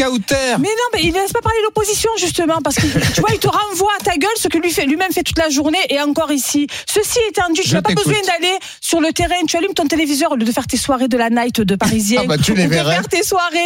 Mais 0.58 0.68
non, 0.68 0.88
mais 0.94 1.00
il 1.02 1.08
ne 1.12 1.18
laisse 1.18 1.32
pas 1.32 1.40
parler 1.42 1.58
l'opposition 1.64 2.10
justement 2.18 2.58
parce 2.64 2.76
que 2.76 2.86
tu 3.14 3.20
vois, 3.20 3.30
il 3.34 3.38
te 3.38 3.48
renvoie 3.48 3.92
à 4.00 4.04
ta 4.04 4.16
gueule 4.16 4.30
ce 4.38 4.48
que 4.48 4.56
lui 4.58 4.70
fait 4.70 4.86
lui-même 4.86 5.12
fait 5.12 5.22
toute 5.24 5.38
la 5.38 5.50
journée 5.50 5.78
et 5.90 6.00
encore 6.00 6.32
ici. 6.32 6.66
Ceci 6.88 7.18
étant 7.28 7.50
dit, 7.52 7.60
tu 7.60 7.74
n'as 7.74 7.82
pas 7.82 7.92
besoin 7.94 8.14
d'aller 8.26 8.54
sur 8.80 9.00
le 9.00 9.12
terrain. 9.12 9.34
Tu 9.46 9.56
allumes 9.58 9.74
ton 9.74 9.86
téléviseur 9.86 10.32
au 10.32 10.36
lieu 10.36 10.44
de 10.46 10.52
faire 10.52 10.66
tes 10.66 10.76
soirées 10.78 11.08
de 11.08 11.16
la 11.18 11.28
night 11.30 11.60
de 11.60 11.74
Parisien. 11.76 12.22
Ah 12.24 12.26
bah, 12.26 12.38
tu 12.38 12.54
les 12.54 12.66
verrais. 12.66 12.94
faire 12.94 13.08
tes 13.08 13.22
soirées 13.22 13.58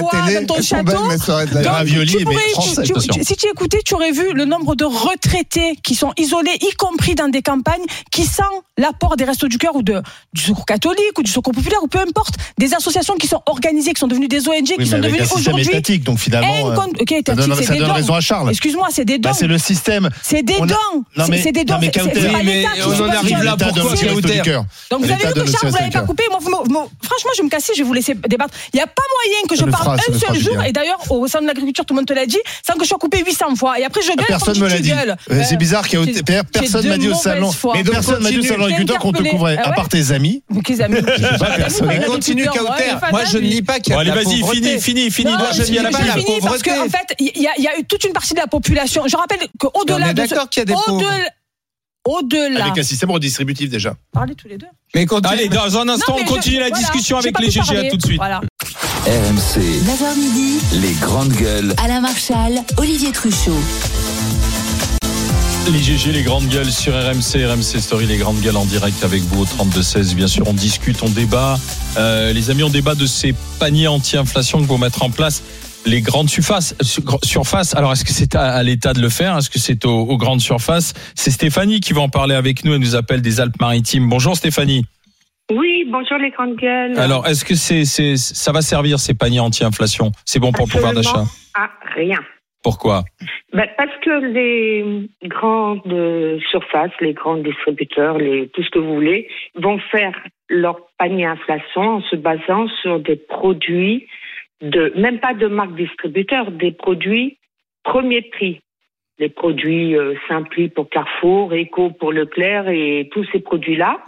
La 0.00 0.26
télé, 0.26 0.40
dans 0.40 0.54
ton 0.54 0.62
sont 0.62 0.76
château. 0.76 1.04
mes 1.06 1.18
soirées 1.18 1.46
de 1.46 1.54
la- 1.54 1.62
Donc, 1.62 1.72
raviolis, 1.72 2.12
tu 2.12 2.18
mais 2.18 2.24
pourrais- 2.24 2.48
français, 2.52 2.82
tu- 2.82 2.92
tu- 2.92 2.92
attention. 2.98 3.22
si 3.22 3.36
tu 3.36 3.46
écoutais, 3.48 3.80
tu 3.84 3.94
aurais 3.94 4.12
vu 4.12 4.32
le 4.34 4.44
nombre 4.44 4.74
de 4.74 4.84
retraités 4.84 5.76
qui 5.82 5.94
sont 5.94 6.12
isolés, 6.16 6.56
y 6.60 6.72
compris 6.76 7.14
dans 7.14 7.28
des 7.28 7.42
campagnes, 7.42 7.84
qui 8.10 8.24
sans 8.24 8.42
l'apport 8.76 9.16
des 9.16 9.24
restos 9.24 9.48
du 9.48 9.58
cœur 9.58 9.76
ou 9.76 9.82
de, 9.82 10.02
du 10.32 10.42
secours 10.42 10.66
catholique 10.66 11.18
ou 11.18 11.22
du 11.22 11.30
secours 11.30 11.52
populaire 11.52 11.82
ou 11.82 11.86
peu 11.88 11.98
importe, 12.00 12.34
des 12.58 12.74
associations 12.74 13.14
qui 13.14 13.26
sont 13.28 13.40
organisées, 13.46 13.92
qui 13.92 14.00
sont 14.00 14.08
devenues 14.08 14.28
des 14.28 14.48
ONG, 14.48 14.64
qui 14.64 14.74
Oui, 14.78 14.86
sont 14.86 14.98
mais 14.98 15.06
avec 15.06 15.20
devenues 15.20 15.32
aujourd'hui. 15.36 15.98
donc 16.00 16.18
finalement, 16.18 16.70
euh, 16.70 16.74
incon- 16.74 17.00
ok, 17.00 17.14
ça 17.26 17.34
donne, 17.34 17.54
c'est 17.56 17.62
ça 17.64 17.72
des 17.74 17.78
donne 17.80 17.90
raison 17.92 18.14
à 18.14 18.20
Charles. 18.20 18.50
Excuse-moi, 18.50 18.88
c'est 18.90 19.04
des 19.04 19.18
dons. 19.18 19.30
Bah, 19.30 19.36
c'est 19.38 19.46
le 19.46 19.58
système. 19.58 20.08
C'est 20.22 20.42
des 20.42 20.54
dons. 20.58 20.66
C'est- 21.16 21.52
des 21.52 21.64
dons. 21.64 21.78
qui 21.78 22.00
on 22.00 23.02
en 23.04 23.08
arrive 23.08 23.42
là, 23.42 23.56
pourquoi. 23.56 23.82
Donc 24.90 25.04
vous 25.04 25.10
avez 25.10 25.26
vu 25.26 25.32
que 25.32 25.50
Charles, 25.50 25.70
vous 25.70 25.76
l'avez 25.76 25.90
pas 25.90 26.00
coupé. 26.02 26.24
Franchement, 26.30 27.30
je 27.34 27.38
vais 27.38 27.44
me 27.44 27.50
casser, 27.50 27.72
je 27.74 27.82
vais 27.82 27.86
vous 27.86 27.92
laisser 27.92 28.14
débattre. 28.14 28.54
Il 28.72 28.76
n'y 28.76 28.82
a 28.82 28.86
pas 28.86 29.02
moyen 29.16 29.38
que 29.48 29.56
je 29.56 29.64
parle 29.70 29.83
ça 29.84 29.92
un 29.92 30.18
seul 30.18 30.34
jour. 30.40 30.56
bien. 30.56 30.64
Et 30.64 30.72
d'ailleurs, 30.72 30.98
au 31.10 31.26
sein 31.28 31.40
de 31.40 31.46
l'agriculture, 31.46 31.84
tout 31.84 31.94
le 31.94 31.98
monde 32.00 32.06
te 32.06 32.12
l'a 32.12 32.26
dit, 32.26 32.38
sans 32.66 32.74
que 32.74 32.84
je 32.84 32.88
sois 32.88 32.98
coupé 32.98 33.22
800 33.24 33.54
fois. 33.56 33.78
Et 33.78 33.84
après, 33.84 34.00
je 34.02 34.08
gueule. 34.08 34.26
Personne 34.26 34.58
me 34.58 34.68
l'a 34.68 34.78
dit. 34.80 34.92
Euh, 34.92 35.14
C'est 35.44 35.54
Euh, 35.54 35.56
bizarre 35.56 35.86
qu'il 35.88 35.98
y 36.00 36.32
a 36.36 36.44
personne 36.44 36.86
m'a 36.88 36.98
dit 36.98 37.08
au 37.08 37.14
salon. 37.14 37.50
Mais 37.74 37.84
personne 37.84 38.22
m'a 38.22 38.30
dit 38.30 38.36
au 38.36 38.40
Continue. 38.40 38.48
salon 38.48 38.64
agriculteur 38.64 38.98
qu'on 38.98 39.12
te 39.12 39.22
couvrait. 39.22 39.56
Ah 39.62 39.68
À 39.68 39.72
part 39.72 39.88
tes 39.88 40.12
amis. 40.12 40.42
Mais 40.50 40.60
quels 40.62 40.82
amis 40.82 40.96
Je 40.96 41.22
sais 41.22 41.38
pas, 41.38 41.50
personne. 41.56 41.86
Mais 41.88 42.04
continue, 42.04 42.46
Kauter. 42.46 42.94
Moi, 43.10 43.24
je 43.24 43.38
ne 43.38 43.42
nie 43.46 43.62
pas 43.62 43.78
qu'il 43.80 43.92
y 43.92 43.96
a 43.96 44.00
allez, 44.00 44.10
vas-y, 44.10 44.40
pauvreté. 44.40 44.60
fini, 44.78 44.80
fini, 44.80 45.10
fini. 45.10 45.30
Dois 45.36 45.52
je 45.52 45.62
gagner 45.62 45.78
à 45.78 45.82
la 45.82 45.90
fini 45.90 46.24
parce 46.40 46.62
pauvreté. 46.62 46.70
qu'en 46.70 46.88
fait, 46.88 47.14
il 47.18 47.42
y, 47.42 47.46
a- 47.48 47.78
eu 47.78 47.84
toute 47.84 48.04
une 48.04 48.12
partie 48.12 48.34
de 48.34 48.38
la 48.40 48.46
population. 48.46 49.02
Je 49.06 49.16
rappelle 49.16 49.40
qu'au-delà 49.58 50.06
on 50.06 50.10
est 50.10 50.14
de 50.14 50.26
d'accord 50.26 50.48
qu'il 50.48 50.60
y 50.60 50.62
a 50.62 50.66
des 50.66 50.72
pauvres. 50.74 51.02
au-delà. 52.06 52.64
Avec 52.66 52.78
un 52.78 52.82
système 52.82 53.10
redistributif 53.10 53.70
déjà. 53.70 53.94
Parlez 54.12 54.34
tous 54.34 54.48
les 54.48 54.58
deux. 54.58 54.66
Mais 54.94 55.06
continue. 55.06 55.32
Allez, 55.32 55.48
dans 55.48 55.76
un 55.78 55.88
instant, 55.88 56.12
Non, 56.16 56.22
on 56.22 56.26
je- 56.26 56.32
continue 56.34 56.58
la 56.58 56.68
voilà, 56.68 56.78
discussion 56.78 57.16
avec 57.18 57.32
pas 57.34 57.40
les 57.40 57.50
GG. 57.50 57.76
À 57.76 57.90
tout 57.90 57.96
de 57.96 58.04
suite. 58.04 58.18
Voilà. 58.18 58.40
RMC, 59.06 59.60
9h 59.84 60.18
midi, 60.18 60.58
les 60.80 60.92
grandes 60.94 61.32
gueules. 61.32 61.74
Alain 61.84 62.00
Marchal, 62.00 62.62
Olivier 62.78 63.12
Truchot. 63.12 63.52
Les 65.70 65.78
GG, 65.78 66.12
les 66.12 66.22
grandes 66.22 66.48
gueules 66.48 66.70
sur 66.72 66.94
RMC, 66.94 67.44
RMC 67.46 67.80
Story, 67.80 68.06
les 68.06 68.16
grandes 68.16 68.40
gueules 68.40 68.56
en 68.56 68.64
direct 68.64 69.04
avec 69.04 69.22
vous 69.24 69.42
au 69.42 69.44
32-16. 69.44 70.14
Bien 70.14 70.26
sûr, 70.26 70.48
on 70.48 70.54
discute, 70.54 71.02
on 71.02 71.10
débat. 71.10 71.58
Euh, 71.98 72.32
les 72.32 72.48
amis, 72.50 72.62
on 72.62 72.70
débat 72.70 72.94
de 72.94 73.04
ces 73.06 73.34
paniers 73.58 73.88
anti-inflation 73.88 74.62
que 74.62 74.66
vont 74.66 74.78
mettre 74.78 75.02
en 75.02 75.10
place 75.10 75.42
les 75.84 76.00
grandes 76.00 76.30
surfaces. 76.30 76.74
sur- 76.80 77.18
surfaces. 77.22 77.74
Alors, 77.74 77.92
est-ce 77.92 78.04
que 78.06 78.12
c'est 78.12 78.34
à, 78.34 78.52
à 78.54 78.62
l'État 78.62 78.94
de 78.94 79.00
le 79.02 79.10
faire? 79.10 79.36
Est-ce 79.36 79.50
que 79.50 79.58
c'est 79.58 79.84
aux, 79.84 80.00
aux 80.00 80.16
grandes 80.16 80.40
surfaces? 80.40 80.94
C'est 81.14 81.30
Stéphanie 81.30 81.80
qui 81.80 81.92
va 81.92 82.00
en 82.00 82.08
parler 82.08 82.34
avec 82.34 82.64
nous. 82.64 82.72
Elle 82.72 82.80
nous 82.80 82.94
appelle 82.96 83.20
des 83.20 83.38
Alpes-Maritimes. 83.40 84.08
Bonjour 84.08 84.34
Stéphanie. 84.34 84.86
Oui, 85.50 85.84
bonjour 85.90 86.18
les 86.18 86.30
grandes 86.30 86.56
gueules. 86.56 86.98
Alors, 86.98 87.26
est-ce 87.26 87.44
que 87.44 87.54
c'est, 87.54 87.84
c'est, 87.84 88.16
ça 88.16 88.52
va 88.52 88.62
servir 88.62 88.98
ces 88.98 89.14
paniers 89.14 89.40
anti-inflation? 89.40 90.10
C'est 90.24 90.40
bon 90.40 90.52
pour 90.52 90.66
le 90.66 90.72
pouvoir 90.72 90.94
d'achat? 90.94 91.10
Absolument 91.20 91.30
à 91.54 91.94
rien. 91.94 92.18
Pourquoi? 92.62 93.04
Ben, 93.52 93.68
parce 93.76 93.94
que 94.02 94.24
les 94.32 95.08
grandes 95.24 96.40
surfaces, 96.50 96.92
les 97.00 97.12
grands 97.12 97.36
distributeurs, 97.36 98.16
les, 98.16 98.48
tout 98.48 98.62
ce 98.62 98.70
que 98.70 98.78
vous 98.78 98.94
voulez, 98.94 99.28
vont 99.54 99.78
faire 99.90 100.18
leur 100.48 100.78
panier 100.98 101.26
inflation 101.26 101.96
en 101.96 102.00
se 102.00 102.16
basant 102.16 102.66
sur 102.80 103.00
des 103.00 103.16
produits 103.16 104.06
de, 104.62 104.92
même 104.96 105.20
pas 105.20 105.34
de 105.34 105.46
marque 105.46 105.76
distributeur, 105.76 106.50
des 106.52 106.72
produits 106.72 107.36
premier 107.84 108.22
prix. 108.22 108.60
Les 109.18 109.28
produits 109.28 109.96
euh, 109.96 110.14
Simpli 110.26 110.68
pour 110.68 110.88
Carrefour, 110.88 111.52
Eco 111.52 111.90
pour 111.90 112.12
Leclerc 112.12 112.68
et 112.68 113.08
tous 113.12 113.24
ces 113.30 113.38
produits-là. 113.40 113.98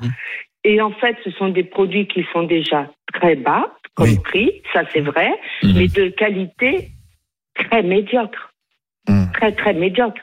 Et 0.68 0.80
en 0.80 0.90
fait, 0.90 1.16
ce 1.24 1.30
sont 1.38 1.48
des 1.50 1.62
produits 1.64 2.08
qui 2.08 2.24
sont 2.32 2.42
déjà 2.42 2.90
très 3.14 3.36
bas 3.36 3.64
comme 3.94 4.18
prix, 4.22 4.50
ça 4.72 4.82
c'est 4.92 5.00
vrai, 5.00 5.30
mais 5.62 5.86
de 5.88 6.08
qualité 6.08 6.90
très 7.54 7.82
médiocre. 7.82 8.50
Très, 9.32 9.52
très 9.52 9.72
médiocre. 9.74 10.20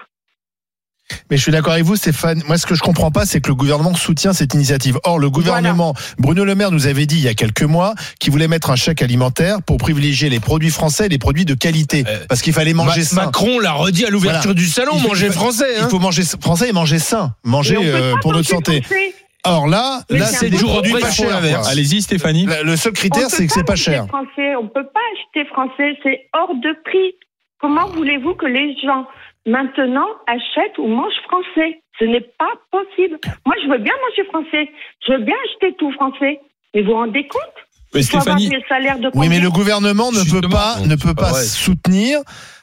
Mais 1.29 1.37
je 1.37 1.41
suis 1.43 1.51
d'accord 1.51 1.73
avec 1.73 1.85
vous, 1.85 1.95
Stéphane. 1.95 2.41
Moi, 2.47 2.57
ce 2.57 2.65
que 2.65 2.75
je 2.75 2.81
comprends 2.81 3.11
pas, 3.11 3.25
c'est 3.25 3.41
que 3.41 3.49
le 3.49 3.55
gouvernement 3.55 3.93
soutient 3.93 4.33
cette 4.33 4.53
initiative. 4.53 4.97
Or, 5.03 5.19
le 5.19 5.29
gouvernement, 5.29 5.93
Bruno 6.17 6.43
Le 6.45 6.55
Maire 6.55 6.71
nous 6.71 6.87
avait 6.87 7.05
dit 7.05 7.17
il 7.17 7.23
y 7.23 7.27
a 7.27 7.33
quelques 7.33 7.63
mois 7.63 7.93
qu'il 8.19 8.31
voulait 8.31 8.47
mettre 8.47 8.69
un 8.71 8.75
chèque 8.75 9.01
alimentaire 9.01 9.61
pour 9.61 9.77
privilégier 9.77 10.29
les 10.29 10.39
produits 10.39 10.69
français 10.71 11.05
et 11.05 11.09
les 11.09 11.17
produits 11.19 11.45
de 11.45 11.53
qualité. 11.55 12.03
Parce 12.29 12.41
qu'il 12.41 12.53
fallait 12.53 12.73
manger 12.73 13.01
Ma- 13.01 13.05
sain. 13.05 13.25
Macron 13.25 13.59
l'a 13.59 13.73
redit 13.73 14.05
à 14.05 14.09
l'ouverture 14.09 14.55
du 14.55 14.65
salon, 14.67 14.91
Il 14.95 15.01
faut- 15.01 15.07
manger 15.09 15.25
il 15.27 15.31
faut- 15.33 15.39
français, 15.39 15.77
hein. 15.77 15.83
Il 15.85 15.89
faut 15.89 15.99
manger 15.99 16.23
français 16.41 16.69
et 16.69 16.73
manger 16.73 16.99
sain. 16.99 17.35
Manger 17.43 17.77
euh, 17.79 18.13
pour 18.21 18.33
notre 18.33 18.49
santé. 18.49 18.81
français. 18.81 19.13
Or 19.45 19.67
là, 19.67 20.01
là, 20.09 20.25
c'est 20.25 20.49
des 20.49 20.57
produits 20.57 20.93
pas 20.93 21.11
cher. 21.11 21.41
chers. 21.43 21.67
Allez-y, 21.67 22.01
Stéphanie. 22.01 22.45
Le, 22.45 22.63
le 22.63 22.75
seul 22.77 22.93
critère, 22.93 23.29
c'est 23.29 23.45
que 23.45 23.51
c'est 23.51 23.65
pas 23.65 23.73
acheter 23.73 23.91
cher. 23.91 24.07
Français, 24.07 24.55
on 24.55 24.67
peut 24.67 24.87
pas 24.87 25.01
acheter 25.15 25.45
français, 25.49 25.97
c'est 26.01 26.29
hors 26.33 26.55
de 26.55 26.73
prix. 26.85 27.15
Comment 27.59 27.87
voulez-vous 27.87 28.35
que 28.35 28.45
les 28.45 28.75
gens 28.79 29.05
maintenant 29.45 30.07
achètent 30.27 30.77
ou 30.77 30.87
mangent 30.87 31.21
français? 31.27 31.81
Ce 31.99 32.05
n'est 32.05 32.21
pas 32.39 32.53
possible. 32.71 33.19
Moi, 33.45 33.55
je 33.63 33.69
veux 33.69 33.77
bien 33.77 33.93
manger 34.09 34.23
français. 34.29 34.71
Je 35.05 35.13
veux 35.13 35.23
bien 35.23 35.35
acheter 35.45 35.75
tout 35.77 35.91
français. 35.91 36.39
Mais 36.73 36.81
vous 36.81 36.91
vous 36.91 36.97
rendez 36.97 37.27
compte? 37.27 37.62
Mais 37.93 38.01
Stéphanie- 38.01 38.49
salaires 38.67 38.99
de 38.99 39.09
Oui, 39.13 39.29
mais 39.29 39.39
le 39.39 39.49
gouvernement 39.49 40.11
ne 40.11 40.23
peut 40.29 40.47
pas, 40.47 40.77
ne 40.85 40.95
peut 40.95 41.13
pas 41.13 41.29
vrai. 41.31 41.43
soutenir. 41.43 42.19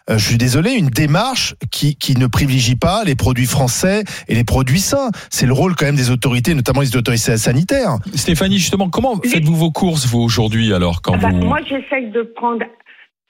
euh, 0.09 0.19
je 0.19 0.27
suis 0.27 0.39
désolé, 0.39 0.73
une 0.73 0.89
démarche 0.89 1.55
qui, 1.71 1.95
qui 1.97 2.17
ne 2.17 2.27
privilégie 2.27 2.75
pas 2.75 3.05
les 3.05 3.15
produits 3.15 3.47
français 3.47 4.03
et 4.29 4.35
les 4.35 4.45
produits 4.45 4.81
sains. 4.81 5.11
C'est 5.31 5.47
le 5.47 5.53
rôle 5.53 5.77
quand 5.77 5.87
même 5.87 5.95
des 5.97 6.11
autorités, 6.11 6.55
notamment 6.55 6.81
les 6.81 6.97
autorités 6.97 7.37
sanitaires. 7.37 7.97
Stéphanie, 8.15 8.59
justement, 8.59 8.89
comment 8.91 9.21
faites-vous 9.25 9.55
vos 9.57 9.71
courses, 9.71 10.07
vous, 10.07 10.21
aujourd'hui, 10.21 10.73
alors, 10.75 11.01
quand 11.03 11.15
Ah 11.15 11.19
bah, 11.19 11.29
vous... 11.31 11.45
Moi, 11.47 11.61
j'essaye 11.69 12.11
de 12.11 12.23
prendre. 12.35 12.65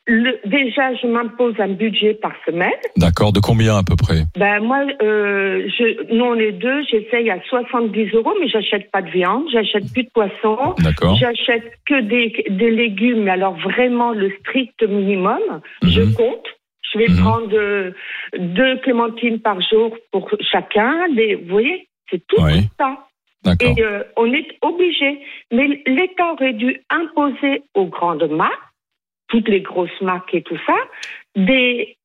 Le, 0.06 0.40
déjà, 0.46 0.94
je 0.94 1.06
m'impose 1.06 1.54
un 1.58 1.68
budget 1.68 2.14
par 2.14 2.32
semaine. 2.46 2.72
D'accord, 2.96 3.32
de 3.32 3.38
combien 3.38 3.76
à 3.76 3.82
peu 3.82 3.94
près? 3.96 4.22
Ben 4.36 4.60
moi, 4.60 4.78
euh, 5.02 5.68
je, 5.78 6.14
nous 6.14 6.24
on 6.24 6.34
est 6.36 6.52
deux, 6.52 6.82
j'essaye 6.90 7.30
à 7.30 7.40
70 7.48 8.14
euros, 8.14 8.34
mais 8.40 8.48
j'achète 8.48 8.90
pas 8.90 9.02
de 9.02 9.10
viande, 9.10 9.44
j'achète 9.52 9.92
plus 9.92 10.04
de 10.04 10.10
poisson, 10.12 10.74
D'accord. 10.78 11.14
j'achète 11.16 11.70
que 11.86 12.00
des, 12.00 12.44
des 12.50 12.70
légumes, 12.70 13.24
mais 13.24 13.30
alors 13.32 13.56
vraiment 13.58 14.12
le 14.12 14.32
strict 14.40 14.82
minimum. 14.82 15.60
Je 15.82 16.02
compte. 16.14 16.46
Je 16.92 16.98
vais 16.98 17.06
prendre 17.20 17.54
euh, 17.56 17.92
deux 18.36 18.78
clémentines 18.78 19.38
par 19.38 19.60
jour 19.60 19.96
pour 20.10 20.28
chacun. 20.50 21.08
Des, 21.14 21.36
vous 21.36 21.48
voyez, 21.50 21.86
c'est 22.10 22.26
tout 22.26 22.42
Oui. 22.42 22.68
ça. 22.80 23.06
D'accord. 23.44 23.74
Et 23.78 23.82
euh, 23.82 24.02
on 24.16 24.32
est 24.32 24.46
obligé. 24.62 25.20
Mais 25.52 25.82
l'État 25.86 26.32
aurait 26.32 26.52
dû 26.52 26.80
imposer 26.90 27.62
aux 27.74 27.86
grandes 27.86 28.28
marques, 28.30 28.58
toutes 29.30 29.48
les 29.48 29.60
grosses 29.62 30.00
marques 30.00 30.34
et 30.34 30.42
tout 30.42 30.58
ça, 30.66 30.74
des, 31.36 31.96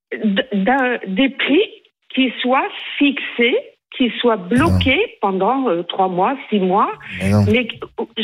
des 1.08 1.30
prix 1.30 1.64
qui 2.14 2.32
soient 2.42 2.68
fixés, 2.98 3.56
qui 3.98 4.12
soient 4.20 4.38
bloqués 4.38 5.18
pendant 5.22 5.68
euh, 5.70 5.84
trois 5.84 6.08
mois, 6.08 6.36
six 6.50 6.60
mois, 6.60 6.92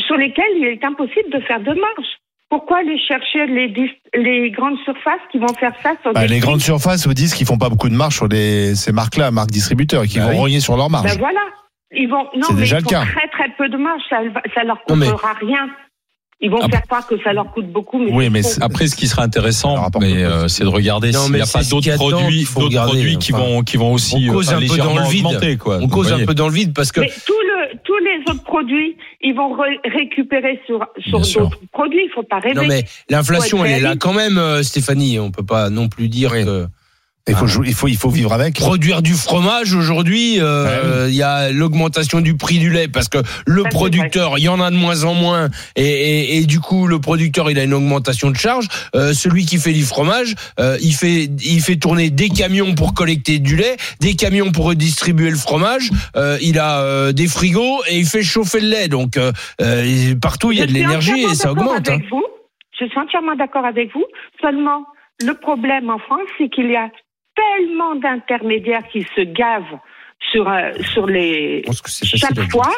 sur 0.06 0.16
lesquels 0.16 0.52
il 0.56 0.64
est 0.66 0.84
impossible 0.84 1.30
de 1.30 1.40
faire 1.40 1.60
de 1.60 1.72
marge. 1.74 2.08
Pourquoi 2.48 2.78
aller 2.78 2.98
chercher 2.98 3.46
les, 3.46 3.68
dis- 3.68 3.90
les 4.14 4.50
grandes 4.50 4.76
surfaces 4.84 5.20
qui 5.30 5.38
vont 5.38 5.54
faire 5.58 5.72
ça 5.82 5.94
sur 6.02 6.12
Bah, 6.12 6.26
les 6.26 6.38
grandes 6.38 6.60
surfaces 6.60 7.06
vous 7.06 7.14
disent 7.14 7.32
qu'ils 7.34 7.46
font 7.46 7.56
pas 7.56 7.70
beaucoup 7.70 7.88
de 7.88 7.94
marge 7.94 8.14
sur 8.16 8.28
les, 8.28 8.74
ces 8.74 8.92
marques-là, 8.92 9.30
marques 9.30 9.50
distributeurs, 9.50 10.04
et 10.04 10.06
qu'ils 10.06 10.20
Bah 10.20 10.26
vont 10.26 10.32
oui. 10.34 10.38
rogner 10.40 10.60
sur 10.60 10.76
leur 10.76 10.90
marge. 10.90 11.06
Ben 11.10 11.18
voilà. 11.18 11.40
Ils 11.94 12.08
vont, 12.08 12.24
non, 12.36 12.42
C'est 12.48 12.52
mais 12.54 12.60
déjà 12.60 12.78
ils 12.78 12.82
font 12.84 12.90
très 12.90 13.28
très 13.28 13.48
peu 13.56 13.68
de 13.70 13.76
marge. 13.78 14.02
Ça, 14.10 14.20
ça 14.54 14.64
leur 14.64 14.82
coûtera 14.84 15.32
rien. 15.40 15.68
Ils 16.44 16.50
vont 16.50 16.58
Ah 16.60 16.68
faire 16.68 16.82
croire 16.82 17.06
que 17.06 17.14
ça 17.22 17.32
leur 17.32 17.50
coûte 17.52 17.70
beaucoup, 17.72 17.98
mais 18.00 18.10
Oui, 18.12 18.24
c'est 18.42 18.58
mais 18.58 18.64
après, 18.64 18.88
ce 18.88 18.96
qui 18.96 19.06
serait 19.06 19.22
intéressant, 19.22 19.76
mais 20.00 20.24
euh, 20.24 20.48
c'est 20.48 20.64
de 20.64 20.68
regarder 20.68 21.12
s'il 21.12 21.30
mais 21.30 21.38
n'y 21.38 21.42
a 21.44 21.46
pas 21.46 21.62
ce 21.62 21.70
d'autres 21.70 21.94
produits, 21.94 22.42
d'autres 22.44 22.64
regarder, 22.66 22.92
produits 22.94 23.18
qui 23.18 23.32
enfin. 23.32 23.42
vont, 23.44 23.62
qui 23.62 23.76
vont 23.76 23.92
aussi 23.92 24.26
on 24.28 24.32
cause 24.32 24.50
euh, 24.52 24.56
un 24.56 24.60
peu 24.60 24.66
dans 24.66 24.72
légèrement 24.74 24.98
le 24.98 25.06
vide. 25.08 25.26
augmenter, 25.26 25.56
quoi. 25.56 25.78
On 25.80 25.88
cause 25.88 26.12
un 26.12 26.26
peu 26.26 26.34
dans 26.34 26.48
le 26.48 26.52
vide 26.54 26.74
parce 26.74 26.90
que 26.90 27.00
Mais 27.00 27.12
tout 27.24 27.32
le, 27.32 27.78
tous 27.84 27.98
les 27.98 28.32
autres 28.32 28.42
produits, 28.42 28.96
ils 29.20 29.34
vont 29.34 29.54
re- 29.56 29.78
récupérer 29.96 30.60
sur, 30.66 30.84
sur 30.98 31.20
d'autres 31.20 31.58
produits. 31.72 32.02
Il 32.06 32.10
faut 32.12 32.24
pas 32.24 32.40
rêver. 32.40 32.54
non 32.56 32.64
mais 32.66 32.84
l'inflation 33.08 33.64
elle 33.64 33.72
est 33.72 33.80
là 33.80 33.94
quand 33.96 34.12
même 34.12 34.36
euh, 34.36 34.62
Stéphanie, 34.64 35.20
on 35.20 35.30
peut 35.30 35.44
pas 35.46 35.70
non 35.70 35.88
plus 35.88 36.08
dire 36.08 36.32
que 36.32 36.66
il 37.28 37.34
faut 37.34 37.46
il 37.64 37.74
faut 37.74 37.88
il 37.88 37.96
faut 37.96 38.10
vivre 38.10 38.32
avec. 38.32 38.54
Produire 38.56 39.00
du 39.02 39.12
fromage 39.14 39.74
aujourd'hui, 39.74 40.40
euh, 40.40 41.06
il 41.08 41.14
y 41.14 41.22
a 41.22 41.50
l'augmentation 41.52 42.20
du 42.20 42.36
prix 42.36 42.58
du 42.58 42.70
lait 42.70 42.88
parce 42.88 43.08
que 43.08 43.18
le 43.46 43.62
producteur, 43.64 44.38
il 44.38 44.44
y 44.44 44.48
en 44.48 44.60
a 44.60 44.70
de 44.70 44.76
moins 44.76 45.04
en 45.04 45.14
moins 45.14 45.48
et, 45.76 45.84
et, 45.84 46.36
et 46.38 46.46
du 46.46 46.58
coup 46.60 46.86
le 46.86 46.98
producteur 47.00 47.50
il 47.50 47.58
a 47.58 47.64
une 47.64 47.74
augmentation 47.74 48.30
de 48.30 48.36
charge. 48.36 48.66
Euh, 48.94 49.12
celui 49.12 49.46
qui 49.46 49.58
fait 49.58 49.72
du 49.72 49.84
fromage, 49.84 50.34
euh, 50.58 50.76
il 50.82 50.94
fait 50.94 51.24
il 51.44 51.60
fait 51.60 51.76
tourner 51.76 52.10
des 52.10 52.28
camions 52.28 52.74
pour 52.74 52.92
collecter 52.94 53.38
du 53.38 53.56
lait, 53.56 53.76
des 54.00 54.14
camions 54.14 54.50
pour 54.50 54.64
redistribuer 54.66 55.30
le 55.30 55.36
fromage. 55.36 55.90
Euh, 56.16 56.38
il 56.42 56.58
a 56.58 56.80
euh, 56.80 57.12
des 57.12 57.28
frigos 57.28 57.82
et 57.88 57.98
il 57.98 58.06
fait 58.06 58.22
chauffer 58.22 58.60
le 58.60 58.68
lait. 58.68 58.88
Donc 58.88 59.16
euh, 59.16 59.32
partout 60.20 60.50
il 60.52 60.58
y 60.58 60.62
a 60.62 60.66
de 60.66 60.72
l'énergie 60.72 61.22
et 61.22 61.34
ça 61.34 61.52
augmente. 61.52 61.88
hein. 61.88 61.98
Je 62.80 62.86
suis 62.88 62.98
entièrement 62.98 63.36
d'accord 63.36 63.64
avec 63.64 63.92
vous. 63.94 64.04
Seulement, 64.40 64.84
le 65.24 65.34
problème 65.34 65.88
en 65.88 65.98
France, 65.98 66.26
c'est 66.36 66.48
qu'il 66.48 66.68
y 66.68 66.74
a 66.74 66.88
tellement 67.34 67.94
d'intermédiaires 67.96 68.86
qui 68.92 69.06
se 69.16 69.22
gavent 69.22 69.78
sur, 70.30 70.48
euh, 70.48 70.70
sur 70.92 71.06
les 71.06 71.64
chaque 71.92 72.50
fois 72.50 72.72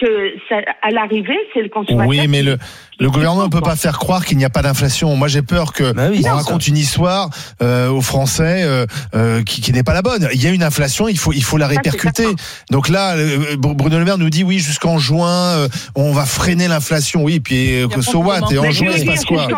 que 0.00 0.32
ça, 0.48 0.56
à 0.82 0.90
l'arrivée, 0.90 1.38
c'est 1.52 1.62
le 1.62 1.68
consommateur. 1.68 2.08
Oui, 2.08 2.26
mais 2.26 2.42
le, 2.42 2.56
le 2.98 3.10
gouvernement 3.10 3.44
ne 3.44 3.50
peut 3.50 3.60
pas 3.60 3.76
faire 3.76 3.98
croire 3.98 4.24
qu'il 4.24 4.38
n'y 4.38 4.44
a 4.44 4.50
pas 4.50 4.62
d'inflation. 4.62 5.14
Moi, 5.16 5.28
j'ai 5.28 5.42
peur 5.42 5.72
que 5.72 5.92
Bah 5.92 6.08
oui, 6.10 6.22
on 6.26 6.34
raconte 6.34 6.66
une 6.66 6.76
histoire 6.76 7.28
euh, 7.62 7.88
aux 7.90 8.00
Français 8.00 8.62
euh, 8.62 8.86
euh, 9.14 9.42
qui, 9.42 9.60
qui 9.60 9.72
n'est 9.72 9.82
pas 9.82 9.92
la 9.92 10.02
bonne. 10.02 10.28
Il 10.32 10.42
y 10.42 10.46
a 10.46 10.50
une 10.50 10.62
inflation, 10.62 11.08
il 11.08 11.18
faut 11.18 11.32
il 11.32 11.44
faut 11.44 11.58
la 11.58 11.66
répercuter. 11.66 12.26
Donc 12.70 12.88
là, 12.88 13.14
euh, 13.16 13.56
Bruno 13.58 13.98
Le 13.98 14.04
Maire 14.04 14.18
nous 14.18 14.30
dit 14.30 14.44
oui, 14.44 14.58
jusqu'en 14.58 14.98
juin, 14.98 15.56
euh, 15.56 15.68
on 15.94 16.12
va 16.12 16.24
freiner 16.24 16.68
l'inflation. 16.68 17.22
Oui, 17.22 17.40
puis 17.40 17.86
que 17.92 18.00
so 18.00 18.18
what. 18.18 18.40
Et 18.50 18.58
en 18.58 18.70
juin, 18.70 18.92
il 18.94 19.00
se 19.00 19.06
passe 19.06 19.24
quoi 19.24 19.48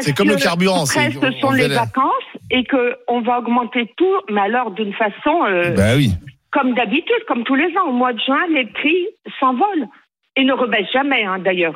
C'est 0.00 0.12
comme 0.12 0.28
le 0.28 0.36
carburant, 0.36 0.86
ce 0.86 0.98
on 0.98 1.40
sont 1.40 1.52
les 1.52 1.68
vacances 1.68 2.12
et 2.50 2.64
que 2.64 2.96
on 3.08 3.20
va 3.20 3.38
augmenter 3.38 3.92
tout, 3.96 4.16
mais 4.30 4.40
alors 4.42 4.70
d'une 4.70 4.92
façon 4.94 5.44
euh, 5.46 5.74
Bah 5.74 5.96
oui. 5.96 6.10
comme 6.52 6.74
d'habitude, 6.74 7.24
comme 7.26 7.44
tous 7.44 7.54
les 7.54 7.76
ans. 7.76 7.88
Au 7.88 7.92
mois 7.92 8.12
de 8.12 8.20
juin, 8.20 8.46
les 8.52 8.66
prix 8.66 9.06
s'envolent 9.40 9.88
et 10.36 10.44
ne 10.44 10.52
rebaissent 10.52 10.92
jamais, 10.92 11.24
hein, 11.24 11.38
d'ailleurs. 11.38 11.74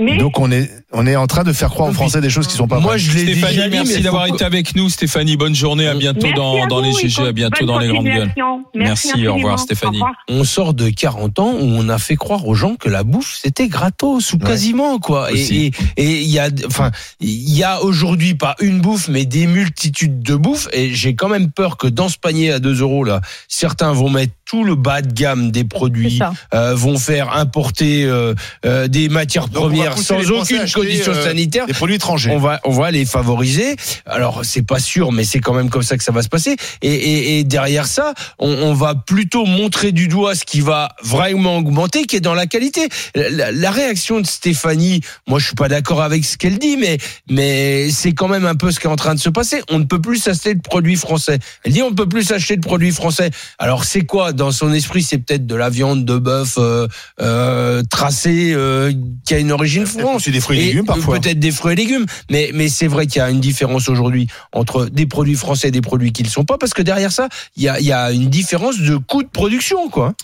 Mais 0.00 0.16
Donc 0.16 0.38
on 0.40 0.50
est 0.50 0.70
on 0.92 1.06
est 1.06 1.14
en 1.14 1.26
train 1.28 1.44
de 1.44 1.52
faire 1.52 1.68
croire 1.70 1.88
aux 1.88 1.92
Français 1.92 2.20
des 2.20 2.30
choses 2.30 2.46
qui 2.48 2.56
sont 2.56 2.66
pas 2.66 2.80
Moi, 2.80 2.92
vraies. 2.92 2.98
je 2.98 3.12
l'ai 3.16 3.34
Stéphanie, 3.34 3.56
dit, 3.62 3.68
merci 3.70 4.00
d'avoir 4.00 4.26
été 4.26 4.44
avec 4.44 4.74
nous. 4.74 4.88
Stéphanie, 4.88 5.36
bonne 5.36 5.54
journée. 5.54 5.86
À 5.86 5.94
bientôt 5.94 6.22
Merci 6.22 6.34
dans, 6.36 6.64
à 6.64 6.66
dans 6.66 6.80
les 6.80 6.88
et 6.90 7.08
GG, 7.08 7.26
à 7.28 7.32
bientôt 7.32 7.64
dans 7.66 7.78
les 7.78 7.88
grandes 7.88 8.06
gueules. 8.06 8.32
Merci, 8.74 9.26
au 9.28 9.34
revoir, 9.34 9.58
Stéphanie. 9.58 9.98
Au 9.98 10.04
revoir. 10.06 10.14
on 10.28 10.44
sort 10.44 10.74
de 10.74 10.88
40 10.88 11.38
ans 11.38 11.52
où 11.52 11.62
on 11.62 11.88
a 11.88 11.98
fait 11.98 12.16
croire 12.16 12.46
aux 12.48 12.54
gens 12.54 12.74
que 12.76 12.88
la 12.88 13.04
bouffe 13.04 13.38
c'était 13.42 13.68
gratos 13.68 14.32
ou 14.32 14.36
Ouais. 14.40 14.46
quasiment 14.46 14.98
quoi. 14.98 15.30
Et 15.30 15.34
Aussi. 15.34 15.72
et 15.96 16.02
et 16.02 16.20
il 16.22 16.28
y 16.30 16.38
a 16.38 16.48
enfin 16.66 16.90
il 17.20 17.54
y 17.54 17.62
a 17.62 17.82
aujourd'hui 17.82 18.34
pas 18.34 18.56
une 18.60 18.80
bouffe 18.80 19.08
mais 19.08 19.26
des 19.26 19.46
multitudes 19.46 20.22
de 20.22 20.34
bouffes 20.34 20.68
et 20.72 20.92
j'ai 20.94 21.14
quand 21.14 21.28
même 21.28 21.50
peur 21.50 21.76
que 21.76 21.86
dans 21.86 22.08
ce 22.08 22.16
panier 22.18 22.52
à 22.52 22.58
2 22.58 22.80
euros 22.80 23.04
là 23.04 23.20
certains 23.48 23.92
vont 23.92 24.08
mettre 24.10 24.32
tout 24.46 24.64
le 24.64 24.74
bas 24.74 25.02
de 25.02 25.12
gamme 25.12 25.50
des 25.52 25.64
produits 25.64 26.18
euh, 26.54 26.74
vont 26.74 26.98
faire 26.98 27.36
importer 27.36 28.04
euh, 28.04 28.34
euh, 28.64 28.88
des 28.88 29.08
matières 29.08 29.48
premières 29.48 29.89
sans 29.98 30.30
aucune 30.30 30.70
condition 30.70 31.12
euh, 31.12 31.24
sanitaire 31.24 31.66
Des 31.66 31.72
produits 31.72 31.96
étrangers. 31.96 32.30
on 32.30 32.38
va 32.38 32.60
on 32.64 32.70
va 32.72 32.90
les 32.90 33.04
favoriser. 33.04 33.76
Alors 34.06 34.44
c'est 34.44 34.62
pas 34.66 34.78
sûr, 34.78 35.12
mais 35.12 35.24
c'est 35.24 35.40
quand 35.40 35.54
même 35.54 35.70
comme 35.70 35.82
ça 35.82 35.96
que 35.96 36.04
ça 36.04 36.12
va 36.12 36.22
se 36.22 36.28
passer. 36.28 36.56
Et, 36.82 36.92
et, 36.94 37.38
et 37.38 37.44
derrière 37.44 37.86
ça, 37.86 38.14
on, 38.38 38.48
on 38.50 38.74
va 38.74 38.94
plutôt 38.94 39.44
montrer 39.46 39.92
du 39.92 40.08
doigt 40.08 40.34
ce 40.34 40.44
qui 40.44 40.60
va 40.60 40.90
vraiment 41.02 41.56
augmenter, 41.58 42.04
qui 42.04 42.16
est 42.16 42.20
dans 42.20 42.34
la 42.34 42.46
qualité. 42.46 42.88
La, 43.14 43.52
la 43.52 43.70
réaction 43.70 44.20
de 44.20 44.26
Stéphanie, 44.26 45.00
moi 45.26 45.38
je 45.38 45.46
suis 45.46 45.54
pas 45.54 45.68
d'accord 45.68 46.02
avec 46.02 46.24
ce 46.24 46.36
qu'elle 46.36 46.58
dit, 46.58 46.76
mais 46.76 46.98
mais 47.28 47.90
c'est 47.90 48.12
quand 48.12 48.28
même 48.28 48.46
un 48.46 48.54
peu 48.54 48.70
ce 48.70 48.80
qui 48.80 48.86
est 48.86 48.90
en 48.90 48.96
train 48.96 49.14
de 49.14 49.20
se 49.20 49.30
passer. 49.30 49.62
On 49.70 49.78
ne 49.78 49.84
peut 49.84 50.00
plus 50.00 50.26
acheter 50.28 50.54
de 50.54 50.60
produits 50.60 50.96
français. 50.96 51.38
Elle 51.64 51.72
dit 51.72 51.82
on 51.82 51.90
ne 51.90 51.94
peut 51.96 52.08
plus 52.08 52.30
acheter 52.32 52.56
de 52.56 52.60
produits 52.62 52.92
français. 52.92 53.30
Alors 53.58 53.84
c'est 53.84 54.02
quoi? 54.02 54.32
Dans 54.32 54.50
son 54.52 54.72
esprit 54.72 55.02
C'est 55.02 55.18
peut-être 55.18 55.46
de 55.46 55.54
la 55.54 55.70
viande 55.70 56.04
de 56.04 56.18
bœuf 56.18 56.54
euh, 56.58 56.86
euh, 57.20 57.82
tracée 57.90 58.52
euh, 58.54 58.92
qui 59.24 59.34
a 59.34 59.38
une 59.38 59.52
origine 59.52 59.69
France. 59.86 60.16
aussi 60.16 60.30
des 60.30 60.40
fruits 60.40 60.58
et 60.58 60.62
Et 60.62 60.66
légumes 60.66 60.84
parfois. 60.86 61.18
Peut-être 61.20 61.38
des 61.38 61.50
fruits 61.50 61.72
et 61.72 61.76
légumes, 61.76 62.06
mais 62.30 62.50
mais 62.54 62.68
c'est 62.68 62.86
vrai 62.88 63.06
qu'il 63.06 63.18
y 63.18 63.22
a 63.22 63.30
une 63.30 63.40
différence 63.40 63.88
aujourd'hui 63.88 64.26
entre 64.52 64.86
des 64.86 65.06
produits 65.06 65.34
français 65.34 65.68
et 65.68 65.70
des 65.70 65.80
produits 65.80 66.12
qui 66.12 66.22
ne 66.22 66.28
le 66.28 66.32
sont 66.32 66.44
pas, 66.44 66.58
parce 66.58 66.74
que 66.74 66.82
derrière 66.82 67.12
ça, 67.12 67.28
il 67.56 67.62
y 67.62 67.68
a 67.68 67.78
il 67.80 67.86
y 67.86 67.92
a 67.92 68.12
une 68.12 68.28
différence 68.28 68.78
de 68.80 68.96
coût 68.96 69.22
de 69.22 69.28
production, 69.28 69.88
quoi, 69.88 70.14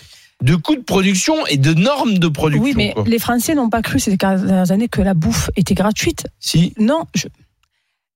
de 0.43 0.55
coût 0.55 0.77
de 0.77 0.83
production 0.83 1.35
et 1.47 1.57
de 1.57 1.73
normes 1.75 2.19
de 2.19 2.29
production. 2.29 2.65
Oui, 2.65 2.75
mais 2.77 2.93
quoi. 2.93 3.05
les 3.07 3.19
Français 3.19 3.55
n'ont 3.55 3.71
pas 3.71 3.83
cru 3.83 3.99
ces 3.99 4.17
dernières 4.17 4.71
années 4.71 4.89
que 4.89 5.01
la 5.03 5.15
bouffe 5.15 5.51
était 5.57 5.75
gratuite. 5.75 6.27
si 6.41 6.75
Non, 6.79 7.05
je- 7.15 7.27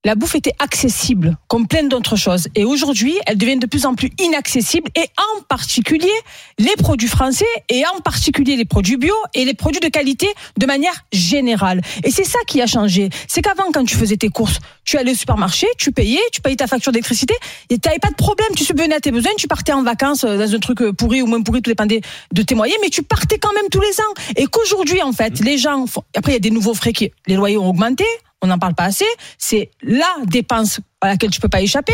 la 0.03 0.15
bouffe 0.15 0.33
était 0.35 0.53
accessible, 0.57 1.37
comme 1.47 1.67
plein 1.67 1.83
d'autres 1.83 2.15
choses. 2.15 2.47
Et 2.55 2.65
aujourd'hui, 2.65 3.15
elle 3.27 3.37
devient 3.37 3.57
de 3.57 3.67
plus 3.67 3.85
en 3.85 3.93
plus 3.93 4.09
inaccessible, 4.19 4.89
et 4.95 5.05
en 5.37 5.41
particulier 5.43 6.09
les 6.57 6.75
produits 6.77 7.07
français, 7.07 7.45
et 7.69 7.83
en 7.85 7.99
particulier 8.01 8.55
les 8.55 8.65
produits 8.65 8.97
bio 8.97 9.13
et 9.35 9.45
les 9.45 9.53
produits 9.53 9.79
de 9.79 9.89
qualité 9.89 10.27
de 10.57 10.65
manière 10.65 11.05
générale. 11.13 11.81
Et 12.03 12.09
c'est 12.09 12.23
ça 12.23 12.39
qui 12.47 12.61
a 12.61 12.67
changé. 12.67 13.09
C'est 13.27 13.41
qu'avant, 13.41 13.71
quand 13.71 13.85
tu 13.85 13.95
faisais 13.95 14.17
tes 14.17 14.29
courses, 14.29 14.57
tu 14.85 14.97
allais 14.97 15.11
au 15.11 15.15
supermarché, 15.15 15.67
tu 15.77 15.91
payais, 15.91 16.19
tu 16.31 16.41
payais 16.41 16.55
ta 16.55 16.65
facture 16.67 16.91
d'électricité, 16.91 17.35
et 17.69 17.77
tu 17.77 17.87
n'avais 17.87 17.99
pas 17.99 18.09
de 18.09 18.15
problème, 18.15 18.49
tu 18.55 18.63
subvenais 18.63 18.95
à 18.95 18.99
tes 18.99 19.11
besoins, 19.11 19.31
tu 19.37 19.47
partais 19.47 19.73
en 19.73 19.83
vacances 19.83 20.23
euh, 20.23 20.37
dans 20.37 20.55
un 20.55 20.59
truc 20.59 20.81
euh, 20.81 20.93
pourri 20.93 21.21
ou 21.21 21.27
moins 21.27 21.41
pourri, 21.41 21.61
tout 21.61 21.69
dépendait 21.69 22.01
de 22.31 22.41
tes 22.41 22.55
moyens, 22.55 22.79
mais 22.81 22.89
tu 22.89 23.03
partais 23.03 23.37
quand 23.37 23.53
même 23.53 23.69
tous 23.69 23.81
les 23.81 23.99
ans. 24.01 24.13
Et 24.35 24.47
qu'aujourd'hui, 24.47 25.01
en 25.03 25.11
fait, 25.11 25.39
les 25.41 25.59
gens, 25.59 25.85
font- 25.85 26.03
après, 26.15 26.31
il 26.31 26.35
y 26.35 26.37
a 26.37 26.39
des 26.39 26.49
nouveaux 26.49 26.73
frais 26.73 26.93
qui, 26.93 27.11
les 27.27 27.35
loyers 27.35 27.57
ont 27.57 27.69
augmenté, 27.69 28.05
on 28.41 28.47
n'en 28.47 28.59
parle 28.59 28.75
pas 28.75 28.85
assez, 28.85 29.05
c'est 29.37 29.69
la 29.81 30.07
dépense 30.25 30.79
à 31.01 31.07
laquelle 31.09 31.29
tu 31.29 31.39
peux 31.39 31.49
pas 31.49 31.61
échapper. 31.61 31.93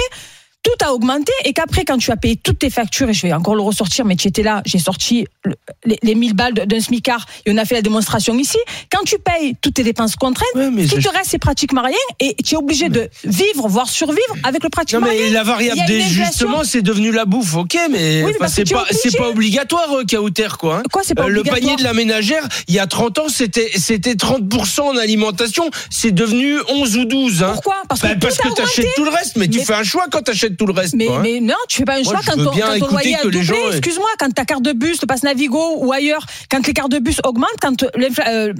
Tout 0.67 0.85
a 0.85 0.93
augmenté 0.93 1.31
et 1.45 1.53
qu'après, 1.53 1.85
quand 1.85 1.97
tu 1.97 2.11
as 2.11 2.17
payé 2.17 2.35
toutes 2.35 2.59
tes 2.59 2.69
factures, 2.69 3.09
et 3.09 3.13
je 3.13 3.21
vais 3.21 3.31
encore 3.31 3.55
le 3.55 3.61
ressortir, 3.61 4.03
mais 4.03 4.15
tu 4.17 4.27
étais 4.27 4.43
là, 4.43 4.61
j'ai 4.65 4.79
sorti 4.79 5.25
le- 5.45 5.55
les, 5.85 5.97
les 6.03 6.13
1000 6.15 6.33
balles 6.33 6.53
d'un 6.53 6.79
smicard 6.81 7.25
et 7.45 7.51
on 7.53 7.57
a 7.57 7.63
fait 7.63 7.75
la 7.75 7.81
démonstration 7.81 8.37
ici. 8.37 8.57
Quand 8.91 9.03
tu 9.05 9.15
payes 9.17 9.55
toutes 9.61 9.75
tes 9.75 9.83
dépenses 9.83 10.15
contraintes, 10.17 10.47
Ouais, 10.55 10.69
mais 10.69 10.85
ce 10.87 10.95
qui 10.95 11.01
je- 11.01 11.07
te 11.07 11.13
reste, 11.15 11.29
c'est 11.31 11.37
pratiquement 11.39 11.83
rien 11.83 11.95
et 12.19 12.35
tu 12.43 12.55
es 12.55 12.57
obligé 12.57 12.89
de 12.89 13.09
vivre, 13.23 13.67
voire 13.69 13.87
survivre 13.89 14.35
avec 14.43 14.61
le 14.63 14.67
Non 14.67 14.69
pratiquement 14.71 15.07
mais 15.07 15.11
rien. 15.17 15.31
la 15.31 15.41
Il 15.41 15.45
variable 15.45 15.77
y 15.77 15.81
a 15.81 15.85
une 15.85 15.91
inflation. 16.01 16.19
d'ajustement 16.23 16.63
c'est 16.65 16.81
devenu 16.81 17.11
la 17.11 17.23
bouffe, 17.25 17.55
ok, 17.55 17.77
mais, 17.89 18.23
Oui, 18.25 18.31
mais 18.31 18.35
enfin, 18.41 18.47
c'est 18.49 18.63
tu 18.65 18.73
es 18.73 19.17
pas 19.17 19.29
obligatoire 19.29 19.89
euh, 19.95 20.03
Kauter 20.03 20.47
quoi. 20.59 20.77
hein. 20.79 20.83
Quoi, 20.91 21.03
c'est 21.05 21.15
pas 21.15 21.25
Euh, 21.25 21.29
le 21.29 21.43
panier 21.43 21.75
de 21.77 21.83
la 21.83 21.93
ménagère, 21.93 22.45
il 22.67 22.73
y 22.75 22.79
a 22.79 22.87
30 22.87 23.19
ans, 23.19 23.29
c'était 23.29 23.71
c'était 23.75 24.15
30% 24.15 24.81
en 24.81 24.97
alimentation, 24.97 25.69
c'est 25.89 26.11
devenu 26.11 26.57
11 26.67 26.97
ou 26.97 27.05
12 27.05 27.43
hein. 27.43 27.51
Pourquoi? 27.53 27.75
Parce 27.87 28.01
que 28.01 28.07
Bah, 28.07 28.13
parce 28.19 28.35
tout 28.37 28.43
que 28.43 28.47
a 28.49 28.51
t'achètes 28.55 28.79
augmenté. 28.79 28.93
tout 28.97 29.03
le 29.05 29.11
reste, 29.11 29.35
mais, 29.37 29.47
tu 29.47 29.59
Mais- 29.59 29.65
fais 29.65 29.73
un 29.73 29.83
choix 29.83 30.05
quand 30.11 30.21
t'achètes 30.23 30.56
tout 30.57 30.65
le 30.65 30.73
reste. 30.73 30.95
Mais, 30.95 31.05
quoi, 31.05 31.17
hein. 31.17 31.21
mais 31.23 31.39
non, 31.39 31.55
tu 31.69 31.77
fais 31.77 31.85
pas 31.85 31.93
un 31.97 32.01
Moi, 32.03 32.13
choix 32.13 32.21
quand 32.25 32.35
ton, 32.43 32.51
quand 32.51 32.79
ton 32.79 32.87
loyer 32.91 33.15
a 33.15 33.21
doublé. 33.23 33.43
gens, 33.43 33.55
euh, 33.55 33.71
Excuse-moi, 33.71 34.07
quand 34.19 34.33
ta 34.33 34.45
carte 34.45 34.63
de 34.63 34.73
bus, 34.73 34.99
le 35.01 35.07
passe 35.07 35.23
Navigo 35.23 35.75
ou 35.77 35.91
ailleurs, 35.93 36.25
quand 36.51 36.65
les 36.65 36.73
cartes 36.73 36.91
de 36.91 36.99
bus 36.99 37.19
augmentent, 37.23 37.49
quand 37.61 37.83
l'infla- 37.95 38.27
euh, 38.29 38.53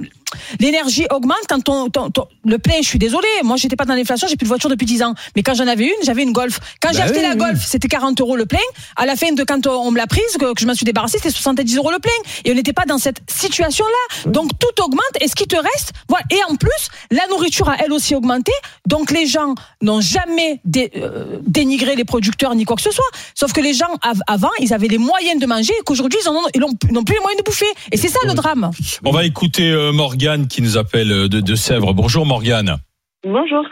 l'énergie 0.60 1.06
augmente, 1.10 1.38
quand 1.48 1.60
ton, 1.62 1.88
ton- 1.88 2.10
ton- 2.10 2.28
le 2.44 2.58
plein, 2.58 2.76
je 2.82 2.88
suis 2.88 2.98
désolé, 2.98 3.26
moi 3.44 3.56
j'étais 3.56 3.76
pas 3.76 3.84
dans 3.84 3.94
l'inflation, 3.94 4.26
j'ai 4.28 4.36
plus 4.36 4.44
de 4.44 4.48
voiture 4.48 4.68
depuis 4.70 4.86
10 4.86 5.02
ans. 5.02 5.14
Mais 5.36 5.42
quand 5.42 5.54
j'en 5.54 5.66
avais 5.66 5.84
une, 5.86 6.02
j'avais 6.04 6.22
une 6.22 6.32
Golf. 6.32 6.58
Quand 6.80 6.90
j'ai 6.92 6.98
Bah 6.98 7.04
acheté 7.04 7.18
oui, 7.18 7.22
la 7.24 7.30
oui. 7.32 7.36
Golf, 7.38 7.64
c'était 7.64 7.88
40 7.88 8.20
euros 8.20 8.36
le 8.36 8.46
plein. 8.46 8.58
À 8.96 9.06
la 9.06 9.16
fin 9.16 9.32
de 9.32 9.42
quand 9.44 9.66
on 9.66 9.90
me 9.90 9.96
l'a 9.96 10.06
prise, 10.06 10.22
que, 10.38 10.52
que 10.54 10.60
je 10.60 10.66
m'en 10.66 10.74
suis 10.74 10.84
débarrassée, 10.84 11.18
c'était 11.18 11.30
70 11.30 11.76
euros 11.76 11.90
le 11.90 11.98
plein. 11.98 12.12
Et 12.44 12.52
on 12.52 12.54
n'était 12.54 12.72
pas 12.72 12.84
dans 12.86 12.98
cette 12.98 13.18
situation-là. 13.28 14.30
Donc 14.30 14.50
tout 14.58 14.82
augmente. 14.82 15.02
Et 15.20 15.28
ce 15.28 15.34
qui 15.34 15.46
te 15.46 15.56
reste, 15.56 15.92
voilà. 16.08 16.24
Et 16.30 16.38
en 16.50 16.56
plus, 16.56 16.88
la 17.10 17.26
nourriture 17.28 17.68
a 17.68 17.76
elle 17.84 17.92
aussi 17.92 18.14
augmenté. 18.14 18.52
Donc 18.86 19.10
les 19.10 19.26
gens 19.26 19.54
n'ont 19.82 20.00
jamais 20.00 20.60
dé- 20.64 20.90
euh, 20.96 21.38
dénigré 21.46 21.87
les 21.96 22.04
producteurs 22.04 22.54
ni 22.54 22.64
quoi 22.64 22.76
que 22.76 22.82
ce 22.82 22.90
soit. 22.90 23.04
Sauf 23.34 23.52
que 23.52 23.60
les 23.60 23.74
gens 23.74 23.86
av- 24.02 24.20
avant, 24.26 24.50
ils 24.60 24.72
avaient 24.72 24.88
les 24.88 24.98
moyens 24.98 25.40
de 25.40 25.46
manger 25.46 25.72
et 25.78 25.82
qu'aujourd'hui, 25.84 26.18
ils 26.24 26.60
n'ont 26.60 27.04
plus 27.04 27.14
les 27.14 27.20
moyens 27.20 27.38
de 27.38 27.44
bouffer. 27.44 27.66
Et 27.92 27.96
c'est 27.96 28.08
ça 28.08 28.18
le 28.26 28.34
drame. 28.34 28.70
On 29.04 29.10
va 29.10 29.24
écouter 29.24 29.70
euh, 29.70 29.92
Morgane 29.92 30.46
qui 30.48 30.62
nous 30.62 30.76
appelle 30.76 31.10
euh, 31.12 31.28
de, 31.28 31.40
de 31.40 31.54
Sèvres. 31.54 31.92
Bonjour 31.94 32.26
Morgane. 32.26 32.78
Bonjour. 33.24 33.64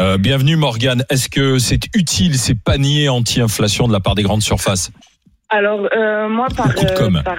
Euh, 0.00 0.18
bienvenue 0.18 0.56
Morgane. 0.56 1.04
Est-ce 1.10 1.28
que 1.28 1.58
c'est 1.58 1.80
utile 1.94 2.38
ces 2.38 2.54
paniers 2.54 3.08
anti-inflation 3.08 3.86
de 3.86 3.92
la 3.92 4.00
part 4.00 4.14
des 4.14 4.22
grandes 4.22 4.42
surfaces? 4.42 4.90
Alors 5.50 5.88
euh, 5.96 6.28
moi 6.28 6.46
par, 6.56 6.74
com. 6.96 7.22
par- 7.24 7.36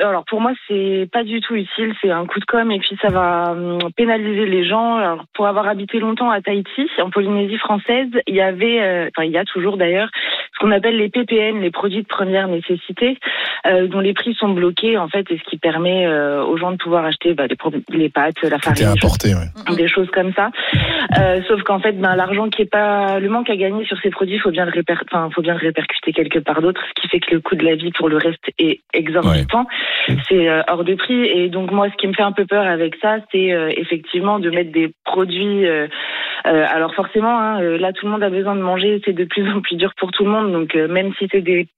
alors 0.00 0.24
pour 0.24 0.40
moi 0.40 0.52
c'est 0.66 1.08
pas 1.12 1.24
du 1.24 1.40
tout 1.40 1.54
utile, 1.54 1.94
c'est 2.00 2.10
un 2.10 2.26
coup 2.26 2.40
de 2.40 2.44
com 2.44 2.70
et 2.70 2.78
puis 2.78 2.96
ça 3.00 3.08
va 3.08 3.52
hum, 3.52 3.78
pénaliser 3.96 4.46
les 4.46 4.64
gens. 4.64 4.96
Alors, 4.96 5.24
pour 5.34 5.46
avoir 5.46 5.68
habité 5.68 5.98
longtemps 5.98 6.30
à 6.30 6.40
Tahiti, 6.40 6.88
en 7.00 7.10
Polynésie 7.10 7.58
française, 7.58 8.08
il 8.26 8.34
y 8.34 8.40
avait, 8.40 8.80
euh, 8.80 9.08
enfin 9.08 9.24
il 9.24 9.32
y 9.32 9.38
a 9.38 9.44
toujours 9.44 9.76
d'ailleurs, 9.76 10.10
ce 10.58 10.64
qu'on 10.64 10.72
appelle 10.72 10.96
les 10.96 11.08
PPN, 11.08 11.60
les 11.60 11.70
produits 11.70 12.02
de 12.02 12.06
première 12.06 12.48
nécessité, 12.48 13.18
euh, 13.66 13.86
dont 13.86 14.00
les 14.00 14.12
prix 14.12 14.34
sont 14.34 14.48
bloqués 14.48 14.98
en 14.98 15.08
fait 15.08 15.30
et 15.30 15.38
ce 15.38 15.50
qui 15.50 15.56
permet 15.56 16.06
euh, 16.06 16.42
aux 16.44 16.56
gens 16.56 16.72
de 16.72 16.76
pouvoir 16.76 17.04
acheter 17.04 17.34
bah, 17.34 17.44
les, 17.90 18.08
pâtes, 18.08 18.42
la 18.42 18.58
Tout 18.58 18.70
est 18.70 18.82
farine, 18.82 18.86
importé, 18.88 19.34
ouais. 19.34 19.76
des 19.76 19.88
choses 19.88 20.10
comme 20.10 20.32
ça. 20.32 20.50
Euh, 21.18 21.40
sauf 21.46 21.62
qu'en 21.62 21.80
fait, 21.80 21.92
ben, 21.92 22.16
l'argent 22.16 22.48
qui 22.48 22.62
est 22.62 22.70
pas, 22.70 23.20
le 23.20 23.28
manque 23.28 23.50
à 23.50 23.56
gagner 23.56 23.84
sur 23.84 23.98
ces 24.00 24.10
produits, 24.10 24.38
faut 24.38 24.50
bien 24.50 24.64
le 24.64 24.72
réper, 24.72 24.94
enfin, 25.10 25.28
faut 25.34 25.42
bien 25.42 25.54
le 25.54 25.60
répercuter 25.60 26.12
quelque 26.12 26.38
part 26.38 26.60
d'autre, 26.60 26.80
ce 26.88 27.02
qui 27.02 27.08
fait 27.08 27.20
que 27.20 27.34
le 27.34 27.40
coût 27.40 27.54
de 27.54 27.64
la 27.64 27.74
vie 27.74 27.92
pour 27.92 28.08
le 28.08 28.16
reste 28.16 28.44
est 28.58 28.80
exorbitant. 28.92 29.66
C'est 30.28 30.48
euh, 30.48 30.62
hors 30.68 30.84
de 30.84 30.94
prix. 30.94 31.24
Et 31.24 31.48
donc 31.48 31.70
moi, 31.70 31.88
ce 31.90 31.96
qui 31.96 32.06
me 32.06 32.12
fait 32.12 32.22
un 32.22 32.32
peu 32.32 32.46
peur 32.46 32.66
avec 32.66 32.96
ça, 33.00 33.18
c'est 33.32 33.52
euh, 33.52 33.70
effectivement 33.76 34.38
de 34.38 34.50
mettre 34.50 34.72
des 34.72 34.92
produits. 35.04 35.66
euh, 35.66 35.86
euh, 36.46 36.64
alors 36.68 36.94
forcément, 36.94 37.38
hein, 37.38 37.60
là, 37.60 37.92
tout 37.92 38.06
le 38.06 38.12
monde 38.12 38.22
a 38.22 38.30
besoin 38.30 38.54
de 38.54 38.60
manger. 38.60 39.00
C'est 39.04 39.12
de 39.12 39.24
plus 39.24 39.50
en 39.50 39.60
plus 39.60 39.76
dur 39.76 39.92
pour 39.96 40.10
tout 40.12 40.24
le 40.24 40.30
monde. 40.30 40.47
Donc 40.48 40.74
euh, 40.74 40.88
même 40.88 41.12
si 41.18 41.28
c'est 41.30 41.40
des, 41.40 41.68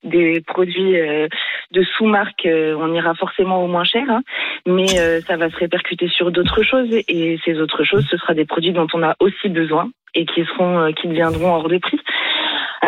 produits 0.46 0.98
euh, 0.98 1.28
de 1.72 1.82
sous-marque, 1.82 2.46
euh, 2.46 2.74
on 2.78 2.92
ira 2.94 3.14
forcément 3.14 3.62
au 3.64 3.66
moins 3.66 3.84
cher. 3.84 4.04
hein. 4.08 4.22
mais 4.66 4.86
ça 5.26 5.36
va 5.36 5.50
se 5.50 5.56
répercuter 5.56 6.08
sur 6.08 6.30
d'autres 6.30 6.62
choses. 6.62 6.90
Et 7.08 7.38
ces 7.44 7.60
autres 7.60 7.84
choses, 7.84 8.06
ce 8.10 8.16
sera 8.16 8.34
des 8.34 8.44
produits 8.44 8.72
dont 8.72 8.86
on 8.94 9.02
a 9.02 9.14
aussi 9.20 9.48
besoin 9.48 9.90
et 10.14 10.26
qui 10.26 10.44
seront, 10.44 10.92
qui 10.92 11.08
deviendront 11.08 11.54
hors 11.54 11.68
de 11.68 11.78
prix. 11.78 12.00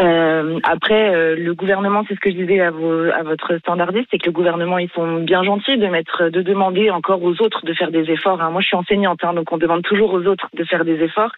Euh, 0.01 0.59
après, 0.63 1.15
euh, 1.15 1.37
le 1.37 1.55
gouvernement, 1.55 2.03
c'est 2.09 2.15
ce 2.15 2.21
que 2.21 2.31
je 2.31 2.37
disais 2.37 2.61
à, 2.61 2.71
vos, 2.71 3.11
à 3.11 3.23
votre 3.23 3.59
standardiste, 3.59 4.07
c'est 4.11 4.19
que 4.19 4.27
le 4.27 4.33
gouvernement, 4.33 4.79
ils 4.79 4.91
sont 4.95 5.21
bien 5.21 5.43
gentils 5.45 5.77
de 5.77 5.87
mettre, 5.87 6.31
de 6.31 6.41
demander 6.41 6.91
encore 6.91 7.23
aux 7.23 7.43
autres 7.43 7.65
de 7.67 7.75
faire 7.75 7.91
des 7.91 8.11
efforts. 8.11 8.41
hein. 8.41 8.51
Moi, 8.51 8.63
je 8.63 8.69
suis 8.69 8.77
enseignante, 8.77 9.21
hein, 9.23 9.35
donc 9.35 9.53
on 9.53 9.59
demande 9.59 9.83
toujours 9.83 10.13
aux 10.15 10.25
autres 10.25 10.49
de 10.57 10.65
faire 10.65 10.85
des 10.85 11.03
efforts. 11.03 11.33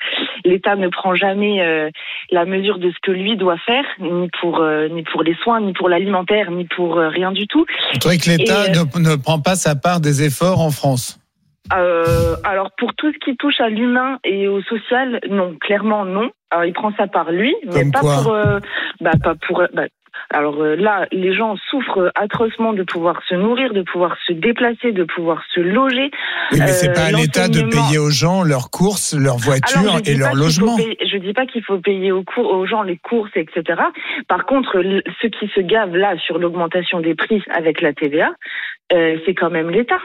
L'État 0.44 0.76
ne 0.76 0.88
prend 0.88 1.14
jamais 1.14 1.62
euh, 1.62 1.90
la 2.30 2.44
mesure 2.44 2.78
de 2.78 2.90
ce 2.90 2.96
que 3.02 3.10
lui 3.10 3.36
doit 3.36 3.58
faire, 3.58 3.84
ni 3.98 4.28
pour 4.40 4.60
euh, 4.60 4.88
ni 4.88 5.02
pour 5.02 5.22
les 5.22 5.34
soins, 5.34 5.60
ni 5.60 5.72
pour 5.72 5.88
l'alimentaire, 5.88 6.50
ni 6.50 6.64
pour 6.64 6.98
euh, 6.98 7.08
rien 7.08 7.32
du 7.32 7.46
tout. 7.48 7.66
Vous 7.92 7.98
trouvez 7.98 8.18
que 8.18 8.30
l'État 8.30 8.64
euh, 8.64 8.84
ne, 8.98 9.10
ne 9.10 9.16
prend 9.16 9.40
pas 9.40 9.56
sa 9.56 9.74
part 9.74 10.00
des 10.00 10.22
efforts 10.24 10.60
en 10.60 10.70
France 10.70 11.18
Euh, 11.72 12.36
alors 12.44 12.70
pour 12.76 12.94
tout 12.94 13.10
ce 13.12 13.18
qui 13.18 13.36
touche 13.36 13.60
à 13.60 13.68
l'humain 13.68 14.18
et 14.24 14.48
au 14.48 14.60
social, 14.62 15.18
non, 15.30 15.54
clairement 15.60 16.04
non. 16.04 16.30
Alors 16.50 16.66
il 16.66 16.72
prend 16.74 16.92
ça 16.96 17.06
par 17.06 17.32
lui, 17.32 17.54
mais 17.66 17.82
Comme 17.84 17.90
pas 17.92 18.00
pour, 18.00 18.32
euh, 18.32 18.58
bah, 19.00 19.12
pas 19.22 19.34
pour. 19.46 19.62
bah, 19.72 19.84
alors 20.30 20.62
euh, 20.62 20.76
là, 20.76 21.06
les 21.10 21.34
gens 21.34 21.56
souffrent 21.70 22.12
atrocement 22.14 22.72
de 22.72 22.82
pouvoir 22.82 23.20
se 23.28 23.34
nourrir, 23.34 23.72
de 23.72 23.82
pouvoir 23.82 24.16
se 24.26 24.32
déplacer, 24.32 24.92
de 24.92 25.04
pouvoir 25.04 25.42
se 25.54 25.60
loger. 25.60 26.10
Oui, 26.52 26.58
mais 26.60 26.66
c'est 26.68 26.90
Euh, 26.90 26.92
pas 26.92 27.06
à 27.06 27.10
l'État 27.12 27.48
de 27.48 27.62
payer 27.62 27.98
aux 27.98 28.10
gens 28.10 28.42
leurs 28.42 28.70
courses, 28.70 29.14
leurs 29.18 29.38
voitures 29.38 30.00
et 30.06 30.14
leur 30.16 30.34
logement. 30.34 30.76
payer- 30.76 30.98
je 31.04 31.16
dis 31.18 31.32
pas 31.32 31.46
qu'il 31.46 31.62
faut 31.64 31.78
payer 31.78 32.12
aux, 32.12 32.22
cours, 32.24 32.52
aux 32.52 32.66
gens 32.66 32.82
les 32.82 32.96
courses, 32.98 33.32
etc. 33.36 33.80
Par 34.28 34.44
contre, 34.46 34.82
ceux 35.20 35.28
qui 35.30 35.48
se 35.48 35.60
gavent 35.60 35.96
là 35.96 36.16
sur 36.18 36.38
l'augmentation 36.38 37.00
des 37.00 37.14
prix 37.14 37.42
avec 37.50 37.80
la 37.80 37.92
TVA, 37.92 38.32
euh, 38.92 39.16
c'est 39.26 39.34
quand 39.34 39.50
même 39.50 39.70
l'État. 39.70 39.98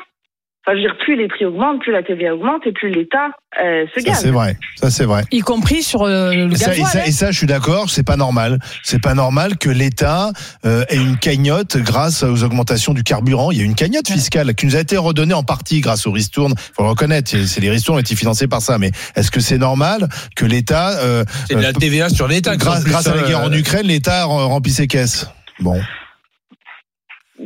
Enfin, 0.67 0.77
je 0.77 0.83
veux 0.83 0.89
dire, 0.89 0.97
plus 1.03 1.15
les 1.15 1.27
prix 1.29 1.45
augmentent, 1.45 1.79
plus 1.81 1.91
la 1.93 2.03
TVA 2.03 2.35
augmente 2.35 2.61
et 2.67 2.73
plus 2.73 2.89
l'État 2.91 3.29
euh, 3.63 3.85
se 3.95 4.01
Ça 4.01 4.07
gave. 4.11 4.15
c'est 4.19 4.29
vrai, 4.29 4.57
ça 4.75 4.91
c'est 4.91 5.05
vrai. 5.05 5.23
Y 5.31 5.39
compris 5.39 5.81
sur 5.81 6.03
euh, 6.03 6.33
le 6.33 6.51
Et 6.51 6.55
ça, 6.57 6.75
et, 6.75 6.79
gasoil. 6.81 6.85
ça, 6.91 6.99
hein. 6.99 7.03
et 7.07 7.11
ça, 7.11 7.31
je 7.31 7.37
suis 7.37 7.47
d'accord, 7.47 7.89
c'est 7.89 8.03
pas 8.03 8.17
normal. 8.17 8.59
C'est 8.83 9.01
pas 9.01 9.13
normal 9.13 9.57
que 9.57 9.69
l'État 9.69 10.31
euh, 10.65 10.83
ait 10.89 10.97
une 10.97 11.17
cagnotte 11.17 11.77
grâce 11.77 12.23
aux 12.23 12.43
augmentations 12.43 12.93
du 12.93 13.03
carburant. 13.03 13.51
Il 13.51 13.57
y 13.57 13.61
a 13.61 13.63
une 13.63 13.73
cagnotte 13.73 14.09
fiscale 14.09 14.53
qui 14.53 14.65
nous 14.65 14.75
a 14.75 14.79
été 14.79 14.97
redonnée 14.97 15.33
en 15.33 15.43
partie 15.43 15.79
grâce 15.79 16.05
aux 16.05 16.11
ristournes. 16.11 16.53
Faut 16.75 16.83
le 16.83 16.89
reconnaître, 16.89 17.31
c'est 17.31 17.61
les 17.61 17.69
ristournes 17.71 17.97
ont 17.97 18.01
été 18.01 18.15
financées 18.15 18.47
par 18.47 18.61
ça. 18.61 18.77
Mais 18.77 18.91
est-ce 19.15 19.31
que 19.31 19.39
c'est 19.39 19.57
normal 19.57 20.07
que 20.35 20.45
l'État, 20.45 20.89
euh, 20.99 21.23
C'est 21.47 21.55
de 21.55 21.61
la 21.61 21.69
euh, 21.69 21.73
TVA 21.73 22.09
sur 22.09 22.27
l'État. 22.27 22.57
grâce, 22.57 22.83
grâce 22.83 23.07
à 23.07 23.15
la 23.15 23.21
hein, 23.23 23.27
guerre 23.27 23.41
en 23.43 23.53
Ukraine, 23.53 23.87
l'État 23.87 24.25
rem- 24.25 24.45
remplit 24.49 24.73
ses 24.73 24.87
caisses? 24.87 25.25
Bon. 25.61 25.79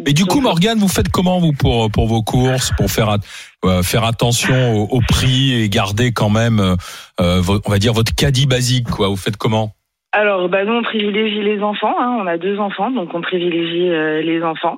Et 0.06 0.14
du 0.14 0.26
coup, 0.26 0.41
Morgane, 0.41 0.80
vous 0.80 0.88
faites 0.88 1.10
comment 1.10 1.40
vous 1.40 1.53
pour 1.53 1.90
pour 1.91 2.07
vos 2.07 2.24
courses, 2.24 2.72
pour 2.78 2.90
faire 2.90 3.18
euh, 3.64 3.84
faire 3.84 4.03
attention 4.03 4.76
au, 4.76 4.98
au 4.98 5.02
prix 5.02 5.53
et 5.53 5.70
garder 5.70 6.11
quand 6.11 6.30
même, 6.30 6.60
euh, 6.60 6.76
euh, 7.22 7.41
on 7.65 7.70
va 7.70 7.80
dire 7.80 7.94
votre 7.94 8.14
caddie 8.14 8.48
basique, 8.48 8.90
quoi? 8.90 9.07
Vous 9.07 9.15
faites 9.18 9.38
comment? 9.38 9.72
Alors, 10.11 10.48
bah, 10.48 10.64
nous, 10.64 10.74
on 10.74 10.84
privilégie 10.84 11.41
les 11.41 11.61
enfants. 11.61 11.95
Hein. 11.99 12.18
On 12.22 12.28
a 12.28 12.38
deux 12.38 12.60
enfants, 12.60 12.91
donc 12.91 13.14
on 13.14 13.22
privilégie 13.22 13.90
euh, 13.90 14.22
les 14.22 14.44
enfants. 14.44 14.78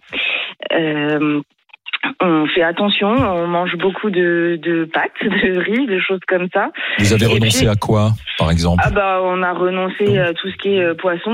Euh, 2.21 2.43
on 2.43 2.47
fait 2.47 2.63
attention, 2.63 3.07
on 3.09 3.47
mange 3.47 3.75
beaucoup 3.77 4.09
de, 4.09 4.59
de 4.61 4.85
pâtes, 4.85 5.11
de 5.21 5.59
riz, 5.59 5.85
de 5.87 5.99
choses 5.99 6.19
comme 6.27 6.47
ça. 6.53 6.71
Vous 6.99 7.13
avez 7.13 7.25
renoncé 7.25 7.59
puis- 7.59 7.67
à 7.67 7.75
quoi, 7.75 8.11
par 8.37 8.51
exemple 8.51 8.81
Ah 8.85 8.91
bah 8.91 9.19
on 9.23 9.41
a 9.43 9.53
renoncé 9.53 10.17
à 10.17 10.33
tout 10.33 10.49
ce 10.49 10.55
qui 10.57 10.75
est 10.75 10.83
euh, 10.83 10.93
poisson, 10.93 11.31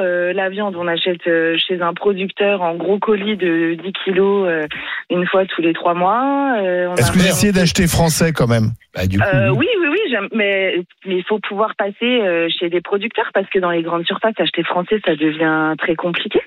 euh, 0.00 0.32
la 0.32 0.48
viande 0.48 0.76
on 0.76 0.86
achète 0.86 1.26
euh, 1.26 1.56
chez 1.58 1.80
un 1.82 1.94
producteur 1.94 2.62
en 2.62 2.74
gros 2.74 2.98
colis 2.98 3.36
de 3.36 3.74
10 3.82 3.92
kilos 4.04 4.48
euh, 4.48 4.66
une 5.10 5.26
fois 5.26 5.44
tous 5.46 5.62
les 5.62 5.72
trois 5.72 5.94
mois. 5.94 6.56
Euh, 6.60 6.94
Est-ce 6.96 7.12
que 7.12 7.18
vous 7.18 7.26
essayez 7.26 7.52
d'acheter 7.52 7.86
français 7.86 8.32
quand 8.32 8.46
même? 8.48 8.70
Bah, 8.94 9.06
du 9.06 9.18
Euh, 9.20 9.50
oui, 9.50 9.66
oui, 9.80 9.88
oui, 9.90 10.28
mais 10.34 10.84
il 11.06 11.24
faut 11.24 11.38
pouvoir 11.38 11.74
passer 11.76 11.94
euh, 12.02 12.48
chez 12.58 12.68
des 12.68 12.80
producteurs 12.80 13.30
parce 13.32 13.48
que 13.48 13.58
dans 13.58 13.70
les 13.70 13.82
grandes 13.82 14.04
surfaces, 14.06 14.34
acheter 14.38 14.62
français, 14.62 15.00
ça 15.04 15.14
devient 15.16 15.74
très 15.78 15.94
compliqué. 15.96 16.40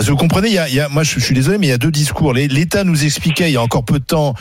Vous 0.00 0.16
comprenez, 0.16 0.48
il 0.48 0.74
y 0.74 0.80
a, 0.80 0.88
moi 0.88 1.04
je, 1.04 1.20
suis 1.20 1.34
désolé, 1.34 1.58
mais 1.58 1.68
il 1.68 1.70
y 1.70 1.72
a 1.72 1.78
deux 1.78 1.90
discours. 1.90 2.32
L'État 2.32 2.82
nous 2.82 3.04
expliquait 3.04 3.50
il 3.50 3.54
y 3.54 3.56
a 3.56 3.62
encore 3.62 3.84
peu 3.84 4.00
de 4.00 4.04
temps, 4.04 4.34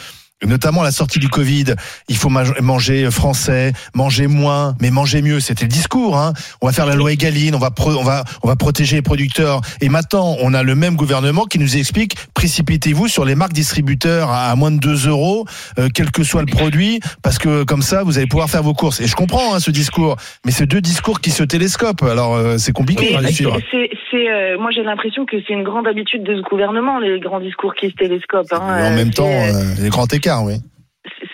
notamment 0.46 0.82
à 0.82 0.84
la 0.86 0.92
sortie 0.92 1.20
du 1.20 1.30
Covid, 1.30 1.66
il 2.10 2.16
faut 2.18 2.30
ma- 2.30 2.44
manger 2.62 3.10
français, 3.12 3.74
manger 3.94 4.28
moins, 4.28 4.76
mais 4.82 4.92
manger 4.92 5.22
mieux. 5.22 5.40
C'était 5.40 5.66
le 5.66 5.70
discours. 5.70 6.18
Hein. 6.18 6.34
On 6.62 6.68
va 6.68 6.74
faire 6.74 6.86
la 6.86 6.96
loi 6.96 7.12
Egaline, 7.12 7.56
on 7.56 7.60
va, 7.60 7.72
pro- 7.72 7.92
on 7.96 8.04
va, 8.04 8.24
on 8.44 8.48
va 8.48 8.56
protéger 8.56 8.96
les 8.98 9.02
producteurs. 9.02 9.62
Et 9.82 9.90
maintenant, 9.90 10.36
on 10.42 10.54
a 10.54 10.64
le 10.64 10.76
même 10.76 10.96
gouvernement 10.96 11.46
qui 11.46 11.60
nous 11.60 11.78
explique 11.78 12.16
précipitez-vous 12.34 13.08
sur 13.08 13.26
les 13.26 13.36
marques 13.36 13.54
distributeurs 13.54 14.30
à, 14.32 14.56
moins 14.56 14.72
de 14.72 14.78
2 14.80 15.08
euros, 15.08 15.46
euh, 15.80 15.90
quel 15.94 16.12
que 16.12 16.24
soit 16.24 16.42
le 16.42 16.48
produit, 16.48 17.00
parce 17.22 17.38
que 17.38 17.64
comme 17.64 17.82
ça, 17.82 18.04
vous 18.04 18.18
allez 18.18 18.28
pouvoir 18.28 18.50
faire 18.50 18.64
vos 18.64 18.74
courses. 18.74 19.00
Et 19.02 19.08
je 19.08 19.16
comprends 19.16 19.56
hein, 19.56 19.60
ce 19.60 19.72
discours, 19.72 20.18
mais 20.46 20.52
c'est 20.52 20.66
deux 20.66 20.82
discours 20.82 21.22
qui 21.22 21.32
se 21.32 21.44
télescopent. 21.44 22.04
Alors 22.04 22.36
euh, 22.36 22.58
c'est 22.58 22.72
compliqué 22.74 23.10
Mais 23.12 23.18
à 23.18 23.22
les 23.22 23.32
suivre. 23.32 23.58
c'est, 23.72 23.90
c'est, 24.12 24.30
euh, 24.30 24.58
moi 24.60 24.72
j'ai 24.72 24.84
l'impression 24.84 25.26
que 25.26 25.38
c'est 25.48 25.54
une 25.54 25.64
grande 25.64 25.88
habitude 25.88 26.24
de 26.24 26.36
ce 26.36 26.42
gouvernement, 26.42 27.00
les 27.00 27.20
grands 27.20 27.40
discours 27.40 27.74
qui 27.76 27.90
se 27.90 27.96
télescopent. 27.96 28.52
hein. 28.54 28.78
Et 28.80 28.82
en 28.82 28.92
Euh, 28.92 28.96
même 28.96 29.08
c'est, 29.08 29.14
temps, 29.16 29.28
euh, 29.28 29.54
euh, 29.54 29.76
les 29.82 29.90
grands 29.90 30.08
écarts, 30.08 30.33
oui. 30.42 30.62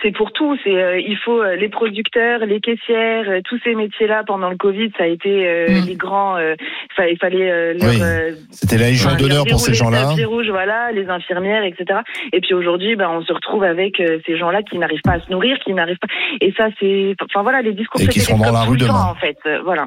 C'est 0.01 0.11
pour 0.11 0.31
tout. 0.31 0.57
C'est 0.63 0.75
euh, 0.75 0.99
il 0.99 1.17
faut 1.17 1.41
euh, 1.41 1.55
les 1.55 1.69
producteurs, 1.69 2.39
les 2.45 2.59
caissières, 2.59 3.25
euh, 3.29 3.41
tous 3.43 3.59
ces 3.63 3.75
métiers-là 3.75 4.23
pendant 4.25 4.49
le 4.49 4.57
Covid, 4.57 4.91
ça 4.97 5.03
a 5.03 5.07
été 5.07 5.47
euh, 5.47 5.67
les 5.85 5.95
grands. 5.95 6.37
euh, 6.37 6.55
il 7.09 7.17
fallait 7.17 7.49
euh, 7.49 7.73
leur, 7.73 7.89
Oui. 7.89 7.99
euh, 8.01 8.31
C'était 8.51 8.77
la 8.77 8.89
légion 8.89 9.15
d'honneur 9.15 9.45
pour 9.45 9.59
ces 9.59 9.73
gens-là. 9.73 10.03
tapis 10.09 10.25
rouge, 10.25 10.49
voilà, 10.49 10.91
les 10.91 11.07
infirmières, 11.07 11.63
etc. 11.63 12.01
Et 12.33 12.41
puis 12.41 12.53
aujourd'hui, 12.53 12.95
ben, 12.95 13.09
on 13.09 13.21
se 13.23 13.31
retrouve 13.31 13.63
avec 13.63 13.99
euh, 13.99 14.19
ces 14.25 14.37
gens-là 14.37 14.63
qui 14.63 14.77
n'arrivent 14.77 15.01
pas 15.03 15.13
à 15.13 15.19
se 15.21 15.31
nourrir, 15.31 15.57
qui 15.59 15.73
n'arrivent 15.73 15.97
pas. 16.01 16.07
Et 16.41 16.53
ça, 16.57 16.67
c'est, 16.79 17.15
enfin 17.23 17.41
voilà, 17.43 17.61
les 17.61 17.73
discours 17.73 18.01
Et 18.01 18.07
qui 18.07 18.19
seront 18.19 18.37
dans 18.37 18.51
la 18.51 18.61
rue 18.63 18.73
le 18.77 18.85
temps, 18.85 18.93
demain. 18.93 19.11
en 19.11 19.15
fait, 19.15 19.37
euh, 19.45 19.59
voilà. 19.63 19.85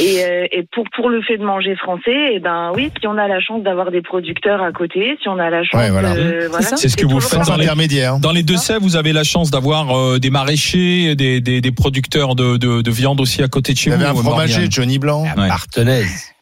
Et, 0.00 0.24
euh, 0.24 0.46
et 0.52 0.62
pour 0.72 0.84
pour 0.94 1.08
le 1.10 1.20
fait 1.22 1.36
de 1.38 1.44
manger 1.44 1.74
français, 1.76 2.34
et 2.34 2.38
ben 2.38 2.72
oui, 2.74 2.90
si 3.00 3.06
on 3.06 3.18
a 3.18 3.26
la 3.28 3.40
chance 3.40 3.62
d'avoir 3.62 3.90
des 3.90 4.02
producteurs 4.02 4.62
à 4.62 4.70
côté, 4.72 5.16
si 5.20 5.28
on 5.28 5.38
a 5.38 5.50
la 5.50 5.62
chance, 5.64 5.80
Ouais, 5.80 5.90
voilà. 5.90 6.14
de- 6.14 6.46
voilà, 6.48 6.66
C'est 6.76 6.88
ce 6.88 6.96
que 6.96 7.06
vous 7.06 7.20
faites 7.20 7.46
dans 7.46 7.56
les, 7.56 7.64
intermédiaires. 7.64 8.18
dans 8.18 8.32
les 8.32 8.42
Deux-Sèvres. 8.42 8.80
Vous 8.82 8.96
avez 8.96 9.12
la 9.12 9.24
chance 9.24 9.35
d'avoir 9.44 9.96
euh, 9.96 10.18
des 10.18 10.30
maraîchers, 10.30 11.14
des, 11.14 11.40
des, 11.40 11.60
des 11.60 11.72
producteurs 11.72 12.34
de, 12.34 12.56
de, 12.56 12.82
de 12.82 12.90
viande 12.90 13.20
aussi 13.20 13.42
à 13.42 13.48
côté 13.48 13.72
de 13.72 13.78
chez 13.78 13.90
Vous 13.90 13.96
vous. 13.96 14.02
avez 14.02 14.10
un 14.10 14.14
Morgane. 14.14 14.48
fromager, 14.48 14.66
Johnny 14.70 14.98
Blanc. 14.98 15.24
Ouais. 15.36 15.48
Partenaise. 15.48 16.32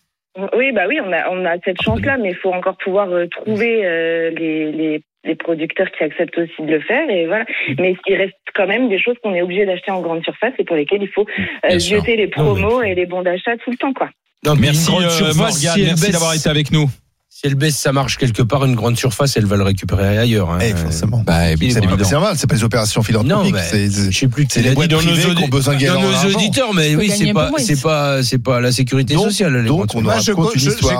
Oui, 0.57 0.73
bah 0.73 0.83
oui, 0.89 0.99
on 1.05 1.13
a, 1.13 1.29
on 1.31 1.45
a 1.45 1.55
cette 1.65 1.81
chance-là, 1.83 2.17
mais 2.21 2.31
il 2.31 2.37
faut 2.37 2.53
encore 2.53 2.77
pouvoir 2.83 3.09
euh, 3.11 3.27
trouver 3.29 3.83
euh, 3.85 4.31
les, 4.37 4.73
les, 4.73 5.03
les 5.25 5.35
producteurs 5.37 5.87
qui 5.97 6.03
acceptent 6.03 6.37
aussi 6.39 6.61
de 6.61 6.73
le 6.73 6.81
faire. 6.81 7.09
Et 7.09 7.27
voilà. 7.27 7.45
Mais 7.79 7.95
il 8.09 8.17
reste 8.17 8.35
quand 8.55 8.67
même 8.67 8.89
des 8.89 9.01
choses 9.01 9.15
qu'on 9.23 9.33
est 9.35 9.43
obligé 9.43 9.65
d'acheter 9.65 9.93
en 9.93 10.01
grande 10.01 10.25
surface 10.25 10.53
et 10.59 10.65
pour 10.65 10.75
lesquelles 10.75 11.03
il 11.03 11.09
faut 11.09 11.25
euh, 11.71 11.79
jeter 11.79 12.17
les 12.17 12.27
promos 12.27 12.83
et 12.83 12.95
les 12.97 13.07
bons 13.07 13.23
d'achat 13.23 13.57
tout 13.65 13.71
le 13.71 13.77
temps, 13.77 13.93
quoi. 13.93 14.09
Donc, 14.43 14.59
Merci, 14.61 14.91
euh, 14.93 15.09
surface, 15.09 15.37
Morgane, 15.37 15.53
si 15.53 15.83
merci 15.85 16.03
baisse- 16.03 16.11
d'avoir 16.13 16.35
été 16.35 16.49
avec 16.51 16.71
nous. 16.73 16.91
Si 17.45 17.49
elle 17.49 17.57
baisse 17.57 17.77
sa 17.77 17.93
marge 17.93 18.17
quelque 18.17 18.41
part, 18.41 18.65
une 18.65 18.75
grande 18.75 18.97
surface, 18.97 19.37
elle 19.37 19.45
va 19.45 19.57
le 19.57 19.65
récupérer 19.65 20.17
ailleurs. 20.17 20.51
hein. 20.51 20.61
Eh, 20.63 20.75
forcément. 20.75 21.23
Bah, 21.27 21.41
C'est 21.49 21.53
évidemment. 21.63 21.95
pas, 21.99 22.05
c'est 22.05 22.13
normal, 22.13 22.35
c'est 22.39 22.47
pas 22.47 22.55
des 22.55 22.65
opérations 22.65 23.03
philanthropiques. 23.03 23.55
C'est 23.71 23.91
je 23.91 24.19
sais 24.19 24.29
plus. 24.29 24.47
c'est 24.51 24.63
les 24.63 24.71
boîtes 24.71 24.89
dans 24.91 25.03
nos 25.03 25.13
qui 25.15 25.43
ont 25.45 25.49
besoin 25.49 25.75
de 25.75 25.81
gagner 25.81 25.93
dans 26.01 26.09
nos 26.09 26.15
argent. 26.15 26.39
auditeurs, 26.39 26.73
mais 26.73 26.97
oui, 26.97 27.13
c'est 27.15 27.29
un 27.29 27.35
pas, 27.35 27.51
c'est 27.59 27.79
pas, 27.83 28.23
c'est 28.23 28.39
pas 28.39 28.63
la 28.63 28.73
sécurité 28.73 29.13
Donc- 29.13 29.25
sociale. 29.27 29.59
les 29.59 29.69
donc, 29.69 29.95
on 29.95 30.03
j'ai 30.21 30.33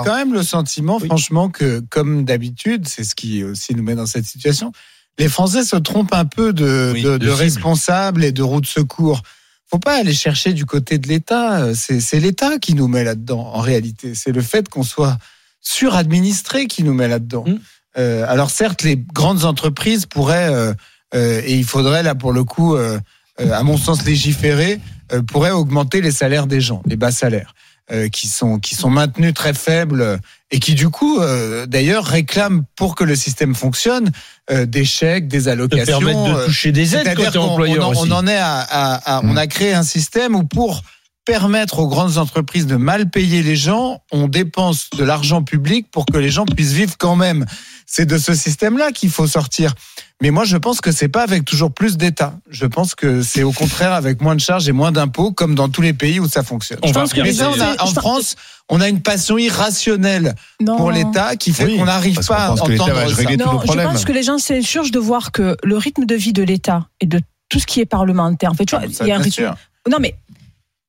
quand 0.05 0.15
même 0.15 0.33
le 0.35 0.43
sentiment, 0.43 0.99
franchement, 0.99 1.49
que 1.49 1.79
comme 1.89 2.25
d'habitude, 2.25 2.87
c'est 2.87 3.03
ce 3.03 3.15
qui 3.15 3.43
aussi 3.43 3.73
nous 3.73 3.81
met 3.81 3.95
dans 3.95 4.05
cette 4.05 4.25
situation. 4.25 4.71
Les 5.17 5.29
Français 5.29 5.63
se 5.63 5.77
trompent 5.77 6.13
un 6.13 6.25
peu 6.25 6.53
de, 6.53 6.91
Oui, 6.93 7.01
de, 7.01 7.09
de 7.13 7.17
de 7.17 7.23
cible. 7.25 7.37
responsables 7.41 8.23
et 8.23 8.31
de 8.31 8.43
roues 8.43 8.61
de 8.61 8.67
secours. 8.67 9.23
Faut 9.71 9.79
pas 9.79 9.97
aller 9.99 10.13
chercher 10.13 10.53
du 10.53 10.65
côté 10.67 10.99
de 10.99 11.07
l'État. 11.07 11.73
C'est 11.73 12.19
l'État 12.19 12.59
qui 12.59 12.75
nous 12.75 12.87
met 12.87 13.03
là-dedans. 13.03 13.49
En 13.51 13.61
réalité, 13.61 14.13
c'est 14.13 14.31
le 14.31 14.43
fait 14.43 14.69
qu'on 14.69 14.83
soit 14.83 15.17
suradministré 15.65 16.67
qui 16.67 16.83
nous 16.83 16.93
met 16.93 17.07
là-dedans. 17.07 17.43
Mmh. 17.47 17.55
Euh, 17.97 18.25
alors 18.27 18.49
certes, 18.49 18.83
les 18.83 18.97
grandes 18.97 19.45
entreprises 19.45 20.05
pourraient 20.05 20.53
euh, 20.53 20.73
euh, 21.15 21.41
et 21.45 21.55
il 21.55 21.63
faudrait 21.65 22.03
là 22.03 22.13
pour 22.15 22.33
le 22.33 22.43
coup, 22.43 22.75
euh, 22.75 22.99
euh, 23.39 23.51
à 23.51 23.63
mon 23.63 23.77
sens, 23.77 24.05
légiférer, 24.05 24.79
euh, 25.13 25.21
pourraient 25.21 25.51
augmenter 25.51 26.01
les 26.01 26.11
salaires 26.11 26.47
des 26.47 26.61
gens, 26.61 26.81
les 26.85 26.97
bas 26.97 27.11
salaires 27.11 27.53
euh, 27.91 28.09
qui 28.09 28.27
sont 28.27 28.59
qui 28.59 28.75
sont 28.75 28.89
maintenus 28.89 29.33
très 29.33 29.53
faibles 29.53 30.19
et 30.51 30.59
qui 30.59 30.73
du 30.75 30.89
coup 30.89 31.19
euh, 31.21 31.65
d'ailleurs 31.67 32.05
réclament 32.05 32.63
pour 32.75 32.95
que 32.95 33.03
le 33.03 33.15
système 33.15 33.55
fonctionne 33.55 34.11
euh, 34.51 34.65
des 34.65 34.83
chèques, 34.85 35.27
des 35.27 35.47
allocations, 35.47 35.99
permettre 35.99 36.39
de 36.41 36.45
toucher 36.45 36.71
des 36.71 36.95
aides 36.95 37.07
employeur 37.37 37.85
on, 37.85 37.87
en- 37.87 37.91
aussi. 37.91 38.11
on 38.11 38.15
en 38.15 38.27
est 38.27 38.37
à, 38.37 38.59
à- 38.59 39.17
à- 39.17 39.21
on 39.23 39.37
a 39.37 39.47
créé 39.47 39.73
un 39.73 39.83
système 39.83 40.35
où 40.35 40.43
pour 40.43 40.81
permettre 41.25 41.79
aux 41.79 41.87
grandes 41.87 42.17
entreprises 42.17 42.67
de 42.67 42.75
mal 42.75 43.09
payer 43.09 43.41
les 43.41 43.55
gens, 43.55 44.01
on 44.11 44.27
dépense 44.27 44.89
de 44.91 45.03
l'argent 45.03 45.41
public 45.43 45.87
pour 45.91 46.05
que 46.05 46.17
les 46.17 46.29
gens 46.29 46.45
puissent 46.45 46.73
vivre 46.73 46.93
quand 46.97 47.15
même. 47.15 47.45
C'est 47.87 48.05
de 48.05 48.17
ce 48.17 48.33
système-là 48.35 48.91
qu'il 48.91 49.09
faut 49.09 49.27
sortir. 49.27 49.73
Mais 50.21 50.29
moi, 50.31 50.45
je 50.45 50.55
pense 50.55 50.79
que 50.81 50.91
c'est 50.91 51.07
pas 51.09 51.23
avec 51.23 51.43
toujours 51.43 51.71
plus 51.73 51.97
d'État. 51.97 52.35
Je 52.49 52.65
pense 52.65 52.95
que 52.95 53.21
c'est 53.21 53.43
au 53.43 53.51
contraire 53.51 53.91
avec 53.91 54.21
moins 54.21 54.35
de 54.35 54.39
charges 54.39 54.69
et 54.69 54.71
moins 54.71 54.91
d'impôts, 54.91 55.31
comme 55.31 55.55
dans 55.55 55.67
tous 55.67 55.81
les 55.81 55.93
pays 55.93 56.19
où 56.19 56.27
ça 56.29 56.41
fonctionne. 56.43 56.79
On 56.83 56.87
Je 56.87 56.93
va 56.93 57.01
pense 57.01 57.11
que 57.13 57.19
regarder- 57.21 57.31
mais 57.31 57.57
ça, 57.59 57.75
on 57.77 57.81
a- 57.81 57.83
en 57.83 57.87
France, 57.93 58.35
on 58.69 58.79
a 58.79 58.87
une 58.87 59.01
passion 59.01 59.37
irrationnelle 59.37 60.35
Non. 60.61 60.77
pour 60.77 60.91
l'État 60.91 61.35
qui 61.35 61.51
fait 61.51 61.65
Oui, 61.65 61.77
qu'on 61.77 61.85
n'arrive 61.85 62.19
pas 62.25 62.45
à 62.45 62.51
entendre 62.51 62.77
va 62.93 63.09
ça. 63.09 63.15
régler 63.15 63.37
tous 63.37 63.45
Non, 63.45 63.59
je 63.59 63.65
problèmes. 63.65 63.89
pense 63.91 64.05
que 64.05 64.11
les 64.13 64.23
gens 64.23 64.37
s'insurgent 64.37 64.91
de 64.91 64.99
voir 64.99 65.31
que 65.31 65.57
le 65.63 65.77
rythme 65.77 66.05
de 66.05 66.15
vie 66.15 66.33
de 66.33 66.43
l'État 66.43 66.87
et 67.01 67.07
de 67.07 67.19
tout 67.49 67.59
ce 67.59 67.65
qui 67.67 67.81
est 67.81 67.85
parlementaire, 67.85 68.51
en 68.51 68.55
fait, 68.55 68.65
tu 68.65 68.75
vois, 68.75 68.85
Ça, 68.91 69.03
il 69.05 69.09
y 69.09 69.11
a 69.11 69.15
un 69.15 69.19
rythme. 69.19 69.31
sûr. 69.31 69.55
Non, 69.89 69.97
mais 69.99 70.15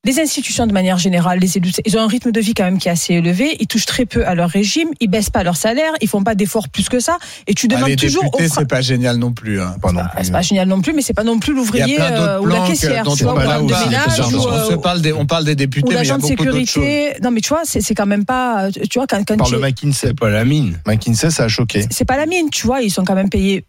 les 0.07 0.20
institutions 0.20 0.66
de 0.66 0.73
manière 0.73 0.99
générale, 0.99 1.39
les 1.41 1.57
élus, 1.59 1.73
ils 1.85 1.97
ont 1.99 2.01
un 2.01 2.07
rythme 2.07 2.31
de 2.33 2.41
vie 2.41 2.55
quand 2.55 2.65
même 2.65 2.78
qui 2.78 2.89
est 2.89 2.93
assez 2.93 3.15
élevé. 3.15 3.57
Ils 3.61 3.66
touchent 3.66 3.87
très 3.87 4.07
peu 4.07 4.27
à 4.27 4.35
leur 4.35 4.49
régime, 4.49 4.89
ils 5.01 5.09
baissent 5.09 5.31
pas 5.31 5.43
leur 5.43 5.57
salaire, 5.57 5.93
ils 6.01 6.09
font 6.09 6.23
pas 6.23 6.35
d'efforts 6.35 6.69
plus 6.69 6.89
que 6.89 7.01
ça. 7.01 7.19
Et 7.47 7.55
tu 7.55 7.66
Ah, 7.70 7.74
demandes 7.74 7.89
les 7.89 7.97
toujours. 7.97 8.23
députés, 8.24 8.45
au 8.45 8.49
fra- 8.49 8.61
c'est 8.61 8.69
pas 8.69 8.81
génial 8.81 9.16
non 9.16 9.33
plus. 9.33 9.61
Hein. 9.61 9.74
Pas 9.83 9.93
non 9.93 10.01
plus. 10.03 10.24
c'est 10.24 10.33
pas 10.33 10.43
génial 10.43 10.69
non 10.69 10.81
plus, 10.81 10.93
mais 10.95 11.03
c'est 11.03 11.12
pas 11.15 11.24
non 11.24 11.39
plus 11.39 11.53
l'ouvrier 11.55 11.99
euh, 12.01 12.41
ou 12.41 12.47
la 12.47 12.61
que- 12.61 12.66
caissière, 12.69 13.05
dont 13.05 13.15
tu 13.16 13.24
vois, 13.24 13.33
on 13.35 13.37
ou 13.37 13.39
parle. 13.49 13.66
de 13.66 13.74
on 13.74 14.97
se 14.97 15.01
des, 15.03 15.12
on 15.12 15.27
parle 15.27 15.45
des 15.45 15.55
députés, 15.57 15.89
ou 15.89 15.91
l'agent 15.91 16.19
de 16.19 16.24
sécurité. 16.24 17.12
Non, 17.23 17.31
mais 17.31 17.41
tu 17.41 17.49
vois, 17.49 17.62
c'est 17.65 17.81
c'est 17.81 17.95
quand 17.95 18.07
même 18.07 18.24
pas. 18.24 18.69
Tu 18.70 18.99
vois, 18.99 19.07
quand, 19.07 19.23
quand 19.27 19.37
Par 19.37 19.51
le 19.51 19.59
McKinsey. 19.59 20.15
Pas 20.15 20.31
la 20.31 20.45
mine. 20.45 20.78
McKinsey, 20.87 21.31
ça 21.31 21.45
a 21.45 21.49
choqué. 21.49 21.85
c'est 21.91 22.05
pas 22.05 22.16
la 22.16 22.27
mine, 22.27 22.49
tu 22.51 22.66
vois, 22.66 22.81
ils 22.83 22.91
sont 22.91 23.05
quand 23.05 23.15
même 23.15 23.28
payés 23.31 23.65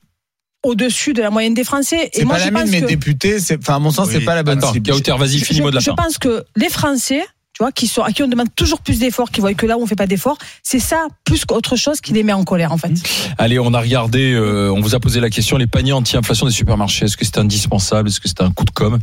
au-dessus 0.68 1.14
de 1.14 1.22
la 1.22 1.30
moyenne 1.30 1.54
des 1.54 1.64
Français. 1.64 2.10
Et 2.14 2.20
C'est 2.20 2.26
pas 2.26 2.38
la 2.38 2.52
mine, 2.52 2.70
mais 2.70 2.82
que- 2.82 2.86
député, 2.88 3.40
c'est, 3.40 3.58
enfin, 3.60 3.76
à 3.76 3.80
mon 3.80 3.92
sens, 3.92 4.10
c'est 4.12 4.18
Oui. 4.18 4.26
pas 4.26 4.36
la 4.36 4.44
bonne 4.44 4.58
Attends, 4.60 4.74
cible. 4.74 4.92
Kauter, 4.92 5.14
vas-y, 5.18 5.40
je, 5.40 5.46
finis 5.46 5.62
mot 5.62 5.70
de 5.70 5.76
la 5.76 5.82
je 5.82 5.86
fin. 5.92 5.96
pense 5.96 6.18
que 6.18 6.46
les 6.56 6.70
Français, 6.70 7.24
tu 7.54 7.64
vois, 7.64 7.72
qui 7.72 7.88
sont, 7.88 8.04
à 8.04 8.12
qui 8.12 8.22
on 8.22 8.28
demande 8.28 8.54
toujours 8.56 8.82
plus 8.82 9.00
d'efforts, 9.00 9.32
qui 9.32 9.42
voient 9.42 9.54
que 9.56 9.66
là 9.66 9.78
où 9.78 9.82
on 9.82 9.88
fait 9.88 9.96
pas 9.96 10.06
d'efforts, 10.06 10.38
c'est 10.62 10.80
ça 10.80 11.08
plus 11.24 11.44
qu'autre 11.46 11.76
chose 11.76 12.02
qui 12.02 12.14
les 12.14 12.22
met 12.24 12.34
en 12.34 12.44
colère, 12.44 12.72
en 12.72 12.78
fait. 12.78 12.92
Allez, 13.40 13.58
on 13.58 13.74
a 13.74 13.80
regardé, 13.80 14.34
euh, 14.34 14.72
on 14.72 14.80
vous 14.82 14.94
a 14.94 15.00
posé 15.00 15.20
la 15.20 15.30
question, 15.32 15.58
les 15.58 15.66
paniers 15.68 15.94
anti-inflation 15.94 16.46
des 16.46 16.52
supermarchés, 16.52 17.06
est-ce 17.06 17.18
que 17.18 17.26
c'est 17.26 17.40
indispensable 17.40 18.10
Est-ce 18.10 18.20
que 18.20 18.28
c'est 18.28 18.42
un 18.42 18.52
coup 18.52 18.64
de 18.66 18.72
com? 18.72 19.00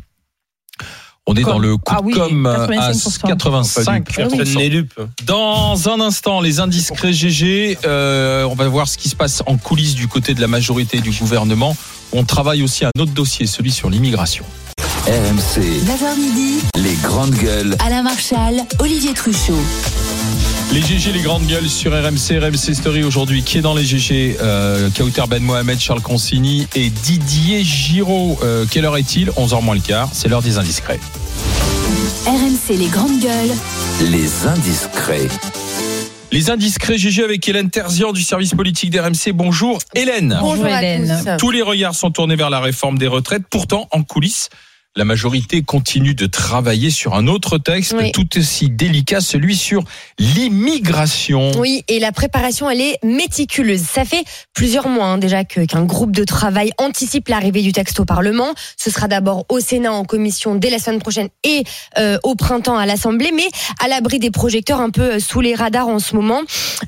On 1.26 1.34
est 1.36 1.42
Com. 1.42 1.52
dans 1.54 1.58
le 1.58 1.76
coup 1.78 1.82
Ah 1.86 2.00
oui, 2.04 2.12
com 2.12 2.46
à 2.46 2.66
85%. 2.66 3.26
85. 3.28 4.14
Personne 4.14 4.54
n'est 4.56 4.68
dupe. 4.68 4.92
Dans 5.24 5.88
un 5.88 6.00
instant, 6.00 6.40
les 6.40 6.60
indiscrets 6.60 7.12
GG, 7.14 7.78
euh, 7.86 8.44
on 8.44 8.54
va 8.54 8.68
voir 8.68 8.88
ce 8.88 8.98
qui 8.98 9.08
se 9.08 9.16
passe 9.16 9.42
en 9.46 9.56
coulisses 9.56 9.94
du 9.94 10.06
côté 10.06 10.34
de 10.34 10.40
la 10.42 10.48
majorité 10.48 11.00
du 11.00 11.10
gouvernement. 11.12 11.74
On 12.12 12.24
travaille 12.24 12.62
aussi 12.62 12.84
à 12.84 12.90
un 12.94 13.00
autre 13.00 13.12
dossier, 13.12 13.46
celui 13.46 13.72
sur 13.72 13.88
l'immigration. 13.88 14.44
RMC, 15.06 15.60
9h 15.84 16.18
midi, 16.18 16.60
les 16.76 16.94
grandes 17.02 17.34
gueules. 17.34 17.76
Alain 17.84 18.02
Marchal, 18.02 18.56
Olivier 18.78 19.12
Truchot. 19.14 19.58
Les 20.72 20.80
GG, 20.82 21.12
les 21.12 21.20
grandes 21.20 21.46
gueules 21.46 21.68
sur 21.68 21.92
RMC, 21.92 22.38
RMC 22.40 22.74
Story 22.74 23.04
aujourd'hui. 23.04 23.42
Qui 23.42 23.58
est 23.58 23.60
dans 23.60 23.74
les 23.74 23.84
GG 23.84 24.36
euh, 24.40 24.90
Kauter 24.90 25.22
Ben 25.28 25.42
Mohamed, 25.42 25.78
Charles 25.78 26.00
Consigny 26.00 26.66
et 26.74 26.90
Didier 26.90 27.62
Giraud. 27.62 28.38
Euh, 28.42 28.66
quelle 28.68 28.84
heure 28.84 28.96
est-il? 28.96 29.30
11h 29.30 29.62
moins 29.62 29.74
le 29.76 29.80
quart. 29.80 30.08
C'est 30.12 30.28
l'heure 30.28 30.42
des 30.42 30.58
indiscrets. 30.58 30.98
RMC 32.26 32.76
les 32.76 32.88
grandes 32.88 33.20
gueules. 33.20 33.54
Les 34.10 34.46
indiscrets. 34.46 35.28
Les 36.32 36.50
indiscrets 36.50 36.98
GG 36.98 37.22
avec 37.22 37.48
Hélène 37.48 37.70
Terzian 37.70 38.12
du 38.12 38.22
service 38.22 38.54
politique 38.54 38.90
d'RMC. 38.90 39.32
Bonjour 39.32 39.78
Hélène. 39.94 40.36
Bonjour, 40.40 40.66
Hélène. 40.66 41.36
Tous 41.38 41.52
les 41.52 41.62
regards 41.62 41.94
sont 41.94 42.10
tournés 42.10 42.34
vers 42.36 42.50
la 42.50 42.58
réforme 42.58 42.98
des 42.98 43.06
retraites. 43.06 43.44
Pourtant, 43.48 43.86
en 43.92 44.02
coulisses, 44.02 44.48
la 44.96 45.04
majorité 45.04 45.62
continue 45.62 46.14
de 46.14 46.26
travailler 46.26 46.90
sur 46.90 47.14
un 47.14 47.26
autre 47.26 47.58
texte 47.58 47.94
Oui. 47.98 48.12
tout 48.12 48.38
aussi 48.38 48.70
délicat, 48.70 49.20
celui 49.20 49.56
sur 49.56 49.82
l'immigration. 50.20 51.50
Oui, 51.58 51.82
et 51.88 51.98
la 51.98 52.12
préparation, 52.12 52.70
elle 52.70 52.80
est 52.80 52.98
méticuleuse. 53.02 53.82
Ça 53.82 54.04
fait 54.04 54.24
plusieurs 54.52 54.88
mois 54.88 55.06
hein, 55.06 55.18
déjà 55.18 55.42
qu'un 55.42 55.84
groupe 55.84 56.12
de 56.12 56.22
travail 56.22 56.70
anticipe 56.78 57.26
l'arrivée 57.26 57.62
du 57.62 57.72
texte 57.72 57.98
au 57.98 58.04
Parlement. 58.04 58.54
Ce 58.76 58.88
sera 58.88 59.08
d'abord 59.08 59.46
au 59.48 59.58
Sénat 59.58 59.92
en 59.92 60.04
commission 60.04 60.54
dès 60.54 60.70
la 60.70 60.78
semaine 60.78 61.00
prochaine 61.00 61.28
et 61.42 61.64
euh, 61.98 62.18
au 62.22 62.36
printemps 62.36 62.78
à 62.78 62.86
l'Assemblée, 62.86 63.32
mais 63.34 63.48
à 63.82 63.88
l'abri 63.88 64.20
des 64.20 64.30
projecteurs 64.30 64.80
un 64.80 64.90
peu 64.90 65.14
euh, 65.14 65.18
sous 65.18 65.40
les 65.40 65.56
radars 65.56 65.88
en 65.88 65.98
ce 65.98 66.14
moment. 66.14 66.40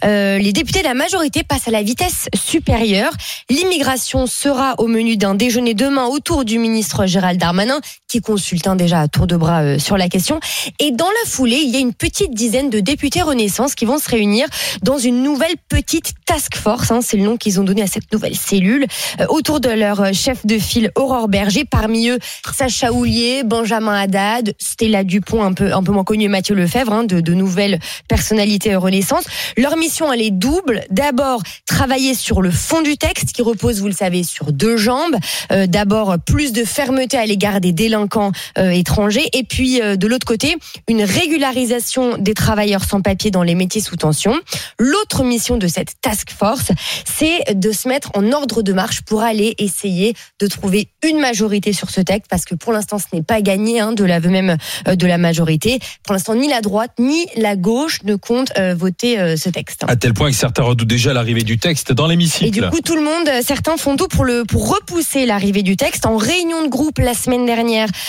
Euh, 0.04 0.38
les 0.38 0.52
députés 0.52 0.80
de 0.80 0.84
la 0.84 0.94
majorité 0.94 1.42
passent 1.42 1.66
à 1.66 1.72
la 1.72 1.82
vitesse 1.82 2.28
supérieure. 2.34 3.12
L'immigration 3.50 4.28
sera 4.28 4.76
au 4.78 4.86
menu 4.86 5.16
d'un 5.16 5.34
déjeuner 5.34 5.74
demain 5.74 6.06
autour 6.06 6.44
du 6.44 6.60
ministre 6.60 7.06
Gérald 7.06 7.40
Darmanin, 7.40 7.80
qui 8.08 8.20
consulte 8.20 8.66
hein, 8.66 8.76
déjà 8.76 9.00
à 9.00 9.08
tour 9.08 9.26
de 9.26 9.36
bras 9.36 9.62
euh, 9.62 9.78
sur 9.78 9.96
la 9.96 10.08
question. 10.08 10.38
Et 10.78 10.92
dans 10.92 11.08
la 11.08 11.30
foulée, 11.30 11.60
il 11.62 11.70
y 11.70 11.76
a 11.76 11.80
une 11.80 11.94
petite 11.94 12.32
dizaine 12.32 12.70
de 12.70 12.80
députés 12.80 13.22
Renaissance 13.22 13.74
qui 13.74 13.84
vont 13.84 13.98
se 13.98 14.08
réunir 14.08 14.46
dans 14.82 14.98
une 14.98 15.22
nouvelle 15.22 15.54
petite 15.68 16.12
task 16.24 16.56
force. 16.56 16.90
hein, 16.90 17.00
c'est 17.02 17.16
le 17.16 17.24
nom 17.24 17.36
qu'ils 17.36 17.60
ont 17.60 17.64
donné 17.64 17.82
à 17.82 17.86
cette 17.86 18.12
nouvelle 18.12 18.36
cellule, 18.36 18.86
euh, 19.20 19.26
autour 19.28 19.60
de 19.60 19.70
leur 19.70 20.00
euh, 20.00 20.12
chef 20.12 20.46
de 20.46 20.58
file 20.58 20.90
Aurore 20.94 21.28
Berger. 21.28 21.64
Parmi 21.64 22.08
eux, 22.08 22.18
Sacha 22.54 22.92
Houlier, 22.92 23.42
Benjamin 23.44 23.94
Haddad, 23.94 24.54
Stella 24.58 25.04
Dupont, 25.04 25.42
un 25.42 25.52
peu 25.52 25.74
un 25.74 25.82
peu 25.82 25.92
moins 25.92 26.04
connu, 26.04 26.24
et 26.24 26.28
Mathieu 26.28 26.54
Lefebvre, 26.54 26.92
hein, 26.92 27.04
de, 27.04 27.34
nouvelles 27.34 27.80
personnalités 28.08 28.74
Renaissance. 28.76 29.24
Leur 29.56 29.76
mission, 29.76 30.12
elle 30.12 30.22
est 30.22 30.30
double. 30.30 30.84
D'abord, 30.90 31.42
travailler 31.66 32.14
sur 32.14 32.40
le 32.40 32.50
fond 32.50 32.82
du 32.82 32.96
texte 32.96 33.32
qui 33.32 33.42
repose, 33.42 33.80
vous 33.80 33.88
le 33.88 33.92
savez, 33.92 34.22
sur 34.22 34.52
deux 34.52 34.76
jambes. 34.76 35.16
D'abord, 35.50 36.16
plus 36.24 36.52
de 36.52 36.64
fermeté 36.64 37.18
à 37.18 37.26
l'égard 37.26 37.60
des 37.60 37.72
délinquants 37.86 38.32
euh, 38.58 38.70
étrangers. 38.70 39.28
Et 39.32 39.44
puis, 39.44 39.80
euh, 39.80 39.96
de 39.96 40.06
l'autre 40.06 40.26
côté, 40.26 40.56
une 40.88 41.02
régularisation 41.02 42.18
des 42.18 42.34
travailleurs 42.34 42.84
sans 42.84 43.00
papier 43.00 43.30
dans 43.30 43.42
les 43.42 43.54
métiers 43.54 43.80
sous 43.80 43.96
tension. 43.96 44.34
L'autre 44.78 45.22
mission 45.22 45.56
de 45.56 45.68
cette 45.68 46.00
task 46.00 46.30
force, 46.30 46.72
c'est 47.04 47.54
de 47.54 47.70
se 47.72 47.88
mettre 47.88 48.10
en 48.14 48.32
ordre 48.32 48.62
de 48.62 48.72
marche 48.72 49.02
pour 49.02 49.22
aller 49.22 49.54
essayer 49.58 50.14
de 50.40 50.46
trouver 50.46 50.88
une 51.04 51.20
majorité 51.20 51.72
sur 51.72 51.90
ce 51.90 52.00
texte, 52.00 52.28
parce 52.28 52.44
que 52.44 52.54
pour 52.54 52.72
l'instant, 52.72 52.98
ce 52.98 53.06
n'est 53.12 53.22
pas 53.22 53.40
gagné 53.40 53.80
hein, 53.80 53.92
de 53.92 54.04
l'aveu 54.04 54.30
même 54.30 54.56
euh, 54.88 54.96
de 54.96 55.06
la 55.06 55.18
majorité. 55.18 55.78
Pour 56.02 56.14
l'instant, 56.14 56.34
ni 56.34 56.48
la 56.48 56.60
droite 56.60 56.92
ni 56.98 57.26
la 57.36 57.56
gauche 57.56 58.02
ne 58.04 58.16
comptent 58.16 58.52
euh, 58.58 58.74
voter 58.74 59.18
euh, 59.18 59.36
ce 59.36 59.48
texte. 59.48 59.84
À 59.86 59.96
tel 59.96 60.14
point 60.14 60.30
que 60.30 60.36
certains 60.36 60.62
redoutent 60.62 60.88
déjà 60.88 61.12
l'arrivée 61.12 61.42
du 61.42 61.58
texte 61.58 61.92
dans 61.92 62.06
l'hémicycle. 62.06 62.46
Et 62.46 62.50
du 62.50 62.62
coup, 62.62 62.80
tout 62.80 62.96
le 62.96 63.02
monde, 63.02 63.28
certains 63.42 63.76
font 63.76 63.96
tout 63.96 64.08
pour 64.08 64.24
le 64.24 64.44
pour 64.44 64.74
repousser 64.74 65.26
l'arrivée 65.26 65.62
du 65.62 65.76
texte. 65.76 66.06
En 66.06 66.16
réunion 66.16 66.64
de 66.64 66.68
groupe 66.68 66.98
la 66.98 67.14
semaine 67.14 67.46
dernière, 67.46 67.66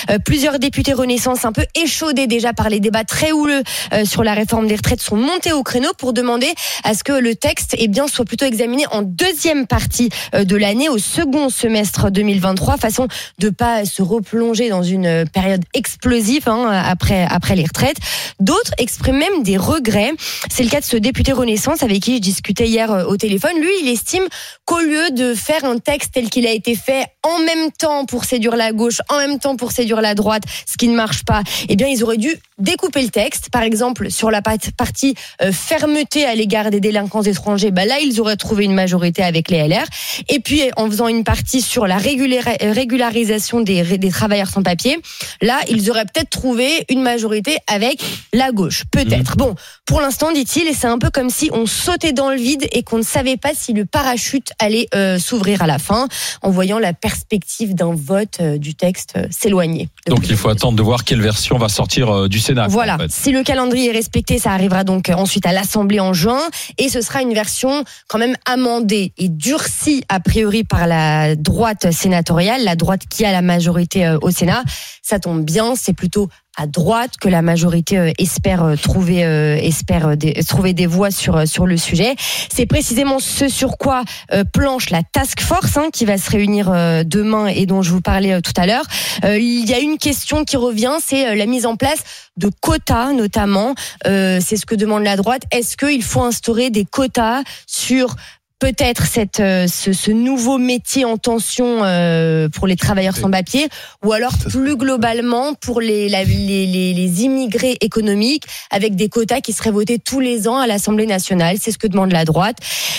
euh, 0.10 0.18
plusieurs 0.23 0.60
députés 0.60 0.94
Renaissance, 0.94 1.44
un 1.44 1.52
peu 1.52 1.65
échaudés 1.76 2.27
déjà 2.27 2.53
par 2.53 2.69
les 2.69 2.80
débats 2.80 3.03
très 3.03 3.31
houleux 3.31 3.64
euh, 3.94 4.06
sur 4.06 4.23
la 4.23 4.34
réforme 4.34 4.68
des 4.68 4.76
retraites, 4.76 5.02
sont 5.02 5.18
montés 5.18 5.52
au 5.52 5.64
créneau 5.64 5.91
pour 5.98 6.14
demander 6.14 6.53
à 6.84 6.94
ce 6.94 7.03
que 7.03 7.11
le 7.11 7.35
texte, 7.35 7.76
eh 7.77 7.88
bien, 7.88 8.07
soit 8.07 8.26
plutôt 8.26 8.45
examiné 8.45 8.85
en 8.91 9.02
deuxième 9.02 9.68
partie 9.68 10.10
euh, 10.34 10.44
de 10.44 10.56
l'année, 10.56 10.88
au 10.88 10.98
second 10.98 11.49
semestre 11.49 12.11
2023, 12.11 12.77
façon 12.77 13.07
de 13.39 13.49
pas 13.49 13.85
se 13.85 14.02
replonger 14.02 14.69
dans 14.69 14.84
une 14.84 15.26
période 15.34 15.64
explosive 15.73 16.48
hein, 16.48 16.69
après 16.85 17.27
après 17.30 17.56
les 17.56 17.64
retraites. 17.65 17.98
D'autres 18.39 18.72
expriment 18.77 19.18
même 19.18 19.44
des 19.44 19.57
regrets. 19.57 20.11
C'est 20.49 20.64
le 20.64 20.69
cas 20.69 20.80
de 20.80 20.85
ce 20.85 20.98
député 20.98 21.34
Renaissance 21.34 21.84
avec 21.84 22.02
qui 22.02 22.15
je 22.18 22.22
discutais 22.22 22.68
hier 22.68 23.06
au 23.07 23.18
téléphone. 23.18 23.60
Lui, 23.60 23.72
il 23.81 23.89
estime 23.89 24.23
qu'au 24.65 24.80
lieu 24.80 25.11
de 25.11 25.34
faire 25.34 25.65
un 25.65 25.77
texte 25.77 26.14
tel 26.14 26.30
qu'il 26.30 26.45
a 26.48 26.52
été 26.52 26.76
fait 26.76 27.07
en 27.28 27.40
même 27.40 27.72
temps 27.72 28.06
pour 28.06 28.26
séduire 28.26 28.56
la 28.56 28.72
gauche, 28.72 29.02
en 29.10 29.18
même 29.18 29.40
temps 29.40 29.56
pour 29.56 29.72
séduire 29.72 30.02
la 30.02 30.16
droite, 30.16 30.44
ce 30.66 30.78
qui 30.78 30.88
ne 30.88 30.95
marche 30.95 31.24
pas, 31.26 31.41
eh 31.70 31.76
bien, 31.76 31.88
ils 31.88 32.04
auraient 32.04 32.18
dû 32.18 32.36
découper 32.60 33.04
le 33.04 33.10
texte. 33.10 33.50
Par 33.52 33.62
exemple, 33.62 34.10
sur 34.10 34.32
la 34.32 34.42
partie 34.42 35.16
euh, 35.42 35.52
fermeté 35.52 36.26
à 36.26 36.36
l'égard 36.36 36.72
des 36.72 36.80
délinquants 36.80 37.22
étrangers, 37.22 37.72
bah 37.72 37.86
là, 37.86 38.00
ils 38.00 38.20
auraient 38.20 38.38
trouvé 38.38 38.66
une 38.66 38.74
majorité 38.74 39.24
avec 39.24 39.50
les 39.50 39.68
LR. 39.68 39.86
Et 40.30 40.40
puis, 40.40 40.62
en 40.76 40.88
faisant 40.88 41.08
une 41.08 41.24
partie 41.24 41.62
sur 41.62 41.88
la 41.88 41.98
régularisation 41.98 43.62
des, 43.62 44.10
travailleurs 44.10 44.50
sans 44.50 44.64
papier, 44.64 44.98
là, 45.42 45.60
ils 45.70 45.90
auraient 45.90 46.06
peut-être 46.06 46.30
trouvé 46.30 46.86
une 46.90 47.02
majorité 47.02 47.58
avec 47.68 48.02
la 48.34 48.52
gauche. 48.52 48.84
Peut-être. 48.92 49.38
Bon, 49.38 49.56
pour 49.86 50.02
l'instant, 50.02 50.32
dit-il, 50.32 50.68
et 50.68 50.74
c'est 50.74 50.88
un 50.88 50.98
peu 50.98 51.10
comme 51.10 51.30
si 51.30 51.50
on 51.54 51.66
sautait 51.66 52.14
dans 52.14 52.32
le 52.32 52.38
vide 52.38 52.68
et 52.72 52.84
qu'on 52.84 52.98
ne 52.98 53.04
savait 53.04 53.38
pas 53.38 53.52
si 53.54 53.74
le 53.74 53.86
parachute 53.86 54.52
allait 54.60 54.88
euh, 54.96 55.20
s'ouvrir 55.20 55.62
à 55.62 55.68
la 55.68 55.80
fin, 55.80 56.08
en 56.42 56.50
voyant 56.50 56.80
la 56.80 56.94
perspective 56.94 57.76
d'un 57.76 57.94
vote 57.94 58.38
euh, 58.40 58.58
du 58.58 58.74
texte 58.76 59.18
s'éloigner. 59.30 59.90
Donc 60.08 60.28
il 60.30 60.36
faut 60.36 60.50
attendre 60.50 60.78
de 60.78 60.84
voir 60.84 61.04
quelle 61.04 61.22
version 61.22 61.58
va 61.58 61.70
sortir 61.70 62.28
du 62.30 62.40
Sénat. 62.48 62.68
Voilà, 62.68 62.95
en 62.95 62.98
fait. 62.99 63.11
si 63.11 63.32
le 63.32 63.44
calendrier 63.44 63.90
est 63.90 63.94
respecté, 63.94 64.40
ça 64.40 64.52
arrivera 64.52 64.84
donc 64.84 65.10
euh, 65.10 65.14
ensuite 65.14 65.45
à 65.45 65.52
l'Assemblée 65.52 65.99
en 65.99 66.14
juin 66.14 66.40
et 66.78 66.90
ce 66.90 67.02
sera 67.02 67.22
une 67.22 67.34
version 67.34 67.84
quand 68.07 68.18
même 68.18 68.36
amendée 68.45 69.14
et 69.18 69.30
durcie 69.30 70.03
a 70.10 70.19
priori 70.19 70.64
par 70.64 70.88
la 70.88 71.36
droite 71.36 71.91
sénatoriale, 71.91 72.64
la 72.64 72.76
droite 72.76 73.02
qui 73.10 73.26
a 73.26 73.32
la 73.32 73.41
majorité 73.41 74.06
euh, 74.06 74.18
au 74.22 74.32
Sénat. 74.32 74.64
Ça 75.02 75.19
tombe 75.19 75.44
bien, 75.44 75.76
c'est 75.76 75.94
plutôt 75.94 76.30
à 76.58 76.66
droite 76.66 77.18
que 77.22 77.30
la 77.30 77.44
majorité 77.44 77.98
euh, 78.00 78.12
espère 78.18 78.64
euh, 78.64 78.76
trouver 78.76 79.24
euh, 79.24 79.56
espère 79.58 80.18
des, 80.18 80.34
trouver 80.44 80.74
des 80.74 80.88
voix 80.88 81.12
sur 81.12 81.48
sur 81.48 81.68
le 81.68 81.78
sujet. 81.78 82.16
C'est 82.52 82.66
précisément 82.66 83.20
ce 83.20 83.48
sur 83.48 83.78
quoi 83.78 84.04
planche 84.52 84.90
la 84.90 85.04
task 85.04 85.42
force 85.42 85.78
hein, 85.78 85.90
qui 85.94 86.06
va 86.06 86.18
se 86.18 86.30
réunir 86.32 86.72
demain 87.06 87.48
et 87.48 87.66
dont 87.66 87.82
je 87.82 87.92
vous 87.92 88.02
parlais 88.02 88.42
tout 88.42 88.54
à 88.58 88.66
l'heure. 88.66 88.86
Il 89.24 89.70
y 89.70 89.74
a 89.74 89.80
une 89.80 89.98
question 89.98 90.44
qui 90.44 90.58
revient, 90.58 90.96
c'est 91.00 91.36
la 91.36 91.46
mise 91.46 91.66
en 91.66 91.76
place 91.76 92.00
de 92.38 92.50
quotas 92.62 93.14
notamment. 93.14 93.76
C'est 94.06 94.58
ce 94.58 94.66
que 94.66 94.76
demande 94.76 95.04
la 95.04 95.16
droite. 95.16 95.44
Est-ce 95.52 95.78
qu'il 95.78 96.04
faut 96.04 96.24
instaurer 96.24 96.70
des 96.70 96.86
quotas 96.86 97.44
sur 97.68 98.16
peut-être 98.60 99.06
cette 99.06 99.40
euh, 99.40 99.68
ce, 99.68 99.94
ce 99.94 100.10
nouveau 100.12 100.58
métier 100.58 101.06
en 101.06 101.18
tension 101.18 101.84
euh, 101.84 102.50
pour 102.50 102.66
les 102.66 102.76
travailleurs 102.76 103.16
sans 103.16 103.30
papier 103.30 103.68
ou 104.04 104.14
alors 104.14 104.34
plus 104.50 104.76
globalement 104.76 105.54
pour 105.54 105.80
les, 105.80 106.10
la- 106.10 106.24
les, 106.24 106.66
les, 106.66 106.94
les 106.94 107.24
immigrés 107.24 107.78
économiques 107.82 108.44
avec 108.72 108.96
des 108.96 109.10
quotas 109.10 109.42
qui 109.42 109.54
seraient 109.54 109.72
votés 109.72 110.00
tous 110.00 110.20
les 110.20 110.48
ans 110.48 110.58
à 110.58 110.66
l'Assemblée 110.66 111.06
nationale. 111.06 111.58
C'est 111.62 111.72
ce 111.72 111.78
que 111.78 111.88
demande 111.88 112.12
la 112.12 112.26
droite. 112.26 112.58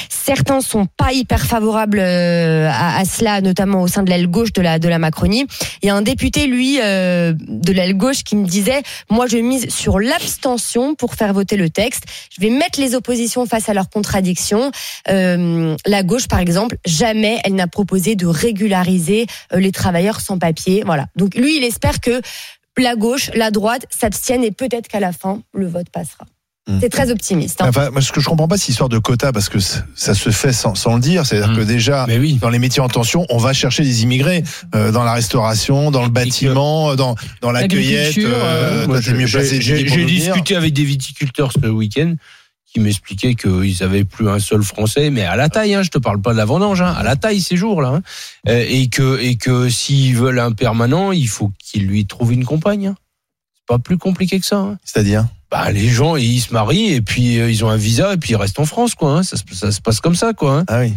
Certains 0.09 0.60
sont 0.60 0.86
pas 0.97 1.12
hyper 1.12 1.44
favorables 1.47 1.98
euh, 2.01 2.68
à, 2.70 2.98
à 2.98 3.05
cela, 3.05 3.40
notamment 3.40 3.82
au 3.82 3.89
sein 3.89 4.02
de 4.02 4.10
l'aile 4.10 4.26
gauche 4.28 4.52
de 4.52 4.60
la 4.62 4.78
de 4.78 4.89
la 4.89 4.98
Macronie. 4.98 5.47
Il 5.82 5.86
y 5.86 5.90
a 5.90 5.94
un 5.94 6.02
député, 6.02 6.47
lui, 6.47 6.78
euh, 6.82 7.32
de 7.39 7.72
l'aile 7.72 7.97
gauche, 7.97 8.22
qui 8.24 8.36
me 8.36 8.47
disait 8.47 8.82
moi, 9.10 9.26
je 9.26 9.39
mise 9.39 9.70
sur 9.74 9.98
l'abstention 9.98 10.94
pour 10.94 11.14
faire 11.14 11.32
voter 11.32 11.56
le 11.56 11.70
texte. 11.70 12.05
Je 12.36 12.43
vais 12.43 12.51
mettre 12.51 12.78
les 12.78 12.94
oppositions 12.94 13.47
face 13.47 13.68
à 13.70 13.74
leurs 13.74 13.89
contradictions. 13.89 14.70
Euh, 15.09 15.47
la 15.86 16.02
gauche, 16.02 16.28
par 16.28 16.38
exemple, 16.38 16.76
jamais 16.86 17.38
elle 17.44 17.54
n'a 17.54 17.66
proposé 17.66 18.14
de 18.16 18.26
régulariser 18.26 19.26
euh, 19.52 19.58
les 19.60 19.72
travailleurs 19.72 20.20
sans 20.20 20.38
papier. 20.38 20.82
Voilà. 20.84 21.06
Donc 21.16 21.34
lui, 21.34 21.56
il 21.58 21.64
espère 21.64 22.00
que 22.00 22.20
la 22.76 22.94
gauche, 22.96 23.30
la 23.34 23.50
droite 23.50 23.86
s'abstiennent 23.90 24.44
et 24.44 24.52
peut-être 24.52 24.88
qu'à 24.88 25.00
la 25.00 25.12
fin, 25.12 25.42
le 25.52 25.66
vote 25.66 25.88
passera. 25.90 26.24
C'est 26.82 26.90
très 26.90 27.10
optimiste. 27.10 27.62
hein. 27.62 27.68
Enfin, 27.70 27.88
moi, 27.90 28.02
ce 28.02 28.12
que 28.12 28.20
je 28.20 28.28
comprends 28.28 28.46
pas, 28.46 28.58
c'est 28.58 28.66
l'histoire 28.68 28.90
de 28.90 28.98
quotas, 28.98 29.32
parce 29.32 29.48
que 29.48 29.58
ça 29.58 30.14
se 30.14 30.28
fait 30.28 30.52
sans, 30.52 30.74
sans 30.74 30.96
le 30.96 31.00
dire. 31.00 31.24
C'est-à-dire 31.24 31.56
que 31.56 31.62
déjà, 31.62 32.06
dans 32.42 32.50
les 32.50 32.58
métiers 32.58 32.82
en 32.82 32.88
tension, 32.90 33.24
on 33.30 33.38
va 33.38 33.54
chercher 33.54 33.84
des 33.84 34.02
immigrés 34.02 34.44
euh, 34.74 34.92
dans 34.92 35.02
la 35.02 35.14
restauration, 35.14 35.90
dans 35.90 36.02
le 36.02 36.10
bâtiment, 36.10 36.94
dans, 36.94 37.14
dans 37.40 37.52
la 37.52 37.66
cueillette. 37.66 38.18
Euh, 38.18 38.86
j'ai- 39.60 40.04
discuté 40.04 40.56
avec 40.56 40.74
des 40.74 40.84
viticulteurs 40.84 41.52
ce 41.52 41.66
week-end 41.68 42.14
qui 42.72 42.80
m'expliquaient 42.80 43.34
qu'ils 43.34 43.82
avaient 43.82 44.04
plus 44.04 44.28
un 44.28 44.38
seul 44.38 44.62
Français, 44.62 45.10
mais 45.10 45.24
à 45.24 45.36
la 45.36 45.48
taille. 45.48 45.74
Hein, 45.74 45.82
je 45.82 45.88
te 45.90 45.98
parle 45.98 46.20
pas 46.20 46.32
de 46.32 46.36
la 46.38 46.44
vendange, 46.44 46.82
hein, 46.82 46.94
à 46.96 47.02
la 47.02 47.16
taille 47.16 47.40
ces 47.40 47.56
jours-là, 47.56 47.88
hein, 47.96 48.02
Euh, 48.48 48.64
et 48.68 48.88
que 48.88 49.18
et 49.20 49.36
que 49.36 49.68
s'ils 49.70 50.16
veulent 50.16 50.38
un 50.40 50.52
permanent, 50.52 51.12
il 51.12 51.28
faut 51.28 51.50
qu'ils 51.58 51.86
lui 51.86 52.04
trouvent 52.06 52.32
une 52.32 52.44
compagne. 52.44 52.94
C'est 53.54 53.66
pas 53.66 53.78
plus 53.78 53.96
compliqué 53.98 54.38
que 54.38 54.46
ça. 54.46 54.76
C'est-à-dire? 54.84 55.26
Bah, 55.50 55.70
les 55.72 55.88
gens, 55.88 56.16
ils 56.16 56.40
se 56.40 56.52
marient 56.52 56.92
et 56.92 57.00
puis 57.00 57.38
euh, 57.40 57.50
ils 57.50 57.64
ont 57.64 57.70
un 57.70 57.76
visa 57.78 58.12
et 58.12 58.16
puis 58.18 58.32
ils 58.32 58.36
restent 58.36 58.60
en 58.60 58.66
France, 58.66 58.94
quoi. 58.94 59.12
hein. 59.18 59.22
Ça, 59.22 59.36
se- 59.38 59.54
ça 59.54 59.72
se 59.72 59.80
passe 59.80 60.00
comme 60.00 60.14
ça, 60.14 60.34
quoi. 60.34 60.58
hein. 60.58 60.64
Ah 60.68 60.80
oui. 60.80 60.92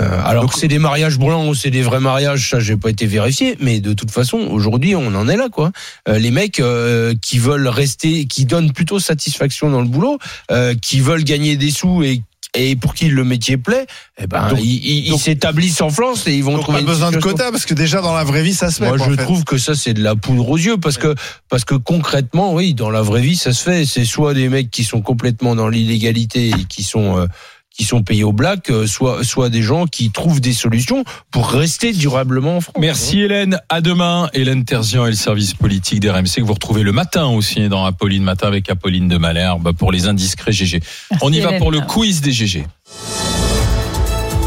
Euh, 0.00 0.22
alors 0.24 0.50
que 0.52 0.58
c'est 0.58 0.68
des 0.68 0.78
mariages 0.78 1.18
blancs 1.18 1.48
ou 1.48 1.54
c'est 1.54 1.70
des 1.70 1.82
vrais 1.82 2.00
mariages, 2.00 2.50
ça 2.50 2.58
j'ai 2.60 2.76
pas 2.76 2.90
été 2.90 3.06
vérifié, 3.06 3.56
mais 3.60 3.80
de 3.80 3.92
toute 3.92 4.10
façon 4.10 4.38
aujourd'hui 4.38 4.94
on 4.96 5.14
en 5.14 5.28
est 5.28 5.36
là 5.36 5.48
quoi. 5.50 5.72
Euh, 6.08 6.18
les 6.18 6.30
mecs 6.30 6.58
euh, 6.60 7.14
qui 7.20 7.38
veulent 7.38 7.68
rester, 7.68 8.24
qui 8.26 8.44
donnent 8.46 8.72
plutôt 8.72 8.98
satisfaction 8.98 9.70
dans 9.70 9.80
le 9.82 9.88
boulot, 9.88 10.18
euh, 10.50 10.74
qui 10.80 11.00
veulent 11.00 11.24
gagner 11.24 11.56
des 11.56 11.70
sous 11.70 12.02
et 12.02 12.22
et 12.52 12.74
pour 12.74 12.94
qui 12.94 13.08
le 13.08 13.22
métier 13.22 13.56
plaît, 13.56 13.86
eh 14.20 14.26
ben 14.26 14.48
Donc- 14.48 14.58
ils- 14.60 15.16
s'établissent 15.20 15.80
en 15.82 15.90
France 15.90 16.26
et 16.26 16.34
ils 16.34 16.42
vont 16.42 16.54
Donc, 16.54 16.62
trouver 16.62 16.80
pas 16.80 16.84
besoin 16.84 17.12
de 17.12 17.18
quotas, 17.18 17.52
parce 17.52 17.64
que 17.64 17.74
déjà, 17.74 18.00
dans 18.00 18.12
la 18.12 18.24
vraie 18.24 18.42
vie, 18.42 18.54
ça 18.54 18.72
se 18.72 18.78
fait. 18.80 18.88
moi, 18.88 18.96
quoi, 18.96 19.06
je 19.06 19.12
en 19.12 19.16
fait. 19.16 19.22
trouve 19.22 19.44
que 19.44 19.56
ça, 19.56 19.76
c'est 19.76 19.94
de 19.94 20.02
la 20.02 20.16
poudre 20.16 20.48
aux 20.48 20.56
yeux 20.58 20.76
parce 20.76 20.98
que, 20.98 21.14
parce 21.48 21.64
que 21.64 21.76
concrètement, 21.76 22.52
oui, 22.52 22.74
dans 22.74 22.90
la 22.90 23.02
vraie 23.02 23.20
vie, 23.20 23.36
ça 23.36 23.52
se 23.52 23.62
fait. 23.62 23.86
C'est 23.86 24.04
soit 24.04 24.34
des 24.34 24.48
mecs 24.48 24.68
qui 24.68 24.82
sont 24.82 25.00
complètement 25.00 25.54
dans 25.54 25.68
l'illégalité 25.68 26.48
et 26.48 26.64
qui 26.68 26.82
sont, 26.82 27.18
euh, 27.18 27.26
qui 27.70 27.84
sont 27.84 28.02
payés 28.02 28.24
au 28.24 28.32
black, 28.32 28.70
euh, 28.70 28.86
soit, 28.86 29.24
soit 29.24 29.48
des 29.48 29.62
gens 29.62 29.86
qui 29.86 30.10
trouvent 30.10 30.40
des 30.40 30.52
solutions 30.52 31.04
pour 31.30 31.48
rester 31.48 31.92
durablement 31.92 32.56
en 32.56 32.60
France. 32.60 32.74
Merci 32.78 33.20
Hélène. 33.20 33.60
À 33.68 33.80
demain. 33.80 34.28
Hélène 34.34 34.64
Terzian 34.64 35.06
et 35.06 35.10
le 35.10 35.16
service 35.16 35.54
politique 35.54 36.00
d'RMC 36.00 36.36
que 36.36 36.42
vous 36.42 36.54
retrouvez 36.54 36.82
le 36.82 36.92
matin 36.92 37.26
aussi 37.26 37.68
dans 37.68 37.84
Apolline 37.84 38.22
Matin 38.22 38.48
avec 38.48 38.68
Apolline 38.68 39.08
de 39.08 39.16
Malherbe 39.16 39.72
pour 39.72 39.92
les 39.92 40.08
indiscrets 40.08 40.52
GG. 40.52 40.80
On 41.22 41.32
y 41.32 41.40
va 41.40 41.54
pour 41.54 41.70
le 41.70 41.80
quiz 41.80 42.20
des 42.20 42.32
GG. 42.32 42.66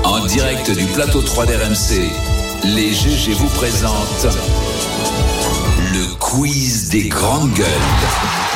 En 0.04 0.26
direct 0.26 0.70
du 0.72 0.86
plateau 0.86 1.22
3 1.22 1.46
d'RMC, 1.46 2.10
les 2.76 2.94
GG 2.94 3.34
vous 3.34 3.50
présentent 3.50 4.28
le 5.94 6.16
quiz 6.20 6.90
des 6.90 7.08
grandes 7.08 7.54
gueules. 7.54 8.53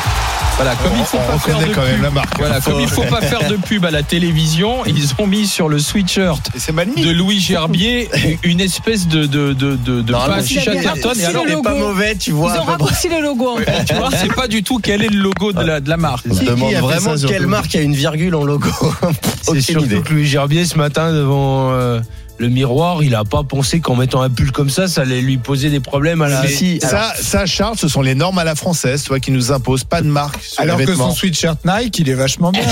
Voilà, 0.58 0.76
comme 0.76 0.94
il 0.98 1.06
faut 1.06 1.18
pas 1.18 1.38
faire 1.38 1.60
de 1.60 1.74
quand 1.74 1.82
même 1.84 1.96
pub. 1.96 2.04
la 2.04 2.10
marque. 2.10 2.38
Voilà, 2.40 2.60
comme 2.60 2.80
il 2.80 2.88
faut 2.88 3.04
pas 3.04 3.22
faire 3.22 3.48
de 3.48 3.58
pub 3.58 3.86
à 3.86 3.92
la 3.92 4.02
télévision, 4.02 4.84
ils 4.86 5.14
ont 5.20 5.28
mis 5.28 5.46
sur 5.46 5.70
le 5.70 5.78
sweatshirt 5.78 6.42
de 6.56 7.12
Louis 7.12 7.40
Gerbier 7.40 8.10
une 8.44 8.60
espèce 8.60 9.08
de 9.08 9.28
de 9.28 9.54
de 9.54 9.76
de, 9.76 10.02
de 10.02 10.14
Chatterton. 10.14 11.14
Et 11.20 11.26
alors, 11.26 11.46
le 11.46 11.52
logo. 11.52 11.62
pas 11.64 11.76
mauvais, 11.76 12.16
tu 12.16 12.32
vois. 12.32 12.54
Ils 12.56 12.60
ont 12.60 12.64
raccourci 12.64 13.08
le 13.08 13.22
logo, 13.22 13.50
en 13.50 13.58
fait, 13.58 13.86
tu 13.86 13.94
vois. 13.94 14.10
sait 14.12 14.28
pas 14.28 14.48
du 14.48 14.64
tout 14.64 14.80
quel 14.80 15.04
est 15.04 15.10
le 15.10 15.20
logo 15.20 15.54
de 15.54 15.62
la 15.62 15.80
de 15.80 15.90
la 15.90 15.98
marque. 15.98 16.26
Se 16.34 16.44
demande 16.44 16.74
vraiment 16.74 17.14
quelle 17.28 17.48
marque 17.48 17.76
a 17.76 17.82
une 17.82 17.96
virgule 17.96 18.36
en 18.36 18.44
logo. 18.44 18.70
C'est 19.44 19.62
surtout 19.62 20.02
que 20.02 20.14
Louis 20.14 20.26
Gerbier, 20.26 20.66
ce 20.66 20.78
matin, 20.78 21.14
devant 21.14 21.72
euh, 21.72 22.00
le 22.40 22.50
miroir, 22.50 23.04
il 23.04 23.16
a 23.16 23.24
pas 23.24 23.44
pensé 23.44 23.80
qu'en 23.80 23.96
mettant 23.96 24.22
un 24.22 24.30
pull 24.30 24.52
comme 24.52 24.70
ça, 24.70 24.88
ça 24.88 25.02
allait 25.02 25.22
lui 25.22 25.38
poser 25.38 25.70
des 25.70 25.80
problèmes 25.80 26.22
à 26.22 26.30
la. 26.30 26.44
Mais 26.44 26.80
ça, 26.80 27.14
ça, 27.20 27.46
Charles, 27.46 27.78
ce 27.78 27.88
sont 27.88 28.02
les 28.02 28.16
normes 28.16 28.38
à 28.38 28.44
la 28.44 28.56
française, 28.56 29.04
toi, 29.04 29.20
qui 29.20 29.32
nous 29.32 29.52
imposent 29.52 29.84
pas 29.84 30.02
de 30.02 30.08
marque 30.08 30.42
sur 30.44 30.62
Alors 30.62 30.78
les 30.78 30.86
que 30.86 30.96
son 30.96 31.12
sweatshirt 31.12 31.58
Nike, 31.66 32.00
il 32.00 32.10
est 32.10 32.14
vachement 32.14 32.52
bien. 32.52 32.64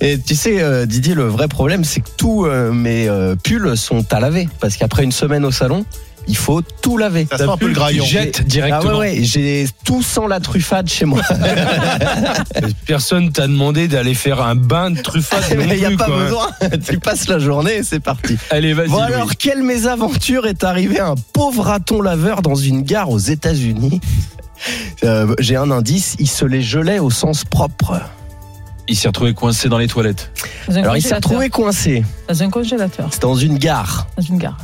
Et 0.00 0.18
tu 0.18 0.34
sais, 0.34 0.60
euh, 0.60 0.86
Didier, 0.86 1.14
le 1.14 1.28
vrai 1.28 1.48
problème, 1.48 1.84
c'est 1.84 2.00
que 2.00 2.08
tous 2.16 2.46
euh, 2.46 2.72
mes 2.72 3.08
euh, 3.08 3.36
pulls 3.36 3.76
sont 3.76 4.04
à 4.12 4.20
laver. 4.20 4.48
Parce 4.60 4.76
qu'après 4.76 5.04
une 5.04 5.12
semaine 5.12 5.44
au 5.44 5.52
salon, 5.52 5.84
il 6.26 6.36
faut 6.36 6.62
tout 6.62 6.96
laver. 6.98 7.26
Ça 7.30 7.38
sent 7.38 7.44
un 7.48 7.56
peu 7.56 7.66
le 7.68 7.74
graillon. 7.74 8.04
Tu 8.04 8.10
jettes 8.10 8.38
Ah 8.40 8.44
directement. 8.44 8.98
ouais, 8.98 9.18
ouais, 9.18 9.24
j'ai 9.24 9.66
tout 9.84 10.02
sans 10.02 10.26
la 10.26 10.40
truffade 10.40 10.88
chez 10.88 11.04
moi. 11.04 11.20
Personne 12.86 13.32
t'a 13.32 13.46
demandé 13.46 13.88
d'aller 13.88 14.14
faire 14.14 14.40
un 14.40 14.54
bain 14.54 14.90
de 14.90 15.00
truffade. 15.00 15.42
non 15.58 15.64
Mais 15.66 15.78
il 15.78 15.86
n'y 15.88 15.94
a 15.94 15.96
pas 15.96 16.06
quoi. 16.06 16.16
besoin. 16.16 16.50
tu 16.88 16.98
passes 16.98 17.28
la 17.28 17.38
journée 17.38 17.76
et 17.76 17.82
c'est 17.82 18.00
parti. 18.00 18.36
Allez, 18.50 18.72
vas-y. 18.74 18.88
Bon 18.88 18.98
alors, 19.00 19.36
quelle 19.36 19.62
mésaventure 19.62 20.46
est 20.46 20.64
arrivée 20.64 21.00
à 21.00 21.08
un 21.08 21.14
pauvre 21.32 21.62
raton 21.64 22.00
laveur 22.00 22.42
dans 22.42 22.54
une 22.54 22.82
gare 22.82 23.10
aux 23.10 23.18
États-Unis 23.18 24.00
Euh, 25.02 25.34
J'ai 25.40 25.56
un 25.56 25.70
indice, 25.70 26.16
il 26.18 26.28
se 26.28 26.44
les 26.44 26.62
gelait 26.62 26.98
au 26.98 27.10
sens 27.10 27.44
propre. 27.44 28.00
Il 28.86 28.96
s'est 28.96 29.08
retrouvé 29.08 29.32
coincé 29.32 29.68
dans 29.70 29.78
les 29.78 29.86
toilettes. 29.88 30.30
Dans 30.68 30.76
Alors 30.76 30.96
il 30.96 31.02
s'est 31.02 31.14
retrouvé 31.14 31.48
coincé. 31.48 32.04
Dans 32.28 32.42
un 32.42 32.50
congélateur, 32.50 33.08
C'est 33.10 33.22
dans 33.22 33.34
une 33.34 33.56
gare. 33.58 34.06
dans 34.16 34.22
une 34.22 34.38
gare. 34.38 34.56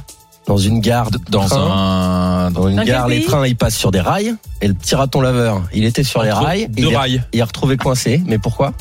Dans 0.51 0.57
une 0.57 0.81
gare 0.81 1.11
Dans 1.29 1.47
train. 1.47 2.47
un 2.47 2.51
Dans 2.51 2.67
une 2.69 2.75
Dans 2.79 2.83
gare, 2.83 3.07
les 3.07 3.23
trains 3.25 3.47
ils 3.47 3.55
passent 3.55 3.77
sur 3.77 3.93
des 3.93 4.01
rails. 4.01 4.35
Et 4.61 4.67
le 4.67 4.75
petit 4.75 4.97
raton 4.97 5.21
laveur, 5.21 5.63
il 5.73 5.85
était 5.85 6.03
sur 6.03 6.25
les 6.25 6.33
rails. 6.33 6.67
deux 6.69 6.83
il 6.83 6.93
est- 6.93 6.97
rails. 6.97 7.23
Il 7.33 7.39
est 7.39 7.43
retrouvé 7.45 7.77
coincé. 7.77 8.21
Mais 8.27 8.39
pourquoi? 8.39 8.73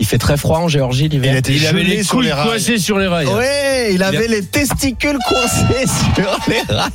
Il 0.00 0.06
fait 0.06 0.16
très 0.16 0.38
froid 0.38 0.60
en 0.60 0.68
Géorgie 0.68 1.04
Il 1.04 1.10
l'hiver. 1.10 1.42
Il 1.50 1.66
avait 1.66 1.82
les 1.84 2.02
sur 2.02 2.14
couilles 2.16 2.30
coincées 2.30 2.78
sur 2.78 2.98
les 2.98 3.08
rails. 3.08 3.26
Ouais, 3.26 3.90
il 3.92 4.02
avait 4.02 4.26
les 4.26 4.42
testicules 4.42 5.18
coincés 5.28 5.84
sur 6.14 6.38
les 6.48 6.74
rails. 6.74 6.90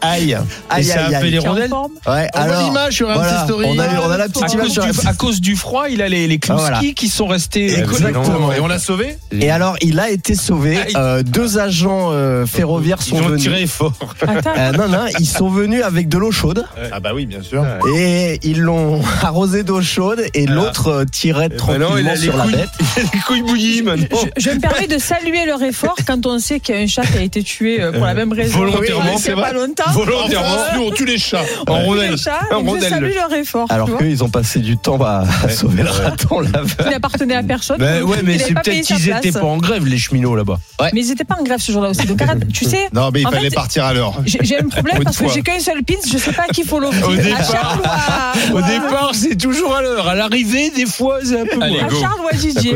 Aïe. 0.00 0.36
Aïe, 0.70 0.84
ça 0.84 1.06
aïe, 1.06 1.14
a 1.14 1.18
fait 1.20 1.24
aïe. 1.26 1.30
des 1.32 1.38
rondelles 1.38 1.70
Ouais, 1.72 1.76
On 2.06 2.10
voit 2.10 2.22
alors, 2.34 2.62
l'image 2.62 2.94
sur 2.94 3.12
voilà, 3.12 3.44
Story. 3.44 3.66
on 3.68 3.78
a, 3.78 3.86
on 4.00 4.10
a 4.10 4.16
la 4.16 4.24
À 4.24 4.28
petite 4.28 4.42
cause, 4.44 4.52
image 4.54 4.70
sur 4.70 4.84
du, 4.84 4.90
à 5.06 5.14
cause 5.14 5.40
du 5.40 5.56
froid, 5.56 5.88
il 5.90 6.02
a 6.02 6.08
les, 6.08 6.26
les 6.28 6.38
Voilà. 6.48 6.80
qui 6.94 7.08
sont 7.08 7.26
restés. 7.26 7.78
Exactement. 7.78 8.52
Et 8.52 8.60
on 8.60 8.66
l'a 8.68 8.78
sauvé 8.78 9.16
Et 9.32 9.50
alors, 9.50 9.76
il 9.82 9.98
a 9.98 10.10
été 10.10 10.34
sauvé. 10.34 10.76
Aïe. 10.78 10.92
Euh, 10.96 11.22
deux 11.22 11.58
agents 11.58 12.10
euh, 12.12 12.46
ferroviaires 12.46 12.98
Ils 13.00 13.10
sont 13.10 13.16
ont 13.16 13.28
venus. 13.28 13.42
tiré 13.42 13.66
fort. 13.66 13.92
Attends, 14.26 14.50
Euh, 14.56 14.72
non, 14.72 14.88
non, 14.88 15.06
ils 15.18 15.26
sont 15.26 15.48
venus 15.48 15.82
avec 15.82 16.08
de 16.08 16.18
l'eau 16.18 16.30
chaude 16.32 16.64
Ah 16.92 17.00
bah 17.00 17.10
oui, 17.14 17.26
bien 17.26 17.42
sûr. 17.42 17.64
et 17.96 18.38
ils 18.42 18.60
l'ont 18.60 19.00
arrosé 19.22 19.62
d'eau 19.64 19.82
chaude 19.82 20.22
et 20.34 20.46
l'autre 20.46 20.88
euh, 20.88 21.04
tirait 21.04 21.48
tranquillement 21.48 21.96
il 21.96 22.08
a 22.08 22.14
les 22.14 22.20
sur 22.20 22.36
la 22.36 22.44
couilles, 22.44 22.52
bête. 22.56 22.68
il 22.96 23.00
a 23.00 23.04
les 23.14 23.20
couilles 23.20 23.42
bouillies 23.42 23.82
maintenant. 23.82 24.18
je, 24.36 24.42
je 24.42 24.50
me 24.50 24.60
permets 24.60 24.86
de 24.86 24.98
saluer 24.98 25.44
leur 25.46 25.62
effort 25.62 25.96
quand 26.06 26.24
on 26.26 26.38
sait 26.38 26.60
qu'il 26.60 26.74
y 26.74 26.78
a 26.78 26.80
un 26.80 26.86
chat 26.86 27.02
qui 27.02 27.18
a 27.18 27.22
été 27.22 27.42
tué 27.42 27.78
pour 27.94 28.04
la 28.04 28.14
même 28.14 28.32
raison. 28.32 28.58
Volontairement, 28.58 29.18
c'est 29.18 29.34
pas 29.34 29.52
vrai. 29.52 29.54
longtemps. 29.54 29.84
Volontairement. 29.92 30.48
En 30.48 30.58
France, 30.58 30.66
nous, 30.76 30.82
on 30.82 30.90
tue 30.90 31.04
les 31.04 31.18
chats. 31.18 31.42
En 31.66 31.78
Les 31.78 31.84
rondelle. 31.84 32.16
je 32.16 32.54
rondelle. 32.54 32.90
salue 32.90 33.14
leur 33.14 33.32
effort. 33.32 33.66
Alors 33.70 33.88
vois, 33.88 33.98
qu'ils 33.98 34.24
ont 34.24 34.28
passé 34.28 34.60
du 34.60 34.76
temps 34.76 34.98
à, 35.02 35.24
sauver 35.50 35.82
le 35.82 35.90
raton 35.90 36.40
laveur. 36.40 36.76
qui 36.76 36.88
n'appartenait 36.90 37.36
à 37.36 37.42
personne. 37.42 37.78
Ben 37.78 38.02
ouais, 38.02 38.18
mais 38.24 38.38
c'est 38.38 38.54
peut-être 38.54 38.86
qu'ils 38.86 39.10
étaient 39.10 39.32
pas 39.32 39.44
en 39.44 39.58
grève, 39.58 39.86
les 39.86 39.98
cheminots 39.98 40.36
là-bas. 40.36 40.58
Mais 40.92 41.00
ils 41.00 41.08
n'étaient 41.08 41.24
pas 41.24 41.36
en 41.38 41.42
grève 41.42 41.60
ce 41.60 41.72
jour-là 41.72 41.90
aussi. 41.90 42.06
Donc 42.06 42.20
arrête, 42.22 42.46
tu 42.52 42.64
sais. 42.64 42.88
Non, 42.92 43.10
mais 43.12 43.22
il 43.22 43.28
fallait 43.28 43.50
partir 43.50 43.84
à 43.84 43.92
l'heure. 43.92 44.14
J'ai 44.24 44.58
un 44.58 44.68
problème 44.68 45.02
parce 45.04 45.16
que 45.16 45.28
j'ai 45.28 45.42
qu'un 45.42 45.60
seul 45.60 45.82
pin, 45.84 45.94
je 46.10 46.18
sais 46.18 46.32
pas 46.32 46.44
à 46.48 46.52
qui 46.52 46.64
faut 46.64 46.78
l'offrir. 46.78 47.08
Au 47.08 48.60
départ. 48.60 49.12
C'est 49.14 49.36
toujours 49.36 49.74
à 49.74 49.82
l'heure. 49.82 50.08
À 50.08 50.14
l'arrivée, 50.14 50.70
des 50.70 50.86
fois, 50.86 51.18
c'est 51.24 51.40
un 51.40 51.46
peu 51.46 51.56
moins. 51.56 51.66
à. 51.66 51.88
Charles 51.88 52.20
ou 52.22 52.28
à 52.28 52.34
À 52.34 52.36
Didier. 52.36 52.72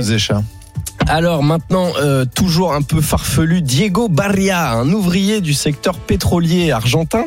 Alors 1.13 1.43
maintenant, 1.43 1.89
euh, 2.01 2.25
toujours 2.25 2.73
un 2.73 2.81
peu 2.81 3.03
farfelu, 3.03 3.61
Diego 3.61 4.09
Barria, 4.09 4.73
un 4.73 4.91
ouvrier 4.95 5.43
du 5.43 5.53
secteur 5.53 5.99
pétrolier 5.99 6.73
argentin, 6.73 7.27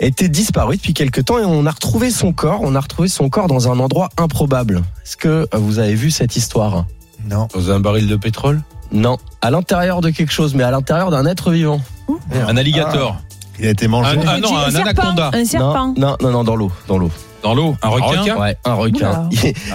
était 0.00 0.28
disparu 0.28 0.76
depuis 0.76 0.92
quelque 0.92 1.20
temps 1.20 1.38
et 1.38 1.44
on 1.44 1.64
a 1.64 1.70
retrouvé 1.70 2.10
son 2.10 2.32
corps. 2.32 2.58
On 2.62 2.74
a 2.74 2.80
retrouvé 2.80 3.06
son 3.06 3.28
corps 3.28 3.46
dans 3.46 3.70
un 3.70 3.78
endroit 3.78 4.08
improbable. 4.18 4.82
Est-ce 5.04 5.16
que 5.16 5.28
euh, 5.28 5.46
vous 5.52 5.78
avez 5.78 5.94
vu 5.94 6.10
cette 6.10 6.34
histoire? 6.34 6.86
Non. 7.30 7.46
Dans 7.54 7.70
un 7.70 7.78
baril 7.78 8.08
de 8.08 8.16
pétrole? 8.16 8.60
Non, 8.90 9.18
à 9.40 9.52
l'intérieur 9.52 10.00
de 10.00 10.10
quelque 10.10 10.32
chose, 10.32 10.56
mais 10.56 10.64
à 10.64 10.72
l'intérieur 10.72 11.12
d'un 11.12 11.24
être 11.24 11.52
vivant. 11.52 11.80
Un 12.34 12.56
alligator. 12.56 13.18
Il 13.60 13.68
a 13.68 13.70
été 13.70 13.86
mangé. 13.86 14.18
Ah, 14.18 14.32
ah 14.34 14.38
non, 14.40 14.56
un 14.58 14.70
serpent, 14.72 15.02
anaconda. 15.02 15.30
Un 15.32 15.44
serpent. 15.44 15.94
Non, 15.96 16.08
non, 16.08 16.16
non, 16.20 16.30
non, 16.32 16.42
dans 16.42 16.56
l'eau, 16.56 16.72
dans 16.88 16.98
l'eau. 16.98 17.12
Dans 17.42 17.54
l'eau. 17.54 17.76
Un 17.82 17.88
requin. 17.88 18.36
Ouais, 18.38 18.56
un 18.64 18.74
requin. 18.74 19.28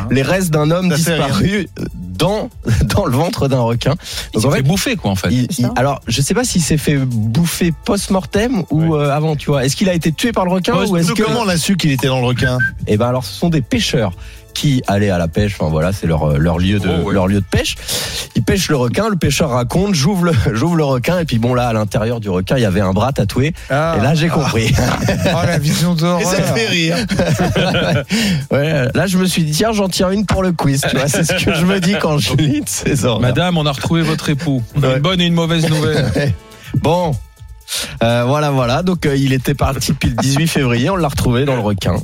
Les 0.10 0.22
restes 0.22 0.52
d'un 0.52 0.72
homme 0.72 0.90
Ça 0.92 0.98
fait 0.98 1.18
disparu 1.18 1.70
dans 1.94 2.50
dans 2.96 3.06
le 3.06 3.12
ventre 3.12 3.48
d'un 3.48 3.62
requin. 3.62 3.96
Il 4.34 4.42
s'est 4.42 4.50
fait 4.52 4.62
bouffer 4.62 4.96
quoi 4.96 5.12
en 5.12 5.16
fait. 5.16 5.30
il- 5.32 5.48
il- 5.58 5.70
alors, 5.76 6.00
je 6.08 6.22
sais 6.22 6.34
pas 6.34 6.44
s'il 6.44 6.62
s'est 6.62 6.78
fait 6.78 6.98
bouffer 6.98 7.74
post-mortem 7.86 8.64
ou 8.72 8.96
euh, 8.96 9.10
avant, 9.12 9.36
tu 9.36 9.48
vois. 9.52 9.66
Est-ce 9.66 9.76
qu'il 9.76 9.90
a 9.90 9.94
été 9.94 10.12
tué 10.12 10.32
par 10.32 10.46
le 10.46 10.52
requin 10.52 10.74
Post- 10.74 10.92
ou 10.92 10.98
est-ce 10.98 11.12
que 11.14 11.24
Comment 11.24 11.42
on 11.42 11.48
a 11.50 11.58
su 11.58 11.76
qu'il 11.78 11.92
était 11.92 12.08
dans 12.08 12.20
le 12.22 12.26
requin? 12.28 12.58
Eh 12.88 12.98
ben 12.98 13.08
alors, 13.08 13.24
ce 13.26 13.34
sont 13.34 13.50
des 13.50 13.62
pêcheurs 13.62 14.14
qui 14.58 14.82
allaient 14.88 15.12
à 15.12 15.18
la 15.20 15.28
pêche. 15.28 15.56
Enfin 15.60 15.70
voilà, 15.70 15.92
c'est 15.94 16.08
leur 16.08 16.24
euh, 16.32 16.38
leur 16.38 16.58
lieu 16.58 16.80
de 16.80 16.88
Oh, 16.90 17.08
ouais. 17.08 17.14
leur 17.14 17.28
lieu 17.28 17.40
de 17.42 17.46
pêche. 17.46 17.76
Ils 18.36 18.44
pêchent 18.44 18.70
le 18.70 18.76
requin. 18.76 19.08
Le 19.10 19.16
pêcheur 19.16 19.52
raconte, 19.52 19.94
j'ouvre 19.94 20.26
le 20.26 20.32
j'ouvre 20.54 20.76
le 20.76 20.84
requin 20.84 21.20
et 21.20 21.26
puis 21.26 21.38
bon 21.38 21.54
là, 21.54 21.68
à 21.68 21.74
l'intérieur 21.74 22.20
du 22.20 22.30
requin, 22.30 22.58
il 22.58 22.64
y 22.64 22.66
avait 22.66 22.82
un 22.82 22.92
bras 22.94 23.12
tatoué. 23.14 23.54
Ah. 23.70 23.96
Et 24.00 24.02
là, 24.04 24.16
j'ai 24.16 24.28
compris. 24.30 24.74
Oh, 25.30 25.46
la 25.46 25.58
vision 25.60 25.94
d'horreur. 25.94 26.22
Et 26.22 26.26
ça 26.26 26.42
fait 26.42 26.68
rire. 26.68 26.96
ouais, 28.52 28.88
là, 28.94 29.08
je 29.08 29.18
me 29.18 29.26
suis 29.26 29.44
dit 29.44 29.52
tiens, 29.52 29.72
j'en 29.74 29.88
tiens 29.90 30.10
une 30.10 30.26
pour 30.26 30.42
le 30.42 30.52
quiz. 30.52 30.82
Tu 30.90 30.96
vois, 30.98 31.08
c'est 31.08 31.24
ce 31.24 31.44
que 31.44 31.54
je 31.54 31.66
me 31.66 31.80
dis 31.80 31.96
quand 32.02 32.18
je 32.18 32.34
lis 32.36 32.64
ces. 32.66 32.96
Madame, 33.20 33.58
on 33.58 33.66
a 33.66 33.72
retrouvé 33.72 34.02
votre 34.02 34.30
époux. 34.30 34.64
Ouais. 34.76 34.96
Une 34.96 35.02
bonne 35.02 35.22
et 35.22 35.26
une 35.26 35.34
mauvaise 35.34 35.70
nouvelle. 35.70 36.34
Bon. 36.82 37.14
Euh, 38.04 38.24
voilà, 38.26 38.52
voilà. 38.52 38.84
Donc, 38.84 39.06
euh, 39.06 39.16
il 39.16 39.34
était 39.34 39.54
parti 39.54 39.92
depuis 39.92 40.10
le 40.10 40.16
18 40.16 40.48
février. 40.48 40.90
On 40.90 40.96
l'a 40.96 41.08
retrouvé 41.08 41.46
dans 41.46 41.56
le 41.56 41.62
requin. 41.62 41.96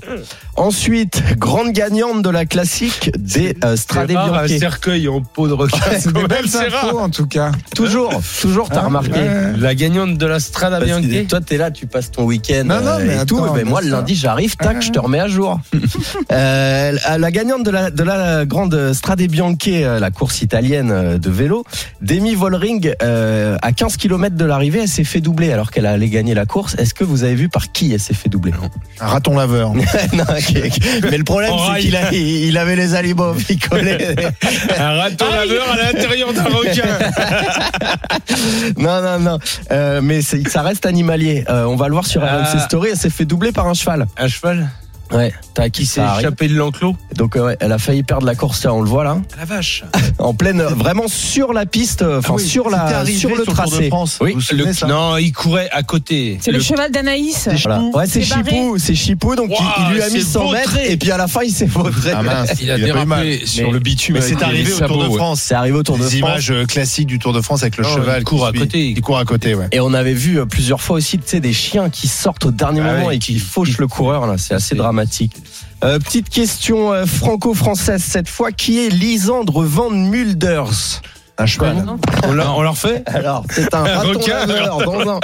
Ensuite, 0.55 1.23
grande 1.37 1.71
gagnante 1.71 2.21
de 2.21 2.29
la 2.29 2.45
classique 2.45 3.11
des 3.17 3.55
euh, 3.63 3.75
rare, 3.89 4.33
un 4.35 4.45
Bianche. 4.45 4.59
cercueil 4.59 5.07
en 5.07 5.21
peau 5.21 5.47
de 5.47 5.53
requin. 5.53 5.79
C'est 5.99 6.13
des 6.13 6.27
belles 6.27 6.45
infos 6.55 6.99
en 6.99 7.09
tout 7.09 7.25
cas. 7.25 7.51
Toujours, 7.75 8.13
toujours, 8.41 8.69
t'as 8.69 8.81
Hein 8.81 8.85
remarqué. 8.85 9.11
Ouais. 9.13 9.53
La 9.57 9.73
gagnante 9.73 10.17
de 10.17 10.25
la 10.25 10.39
Strada 10.39 10.79
Bianchi. 10.79 11.25
toi, 11.25 11.41
t'es 11.41 11.57
là, 11.57 11.71
tu 11.71 11.87
passes 11.87 12.11
ton 12.11 12.23
week-end 12.25 12.63
Non, 12.65 12.81
non, 12.81 12.91
euh, 12.99 13.03
mais 13.05 13.21
et 13.21 13.25
tout. 13.25 13.41
Mais 13.55 13.61
bien 13.63 13.69
moi, 13.71 13.81
le 13.81 13.89
lundi, 13.89 14.15
j'arrive, 14.15 14.55
tac, 14.57 14.81
je 14.81 14.91
te 14.91 14.99
remets 14.99 15.19
à 15.19 15.27
jour. 15.27 15.59
euh, 16.31 16.91
la- 17.17 17.31
gagnante 17.31 17.63
de 17.63 17.71
la, 17.71 17.89
de 17.89 18.03
la 18.03 18.45
grande 18.45 18.93
Strade 18.93 19.21
Bianche, 19.23 19.53
la 19.67 20.11
course 20.11 20.41
italienne 20.41 21.17
de 21.17 21.29
vélo, 21.29 21.63
Demi 22.01 22.35
Vollering, 22.35 22.93
euh, 23.01 23.57
à 23.61 23.71
15 23.71 23.97
km 23.97 24.35
de 24.35 24.45
l'arrivée, 24.45 24.81
elle 24.83 24.87
s'est 24.87 25.03
fait 25.03 25.21
doubler 25.21 25.52
alors 25.53 25.71
qu'elle 25.71 25.85
allait 25.85 26.09
gagner 26.09 26.33
la 26.33 26.45
course. 26.45 26.75
Est-ce 26.77 26.93
que 26.93 27.03
vous 27.03 27.23
avez 27.23 27.35
vu 27.35 27.47
par 27.49 27.71
qui 27.71 27.93
elle 27.93 27.99
s'est 27.99 28.13
fait 28.13 28.29
doubler 28.29 28.51
Un 28.99 29.07
raton 29.07 29.37
laveur. 29.37 29.73
Non. 30.13 30.23
Mais 31.09 31.17
le 31.17 31.23
problème, 31.23 31.51
c'est 31.75 31.81
qu'il 31.81 31.95
a- 31.95 32.11
il 32.11 32.45
il 32.47 32.57
avait 32.57 32.75
les 32.75 32.93
alibos 32.95 33.33
picolés. 33.33 34.15
Un 34.77 34.91
raton 34.97 35.25
laveur 35.29 35.65
à 35.71 35.77
l'intérieur 35.77 36.33
d'un 36.33 36.43
requin. 36.43 36.83
non, 38.77 39.01
non, 39.01 39.19
non. 39.19 39.39
Euh, 39.71 40.01
mais 40.03 40.21
ça 40.21 40.61
reste 40.61 40.85
animalier. 40.85 41.45
Euh, 41.49 41.65
on 41.65 41.75
va 41.75 41.87
le 41.87 41.93
voir 41.93 42.05
sur 42.05 42.23
Ah. 42.23 42.43
RMC 42.43 42.59
Story. 42.61 42.89
Elle 42.91 42.97
s'est 42.97 43.09
fait 43.09 43.25
doubler 43.25 43.51
par 43.51 43.67
un 43.67 43.73
cheval. 43.73 44.05
Un 44.17 44.27
cheval? 44.27 44.69
Ouais, 45.11 45.31
t'as 45.53 45.69
qui 45.69 45.83
qui 45.83 45.85
s'est 45.85 46.01
échappé 46.19 46.47
de 46.47 46.55
l'enclos. 46.55 46.95
Donc 47.15 47.35
euh, 47.35 47.45
ouais, 47.47 47.57
elle 47.59 47.71
a 47.71 47.77
failli 47.77 48.03
perdre 48.03 48.25
la 48.25 48.35
course 48.35 48.63
là, 48.63 48.73
on 48.73 48.81
le 48.81 48.87
voit 48.89 49.03
là, 49.03 49.17
La 49.37 49.45
vache. 49.45 49.83
en 50.17 50.33
pleine, 50.33 50.61
vraiment 50.61 51.07
sur 51.07 51.53
la 51.53 51.65
piste, 51.65 52.01
euh, 52.01 52.19
enfin 52.19 52.29
Ah 52.33 52.35
oui, 52.37 52.47
sur 52.47 52.69
la, 52.69 52.87
sur 52.87 53.05
le 53.05 53.13
sur 53.13 53.29
le 53.29 53.35
Tour 53.43 53.45
de 53.45 53.51
tracé. 53.51 53.87
France. 53.89 54.17
Oui. 54.21 54.29
Vous 54.31 54.35
vous 54.39 54.41
souvenez, 54.41 54.65
Le- 54.67 54.73
ça 54.73 54.87
non, 54.87 55.17
il 55.17 55.31
courait 55.31 55.69
à 55.71 55.83
côté. 55.83 56.39
C'est 56.41 56.51
le, 56.51 56.59
cheval 56.59 56.91
d'Anaïs. 56.91 57.47
Voilà. 57.63 57.81
Ouais, 57.93 58.05
c'est. 58.07 58.21
Chipou, 58.23 58.77
c'est 58.79 58.95
Chipou, 58.95 59.35
donc 59.35 59.49
il- 59.51 59.83
il, 59.89 59.93
lui 59.95 60.01
a 60.01 60.09
mis 60.09 60.21
c'est 60.21 60.31
100 60.31 60.51
mètres 60.51 60.77
et 60.77 60.97
puis 60.97 61.11
à 61.11 61.17
la 61.17 61.27
fin 61.27 61.41
il 61.43 61.51
s'est 61.51 61.65
vautré. 61.65 62.11
Ah 62.15 62.23
mince, 62.23 62.49
Il 62.61 62.71
a 62.71 62.77
eu 62.77 62.81
mal. 62.81 63.05
dérapé 63.05 63.45
sur 63.45 63.67
Mais- 63.67 63.73
le 63.73 63.79
bitume. 63.79 64.15
Mais 64.15 64.21
c'est 64.21 64.41
arrivé 64.41 64.73
au 64.73 64.79
Tour 64.87 65.03
de. 65.09 65.15
France. 65.15 65.41
C'est 65.43 65.55
arrivé 65.55 65.77
au 65.77 65.83
Tour 65.83 65.97
de 65.97 66.03
France. 66.03 66.13
images 66.15 66.51
euh, 66.51 66.65
classiques 66.65 67.07
du 67.07 67.19
Tour 67.19 67.33
de 67.33 67.41
France 67.41 67.61
avec 67.61 67.77
le 67.77 67.83
Oh, 67.85 67.93
cheval 67.95 68.21
il 68.21 68.23
court 68.23 68.49
qui 68.51 68.57
à 68.57 68.59
côté. 68.61 68.87
Il 68.89 69.01
court 69.01 69.17
à 69.17 69.25
côté, 69.25 69.53
ouais. 69.53 69.67
Et 69.71 69.79
on 69.79 69.93
avait 69.93 70.13
vu 70.13 70.39
euh, 70.39 70.45
plusieurs 70.45 70.81
fois 70.81 70.95
aussi, 70.97 71.17
tu 71.19 71.23
sais, 71.27 71.39
des 71.39 71.53
chiens 71.53 71.89
qui 71.89 72.07
sortent 72.07 72.45
au 72.45 72.51
dernier 72.51 72.81
Ah 72.83 72.93
moment 72.95 73.11
et 73.11 73.19
qui 73.19 73.37
fauchent 73.37 73.77
le 73.77 73.87
coureur. 73.87 74.25
Là, 74.25 74.37
c'est 74.37 74.53
assez 74.55 74.73
dramatique. 74.75 75.02
Euh, 75.83 75.99
petite 75.99 76.29
question 76.29 76.93
euh, 76.93 77.05
franco-française 77.05 78.03
cette 78.03 78.29
fois. 78.29 78.51
Qui 78.51 78.79
est 78.79 78.89
Lisandre 78.89 79.63
Van 79.63 79.89
Mulders? 79.89 81.01
Un 81.39 81.45
cheval. 81.47 81.83
On 82.27 82.61
leur 82.61 82.77
fait 82.77 83.01
Alors, 83.07 83.43
c'est 83.49 83.73
un 83.73 83.83
Un 83.85 83.97
raton 83.97 84.19
laveur 84.27 84.77
dans 84.85 85.09
un. 85.13 85.19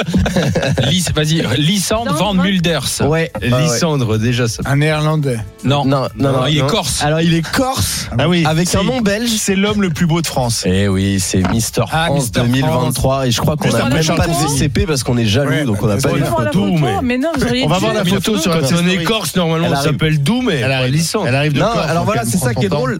Lys- 0.89 1.11
Vas-y, 1.13 1.43
Lysandre 1.57 2.13
Van 2.15 2.33
Mulders. 2.33 2.87
Ouais. 3.05 3.31
Lysandre, 3.41 4.17
déjà, 4.17 4.47
ça. 4.47 4.63
Un 4.65 4.77
néerlandais. 4.77 5.37
Non. 5.63 5.85
Non, 5.85 6.07
non, 6.17 6.31
non, 6.31 6.45
il 6.47 6.57
est 6.57 6.61
non. 6.61 6.67
corse. 6.67 7.03
Alors, 7.03 7.21
il 7.21 7.33
est 7.35 7.47
corse. 7.51 8.09
Ah 8.17 8.27
oui, 8.27 8.43
Avec 8.45 8.73
un 8.73 8.83
nom 8.83 9.01
belge. 9.01 9.29
C'est 9.37 9.55
l'homme 9.55 9.81
le 9.83 9.91
plus 9.91 10.07
beau 10.07 10.21
de 10.21 10.27
France. 10.27 10.63
Eh 10.65 10.87
oui, 10.87 11.19
c'est 11.19 11.47
Mister 11.51 11.83
Ah, 11.91 12.07
France 12.07 12.31
Mr. 12.35 12.41
2023 12.41 13.27
et 13.27 13.31
je 13.31 13.39
crois 13.41 13.55
qu'on 13.55 13.65
Juste 13.65 13.75
a 13.77 13.85
après 13.85 13.99
même 14.03 14.17
pas 14.17 14.27
de 14.27 14.31
Conti. 14.33 14.53
VCP 14.53 14.85
parce 14.87 15.03
qu'on 15.03 15.17
est 15.17 15.25
jaloux 15.25 15.49
Ouais, 15.51 15.63
donc 15.63 15.81
on 15.83 15.87
n'a 15.87 15.97
pas 15.97 16.09
les 16.11 16.19
vrai. 16.21 16.29
On 16.29 16.41
va 16.41 16.45
photos. 16.45 16.55
voir 16.55 16.71
la 16.81 16.91
photo, 16.93 17.01
mais- 17.03 17.17
non, 17.17 17.29
On 17.63 17.67
va 17.67 17.77
voir 17.77 17.93
la 17.93 18.05
photo 18.05 18.37
sur 18.37 18.51
la 18.51 18.61
on 18.67 18.87
est 18.87 19.03
corse, 19.03 19.35
normalement, 19.35 19.67
Elle 19.67 19.73
on 19.77 19.81
s'appelle 19.81 20.21
Doumé. 20.23 20.55
Elle 20.55 20.71
arrive, 20.71 21.05
elle 21.25 21.35
arrive 21.35 21.53
de 21.53 21.59
Non, 21.59 21.67
alors 21.67 22.05
voilà, 22.05 22.23
c'est 22.25 22.37
ça 22.37 22.53
qui 22.55 22.65
est 22.65 22.69
drôle. 22.69 22.99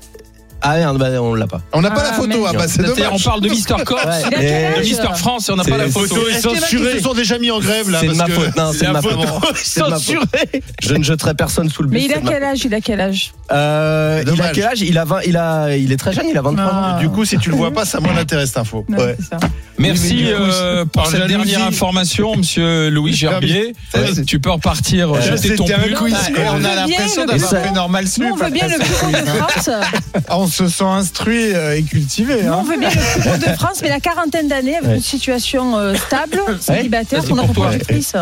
Ah 0.62 0.76
merde, 0.78 0.98
bah, 0.98 1.08
on 1.22 1.34
l'a 1.36 1.48
pas. 1.48 1.62
On 1.72 1.82
n'a 1.82 1.90
pas 1.92 2.02
Ah, 2.02 2.12
la 2.12 2.14
photo, 2.14 2.28
merde. 2.28 2.44
ah 2.50 2.54
bah 2.58 2.64
c'est 2.68 2.82
C'est-à-dire, 2.82 3.06
dommage. 3.06 3.22
On 3.26 3.30
parle 3.30 3.42
de 3.42 3.50
Mister 3.50 3.76
Corse, 3.86 4.04
Ouais, 4.06 4.12
Il 4.32 4.36
a 4.36 4.38
et- 4.44 4.48
quel 4.48 4.74
de 4.74 4.80
âge 4.80 4.86
Mister 4.90 5.08
France 5.16 5.48
et 5.50 5.52
on 5.54 5.56
n'a 5.56 5.64
C'est- 5.64 5.72
pas 5.72 5.78
la 5.78 5.88
photo. 5.88 6.16
Photo 6.16 6.28
est 6.28 6.40
censurée. 6.42 7.00
sont 7.00 7.14
déjà 7.14 7.38
mis 7.40 7.50
en 7.52 7.60
grève 7.60 7.90
là. 7.90 8.00
C'est 8.02 8.08
de 8.08 8.14
parce 8.18 8.30
ma 8.30 8.36
que- 8.36 8.42
faute. 8.42 8.56
Non, 8.58 8.72
c'est 8.74 8.80
de 8.80 8.84
La 8.86 8.92
ma 8.94 9.02
photo 9.02 9.22
faute. 9.22 9.56
est 9.56 9.64
C'est 9.64 9.80
de 9.80 9.86
ma 9.86 9.92
faute. 9.96 10.00
censurée. 10.04 10.62
Je 10.84 10.94
ne 10.96 11.04
jeterai 11.04 11.34
personne 11.34 11.70
sous 11.70 11.82
le 11.84 11.88
bus. 11.90 12.00
Mais 12.00 12.06
il 12.06 12.12
c'est 12.12 12.18
a 12.18 12.20
de 12.20 12.26
ma 12.26 12.32
quel 12.32 12.44
âge 12.44 12.66
Il 12.66 12.74
a 12.74 12.82
quel 12.82 13.00
âge? 13.02 13.32
Euh, 13.52 14.20
il 14.22 14.28
a 14.28 14.32
Dommage. 14.32 14.52
quel 14.54 14.64
âge? 14.66 14.82
Il 14.82 14.98
a 14.98 15.06
20, 15.06 15.22
il 15.26 15.38
a, 15.38 15.76
il 15.78 15.92
est 15.92 15.98
très 15.98 16.12
jeune, 16.14 16.26
il 16.30 16.38
a 16.38 16.42
23 16.42 16.66
ans. 16.66 17.00
Du 17.00 17.10
coup, 17.10 17.24
si 17.26 17.38
tu 17.38 17.50
le 17.50 17.56
vois 17.56 17.72
pas, 17.72 17.86
ça 17.86 18.00
m'intéresse 18.02 18.50
cette 18.50 18.58
info. 18.58 18.86
Non, 18.90 18.98
Ouais. 18.98 19.16
c'est 19.18 19.26
ça. 19.30 19.38
Merci 19.78 20.08
Oui, 20.10 20.24
mais 20.26 20.30
du 20.32 20.36
coup, 20.36 20.42
euh, 20.44 20.84
pour 20.86 21.04
par 21.04 21.08
cette 21.12 21.22
jalousie. 21.22 21.52
dernière 21.52 21.68
information, 21.68 22.36
monsieur 22.36 22.90
Louis 22.90 23.14
Gerbier. 23.14 23.74
Ouais. 23.96 24.24
Tu 24.28 24.40
peux 24.40 24.52
repartir 24.52 25.16
euh, 25.16 25.22
jeter 25.22 25.56
ton 25.56 25.66
pull. 25.66 25.94
quiz. 25.96 26.16
Ah, 26.18 26.28
on 26.54 26.60
on 26.60 26.66
a 26.66 26.76
l'impression 26.76 27.26
d'avoir 27.26 27.50
fait 27.64 27.72
normal 27.72 28.06
Nous, 28.20 28.26
on 28.28 28.36
veut 28.36 28.50
bien 28.52 28.68
le 28.68 28.74
plus 28.78 29.22
de 29.22 29.26
France. 29.26 29.70
Ah, 30.28 30.38
On 30.40 30.48
se 30.50 30.68
sent 30.68 30.84
instruit 30.84 31.54
euh, 31.56 31.78
et 31.78 31.84
cultivé. 31.84 32.44
Nous, 32.44 32.52
hein. 32.52 32.58
on 32.60 32.64
veut 32.64 32.78
bien 32.78 32.90
le 32.90 33.22
gros 33.22 33.38
de 33.38 33.56
France, 33.56 33.80
mais 33.82 33.90
la 33.90 34.00
quarantaine 34.00 34.48
d'années, 34.48 34.76
avec 34.78 34.90
Ouais. 34.90 34.96
une 34.98 35.02
situation 35.04 35.78
euh, 35.78 35.94
stable, 35.96 36.42
célibataire, 36.60 37.22
ça, 37.22 37.28
c'est 37.28 37.34
qu'on 37.34 37.40
a 37.40 37.44
pour 37.46 37.56
toi. 37.56 37.68
productrice. 37.70 38.14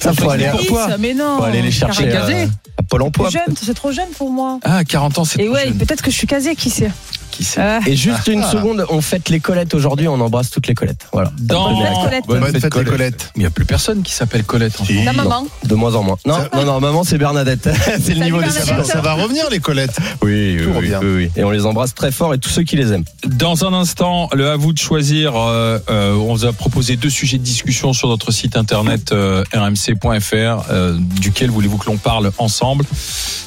Ça 0.00 0.12
faut 0.14 0.30
aller, 0.30 0.48
pour 0.50 0.66
toi. 0.66 0.88
Mais 0.98 1.14
non. 1.14 1.38
faut 1.38 1.44
aller 1.44 1.62
les 1.62 1.70
chercher 1.70 2.08
Casé. 2.08 2.34
euh, 2.34 2.46
à 2.78 2.82
Pôle 2.82 3.02
emploi. 3.02 3.28
C'est 3.60 3.74
trop 3.74 3.92
jeune 3.92 4.08
pour 4.16 4.30
moi. 4.30 4.58
Ah, 4.64 4.84
40 4.84 5.18
ans, 5.18 5.24
c'est 5.24 5.40
Et 5.40 5.46
trop 5.46 5.54
ouais, 5.54 5.64
jeune. 5.64 5.78
peut-être 5.78 6.02
que 6.02 6.10
je 6.10 6.16
suis 6.16 6.26
casée, 6.26 6.54
qui 6.56 6.70
sait 6.70 6.90
Qui 7.30 7.44
sait 7.44 7.60
Ah. 7.60 7.80
Et 7.86 7.94
juste 7.96 8.26
une 8.28 8.42
seconde, 8.42 8.86
on 8.88 9.00
fête 9.02 9.28
les 9.28 9.40
Colettes 9.40 9.74
aujourd'hui, 9.74 10.08
on 10.08 10.18
embrasse 10.20 10.50
toutes 10.50 10.66
les 10.66 10.74
Colettes. 10.74 11.06
Voilà. 11.12 11.30
Dans- 11.38 11.72
Bonne 11.74 11.82
fête, 11.86 11.94
Colette. 12.04 12.24
Bonne 12.26 12.42
fête, 12.44 12.52
fête 12.52 12.64
les 12.64 12.70
Colette. 12.70 12.88
Colettes. 12.90 13.30
Il 13.36 13.40
n'y 13.40 13.46
a 13.46 13.50
plus 13.50 13.64
personne 13.66 14.02
qui 14.02 14.12
s'appelle 14.12 14.44
Colette. 14.44 14.80
en 14.80 14.84
Si. 14.84 15.04
Ta 15.04 15.12
maman. 15.12 15.46
De 15.64 15.74
moins 15.74 15.94
en 15.94 16.02
moins. 16.02 16.16
Non, 16.26 16.38
non, 16.54 16.64
non, 16.64 16.80
maman 16.80 17.04
c'est 17.04 17.18
Bernadette. 17.18 17.68
c'est 18.02 18.14
le 18.14 18.24
niveau 18.24 18.42
des. 18.42 18.50
Ça 18.50 18.82
ça 18.84 19.00
va 19.02 19.12
revenir 19.14 19.44
les 19.50 19.58
Colettes. 19.60 19.98
Oui, 20.22 20.49
oui, 20.78 20.92
oui. 21.02 21.30
Et 21.36 21.44
on 21.44 21.50
les 21.50 21.66
embrasse 21.66 21.94
très 21.94 22.12
fort 22.12 22.34
et 22.34 22.38
tous 22.38 22.50
ceux 22.50 22.62
qui 22.62 22.76
les 22.76 22.92
aiment. 22.92 23.04
Dans 23.26 23.64
un 23.64 23.72
instant, 23.72 24.28
le 24.32 24.48
à 24.50 24.56
vous 24.56 24.72
de 24.72 24.78
choisir. 24.78 25.34
euh, 25.36 25.78
euh, 25.90 26.14
on 26.14 26.34
vous 26.34 26.44
a 26.44 26.52
proposé 26.52 26.96
deux 26.96 27.10
sujets 27.10 27.38
de 27.38 27.42
discussion 27.44 27.92
sur 27.92 28.08
notre 28.08 28.30
site 28.32 28.56
internet 28.56 29.12
euh, 29.12 29.44
rmc.fr. 29.52 30.70
euh, 30.70 30.96
duquel 31.20 31.50
voulez-vous 31.50 31.78
que 31.78 31.86
l'on 31.86 31.96
parle 31.98 32.30
ensemble? 32.38 32.84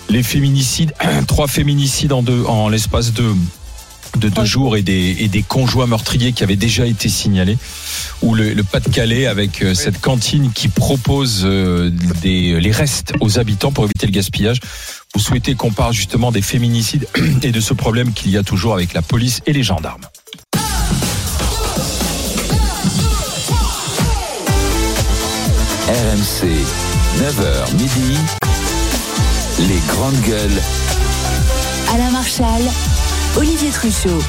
Les 0.10 0.24
féminicides, 0.24 0.94
trois 1.28 1.48
féminicides 1.48 2.14
en 2.14 2.24
deux, 2.24 2.44
en 2.46 2.70
l'espace 2.70 3.14
de 3.14 3.24
de 4.20 4.30
deux 4.30 4.46
jours 4.46 4.78
et 4.78 4.84
des, 4.84 5.16
et 5.22 5.28
des 5.28 5.42
conjoints 5.42 5.88
meurtriers 5.88 6.34
qui 6.34 6.44
avaient 6.44 6.56
déjà 6.56 6.86
été 6.86 7.10
signalés, 7.10 7.58
ou 8.22 8.36
le, 8.36 8.54
le 8.54 8.64
Pas-de-Calais 8.64 9.26
avec 9.26 9.64
euh, 9.64 9.74
cette 9.74 10.00
cantine 10.00 10.52
qui 10.54 10.68
propose 10.68 11.42
euh, 11.44 11.90
des, 12.22 12.60
les 12.60 12.72
restes 12.72 13.14
aux 13.22 13.40
habitants 13.40 13.72
pour 13.72 13.86
éviter 13.86 14.06
le 14.06 14.12
gaspillage. 14.12 14.60
Vous 15.14 15.20
souhaitez 15.20 15.56
qu'on 15.56 15.72
parle 15.72 15.94
justement 15.94 16.32
des 16.32 16.42
féminicides 16.42 17.08
et 17.44 17.52
de 17.52 17.60
ce 17.60 17.74
problème 17.74 18.14
qu'il 18.14 18.32
y 18.32 18.38
a 18.38 18.44
toujours 18.44 18.74
avec 18.74 18.94
la 18.94 19.02
police 19.02 19.42
et 19.46 19.54
les 19.54 19.64
gendarmes. 19.64 20.06
RMC, 25.88 26.48
9h 27.20 27.74
midi. 27.74 28.18
Les 29.60 29.80
grandes 29.88 30.20
gueules. 30.22 30.62
Alain 31.94 32.10
Marchal, 32.12 32.62
Olivier 33.38 33.70
Truchot. 33.70 34.20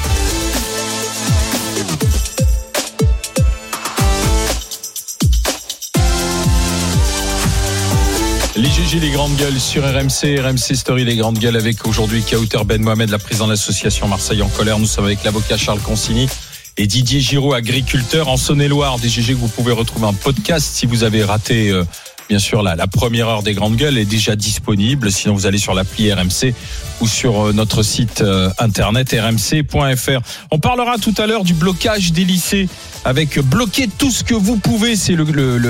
Les 8.57 8.69
GG, 8.69 9.01
les 9.01 9.11
grandes 9.11 9.35
gueules 9.35 9.59
sur 9.59 9.83
RMC, 9.83 10.39
RMC 10.39 10.75
Story, 10.75 11.03
les 11.03 11.17
grandes 11.17 11.39
gueules 11.39 11.57
avec 11.57 11.85
aujourd'hui 11.85 12.23
Kauter 12.23 12.63
Ben 12.65 12.81
Mohamed, 12.81 13.09
la 13.09 13.19
présidente 13.19 13.49
de 13.49 13.53
l'association 13.53 14.07
Marseille 14.07 14.41
en 14.41 14.47
colère. 14.47 14.79
Nous 14.79 14.85
sommes 14.85 15.03
avec 15.03 15.25
l'avocat 15.25 15.57
Charles 15.57 15.81
Consigny 15.81 16.29
et 16.77 16.87
Didier 16.87 17.19
Giraud, 17.19 17.53
agriculteur 17.53 18.29
en 18.29 18.37
Saône-et-Loire. 18.37 18.97
Des 18.97 19.09
GG 19.09 19.33
que 19.33 19.39
vous 19.39 19.49
pouvez 19.49 19.73
retrouver 19.73 20.05
en 20.05 20.13
podcast 20.13 20.73
si 20.73 20.85
vous 20.85 21.03
avez 21.03 21.25
raté, 21.25 21.69
euh, 21.69 21.83
bien 22.29 22.39
sûr, 22.39 22.63
la, 22.63 22.75
la 22.75 22.87
première 22.87 23.27
heure 23.27 23.43
des 23.43 23.53
grandes 23.53 23.75
gueules 23.75 23.97
est 23.97 24.05
déjà 24.05 24.35
disponible. 24.35 25.11
Sinon, 25.11 25.33
vous 25.33 25.45
allez 25.45 25.57
sur 25.57 25.73
l'appli 25.73 26.11
RMC 26.11 26.53
ou 27.01 27.07
sur 27.07 27.47
euh, 27.47 27.53
notre 27.53 27.83
site 27.83 28.21
euh, 28.21 28.49
internet 28.59 29.13
rmc.fr. 29.13 30.21
On 30.51 30.59
parlera 30.59 30.97
tout 30.97 31.13
à 31.17 31.27
l'heure 31.27 31.43
du 31.43 31.53
blocage 31.53 32.11
des 32.11 32.23
lycées 32.23 32.67
avec 33.03 33.39
bloquer 33.39 33.87
tout 33.87 34.11
ce 34.11 34.23
que 34.23 34.33
vous 34.33 34.57
pouvez. 34.57 34.95
C'est 34.95 35.15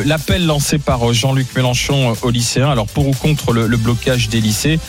l'appel 0.05 0.45
lancé 0.45 0.77
par 0.77 1.09
euh, 1.09 1.13
Jean-Luc 1.13 1.55
Mélenchon 1.55 2.15
aux 2.21 2.29
lycéens. 2.29 2.69
Alors 2.69 2.87
pour 2.87 3.07
ou 3.07 3.13
contre 3.13 3.53
le, 3.53 3.75
blocage 3.77 4.29
des 4.29 4.41
lycées 4.41 4.79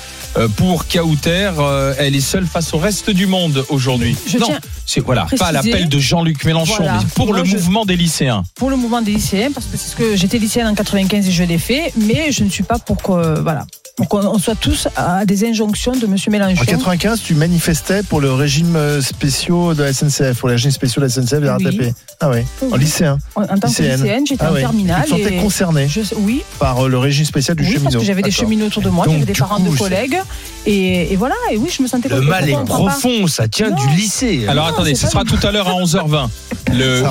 pour 0.56 0.86
Kauter. 0.86 1.50
Euh, 1.58 1.94
elle 1.98 2.14
est 2.16 2.20
seule 2.20 2.46
face 2.46 2.72
au 2.74 2.78
reste 2.78 3.10
du 3.10 3.26
monde 3.26 3.64
aujourd'hui. 3.68 4.16
Non, 4.38 4.48
c'est 4.84 5.00
voilà, 5.00 5.22
préciser- 5.24 5.44
pas 5.44 5.52
l'appel 5.52 5.88
de 5.88 5.98
Jean-Luc 5.98 6.44
Mélenchon, 6.44 6.74
Voilà. 6.78 6.98
mais 7.02 7.06
pour 7.14 7.26
Moi, 7.28 7.38
le 7.38 7.44
je- 7.44 7.56
mouvement 7.56 7.84
des 7.84 7.96
lycéens. 7.96 8.42
pour 8.54 8.70
le 8.70 8.76
mouvement 8.76 9.02
des 9.02 9.12
lycéens, 9.12 9.50
parce 9.52 9.66
que 9.66 9.76
c'est 9.76 9.90
ce 9.90 9.96
que 9.96 10.16
j'étais 10.16 10.38
lycéenne 10.38 10.66
en 10.66 10.74
95 10.74 11.28
et 11.28 11.32
je 11.32 11.42
l'ai 11.44 11.58
fait, 11.58 11.92
mais 11.96 12.32
je 12.32 12.44
ne 12.44 12.50
suis 12.50 12.62
pas 12.64 12.78
pour 12.78 12.96
que 13.02 13.40
voilà, 13.40 13.66
pour 13.96 14.08
qu'on 14.10 14.26
on 14.26 14.38
soit 14.38 14.54
tous 14.56 14.88
à 14.94 15.24
des 15.24 15.48
injonctions 15.48 15.92
de 15.96 16.06
Monsieur 16.06 16.30
Mélenchon. 16.30 16.60
En 16.60 16.64
95, 16.66 17.22
tu 17.22 17.34
manifestais 17.34 18.02
pour 18.02 18.20
le 18.20 18.30
régime 18.30 18.76
euh, 18.76 19.00
spéciaux 19.00 19.72
de 19.72 19.82
la 19.82 19.92
SNCF, 19.94 20.38
pour 20.38 20.48
les 20.48 20.54
régimes 20.56 20.70
spéciaux 20.70 21.00
de 21.00 21.06
la 21.06 21.10
SNCF 21.10 21.32
et 21.32 21.40
de 21.40 21.46
la 21.46 21.56
Oui. 21.56 21.64
RATP. 21.64 21.94
Ah 22.20 22.30
oui, 22.30 22.40
en 22.70 22.76
lycéen. 22.76 23.18
En, 23.34 23.42
en 23.42 23.46
tant 23.46 23.54
que 23.60 23.66
Lycéenne. 23.68 24.02
lycéenne, 24.02 24.26
j'étais 24.26 24.44
Ah 24.44 24.50
en 24.50 24.54
oui. 24.54 24.60
terminale. 24.60 25.02
Tu 25.06 25.12
te 25.12 25.16
sentais 25.16 25.34
et 25.34 25.38
concerné 25.38 25.88
je- 25.88 26.14
oui, 26.18 26.42
par 26.58 26.84
euh, 26.84 26.88
le 26.88 26.98
régime 26.98 27.24
spécial 27.24 27.56
du 27.56 27.62
oui, 27.62 27.68
cheminot. 27.70 27.84
parce 27.84 27.96
que 27.96 28.04
j'avais 28.04 28.20
des 28.22 28.30
cheminots 28.30 28.66
autour 28.66 28.82
de 28.82 28.90
moi, 28.90 29.06
j'avais 29.08 29.24
des 29.24 29.32
parents 29.32 29.56
coup, 29.60 29.72
de 29.72 29.78
collègues, 29.78 30.18
et, 30.66 31.12
et 31.12 31.16
voilà, 31.16 31.34
et 31.50 31.56
oui, 31.56 31.70
je 31.74 31.82
me 31.82 31.88
sentais 31.88 32.10
Le 32.10 32.20
mal 32.20 32.48
est 32.50 32.64
profond, 32.66 33.26
ça 33.26 33.48
tient 33.48 33.70
Non. 33.70 33.76
du 33.76 33.88
lycée. 33.96 34.44
Alors 34.46 34.66
Non, 34.66 34.74
attendez, 34.74 34.94
ce 34.94 35.06
sera 35.06 35.24
tout 35.24 35.38
à 35.42 35.50
l'heure 35.52 35.68
à 35.68 35.72
11h20. 35.72 36.28
Le 36.72 37.02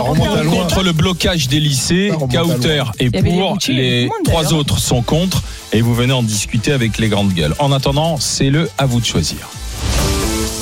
contre 0.50 0.84
le 0.84 0.92
blocage 0.92 1.48
des 1.48 1.60
lycées, 1.60 2.12
Kauter 2.32 2.84
est 3.00 3.10
des 3.10 3.22
pour, 3.24 3.58
les 3.70 4.04
le 4.04 4.10
trois 4.24 4.54
autres 4.54 4.78
sont 4.80 5.02
contre, 5.02 5.42
et 5.76 5.82
vous 5.82 5.94
venez 5.94 6.14
en 6.14 6.24
discuter 6.24 6.72
avec 6.72 6.98
les 7.00 7.10
grandes 7.10 7.34
gueules. 7.34 7.54
En 7.60 7.74
attendant, 7.74 8.16
c'est 8.18 8.50
le 8.50 8.70
à 8.78 8.86
vous 8.86 9.02
de 9.02 9.06
choisir. 9.06 9.50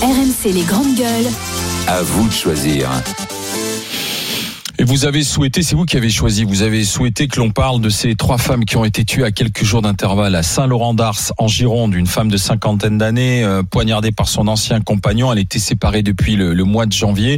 RMC 0.01 0.51
les 0.51 0.63
grandes 0.63 0.95
gueules. 0.95 1.31
À 1.87 2.01
vous 2.01 2.27
de 2.27 2.33
choisir. 2.33 2.89
Et 4.79 4.83
vous 4.83 5.05
avez 5.05 5.21
souhaité, 5.21 5.61
c'est 5.61 5.75
vous 5.75 5.85
qui 5.85 5.97
avez 5.97 6.09
choisi, 6.09 6.45
vous 6.45 6.63
avez 6.63 6.83
souhaité 6.83 7.27
que 7.27 7.39
l'on 7.39 7.51
parle 7.51 7.79
de 7.79 7.89
ces 7.89 8.15
trois 8.15 8.39
femmes 8.39 8.65
qui 8.65 8.75
ont 8.75 8.85
été 8.85 9.05
tuées 9.05 9.23
à 9.23 9.31
quelques 9.31 9.63
jours 9.63 9.83
d'intervalle 9.83 10.33
à 10.33 10.41
Saint-Laurent-d'Ars, 10.41 11.31
en 11.37 11.47
Gironde, 11.47 11.93
une 11.93 12.07
femme 12.07 12.29
de 12.29 12.37
cinquantaine 12.37 12.97
d'années, 12.97 13.43
euh, 13.43 13.61
poignardée 13.61 14.11
par 14.11 14.27
son 14.27 14.47
ancien 14.47 14.81
compagnon. 14.81 15.31
Elle 15.31 15.37
était 15.37 15.59
séparée 15.59 16.01
depuis 16.01 16.35
le, 16.35 16.55
le 16.55 16.63
mois 16.63 16.87
de 16.87 16.91
janvier. 16.91 17.37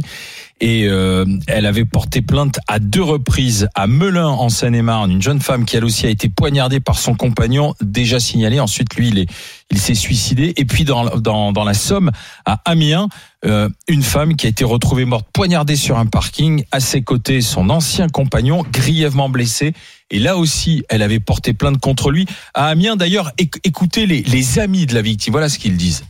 Et 0.58 0.84
euh, 0.88 1.26
elle 1.48 1.66
avait 1.66 1.84
porté 1.84 2.22
plainte 2.22 2.60
à 2.66 2.78
deux 2.78 3.02
reprises 3.02 3.68
à 3.74 3.86
Melun 3.86 4.28
en 4.28 4.48
Seine-et-Marne, 4.48 5.10
une 5.10 5.20
jeune 5.20 5.40
femme 5.40 5.66
qui 5.66 5.76
elle 5.76 5.84
aussi 5.84 6.06
a 6.06 6.08
été 6.08 6.30
poignardée 6.30 6.80
par 6.80 6.98
son 6.98 7.14
compagnon, 7.14 7.74
déjà 7.82 8.18
signalé. 8.18 8.58
Ensuite, 8.58 8.94
lui, 8.94 9.08
il 9.08 9.18
est, 9.18 9.28
il 9.70 9.78
s'est 9.78 9.94
suicidé. 9.94 10.54
Et 10.56 10.64
puis 10.64 10.84
dans, 10.84 11.18
dans, 11.18 11.52
dans 11.52 11.64
la 11.64 11.74
Somme, 11.74 12.10
à 12.46 12.62
Amiens, 12.64 13.08
euh, 13.44 13.68
une 13.86 14.02
femme 14.02 14.34
qui 14.34 14.46
a 14.46 14.48
été 14.48 14.64
retrouvée 14.64 15.04
morte 15.04 15.26
poignardée 15.30 15.76
sur 15.76 15.98
un 15.98 16.06
parking. 16.06 16.64
À 16.72 16.80
ses 16.80 17.02
côtés, 17.02 17.42
son 17.42 17.68
ancien 17.68 18.08
compagnon, 18.08 18.64
grièvement 18.72 19.28
blessé. 19.28 19.74
Et 20.10 20.18
là 20.18 20.38
aussi, 20.38 20.84
elle 20.88 21.02
avait 21.02 21.20
porté 21.20 21.52
plainte 21.52 21.78
contre 21.80 22.10
lui. 22.10 22.24
À 22.54 22.68
Amiens, 22.68 22.96
d'ailleurs, 22.96 23.30
éc- 23.38 23.60
écoutez 23.62 24.06
les, 24.06 24.22
les 24.22 24.58
amis 24.58 24.86
de 24.86 24.94
la 24.94 25.02
victime. 25.02 25.32
Voilà 25.32 25.50
ce 25.50 25.58
qu'ils 25.58 25.76
disent. 25.76 26.04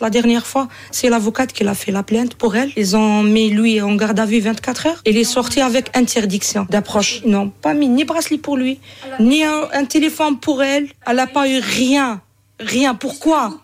La 0.00 0.08
dernière 0.08 0.46
fois, 0.46 0.68
c'est 0.90 1.10
l'avocate 1.10 1.52
qui 1.52 1.64
l'a 1.64 1.74
fait 1.74 1.92
la 1.92 2.02
plainte 2.02 2.34
pour 2.34 2.56
elle. 2.56 2.72
Ils 2.76 2.96
ont 2.96 3.22
mis 3.22 3.50
lui 3.50 3.80
en 3.82 3.94
garde 3.94 4.18
à 4.18 4.24
vue 4.24 4.40
24 4.40 4.86
heures. 4.86 5.02
Il 5.04 5.18
est 5.18 5.24
sorti 5.24 5.60
avec 5.60 5.94
interdiction 5.94 6.66
d'approche. 6.70 7.20
Ils 7.24 7.30
n'ont 7.30 7.50
pas 7.50 7.74
mis 7.74 7.88
ni 7.88 8.04
bracelet 8.04 8.38
pour 8.38 8.56
lui, 8.56 8.80
ni 9.20 9.44
un, 9.44 9.68
un 9.72 9.84
téléphone 9.84 10.38
pour 10.40 10.62
elle. 10.62 10.88
Elle 11.06 11.16
n'a 11.16 11.26
pas 11.26 11.46
eu 11.46 11.58
rien. 11.58 12.22
Rien. 12.58 12.94
Pourquoi? 12.94 13.60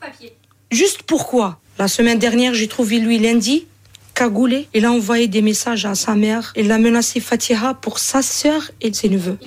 Juste 0.70 1.02
pourquoi? 1.04 1.58
La 1.78 1.88
semaine 1.88 2.18
dernière, 2.18 2.52
j'ai 2.52 2.68
trouvé 2.68 2.98
lui 2.98 3.18
lundi, 3.18 3.66
cagoulé. 4.14 4.68
Il 4.74 4.84
a 4.84 4.92
envoyé 4.92 5.28
des 5.28 5.40
messages 5.40 5.86
à 5.86 5.94
sa 5.94 6.14
mère. 6.14 6.52
Il 6.56 6.70
a 6.70 6.78
menacé 6.78 7.20
Fatiha 7.20 7.72
pour 7.72 7.98
sa 7.98 8.20
sœur 8.20 8.70
et 8.82 8.92
ses 8.92 9.08
neveux. 9.08 9.38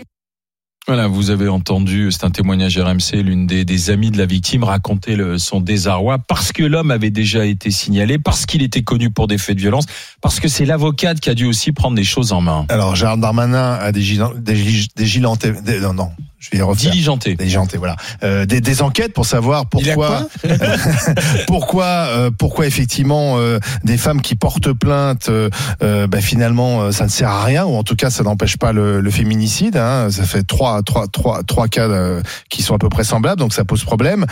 Voilà, 0.88 1.08
vous 1.08 1.30
avez 1.30 1.48
entendu, 1.48 2.12
c'est 2.12 2.24
un 2.24 2.32
témoignage 2.32 2.78
RMC, 2.78 3.22
l'une 3.24 3.46
des, 3.46 3.90
amies 3.92 4.10
de 4.10 4.18
la 4.18 4.26
victime 4.26 4.64
raconter 4.64 5.16
son 5.38 5.62
désarroi 5.62 6.18
parce 6.18 6.52
que 6.52 6.64
l'homme 6.64 6.90
avait 6.90 7.12
déjà 7.12 7.46
été 7.46 7.70
signalé, 7.70 8.18
parce 8.18 8.48
qu'il 8.48 8.64
était 8.64 8.82
connu 8.82 9.12
pour 9.12 9.28
des 9.28 9.38
faits 9.38 9.56
de 9.58 9.62
violence, 9.62 9.86
parce 10.22 10.40
que 10.40 10.48
c'est 10.48 10.66
l'avocate 10.66 11.20
qui 11.20 11.30
a 11.30 11.36
dû 11.36 11.46
aussi 11.46 11.72
prendre 11.72 11.96
des 11.96 12.04
choses 12.04 12.32
en 12.34 12.42
main. 12.42 12.66
Alors, 12.70 12.96
Gérald 12.96 13.22
Darmanin 13.22 13.74
a 13.74 13.92
des 13.92 14.02
gilantés- 14.02 15.54
des- 15.62 15.80
non, 15.80 15.94
non, 15.94 16.10
je 16.42 16.50
vais 16.52 16.62
refaire. 16.64 16.92
Diligenté. 16.92 17.36
Diligenté, 17.36 17.78
voilà. 17.78 17.96
Euh, 18.24 18.48
des, 18.48 18.62
des 18.62 18.82
enquêtes 18.82 19.14
pour 19.14 19.28
savoir 19.28 19.68
pourquoi, 19.68 20.28
pourquoi, 21.48 21.86
euh, 21.86 22.32
pourquoi 22.36 22.66
effectivement 22.66 23.38
euh, 23.38 23.60
des 23.84 23.96
femmes 23.96 24.22
qui 24.22 24.36
portent 24.36 24.74
plainte, 24.74 25.30
euh, 25.30 25.50
euh, 25.84 26.08
bah, 26.08 26.20
finalement, 26.20 26.82
euh, 26.82 26.92
ça 26.92 27.06
ne 27.06 27.10
sert 27.10 27.30
à 27.30 27.44
rien, 27.44 27.66
ou 27.66 27.76
en 27.76 27.84
tout 27.84 27.96
cas, 27.96 28.10
ça 28.10 28.24
n'empêche 28.24 28.58
pas 28.58 28.74
le, 28.74 29.02
le 29.02 29.12
féminicide. 29.12 29.78
Hein. 29.78 30.10
Ça 30.10 30.24
fait 30.24 30.42
trois, 30.42 30.82
trois, 30.82 31.08
trois, 31.08 31.44
trois 31.44 31.68
cas 31.68 31.88
euh, 31.88 32.24
qui 32.50 32.64
sont 32.64 32.74
à 32.74 32.80
peu 32.80 32.90
près 32.90 33.04
semblables, 33.04 33.40
donc 33.40 33.54
ça 33.54 33.64
pose 33.64 33.84
problème. 33.84 34.26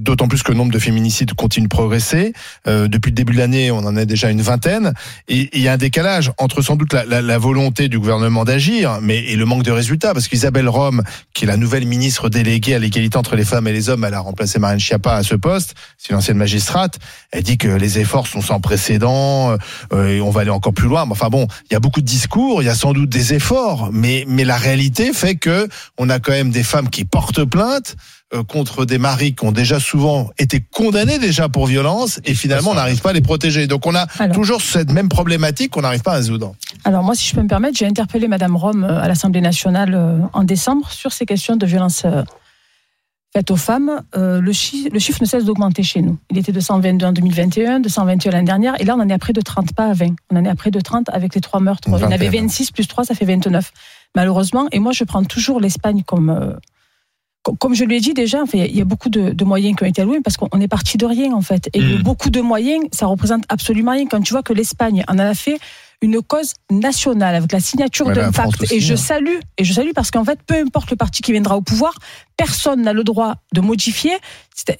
D'autant 0.00 0.28
plus 0.28 0.42
que 0.42 0.52
le 0.52 0.58
nombre 0.58 0.72
de 0.72 0.78
féminicides 0.78 1.34
continue 1.34 1.66
de 1.66 1.74
progresser. 1.74 2.32
Euh, 2.66 2.88
depuis 2.88 3.10
le 3.10 3.14
début 3.14 3.34
de 3.34 3.38
l'année, 3.38 3.70
on 3.70 3.78
en 3.78 3.96
a 3.96 4.04
déjà 4.04 4.30
une 4.30 4.42
vingtaine. 4.42 4.94
Et 5.28 5.48
il 5.52 5.62
y 5.62 5.68
a 5.68 5.72
un 5.72 5.76
décalage 5.76 6.32
entre 6.38 6.62
sans 6.62 6.76
doute 6.76 6.92
la, 6.92 7.04
la, 7.04 7.22
la 7.22 7.38
volonté 7.38 7.88
du 7.88 7.98
gouvernement 7.98 8.44
d'agir, 8.44 8.98
mais 9.02 9.18
et 9.18 9.36
le 9.36 9.44
manque 9.44 9.62
de 9.62 9.70
résultats, 9.70 10.12
parce 10.12 10.28
qu'Isabelle 10.28 10.68
Rome, 10.68 11.02
qui 11.34 11.44
est 11.44 11.46
la 11.46 11.56
nouvelle 11.56 11.86
ministre 11.86 12.28
déléguée 12.28 12.74
à 12.74 12.78
l'égalité 12.78 13.16
entre 13.16 13.36
les 13.36 13.44
femmes 13.44 13.68
et 13.68 13.72
les 13.72 13.88
hommes, 13.88 14.04
elle 14.04 14.14
a 14.14 14.20
remplacé 14.20 14.58
Marine 14.58 14.80
Schiappa 14.80 15.14
à 15.14 15.22
ce 15.22 15.34
poste, 15.34 15.74
c'est 15.98 16.10
une 16.10 16.16
ancienne 16.16 16.36
magistrate. 16.36 16.98
Elle 17.32 17.42
dit 17.42 17.58
que 17.58 17.68
les 17.68 17.98
efforts 17.98 18.26
sont 18.26 18.40
sans 18.40 18.60
précédent, 18.60 19.56
euh, 19.92 20.16
et 20.16 20.20
on 20.20 20.30
va 20.30 20.42
aller 20.42 20.50
encore 20.50 20.72
plus 20.72 20.88
loin. 20.88 21.04
Mais 21.06 21.12
enfin 21.12 21.28
bon, 21.28 21.46
il 21.70 21.74
y 21.74 21.76
a 21.76 21.80
beaucoup 21.80 22.00
de 22.00 22.06
discours, 22.06 22.62
il 22.62 22.66
y 22.66 22.68
a 22.68 22.74
sans 22.74 22.92
doute 22.92 23.08
des 23.08 23.34
efforts, 23.34 23.90
mais 23.92 24.24
mais 24.26 24.44
la 24.44 24.56
réalité 24.56 25.12
fait 25.12 25.36
que 25.36 25.68
on 25.98 26.08
a 26.08 26.18
quand 26.18 26.32
même 26.32 26.50
des 26.50 26.62
femmes 26.62 26.88
qui 26.88 27.04
portent 27.04 27.44
plainte 27.44 27.96
euh, 28.32 28.44
contre 28.44 28.84
des 28.84 28.98
maris 28.98 29.34
qui 29.34 29.44
ont 29.44 29.52
déjà 29.52 29.80
souvent 29.80 30.30
été 30.38 30.60
condamnés 30.60 31.18
déjà 31.18 31.48
pour 31.48 31.66
violence 31.66 32.20
et 32.24 32.34
finalement 32.34 32.70
on 32.70 32.74
n'arrive 32.74 33.00
pas 33.00 33.10
à 33.10 33.12
les 33.12 33.20
protéger. 33.20 33.66
Donc 33.66 33.86
on 33.86 33.94
a 33.94 34.06
toujours 34.32 34.62
cette 34.62 34.92
même 34.92 35.08
problématique 35.08 35.70
qu'on 35.72 35.82
n'arrive 35.82 36.02
pas 36.02 36.12
à 36.12 36.16
résoudre. 36.16 36.54
Alors 36.84 37.02
moi, 37.02 37.14
si 37.14 37.26
je 37.28 37.34
peux 37.34 37.42
me 37.42 37.48
permettre, 37.48 37.76
j'ai 37.76 37.86
interpellé 37.86 38.28
Madame 38.28 38.56
Rome 38.56 38.84
euh, 38.84 39.00
à 39.02 39.08
l'Assemblée 39.08 39.40
nationale 39.40 39.94
euh, 39.94 40.18
en 40.32 40.44
décembre 40.44 40.90
sur 40.90 41.12
ces 41.12 41.26
questions 41.26 41.56
de 41.56 41.66
violence 41.66 42.04
faites 43.32 43.50
aux 43.50 43.56
femmes. 43.56 44.02
Euh, 44.16 44.40
le, 44.40 44.52
chi- 44.52 44.88
le 44.92 44.98
chiffre 44.98 45.18
ne 45.20 45.26
cesse 45.26 45.44
d'augmenter 45.44 45.82
chez 45.82 46.02
nous. 46.02 46.18
Il 46.30 46.38
était 46.38 46.52
de 46.52 46.58
122 46.60 47.06
en 47.06 47.12
2021, 47.12 47.80
de 47.80 47.88
121 47.88 48.32
l'année 48.32 48.44
dernière, 48.44 48.80
et 48.80 48.84
là 48.84 48.96
on 48.96 49.00
en 49.00 49.08
est 49.08 49.12
à 49.12 49.18
près 49.18 49.32
de 49.32 49.40
30, 49.40 49.72
pas 49.74 49.86
à 49.86 49.92
20. 49.92 50.14
On 50.30 50.36
en 50.36 50.44
est 50.44 50.48
à 50.48 50.54
près 50.56 50.70
de 50.70 50.80
30 50.80 51.08
avec 51.10 51.34
les 51.34 51.40
trois 51.40 51.60
meurtres. 51.60 51.88
Une 51.88 51.94
Il 51.96 52.00
y 52.00 52.04
en 52.04 52.06
avait 52.10 52.26
vingtaine. 52.26 52.42
26 52.46 52.72
plus 52.72 52.86
3, 52.88 53.04
ça 53.04 53.14
fait 53.14 53.24
29. 53.24 53.72
Malheureusement, 54.16 54.66
et 54.72 54.78
moi 54.80 54.92
je 54.92 55.04
prends 55.04 55.22
toujours 55.24 55.60
l'Espagne 55.60 56.02
comme... 56.04 56.30
euh, 56.30 56.50
com- 56.50 56.58
comme 57.58 57.74
je 57.74 57.84
l'ai 57.84 58.00
dit 58.00 58.12
déjà, 58.14 58.38
il 58.52 58.76
y 58.76 58.80
a 58.80 58.84
beaucoup 58.84 59.08
de, 59.08 59.30
de 59.30 59.44
moyens 59.44 59.74
qui 59.76 59.82
ont 59.84 59.86
été 59.86 60.02
alloués 60.02 60.20
parce 60.22 60.36
qu'on 60.36 60.60
est 60.60 60.68
parti 60.68 60.98
de 60.98 61.06
rien 61.06 61.32
en 61.32 61.40
fait. 61.40 61.68
Et 61.72 61.80
Mm. 61.80 62.02
beaucoup 62.02 62.30
de 62.30 62.40
moyens, 62.40 62.84
ça 62.92 63.06
représente 63.06 63.44
absolument 63.48 63.92
rien. 63.92 64.06
Quand 64.06 64.20
tu 64.20 64.32
vois 64.32 64.42
que 64.42 64.52
l'Espagne 64.52 65.04
en 65.08 65.18
a 65.18 65.34
fait 65.34 65.58
une 66.02 66.22
cause 66.22 66.54
nationale 66.70 67.34
avec 67.34 67.52
la 67.52 67.60
signature 67.60 68.06
Ouais, 68.06 68.14
d'un 68.14 68.32
pacte. 68.32 68.62
aussi, 68.62 68.74
et 68.74 68.80
je 68.80 68.94
hein. 68.94 68.96
salue, 68.96 69.38
et 69.58 69.64
je 69.64 69.72
salue 69.74 69.90
parce 69.94 70.10
qu'en 70.10 70.24
fait, 70.24 70.38
peu 70.46 70.54
importe 70.54 70.90
le 70.90 70.96
parti 70.96 71.20
qui 71.20 71.32
viendra 71.32 71.58
au 71.58 71.60
pouvoir, 71.60 71.92
personne 72.38 72.80
n'a 72.82 72.94
le 72.94 73.04
droit 73.04 73.34
de 73.52 73.60
modifier. 73.60 74.12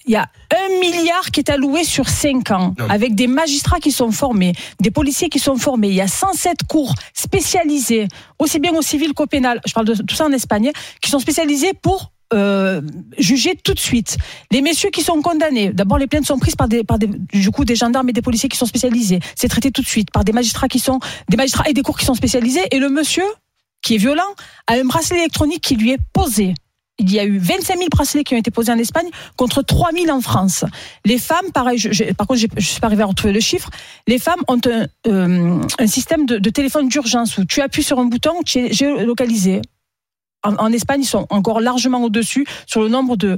Il 0.07 0.13
y 0.13 0.17
a 0.17 0.23
un 0.51 0.81
milliard 0.81 1.31
qui 1.31 1.41
est 1.41 1.51
alloué 1.51 1.85
sur 1.85 2.09
cinq 2.09 2.51
ans, 2.51 2.75
Non. 2.79 2.89
avec 2.89 3.15
des 3.15 3.27
magistrats 3.27 3.81
qui 3.81 3.93
sont 3.93 4.13
formés, 4.13 4.53
des 4.81 4.91
policiers 4.91 5.29
qui 5.29 5.39
sont 5.39 5.57
formés. 5.57 5.89
Il 5.89 5.95
y 5.95 6.01
a 6.01 6.09
107 6.09 6.65
cours 6.67 6.95
spécialisés, 7.13 8.09
aussi 8.39 8.59
bien 8.59 8.73
au 8.75 8.83
civil 8.83 9.13
qu'au 9.15 9.27
pénal. 9.27 9.61
Je 9.67 9.73
parle 9.73 9.87
de 9.87 9.95
tout 9.95 10.15
ça 10.15 10.25
en 10.27 10.33
espagnol, 10.33 10.73
qui 11.03 11.11
sont 11.11 11.19
spécialisés 11.21 11.73
pour 11.81 12.13
euh, 12.33 12.81
juger 13.19 13.57
tout 13.57 13.75
de 13.75 13.79
suite. 13.81 14.17
Les 14.51 14.63
messieurs 14.63 14.91
qui 14.91 15.03
sont 15.03 15.21
condamnés, 15.21 15.73
d'abord 15.73 15.99
les 15.99 16.07
plaintes 16.07 16.27
sont 16.27 16.39
prises 16.39 16.57
par 16.57 16.69
des, 16.69 16.85
par 16.85 16.99
des, 16.99 17.09
du 17.09 17.51
coup 17.51 17.65
des 17.65 17.75
gendarmes 17.75 18.09
et 18.09 18.13
des 18.13 18.23
policiers 18.23 18.49
qui 18.49 18.57
sont 18.57 18.67
spécialisés. 18.67 19.21
C'est 19.35 19.49
traité 19.49 19.71
tout 19.71 19.83
de 19.83 19.87
suite 19.87 20.11
par 20.11 20.25
des 20.25 20.33
magistrats 20.33 20.69
qui 20.69 20.79
sont 20.79 21.01
des 21.29 21.37
magistrats 21.37 21.69
et 21.69 21.73
des 21.73 21.83
cours 21.83 21.99
qui 21.99 22.05
sont 22.05 22.15
spécialisés. 22.15 22.63
Et 22.71 22.79
le 22.79 22.89
monsieur 22.89 23.25
qui 23.83 23.95
est 23.95 23.99
violent 23.99 24.35
a 24.67 24.75
un 24.75 24.85
bracelet 24.85 25.19
électronique 25.19 25.63
qui 25.63 25.77
lui 25.77 25.91
est 25.91 26.01
posé. 26.13 26.55
Il 27.01 27.11
y 27.11 27.19
a 27.19 27.25
eu 27.25 27.39
25 27.39 27.79
000 27.79 27.89
bracelets 27.91 28.25
qui 28.25 28.35
ont 28.35 28.39
été 28.39 28.51
posés 28.51 28.71
en 28.71 28.79
Espagne 28.79 29.09
contre 29.37 29.63
3 29.63 29.91
000 29.93 30.15
en 30.15 30.21
France. 30.21 30.67
Les 31.07 31.19
femmes, 31.19 31.51
pareil, 31.53 31.81
par 32.17 32.27
contre, 32.27 32.41
je 32.57 32.67
suis 32.67 32.79
pas 32.79 32.89
arrivée 32.89 33.03
à 33.03 33.07
retrouver 33.07 33.33
le 33.33 33.41
chiffre. 33.41 33.71
Les 34.07 34.19
femmes 34.19 34.41
ont 34.49 34.61
un, 34.67 34.87
euh, 35.07 35.63
un 35.79 35.87
système 35.87 36.27
de, 36.27 36.37
de 36.37 36.51
téléphone 36.51 36.89
d'urgence 36.89 37.39
où 37.39 37.47
tu 37.47 37.63
appuies 37.63 37.83
sur 37.83 37.99
un 37.99 38.05
bouton, 38.05 38.43
tu 38.45 38.59
es 38.59 38.73
géolocalisé. 38.73 39.63
En, 40.43 40.55
en 40.57 40.73
Espagne, 40.73 41.03
ils 41.03 41.07
sont 41.07 41.27
encore 41.31 41.61
largement 41.61 42.03
au-dessus 42.03 42.47
sur 42.67 42.81
le 42.83 42.89
nombre 42.89 43.17
de, 43.17 43.37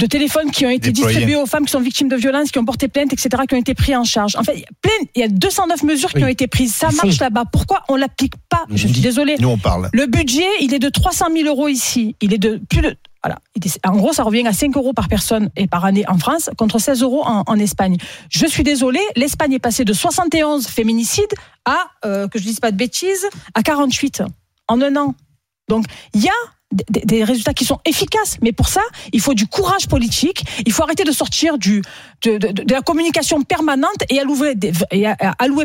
de 0.00 0.06
téléphones 0.06 0.50
qui 0.50 0.66
ont 0.66 0.70
été 0.70 0.90
distribués 0.90 1.36
aux 1.36 1.46
femmes 1.46 1.66
qui 1.66 1.70
sont 1.70 1.80
victimes 1.80 2.08
de 2.08 2.16
violences, 2.16 2.50
qui 2.50 2.58
ont 2.58 2.64
porté 2.64 2.88
plainte, 2.88 3.12
etc., 3.12 3.28
qui 3.48 3.54
ont 3.54 3.58
été 3.58 3.74
pris 3.74 3.94
en 3.94 4.04
charge. 4.04 4.34
En 4.36 4.42
fait, 4.42 4.54
il 4.54 4.60
y 4.60 4.64
a 4.64 4.68
plein, 4.82 5.08
il 5.14 5.20
y 5.20 5.24
a 5.24 5.28
209 5.28 5.82
mesures 5.84 6.12
qui 6.12 6.24
ont 6.24 6.28
été 6.28 6.46
prises. 6.48 6.74
Ça 6.74 6.90
marche 6.90 7.20
là-bas. 7.20 7.44
Pourquoi 7.52 7.82
on 7.88 7.96
l'applique 7.96 8.34
pas 8.48 8.64
Je 8.70 8.88
suis 8.88 9.00
désolée. 9.00 9.36
Nous 9.38 9.48
on 9.48 9.58
parle. 9.58 9.88
Le 9.92 10.06
budget, 10.06 10.46
il 10.60 10.74
est 10.74 10.80
de 10.80 10.88
300 10.88 11.26
000 11.32 11.48
euros 11.48 11.68
ici. 11.68 12.16
Il 12.20 12.34
est 12.34 12.38
de 12.38 12.60
plus 12.68 12.80
de. 12.80 12.96
Voilà. 13.22 13.38
En 13.86 13.96
gros, 13.96 14.12
ça 14.12 14.22
revient 14.24 14.46
à 14.46 14.52
5 14.52 14.76
euros 14.76 14.92
par 14.92 15.08
personne 15.08 15.48
et 15.56 15.66
par 15.66 15.84
année 15.84 16.04
en 16.08 16.18
France, 16.18 16.50
contre 16.58 16.78
16 16.78 17.02
euros 17.02 17.22
en, 17.24 17.44
en 17.46 17.58
Espagne. 17.58 17.96
Je 18.28 18.46
suis 18.46 18.64
désolée, 18.64 19.00
l'Espagne 19.16 19.54
est 19.54 19.58
passée 19.58 19.84
de 19.84 19.94
71 19.94 20.66
féminicides 20.66 21.32
à, 21.64 21.78
euh, 22.04 22.28
que 22.28 22.38
je 22.38 22.44
dise 22.44 22.60
pas 22.60 22.70
de 22.70 22.76
bêtises, 22.76 23.26
à 23.54 23.62
48 23.62 24.24
en 24.68 24.80
un 24.82 24.96
an. 24.96 25.14
Donc, 25.68 25.86
il 26.12 26.22
y 26.22 26.28
a 26.28 26.32
des, 26.90 27.24
résultats 27.24 27.54
qui 27.54 27.64
sont 27.64 27.78
efficaces. 27.84 28.36
Mais 28.42 28.52
pour 28.52 28.68
ça, 28.68 28.80
il 29.12 29.20
faut 29.20 29.34
du 29.34 29.46
courage 29.46 29.86
politique. 29.88 30.44
Il 30.66 30.72
faut 30.72 30.82
arrêter 30.82 31.04
de 31.04 31.12
sortir 31.12 31.56
de, 31.58 31.82
la 32.72 32.80
communication 32.82 33.42
permanente 33.42 34.02
et 34.10 34.18
allouer 34.18 34.54
des, 34.54 34.72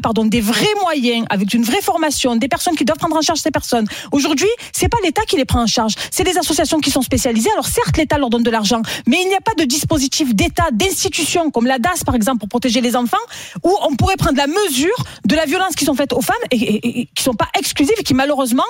pardon 0.03 0.25
des 0.25 0.41
vrais 0.41 0.65
moyens 0.83 1.25
avec 1.29 1.53
une 1.53 1.63
vraie 1.63 1.81
formation, 1.81 2.35
des 2.35 2.47
personnes 2.47 2.75
qui 2.75 2.85
doivent 2.85 2.97
prendre 2.99 3.17
en 3.17 3.21
charge 3.21 3.39
ces 3.39 3.51
personnes. 3.51 3.87
Aujourd'hui, 4.11 4.47
c'est 4.71 4.89
pas 4.89 4.97
l'État 5.03 5.23
qui 5.23 5.37
les 5.37 5.45
prend 5.45 5.61
en 5.63 5.67
charge, 5.67 5.93
c'est 6.11 6.23
les 6.23 6.37
associations 6.37 6.79
qui 6.79 6.91
sont 6.91 7.01
spécialisées. 7.01 7.49
Alors 7.53 7.67
certes, 7.67 7.97
l'État 7.97 8.17
leur 8.17 8.29
donne 8.29 8.43
de 8.43 8.51
l'argent, 8.51 8.81
mais 9.07 9.17
il 9.21 9.27
n'y 9.29 9.35
a 9.35 9.41
pas 9.41 9.55
de 9.57 9.63
dispositif 9.63 10.35
d'État, 10.35 10.69
d'institution 10.71 11.49
comme 11.51 11.65
la 11.65 11.79
DAS 11.79 12.03
par 12.05 12.15
exemple 12.15 12.39
pour 12.39 12.49
protéger 12.49 12.81
les 12.81 12.95
enfants, 12.95 13.17
où 13.63 13.75
on 13.89 13.95
pourrait 13.95 14.17
prendre 14.17 14.37
la 14.37 14.47
mesure 14.47 15.03
de 15.25 15.35
la 15.35 15.45
violence 15.45 15.75
qui 15.75 15.85
sont 15.85 15.95
faites 15.95 16.13
aux 16.13 16.21
femmes 16.21 16.35
et, 16.51 16.55
et- 16.57 16.99
et 17.01 17.05
qui 17.15 17.23
sont 17.23 17.33
pas 17.33 17.49
exclusives 17.57 17.95
et 17.99 18.03
qui 18.03 18.13
malheureusement 18.13 18.63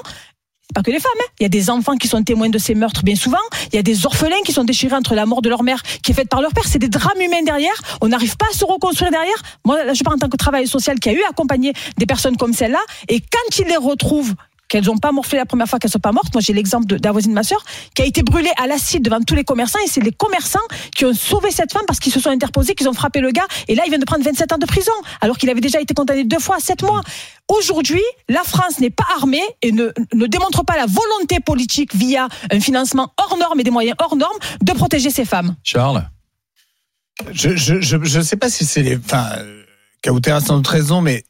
pas 0.73 0.83
que 0.83 0.91
les 0.91 0.99
femmes. 0.99 1.11
hein. 1.19 1.27
Il 1.39 1.43
y 1.43 1.45
a 1.45 1.49
des 1.49 1.69
enfants 1.69 1.95
qui 1.95 2.07
sont 2.07 2.23
témoins 2.23 2.49
de 2.49 2.57
ces 2.57 2.75
meurtres 2.75 3.03
bien 3.03 3.15
souvent. 3.15 3.37
Il 3.71 3.75
y 3.75 3.79
a 3.79 3.83
des 3.83 4.05
orphelins 4.05 4.41
qui 4.45 4.51
sont 4.53 4.63
déchirés 4.63 4.95
entre 4.95 5.15
la 5.15 5.25
mort 5.25 5.41
de 5.41 5.49
leur 5.49 5.63
mère 5.63 5.81
qui 6.03 6.11
est 6.11 6.13
faite 6.13 6.29
par 6.29 6.41
leur 6.41 6.53
père. 6.53 6.65
C'est 6.67 6.79
des 6.79 6.89
drames 6.89 7.19
humains 7.19 7.43
derrière. 7.43 7.73
On 8.01 8.07
n'arrive 8.09 8.37
pas 8.37 8.45
à 8.51 8.53
se 8.55 8.65
reconstruire 8.65 9.11
derrière. 9.11 9.41
Moi, 9.65 9.83
là, 9.83 9.93
je 9.93 10.03
parle 10.03 10.17
en 10.17 10.19
tant 10.19 10.29
que 10.29 10.37
travailleur 10.37 10.69
social 10.69 10.99
qui 10.99 11.09
a 11.09 11.13
eu 11.13 11.21
accompagné 11.29 11.73
des 11.97 12.05
personnes 12.05 12.37
comme 12.37 12.53
celle-là. 12.53 12.79
Et 13.07 13.19
quand 13.19 13.57
ils 13.59 13.65
les 13.67 13.77
retrouvent, 13.77 14.35
qu'elles 14.69 14.85
n'ont 14.85 14.97
pas 14.97 15.11
morflé 15.11 15.37
la 15.37 15.45
première 15.45 15.67
fois, 15.67 15.79
qu'elles 15.79 15.91
sont 15.91 15.99
pas 15.99 16.11
mortes. 16.11 16.33
Moi, 16.33 16.41
j'ai 16.41 16.53
l'exemple 16.53 16.85
de, 16.85 16.97
de 16.97 17.03
la 17.03 17.11
voisine 17.11 17.31
de 17.31 17.35
ma 17.35 17.43
sœur 17.43 17.63
qui 17.95 18.01
a 18.01 18.05
été 18.05 18.23
brûlée 18.23 18.51
à 18.57 18.67
l'acide 18.67 19.03
devant 19.03 19.19
tous 19.21 19.35
les 19.35 19.43
commerçants. 19.43 19.79
Et 19.83 19.89
c'est 19.89 20.01
les 20.01 20.11
commerçants 20.11 20.59
qui 20.95 21.05
ont 21.05 21.13
sauvé 21.13 21.51
cette 21.51 21.73
femme 21.73 21.83
parce 21.87 21.99
qu'ils 21.99 22.13
se 22.13 22.19
sont 22.19 22.29
interposés, 22.29 22.75
qu'ils 22.75 22.87
ont 22.87 22.93
frappé 22.93 23.19
le 23.19 23.31
gars. 23.31 23.47
Et 23.67 23.75
là, 23.75 23.83
il 23.85 23.89
vient 23.89 23.99
de 23.99 24.05
prendre 24.05 24.23
27 24.23 24.53
ans 24.53 24.57
de 24.57 24.65
prison 24.65 24.91
alors 25.21 25.37
qu'il 25.37 25.49
avait 25.49 25.61
déjà 25.61 25.81
été 25.81 25.93
condamné 25.93 26.23
deux 26.23 26.39
fois 26.39 26.57
à 26.57 26.59
7 26.59 26.83
mois. 26.83 27.01
Aujourd'hui, 27.49 28.03
la 28.29 28.43
France 28.43 28.79
n'est 28.79 28.91
pas 28.91 29.07
armée 29.15 29.41
et 29.63 29.71
ne, 29.71 29.91
ne 30.13 30.25
démontre 30.27 30.63
pas 30.63 30.77
la 30.77 30.85
volonté 30.85 31.39
politique 31.39 31.95
via 31.95 32.29
un 32.51 32.59
financement 32.59 33.11
hors 33.17 33.37
norme 33.37 33.59
et 33.59 33.63
des 33.63 33.71
moyens 33.71 33.95
hors 33.99 34.15
normes 34.15 34.37
de 34.61 34.71
protéger 34.73 35.09
ces 35.09 35.25
femmes. 35.25 35.55
Charles? 35.63 36.07
Je 37.31 37.55
je 37.55 37.81
je, 37.81 37.97
je 38.01 38.21
sais 38.21 38.37
pas 38.37 38.49
si 38.49 38.65
c'est 38.65 38.81
les 38.81 38.95
enfin 38.95 39.27
Kauter 40.01 40.31
a 40.31 40.39
sans 40.39 40.57
doute 40.57 40.67
raison 40.67 41.01
mais 41.01 41.25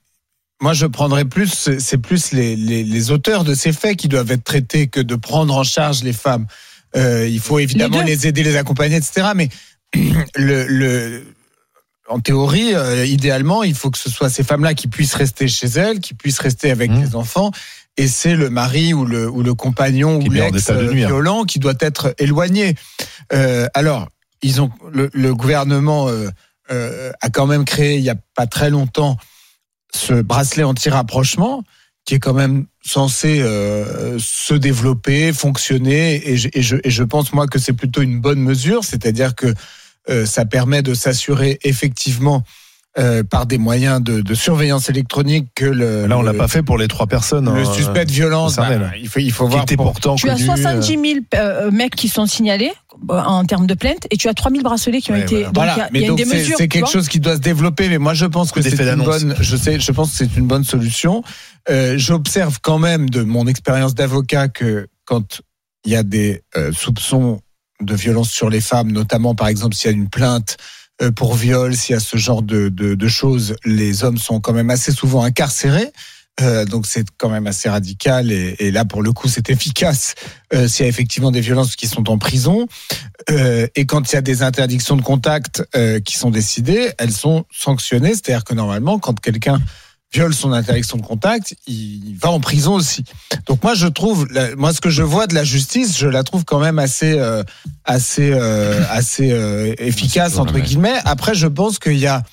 moi 0.61 0.73
je 0.73 0.85
prendrais 0.85 1.25
plus 1.25 1.69
c'est 1.79 1.97
plus 1.97 2.31
les, 2.31 2.55
les 2.55 2.83
les 2.83 3.11
auteurs 3.11 3.43
de 3.43 3.53
ces 3.53 3.71
faits 3.71 3.97
qui 3.97 4.07
doivent 4.07 4.31
être 4.31 4.43
traités 4.43 4.87
que 4.87 4.99
de 4.99 5.15
prendre 5.15 5.55
en 5.55 5.63
charge 5.63 6.03
les 6.03 6.13
femmes. 6.13 6.47
Euh, 6.95 7.27
il 7.27 7.39
faut 7.39 7.59
évidemment 7.59 8.01
les, 8.01 8.25
aider, 8.27 8.41
les 8.43 8.55
accompagner, 8.55 8.95
etc. 8.95 9.29
Mais 9.35 9.49
le, 10.35 10.65
le 10.67 11.23
en 12.09 12.19
théorie, 12.19 12.73
euh, 12.73 13.05
idéalement, 13.05 13.63
il 13.63 13.75
faut 13.75 13.91
que 13.91 13.97
ce 13.97 14.09
soit 14.09 14.29
ces 14.29 14.43
femmes-là 14.43 14.73
qui 14.73 14.87
puissent 14.87 15.13
rester 15.13 15.47
chez 15.47 15.67
elles, 15.67 15.99
qui 15.99 16.15
puissent 16.15 16.39
rester 16.39 16.71
avec 16.71 16.89
Mmh. 16.89 17.01
les 17.03 17.15
enfants. 17.15 17.51
Et 17.97 18.07
c'est 18.07 18.35
le 18.35 18.49
mari 18.49 18.93
ou 18.93 19.05
le, 19.05 19.29
ou 19.29 19.43
le 19.43 19.53
compagnon 19.53 20.19
Qui 20.19 20.29
ou 20.29 20.31
l'ex 20.31 20.69
euh, 20.69 20.89
violent 20.89 21.43
qui 21.43 21.59
doit 21.59 21.75
être 21.79 22.15
éloigné. 22.17 22.75
Euh, 23.33 23.67
alors, 23.73 24.07
ils 24.41 24.61
ont 24.61 24.71
le, 24.91 25.09
le 25.13 25.35
gouvernement 25.35 26.07
euh, 26.07 26.29
euh, 26.71 27.11
a 27.21 27.29
quand 27.29 27.45
même 27.45 27.65
créé 27.65 27.97
il 27.97 28.03
y 28.03 28.09
a 28.09 28.15
pas 28.35 28.47
très 28.47 28.69
longtemps 28.69 29.17
ce 29.93 30.13
bracelet 30.21 30.63
anti-rapprochement 30.63 31.63
qui 32.05 32.15
est 32.15 32.19
quand 32.19 32.33
même 32.33 32.65
censé 32.83 33.39
euh, 33.41 34.17
se 34.19 34.53
développer, 34.55 35.31
fonctionner, 35.33 36.27
et 36.27 36.37
je, 36.37 36.49
et, 36.53 36.61
je, 36.63 36.77
et 36.83 36.89
je 36.89 37.03
pense 37.03 37.33
moi 37.33 37.45
que 37.45 37.59
c'est 37.59 37.73
plutôt 37.73 38.01
une 38.01 38.19
bonne 38.19 38.39
mesure, 38.39 38.83
c'est-à-dire 38.83 39.35
que 39.35 39.53
euh, 40.09 40.25
ça 40.25 40.45
permet 40.45 40.81
de 40.81 40.93
s'assurer 40.95 41.59
effectivement 41.63 42.43
euh, 42.97 43.23
par 43.23 43.45
des 43.45 43.59
moyens 43.59 44.01
de, 44.01 44.21
de 44.21 44.33
surveillance 44.33 44.89
électronique 44.89 45.49
que 45.53 45.65
le 45.65 46.07
Là, 46.07 46.17
on 46.17 46.23
l'a 46.23 46.33
pas 46.33 46.47
fait 46.47 46.63
pour 46.63 46.79
les 46.79 46.87
trois 46.87 47.05
personnes. 47.05 47.53
le 47.53 47.61
hein, 47.61 47.73
suspect 47.73 48.05
de 48.05 48.11
violence, 48.11 48.55
bah, 48.55 48.69
il 48.99 49.07
faut 49.07 49.19
il 49.19 49.31
faut 49.31 49.45
qui 49.45 49.51
voir 49.51 49.63
était 49.63 49.75
pour- 49.75 49.91
pourtant 49.91 50.15
Tu 50.15 50.27
as 50.27 50.33
connu, 50.33 50.45
70 50.45 50.97
euh, 50.97 51.03
000 51.03 51.19
euh, 51.35 51.69
mecs 51.71 51.95
qui 51.95 52.07
sont 52.09 52.25
signalés 52.25 52.71
en 53.07 53.45
termes 53.45 53.67
de 53.67 53.73
plaintes 53.73 54.07
et 54.11 54.17
tu 54.17 54.27
as 54.27 54.33
3 54.33 54.51
000 54.51 54.63
bracelets 54.63 54.99
qui 55.01 55.11
ont 55.11 55.15
Ouais, 55.15 55.21
été. 55.21 55.45
voilà. 55.53 55.75
Donc 55.75 55.77
il 55.77 55.79
y 55.79 55.81
a, 55.81 55.87
il 55.87 55.93
mais 55.93 56.01
y 56.01 56.05
a 56.05 56.07
donc 56.09 56.17
des 56.17 56.25
c'est 56.25 56.35
mesures. 56.37 56.55
c'est 56.57 56.67
quelque 56.67 56.89
chose 56.89 57.07
qui 57.07 57.19
doit 57.19 57.35
se 57.35 57.41
développer. 57.41 57.87
Mais 57.89 57.97
moi, 57.97 58.13
je 58.13 58.25
pense 58.25 58.51
que 58.51 58.61
c'est 58.61 58.79
une 58.81 59.03
bonne. 59.03 59.35
Je 59.39 59.55
sais, 59.55 59.79
je 59.79 59.91
pense 59.91 60.11
que 60.11 60.17
c'est 60.17 60.35
une 60.37 60.47
bonne 60.47 60.63
solution. 60.63 61.23
Euh, 61.69 61.97
J'observe 61.97 62.59
quand 62.61 62.79
même 62.79 63.09
de 63.09 63.23
mon 63.23 63.47
expérience 63.47 63.95
d'avocat 63.95 64.47
que 64.49 64.87
quand 65.05 65.41
il 65.85 65.91
y 65.93 65.95
a 65.95 66.03
des 66.03 66.41
euh, 66.57 66.71
soupçons 66.73 67.39
de 67.81 67.95
violence 67.95 68.29
sur 68.29 68.49
les 68.49 68.59
femmes, 68.61 68.91
notamment 68.91 69.35
par 69.35 69.47
exemple 69.47 69.75
s'il 69.75 69.89
y 69.89 69.93
a 69.93 69.97
une 69.97 70.09
plainte 70.09 70.57
euh, 71.01 71.11
pour 71.11 71.35
viol, 71.35 71.73
s'il 71.75 71.93
y 71.93 71.97
a 71.97 72.01
ce 72.01 72.17
genre 72.17 72.41
de, 72.41 72.67
de, 72.69 72.95
de 72.95 73.07
choses, 73.07 73.55
les 73.63 74.03
hommes 74.03 74.17
sont 74.17 74.41
quand 74.41 74.51
même 74.53 74.69
assez 74.69 74.91
souvent 74.91 75.23
incarcérés. 75.23 75.89
Euh, 76.41 76.65
donc 76.65 76.85
c'est 76.85 77.05
quand 77.17 77.29
même 77.29 77.47
assez 77.47 77.67
radical 77.69 78.31
et, 78.31 78.55
et 78.59 78.71
là 78.71 78.85
pour 78.85 79.01
le 79.01 79.11
coup 79.11 79.27
c'est 79.27 79.49
efficace 79.49 80.15
euh, 80.53 80.67
s'il 80.67 80.83
y 80.83 80.85
a 80.85 80.89
effectivement 80.89 81.31
des 81.31 81.41
violences 81.41 81.75
qui 81.75 81.87
sont 81.87 82.09
en 82.09 82.17
prison. 82.17 82.67
Euh, 83.29 83.67
et 83.75 83.85
quand 83.85 84.11
il 84.11 84.15
y 84.15 84.17
a 84.17 84.21
des 84.21 84.41
interdictions 84.43 84.95
de 84.95 85.01
contact 85.01 85.63
qui 86.05 86.15
sont 86.17 86.31
décidées 86.31 86.91
elles 86.97 87.11
sont 87.11 87.45
sanctionnées. 87.51 88.13
C'est-à-dire 88.13 88.43
que 88.43 88.53
normalement 88.53 88.99
quand 88.99 89.19
quelqu'un 89.19 89.59
viole 90.13 90.33
son 90.33 90.53
interdiction 90.53 90.97
de 90.97 91.03
contact 91.05 91.55
il 91.67 92.15
va 92.21 92.31
en 92.31 92.39
prison 92.39 92.73
aussi. 92.73 93.03
Donc 93.45 93.61
moi 93.63 93.73
je 93.75 93.87
trouve 93.87 94.25
la- 94.31 94.55
moi 94.55 94.73
ce 94.73 94.81
que 94.81 94.89
je 94.89 95.03
vois 95.03 95.27
de 95.27 95.35
la 95.35 95.43
justice 95.43 95.97
je 95.97 96.07
la 96.07 96.23
trouve 96.23 96.45
quand 96.45 96.59
même 96.59 96.79
assez 96.79 97.19
assez 97.85 98.33
assez 98.89 99.27
efficace 99.77 100.37
entre 100.37 100.57
guillemets. 100.59 100.99
Après 101.05 101.35
je 101.35 101.47
pense 101.47 101.79
qu'il 101.79 101.97
y 101.97 102.07
a 102.07 102.23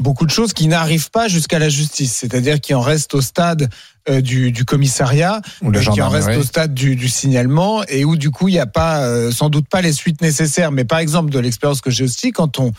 beaucoup 0.00 0.26
de 0.26 0.30
choses 0.30 0.52
qui 0.52 0.68
n'arrivent 0.68 1.10
pas 1.10 1.28
jusqu'à 1.28 1.58
la 1.58 1.68
justice, 1.68 2.14
c'est-à-dire 2.14 2.60
qui 2.60 2.74
en 2.74 2.80
restent 2.80 3.14
au 3.14 3.20
stade 3.20 3.68
euh, 4.08 4.20
du, 4.20 4.52
du 4.52 4.64
commissariat, 4.64 5.40
Ou 5.62 5.72
euh, 5.72 5.80
qui 5.80 6.00
en 6.00 6.08
restent 6.08 6.36
au 6.36 6.42
stade 6.42 6.72
du, 6.72 6.96
du 6.96 7.08
signalement, 7.08 7.82
et 7.84 8.04
où 8.04 8.16
du 8.16 8.30
coup 8.30 8.48
il 8.48 8.52
n'y 8.52 8.60
a 8.60 8.66
pas, 8.66 9.02
euh, 9.02 9.30
sans 9.32 9.50
doute 9.50 9.68
pas 9.68 9.80
les 9.82 9.92
suites 9.92 10.20
nécessaires. 10.22 10.72
Mais 10.72 10.84
par 10.84 10.98
exemple 10.98 11.30
de 11.30 11.38
l'expérience 11.38 11.80
que 11.80 11.90
j'ai 11.90 12.04
aussi, 12.04 12.30
quand 12.32 12.58
on 12.58 12.72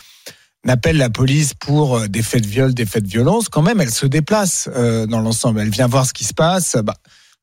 appelle 0.68 0.96
la 0.96 1.10
police 1.10 1.54
pour 1.54 1.96
euh, 1.96 2.08
des 2.08 2.22
faits 2.22 2.42
de 2.42 2.48
viol, 2.48 2.74
des 2.74 2.86
faits 2.86 3.04
de 3.04 3.08
violence, 3.08 3.48
quand 3.48 3.62
même 3.62 3.80
elle 3.80 3.90
se 3.90 4.06
déplace 4.06 4.68
euh, 4.74 5.06
dans 5.06 5.20
l'ensemble, 5.20 5.60
elle 5.60 5.70
vient 5.70 5.86
voir 5.86 6.06
ce 6.06 6.12
qui 6.12 6.24
se 6.24 6.34
passe. 6.34 6.76
Bah, 6.82 6.94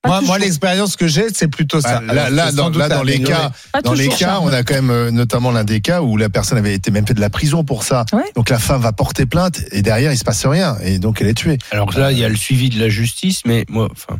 moi, 0.05 0.21
moi 0.21 0.37
l'expérience 0.37 0.95
que 0.95 1.07
j'ai, 1.07 1.27
c'est 1.33 1.47
plutôt 1.47 1.81
ça. 1.81 2.01
Bah, 2.01 2.29
là, 2.29 2.51
dans, 2.51 2.69
là, 2.69 2.87
dans 2.87 3.03
les 3.03 3.21
cas, 3.21 3.51
dans 3.83 3.93
les 3.93 4.09
cas, 4.09 4.39
on 4.41 4.49
a 4.49 4.63
quand 4.63 4.75
même 4.75 4.89
euh, 4.89 5.11
notamment 5.11 5.51
l'un 5.51 5.63
des 5.63 5.81
cas 5.81 6.01
où 6.01 6.17
la 6.17 6.29
personne 6.29 6.57
avait 6.57 6.73
été 6.73 6.91
même 6.91 7.05
fait 7.07 7.13
de 7.13 7.21
la 7.21 7.29
prison 7.29 7.63
pour 7.63 7.83
ça. 7.83 8.05
Donc 8.35 8.49
la 8.49 8.59
femme 8.59 8.81
va 8.81 8.93
porter 8.93 9.25
plainte 9.25 9.61
et 9.71 9.81
derrière 9.81 10.11
il 10.11 10.17
se 10.17 10.23
passe 10.23 10.45
rien 10.45 10.77
et 10.81 10.99
donc 10.99 11.21
elle 11.21 11.27
est 11.27 11.33
tuée. 11.33 11.57
Alors 11.71 11.97
là, 11.97 12.11
il 12.11 12.17
y 12.17 12.23
a 12.23 12.29
le 12.29 12.35
suivi 12.35 12.69
de 12.69 12.79
la 12.79 12.89
justice, 12.89 13.41
mais 13.45 13.65
moi, 13.69 13.89
enfin, 13.91 14.19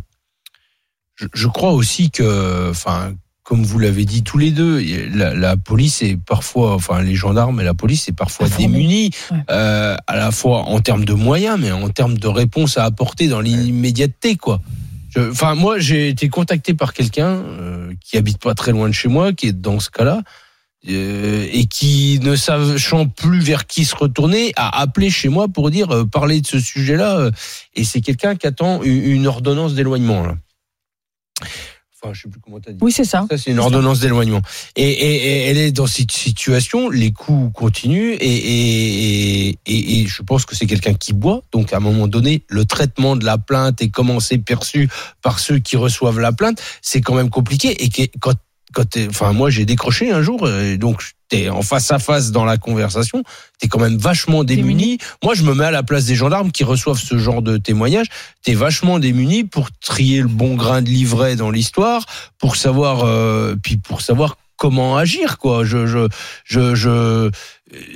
je, 1.16 1.28
je 1.34 1.48
crois 1.48 1.72
aussi 1.72 2.12
que, 2.12 2.70
enfin, 2.70 3.14
comme 3.44 3.64
vous 3.64 3.80
l'avez 3.80 4.04
dit 4.04 4.24
tous 4.24 4.38
les 4.38 4.52
deux, 4.52 4.84
la, 5.14 5.34
la 5.34 5.56
police 5.56 6.02
est 6.02 6.18
parfois, 6.18 6.74
enfin, 6.76 7.02
les 7.02 7.16
gendarmes 7.16 7.62
et 7.62 7.64
la 7.64 7.74
police 7.74 8.10
est 8.10 8.14
parfois 8.14 8.50
démunis, 8.50 9.12
euh, 9.50 9.96
à 10.06 10.16
la 10.18 10.32
fois 10.32 10.64
en 10.64 10.82
termes 10.82 11.06
de 11.06 11.14
moyens, 11.14 11.58
mais 11.58 11.72
en 11.72 11.88
termes 11.88 12.18
de 12.18 12.28
réponses 12.28 12.78
à 12.78 12.84
apporter 12.84 13.30
dans 13.30 13.40
l'immédiateté, 13.40 14.36
quoi. 14.36 14.60
Je- 15.18 15.30
Enfin, 15.32 15.56
moi, 15.56 15.80
j'ai 15.80 16.10
été 16.10 16.30
contacté 16.30 16.74
par 16.74 16.94
quelqu'un 16.94 17.28
euh, 17.28 17.92
qui 18.02 18.18
habite 18.18 18.38
pas 18.40 18.54
très 18.54 18.72
loin 18.72 18.88
de 18.88 18.94
chez 18.94 19.08
moi, 19.10 19.34
qui 19.34 19.48
est 19.48 19.52
dans 19.54 19.80
ce 19.80 19.90
cas-là. 19.90 20.22
euh, 20.88 21.48
et 21.52 21.66
qui 21.66 22.20
ne 22.22 22.36
sachant 22.36 23.08
plus 23.08 23.40
vers 23.40 23.66
qui 23.66 23.84
se 23.84 23.96
retourner 23.96 24.54
a 24.56 24.80
appelé 24.80 25.10
chez 25.10 25.28
moi 25.28 25.48
pour 25.48 25.72
dire 25.72 25.90
euh, 25.92 26.06
parler 26.06 26.40
de 26.40 26.46
ce 26.48 26.60
sujet-là 26.60 27.18
euh, 27.18 27.32
et 27.74 27.84
c'est 27.84 28.00
quelqu'un 28.00 28.36
qui 28.36 28.46
attend 28.48 28.84
une, 28.84 29.26
ordonnance 29.28 29.74
d'éloignement. 29.74 30.36
Enfin, 32.08 32.14
je 32.14 32.22
sais 32.22 32.30
plus 32.30 32.40
comment 32.40 32.60
t'as 32.60 32.72
dit. 32.72 32.78
Oui, 32.82 32.92
c'est 32.92 33.04
ça. 33.04 33.26
Ça, 33.30 33.38
c'est 33.38 33.52
une 33.52 33.60
ordonnance 33.60 34.00
d'éloignement. 34.00 34.42
Et, 34.76 34.84
et- 34.90 35.16
et 35.28 35.42
elle 35.50 35.58
est 35.58 35.72
dans 35.72 35.88
cette 35.88 36.12
situation, 36.12 36.90
les 36.90 37.12
coups 37.12 37.52
continuent, 37.54 38.16
et, 38.20 39.58
je 40.08 40.22
pense 40.24 40.46
que 40.46 40.56
c'est 40.56 40.66
quelqu'un 40.66 40.94
qui 40.94 41.14
boit. 41.14 41.42
Donc, 41.52 41.74
à 41.74 41.78
un 41.78 41.80
moment 41.82 42.08
donné, 42.08 42.44
le 42.48 42.66
traitement 42.66 43.16
de 43.16 43.26
la 43.26 43.38
plainte 43.38 43.82
et 43.82 43.90
comment 43.90 44.20
c'est 44.20 44.38
perçu 44.38 44.90
par 45.22 45.40
ceux 45.40 45.60
qui 45.60 45.76
reçoivent 45.78 46.20
la 46.20 46.32
plainte, 46.32 46.62
c'est 46.82 47.02
quand 47.02 47.16
même 47.16 47.30
compliqué. 47.30 47.84
Et 47.84 47.90
que, 47.90 48.04
quand, 48.20 48.34
quand 48.78 48.96
enfin, 49.10 49.34
moi, 49.34 49.50
j'ai 49.50 49.66
décroché 49.66 50.12
un 50.12 50.22
jour, 50.22 50.48
et 50.48 50.78
donc 50.78 51.04
t'es 51.30 51.50
en 51.50 51.64
face 51.64 51.90
à 51.90 51.98
face 51.98 52.32
dans 52.32 52.46
la 52.46 52.58
conversation, 52.58 53.24
t'es 53.58 53.68
quand 53.68 53.80
même 53.80 53.98
vachement 53.98 54.44
démuni. 54.44 55.00
Moi, 55.24 55.34
je 55.34 55.42
me 55.42 55.56
mets 55.56 55.66
à 55.66 55.72
la 55.72 55.82
place 55.82 56.06
des 56.06 56.14
gendarmes 56.14 56.52
qui 56.52 56.64
reçoivent 56.64 57.00
ce 57.00 57.18
genre 57.18 57.42
de 57.42 57.58
témoignages. 57.58 58.06
T'es 58.44 58.54
vachement 58.54 59.00
démuni 59.00 59.46
pour 59.46 59.70
trier 59.72 60.22
le 60.22 60.28
bon 60.28 60.54
grain 60.54 60.84
de 60.84 60.90
livret 60.90 61.36
dans 61.36 61.50
l'histoire, 61.50 62.06
pour 62.38 62.56
savoir, 62.56 63.04
euh, 63.04 63.56
puis 63.62 63.78
pour 63.78 64.02
savoir 64.02 64.38
comment 64.58 64.98
agir 64.98 65.38
quoi 65.38 65.64
je 65.64 65.86
je 65.86 66.08
je 66.44 66.76
je 66.76 67.30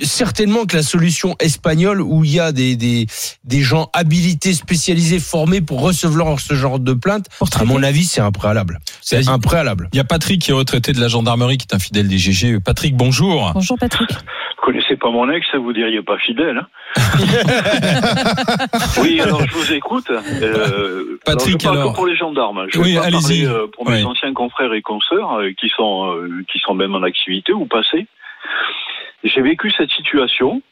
certainement 0.02 0.66
que 0.66 0.76
la 0.76 0.82
solution 0.82 1.34
espagnole 1.40 2.00
où 2.02 2.24
il 2.24 2.34
y 2.34 2.40
a 2.40 2.52
des, 2.52 2.76
des, 2.76 3.06
des 3.44 3.60
gens 3.60 3.88
habilités, 3.94 4.52
spécialisés, 4.52 5.18
formés 5.18 5.60
pour 5.60 5.80
recevoir 5.80 6.38
ce 6.40 6.54
genre 6.54 6.78
de 6.78 6.92
plainte, 6.92 7.26
à 7.58 7.64
mon 7.64 7.82
avis, 7.82 8.04
c'est 8.04 8.20
un 8.20 8.32
préalable. 8.32 8.78
C'est 9.00 9.28
un 9.28 9.38
préalable. 9.38 9.88
Il 9.92 9.96
y 9.96 10.00
a 10.00 10.04
Patrick 10.04 10.42
qui 10.42 10.50
est 10.50 10.54
retraité 10.54 10.92
de 10.92 11.00
la 11.00 11.08
gendarmerie, 11.08 11.58
qui 11.58 11.66
est 11.70 11.74
un 11.74 11.78
fidèle 11.78 12.08
des 12.08 12.18
GG. 12.18 12.60
Patrick, 12.60 12.96
bonjour. 12.96 13.50
Bonjour 13.54 13.78
Patrick. 13.78 14.10
Vous 14.10 14.66
connaissez 14.72 14.96
pas 14.96 15.10
mon 15.10 15.28
ex, 15.30 15.46
vous 15.56 15.72
diriez 15.72 16.02
pas 16.02 16.18
fidèle. 16.18 16.58
hein 16.58 16.66
oui, 19.00 19.20
alors 19.20 19.44
je 19.46 19.52
vous 19.54 19.72
écoute. 19.72 20.10
Euh, 20.10 21.18
Patrick, 21.24 21.54
alors, 21.54 21.60
je 21.60 21.66
parle 21.66 21.78
alors. 21.78 21.92
que 21.92 21.96
pour 21.96 22.06
les 22.06 22.16
gendarmes. 22.16 22.66
Je 22.68 22.78
vais 22.78 22.84
Oui, 22.84 22.94
pas 22.96 23.04
allez-y. 23.06 23.44
parler 23.44 23.46
euh, 23.46 23.66
pour 23.74 23.88
mes 23.88 23.96
Oui. 23.96 24.04
anciens 24.04 24.32
confrères 24.34 24.72
et 24.72 24.82
consoeurs 24.82 25.38
euh, 25.40 25.50
qui 25.58 25.68
sont 25.76 26.12
euh, 26.14 26.44
qui 26.52 26.58
sont 26.60 26.74
même 26.74 26.94
en 26.94 27.02
activité 27.02 27.52
ou 27.52 27.66
passés. 27.66 28.06
J'ai 29.24 29.42
vécu 29.42 29.70
cette 29.70 29.90
situation 29.90 30.62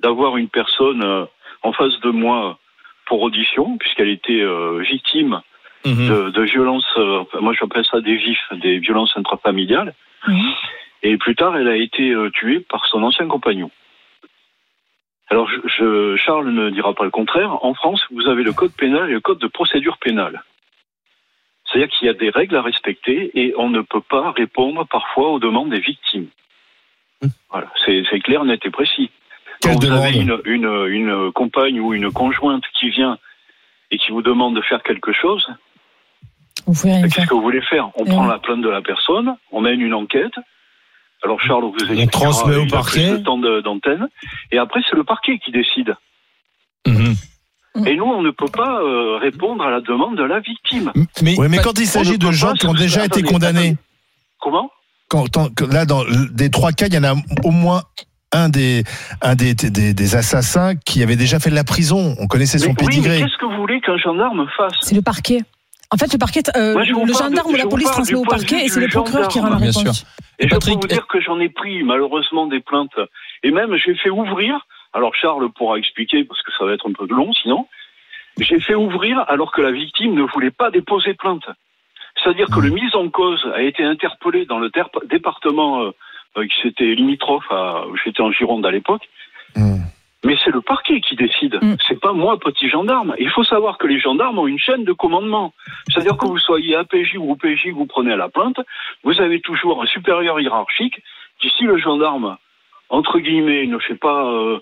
d'avoir 0.00 0.36
une 0.36 0.48
personne 0.48 1.02
euh, 1.04 1.24
en 1.62 1.72
face 1.72 1.98
de 2.00 2.10
moi 2.10 2.58
pour 3.06 3.22
audition, 3.22 3.78
puisqu'elle 3.78 4.08
était 4.10 4.40
euh, 4.42 4.78
victime 4.80 5.40
Mhm. 5.84 6.08
de, 6.08 6.30
de 6.30 6.42
violences. 6.42 6.92
euh, 6.96 7.22
moi, 7.40 7.54
j'appelle 7.58 7.84
ça 7.84 8.00
des 8.00 8.16
vifs, 8.16 8.52
des 8.52 8.78
violences 8.80 9.16
intrafamiliales. 9.16 9.94
Et 11.04 11.16
plus 11.16 11.36
tard, 11.36 11.56
elle 11.56 11.68
a 11.68 11.76
été 11.76 12.12
tuée 12.34 12.58
par 12.60 12.84
son 12.86 13.04
ancien 13.04 13.28
compagnon. 13.28 13.70
Alors, 15.30 15.48
je, 15.48 15.56
je- 15.66 16.16
Charles 16.16 16.48
ne 16.50 16.70
dira 16.70 16.94
pas 16.94 17.04
le 17.04 17.10
contraire. 17.12 17.64
En 17.64 17.74
France, 17.74 18.04
vous 18.10 18.26
avez 18.26 18.42
le 18.42 18.52
code 18.52 18.72
pénal 18.72 19.08
et 19.08 19.12
le 19.12 19.20
code 19.20 19.38
de 19.38 19.46
procédure 19.46 19.98
pénale. 19.98 20.42
C'est-à-dire 21.66 21.88
qu'il 21.90 22.06
y 22.06 22.10
a 22.10 22.14
des 22.14 22.30
règles 22.30 22.56
à 22.56 22.62
respecter 22.62 23.30
et 23.34 23.54
on 23.56 23.68
ne 23.70 23.80
peut 23.82 24.00
pas 24.00 24.32
répondre 24.32 24.84
parfois 24.90 25.28
aux 25.30 25.38
demandes 25.38 25.70
des 25.70 25.80
victimes. 25.80 26.28
Voilà, 27.50 27.68
c'est 27.84 28.20
clair, 28.20 28.44
net 28.44 28.60
et 28.64 28.70
précis. 28.70 29.10
Quand 29.62 29.74
vous 29.74 29.90
avez 29.90 30.16
une, 30.16 30.40
une, 30.44 30.86
une 30.88 31.32
compagne 31.32 31.80
ou 31.80 31.94
une 31.94 32.12
conjointe 32.12 32.62
qui 32.78 32.90
vient 32.90 33.18
et 33.90 33.98
qui 33.98 34.12
vous 34.12 34.22
demande 34.22 34.54
de 34.54 34.60
faire 34.62 34.82
quelque 34.82 35.12
chose, 35.12 35.46
qu'est-ce 36.66 37.08
faire. 37.08 37.28
que 37.28 37.34
vous 37.34 37.42
voulez 37.42 37.62
faire? 37.62 37.90
On 37.96 38.04
Et 38.04 38.08
prend 38.08 38.22
ouais. 38.26 38.32
la 38.32 38.38
plainte 38.38 38.60
de 38.62 38.68
la 38.68 38.82
personne, 38.82 39.34
on 39.50 39.60
mène 39.60 39.80
une 39.80 39.94
enquête. 39.94 40.34
Alors 41.24 41.40
Charles, 41.40 41.64
vous 41.64 41.74
expliquera, 41.78 42.06
transmet 42.06 42.56
au 42.56 42.66
parquet. 42.66 43.10
de 43.10 43.16
temps 43.16 43.38
d'antenne. 43.38 44.08
Et 44.52 44.58
après, 44.58 44.80
c'est 44.88 44.94
le 44.94 45.02
parquet 45.04 45.38
qui 45.38 45.50
décide. 45.50 45.96
Mhm. 46.86 47.16
Et 47.86 47.96
nous, 47.96 48.04
on 48.04 48.22
ne 48.22 48.30
peut 48.30 48.50
pas 48.52 48.80
euh, 48.80 49.18
répondre 49.18 49.64
à 49.64 49.70
la 49.70 49.80
demande 49.80 50.16
de 50.16 50.22
la 50.22 50.40
victime. 50.40 50.92
Mais, 51.22 51.36
quand 51.62 51.78
il 51.78 51.86
s'agit 51.86 52.18
de 52.18 52.30
gens 52.30 52.52
qui 52.54 52.66
ont 52.66 52.74
déjà 52.74 53.04
été 53.04 53.22
condamnés. 53.22 53.76
Comment? 54.40 54.70
Quand, 55.08 55.26
tant- 55.28 55.48
que 55.48 55.64
là, 55.64 55.84
dans 55.84 56.02
des 56.32 56.50
trois 56.50 56.72
cas, 56.72 56.86
il 56.86 56.94
y 56.94 56.98
en 56.98 57.04
a 57.04 57.14
au 57.44 57.50
moins 57.50 57.82
un 58.32 58.48
des, 58.50 58.84
un 59.22 59.34
des, 59.34 59.54
des, 59.54 59.94
des 59.94 60.16
assassins 60.16 60.74
qui 60.76 61.02
avait 61.02 61.16
déjà 61.16 61.40
fait 61.40 61.50
de 61.50 61.54
la 61.54 61.64
prison. 61.64 62.14
On 62.20 62.26
connaissait 62.26 62.58
son 62.58 62.74
Mais 62.78 62.86
oui, 62.86 63.02
qu'est-ce 63.02 63.38
que 63.38 63.46
vous 63.46 63.56
voulez 63.56 63.80
qu'un 63.80 63.96
gendarme 63.96 64.46
fasse? 64.56 64.74
C'est 64.82 64.94
le 64.94 65.02
parquet. 65.02 65.40
En 65.90 65.96
fait, 65.96 66.12
le 66.12 66.18
parquet, 66.18 66.42
euh, 66.54 66.74
Moi, 66.74 66.84
je 66.84 66.92
le 66.92 67.06
de- 67.06 67.12
gendarme 67.14 67.48
ou 67.48 67.52
je 67.52 67.56
la 67.62 67.66
police 67.66 67.90
transmet 67.90 68.16
au 68.18 68.24
parquet 68.24 68.66
et 68.66 68.68
c'est 68.68 68.80
le 68.80 68.88
procureur 68.88 69.28
qui 69.28 69.38
rend 69.40 69.46
la 69.46 69.52
gendarme. 69.52 69.70
Bien 69.72 69.80
réponse. 69.80 69.98
sûr. 70.00 70.08
Et, 70.38 70.44
Et 70.44 70.48
je 70.48 70.54
Patrick, 70.54 70.74
peux 70.74 70.80
vous 70.82 70.86
dire 70.94 71.06
que 71.06 71.20
j'en 71.22 71.40
ai 71.40 71.48
pris 71.48 71.82
malheureusement 71.82 72.46
des 72.46 72.60
plaintes. 72.60 72.92
Et 73.42 73.50
même 73.50 73.74
j'ai 73.76 73.94
fait 73.94 74.10
ouvrir. 74.10 74.54
Alors 74.92 75.14
Charles 75.14 75.50
pourra 75.56 75.78
expliquer 75.78 76.24
parce 76.24 76.42
que 76.42 76.50
ça 76.58 76.66
va 76.66 76.72
être 76.74 76.86
un 76.88 76.92
peu 76.92 77.06
long 77.12 77.32
sinon. 77.42 77.66
J'ai 78.38 78.60
fait 78.60 78.74
ouvrir 78.74 79.24
alors 79.28 79.50
que 79.52 79.62
la 79.62 79.72
victime 79.72 80.14
ne 80.14 80.22
voulait 80.22 80.50
pas 80.50 80.70
déposer 80.70 81.14
plainte. 81.14 81.44
C'est-à-dire 82.22 82.48
que 82.48 82.60
le 82.60 82.70
mise 82.70 82.94
en 82.94 83.08
cause 83.08 83.44
a 83.54 83.62
été 83.62 83.84
interpellé 83.84 84.46
dans 84.46 84.58
le 84.58 84.70
département 85.08 85.82
euh, 85.82 86.46
qui 86.46 86.54
c'était 86.62 86.94
limitrophe 86.94 87.50
à 87.50 87.84
j'étais 88.04 88.22
en 88.22 88.32
Gironde 88.32 88.66
à 88.66 88.70
l'époque. 88.70 89.08
Mais 90.24 90.36
c'est 90.44 90.50
le 90.50 90.60
parquet 90.60 91.00
qui 91.00 91.14
décide. 91.14 91.60
C'est 91.86 92.00
pas 92.00 92.12
moi, 92.12 92.38
petit 92.38 92.68
gendarme. 92.68 93.14
Il 93.20 93.30
faut 93.30 93.44
savoir 93.44 93.78
que 93.78 93.86
les 93.86 94.00
gendarmes 94.00 94.38
ont 94.38 94.48
une 94.48 94.58
chaîne 94.58 94.84
de 94.84 94.92
commandement. 94.92 95.54
C'est-à-dire 95.88 96.16
que 96.16 96.26
vous 96.26 96.38
soyez 96.38 96.74
APJ 96.74 97.16
ou 97.18 97.30
OPJ, 97.30 97.66
que 97.66 97.74
vous 97.74 97.86
prenez 97.86 98.12
à 98.12 98.16
la 98.16 98.28
plainte, 98.28 98.60
vous 99.04 99.20
avez 99.20 99.40
toujours 99.40 99.80
un 99.80 99.86
supérieur 99.86 100.40
hiérarchique 100.40 101.00
qui, 101.40 101.50
si 101.56 101.64
le 101.64 101.78
gendarme, 101.78 102.36
entre 102.88 103.20
guillemets, 103.20 103.66
ne 103.66 103.78
fait 103.78 103.94
pas 103.94 104.26
euh, 104.26 104.58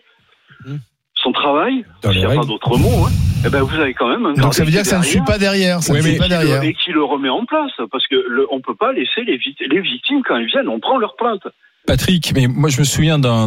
son 1.27 1.33
travail, 1.33 1.85
s'il 2.05 2.19
n'y 2.21 2.25
a 2.25 2.29
pas 2.35 2.45
d'autre 2.47 2.79
mot, 2.79 3.05
hein, 3.07 3.11
eh 3.45 3.49
ben 3.51 3.63
vous 3.63 3.75
avez 3.81 3.95
quand 3.95 4.09
même 4.09 4.25
un 4.27 4.33
Donc 4.35 4.55
ça 4.55 4.65
veut 4.65 4.71
dire 4.71 4.83
que 4.83 4.89
ça 4.89 4.99
ne 4.99 5.05
suit 5.05 5.21
pas 5.27 5.39
derrière. 5.39 5.83
Ça 5.83 5.93
Oui, 5.93 5.99
ne 5.99 6.05
suit 6.05 6.17
pas 6.19 6.27
et 6.27 6.29
qui 6.29 6.35
le- 6.35 6.39
derrière. 6.39 6.63
et 6.63 6.75
qui 6.75 6.91
le 6.93 7.03
remet 7.05 7.29
en 7.29 7.45
place. 7.45 7.73
Parce 7.91 8.07
que 8.07 8.15
le, 8.15 8.47
on 8.53 8.61
peut 8.61 8.75
pas 8.77 8.93
laisser 8.93 9.23
les, 9.27 9.37
vit- 9.37 9.57
les 9.69 9.81
victimes, 9.81 10.23
quand 10.27 10.37
elles 10.37 10.47
viennent, 10.47 10.69
on 10.69 10.79
prend 10.81 10.99
leur 10.99 11.17
plainte. 11.17 11.43
Patrick, 11.87 12.33
mais 12.35 12.47
moi 12.49 12.69
je 12.71 12.79
me 12.81 12.85
souviens 12.85 13.19
d'un 13.19 13.45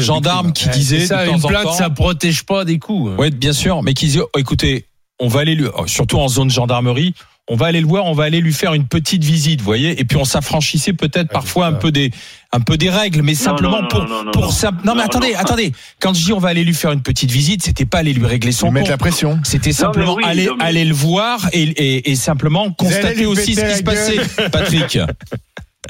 gendarme 0.00 0.52
qui 0.52 0.68
disait 0.70 1.00
ça, 1.00 1.24
de 1.24 1.30
une 1.30 1.36
en 1.44 1.48
plainte, 1.48 1.64
temps- 1.64 1.72
ça 1.72 1.90
protège 1.90 2.44
pas 2.44 2.64
des 2.64 2.78
coups. 2.78 3.12
Oui, 3.18 3.30
bien 3.30 3.52
sûr, 3.52 3.82
mais 3.82 3.94
qui 3.94 4.06
disait 4.06 4.20
oh, 4.22 4.38
écoutez, 4.38 4.86
on 5.20 5.28
va 5.28 5.40
aller 5.40 5.54
lui, 5.54 5.66
oh, 5.76 5.86
surtout 5.86 6.18
en 6.18 6.28
zone 6.28 6.50
gendarmerie, 6.50 7.14
on 7.48 7.56
va 7.56 7.66
aller 7.66 7.80
le 7.80 7.86
voir, 7.86 8.04
on 8.06 8.12
va 8.12 8.24
aller 8.24 8.40
lui 8.40 8.52
faire 8.52 8.72
une 8.72 8.86
petite 8.86 9.24
visite, 9.24 9.60
vous 9.60 9.64
voyez, 9.66 10.00
et 10.00 10.04
puis 10.04 10.16
on 10.16 10.24
s'affranchissait 10.24 10.92
peut-être 10.92 11.28
parfois 11.30 11.66
un 11.66 11.72
peu 11.72 11.90
des 11.90 12.10
un 12.52 12.60
peu 12.60 12.76
des 12.76 12.88
règles, 12.90 13.22
mais 13.22 13.34
simplement 13.34 13.82
non, 13.82 13.88
pour 13.88 14.04
non, 14.04 14.30
pour 14.30 14.52
ça. 14.52 14.70
Non, 14.84 14.94
mais 14.94 15.00
Non, 15.00 15.04
attendez, 15.06 15.34
attendez. 15.34 15.72
Quand 16.00 16.14
je 16.14 16.22
dis 16.24 16.32
on 16.32 16.38
va 16.38 16.50
aller 16.50 16.62
lui 16.64 16.74
faire 16.74 16.92
une 16.92 17.02
petite 17.02 17.30
visite, 17.30 17.62
c'était 17.62 17.84
pas 17.86 17.98
aller 17.98 18.12
lui 18.12 18.26
régler 18.26 18.52
son 18.52 18.66
Lui 18.68 18.74
mettre 18.74 18.90
la 18.90 18.96
pression. 18.98 19.40
C'était 19.44 19.72
simplement 19.72 20.14
oui, 20.14 20.22
aller 20.24 20.48
mais- 20.56 20.64
aller 20.64 20.84
le 20.84 20.94
voir 20.94 21.40
et, 21.52 21.62
et, 21.62 22.10
et 22.10 22.14
simplement 22.14 22.70
constater 22.72 23.26
aussi 23.26 23.54
ce 23.54 23.64
qui 23.64 23.76
se 23.76 23.82
passait, 23.82 24.18
Patrick. 24.52 24.98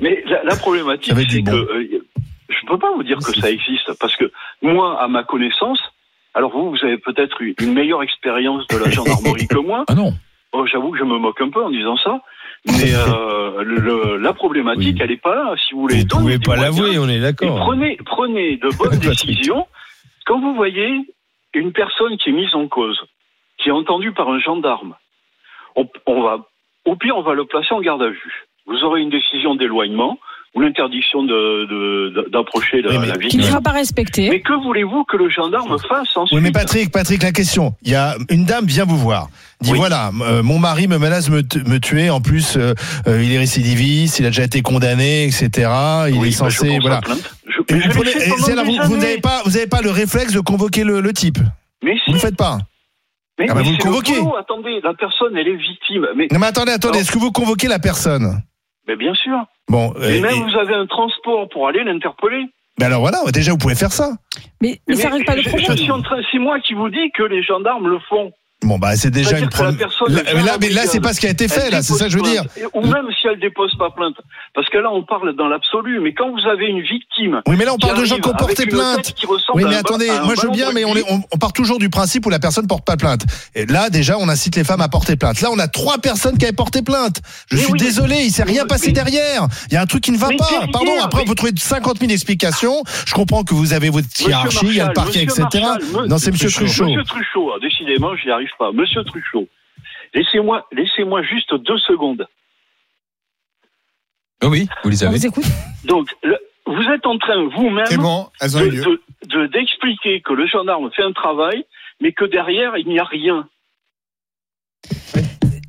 Mais 0.00 0.22
la, 0.26 0.42
la 0.44 0.56
problématique, 0.56 1.08
Ça 1.08 1.14
veut 1.14 1.24
dire 1.26 1.42
c'est 1.44 1.50
que 1.50 1.56
euh, 1.56 2.02
je 2.48 2.66
peux 2.66 2.78
pas 2.78 2.88
vous 2.96 3.02
dire 3.02 3.18
que 3.18 3.38
ça 3.38 3.50
existe, 3.50 3.92
parce 4.00 4.16
que 4.16 4.30
moi, 4.62 5.02
à 5.02 5.08
ma 5.08 5.22
connaissance, 5.22 5.80
alors 6.34 6.50
vous, 6.52 6.70
vous 6.70 6.78
avez 6.82 6.96
peut-être 6.96 7.42
eu 7.42 7.54
une 7.60 7.74
meilleure 7.74 8.02
expérience 8.02 8.66
de 8.68 8.78
la 8.78 8.90
gendarmerie 8.90 9.46
que 9.48 9.58
moi. 9.58 9.84
Ah 9.88 9.94
non. 9.94 10.14
Oh, 10.52 10.66
J'avoue 10.66 10.90
que 10.92 10.98
je 10.98 11.04
me 11.04 11.18
moque 11.18 11.40
un 11.40 11.48
peu 11.50 11.64
en 11.64 11.70
disant 11.70 11.96
ça, 11.96 12.20
mais 12.66 12.94
euh, 12.94 13.62
le- 13.64 13.80
le- 13.80 14.16
la 14.18 14.32
problématique, 14.32 14.98
elle 15.00 15.10
est 15.10 15.16
pas 15.22 15.34
là. 15.34 15.54
Si 15.66 15.74
vous 15.74 15.80
voulez, 15.82 16.00
Vous 16.02 16.06
pouvez 16.18 16.38
donnez 16.38 16.38
pas 16.38 16.56
l'avouer, 16.56 16.98
on 16.98 17.08
est 17.08 17.20
d'accord. 17.20 17.56
prenez, 17.60 17.96
prenez 18.04 18.56
de 18.58 18.68
bonnes 18.78 18.98
décisions. 18.98 19.66
Quand 20.26 20.40
vous 20.40 20.54
voyez 20.54 20.88
une 21.54 21.72
personne 21.72 22.16
qui 22.18 22.30
est 22.30 22.32
mise 22.32 22.54
en 22.54 22.68
cause, 22.68 22.98
qui 23.58 23.68
est 23.70 23.72
entendue 23.72 24.12
par 24.12 24.28
un 24.28 24.38
gendarme, 24.40 24.94
on, 25.76 25.88
on 26.06 26.22
va, 26.22 26.38
au 26.84 26.96
pire, 26.96 27.16
on 27.16 27.22
va 27.22 27.34
le 27.34 27.44
placer 27.46 27.72
en 27.74 27.80
garde 27.80 28.02
à 28.02 28.08
vue. 28.08 28.46
Vous 28.66 28.84
aurez 28.84 29.00
une 29.00 29.10
décision 29.10 29.54
d'éloignement 29.54 30.18
ou 30.54 30.60
l'interdiction 30.60 31.22
de- 31.22 31.64
de- 31.64 32.08
de- 32.14 32.28
d'approcher 32.30 32.82
la, 32.82 32.92
la 32.92 33.00
Qui 33.00 33.08
ne 33.08 33.18
victime. 33.18 33.42
sera 33.42 33.60
pas 33.62 33.70
respecté. 33.70 34.28
Mais 34.28 34.40
que 34.40 34.52
voulez-vous 34.52 35.04
que 35.04 35.16
le 35.16 35.30
gendarme 35.30 35.78
fasse 35.88 36.14
ensuite? 36.16 36.36
Oui, 36.38 36.44
mais 36.44 36.52
Patrick, 36.52 36.92
Patrick, 36.92 37.22
la 37.22 37.32
question. 37.32 37.72
Il 37.82 37.90
y 37.90 37.94
a 37.94 38.16
une 38.28 38.44
dame 38.44 38.66
vient 38.66 38.84
vous 38.84 38.98
voir. 38.98 39.28
Dit 39.62 39.70
Oui. 39.72 39.78
voilà, 39.78 40.10
euh, 40.22 40.42
mon 40.42 40.58
mari 40.58 40.88
me 40.88 40.98
menace 40.98 41.30
de 41.30 41.36
me, 41.68 41.78
tuer. 41.78 42.10
En 42.10 42.20
plus, 42.20 42.56
euh, 42.56 42.74
euh, 43.06 43.22
il 43.22 43.32
est 43.32 43.38
récidiviste, 43.38 44.18
il 44.18 44.26
a 44.26 44.30
déjà 44.30 44.42
été 44.44 44.60
condamné, 44.62 45.24
etc. 45.24 45.48
Il 46.08 46.18
Oui, 46.18 46.28
est 46.28 46.40
bah, 46.40 46.48
je 46.48 46.56
censé, 46.58 46.78
voilà. 46.80 47.00
mais 47.68 48.78
vous 48.86 48.96
n'avez 48.96 49.18
pas, 49.20 49.42
vous 49.44 49.52
n'avez 49.52 49.66
pas 49.66 49.80
le 49.80 49.90
réflexe 49.90 50.32
de 50.32 50.40
convoquer 50.40 50.84
le, 50.84 51.00
le 51.00 51.12
type. 51.12 51.38
Mais 51.82 51.94
Vous 52.06 52.12
ne 52.12 52.14
le 52.14 52.20
faites 52.20 52.36
pas. 52.36 52.58
mais, 53.38 53.46
Ah 53.48 53.54
bah, 53.54 53.60
mais 53.62 53.70
vous 53.70 53.72
le 53.72 53.78
convoquez. 53.82 54.18
Attendez, 54.38 54.80
la 54.82 54.94
personne, 54.94 55.36
elle 55.36 55.48
est 55.48 55.56
victime. 55.56 56.06
Mais, 56.16 56.28
Non, 56.30 56.38
mais 56.38 56.46
attendez, 56.46 56.72
attendez. 56.72 57.00
Est-ce 57.00 57.12
que 57.12 57.18
vous 57.18 57.32
convoquez 57.32 57.68
la 57.68 57.78
personne 57.78 58.42
mais 58.88 58.96
bien 58.96 59.14
sûr. 59.14 59.38
Bon, 59.68 59.94
Et 60.02 60.20
même 60.20 60.32
et- 60.34 60.42
vous 60.42 60.58
avez 60.58 60.74
un 60.74 60.86
transport 60.86 61.48
pour 61.52 61.68
aller 61.68 61.84
l'interpeller. 61.84 62.46
ben 62.80 62.86
alors 62.86 63.00
voilà. 63.00 63.18
Déjà, 63.32 63.52
vous 63.52 63.56
pouvez 63.58 63.76
faire 63.76 63.92
ça. 63.92 64.10
Mais, 64.60 64.80
mais 64.88 64.96
ça 64.96 65.08
règle 65.08 65.24
pas 65.24 65.36
le 65.36 65.42
problème. 65.44 65.76
C'est 66.32 66.38
moi 66.40 66.58
qui 66.58 66.74
vous 66.74 66.88
dis 66.88 67.12
que 67.16 67.22
les 67.22 67.44
gendarmes 67.44 67.86
le 67.86 68.00
font. 68.08 68.32
Bon, 68.62 68.78
bah 68.78 68.94
c'est 68.96 69.10
déjà 69.10 69.38
une 69.38 69.48
première. 69.48 69.88
mais 70.08 70.42
là, 70.42 70.56
mais 70.60 70.68
là, 70.70 70.82
c'est 70.86 71.00
pas 71.00 71.12
ce 71.12 71.20
qui 71.20 71.26
a 71.26 71.30
été 71.30 71.48
fait. 71.48 71.70
Là, 71.70 71.82
c'est 71.82 71.94
ça 71.94 72.04
que 72.06 72.10
je 72.12 72.16
veux 72.16 72.22
dire. 72.22 72.44
Ou 72.74 72.82
même 72.86 73.06
si 73.20 73.26
elle 73.26 73.40
dépose 73.40 73.74
pas 73.78 73.90
plainte. 73.90 74.14
Parce 74.54 74.68
que 74.68 74.78
là, 74.78 74.88
on 74.92 75.02
parle 75.02 75.34
dans 75.36 75.48
l'absolu. 75.48 76.00
Mais 76.00 76.14
quand 76.14 76.30
vous 76.30 76.46
avez 76.48 76.66
une 76.66 76.80
victime. 76.82 77.40
Oui, 77.48 77.56
mais 77.58 77.64
là, 77.64 77.74
on 77.74 77.78
parle 77.78 77.98
de 77.98 78.04
gens 78.04 78.18
qui 78.18 78.28
ont 78.28 78.34
porté 78.34 78.66
plainte. 78.66 79.14
Oui, 79.54 79.64
mais 79.68 79.76
attendez, 79.76 80.08
moi 80.24 80.34
je 80.40 80.46
veux 80.46 80.52
bien, 80.52 80.72
mais 80.72 80.84
on, 80.84 80.94
est- 80.96 81.04
on, 81.10 81.22
on 81.32 81.38
part 81.38 81.52
toujours 81.52 81.78
du 81.78 81.88
principe 81.90 82.26
où 82.26 82.30
la 82.30 82.38
personne 82.38 82.66
porte 82.66 82.84
pas 82.84 82.96
plainte. 82.96 83.22
Et 83.54 83.66
là, 83.66 83.90
déjà, 83.90 84.16
on 84.18 84.28
incite 84.28 84.56
les 84.56 84.64
femmes 84.64 84.80
à 84.80 84.88
porter 84.88 85.16
plainte. 85.16 85.40
Là, 85.40 85.48
on 85.52 85.58
a 85.58 85.68
trois 85.68 85.98
personnes 85.98 86.38
qui 86.38 86.44
avaient 86.44 86.52
porté 86.54 86.82
plainte. 86.82 87.16
Je 87.50 87.56
Mais 87.56 87.62
suis 87.62 87.72
oui. 87.72 87.78
désolé, 87.78 88.16
il 88.24 88.30
s'est 88.30 88.42
rien 88.44 88.64
passé 88.66 88.88
mais- 88.88 88.92
derrière. 88.92 89.46
Il 89.70 89.74
y 89.74 89.76
a 89.76 89.82
un 89.82 89.86
truc 89.86 90.02
qui 90.04 90.12
ne 90.12 90.18
va 90.18 90.28
pas. 90.28 90.66
Pardon, 90.72 90.92
après, 91.02 91.24
peut 91.24 91.34
trouver 91.34 91.52
50 91.56 91.98
000 92.00 92.12
explications. 92.12 92.82
Je 93.06 93.14
comprends 93.14 93.42
que 93.44 93.54
vous 93.54 93.72
avez 93.72 93.90
votre 93.90 94.06
hiérarchie, 94.20 94.58
il 94.66 94.76
y 94.76 94.80
a 94.80 94.86
le 94.88 94.92
parquet, 94.92 95.22
etc. 95.24 95.42
Non, 96.08 96.18
c'est 96.18 96.30
Monsieur 96.30 96.50
Truchot. 96.50 96.84
Monsieur 96.84 97.04
Truchot, 97.04 97.58
décidément, 97.60 98.14
j'y 98.16 98.30
arrive 98.30 98.48
pas. 98.58 98.72
Monsieur 98.72 99.02
Truchot, 99.04 99.48
laissez-moi, 100.14 100.66
laissez-moi 100.72 101.22
juste 101.22 101.54
deux 101.54 101.78
secondes. 101.78 102.26
Oh 104.44 104.48
oui, 104.48 104.68
vous 104.82 104.90
les 104.90 105.02
On 105.04 105.06
avez. 105.08 105.16
vous 105.18 105.26
écoute. 105.26 105.44
Donc, 105.84 106.08
le- 106.22 106.38
vous 106.66 106.82
êtes 106.90 107.06
en 107.06 107.18
train 107.18 107.42
vous-même 107.48 107.96
bon, 107.98 108.28
de- 108.42 108.70
de- 108.70 109.02
de- 109.26 109.46
d'expliquer 109.46 110.20
que 110.20 110.32
le 110.32 110.46
gendarme 110.46 110.90
fait 110.92 111.02
un 111.02 111.12
travail, 111.12 111.64
mais 112.00 112.12
que 112.12 112.24
derrière, 112.24 112.76
il 112.76 112.86
n'y 112.88 112.98
a 112.98 113.04
rien. 113.04 113.48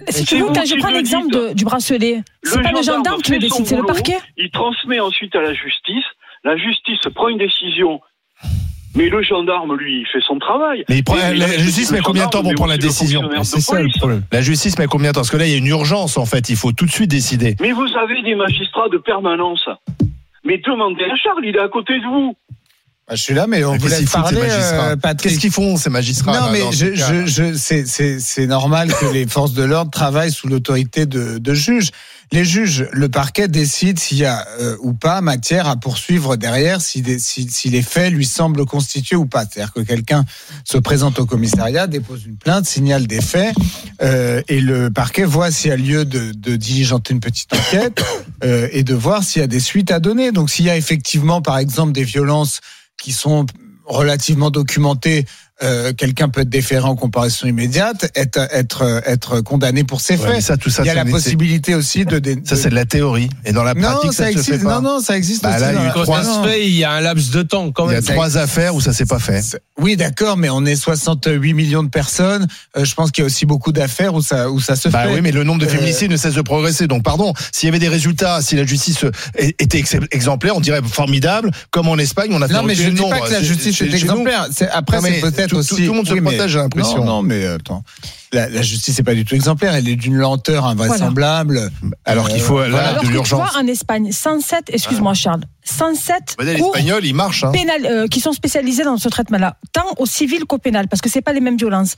Si 0.10 0.26
tu 0.26 0.35
veux, 0.38 0.47
je 0.53 0.80
prends 0.80 0.89
le 0.89 0.95
l'exemple 0.95 1.53
du 1.55 1.64
bracelet, 1.65 2.22
c'est 2.43 2.61
pas 2.61 2.72
le 2.72 2.81
gendarme 2.84 3.22
qui 3.22 3.31
le 3.31 3.39
décide, 3.39 3.65
c'est 3.65 3.77
le 3.77 3.84
parquet? 3.84 4.18
Il 4.38 4.49
transmet 4.51 4.99
ensuite 4.99 5.35
à 5.35 5.41
la 5.41 5.53
justice. 5.53 6.05
la 6.43 6.57
justice 6.57 6.99
prend 7.15 7.30
une 7.30 7.38
décision. 7.38 8.01
Mais 8.95 9.10
le 9.10 9.24
gendarme, 9.24 9.76
lui, 9.76 10.02
il 10.02 10.06
fait 10.06 10.24
son 10.26 10.38
travail. 10.40 10.84
Mais 10.88 10.98
il 10.98 11.03
prend- 11.03 11.15
la 11.15 11.57
justice 11.57 11.91
met 11.91 11.99
combien 11.99 12.26
de 12.26 12.30
temps 12.30 12.44
pour 12.44 12.53
prendre 12.53 12.72
la 12.72 12.78
décision 12.78 13.22
C'est 13.44 13.60
ça 13.60 13.82
le 13.82 13.90
problème. 13.98 14.24
La 14.32 14.41
justice 14.41 14.78
met 14.78 14.86
combien 14.88 15.10
de 15.10 15.14
temps 15.15 15.22
Parce 15.22 15.32
que 15.32 15.38
là, 15.38 15.45
il 15.48 15.52
y 15.52 15.56
a 15.56 15.57
une 15.57 15.68
urgence 15.68 16.18
en 16.18 16.26
fait. 16.26 16.49
Il 16.49 16.56
faut 16.56 16.72
tout 16.72 16.86
de 16.86 16.91
suite 16.91 17.10
décider. 17.10 17.56
Mais 17.60 17.72
vous 17.72 17.88
avez 18.02 18.22
des 18.22 18.36
magistrats 18.36 18.90
de 18.91 18.98
permanence. 18.98 19.68
Mais 20.45 20.57
demandez 20.65 21.03
à 21.06 21.15
Charles, 21.15 21.44
il 21.45 21.56
est 21.56 21.60
à 21.60 21.70
côté 21.70 21.94
de 21.99 22.03
vous. 22.06 22.36
Bah, 23.07 23.15
je 23.15 23.22
suis 23.22 23.34
là, 23.34 23.48
mais 23.48 23.64
on 23.65 23.74
Mais 23.74 23.78
vous 23.80 23.88
laisse 23.88 23.99
qu'ils 23.99 24.07
foutent, 24.07 24.28
ces 24.28 24.36
parler, 24.36 24.48
magistrats 24.48 24.90
euh, 24.91 24.95
Patrick. 24.95 25.32
Qu'est-ce 25.32 25.41
qu'ils 25.41 25.52
font 25.52 25.76
ces 25.76 25.90
magistrats 25.90 26.40
Non, 26.40 26.45
là, 26.45 26.52
mais 26.53 26.72
je, 26.72 26.94
je, 26.95 27.26
je, 27.26 27.53
c'est, 27.53 27.86
c'est, 27.86 28.20
c'est 28.20 28.48
normal 28.48 28.90
que 28.94 29.11
les 29.14 29.28
forces 29.28 29.53
de 29.53 29.64
l'ordre 29.64 29.91
travaillent 29.91 30.32
sous 30.32 30.48
l'autorité 30.48 31.06
de, 31.06 31.38
de 31.38 31.53
juges. 31.53 31.90
Les 32.34 32.45
juges, 32.45 32.88
le 32.93 33.10
parquet 33.10 33.47
décide 33.47 33.99
s'il 33.99 34.18
y 34.18 34.26
a 34.26 34.47
euh, 34.60 34.76
ou 34.80 34.93
pas 34.93 35.22
matière 35.22 35.68
à 35.68 35.76
poursuivre 35.76 36.35
derrière, 36.35 36.81
si, 36.81 37.03
si, 37.19 37.47
si 37.47 37.69
les 37.69 37.84
faits 37.84 38.11
lui 38.11 38.26
semblent 38.26 38.65
constitués 38.65 39.15
ou 39.15 39.27
pas. 39.27 39.45
C'est-à-dire 39.45 39.72
que 39.72 39.81
quelqu'un 39.81 40.26
se 40.65 40.80
présente 40.80 41.19
au 41.19 41.27
commissariat, 41.27 41.85
dépose 41.85 42.26
une 42.26 42.38
plainte, 42.38 42.65
signale 42.65 43.05
des 43.05 43.22
faits, 43.22 43.55
euh, 44.01 44.41
et 44.47 44.61
le 44.61 44.89
parquet 44.89 45.26
voit 45.26 45.51
s'il 45.51 45.69
y 45.69 45.73
a 45.73 45.77
lieu 45.77 46.05
de, 46.05 46.31
de 46.31 46.55
diligenter 46.55 47.14
une 47.14 47.19
petite 47.19 47.53
enquête 47.53 48.03
euh, 48.43 48.68
et 48.72 48.81
de 48.81 48.95
voir 48.95 49.23
s'il 49.23 49.41
y 49.41 49.43
a 49.43 49.47
des 49.47 49.60
suites 49.60 49.91
à 49.91 49.99
donner. 49.99 50.31
Donc 50.31 50.49
s'il 50.49 50.65
y 50.65 50.72
a 50.72 50.76
effectivement, 50.76 51.43
par 51.43 51.60
exemple, 51.60 51.91
des 51.91 52.03
violences 52.03 52.61
qui 52.99 53.11
sont 53.11 53.45
relativement 53.85 54.49
documentées, 54.49 55.26
euh, 55.62 55.94
quelqu'un 55.94 56.30
peut 56.30 56.42
être 56.42 56.50
déféré 56.50 56.84
en 56.86 56.96
comparaison 56.96 57.46
immédiate, 57.48 58.10
être 58.16 58.40
être 58.52 59.02
être 59.06 59.42
condamné 59.42 59.84
pour 59.84 60.02
ses 60.02 60.16
Ouais, 60.16 60.20
faits. 60.20 60.32
mais 60.36 60.42
ça, 60.42 60.58
tout 60.58 60.70
ça, 60.70 60.84
Il 60.84 60.88
y 60.88 60.90
a 60.90 60.96
la 60.96 61.06
possibilité 61.06 61.76
aussi 61.76 62.06
de, 62.06 62.20
de- 62.20 62.38
Ça, 62.44 62.56
c'est 62.56 62.70
de 62.70 62.76
la 62.76 62.86
théorie. 62.86 63.30
Et 63.46 63.54
dans 63.54 63.64
la 63.64 63.74
non, 63.76 63.82
pratique, 63.82 64.14
ça, 64.14 64.24
ça 64.26 64.32
se 64.32 64.38
existe. 64.40 64.50
fait 64.58 64.64
pas. 64.64 64.82
Non, 64.82 64.96
non, 64.96 65.00
ça 65.00 65.16
existe 65.16 65.44
Bah, 65.44 65.52
aussi. 65.52 65.62
là, 65.62 65.72
Non, 65.74 66.06
Ça 66.06 66.24
non. 66.24 66.44
se 66.44 66.48
fait, 66.50 66.68
il 66.68 66.74
y 66.76 66.84
a 66.84 66.92
un 66.92 67.02
laps 67.02 67.30
de 67.32 67.44
temps 67.44 67.72
quand 67.72 67.86
Il 67.88 67.92
y 67.92 67.96
même. 67.96 68.04
a 68.08 68.12
trois 68.14 68.38
affaires 68.38 68.74
où 68.76 68.82
ça 68.82 68.94
s'est 68.94 69.06
pas 69.06 69.20
fait. 69.20 69.42
Oui, 69.80 69.96
d'accord, 69.96 70.38
mais 70.38 70.50
on 70.50 70.66
est 70.66 70.76
68 70.76 71.54
millions 71.54 71.84
de 71.84 71.90
personnes. 71.90 72.48
Euh, 72.78 72.84
je 72.86 72.94
pense 72.96 73.12
qu'il 73.12 73.22
y 73.22 73.26
a 73.26 73.28
aussi 73.28 73.46
beaucoup 73.46 73.72
d'affaires 73.72 74.14
où 74.16 74.22
ça 74.22 74.50
où 74.50 74.60
ça 74.60 74.76
se 74.76 74.90
Bah 74.90 75.04
fait. 75.04 75.14
oui, 75.14 75.22
mais 75.22 75.32
le 75.32 75.44
nombre 75.44 75.60
de 75.62 75.66
Euh, 75.66 75.70
féminicides 75.70 76.12
ne 76.12 76.18
cesse 76.18 76.34
de 76.36 76.42
progresser. 76.42 76.88
Donc, 76.88 77.04
pardon, 77.04 77.34
s'il 77.52 77.68
y 77.68 77.70
avait 77.70 77.80
des 77.80 77.90
résultats, 77.90 78.42
si 78.42 78.56
la 78.56 78.66
justice 78.66 79.04
euh, 79.04 79.12
était 79.60 79.78
ex- 79.80 79.96
exemplaire, 80.12 80.56
on 80.56 80.62
dirait 80.62 80.82
formidable. 80.84 81.52
Comme 81.72 81.88
en 81.88 81.98
Espagne, 81.98 82.30
on 82.32 82.42
a 82.42 82.48
fait 82.48 82.54
Non, 82.54 82.64
mais 82.64 82.76
je 82.76 82.84
ne 82.90 82.96
dis 82.96 83.02
pas 83.10 83.20
que 83.22 83.32
la 83.32 83.44
justice 83.44 83.80
est 83.82 83.94
exemplaire. 83.94 84.48
C'est- 84.52 84.70
Après, 84.70 84.98
Non, 84.98 85.04
c'est 85.08 85.22
peut-être 85.22 85.43
tout- 85.48 85.57
aussi. 85.57 85.76
tout 85.76 85.82
le 85.91 85.98
monde 85.98 86.07
se 86.07 86.14
mais- 86.14 86.22
protège, 86.22 86.52
j'ai 86.52 86.60
l'impression. 86.60 86.99
Non, 86.99 87.06
non, 87.06 87.22
mais 87.24 87.44
euh, 87.45 87.56
attends. 87.56 87.84
La, 88.32 88.49
la 88.49 88.61
justice 88.61 88.98
n'est 88.98 89.03
pas 89.03 89.14
du 89.14 89.26
tout 89.26 89.36
exemplaire. 89.36 89.74
Elle 89.76 89.88
est 89.88 89.95
d'une 89.95 90.15
lenteur 90.15 90.65
invraisemblable. 90.65 91.72
Alors 92.06 92.30
qu'il 92.30 92.41
faut, 92.41 92.60
là, 92.61 92.70
voilà. 92.70 92.94
De 92.99 93.07
l'urgence. 93.07 93.52
vois, 93.52 93.61
en 93.61 93.68
Espagne, 93.68 94.11
107, 94.11 94.65
excuse-moi 94.74 95.14
Charles, 95.14 95.44
107 95.64 96.36
Bah, 96.38 96.44
les 96.44 96.57
cours 96.60 96.76
Espagnols, 96.76 97.06
ils 97.06 97.14
marchent. 97.14 97.44
Hein. 97.44 97.52
pénal, 97.52 97.86
euh, 97.86 98.07
qui 98.07 98.20
sont 98.20 98.34
spécialisés 98.34 98.84
dans 98.84 98.98
ce 98.98 99.10
traitement-là, 99.10 99.57
tant 99.72 99.86
au 99.98 100.06
civil 100.06 100.45
qu'au 100.45 100.57
pénal, 100.57 100.88
parce 100.88 101.02
que 101.02 101.10
c'est 101.10 101.22
pas 101.22 101.34
les 101.34 101.41
mêmes 101.41 101.57
violences. 101.57 101.95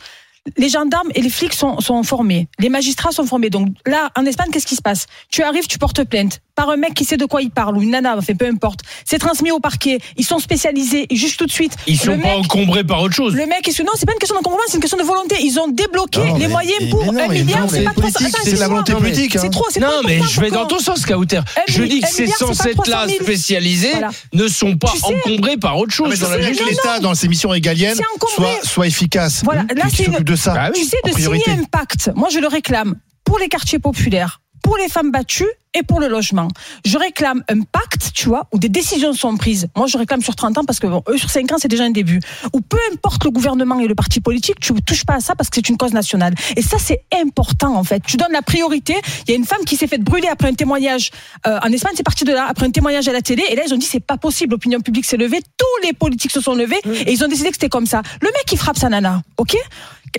Les 0.58 0.70
gendarmes 0.70 1.10
et 1.16 1.22
les 1.22 1.30
flics 1.32 1.54
sont, 1.54 1.80
sont 1.80 2.04
formés, 2.04 2.48
les 2.60 2.70
magistrats 2.70 3.12
sont 3.12 3.26
formés. 3.26 3.50
Donc 3.50 3.70
là, 3.88 4.12
en 4.16 4.26
Espagne, 4.28 4.50
qu'est-ce 4.52 4.68
qui 4.68 4.76
se 4.76 4.82
passe? 4.82 5.08
Tu 5.32 5.42
arrives, 5.42 5.66
tu 5.66 5.80
portes 5.80 6.04
plainte 6.04 6.40
par 6.56 6.70
un 6.70 6.78
mec 6.78 6.94
qui 6.94 7.04
sait 7.06 7.18
de 7.18 7.26
quoi 7.26 7.42
il 7.42 7.52
parle 7.52 7.78
ou 7.78 7.82
une 7.82 7.92
nana, 7.92 8.16
enfin 8.18 8.34
peu 8.34 8.46
importe. 8.48 8.80
C'est 9.04 9.18
transmis 9.20 9.52
au 9.52 9.60
parquet. 9.60 10.00
Ils 10.18 10.26
sont 10.26 10.40
spécialisés, 10.40 11.06
ils 11.10 11.18
jugent 11.18 11.38
tout 11.38 11.46
de 11.46 11.52
suite. 11.52 11.74
Ils 11.88 11.98
sont 12.00 12.12
Le 12.16 12.22
pas 12.22 12.30
mec- 12.30 12.46
encombrés 12.46 12.84
par 12.84 13.02
autre 13.02 13.14
chose. 13.14 13.34
le 13.36 13.46
mec, 13.46 13.68
est 13.68 13.80
non, 13.84 13.92
c'est 13.96 14.06
pas 14.06 14.14
une 14.14 14.20
question 14.20 14.36
d'encombrement, 14.36 14.64
c'est 14.68 14.76
une 14.76 14.82
question 14.82 14.98
de 14.98 15.04
volonté. 15.04 15.36
Ils 15.42 15.60
ont 15.60 15.68
débloqué 15.68 16.20
Non, 16.20 16.36
les 16.36 16.48
mais- 16.48 16.48
moyens 16.48 16.78
mais- 16.82 16.90
pour 16.90 17.04
un 17.04 17.28
milliard. 17.28 17.68
C'est 17.70 17.84
pas 17.84 17.92
trop. 17.94 18.08
c'est 18.44 18.54
de 18.54 18.60
la 18.60 18.68
volonté 18.68 18.94
politique. 18.94 19.38
C'est 19.38 19.50
trop. 19.50 19.66
c'est 19.70 19.80
Non, 19.80 20.02
mais 20.06 20.22
je 20.22 20.40
vais 20.42 20.50
dans 20.50 20.66
ton 20.66 20.80
sens, 20.80 21.06
Kauter. 21.06 21.42
Je 21.68 21.84
dis 21.84 22.00
que 22.02 22.08
ces 22.08 22.24
milliard, 22.24 22.38
c'est 22.40 22.46
pas 22.48 22.54
107 22.56 22.78
là 22.88 22.98
300 22.98 23.08
000. 23.10 23.24
spécialisés 23.24 23.92
Voilà. 23.92 24.10
ne 24.34 24.48
sont 24.48 24.78
pas 24.78 24.94
encombrés 25.04 25.58
par 25.58 25.78
autre 25.78 25.94
chose. 25.94 26.10
Mais 26.10 26.18
dans 26.18 26.26
ça 26.28 26.32
la 26.32 26.38
veut 26.38 26.44
dire 26.44 26.52
que 26.54 26.58
justice. 26.70 26.78
l'État, 26.84 27.00
dans 27.00 27.16
ses 27.16 27.28
missions 27.28 27.50
régaliennes, 27.50 27.98
soit, 28.64 28.88
efficace. 28.88 29.42
Voilà, 29.44 29.64
Qui- 29.66 29.76
là, 29.76 29.86
c'est 29.94 30.24
de 30.24 30.36
ça. 30.36 30.54
Bah. 30.54 30.72
Tu 30.74 30.84
sais, 30.84 30.98
de 31.06 31.12
signer 31.12 31.44
un 31.50 31.64
pacte, 31.66 32.12
moi 32.16 32.30
je 32.32 32.40
le 32.40 32.48
réclame 32.48 32.96
pour 33.24 33.40
les 33.40 33.48
quartiers 33.48 33.80
populaires, 33.80 34.42
pour 34.66 34.78
les 34.78 34.90
femmes 34.90 35.12
battues 35.12 35.46
et 35.76 35.84
pour 35.84 36.00
le 36.00 36.08
logement. 36.08 36.48
Je 36.86 36.98
réclame 36.98 37.44
un 37.50 37.62
pacte, 37.62 38.12
tu 38.16 38.30
vois, 38.30 38.48
où 38.52 38.58
des 38.58 38.68
décisions 38.70 39.14
sont 39.14 39.38
prises. 39.38 39.68
Moi, 39.76 39.86
je 39.86 39.96
réclame 39.96 40.24
sur 40.24 40.36
30 40.36 40.58
ans 40.58 40.64
parce 40.66 40.80
que 40.80 40.88
bon, 40.88 41.04
eux, 41.08 41.20
sur 41.20 41.30
5 41.30 41.52
ans, 41.52 41.58
c'est 41.60 41.68
déjà 41.68 41.84
un 41.84 41.92
début. 41.92 42.20
Ou 42.52 42.62
peu 42.62 42.80
importe 42.92 43.24
le 43.26 43.30
gouvernement 43.30 43.80
et 43.80 43.86
le 43.88 43.94
parti 43.94 44.22
politique, 44.22 44.60
tu 44.60 44.74
ne 44.74 44.80
touches 44.80 45.06
pas 45.06 45.14
à 45.16 45.20
ça 45.20 45.36
parce 45.36 45.52
que 45.52 45.58
c'est 45.58 45.70
une 45.70 45.78
cause 45.78 45.94
nationale. 45.94 46.34
Et 46.56 46.64
ça, 46.64 46.78
c'est 46.80 47.04
important, 47.14 47.76
en 47.76 47.84
fait. 47.84 48.02
Tu 48.08 48.18
donnes 48.18 48.32
la 48.32 48.42
priorité. 48.42 48.96
Il 49.28 49.32
y 49.32 49.34
a 49.36 49.38
une 49.38 49.46
femme 49.46 49.64
qui 49.68 49.76
s'est 49.76 49.86
faite 49.86 50.02
brûler 50.02 50.30
après 50.30 50.48
un 50.48 50.56
témoignage. 50.56 51.12
euh, 51.46 51.60
en 51.62 51.72
Espagne, 51.72 51.94
c'est 51.96 52.02
parti 52.04 52.24
de 52.24 52.34
là, 52.34 52.48
après 52.50 52.66
un 52.66 52.72
témoignage 52.72 53.08
à 53.08 53.14
la 53.14 53.22
télé. 53.22 53.44
Et 53.52 53.56
là, 53.56 53.62
ils 53.68 53.74
ont 53.74 53.78
dit, 53.78 53.86
c'est 53.86 54.00
pas 54.00 54.18
possible. 54.18 54.54
L'opinion 54.54 54.80
publique 54.80 55.06
s'est 55.06 55.18
levée. 55.18 55.42
Tous 55.58 55.86
les 55.88 55.94
politiques 55.94 56.32
se 56.32 56.42
sont 56.42 56.56
levés 56.56 56.80
et 57.06 57.12
ils 57.12 57.24
ont 57.24 57.28
décidé 57.28 57.50
que 57.50 57.56
c'était 57.56 57.70
comme 57.70 57.86
ça. 57.86 58.02
Le 58.22 58.30
mec, 58.30 58.46
il 58.52 58.58
frappe 58.58 58.80
sa 58.80 58.90
nana, 58.90 59.22
ok? 59.38 59.56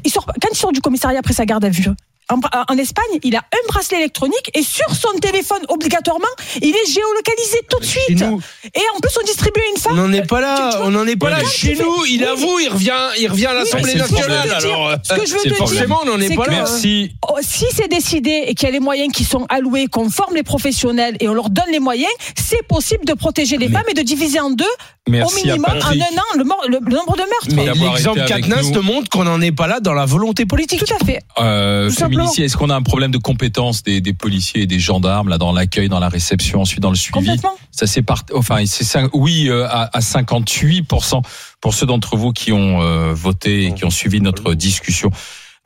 Il 0.05 0.11
sort, 0.13 0.27
Quand 0.27 0.49
il 0.53 0.57
sort 0.57 0.73
du 0.73 0.81
commissariat 0.83 1.19
après 1.21 1.33
sa 1.33 1.47
garde 1.47 1.65
à 1.65 1.71
vue, 1.71 1.89
en, 2.31 2.41
en 2.73 2.79
Espagne, 2.79 3.19
il 3.23 3.37
a 3.37 3.39
un 3.41 3.67
bracelet 3.69 3.99
électronique 3.99 4.51
et 4.55 4.63
sur 4.63 4.89
son 4.95 5.17
téléphone, 5.19 5.63
obligatoirement, 5.69 6.27
il 6.61 6.75
est 6.75 6.91
géolocalisé 6.91 7.59
tout 7.71 7.79
de 7.79 7.85
suite. 7.85 8.21
nous. 8.21 8.41
Et 8.75 8.81
en 8.97 9.01
plus, 9.01 9.17
on 9.21 9.25
distribue 9.25 9.61
une 9.75 9.81
femme. 9.81 9.93
On 9.99 10.09
n'en 10.09 10.13
est 10.13 10.27
pas 10.27 10.41
là, 10.41 10.81
on 10.83 10.91
n'en 10.91 11.07
est 11.07 11.17
pas 11.17 11.27
Ouais, 11.27 11.43
là. 11.43 11.49
Chez 11.49 11.75
nous, 11.77 12.05
il 12.07 12.21
Oui, 12.23 12.25
avoue, 12.25 12.59
il 12.61 12.69
revient, 12.69 12.99
il 13.19 13.29
revient 13.29 13.47
à 13.47 13.55
l'Assemblée 13.55 13.95
nationale. 13.95 14.51
Alors, 14.51 14.89
euh, 14.89 14.97
Ce 15.03 15.15
que 15.15 15.27
je 15.27 15.33
veux 15.35 15.39
te 15.41 15.49
dire, 15.49 15.57
forcément, 15.57 16.01
on 16.03 16.07
n'en 16.07 16.21
est 16.21 16.29
c'est 16.29 16.37
pas 16.37 16.45
que- 16.47 16.51
là. 16.51 16.57
Merci. 16.59 17.13
Oh, 17.29 17.37
Si 17.43 17.67
c'est 17.75 17.89
décidé 17.89 18.45
et 18.49 18.55
qu'il 18.55 18.67
y 18.69 18.71
a 18.71 18.73
les 18.73 18.81
moyens 18.81 19.13
qui 19.15 19.25
sont 19.25 19.47
alloués, 19.49 19.87
qu'on 19.87 20.11
forme 20.11 20.35
les 20.35 20.43
professionnels 20.43 21.17
et 21.21 21.29
on 21.29 21.35
leur 21.35 21.51
donne 21.51 21.71
les 21.71 21.81
moyens, 21.81 22.13
c'est 22.37 22.63
possible 22.67 23.05
de 23.05 23.15
protéger 23.15 23.57
les 23.57 23.69
femmes 23.69 23.85
et 23.89 23.95
de 23.95 24.03
diviser 24.03 24.41
en 24.41 24.51
deux, 24.51 24.65
Merci 25.09 25.49
au 25.49 25.53
à 25.53 25.57
minimum, 25.57 25.71
en 25.71 25.87
un 25.87 26.19
an, 26.19 26.25
le, 26.37 26.43
le- 26.69 26.81
le 26.85 26.97
nombre 26.97 27.15
de 27.17 27.21
meurtres. 27.23 27.49
Mais 27.55 27.67
l'exemple 27.91 28.21
nous. 28.67 28.73
te 28.73 28.79
montre 28.81 29.09
qu'on 29.09 29.23
n'en 29.25 29.41
est 29.41 29.53
pas 29.53 29.69
là 29.69 29.79
dans 29.79 29.93
la 29.95 30.05
volonté 30.05 30.47
politique. 30.47 30.85
Tout 30.85 30.95
à 31.01 31.05
fait. 31.05 31.21
Euh, 31.39 31.89
est-ce 31.89 32.57
qu'on 32.57 32.71
a 32.71 32.75
un 32.75 32.83
problème 32.83 33.13
de 33.13 33.19
compétence 33.19 33.83
des, 33.85 34.01
des 34.01 34.13
policiers 34.13 34.63
et 34.63 34.67
des 34.67 34.81
gendarmes 34.81 35.29
là 35.29 35.39
dans 35.39 35.53
l'accueil, 35.53 35.89
dans 35.89 36.01
la 36.01 36.09
réception, 36.09 36.61
ensuite 36.63 36.81
dans 36.81 36.91
le 36.91 36.97
suivi? 36.97 37.13
Complètement. 37.21 37.55
Ça 37.71 37.87
c'est 37.87 38.03
part, 38.03 38.25
enfin 38.35 38.65
c'est 38.67 38.85
cinq- 38.85 39.11
oui 39.15 39.49
euh, 39.49 39.67
à, 39.69 39.97
à 39.97 40.01
58% 40.01 41.23
pour 41.61 41.75
ceux 41.75 41.87
d'entre 41.87 42.17
vous 42.17 42.33
qui 42.33 42.53
ont 42.53 42.81
euh, 42.83 43.13
voté 43.15 43.67
et 43.67 43.75
qui 43.75 43.85
ont 43.85 43.91
suivi 43.91 44.21
notre 44.21 44.55
discussion. 44.55 45.11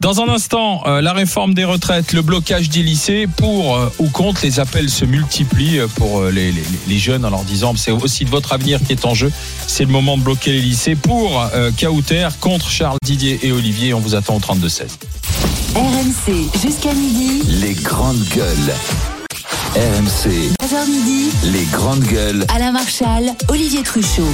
Dans 0.01 0.22
un 0.22 0.28
instant, 0.31 0.82
euh, 0.86 1.02
la 1.02 1.12
réforme 1.12 1.52
des 1.52 1.64
retraites, 1.64 2.14
le 2.14 2.22
blocage 2.22 2.70
des 2.70 2.82
lycées, 2.82 3.27
pour 3.36 3.77
euh, 3.77 3.93
ou 3.98 4.09
contre, 4.09 4.40
les 4.44 4.59
appels 4.59 4.89
se 4.89 5.05
multiplient 5.05 5.81
euh, 5.81 5.89
pour 5.89 6.20
euh, 6.20 6.31
les, 6.31 6.52
les, 6.52 6.62
les 6.89 6.98
jeunes 6.98 7.22
en 7.27 7.28
leur 7.31 7.44
disant 7.44 7.74
c'est 7.77 7.90
aussi 7.90 8.24
de 8.24 8.31
votre 8.31 8.55
avenir 8.55 8.81
qui 8.82 8.93
est 8.93 9.05
en 9.05 9.12
jeu. 9.14 9.31
C'est 9.66 9.85
le 9.85 9.90
moment 9.90 10.16
de 10.16 10.22
bloquer 10.22 10.52
les 10.52 10.62
lycées 10.62 10.94
pour 10.97 11.43
euh, 11.55 11.70
Kauter, 11.78 12.28
contre 12.40 12.70
Charles 12.70 12.97
Didier 13.05 13.40
et 13.43 13.52
Olivier. 13.52 13.93
On 13.93 14.01
vous 14.01 14.14
attend 14.14 14.36
au 14.36 14.40
32-16. 14.40 14.85
RMC 15.74 16.48
jusqu'à 16.62 16.94
midi. 16.94 17.43
Les 17.60 17.74
grandes 17.74 18.24
gueules. 18.35 18.74
RMC, 19.77 20.31
13h 20.62 20.90
midi. 20.90 21.28
les 21.44 21.64
grandes 21.66 22.05
gueules. 22.05 22.47
Alain 22.48 22.72
Marchal, 22.72 23.32
Olivier 23.48 23.82
Truchot. 23.82 24.27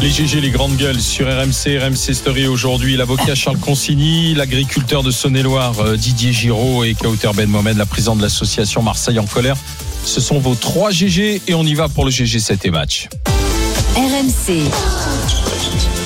Les 0.00 0.10
GG, 0.10 0.40
les 0.40 0.50
grandes 0.50 0.76
gueules 0.76 1.00
sur 1.00 1.26
RMC, 1.26 1.78
RMC 1.78 2.14
Story 2.14 2.46
aujourd'hui. 2.46 2.96
L'avocat 2.96 3.34
Charles 3.34 3.58
Consigny, 3.58 4.34
l'agriculteur 4.34 5.02
de 5.02 5.10
Saône-et-Loire 5.10 5.80
euh, 5.80 5.96
Didier 5.96 6.32
Giraud 6.32 6.84
et 6.84 6.94
Kauter 6.94 7.30
Ben 7.34 7.48
Mohamed, 7.48 7.78
la 7.78 7.86
présidente 7.86 8.18
de 8.18 8.22
l'association 8.22 8.82
Marseille 8.82 9.18
en 9.18 9.24
colère. 9.24 9.56
Ce 10.04 10.20
sont 10.20 10.38
vos 10.38 10.54
trois 10.54 10.90
GG 10.90 11.42
et 11.46 11.54
on 11.54 11.64
y 11.64 11.74
va 11.74 11.88
pour 11.88 12.04
le 12.04 12.10
GG 12.10 12.38
7 12.38 12.66
et 12.66 12.70
match. 12.70 13.08
RMC, 13.96 14.70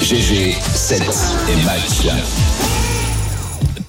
GG, 0.02 0.54
7 0.74 1.02
et 1.02 1.64
match. 1.64 1.82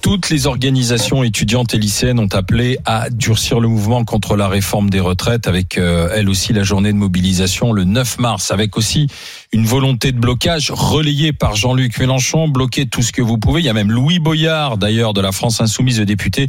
Toutes 0.02 0.30
les 0.30 0.48
organisations 0.48 1.22
étudiantes 1.22 1.74
et 1.74 1.78
lycéennes 1.78 2.18
ont 2.18 2.28
appelé 2.32 2.76
à 2.84 3.08
durcir 3.08 3.60
le 3.60 3.68
mouvement 3.68 4.04
contre 4.04 4.34
la 4.34 4.48
réforme 4.48 4.90
des 4.90 4.98
retraites 4.98 5.46
avec 5.46 5.78
euh, 5.78 6.10
elle 6.12 6.28
aussi 6.28 6.52
la 6.52 6.64
journée 6.64 6.92
de 6.92 6.98
mobilisation 6.98 7.72
le 7.72 7.84
9 7.84 8.18
mars 8.18 8.50
avec 8.50 8.76
aussi 8.76 9.06
une 9.52 9.64
volonté 9.64 10.10
de 10.10 10.18
blocage 10.18 10.72
relayée 10.72 11.32
par 11.32 11.54
Jean-Luc 11.54 12.00
Mélenchon, 12.00 12.48
bloquer 12.48 12.86
tout 12.86 13.00
ce 13.00 13.12
que 13.12 13.22
vous 13.22 13.38
pouvez. 13.38 13.60
Il 13.60 13.64
y 13.64 13.68
a 13.68 13.74
même 13.74 13.92
Louis 13.92 14.18
Boyard 14.18 14.76
d'ailleurs 14.76 15.12
de 15.12 15.20
la 15.20 15.30
France 15.30 15.60
Insoumise 15.60 15.98
de 15.98 16.04
députés 16.04 16.48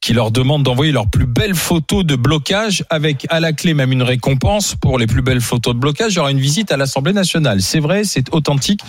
qui 0.00 0.12
leur 0.12 0.30
demande 0.30 0.62
d'envoyer 0.62 0.92
leurs 0.92 1.10
plus 1.10 1.26
belles 1.26 1.56
photos 1.56 2.04
de 2.06 2.14
blocage 2.14 2.84
avec 2.90 3.26
à 3.28 3.40
la 3.40 3.52
clé 3.52 3.74
même 3.74 3.90
une 3.90 4.04
récompense 4.04 4.76
pour 4.80 5.00
les 5.00 5.08
plus 5.08 5.22
belles 5.22 5.40
photos 5.40 5.74
de 5.74 5.80
blocage. 5.80 6.12
Il 6.12 6.16
y 6.16 6.20
aura 6.20 6.30
une 6.30 6.38
visite 6.38 6.70
à 6.70 6.76
l'Assemblée 6.76 7.12
nationale. 7.12 7.60
C'est 7.60 7.80
vrai, 7.80 8.04
c'est 8.04 8.32
authentique. 8.32 8.82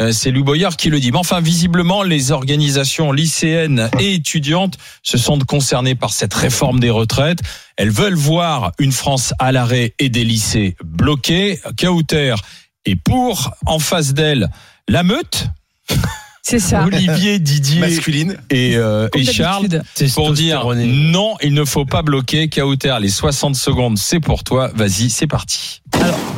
Euh, 0.00 0.12
C'est 0.12 0.30
Louis 0.30 0.42
Boyard 0.42 0.76
qui 0.76 0.88
le 0.88 0.98
dit. 0.98 1.12
Mais 1.12 1.18
enfin, 1.18 1.40
visiblement, 1.40 2.02
les 2.02 2.32
organisations 2.32 3.12
lycéennes 3.12 3.90
et 3.98 4.14
étudiantes 4.14 4.78
se 5.02 5.18
sentent 5.18 5.44
concernées 5.44 5.94
par 5.94 6.12
cette 6.12 6.32
réforme 6.32 6.80
des 6.80 6.90
retraites. 6.90 7.40
Elles 7.76 7.90
veulent 7.90 8.14
voir 8.14 8.72
une 8.78 8.92
France 8.92 9.34
à 9.38 9.52
l'arrêt 9.52 9.94
et 9.98 10.08
des 10.08 10.24
lycées 10.24 10.76
bloqués. 10.82 11.60
Kauter 11.78 12.34
est 12.86 12.96
pour. 12.96 13.52
En 13.66 13.78
face 13.78 14.14
d'elle, 14.14 14.48
la 14.88 15.02
meute. 15.02 15.48
C'est 16.42 16.58
ça. 16.58 16.84
Olivier, 16.84 17.38
Didier 17.38 17.80
Masculine. 17.80 18.36
et, 18.50 18.76
euh, 18.76 19.08
et 19.14 19.24
Charles 19.24 19.82
pour 20.14 20.32
dire 20.32 20.66
non, 20.74 21.36
il 21.42 21.54
ne 21.54 21.64
faut 21.64 21.84
pas 21.84 22.02
bloquer. 22.02 22.48
Kauter, 22.48 22.96
les 23.00 23.08
60 23.08 23.54
secondes, 23.54 23.98
c'est 23.98 24.20
pour 24.20 24.42
toi. 24.42 24.70
Vas-y, 24.74 25.10
c'est 25.10 25.26
parti. 25.26 25.82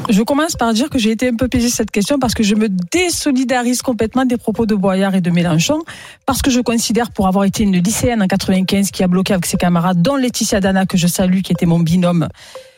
Je 0.09 0.23
commence 0.23 0.57
par 0.57 0.73
dire 0.75 0.91
que 0.91 0.99
j'ai 0.99 1.11
été 1.11 1.29
un 1.29 1.37
peu 1.37 1.49
piégée 1.49 1.69
sur 1.69 1.77
cette 1.77 1.91
question 1.91 2.19
parce 2.19 2.35
que 2.35 2.43
je 2.43 2.55
me 2.55 2.69
désolidarise 2.69 3.83
complètement 3.83 4.25
des 4.25 4.37
propos 4.37 4.67
de 4.67 4.75
Boyard 4.75 5.15
et 5.15 5.21
de 5.21 5.31
Mélenchon 5.31 5.81
parce 6.27 6.43
que 6.43 6.51
je 6.51 6.61
considère 6.61 7.11
pour 7.11 7.29
avoir 7.29 7.45
été 7.45 7.63
une 7.63 7.77
lycéenne 7.77 8.23
en 8.23 8.27
95 8.27 8.91
qui 8.91 9.03
a 9.03 9.09
bloqué 9.09 9.33
avec 9.35 9.47
ses 9.47 9.57
camarades, 9.57 10.03
dont 10.03 10.17
Laetitia 10.17 10.61
Dana 10.61 10.87
que 10.87 10.99
je 10.99 11.07
salue, 11.07 11.41
qui 11.43 11.53
était 11.53 11.67
mon 11.67 11.79
binôme 11.79 12.29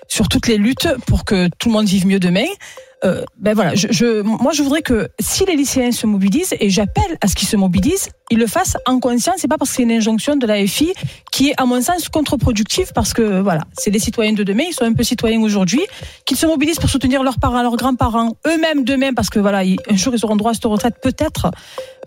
sur 0.08 0.28
toutes 0.28 0.48
les 0.48 0.58
luttes 0.58 0.88
pour 1.06 1.24
que 1.24 1.48
tout 1.58 1.68
le 1.68 1.72
monde 1.72 1.86
vive 1.86 2.06
mieux 2.06 2.20
demain. 2.20 2.44
Euh, 3.04 3.22
ben 3.36 3.54
voilà, 3.54 3.74
je, 3.74 3.88
je, 3.90 4.22
moi 4.22 4.52
je 4.52 4.62
voudrais 4.62 4.82
que 4.82 5.08
si 5.20 5.44
les 5.44 5.56
lycéens 5.56 5.92
se 5.92 6.06
mobilisent, 6.06 6.54
et 6.58 6.70
j'appelle 6.70 7.18
à 7.20 7.28
ce 7.28 7.34
qu'ils 7.34 7.48
se 7.48 7.56
mobilisent, 7.56 8.08
ils 8.30 8.38
le 8.38 8.46
fassent 8.46 8.76
en 8.86 9.00
conscience, 9.00 9.36
c'est 9.38 9.48
pas 9.48 9.58
parce 9.58 9.70
que 9.70 9.76
c'est 9.76 9.82
une 9.82 9.92
injonction 9.92 10.36
de 10.36 10.46
la 10.46 10.66
FI 10.66 10.92
qui 11.30 11.50
est 11.50 11.60
à 11.60 11.66
mon 11.66 11.80
sens 11.82 12.08
contre-productive 12.08 12.92
parce 12.94 13.12
que 13.12 13.40
voilà, 13.40 13.62
c'est 13.76 13.90
les 13.90 13.98
citoyens 13.98 14.32
de 14.32 14.42
demain, 14.42 14.64
ils 14.68 14.72
sont 14.72 14.84
un 14.84 14.94
peu 14.94 15.02
citoyens 15.02 15.42
aujourd'hui, 15.42 15.82
qu'ils 16.24 16.36
se 16.36 16.46
mobilisent 16.46 16.78
pour 16.78 16.88
soutenir 16.88 17.22
leurs 17.22 17.38
parents, 17.38 17.62
leurs 17.62 17.76
grands-parents, 17.76 18.36
eux-mêmes 18.46 18.84
demain 18.84 19.12
parce 19.12 19.30
que 19.30 19.38
voilà, 19.38 19.58
un 19.60 19.96
jour 19.96 20.14
ils 20.14 20.24
auront 20.24 20.36
droit 20.36 20.52
à 20.52 20.54
cette 20.54 20.64
retraite 20.64 20.94
peut-être, 21.02 21.50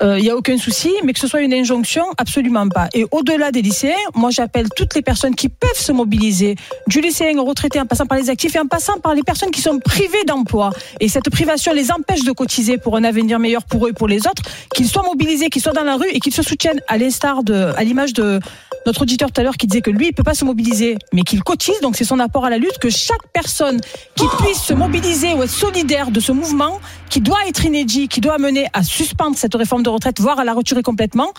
il 0.02 0.22
n'y 0.22 0.30
a 0.30 0.36
aucun 0.36 0.58
souci, 0.58 0.92
mais 1.04 1.14
que 1.14 1.20
ce 1.20 1.28
soit 1.28 1.42
une 1.42 1.54
injonction, 1.54 2.04
absolument 2.18 2.68
pas. 2.70 2.88
Et 2.94 3.06
au-delà 3.12 3.52
des 3.52 3.62
lycéens, 3.62 3.96
moi 4.16 4.30
j'appelle 4.32 4.70
toutes 4.76 4.96
les 4.96 5.02
personnes 5.02 5.36
qui 5.36 5.50
peuvent 5.50 5.80
se 5.80 5.92
mobiliser, 5.92 6.56
du 6.88 7.02
lycéen 7.02 7.38
au 7.38 7.46
retraité 7.46 7.80
en 7.80 7.86
passant 7.86 8.06
par 8.06 8.18
les 8.18 8.30
actifs 8.30 8.56
et 8.56 8.60
en 8.60 8.68
passant 8.68 9.00
par 9.00 9.14
les 9.14 9.24
personnes 9.24 9.52
qui 9.52 9.62
sont 9.62 9.80
privées 9.80 10.24
d'emploi. 10.26 10.72
Et 11.00 11.10
cette 11.10 11.30
privation 11.30 11.74
les 11.74 11.92
empêche 11.92 12.24
de 12.24 12.32
cotiser 12.32 12.78
pour 12.78 12.96
un 12.96 13.04
avenir 13.04 13.40
meilleur 13.40 13.64
pour 13.64 13.86
eux 13.86 13.90
et 13.90 13.94
pour 13.94 14.08
les 14.08 14.28
autres, 14.28 14.44
qu'ils 14.74 14.88
soient 14.88 15.04
mobilisés, 15.04 15.50
qu'ils 15.50 15.62
soient 15.62 15.74
dans 15.74 15.84
la 15.84 15.96
rue 15.96 16.07
et 16.12 16.20
qu'ils 16.20 16.34
se 16.34 16.44
soutiennent 16.44 16.82
à 16.88 16.98
l'instar 16.98 17.44
de, 17.44 17.54
à 17.76 17.84
l'image 17.84 18.14
de 18.14 18.40
notre 18.86 19.02
auditeur 19.02 19.32
tout 19.32 19.42
à 19.42 19.44
l'heure 19.44 19.58
qui 19.58 19.68
disait 19.68 19.82
que 19.82 19.92
lui, 19.92 20.08
il 20.08 20.14
peut 20.14 20.24
pas 20.24 20.34
se 20.34 20.46
mobiliser, 20.46 20.98
mais 21.14 21.22
qu'il 21.24 21.44
cotise, 21.44 21.80
donc 21.82 21.96
c'est 21.98 22.06
son 22.06 22.20
apport 22.20 22.46
à 22.46 22.50
la 22.50 22.58
lutte, 22.58 22.78
que 22.80 22.90
chaque 22.90 23.28
personne 23.34 23.80
qui 24.16 24.26
puisse 24.42 24.62
se 24.62 24.74
mobiliser 24.74 25.34
ou 25.34 25.44
être 25.44 25.50
solidaire 25.50 26.10
de 26.12 26.20
ce 26.20 26.32
mouvement, 26.32 26.80
qui 27.10 27.20
doit 27.22 27.40
être 27.48 27.66
inédit, 27.66 28.08
qui 28.08 28.22
doit 28.22 28.36
amener 28.36 28.68
à 28.74 28.84
suspendre 28.84 29.38
cette 29.38 29.56
réforme 29.56 29.84
de 29.84 29.90
retraite, 29.90 30.20
voire 30.22 30.40
à 30.40 30.44
la 30.46 30.54
retirer 30.54 30.84
complètement, 30.84 31.32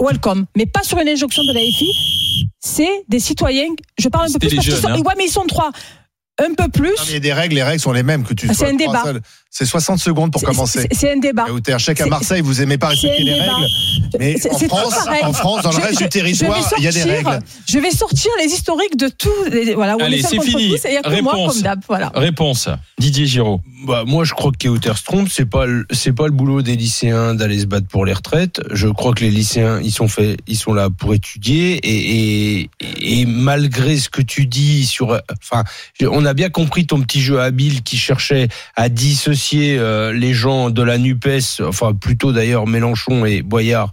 welcome. 0.00 0.46
Mais 0.56 0.66
pas 0.66 0.82
sur 0.82 0.98
une 0.98 1.08
injonction 1.08 1.42
de 1.44 1.52
la 1.52 1.60
FI. 1.60 2.48
C'est 2.60 3.04
des 3.08 3.20
citoyens, 3.20 3.68
je 3.98 4.08
parle 4.08 4.28
un 4.28 4.32
peu 4.32 4.38
plus 4.38 4.54
parce 4.56 4.66
qu'ils 4.66 4.76
sont, 4.76 4.88
hein. 4.88 5.00
ouais, 5.00 5.14
mais 5.16 5.24
ils 5.26 5.30
sont 5.30 5.46
trois. 5.46 5.70
Un 6.38 6.52
peu 6.52 6.68
plus. 6.68 6.88
Non, 6.90 6.94
mais 7.04 7.10
il 7.10 7.12
y 7.14 7.16
a 7.16 7.20
des 7.20 7.32
règles, 7.32 7.54
les 7.54 7.62
règles 7.62 7.80
sont 7.80 7.92
les 7.92 8.02
mêmes 8.02 8.22
que 8.22 8.34
tu 8.34 8.46
Ah, 8.50 8.52
sois 8.52 8.66
c'est 8.66 8.74
un 8.74 8.76
trois 8.76 8.92
débat. 8.92 9.02
seuls. 9.04 9.20
C'est 9.58 9.64
60 9.64 9.98
secondes 9.98 10.30
pour 10.30 10.42
C'est- 10.42 10.46
commencer. 10.48 10.80
c'est- 10.82 10.94
c'est 10.94 11.12
un 11.12 11.16
débat. 11.16 11.46
Sais 11.78 11.94
qu'à 11.94 12.04
C'est- 12.04 12.10
Marseille, 12.10 12.42
vous 12.42 12.60
aimez 12.60 12.76
pas 12.76 12.88
respecter 12.88 13.22
les 13.22 13.32
débat. 13.32 13.54
règles. 13.54 13.66
Mais 14.18 14.36
en 14.52 14.58
France, 14.58 14.94
en 15.22 15.32
France, 15.32 15.62
dans 15.62 15.70
le 15.70 15.76
Je- 15.76 15.80
reste 15.80 15.98
je- 15.98 16.04
du 16.04 16.08
territoire, 16.10 16.58
il 16.76 16.84
y 16.84 16.88
a 16.88 16.92
des 16.92 17.02
règles. 17.04 17.38
Je 17.66 17.78
vais 17.78 17.90
sortir 17.90 18.30
les 18.38 18.52
historiques 18.52 18.98
de 18.98 19.08
tous. 19.08 19.30
les- 19.50 19.74
Voilà, 19.74 19.96
où 19.96 20.00
Allez, 20.02 20.20
c'est 20.20 20.38
fini. 20.42 20.72
tous, 20.72 20.84
et 20.84 20.88
il 20.90 20.94
y 20.94 20.96
a 20.98 21.02
que 21.02 21.22
moi 21.22 21.32
Réponse. 21.32 21.54
comme 21.54 21.62
d'hab. 21.62 21.80
Voilà. 21.88 22.12
Réponse. 22.14 22.68
Didier 22.98 23.24
Giraud. 23.26 23.62
Bah, 23.86 24.04
moi, 24.06 24.24
je 24.24 24.34
crois 24.34 24.50
que 24.52 24.68
Kauter 24.68 24.92
se 24.94 25.04
trompe. 25.04 25.28
C'est 25.30 25.46
pas, 25.46 25.64
le- 25.64 25.86
c'est 25.90 26.12
pas 26.12 26.26
le 26.26 26.32
boulot 26.32 26.60
des 26.60 26.76
lycéens 26.76 27.34
d'aller 27.34 27.60
se 27.60 27.66
battre 27.66 27.86
pour 27.86 28.04
les 28.04 28.12
retraites. 28.12 28.60
Je 28.72 28.88
crois 28.88 29.14
que 29.14 29.20
les 29.24 29.30
lycéens, 29.30 29.80
ils 29.82 29.92
sont 29.92 30.08
faits, 30.08 30.38
ils 30.46 30.56
sont 30.56 30.74
là 30.74 30.90
pour 30.90 31.14
étudier 31.14 31.76
et, 31.82 32.60
et, 32.60 33.20
et 33.20 33.24
malgré 33.26 33.96
ce 33.98 34.10
que 34.10 34.20
tu 34.22 34.44
dis 34.46 34.84
sur, 34.86 35.18
enfin, 35.42 35.64
on 36.02 36.26
a 36.26 36.34
bien 36.34 36.50
compris 36.50 36.86
ton 36.86 37.00
petit 37.00 37.20
jeu 37.22 37.40
habile 37.40 37.82
qui 37.82 37.96
cherchait 37.96 38.48
à 38.74 38.88
dissocier 38.90 39.45
euh, 39.54 40.12
les 40.12 40.34
gens 40.34 40.70
de 40.70 40.82
la 40.82 40.98
Nupes, 40.98 41.28
enfin 41.62 41.92
plutôt 41.94 42.32
d'ailleurs 42.32 42.66
Mélenchon 42.66 43.24
et 43.24 43.42
Boyard. 43.42 43.92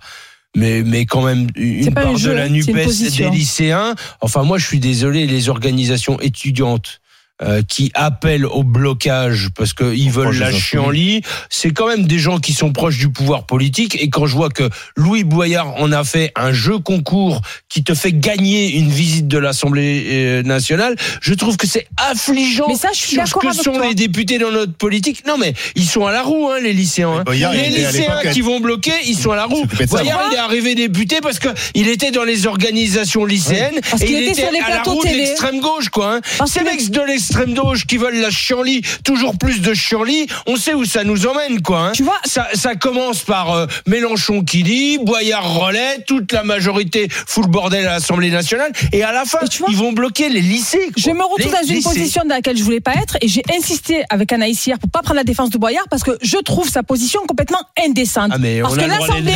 Mais, 0.56 0.84
mais 0.84 1.08
quand 1.08 1.24
même 1.24 1.48
une 1.56 1.88
un 1.88 1.92
part 1.92 2.14
de 2.14 2.30
la 2.30 2.48
Nupes 2.48 2.68
des 2.68 3.30
lycéens. 3.32 3.96
Enfin, 4.22 4.44
moi, 4.44 4.60
je 4.60 4.68
suis 4.68 4.80
désolé, 4.80 5.26
les 5.26 5.50
organisations 5.50 6.20
étudiantes 6.20 7.02
euh, 7.44 7.62
qui 7.68 7.92
appellent 7.94 8.46
au 8.46 8.64
blocage 8.64 9.50
parce 9.56 9.74
qu'ils 9.74 10.12
veulent 10.12 10.36
la 10.38 10.52
des 10.52 10.58
chienlit, 10.58 11.22
c'est 11.50 11.72
quand 11.72 11.88
même 11.88 12.06
des 12.08 12.20
gens 12.20 12.40
qui 12.40 12.54
sont 12.54 12.72
proches 12.72 12.98
du 12.98 13.10
pouvoir 13.10 13.46
politique. 13.46 13.98
Et 14.02 14.10
quand 14.10 14.26
je 14.26 14.36
vois 14.36 14.50
que 14.50 14.70
Louis 14.96 15.24
Boyard 15.24 15.76
en 15.78 15.92
a 15.92 16.04
fait 16.04 16.32
un 16.36 16.54
jeu 16.54 16.80
concours 16.80 17.42
qui 17.70 17.84
te 17.84 17.94
fait 17.94 18.14
gagner 18.14 18.78
une 18.78 18.90
visite 18.90 19.28
de 19.28 19.38
l'Assemblée 19.38 20.04
euh, 20.12 20.44
nationale, 20.44 20.96
je 21.22 21.34
trouve 21.34 21.58
que 21.58 21.68
c'est 21.68 21.88
affligeant 21.98 22.68
Mais 22.68 22.76
ça, 22.76 22.90
je 22.94 23.00
suis 23.00 23.16
sur 23.16 23.28
ce 23.28 23.34
que 23.34 23.48
avec 23.48 23.62
sont 23.62 23.74
toi. 23.74 23.88
les 23.88 23.96
députés 23.96 24.38
dans 24.38 24.52
notre 24.52 24.74
politique. 24.74 25.26
Non, 25.28 25.38
mais 25.38 25.54
ils 25.76 25.86
sont 25.86 26.06
à 26.06 26.12
la 26.12 26.22
roue, 26.22 26.50
hein, 26.50 26.60
les 26.62 26.74
lycéens. 26.74 27.18
hein. 27.20 27.24
Boyard, 27.26 27.54
les 27.54 27.70
lycéens 27.70 28.20
qui 28.32 28.42
vont 28.42 28.60
bloquer, 28.60 28.94
ils 29.08 29.18
sont 29.18 29.32
à 29.32 29.36
la 29.36 29.46
roue. 29.46 29.66
Boyard, 29.90 30.22
il 30.32 30.36
est 30.36 30.40
arrivé 30.40 30.76
député 30.76 31.18
parce 31.22 31.40
que 31.40 31.50
il 31.74 31.88
était 31.88 32.12
dans 32.12 32.24
les 32.24 32.48
organisations 32.48 33.26
lycéennes 33.26 33.80
Parce 33.90 34.02
et 34.02 34.06
qu'il 34.06 34.16
il 34.18 34.22
était 34.24 34.32
était 34.32 34.42
sur 34.44 34.52
les 34.52 34.60
à 34.60 34.70
la 34.70 34.76
plateaux 34.76 34.94
roue 34.94 35.04
de 35.04 35.10
l'extrême 35.10 35.60
gauche, 35.60 35.90
quoi. 35.90 36.16
hein. 36.16 36.46
Ces 36.46 36.60
qu'il 36.60 36.68
mecs 36.68 36.90
de 36.90 37.02
l'extrême 37.02 37.33
gauche 37.54 37.86
qui 37.86 37.98
veulent 37.98 38.20
la 38.20 38.30
chienlit, 38.32 38.82
toujours 39.04 39.38
plus 39.38 39.62
de 39.62 39.74
chienlit, 39.74 40.28
on 40.48 40.56
sait 40.56 40.74
où 40.74 40.86
ça 40.86 41.04
nous 41.04 41.26
emmène, 41.28 41.62
quoi. 41.62 41.80
hein. 41.88 41.92
Tu 41.94 42.04
vois 42.04 42.20
ça, 42.26 42.48
ça 42.54 42.76
commence 42.76 43.20
par 43.20 43.52
euh, 43.54 43.66
Mélenchon 43.88 44.44
qui 44.44 44.64
dit, 44.64 44.98
Boyard 45.00 45.54
relais, 45.60 46.04
toute 46.08 46.32
la 46.32 46.44
majorité 46.44 47.08
fout 47.10 47.46
le 47.46 47.50
bordel 47.52 47.86
à 47.88 47.92
l'Assemblée 47.94 48.30
nationale, 48.32 48.72
et 48.92 49.04
à 49.04 49.12
la 49.12 49.26
fin, 49.26 49.40
tu 49.50 49.60
vois 49.60 49.68
ils 49.72 49.78
vont 49.78 49.92
bloquer 49.92 50.30
les 50.30 50.42
lycées. 50.42 50.86
quoi. 50.86 50.94
Je 50.98 51.10
me 51.12 51.24
retrouve 51.24 51.40
Les 51.46 51.52
dans 51.52 51.68
une 51.68 51.76
lycées. 51.76 51.90
position 51.90 52.22
dans 52.24 52.36
laquelle 52.36 52.58
je 52.58 52.64
voulais 52.64 52.80
pas 52.82 52.94
être 52.96 53.18
et 53.22 53.28
j'ai 53.28 53.44
insisté 53.58 54.04
avec 54.10 54.32
Anaïs 54.32 54.66
hier 54.66 54.78
pour 54.80 54.90
pas 54.90 55.00
prendre 55.02 55.16
la 55.18 55.24
défense 55.24 55.50
de 55.50 55.58
Boyard 55.58 55.86
parce 55.90 56.04
que 56.04 56.18
je 56.22 56.38
trouve 56.38 56.70
sa 56.70 56.84
position 56.84 57.22
complètement 57.28 57.62
indécente. 57.86 58.32
Ah, 58.34 58.38
mais 58.38 58.62
parce 58.62 58.74
on 58.74 58.78
que 58.78 58.82
l'Assemblée, 58.86 59.34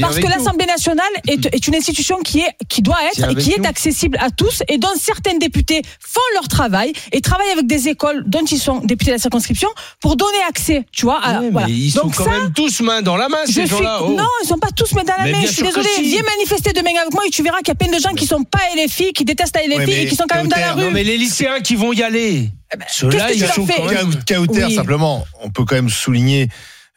parce 0.00 0.18
que 0.18 0.26
l'Assemblée 0.28 0.66
nationale 0.66 1.06
est, 1.28 1.46
est 1.54 1.66
une 1.66 1.74
institution 1.74 2.18
qui 2.20 2.40
est, 2.40 2.50
qui 2.68 2.82
doit 2.82 2.98
être 3.12 3.30
et 3.30 3.34
qui 3.34 3.52
est 3.52 3.58
nous. 3.58 3.64
accessible 3.66 4.18
à 4.20 4.30
tous 4.30 4.62
et 4.68 4.78
dont 4.78 4.88
certains 5.00 5.36
députés 5.38 5.82
font 6.00 6.20
leur 6.34 6.48
travail 6.48 6.92
et 7.12 7.20
travaillent 7.22 7.50
avec 7.52 7.66
des 7.66 7.88
écoles 7.88 8.22
dont 8.26 8.44
ils 8.44 8.58
sont 8.58 8.78
députés 8.80 9.10
de 9.12 9.16
la 9.16 9.18
circonscription 9.20 9.68
pour 10.00 10.16
donner 10.16 10.38
accès, 10.48 10.84
tu 10.92 11.06
vois. 11.06 11.20
à- 11.24 11.40
Ouais, 11.40 11.50
voilà. 11.50 11.66
mais 11.68 11.72
ils 11.72 11.90
sont 11.90 12.10
quand 12.10 12.24
ça, 12.24 12.30
même 12.30 12.52
tous 12.52 12.80
main 12.80 13.00
dans 13.02 13.16
la 13.16 13.28
main, 13.28 13.38
ces 13.46 13.52
suis... 13.52 13.66
gens-là. 13.68 14.00
oh. 14.02 14.10
Non, 14.16 14.26
ils 14.42 14.46
sont 14.48 14.58
pas 14.58 14.68
tous 14.76 14.92
main 14.94 15.04
dans 15.04 15.14
la 15.16 15.24
Mais 15.24 15.32
main. 15.32 15.40
Je 15.42 15.46
suis 15.52 15.62
désolée. 15.62 15.88
si. 15.94 16.02
Viens 16.02 16.22
manifester 16.22 16.72
demain 16.72 16.90
avec 17.00 17.12
moi 17.14 17.22
et 17.26 17.30
tu 17.30 17.42
verras 17.42 17.58
qu'il 17.58 17.68
y 17.68 17.70
a 17.72 17.74
plein 17.76 17.90
de 17.96 18.00
gens 18.02 18.12
qui 18.14 18.26
sont 18.26 18.42
pas 18.44 18.60
LFI, 18.76 19.12
qui 19.12 19.24
détestent 19.24 19.56
la 19.56 19.66
LFI 19.66 19.92
et 19.92 20.06
qui 20.06 20.14
sont 20.16 20.24
quand 20.28 20.36
même 20.36 20.48
dans 20.48 20.56
la 20.60 20.72
rue. 20.74 20.82
Non, 20.82 20.90
mais 20.90 21.04
les 21.04 21.16
lycéens 21.16 21.60
qui 21.60 21.74
vont 21.76 21.92
y 21.92 22.02
aller. 22.02 22.50
Ceux-là, 22.88 23.28
qu'est-ce 23.28 23.40
que 23.40 23.44
ils 23.44 23.52
sont 23.52 23.66
quand 23.66 23.84
même. 23.84 24.46
Oui. 24.50 24.74
simplement, 24.74 25.24
on 25.42 25.50
peut 25.50 25.64
quand 25.64 25.74
même 25.76 25.90
souligner 25.90 26.48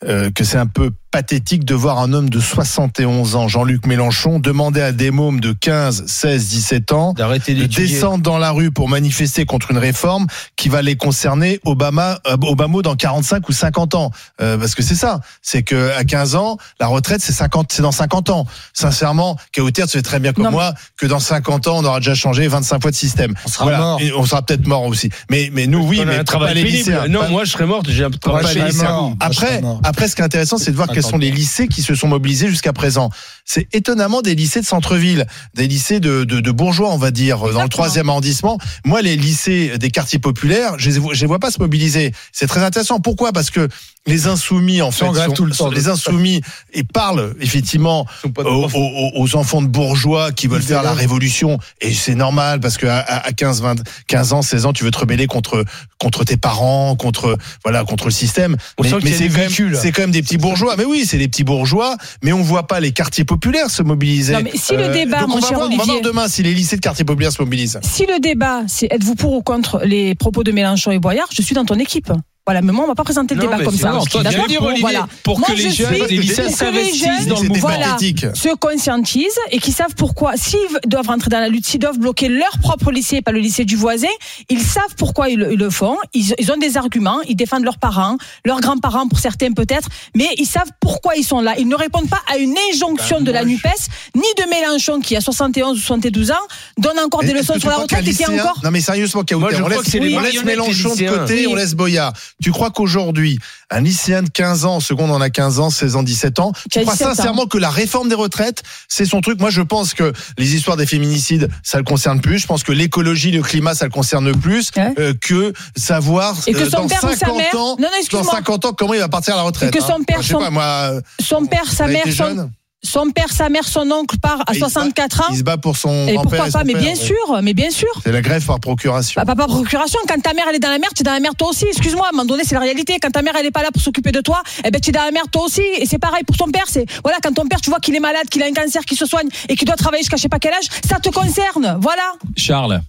euh, 0.03 0.29
que 0.31 0.43
c'est 0.43 0.57
un 0.57 0.67
peu 0.67 0.91
pathétique 1.19 1.63
de 1.63 1.73
voir 1.73 1.99
un 1.99 2.11
homme 2.11 2.29
de 2.29 2.41
71 2.41 3.37
ans, 3.37 3.47
Jean-Luc 3.47 3.85
Mélenchon, 3.85 4.37
demander 4.39 4.81
à 4.81 4.91
des 4.91 5.11
mômes 5.11 5.39
de 5.39 5.53
15, 5.53 6.07
16, 6.07 6.47
17 6.49 6.91
ans 6.91 7.13
D'arrêter 7.13 7.53
de 7.53 7.65
descendre 7.67 8.21
dans 8.21 8.37
la 8.37 8.51
rue 8.51 8.69
pour 8.69 8.89
manifester 8.89 9.45
contre 9.45 9.71
une 9.71 9.77
réforme 9.77 10.27
qui 10.57 10.67
va 10.67 10.81
les 10.81 10.97
concerner 10.97 11.61
Obama, 11.63 12.19
euh, 12.27 12.35
Obama 12.41 12.81
dans 12.81 12.97
45 12.97 13.47
ou 13.47 13.53
50 13.53 13.95
ans. 13.95 14.11
Euh, 14.41 14.57
parce 14.57 14.75
que 14.75 14.83
c'est 14.83 14.95
ça, 14.95 15.21
c'est 15.41 15.63
que 15.63 15.91
à 15.97 16.03
15 16.03 16.35
ans, 16.35 16.57
la 16.81 16.87
retraite 16.87 17.21
c'est 17.21 17.31
50, 17.31 17.71
c'est 17.71 17.81
dans 17.81 17.93
50 17.93 18.29
ans. 18.31 18.45
Sincèrement, 18.73 19.37
Kauter, 19.55 19.83
tu 19.83 19.91
sais 19.91 20.01
très 20.01 20.19
bien 20.19 20.33
comme 20.33 20.43
Non, 20.43 20.51
moi 20.51 20.73
que 20.97 21.05
dans 21.05 21.19
50 21.19 21.67
ans, 21.69 21.77
on 21.77 21.85
aura 21.85 21.99
déjà 22.01 22.13
changé 22.15 22.45
25 22.49 22.81
fois 22.81 22.91
de 22.91 22.95
système. 22.97 23.33
On 23.45 23.47
sera 23.47 23.77
mort. 23.77 24.01
Et 24.01 24.11
on 24.11 24.25
sera 24.25 24.41
peut-être 24.41 24.67
mort 24.67 24.83
aussi. 24.83 25.09
Mais 25.31 25.49
mais 25.53 25.65
nous 25.65 25.79
oui, 25.87 26.01
mais 26.05 26.15
un 26.15 26.17
pas 26.17 26.23
travail 26.25 26.55
les 26.55 26.63
pénible. 26.63 26.77
lycéens. 26.79 27.07
Non, 27.07 27.21
Pas- 27.21 27.29
moi, 27.29 27.45
je 27.45 27.51
serais 27.51 27.65
mort. 27.67 27.83
J'ai 27.87 28.03
un 28.03 28.11
pas 28.11 28.17
travail 28.17 28.55
les 28.55 28.81
Après, 29.21 29.61
mort. 29.61 29.79
après, 29.85 30.09
ce 30.09 30.15
qui 30.17 30.21
est 30.21 30.25
intéressant, 30.25 30.57
c'est 30.57 30.71
de 30.71 30.75
voir 30.75 30.89
quels 30.89 31.04
sont 31.05 31.17
les 31.17 31.31
lycées 31.31 31.67
qui 31.67 31.81
se 31.81 31.95
sont 31.95 32.07
mobilisés 32.07 32.49
jusqu'à 32.49 32.73
présent. 32.73 33.09
C'est 33.45 33.67
étonnamment 33.73 34.21
des 34.21 34.35
lycées 34.35 34.61
de 34.61 34.65
centre-ville, 34.65 35.25
des 35.53 35.67
lycées 35.67 35.99
de, 35.99 36.23
de, 36.23 36.39
de 36.39 36.51
bourgeois, 36.51 36.91
on 36.91 36.97
va 36.97 37.11
dire, 37.11 37.39
dans 37.53 37.63
le 37.63 37.69
troisième 37.69 38.09
arrondissement. 38.09 38.57
Moi, 38.83 39.01
les 39.01 39.15
lycées 39.15 39.77
des 39.77 39.91
quartiers 39.91 40.19
populaires, 40.19 40.75
je 40.77 40.91
je 40.91 41.21
les 41.21 41.27
vois 41.27 41.39
pas 41.39 41.51
se 41.51 41.59
mobiliser. 41.59 42.13
C'est 42.31 42.47
très 42.47 42.63
intéressant. 42.63 42.99
Pourquoi? 42.99 43.31
Parce 43.31 43.49
que 43.49 43.67
les 44.07 44.27
insoumis, 44.27 44.81
en 44.81 44.91
fait, 44.91 45.05
sont- 45.05 45.31
tout 45.33 45.45
le 45.45 45.51
temps. 45.55 45.69
les 45.71 45.87
insoumis 45.87 46.41
et 46.73 46.83
parlent 46.83 47.33
effectivement 47.41 48.05
aux, 48.37 48.67
aux- 48.73 49.11
aux 49.15 49.35
enfants 49.35 49.61
de 49.61 49.67
bourgeois 49.67 50.31
qui 50.31 50.47
veulent 50.47 50.61
faire 50.61 50.83
la 50.83 50.93
révolution. 50.93 51.57
Et 51.81 51.93
c'est 51.93 52.13
normal 52.15 52.59
parce 52.59 52.77
que 52.77 52.85
à, 52.85 52.99
à 52.99 53.31
15 53.33 53.61
20 53.61 53.75
15 54.07 54.33
ans 54.33 54.41
16 54.41 54.65
ans 54.67 54.73
tu 54.73 54.83
veux 54.83 54.91
te 54.91 54.99
rebeller 54.99 55.25
contre 55.27 55.65
contre 55.99 56.23
tes 56.23 56.37
parents 56.37 56.95
contre 56.95 57.37
voilà 57.63 57.83
contre 57.83 58.05
le 58.05 58.11
système. 58.11 58.57
On 58.77 58.83
mais, 58.83 58.89
mais 59.03 59.11
c'est 59.11 59.27
quand 59.27 59.33
même 59.37 59.47
véhicules. 59.47 59.77
c'est 59.81 59.91
quand 59.91 60.01
même 60.03 60.11
des 60.11 60.21
petits 60.21 60.37
bourgeois. 60.37 60.75
Mais 60.77 60.85
oui 60.85 61.05
c'est 61.07 61.17
des 61.17 61.27
petits 61.27 61.43
bourgeois 61.43 61.97
mais 62.21 62.31
on 62.31 62.41
voit 62.43 62.67
pas 62.67 62.79
les 62.79 62.91
quartiers 62.91 63.25
populaires 63.25 63.69
se 63.71 63.81
mobiliser. 63.81 64.33
Non, 64.33 64.41
mais 64.43 64.51
si 64.53 64.75
le 64.75 64.89
débat, 64.89 65.21
donc 65.21 65.29
mon 65.29 65.35
on 65.37 65.39
va 65.39 65.47
cher 65.47 65.57
voir, 65.57 65.67
on 65.67 65.69
va 65.71 65.75
Olivier- 65.83 65.91
voir 66.01 66.01
demain 66.13 66.27
si 66.27 66.43
les 66.43 66.53
lycées 66.53 66.75
de 66.75 66.81
quartiers 66.81 67.05
populaires 67.05 67.31
se 67.31 67.41
mobilisent. 67.41 67.79
Si 67.81 68.05
le 68.05 68.19
débat, 68.19 68.61
c'est 68.67 68.87
êtes-vous 68.91 69.15
pour 69.15 69.33
ou 69.33 69.41
contre 69.41 69.81
les 69.83 70.13
propos 70.15 70.43
de 70.43 70.51
Mélenchon 70.51 70.91
et 70.91 70.99
Boyard, 70.99 71.27
je 71.35 71.41
suis 71.41 71.55
dans 71.55 71.65
ton 71.65 71.79
équipe. 71.79 72.11
Voilà, 72.47 72.61
mais 72.61 72.71
moi, 72.71 72.85
on 72.85 72.87
va 72.87 72.93
pas 72.93 73.03
présenter 73.03 73.33
le 73.33 73.41
Non, 73.41 73.49
débat 73.49 73.63
comme 73.63 73.75
ça. 73.75 73.91
toi, 74.07 74.21
dire, 74.23 74.61
Olivier, 74.61 74.81
Voilà. 74.81 75.07
pour 75.23 75.39
Moi, 75.39 75.47
que 75.47 75.53
les 75.53 75.63
je 75.71 75.77
jeunes, 75.77 75.95
suis- 75.95 76.07
les 76.15 76.17
lycéens 76.21 76.49
s'investissent 76.51 77.03
jeunes, 77.03 77.25
dans 77.25 77.41
le 77.41 77.59
voilà, 77.59 77.85
pathétique. 77.93 78.25
se 78.35 78.53
conscientisent 78.55 79.39
et 79.49 79.57
qui 79.57 79.71
savent 79.71 79.95
pourquoi, 79.97 80.33
s'ils 80.37 80.59
doivent 80.85 81.07
rentrer 81.07 81.31
dans 81.31 81.39
la 81.39 81.49
lutte, 81.49 81.65
s'ils 81.65 81.79
doivent 81.79 81.97
bloquer 81.97 82.27
leur 82.29 82.59
propre 82.59 82.91
lycée, 82.91 83.23
pas 83.23 83.31
le 83.31 83.39
lycée 83.39 83.65
du 83.65 83.75
voisin, 83.75 84.07
ils 84.49 84.61
savent 84.61 84.93
pourquoi 84.95 85.29
ils 85.29 85.39
le, 85.39 85.53
ils 85.53 85.57
le 85.57 85.71
font. 85.71 85.97
Ils, 86.13 86.35
ils 86.37 86.51
ont 86.51 86.57
des 86.57 86.77
arguments, 86.77 87.19
ils 87.27 87.35
défendent 87.35 87.63
leurs 87.63 87.79
parents, 87.79 88.15
leurs 88.45 88.61
grands-parents 88.61 89.07
pour 89.07 89.17
certains 89.17 89.51
peut-être, 89.51 89.89
mais 90.15 90.29
ils 90.37 90.45
savent 90.45 90.69
pourquoi 90.79 91.15
ils 91.15 91.23
sont 91.23 91.41
là. 91.41 91.55
Ils 91.57 91.67
ne 91.67 91.75
répondent 91.75 92.09
pas 92.09 92.21
à 92.31 92.37
une 92.37 92.53
injonction 92.71 93.21
de 93.21 93.31
la 93.31 93.43
NUPES, 93.43 93.87
ni 94.13 94.21
de 94.37 94.47
Mélenchon 94.51 94.99
qui 94.99 95.15
a 95.15 95.21
71 95.21 95.79
ou 95.79 95.81
72 95.81 96.29
ans, 96.29 96.35
donne 96.77 96.99
encore 96.99 97.23
des 97.23 97.33
leçons 97.33 97.59
sur 97.59 97.69
la 97.69 97.77
retraite 97.77 98.07
et 98.07 98.13
qui 98.13 98.21
est 98.21 98.27
encore 98.39 98.59
Non 98.63 98.69
mais 98.69 98.81
sérieusement, 98.81 99.23
on 99.33 99.39
laisse, 99.39 100.43
Mélenchon 100.43 100.93
de 100.95 101.09
côté, 101.09 101.47
on 101.47 101.55
laisse 101.55 101.73
Boyard. 101.73 102.13
Tu 102.43 102.51
crois 102.51 102.69
qu'aujourd'hui, 102.69 103.39
un 103.71 103.79
lycéen 103.79 104.21
de 104.23 104.29
15 104.29 104.65
ans, 104.65 104.75
en 104.75 104.79
seconde 104.81 105.09
on 105.09 105.21
a 105.21 105.29
15 105.29 105.59
ans, 105.59 105.69
16 105.69 105.95
ans, 105.95 106.03
17 106.03 106.39
ans, 106.39 106.51
tu 106.69 106.81
crois 106.81 106.93
17 106.93 107.07
ans. 107.07 107.15
sincèrement 107.15 107.45
que 107.47 107.57
la 107.57 107.69
réforme 107.69 108.09
des 108.09 108.15
retraites, 108.15 108.61
c'est 108.89 109.05
son 109.05 109.21
truc? 109.21 109.39
Moi 109.39 109.49
je 109.49 109.61
pense 109.61 109.93
que 109.93 110.11
les 110.37 110.53
histoires 110.55 110.75
des 110.75 110.85
féminicides, 110.85 111.49
ça 111.63 111.77
le 111.77 111.85
concerne 111.85 112.19
plus. 112.19 112.39
Je 112.39 112.47
pense 112.47 112.63
que 112.63 112.73
l'écologie, 112.73 113.31
le 113.31 113.41
climat, 113.41 113.73
ça 113.73 113.85
le 113.85 113.91
concerne 113.91 114.33
plus 114.37 114.69
Ouais. 114.75 114.93
euh, 114.99 115.13
que 115.19 115.53
savoir 115.77 116.35
Et 116.47 116.51
que 116.53 116.59
euh, 116.59 116.69
son 116.69 116.81
dans 116.81 116.87
père 116.87 117.03
ou 117.05 117.07
sa 117.11 117.15
50 117.17 117.37
mère- 117.37 117.55
ans, 117.55 117.57
Non, 117.57 117.75
non, 117.79 117.87
dans 117.89 117.97
excuse-moi. 117.99 118.33
50 118.33 118.65
ans 118.65 118.73
comment 118.73 118.93
il 118.93 118.99
va 118.99 119.07
partir 119.09 119.33
à 119.35 119.37
la 119.37 119.43
retraite. 119.43 119.73
Et 119.73 119.77
que 119.77 119.83
son 119.83 119.93
hein. 119.93 120.03
père, 120.05 120.21
je 120.21 120.27
sais 120.27 120.33
son- 120.33 120.39
pas 120.39 120.49
moi, 120.49 120.91
son 121.21 121.45
père, 121.45 121.71
sa 121.71 121.87
mère, 121.87 122.03
son. 122.13 122.49
Son 122.85 123.09
père, 123.11 123.31
sa 123.31 123.49
mère, 123.49 123.67
son 123.67 123.89
oncle 123.91 124.17
part 124.19 124.41
à 124.47 124.53
Et 124.53 124.55
il 124.57 124.59
se 124.59 124.59
bat- 124.61 124.69
64 124.69 125.21
ans. 125.21 125.25
il 125.31 125.37
se 125.37 125.43
bat 125.43 125.57
pour 125.57 125.75
son 125.77 126.07
Et 126.07 126.13
pourquoi 126.15 126.37
et 126.37 126.41
pas 126.41 126.51
son 126.51 126.59
Mais 126.65 126.73
père, 126.73 126.81
bien 126.81 126.91
ouais. 126.91 126.95
sûr, 126.95 127.39
mais 127.43 127.53
bien 127.53 127.69
sûr. 127.71 127.89
C'est 128.03 128.11
la 128.11 128.21
grève 128.21 128.45
par 128.45 128.59
procuration. 128.59 129.19
Bah, 129.21 129.25
pas 129.25 129.35
par 129.35 129.47
procuration. 129.47 129.99
Quand 130.07 130.21
ta 130.21 130.33
mère 130.33 130.45
elle 130.49 130.55
est 130.55 130.59
dans 130.59 130.69
la 130.69 130.79
merde, 130.79 130.93
tu 130.95 131.01
es 131.01 131.03
dans 131.03 131.11
la 131.13 131.19
merde 131.19 131.35
toi 131.37 131.49
aussi. 131.49 131.65
Excuse-moi, 131.65 132.05
à 132.05 132.09
un 132.09 132.11
moment 132.11 132.25
donné, 132.25 132.43
c'est 132.45 132.55
la 132.55 132.61
réalité. 132.61 132.97
Quand 133.01 133.11
ta 133.11 133.21
mère 133.21 133.33
elle 133.39 133.45
est 133.45 133.51
pas 133.51 133.63
là 133.63 133.69
pour 133.73 133.81
s'occuper 133.81 134.11
de 134.11 134.21
toi, 134.21 134.41
eh 134.63 134.71
ben 134.71 134.79
tu 134.79 134.89
es 134.89 134.93
dans 134.93 135.03
la 135.03 135.11
merde 135.11 135.29
toi 135.31 135.43
aussi. 135.45 135.61
Et 135.79 135.85
c'est 135.85 135.99
pareil 135.99 136.23
pour 136.23 136.37
ton 136.37 136.49
père. 136.51 136.65
C'est 136.67 136.85
voilà, 137.03 137.17
quand 137.21 137.33
ton 137.33 137.47
père 137.47 137.61
tu 137.61 137.69
vois 137.69 137.79
qu'il 137.79 137.95
est 137.95 137.99
malade, 137.99 138.27
qu'il 138.29 138.41
a 138.43 138.45
un 138.45 138.53
cancer, 138.53 138.83
qu'il 138.85 138.97
se 138.97 139.05
soigne 139.05 139.27
et 139.49 139.55
qu'il 139.55 139.67
doit 139.67 139.75
travailler 139.75 140.03
jusqu'à 140.03 140.17
je 140.17 140.21
sais 140.23 140.29
pas 140.29 140.39
quel 140.39 140.53
âge, 140.53 140.65
ça 140.87 140.99
te 140.99 141.09
concerne. 141.09 141.77
Voilà. 141.81 142.13
Charles. 142.37 142.81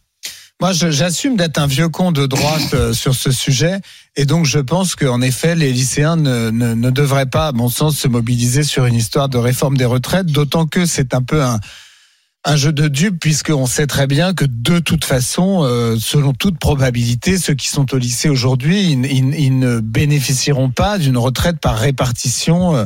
Moi, 0.61 0.73
j'assume 0.73 1.37
d'être 1.37 1.59
un 1.59 1.67
vieux 1.67 1.91
con 1.91 2.13
de 2.13 2.25
droite 2.25 2.73
euh, 2.73 2.95
sur 2.95 3.15
ce 3.15 3.31
sujet, 3.31 3.79
et 4.17 4.25
donc 4.25 4.47
je 4.47 4.59
pense 4.59 4.97
qu'en 4.97 5.21
effet, 5.21 5.55
les 5.55 5.73
lycéens 5.73 6.17
ne, 6.17 6.91
devraient 6.91 7.27
pas, 7.27 7.49
à 7.49 7.53
mon 7.53 7.69
sens, 7.69 7.99
se 7.99 8.09
mobiliser 8.09 8.63
sur 8.63 8.87
une 8.87 8.95
histoire 8.95 9.29
de 9.29 9.37
réforme 9.37 9.77
des 9.77 9.85
retraites, 9.85 10.27
d'autant 10.27 10.67
que 10.67 10.87
c'est 10.87 11.15
un 11.15 11.23
peu 11.23 11.43
un, 11.43 11.59
jeu 12.57 12.73
de 12.73 12.89
dupes, 12.89 13.19
puisqu'on 13.21 13.67
sait 13.67 13.87
très 13.87 14.07
bien 14.07 14.33
que 14.33 14.45
de 14.45 14.79
toute 14.79 15.05
façon, 15.05 15.65
euh, 15.65 15.97
selon 15.99 16.33
toute 16.33 16.59
probabilité, 16.59 17.39
ceux 17.39 17.55
qui 17.55 17.69
sont 17.69 17.93
au 17.93 17.99
lycée 17.99 18.29
aujourd'hui, 18.29 18.93
ils 18.93 19.59
ne 19.59 19.81
bénéficieront 19.81 20.71
pas 20.71 20.99
d'une 20.99 21.19
retraite 21.19 21.59
par 21.59 21.77
répartition. 21.77 22.77
euh, 22.77 22.85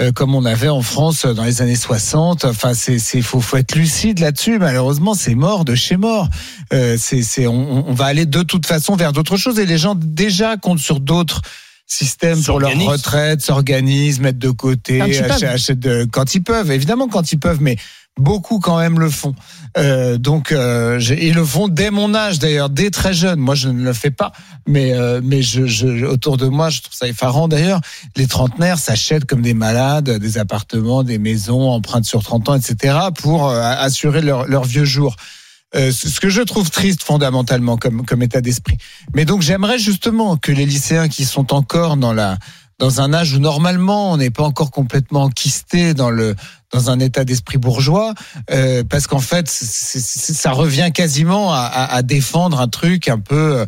euh, 0.00 0.12
comme 0.12 0.34
on 0.34 0.44
avait 0.44 0.68
en 0.68 0.82
France 0.82 1.26
dans 1.26 1.44
les 1.44 1.60
années 1.62 1.74
60. 1.76 2.44
Enfin, 2.44 2.74
c'est, 2.74 2.98
c'est, 2.98 3.20
faut, 3.22 3.40
faut 3.40 3.56
être 3.56 3.74
lucide 3.74 4.20
là-dessus. 4.20 4.58
Malheureusement, 4.58 5.14
c'est 5.14 5.34
mort 5.34 5.64
de 5.64 5.74
chez 5.74 5.96
mort. 5.96 6.28
Euh, 6.72 6.96
c'est, 6.98 7.22
c'est, 7.22 7.46
on, 7.46 7.88
on 7.88 7.92
va 7.94 8.06
aller 8.06 8.26
de 8.26 8.42
toute 8.42 8.66
façon 8.66 8.94
vers 8.96 9.12
d'autres 9.12 9.36
choses 9.36 9.58
et 9.58 9.66
les 9.66 9.78
gens 9.78 9.94
déjà 9.96 10.56
comptent 10.56 10.78
sur 10.78 11.00
d'autres 11.00 11.42
systèmes 11.86 12.42
pour 12.44 12.60
leur 12.60 12.70
retraite, 12.86 13.40
s'organisent, 13.40 14.20
mettent 14.20 14.38
de 14.38 14.50
côté, 14.50 15.00
achètent, 15.00 15.42
achètent 15.54 15.78
de- 15.80 16.06
quand 16.10 16.34
ils 16.34 16.42
peuvent. 16.42 16.70
Évidemment, 16.70 17.08
quand 17.08 17.32
ils 17.32 17.38
peuvent, 17.38 17.62
mais 17.62 17.76
beaucoup 18.18 18.58
quand 18.58 18.78
même 18.78 18.98
le 18.98 19.08
font. 19.08 19.34
Euh, 19.76 20.18
donc, 20.18 20.52
euh, 20.52 21.00
ils 21.20 21.34
le 21.34 21.44
font 21.44 21.68
dès 21.68 21.90
mon 21.90 22.14
âge 22.14 22.38
d'ailleurs, 22.38 22.68
dès 22.68 22.90
très 22.90 23.14
jeune. 23.14 23.38
Moi, 23.38 23.54
je 23.54 23.68
ne 23.68 23.82
le 23.82 23.92
fais 23.92 24.10
pas, 24.10 24.32
mais 24.66 24.92
euh, 24.92 25.20
mais 25.22 25.42
je, 25.42 25.66
je, 25.66 26.04
autour 26.04 26.36
de 26.36 26.46
moi, 26.46 26.68
je 26.70 26.82
trouve 26.82 26.94
ça 26.94 27.06
effarant 27.06 27.48
d'ailleurs. 27.48 27.80
Les 28.16 28.26
trentenaires 28.26 28.78
s'achètent 28.78 29.24
comme 29.24 29.42
des 29.42 29.54
malades 29.54 30.10
des 30.10 30.38
appartements, 30.38 31.02
des 31.02 31.18
maisons, 31.18 31.70
empreintes 31.70 32.04
sur 32.04 32.22
30 32.22 32.48
ans, 32.48 32.54
etc. 32.54 32.98
pour 33.16 33.48
euh, 33.48 33.60
assurer 33.60 34.20
leur, 34.20 34.46
leur 34.46 34.64
vieux 34.64 34.84
jour. 34.84 35.16
Euh, 35.74 35.92
ce 35.92 36.18
que 36.18 36.30
je 36.30 36.40
trouve 36.40 36.70
triste 36.70 37.02
fondamentalement 37.02 37.76
comme 37.76 38.06
comme 38.06 38.22
état 38.22 38.40
d'esprit. 38.40 38.78
Mais 39.14 39.26
donc 39.26 39.42
j'aimerais 39.42 39.78
justement 39.78 40.38
que 40.38 40.50
les 40.50 40.64
lycéens 40.64 41.08
qui 41.08 41.26
sont 41.26 41.52
encore 41.52 41.98
dans 41.98 42.14
la 42.14 42.38
dans 42.78 43.00
un 43.00 43.12
âge 43.12 43.34
où 43.34 43.38
normalement 43.38 44.12
on 44.12 44.16
n'est 44.18 44.30
pas 44.30 44.44
encore 44.44 44.70
complètement 44.70 45.24
enquisté 45.24 45.94
dans 45.94 46.10
le 46.10 46.34
dans 46.70 46.90
un 46.90 46.98
état 47.00 47.24
d'esprit 47.24 47.56
bourgeois, 47.58 48.12
euh, 48.50 48.84
parce 48.88 49.06
qu'en 49.06 49.20
fait 49.20 49.48
ça 49.48 50.50
revient 50.52 50.90
quasiment 50.92 51.52
à, 51.52 51.58
à- 51.60 51.94
à 51.94 52.02
défendre 52.02 52.60
un 52.60 52.68
truc 52.68 53.08
un 53.08 53.18
peu 53.18 53.60
euh, 53.60 53.66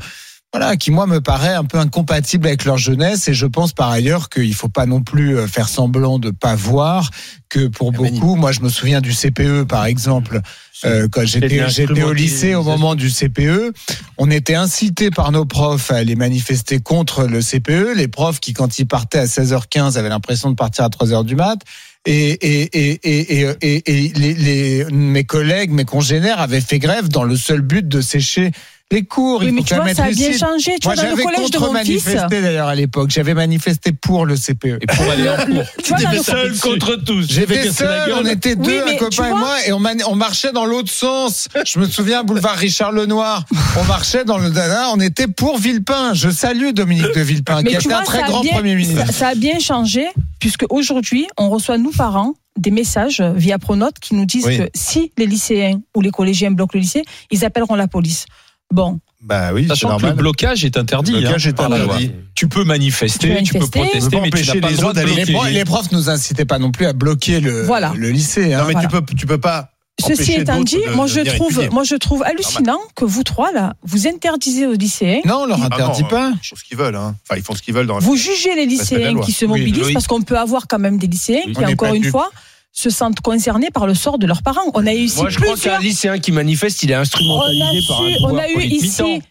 voilà, 0.52 0.76
qui 0.76 0.90
moi 0.90 1.06
me 1.06 1.20
paraît 1.20 1.54
un 1.54 1.64
peu 1.64 1.78
incompatible 1.78 2.46
avec 2.48 2.64
leur 2.64 2.76
jeunesse. 2.76 3.28
Et 3.28 3.34
je 3.34 3.46
pense 3.46 3.72
par 3.72 3.90
ailleurs 3.90 4.28
qu'il 4.28 4.52
faut 4.54 4.68
pas 4.68 4.84
non 4.86 5.00
plus 5.02 5.36
euh, 5.36 5.46
faire 5.46 5.68
semblant 5.68 6.18
de 6.18 6.30
pas 6.30 6.56
voir 6.56 7.10
que 7.48 7.68
pour 7.68 7.92
beaucoup, 7.92 8.34
moi 8.36 8.50
je 8.52 8.60
me 8.60 8.68
souviens 8.68 9.00
du 9.00 9.12
CPE 9.12 9.62
par 9.68 9.86
exemple, 9.86 10.40
euh, 10.84 11.08
quand 11.12 11.20
j'étais 11.26 11.48
j'étais 11.68 12.02
au 12.02 12.12
lycée 12.12 12.54
au 12.56 12.62
moment 12.64 12.94
du 12.96 13.10
CPE, 13.10 13.72
on 14.18 14.30
était 14.30 14.54
incité 14.56 15.10
par 15.10 15.30
nos 15.30 15.44
profs 15.44 15.90
à 15.92 15.96
aller 15.96 16.16
manifester 16.16 16.80
contre 16.80 17.24
le 17.26 17.40
CPE, 17.42 17.94
les 17.96 18.08
profs 18.08 18.40
qui 18.40 18.52
quand 18.52 18.78
ils 18.80 18.86
partaient 18.86 19.18
à 19.18 19.26
16h15 19.26 19.96
avaient 19.98 20.08
l'impression 20.08 20.50
de 20.50 20.56
partir 20.56 20.84
à 20.84 20.88
3h 20.88 21.24
du 21.24 21.36
mat. 21.36 21.58
Et, 22.06 22.30
et, 22.30 22.98
et- 23.04 23.54
et 23.62 24.12
les, 24.16 24.34
les- 24.34 24.84
mes 24.90 25.24
collègues, 25.24 25.70
mes 25.70 25.84
congénères 25.84 26.40
avaient 26.40 26.62
fait 26.62 26.78
grève 26.78 27.08
dans 27.08 27.24
le 27.24 27.36
seul 27.36 27.60
but 27.60 27.86
de 27.86 28.00
sécher 28.00 28.52
les 28.92 29.04
cours. 29.04 29.40
Oui, 29.40 29.46
Il 29.48 29.54
mais 29.54 29.62
tu 29.62 29.74
vois, 29.74 29.94
ça 29.94 30.04
a 30.04 30.10
bien 30.10 30.32
changé. 30.36 30.72
Tu 30.80 30.86
Moi, 30.88 30.94
vois, 30.94 30.96
dans 30.96 31.02
le 31.02 31.08
j'avais 31.10 31.22
collège 31.22 31.50
de 31.50 31.58
mon 31.58 31.74
fils. 31.74 32.04
contre-manifesté 32.04 32.42
d'ailleurs 32.42 32.68
à 32.68 32.74
l'époque. 32.74 33.10
J'avais 33.10 33.34
manifesté 33.34 33.92
pour 33.92 34.26
le 34.26 34.34
CPE. 34.36 34.78
Et 34.80 34.86
pour 34.86 35.10
aller 35.10 35.28
en 35.28 35.36
cours. 35.36 35.64
Tu 35.82 35.94
vois, 35.94 36.14
dans 36.14 36.22
Seul 36.22 36.58
contre 36.58 36.96
tous. 36.96 37.26
J'étais 37.30 37.70
seul, 37.70 38.12
on 38.14 38.26
était 38.26 38.56
Oui, 38.56 38.66
deux, 38.66 38.84
mais 38.84 38.94
un 38.94 38.98
copain 38.98 39.28
et 39.28 39.30
moi, 39.34 39.56
et 39.66 39.72
on, 39.72 40.14
marchait 40.16 40.52
dans 40.52 40.64
l'autre 40.66 40.90
sens. 40.90 41.48
Je 41.64 41.78
me 41.78 41.86
souviens, 41.86 42.24
boulevard 42.24 42.56
Richard 42.56 42.92
Lenoir. 42.92 43.44
On 43.80 43.84
marchait 43.84 44.24
dans 44.24 44.38
le 44.38 44.50
Dana, 44.50 44.90
on 44.92 45.00
était 45.00 45.28
pour 45.28 45.58
Villepin. 45.58 46.14
Je 46.14 46.30
salue 46.30 46.70
Dominique 46.72 47.14
de 47.14 47.20
Villepin, 47.20 47.62
Mais 47.62 47.70
qui 47.70 47.76
été 47.86 47.92
un 47.92 48.02
très 48.02 48.22
grand 48.22 48.40
bien- 48.42 48.52
Premier 48.54 48.74
ministre. 48.74 49.06
Ça, 49.06 49.12
ça 49.12 49.28
a 49.28 49.34
bien 49.34 49.58
changé, 49.60 50.06
puisque 50.40 50.64
aujourd'hui, 50.70 51.26
on 51.38 51.48
reçoit, 51.48 51.78
nous, 51.78 51.90
parents, 51.92 52.34
des 52.58 52.70
messages 52.72 53.20
via 53.36 53.58
Pronote 53.58 53.94
qui 54.00 54.14
nous 54.14 54.26
disent 54.26 54.46
Oui. 54.46 54.58
que 54.58 54.64
si 54.74 55.12
les 55.16 55.26
lycéens 55.26 55.80
ou 55.94 56.00
les 56.00 56.10
collégiens 56.10 56.50
bloquent 56.50 56.72
le 56.74 56.80
lycée, 56.80 57.02
ils 57.30 57.44
appelleront 57.44 57.76
la 57.76 57.86
police. 57.86 58.26
Bon, 58.72 59.00
Bah 59.22 59.50
oui, 59.52 59.62
c'est 59.64 59.68
Sachant 59.70 59.88
que 59.88 59.92
normal. 59.94 60.10
le 60.10 60.16
blocage 60.16 60.64
est 60.64 60.76
interdit. 60.76 61.12
Le 61.12 61.20
blocage 61.20 61.46
hein, 61.46 61.50
est 61.50 61.52
par 61.54 61.68
la 61.68 61.78
loi. 61.78 61.94
interdit. 61.96 62.12
Tu 62.34 62.48
peux 62.48 62.64
manifester, 62.64 63.36
Tu 63.38 63.42
tu, 63.44 63.52
peux 63.54 63.66
protester, 63.66 63.98
Tu 63.98 64.08
peux 64.10 64.16
mais 64.20 64.22
tu 64.22 64.28
empêcher 64.28 64.54
n'as 64.54 64.60
pas 64.60 64.68
les 64.68 64.72
le 64.74 64.78
droit 64.78 64.90
autres 64.90 65.00
de 65.00 65.04
d'aller- 65.06 65.16
Les, 65.16 65.24
bloquer. 65.24 65.32
pro- 65.34 65.44
les 65.46 65.64
profs 65.64 65.92
nous 65.92 66.08
incitaient 66.08 66.44
pas 66.44 66.58
non 66.58 66.70
plus 66.70 66.86
à 66.86 66.92
bloquer 66.92 67.40
le, 67.40 67.62
Voilà. 67.64 67.92
le 67.96 68.10
lycée. 68.10 68.54
hein. 68.54 68.58
Non 68.60 68.66
mais 68.66 68.72
Voilà. 68.74 68.88
tu 68.88 68.96
peux 69.02 69.14
tu 69.14 69.26
peux 69.26 69.38
pas. 69.38 69.70
Ceci 70.02 70.32
étant 70.32 70.62
dit, 70.62 70.76
de- 70.76 70.94
moi 70.94 71.06
je 71.06 71.20
trouve, 71.20 71.50
étudier. 71.52 71.68
moi 71.68 71.84
je 71.84 71.94
trouve 71.96 72.22
hallucinant 72.22 72.78
que 72.96 73.04
vous 73.04 73.22
trois 73.22 73.52
là, 73.52 73.74
vous 73.82 74.06
interdisez 74.06 74.66
aux 74.66 74.72
lycéens, 74.72 75.20
Non, 75.26 75.40
on 75.42 75.46
leur 75.46 75.58
Ah 75.62 75.68
non, 75.68 75.74
interdit 75.74 76.04
euh, 76.04 76.08
pas. 76.08 76.32
Ils 76.42 76.46
font 76.48 76.56
ce 76.56 76.64
qu'ils 76.64 76.78
veulent. 76.78 76.96
Hein. 76.96 77.16
Enfin, 77.28 77.36
ils 77.38 77.42
font 77.44 77.54
ce 77.54 77.60
qu'ils 77.60 77.74
veulent 77.74 77.86
dans. 77.86 77.98
vous 77.98 78.16
jugez 78.16 78.54
les 78.54 78.64
lycéens 78.64 79.20
qui 79.20 79.32
se 79.32 79.44
mobilisent 79.44 79.88
oui. 79.88 79.92
parce 79.92 80.06
qu'on 80.06 80.22
peut 80.22 80.38
avoir 80.38 80.68
quand 80.68 80.78
même 80.78 80.96
des 80.96 81.06
lycéens 81.08 81.42
qui, 81.54 81.64
encore 81.66 81.92
une 81.92 82.04
fois, 82.04 82.30
se 82.72 82.88
sentent 82.90 83.20
concernés 83.20 83.70
par 83.70 83.86
le 83.86 83.94
sort 83.94 84.18
de 84.18 84.26
leurs 84.26 84.42
parents. 84.42 84.70
On 84.74 84.86
a 84.86 84.92
eu 84.94 84.98
ici 85.00 85.20
Moi, 85.20 85.28
je 85.30 85.38
crois 85.38 85.52
plusieurs. 85.52 85.76
qu'un 85.78 85.82
lycéen 85.82 86.18
qui 86.18 86.32
manifeste, 86.32 86.82
il 86.82 86.90
est 86.90 86.94
On 86.94 86.98
a, 86.98 87.00
instrumentalisé 87.02 87.86
par 87.88 88.00
un 88.02 88.08
su- 88.08 88.14
on 88.22 88.26
pouvoir 88.28 88.42
a 88.44 88.48
eu 88.50 88.54
politique 88.54 88.82
ici, 88.84 89.22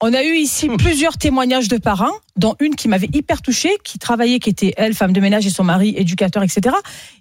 on 0.00 0.14
a 0.14 0.22
eu 0.22 0.36
ici 0.36 0.68
plusieurs 0.78 1.16
témoignages 1.18 1.68
de 1.68 1.76
parents, 1.78 2.12
dont 2.36 2.54
une 2.60 2.74
qui 2.74 2.88
m'avait 2.88 3.08
hyper 3.12 3.42
touchée, 3.42 3.70
qui 3.84 3.98
travaillait, 3.98 4.38
qui 4.40 4.50
était 4.50 4.72
elle, 4.76 4.94
femme 4.94 5.12
de 5.12 5.20
ménage 5.20 5.46
et 5.46 5.50
son 5.50 5.64
mari, 5.64 5.94
éducateur, 5.96 6.42
etc. 6.42 6.74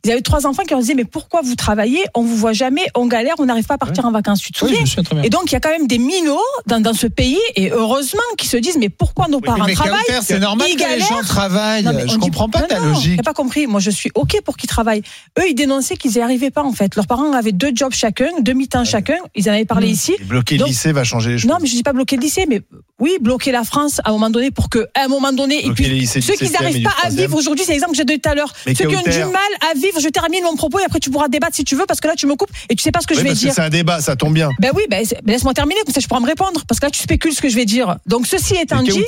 Ils 0.03 0.11
avaient 0.11 0.22
trois 0.22 0.48
enfants 0.48 0.64
qui 0.64 0.72
leur 0.72 0.80
disaient 0.80 0.95
mais 0.95 1.06
pourquoi 1.06 1.41
vous 1.44 1.56
travaillez? 1.56 2.03
On 2.15 2.23
vous 2.23 2.35
voit 2.35 2.53
jamais, 2.53 2.81
on 2.95 3.06
galère, 3.07 3.35
on 3.40 3.45
n'arrive 3.45 3.65
pas 3.65 3.76
à 3.76 3.77
partir 3.77 4.06
en 4.06 4.11
vacances. 4.11 4.41
Tu 4.41 4.52
te 4.52 4.64
Oui, 4.65 4.72
souviens 4.72 4.77
je 4.77 4.81
me 4.84 4.88
souviens 4.88 5.03
très 5.03 5.15
bien. 5.15 5.23
Et 5.23 5.30
donc 5.30 5.44
il 5.52 5.53
y 5.53 5.56
a 5.56 5.60
quand 5.60 5.69
même 5.69 5.88
des 5.88 5.98
minots 5.99 6.40
dans, 6.68 6.80
dans 6.80 6.94
ce 6.94 7.07
pays 7.07 7.38
et 7.56 7.72
heureusement 7.72 8.22
qui 8.38 8.48
se 8.48 8.57
disent 8.57 8.77
mais 8.77 8.90
pourquoi 8.90 9.27
nos 9.27 9.38
Oui, 9.38 9.44
parents 9.44 9.65
mais 9.65 9.73
travaillent? 9.73 10.02
c'est 10.23 10.40
normal 10.40 10.68
ils 10.69 10.76
que 10.76 10.80
les 10.80 10.85
galèrent. 10.85 11.07
gens 11.07 11.22
travaillent. 11.22 11.84
Non, 11.84 11.91
Je 11.99 12.06
dit- 12.06 12.19
comprends 12.19 12.49
pas 12.49 12.61
non, 12.61 12.68
ta 12.68 12.80
non, 12.80 12.88
logique. 12.94 13.18
T'as 13.18 13.23
pas 13.23 13.34
compris. 13.34 13.68
Moi, 13.68 13.80
je 13.80 13.91
suis 13.91 14.10
OK 14.15 14.41
pour 14.44 14.57
qu'ils 14.57 14.69
travaillent. 14.69 15.03
Eux, 15.40 15.44
ils 15.49 15.53
dénonçaient 15.56 15.95
qu'ils 15.98 16.11
n'y 16.11 16.22
arrivaient 16.22 16.52
pas, 16.52 16.64
en 16.64 16.72
fait. 16.73 16.95
Leurs 16.95 17.07
parents 17.07 17.31
avaient 17.34 17.52
deux 17.52 17.72
jobs 17.76 17.94
chacun, 17.94 18.30
deux 18.41 18.53
mi-temps 18.53 18.84
chacun. 18.84 19.18
Ils 19.35 19.49
en 19.49 19.53
avaient 19.53 19.65
parlé 19.65 19.88
ici. 19.90 20.15
Et 20.19 20.23
bloquer 20.23 20.57
le 20.57 20.65
lycée 20.65 20.91
va 20.91 21.03
changer 21.03 21.31
les 21.31 21.38
choses. 21.38 21.49
Non, 21.52 21.57
mais 21.61 21.68
je 21.68 21.73
dis 21.76 21.84
pas 21.84 21.94
bloquer 21.94 22.15
le 22.18 22.22
lycée, 22.23 22.45
mais 22.48 22.61
oui, 22.99 23.18
bloquer 23.22 23.52
la 23.52 23.64
France 23.64 23.99
à 24.03 24.10
un 24.10 24.14
moment 24.14 24.30
donné 24.30 24.52
pour 24.52 24.69
que, 24.69 24.88
à 25.03 25.05
un 25.05 25.09
moment 25.09 25.34
donné, 25.34 25.65
et 25.65 25.71
puis 25.71 26.07
ceux 26.07 26.19
qui 26.19 26.45
7e 26.45 26.47
et 26.47 26.49
n'arrivent 26.49 26.84
pas 26.84 26.95
à 27.03 27.09
3e. 27.09 27.15
vivre 27.15 27.38
aujourd'hui, 27.38 27.65
c'est 27.65 27.73
l'exemple 27.73 27.91
que 27.91 27.97
j'ai 27.97 28.05
donné 28.05 28.19
tout 28.19 28.30
à 28.30 28.35
l'heure. 28.35 28.53
Ceux 28.65 28.73
qui 28.73 28.95
ont 28.95 29.01
du 29.01 29.19
mal 29.19 29.41
à 29.69 29.73
vivre, 29.75 29.99
je 29.99 30.09
termine 30.09 30.43
mon 30.43 30.55
propos 30.55 30.80
et 30.80 30.84
après 30.84 30.99
tu 30.99 31.09
pourras 31.09 31.27
débattre 31.27 31.55
si 31.55 31.63
tu 31.63 31.75
veux, 31.75 31.85
parce 31.85 31.99
que 31.99 32.07
là 32.07 32.15
tu 32.15 32.27
me 32.27 32.35
coupes 32.35 32.51
et 32.69 32.75
tu 32.75 32.84
sais 32.84 32.91
pas 32.91 33.01
ce 33.01 33.07
que 33.07 33.15
je 33.15 33.21
vais 33.21 33.34
dire. 33.34 33.53
c'est 33.53 33.61
un 33.61 33.69
débat, 33.69 34.01
ça 34.01 34.15
tombe 34.15 34.34
bien. 34.34 34.49
Ben 34.59 34.71
oui, 34.75 34.84
ben, 34.89 35.05
laisse-moi 35.25 35.53
terminer, 35.53 35.81
comme 35.85 35.93
ça 35.93 35.99
je 35.99 36.07
pourras 36.07 36.21
me 36.21 36.27
répondre, 36.27 36.63
parce 36.67 36.80
que 36.80 36.85
là 36.85 36.91
tu 36.91 37.01
spécules 37.01 37.34
ce 37.34 37.41
que 37.41 37.49
je 37.49 37.55
vais 37.55 37.65
dire. 37.65 37.95
Donc 38.05 38.27
ceci 38.27 38.55
étant 38.55 38.81
dit, 38.81 38.91
les 38.91 39.03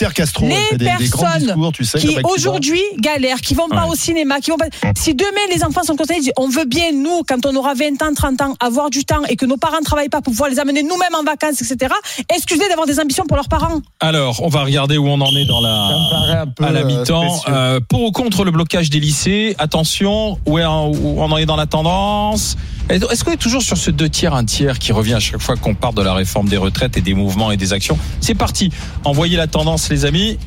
personnes 0.91 1.55
qui 1.97 2.17
aujourd'hui 2.23 2.81
galèrent, 2.99 3.41
qui 3.41 3.53
vont 3.53 3.69
pas 3.69 3.85
au 3.88 3.95
cinéma, 3.95 4.39
qui 4.39 4.51
vont 4.51 4.57
pas. 4.57 4.67
Si 4.97 5.15
demain 5.15 5.31
les 5.53 5.63
enfants 5.63 5.84
sont 5.84 5.95
concernés, 5.95 6.19
ils 6.19 6.26
disent, 6.26 6.34
on 6.38 6.49
veut 6.49 6.65
bien 6.65 6.91
nous, 6.91 7.23
quand 7.27 7.45
on 7.45 7.55
aura 7.55 7.73
20 7.73 8.01
ans, 8.01 8.13
30 8.13 8.41
ans, 8.41 8.55
avoir 8.59 8.89
du 8.89 9.05
temps 9.05 9.23
et 9.30 9.35
que 9.35 9.45
nos 9.45 9.57
parents 9.57 9.81
travaillent 9.81 10.09
pas 10.09 10.22
pour 10.22 10.34
pouvoir 10.34 10.49
les 10.49 10.59
amener 10.59 10.84
nous-mêmes 10.84 11.15
en 11.15 11.23
vacances, 11.23 11.61
etc. 11.61 11.93
Excusez 12.35 12.67
d'avoir 12.69 12.88
des 12.88 12.99
ambitions 12.99 13.26
pour 13.26 13.38
leurs 13.38 13.49
parents. 13.49 13.81
Alors, 13.99 14.41
on 14.43 14.49
va 14.49 14.63
regarder 14.63 14.97
où 14.97 15.07
on 15.07 15.22
en 15.22 15.35
est 15.35 15.45
dans 15.45 15.61
la 15.61 15.85
à, 15.90 16.72
la 16.72 16.80
euh, 16.82 16.86
mi-temps. 16.86 17.41
Euh, 17.48 17.80
pour 17.88 18.03
ou 18.03 18.12
contre 18.12 18.44
le 18.44 18.52
blocage 18.52 18.90
des 18.90 18.99
lycées? 18.99 19.56
Attention, 19.57 20.40
où, 20.45 20.60
est- 20.60 20.66
où 20.66 21.16
on 21.22 21.32
en 21.32 21.38
est 21.38 21.45
dans 21.45 21.56
la 21.56 21.66
tendance? 21.66 22.56
Est-ce 22.90 23.24
qu'on 23.24 23.32
est 23.32 23.38
toujours 23.38 23.62
sur 23.64 23.78
ce 23.78 23.90
deux 23.91 24.10
tiers, 24.10 24.34
un 24.36 24.45
tiers 24.45 24.78
qui 24.78 24.91
revient 24.91 25.16
à 25.16 25.20
chaque 25.20 25.41
fois 25.41 25.56
qu'on 25.56 25.74
parle 25.74 25.95
de 25.95 26.03
la 26.03 26.14
réforme 26.14 26.48
des 26.49 26.57
retraites 26.57 26.98
et 26.98 27.02
des 27.02 27.14
mouvements 27.14 27.52
et 27.52 27.57
des 27.57 27.74
actions? 27.74 27.98
C'est 28.22 28.36
parti. 28.36 28.72
Envoyez 29.03 29.38
la 29.38 29.48
tendance, 29.48 29.90
les 29.90 30.06
amis. 30.06 30.38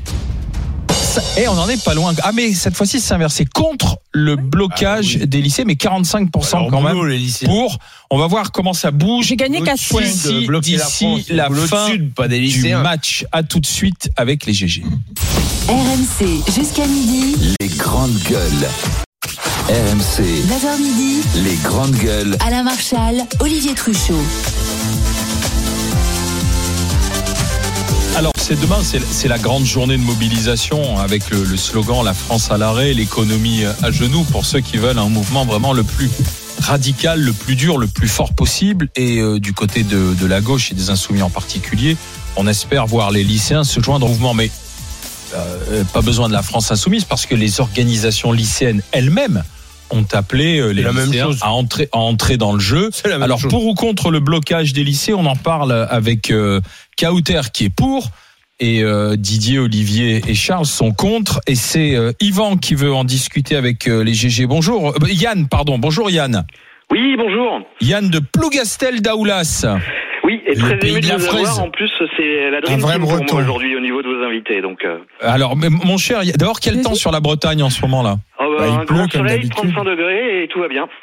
Et 1.36 1.48
on 1.48 1.52
en 1.52 1.68
est 1.68 1.82
pas 1.82 1.94
loin. 1.94 2.14
Ah 2.22 2.32
mais 2.32 2.52
cette 2.54 2.76
fois-ci 2.76 3.00
c'est 3.00 3.14
inversé 3.14 3.44
contre 3.44 3.98
le 4.12 4.36
blocage 4.36 5.16
des 5.16 5.40
lycées, 5.42 5.64
mais 5.64 5.74
45% 5.74 6.56
Alors, 6.56 6.70
quand 6.70 6.80
boulot, 6.82 7.02
même 7.02 7.06
les 7.08 7.18
lycéens. 7.18 7.48
pour. 7.48 7.78
On 8.10 8.18
va 8.18 8.26
voir 8.26 8.52
comment 8.52 8.72
ça 8.72 8.90
bouge. 8.90 9.26
J'ai 9.26 9.36
gagné 9.36 9.60
qu'à 9.62 9.74
Point 9.90 10.02
D'ici 10.02 10.28
de 10.42 10.46
bloquer 10.46 10.76
la 11.30 11.48
la, 11.48 11.66
fin 11.66 11.86
sud, 11.88 12.14
pas 12.14 12.26
des 12.28 12.38
du 12.38 12.44
lycéens. 12.46 12.82
match. 12.82 13.24
À 13.32 13.42
tout 13.42 13.60
de 13.60 13.66
suite 13.66 14.10
avec 14.16 14.46
les 14.46 14.52
GG. 14.54 14.82
RMC 15.68 16.42
jusqu'à 16.54 16.86
midi. 16.86 17.36
Les 17.60 17.68
grandes 17.68 18.16
gueules. 18.30 18.68
RMC, 19.68 20.22
9h 20.22 20.78
midi. 20.80 21.20
les 21.44 21.56
grandes 21.56 21.94
gueules. 21.96 22.36
Alain 22.46 22.62
Marchal, 22.62 23.24
Olivier 23.40 23.74
Truchot. 23.74 24.14
C'est 28.48 28.58
demain, 28.62 28.82
c'est 28.82 29.28
la 29.28 29.36
grande 29.36 29.66
journée 29.66 29.98
de 29.98 30.02
mobilisation 30.02 30.98
avec 30.98 31.28
le, 31.28 31.44
le 31.44 31.56
slogan 31.58 32.02
La 32.02 32.14
France 32.14 32.50
à 32.50 32.56
l'arrêt, 32.56 32.94
l'économie 32.94 33.64
à 33.82 33.90
genoux 33.90 34.24
pour 34.24 34.46
ceux 34.46 34.60
qui 34.60 34.78
veulent 34.78 34.98
un 34.98 35.10
mouvement 35.10 35.44
vraiment 35.44 35.74
le 35.74 35.82
plus 35.82 36.08
radical, 36.62 37.20
le 37.20 37.34
plus 37.34 37.56
dur, 37.56 37.76
le 37.76 37.86
plus 37.86 38.08
fort 38.08 38.32
possible. 38.32 38.88
Et 38.96 39.18
euh, 39.18 39.38
du 39.38 39.52
côté 39.52 39.82
de, 39.82 40.14
de 40.14 40.26
la 40.26 40.40
gauche 40.40 40.72
et 40.72 40.74
des 40.74 40.88
insoumis 40.88 41.20
en 41.20 41.28
particulier, 41.28 41.98
on 42.36 42.46
espère 42.46 42.86
voir 42.86 43.10
les 43.10 43.22
lycéens 43.22 43.64
se 43.64 43.82
joindre 43.82 44.06
au 44.06 44.08
mouvement. 44.08 44.32
Mais 44.32 44.50
euh, 45.34 45.84
pas 45.92 46.00
besoin 46.00 46.28
de 46.28 46.32
la 46.32 46.42
France 46.42 46.70
insoumise 46.72 47.04
parce 47.04 47.26
que 47.26 47.34
les 47.34 47.60
organisations 47.60 48.32
lycéennes 48.32 48.80
elles-mêmes 48.92 49.44
ont 49.90 50.06
appelé 50.12 50.58
euh, 50.58 50.70
les 50.70 50.84
la 50.84 50.94
même 50.94 51.08
lycéens 51.08 51.26
chose. 51.26 51.38
à 51.42 51.52
entrer, 51.52 51.90
à 51.92 51.98
entrer 51.98 52.38
dans 52.38 52.54
le 52.54 52.60
jeu. 52.60 52.88
Même 53.04 53.22
Alors 53.22 53.40
chose. 53.40 53.50
pour 53.50 53.66
ou 53.66 53.74
contre 53.74 54.10
le 54.10 54.20
blocage 54.20 54.72
des 54.72 54.84
lycées, 54.84 55.12
on 55.12 55.26
en 55.26 55.36
parle 55.36 55.86
avec 55.90 56.30
euh, 56.30 56.62
Kauter 56.96 57.42
qui 57.52 57.66
est 57.66 57.70
pour 57.70 58.10
et 58.60 58.82
euh, 58.82 59.16
Didier, 59.16 59.58
Olivier 59.58 60.22
et 60.26 60.34
Charles 60.34 60.66
sont 60.66 60.92
contre 60.92 61.40
et 61.46 61.54
c'est 61.54 61.94
euh, 61.94 62.12
Yvan 62.20 62.56
qui 62.56 62.74
veut 62.74 62.92
en 62.92 63.04
discuter 63.04 63.56
avec 63.56 63.86
euh, 63.88 64.02
les 64.02 64.14
GG. 64.14 64.46
Bonjour 64.46 64.88
Euh, 64.90 65.08
Yann, 65.10 65.48
pardon. 65.48 65.78
Bonjour 65.78 66.10
Yann. 66.10 66.44
Oui, 66.90 67.16
bonjour. 67.16 67.60
Yann 67.80 68.08
de 68.10 68.18
Plougastel 68.18 69.00
d'Aoulas. 69.02 69.64
Oui, 70.28 70.42
et 70.46 70.54
Le 70.54 70.60
très 70.78 70.88
ému 70.90 71.00
de 71.00 71.06
de 71.06 71.08
la 71.08 71.16
vous 71.16 71.24
fraise. 71.24 71.48
avoir. 71.48 71.64
En 71.64 71.70
plus, 71.70 71.90
c'est 72.16 72.50
la 72.50 72.58
Un 72.58 72.60
dream 72.60 72.80
vrai 72.80 72.92
team 72.94 73.02
pour 73.02 73.12
breton. 73.16 73.34
moi 73.34 73.42
aujourd'hui 73.42 73.74
au 73.76 73.80
niveau 73.80 74.02
de 74.02 74.08
vos 74.08 74.22
invités. 74.28 74.60
Donc, 74.60 74.84
euh, 74.84 74.98
Alors 75.22 75.56
mais 75.56 75.70
mon 75.70 75.96
cher, 75.96 76.22
y- 76.22 76.32
d'abord 76.32 76.60
quel 76.60 76.82
temps 76.82 76.94
sur 76.94 77.10
la 77.10 77.20
Bretagne 77.20 77.62
en 77.62 77.70
ce 77.70 77.80
moment 77.80 78.02
là 78.02 78.18
oh, 78.38 78.44
bah, 78.50 78.56
Bah, 78.58 78.66
il 78.68 78.80
un 78.80 78.84
grand 78.84 79.10
soleil, 79.10 79.36
d'habitude. 79.38 79.72
35 79.72 79.84
degrés 79.84 80.44
et 80.44 80.48
tout 80.48 80.60
va 80.60 80.68
bien. 80.68 80.86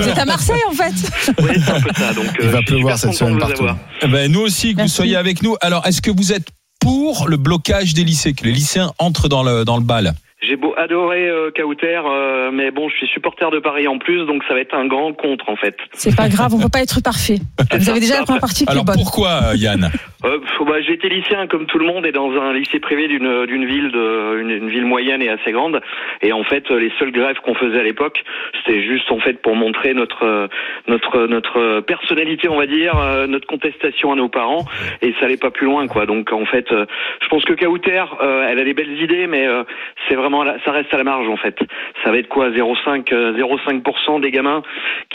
Vous 0.00 0.08
êtes 0.08 0.18
à 0.18 0.24
Marseille 0.24 0.62
en 0.68 0.72
fait. 0.72 1.34
oui, 1.42 1.60
c'est 1.62 1.70
un 1.72 1.80
peu 1.80 1.90
ça. 1.94 2.12
Donc, 2.14 2.24
Il 2.40 2.46
euh, 2.46 2.50
va 2.50 2.56
suis 2.58 2.64
pleuvoir 2.66 2.98
cette 2.98 3.12
semaine 3.12 3.38
partout. 3.38 3.66
Eh 4.02 4.06
ben, 4.08 4.32
nous 4.32 4.40
aussi 4.40 4.72
que 4.72 4.76
Merci. 4.78 4.90
vous 4.90 4.96
soyez 4.96 5.16
avec 5.16 5.42
nous. 5.42 5.56
Alors 5.60 5.86
est-ce 5.86 6.00
que 6.00 6.10
vous 6.10 6.32
êtes 6.32 6.48
pour 6.80 7.28
le 7.28 7.36
blocage 7.36 7.92
des 7.94 8.04
lycées, 8.04 8.32
que 8.32 8.44
les 8.44 8.52
lycéens 8.52 8.92
entrent 8.98 9.28
dans 9.28 9.42
le 9.42 9.64
dans 9.64 9.76
le 9.76 9.82
bal? 9.84 10.14
J'ai 10.42 10.56
beau 10.56 10.74
adorer 10.76 11.28
euh, 11.28 11.50
Kauter, 11.54 12.00
euh, 12.04 12.50
mais 12.50 12.70
bon, 12.70 12.88
je 12.88 12.96
suis 12.96 13.06
supporter 13.08 13.50
de 13.50 13.58
Paris 13.58 13.86
en 13.86 13.98
plus, 13.98 14.24
donc 14.26 14.42
ça 14.48 14.54
va 14.54 14.60
être 14.60 14.74
un 14.74 14.86
grand 14.86 15.12
contre 15.12 15.48
en 15.50 15.56
fait. 15.56 15.76
C'est 15.92 16.16
pas 16.16 16.28
grave, 16.28 16.54
on 16.54 16.58
peut 16.58 16.70
pas 16.72 16.80
être 16.80 17.02
parfait. 17.02 17.36
Vous 17.78 17.90
avez 17.90 18.00
déjà 18.00 18.20
la 18.20 18.24
première 18.24 18.40
partie 18.40 18.64
qui 18.64 18.70
est 18.70 18.72
Alors 18.72 18.84
bonne. 18.84 18.96
pourquoi 18.96 19.50
euh, 19.52 19.56
Yann? 19.56 19.90
Euh, 20.22 20.38
bah, 20.66 20.82
j'ai 20.82 20.92
été 20.92 21.08
lycéen 21.08 21.46
comme 21.46 21.64
tout 21.64 21.78
le 21.78 21.86
monde 21.86 22.04
et 22.04 22.12
dans 22.12 22.30
un 22.32 22.52
lycée 22.52 22.78
privé 22.78 23.08
d'une 23.08 23.46
d'une 23.46 23.64
ville 23.64 23.90
de 23.90 24.38
une, 24.38 24.50
une 24.50 24.68
ville 24.68 24.84
moyenne 24.84 25.22
et 25.22 25.30
assez 25.30 25.50
grande 25.50 25.80
et 26.20 26.32
en 26.34 26.44
fait 26.44 26.70
euh, 26.70 26.78
les 26.78 26.92
seules 26.98 27.10
grèves 27.10 27.38
qu'on 27.42 27.54
faisait 27.54 27.80
à 27.80 27.82
l'époque 27.82 28.22
c'était 28.58 28.82
juste 28.82 29.10
en 29.10 29.18
fait 29.18 29.40
pour 29.40 29.56
montrer 29.56 29.94
notre 29.94 30.24
euh, 30.24 30.46
notre 30.88 31.26
notre 31.26 31.80
personnalité 31.80 32.50
on 32.50 32.58
va 32.58 32.66
dire 32.66 32.98
euh, 32.98 33.26
notre 33.26 33.46
contestation 33.46 34.12
à 34.12 34.14
nos 34.14 34.28
parents 34.28 34.66
et 35.00 35.14
ça 35.18 35.24
allait 35.24 35.38
pas 35.38 35.50
plus 35.50 35.64
loin 35.64 35.86
quoi 35.86 36.04
donc 36.04 36.32
en 36.32 36.44
fait 36.44 36.70
euh, 36.70 36.84
je 37.22 37.28
pense 37.28 37.42
que 37.46 37.54
Kauter 37.54 38.04
euh, 38.22 38.46
elle 38.46 38.58
a 38.58 38.64
des 38.64 38.74
belles 38.74 39.00
idées 39.00 39.26
mais 39.26 39.46
euh, 39.46 39.64
c'est 40.06 40.16
vraiment 40.16 40.29
la- 40.44 40.62
ça 40.64 40.72
reste 40.72 40.92
à 40.94 40.96
la 40.96 41.04
marge 41.04 41.28
en 41.28 41.36
fait 41.36 41.56
ça 42.04 42.10
va 42.10 42.18
être 42.18 42.28
quoi 42.28 42.50
0,5 42.50 43.12
euh, 43.12 43.32
0,5% 43.36 44.20
des 44.20 44.30
gamins 44.30 44.62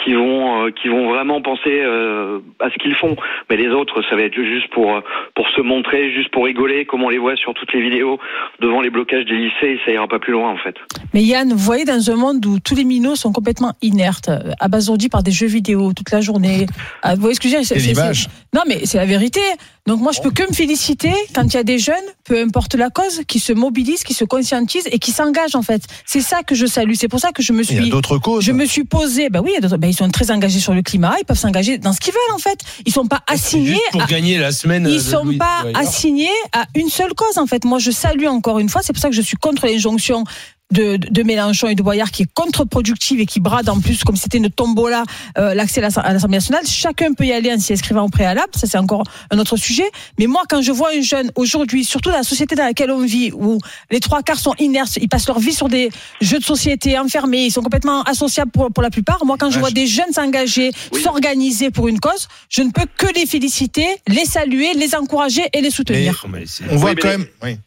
qui 0.03 0.13
vont 0.13 0.65
euh, 0.65 0.71
qui 0.71 0.87
vont 0.89 1.09
vraiment 1.09 1.41
penser 1.41 1.81
euh, 1.81 2.39
à 2.59 2.69
ce 2.69 2.75
qu'ils 2.75 2.95
font 2.95 3.15
mais 3.49 3.57
les 3.57 3.69
autres 3.69 4.01
ça 4.09 4.15
va 4.15 4.23
être 4.23 4.35
juste 4.35 4.69
pour 4.71 4.95
euh, 4.95 5.01
pour 5.35 5.47
se 5.49 5.61
montrer 5.61 6.11
juste 6.13 6.29
pour 6.31 6.45
rigoler 6.45 6.85
comme 6.85 7.03
on 7.03 7.09
les 7.09 7.17
voit 7.17 7.35
sur 7.35 7.53
toutes 7.53 7.71
les 7.73 7.81
vidéos 7.81 8.19
devant 8.59 8.81
les 8.81 8.89
blocages 8.89 9.25
des 9.25 9.35
lycées 9.35 9.71
et 9.75 9.79
ça 9.85 9.91
ira 9.91 10.07
pas 10.07 10.19
plus 10.19 10.33
loin 10.33 10.49
en 10.51 10.57
fait 10.57 10.75
Mais 11.13 11.23
Yann, 11.23 11.49
vous 11.49 11.57
voyez, 11.57 11.85
dans 11.85 12.11
un 12.11 12.15
monde 12.15 12.45
où 12.45 12.59
tous 12.59 12.75
les 12.75 12.83
minots 12.83 13.15
sont 13.15 13.31
complètement 13.31 13.73
inertes, 13.81 14.29
euh, 14.29 14.51
abasourdis 14.59 15.09
par 15.09 15.23
des 15.23 15.31
jeux 15.31 15.47
vidéo 15.47 15.91
toute 15.95 16.11
la 16.11 16.21
journée. 16.21 16.65
Vous 17.03 17.21
voyez 17.21 17.35
ce 17.35 17.39
que 17.39 17.47
je 17.49 17.55
veux 17.57 17.61
dire 17.61 18.27
Non, 18.53 18.61
mais 18.67 18.85
c'est 18.85 18.97
la 18.97 19.05
vérité. 19.05 19.39
Donc 19.87 20.01
moi, 20.01 20.11
je 20.11 20.19
peux 20.19 20.31
que 20.31 20.41
me 20.49 20.53
féliciter 20.53 21.13
quand 21.35 21.43
il 21.43 21.53
y 21.53 21.57
a 21.57 21.63
des 21.63 21.77
jeunes, 21.77 21.93
peu 22.23 22.41
importe 22.41 22.73
la 22.73 22.89
cause, 22.89 23.21
qui 23.27 23.37
se 23.39 23.53
mobilisent, 23.53 24.03
qui 24.03 24.15
se 24.15 24.25
conscientisent 24.25 24.87
et 24.91 24.97
qui 24.97 25.11
s'engagent 25.11 25.55
en 25.55 25.61
fait. 25.61 25.83
C'est 26.07 26.21
ça 26.21 26.41
que 26.41 26.55
je 26.55 26.65
salue. 26.65 26.93
C'est 26.95 27.07
pour 27.07 27.19
ça 27.19 27.31
que 27.31 27.43
je 27.43 27.53
me 27.53 27.61
suis. 27.61 27.75
Il 27.75 27.83
y 27.83 27.87
a 27.87 27.91
d'autres 27.91 28.17
causes. 28.17 28.43
Je 28.43 28.51
me 28.51 28.65
suis 28.65 28.83
posé. 28.83 29.29
Bah 29.29 29.41
oui, 29.43 29.51
il 29.51 29.53
y 29.53 29.57
a 29.57 29.61
d'autres- 29.61 29.77
bah, 29.77 29.85
ils 29.87 29.93
sont 29.95 30.09
très 30.09 30.31
engagés 30.31 30.59
sur 30.59 30.73
le 30.73 30.81
climat. 30.81 31.15
Ils 31.21 31.25
peuvent 31.25 31.37
s'engager 31.37 31.77
dans 31.77 31.93
ce 31.93 31.99
qu'ils 31.99 32.13
veulent 32.13 32.33
en 32.35 32.39
fait. 32.39 32.57
Ils 32.87 32.91
sont 32.93 33.05
pas 33.05 33.21
assignés. 33.27 33.73
Juste 33.73 33.91
pour 33.91 34.01
à- 34.01 34.07
gagner 34.07 34.39
la 34.39 34.51
semaine. 34.51 34.87
ils 34.89 34.99
sont 34.99 35.23
Louis- 35.23 35.37
pas 35.37 35.63
assignés 35.75 36.29
à 36.51 36.65
une 36.73 36.89
seule 36.89 37.13
cause 37.13 37.37
en 37.37 37.45
fait. 37.45 37.63
Moi, 37.63 37.77
je 37.77 37.91
salue 37.91 38.25
encore 38.25 38.57
une 38.57 38.69
fois. 38.69 38.81
C'est 38.83 38.91
pour 38.93 39.01
ça 39.03 39.09
que 39.09 39.15
je 39.15 39.21
suis 39.21 39.37
contre 39.37 39.67
l'injonction. 39.67 40.23
De, 40.71 40.97
de 40.97 41.21
Mélenchon 41.21 41.67
et 41.67 41.75
de 41.75 41.83
Boyard 41.83 42.09
qui 42.09 42.23
est 42.23 42.33
contre-productive 42.33 43.19
et 43.19 43.27
qui 43.27 43.39
brade 43.39 43.69
en 43.69 43.79
plus 43.79 44.03
comme 44.03 44.15
c'était 44.15 44.39
une 44.39 44.49
tombola 44.49 45.03
euh, 45.37 45.53
l'accès 45.53 45.79
à 45.79 45.83
l'Ass- 45.83 45.99
à 45.99 46.11
l'Assemblée 46.11 46.37
nationale. 46.37 46.65
Chacun 46.65 47.13
peut 47.13 47.23
y 47.23 47.31
aller 47.31 47.53
en 47.53 47.59
s'y 47.59 47.73
inscrivant 47.73 48.01
au 48.01 48.09
préalable, 48.09 48.49
ça 48.55 48.65
c'est 48.65 48.79
encore 48.79 49.03
un 49.29 49.37
autre 49.37 49.57
sujet. 49.57 49.85
Mais 50.17 50.25
moi, 50.25 50.41
quand 50.49 50.63
je 50.63 50.71
vois 50.71 50.89
un 50.97 51.01
jeune 51.01 51.31
aujourd'hui, 51.35 51.83
surtout 51.85 52.09
dans 52.09 52.17
la 52.17 52.23
société 52.23 52.55
dans 52.55 52.63
laquelle 52.65 52.89
on 52.89 53.05
vit, 53.05 53.31
où 53.31 53.59
les 53.91 53.99
trois 53.99 54.23
quarts 54.23 54.39
sont 54.39 54.55
inertes, 54.57 54.97
ils 54.99 55.07
passent 55.07 55.27
leur 55.27 55.37
vie 55.37 55.53
sur 55.53 55.69
des 55.69 55.91
jeux 56.19 56.39
de 56.39 56.43
société 56.43 56.97
enfermés, 56.97 57.45
ils 57.45 57.51
sont 57.51 57.61
complètement 57.61 58.01
associables 58.01 58.49
pour, 58.49 58.71
pour 58.73 58.81
la 58.81 58.89
plupart. 58.89 59.23
Moi, 59.23 59.37
quand 59.39 59.51
je 59.51 59.59
vois 59.59 59.69
des 59.69 59.85
jeunes 59.85 60.11
s'engager, 60.13 60.71
s'organiser 61.03 61.69
pour 61.69 61.87
une 61.89 61.99
cause, 61.99 62.27
je 62.49 62.63
ne 62.63 62.71
peux 62.71 62.87
que 62.97 63.13
les 63.13 63.27
féliciter, 63.27 63.85
les 64.07 64.25
saluer, 64.25 64.73
les 64.73 64.95
encourager 64.95 65.43
et 65.53 65.61
les 65.61 65.69
soutenir. 65.69 66.25
On 66.71 66.75
voit 66.77 66.89
Oui, 66.89 66.95
mais 66.95 67.01
quand 67.03 67.07
même. 67.09 67.27
Oui. 67.43 67.57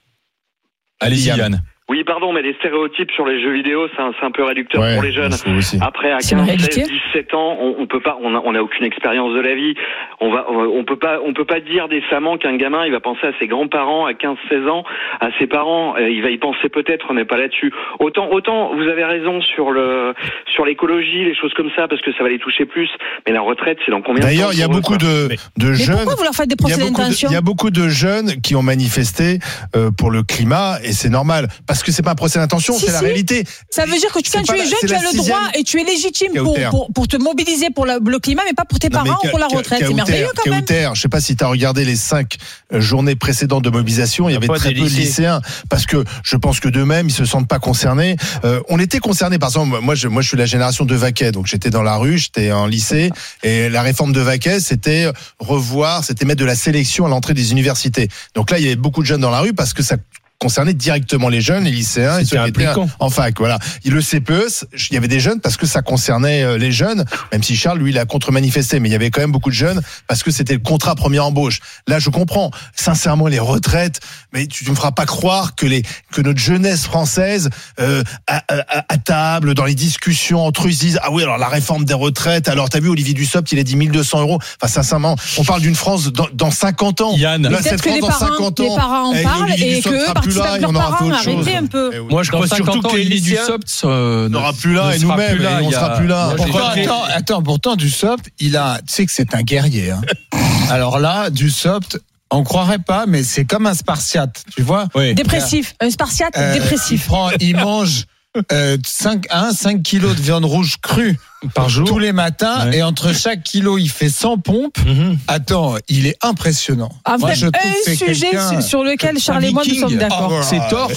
Allez-y 0.98 1.28
Yann. 1.28 1.62
Oui, 1.88 2.04
pardon, 2.04 2.32
mais 2.32 2.42
les 2.42 2.54
stéréotypes 2.54 3.10
sur 3.12 3.24
les 3.24 3.42
jeux 3.42 3.52
vidéo, 3.52 3.88
c'est 3.96 4.02
un, 4.02 4.30
peu 4.30 4.44
réducteur 4.44 4.82
Ouais, 4.82 4.94
pour 4.94 5.04
les 5.04 5.12
jeunes. 5.12 5.32
Après, 5.80 6.12
à 6.12 6.20
C'est 6.20 6.34
une 6.34 6.40
15, 6.40 6.46
réalité. 6.46 6.84
16, 6.84 6.90
17 7.14 7.34
ans, 7.34 7.56
on, 7.60 7.76
on 7.78 7.86
peut 7.86 8.00
pas, 8.00 8.18
on 8.22 8.34
a, 8.34 8.42
on 8.44 8.54
a 8.54 8.60
aucune 8.60 8.84
expérience 8.84 9.32
de 9.34 9.40
la 9.40 9.54
vie. 9.54 9.74
On 10.20 10.30
va, 10.30 10.46
on 10.50 10.84
peut 10.84 10.98
pas, 10.98 11.18
on 11.24 11.32
peut 11.32 11.46
pas 11.46 11.60
dire 11.60 11.88
décemment 11.88 12.36
qu'un 12.36 12.56
gamin, 12.56 12.84
il 12.84 12.92
va 12.92 13.00
penser 13.00 13.26
à 13.26 13.32
ses 13.38 13.46
grands-parents 13.46 14.04
à 14.04 14.12
15, 14.12 14.36
16 14.50 14.68
ans, 14.68 14.84
à 15.20 15.28
ses 15.38 15.46
parents, 15.46 15.96
euh, 15.96 16.10
il 16.10 16.22
va 16.22 16.30
y 16.30 16.38
penser 16.38 16.68
peut-être, 16.68 17.12
mais 17.14 17.24
pas 17.24 17.38
là-dessus. 17.38 17.72
Autant, 18.00 18.28
autant, 18.32 18.74
vous 18.74 18.82
avez 18.82 19.04
raison 19.04 19.40
sur 19.40 19.70
le, 19.70 20.14
sur 20.52 20.66
l'écologie, 20.66 21.24
les 21.24 21.34
choses 21.34 21.54
comme 21.54 21.70
ça, 21.74 21.88
parce 21.88 22.02
que 22.02 22.12
ça 22.12 22.22
va 22.22 22.28
les 22.28 22.38
toucher 22.38 22.66
plus. 22.66 22.90
Mais 23.26 23.32
la 23.32 23.40
retraite, 23.40 23.78
c'est 23.86 23.92
dans 23.92 24.02
combien 24.02 24.20
de 24.20 24.22
temps 24.22 24.28
D'ailleurs, 24.28 24.52
il 24.52 24.58
y 24.58 24.62
a 24.62 24.68
beaucoup 24.68 24.98
de, 24.98 25.28
de 25.56 25.68
Mais 25.68 25.74
jeunes. 25.74 25.96
pourquoi 25.96 26.16
vous 26.16 26.24
leur 26.24 26.34
faites 26.34 26.48
des 26.48 26.56
procès 26.56 26.78
d'intention 26.78 27.28
il 27.30 27.32
y 27.32 27.36
a 27.36 27.40
beaucoup 27.40 27.70
de 27.70 27.88
jeunes 27.88 28.40
qui 28.42 28.54
ont 28.54 28.62
manifesté 28.62 29.38
euh, 29.74 29.90
pour 29.96 30.10
le 30.10 30.22
climat 30.22 30.76
et 30.84 30.92
c'est 30.92 31.08
normal 31.08 31.48
parce 31.66 31.77
que 31.82 31.92
c'est 31.92 32.02
pas 32.02 32.12
un 32.12 32.16
procès 32.16 32.38
d'intention, 32.38 32.74
Si, 32.78 32.86
c'est 32.86 32.92
la 32.92 32.98
si. 32.98 33.04
réalité. 33.04 33.44
Ça 33.70 33.84
veut 33.86 33.98
dire 33.98 34.12
que 34.12 34.20
tu, 34.20 34.30
quand 34.30 34.42
tu 34.42 34.54
es 34.54 34.58
la- 34.58 34.64
jeune, 34.64 34.74
tu 34.80 34.86
la 34.86 34.98
as 34.98 35.02
le 35.02 35.16
droit 35.16 35.40
et 35.54 35.62
tu 35.64 35.80
es 35.80 35.84
légitime 35.84 36.32
pour, 36.34 36.56
pour, 36.70 36.92
pour 36.92 37.08
te 37.08 37.16
mobiliser 37.16 37.70
pour 37.70 37.86
la- 37.86 37.98
le 38.04 38.18
climat, 38.18 38.42
mais 38.46 38.54
pas 38.54 38.64
pour 38.64 38.78
tes 38.78 38.88
Non, 38.88 39.04
parents 39.04 39.18
ou 39.24 39.28
pour 39.28 39.38
la 39.38 39.46
retraite. 39.46 39.82
C'est 39.86 39.94
merveilleux 39.94 40.28
quand 40.36 40.50
même. 40.50 40.60
Kauter, 40.60 40.90
je 40.94 41.00
sais 41.00 41.08
pas 41.08 41.20
si 41.20 41.36
tu 41.36 41.44
as 41.44 41.48
regardé 41.48 41.84
les 41.84 41.96
cinq 41.96 42.36
euh, 42.72 42.80
journées 42.80 43.14
précédentes 43.16 43.64
de 43.64 43.70
mobilisation, 43.70 44.28
il 44.28 44.32
y 44.32 44.36
avait 44.36 44.46
très 44.48 44.72
peu 44.72 44.80
de 44.80 44.84
lycéens 44.88 45.40
parce 45.68 45.86
que 45.86 46.04
je 46.22 46.36
pense 46.36 46.60
que 46.60 46.68
d'eux-mêmes 46.68 47.08
ils 47.08 47.12
se 47.12 47.24
sentent 47.24 47.48
pas 47.48 47.58
concernés. 47.58 48.16
Euh, 48.44 48.60
on 48.68 48.78
était 48.78 48.98
concernés 48.98 49.38
par 49.38 49.48
exemple, 49.50 49.78
moi 49.80 49.94
je, 49.94 50.08
moi 50.08 50.22
je 50.22 50.28
suis 50.28 50.36
la 50.36 50.46
génération 50.46 50.84
de 50.84 50.94
Vaquet, 50.94 51.32
donc 51.32 51.46
j'étais 51.46 51.70
dans 51.70 51.82
la 51.82 51.96
rue, 51.96 52.18
j'étais 52.18 52.52
en 52.52 52.66
lycée 52.66 53.10
et 53.42 53.68
la 53.68 53.82
réforme 53.82 54.12
de 54.12 54.20
Vaquet 54.20 54.60
c'était 54.60 55.10
revoir, 55.38 56.04
c'était 56.04 56.24
mettre 56.24 56.40
de 56.40 56.44
la 56.44 56.54
sélection 56.56 57.06
à 57.06 57.08
l'entrée 57.08 57.34
des 57.34 57.52
universités. 57.52 58.08
Donc 58.34 58.50
là 58.50 58.58
il 58.58 58.64
y 58.64 58.66
avait 58.66 58.76
beaucoup 58.76 59.02
de 59.02 59.06
jeunes 59.06 59.20
dans 59.20 59.30
la 59.30 59.40
rue 59.40 59.52
parce 59.54 59.72
que 59.72 59.82
ça 59.82 59.96
concernait 60.38 60.74
directement 60.74 61.28
les 61.28 61.40
jeunes, 61.40 61.64
les 61.64 61.70
lycéens 61.72 62.18
et 62.20 62.24
ceux 62.24 62.36
qui 62.44 62.48
étaient 62.50 62.64
en 63.00 63.10
fac. 63.10 63.36
Voilà. 63.38 63.58
Et 63.84 63.90
le 63.90 64.00
CPE, 64.00 64.64
il 64.90 64.94
y 64.94 64.96
avait 64.96 65.08
des 65.08 65.18
jeunes 65.18 65.40
parce 65.40 65.56
que 65.56 65.66
ça 65.66 65.82
concernait 65.82 66.44
euh, 66.44 66.58
les 66.58 66.70
jeunes, 66.70 67.04
même 67.32 67.42
si 67.42 67.56
Charles, 67.56 67.78
lui, 67.78 67.90
il 67.90 67.98
a 67.98 68.04
contre-manifesté, 68.04 68.78
mais 68.78 68.88
il 68.88 68.92
y 68.92 68.94
avait 68.94 69.10
quand 69.10 69.20
même 69.20 69.32
beaucoup 69.32 69.50
de 69.50 69.54
jeunes 69.54 69.80
parce 70.06 70.22
que 70.22 70.30
c'était 70.30 70.52
le 70.54 70.60
contrat 70.60 70.94
première 70.94 71.24
embauche. 71.26 71.58
Là, 71.88 71.98
je 71.98 72.08
comprends. 72.10 72.52
Sincèrement, 72.74 73.26
les 73.26 73.40
retraites, 73.40 73.98
mais 74.32 74.46
tu 74.46 74.64
ne 74.64 74.70
me 74.70 74.74
feras 74.76 74.92
pas 74.92 75.06
croire 75.06 75.56
que 75.56 75.66
les 75.66 75.82
que 76.12 76.20
notre 76.20 76.38
jeunesse 76.38 76.84
française, 76.84 77.50
euh, 77.80 78.04
à, 78.28 78.42
à- 78.48 78.84
à 78.88 78.96
table, 78.96 79.54
dans 79.54 79.64
les 79.64 79.74
discussions 79.74 80.44
entre 80.44 80.66
eux, 80.66 80.70
ils 80.70 80.78
disent 80.78 81.00
ah 81.02 81.10
oui, 81.10 81.22
alors 81.24 81.38
la 81.38 81.48
réforme 81.48 81.84
des 81.84 81.94
retraites. 81.94 82.48
Alors 82.48 82.68
t'as 82.68 82.78
vu 82.80 82.88
Olivier 82.88 83.14
Dussopt, 83.14 83.50
il 83.50 83.58
a 83.58 83.64
dit 83.64 83.74
1200 83.74 84.20
euros. 84.20 84.38
Enfin, 84.62 84.72
sincèrement, 84.72 85.16
on 85.36 85.44
parle 85.44 85.62
d'une 85.62 85.74
France 85.74 86.12
dans, 86.12 86.28
dans 86.32 86.52
50 86.52 87.00
ans. 87.00 87.16
Yann. 87.16 87.42
Là, 87.48 87.58
cette 87.60 87.82
que 87.82 87.90
France 87.90 87.94
les 87.96 88.00
dans 88.00 88.06
parents, 88.08 88.26
50 88.28 88.60
les 88.60 88.66
ans, 88.68 88.76
parents 88.76 89.08
en 89.10 89.22
parlent 89.22 89.52
et 89.58 89.80
que 89.82 90.27
plus 90.30 90.38
là, 90.38 90.44
avec 90.52 90.62
il 90.62 90.68
y 90.68 90.72
leurs 90.72 90.82
en 90.82 90.86
aura 90.88 90.98
fait 90.98 91.04
autre 91.04 91.22
chose. 91.22 91.48
Un 91.48 91.66
peu. 91.66 91.90
Eh 91.94 91.98
oui. 91.98 92.06
Moi, 92.10 92.22
je 92.22 92.30
crois 92.30 92.46
50 92.46 92.72
surtout 92.72 92.88
que 92.88 92.96
les 92.96 93.04
lycéens 93.04 93.40
Dussopt 93.42 93.80
euh, 93.84 94.28
n'aura 94.28 94.52
plus 94.52 94.74
là 94.74 94.94
et 94.94 94.98
nous-mêmes, 94.98 95.40
et 95.40 95.46
on 95.62 95.70
sera 95.70 95.96
plus 95.96 96.06
là. 96.06 96.34
Attends, 96.74 97.02
attends, 97.14 97.42
pourtant, 97.42 97.76
Dussopt, 97.76 98.30
il 98.38 98.56
a, 98.56 98.78
tu 98.86 98.92
sais 98.92 99.06
que 99.06 99.12
c'est 99.12 99.34
un 99.34 99.42
guerrier. 99.42 99.90
Hein. 99.90 100.00
Alors 100.70 100.98
là, 100.98 101.30
Dussopt, 101.30 101.98
on 102.30 102.42
croirait 102.44 102.78
pas, 102.78 103.06
mais 103.06 103.22
c'est 103.22 103.44
comme 103.44 103.66
un 103.66 103.74
Spartiate, 103.74 104.44
tu 104.54 104.62
vois. 104.62 104.86
Oui. 104.94 105.14
Dépressif. 105.14 105.74
Un 105.80 105.90
spartiate 105.90 106.34
Euh, 106.36 106.52
Il 106.54 106.60
dépressif. 106.60 107.06
prend, 107.06 107.30
il 107.40 107.56
mange 107.56 108.04
euh, 108.52 108.76
5, 108.86 109.26
1, 109.30 109.52
5 109.52 109.82
kilos 109.82 110.14
de 110.16 110.20
viande 110.20 110.44
rouge 110.44 110.76
crue 110.82 111.18
Par 111.54 111.68
jour. 111.68 111.88
tous 111.88 111.98
les 111.98 112.12
matins 112.12 112.66
Ouais. 112.68 112.78
et 112.78 112.82
entre 112.82 113.12
chaque 113.14 113.42
kilo, 113.42 113.78
il 113.78 113.88
fait 113.88 114.10
100 114.10 114.38
pompes. 114.38 114.78
Mhm. 114.86 115.18
Attends, 115.28 115.76
il 115.88 116.06
est 116.06 116.16
impressionnant. 116.22 116.90
Ah, 117.04 117.16
Moi, 117.18 117.28
vrai, 117.30 117.34
je 117.36 117.46
trouve 117.46 117.72
que 117.84 117.90
un 117.90 117.94
sujet 118.14 118.60
sur 118.62 118.84
lequel 118.84 119.18
Charles 119.18 119.44
et 119.46 119.52
moi 119.52 119.62
nous 119.66 119.74
sommes 119.74 119.96
d'accord. 119.96 120.32
Oh, 120.40 120.42
C'est 120.48 120.60
tort. 120.68 120.90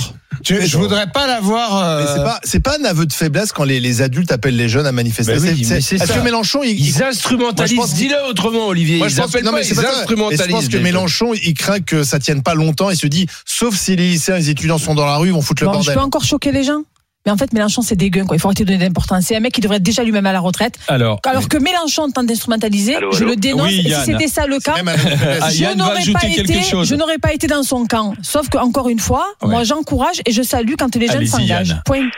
Je, 0.43 0.59
je 0.61 0.77
voudrais 0.77 1.05
pas 1.11 1.27
l'avoir. 1.27 1.77
euh, 1.83 2.05
c'est 2.15 2.23
pas, 2.23 2.39
c'est 2.43 2.59
pas 2.61 2.75
un 2.81 2.85
aveu 2.85 3.05
de 3.05 3.13
faiblesse 3.13 3.51
quand 3.51 3.63
les, 3.63 3.79
les 3.79 4.01
adultes 4.01 4.31
appellent 4.31 4.55
les 4.55 4.69
jeunes 4.69 4.87
à 4.87 4.91
manifester. 4.91 5.33
Ben 5.35 5.41
oui, 5.41 5.63
C'est- 5.63 5.77
Est-ce 5.77 5.97
ça. 5.97 6.13
que 6.15 6.19
Mélenchon, 6.21 6.61
il, 6.63 6.79
Ils 6.79 7.03
instrumentalisent. 7.03 7.75
pense- 7.77 7.93
Dis-le 7.93 8.15
autrement, 8.29 8.65
Olivier. 8.67 8.97
Moi, 8.97 9.07
je 9.07 9.13
ils 9.13 9.17
pense, 9.17 9.29
appellent 9.29 9.43
non, 9.45 9.51
pas, 9.51 9.57
mais 9.57 9.63
c'est 9.63 9.71
ils 9.71 9.75
pas 9.75 9.81
ça. 9.83 9.87
Mais 9.89 9.93
je 9.95 9.99
instrumentalisent. 10.01 10.47
pense 10.55 10.67
que 10.69 10.77
Mélenchon, 10.77 11.33
il 11.35 11.53
craint 11.53 11.79
que 11.81 12.03
ça 12.03 12.17
tienne 12.17 12.41
pas 12.41 12.55
longtemps. 12.55 12.89
Il 12.89 12.97
se 12.97 13.05
dit, 13.07 13.27
sauf 13.45 13.75
si 13.75 13.95
les 13.95 14.09
lycéens, 14.09 14.37
les 14.37 14.49
étudiants 14.49 14.79
sont 14.79 14.95
dans 14.95 15.05
la 15.05 15.17
rue, 15.17 15.27
ils 15.27 15.33
vont 15.33 15.41
foutre 15.41 15.61
le 15.63 15.67
Bon, 15.67 15.73
je 15.73 15.77
bordel. 15.79 15.93
peux 15.95 16.01
encore 16.01 16.23
choquer 16.25 16.51
les 16.51 16.63
gens 16.63 16.81
mais 17.25 17.31
en 17.31 17.37
fait, 17.37 17.53
Mélenchon, 17.53 17.81
c'est 17.81 17.95
dégueu. 17.95 18.23
Quoi. 18.25 18.35
Il 18.35 18.39
faut 18.39 18.47
arrêter 18.47 18.63
de 18.65 18.71
donner 18.73 18.85
d'importance. 18.85 19.25
C'est 19.27 19.35
un 19.35 19.39
mec 19.39 19.53
qui 19.53 19.61
devrait 19.61 19.77
être 19.77 19.83
déjà 19.83 20.03
lui-même 20.03 20.25
à 20.25 20.33
la 20.33 20.39
retraite. 20.39 20.75
Alors, 20.87 21.19
Alors 21.25 21.47
que 21.47 21.57
Mélenchon 21.57 22.09
tente 22.11 22.25
d'instrumentaliser, 22.25 22.97
je 23.13 23.23
le 23.23 23.35
dénonce. 23.35 23.67
Oui, 23.67 23.81
et 23.85 23.89
Yann. 23.89 23.99
si 24.05 24.11
c'était 24.11 24.27
ça 24.27 24.47
le 24.47 24.59
cas, 24.59 24.75
je 24.77 25.75
n'aurais 25.75 26.03
pas 26.13 26.27
été, 26.27 26.61
chose. 26.61 26.87
je 26.87 26.95
n'aurais 26.95 27.17
pas 27.19 27.33
été 27.33 27.47
dans 27.47 27.63
son 27.63 27.85
camp. 27.85 28.13
Sauf 28.21 28.49
que 28.49 28.57
encore 28.57 28.89
une 28.89 28.99
fois, 28.99 29.25
Ouais. 29.41 29.49
moi 29.49 29.63
j'encourage 29.63 30.21
et 30.25 30.31
je 30.31 30.41
salue 30.41 30.73
quand 30.77 30.95
les 30.95 31.07
jeunes 31.07 31.25
s'engagent. 31.27 31.75
Point. 31.85 32.09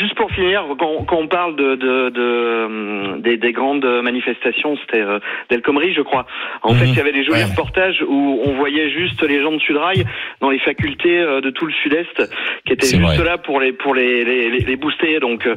Juste 0.00 0.14
pour 0.16 0.30
finir, 0.32 0.64
quand, 0.78 1.04
quand 1.04 1.16
on 1.18 1.28
parle 1.28 1.54
de, 1.56 1.74
de, 1.76 2.08
de, 2.10 2.64
hum, 2.66 3.20
des, 3.20 3.36
des 3.36 3.52
grandes 3.52 3.84
manifestations, 4.02 4.76
c'était 4.80 5.00
euh, 5.02 5.18
d'El 5.50 5.62
Khomri, 5.62 5.92
je 5.94 6.02
crois. 6.02 6.26
En 6.62 6.72
Mhm. 6.72 6.78
fait, 6.78 6.86
il 6.86 6.96
y 6.96 7.00
avait 7.00 7.12
des 7.12 7.24
jolis 7.24 7.38
Ouais. 7.44 7.50
reportages 7.50 8.02
où 8.06 8.40
on 8.44 8.52
voyait 8.54 8.90
juste 8.90 9.22
les 9.22 9.40
gens 9.42 9.52
de 9.52 9.58
Sudrail 9.60 10.04
dans 10.40 10.50
les 10.50 10.58
facultés 10.58 11.18
euh, 11.20 11.40
de 11.40 11.50
tout 11.50 11.66
le 11.66 11.72
Sud-Est 11.72 12.28
qui 12.66 12.72
étaient 12.72 12.86
juste 12.86 13.00
vrai. 13.16 13.24
là 13.24 13.38
pour 13.38 13.60
les 13.60 13.72
pour 13.72 13.94
les, 13.94 14.24
les, 14.24 14.50
les, 14.50 14.58
les 14.60 14.76
booster. 14.76 15.20
Donc, 15.20 15.46
euh, 15.46 15.54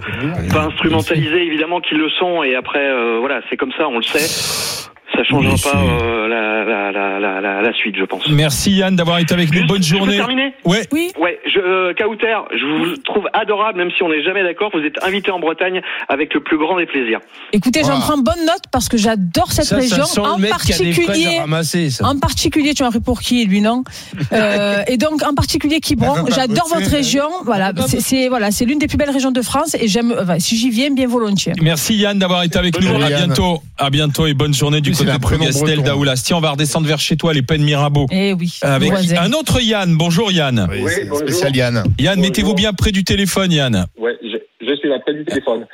pas 0.54 0.66
instrumentaliser 0.66 1.44
évidemment 1.44 1.80
qu'ils 1.82 1.98
le 1.98 2.10
sont. 2.12 2.44
Et 2.44 2.56
après, 2.56 2.86
euh, 2.86 3.18
voilà, 3.20 3.42
c'est 3.50 3.58
comme 3.58 3.72
ça, 3.74 3.88
on 3.88 3.98
le 3.98 4.04
sait. 4.04 4.91
Ça 5.16 5.24
changera 5.24 5.54
Oui, 5.54 5.62
pas 5.62 5.78
euh, 5.78 6.28
la, 6.28 6.64
la, 6.64 6.92
la, 6.92 7.20
la, 7.20 7.42
la, 7.42 7.62
la 7.62 7.74
suite, 7.74 7.96
je 7.98 8.06
pense. 8.06 8.28
merci 8.30 8.72
Yann 8.72 8.96
d'avoir 8.96 9.20
été 9.20 9.34
avec 9.34 9.54
nous. 9.54 9.66
Bonne 9.68 9.84
je 9.84 9.92
peux 9.94 9.98
journée. 9.98 10.16
terminer 10.18 10.54
Ouais. 10.64 10.88
Oui. 10.92 11.12
Ouais, 11.20 11.38
je, 11.46 11.60
euh, 11.60 11.94
Kauter, 11.98 12.36
je 12.54 12.66
vous 12.66 12.98
trouve 12.98 13.28
adorable, 13.34 13.78
même 13.80 13.92
si 13.96 14.04
on 14.04 14.10
n'est 14.10 14.24
jamais 14.24 14.44
d'accord. 14.44 14.72
Vous 14.74 14.80
êtes 14.86 15.04
invité 15.04 15.32
en 15.32 15.40
Bretagne 15.40 15.82
avec 16.08 16.34
le 16.34 16.40
plus 16.42 16.58
grand 16.58 16.78
des 16.78 16.86
plaisirs. 16.86 17.20
Écoutez, 17.52 17.82
j'en 17.84 18.00
prends 18.00 18.18
bonne 18.18 18.46
note 18.46 18.62
parce 18.72 18.88
que 18.88 18.98
j'adore 18.98 19.52
cette 19.52 19.66
Ça, 19.66 19.76
région. 19.78 20.06
ça 20.06 20.22
en 20.22 20.40
particulier. 20.40 21.38
à 21.38 21.42
ramasser, 21.42 21.90
ça. 21.90 22.06
En 22.08 22.18
particulier, 22.18 22.74
tu 22.74 22.84
m'as 22.84 22.90
pris 22.92 23.02
pour 23.02 23.20
qui, 23.22 23.46
lui, 23.46 23.62
non 23.62 23.84
Euh, 24.34 24.82
Et 24.88 24.98
donc, 24.98 25.24
en 25.24 25.34
particulier, 25.34 25.80
Quiberon, 25.82 26.24
pas 26.26 26.34
j'adore 26.34 26.68
votre 26.74 26.90
région. 26.90 27.26
Voilà, 27.46 27.72
c'est 27.88 28.00
c'est- 28.00 28.30
voilà, 28.30 28.52
c'est 28.52 28.66
l'une 28.66 28.80
des 28.80 28.88
plus 28.88 28.98
belles 28.98 29.10
régions 29.10 29.32
de 29.32 29.42
France 29.42 29.76
et 29.80 29.88
j'aime. 29.88 30.14
enfin, 30.22 30.40
si 30.40 30.56
j'y 30.58 30.70
viens, 30.70 30.90
bien 30.94 31.08
volontiers. 31.08 31.54
Merci 31.62 31.96
Yann 31.96 32.18
d'avoir 32.18 32.44
été 32.44 32.58
avec 32.58 32.74
Bonne 32.74 32.84
nous. 32.84 32.90
journée, 32.92 33.06
À 33.06 33.10
Yann. 33.10 33.26
bientôt. 33.26 33.62
À 33.78 33.90
bientôt 33.90 34.26
et 34.28 34.34
bonne 34.34 34.54
journée 34.54 34.80
du 34.82 34.94
côté 35.06 35.18
de 35.18 35.76
breton. 35.76 35.82
d'Aoulas. 35.84 36.22
Tiens, 36.26 36.38
on 36.38 36.42
va 36.42 36.52
redescendre 36.52 36.88
vers 36.88 37.00
chez 37.00 37.18
toi, 37.18 37.34
les 37.34 37.42
Pennes 37.42 37.64
Mirabeau. 37.64 38.08
Eh 38.12 38.34
oui. 38.34 38.58
Avec 38.62 38.92
un 39.18 39.32
autre 39.34 39.62
Yann. 39.62 39.96
Bonjour 39.96 40.32
Yann. 40.32 40.68
Oui, 40.70 40.82
Oui, 40.84 40.92
c'est 40.94 41.06
bonjour. 41.06 41.28
spécial 41.28 41.56
Yann. 41.56 41.84
Yann, 42.00 42.20
mettez-vous 42.20 42.54
bien 42.54 42.74
près 42.74 42.92
du 42.92 43.04
téléphone, 43.04 43.52
Yann. 43.52 43.86
Ouais, 43.98 44.18
je, 44.24 44.38
je 44.66 44.76
suis 44.76 44.90
là 44.90 45.00
près 45.00 45.14
du 45.14 45.26
téléphone. 45.26 45.66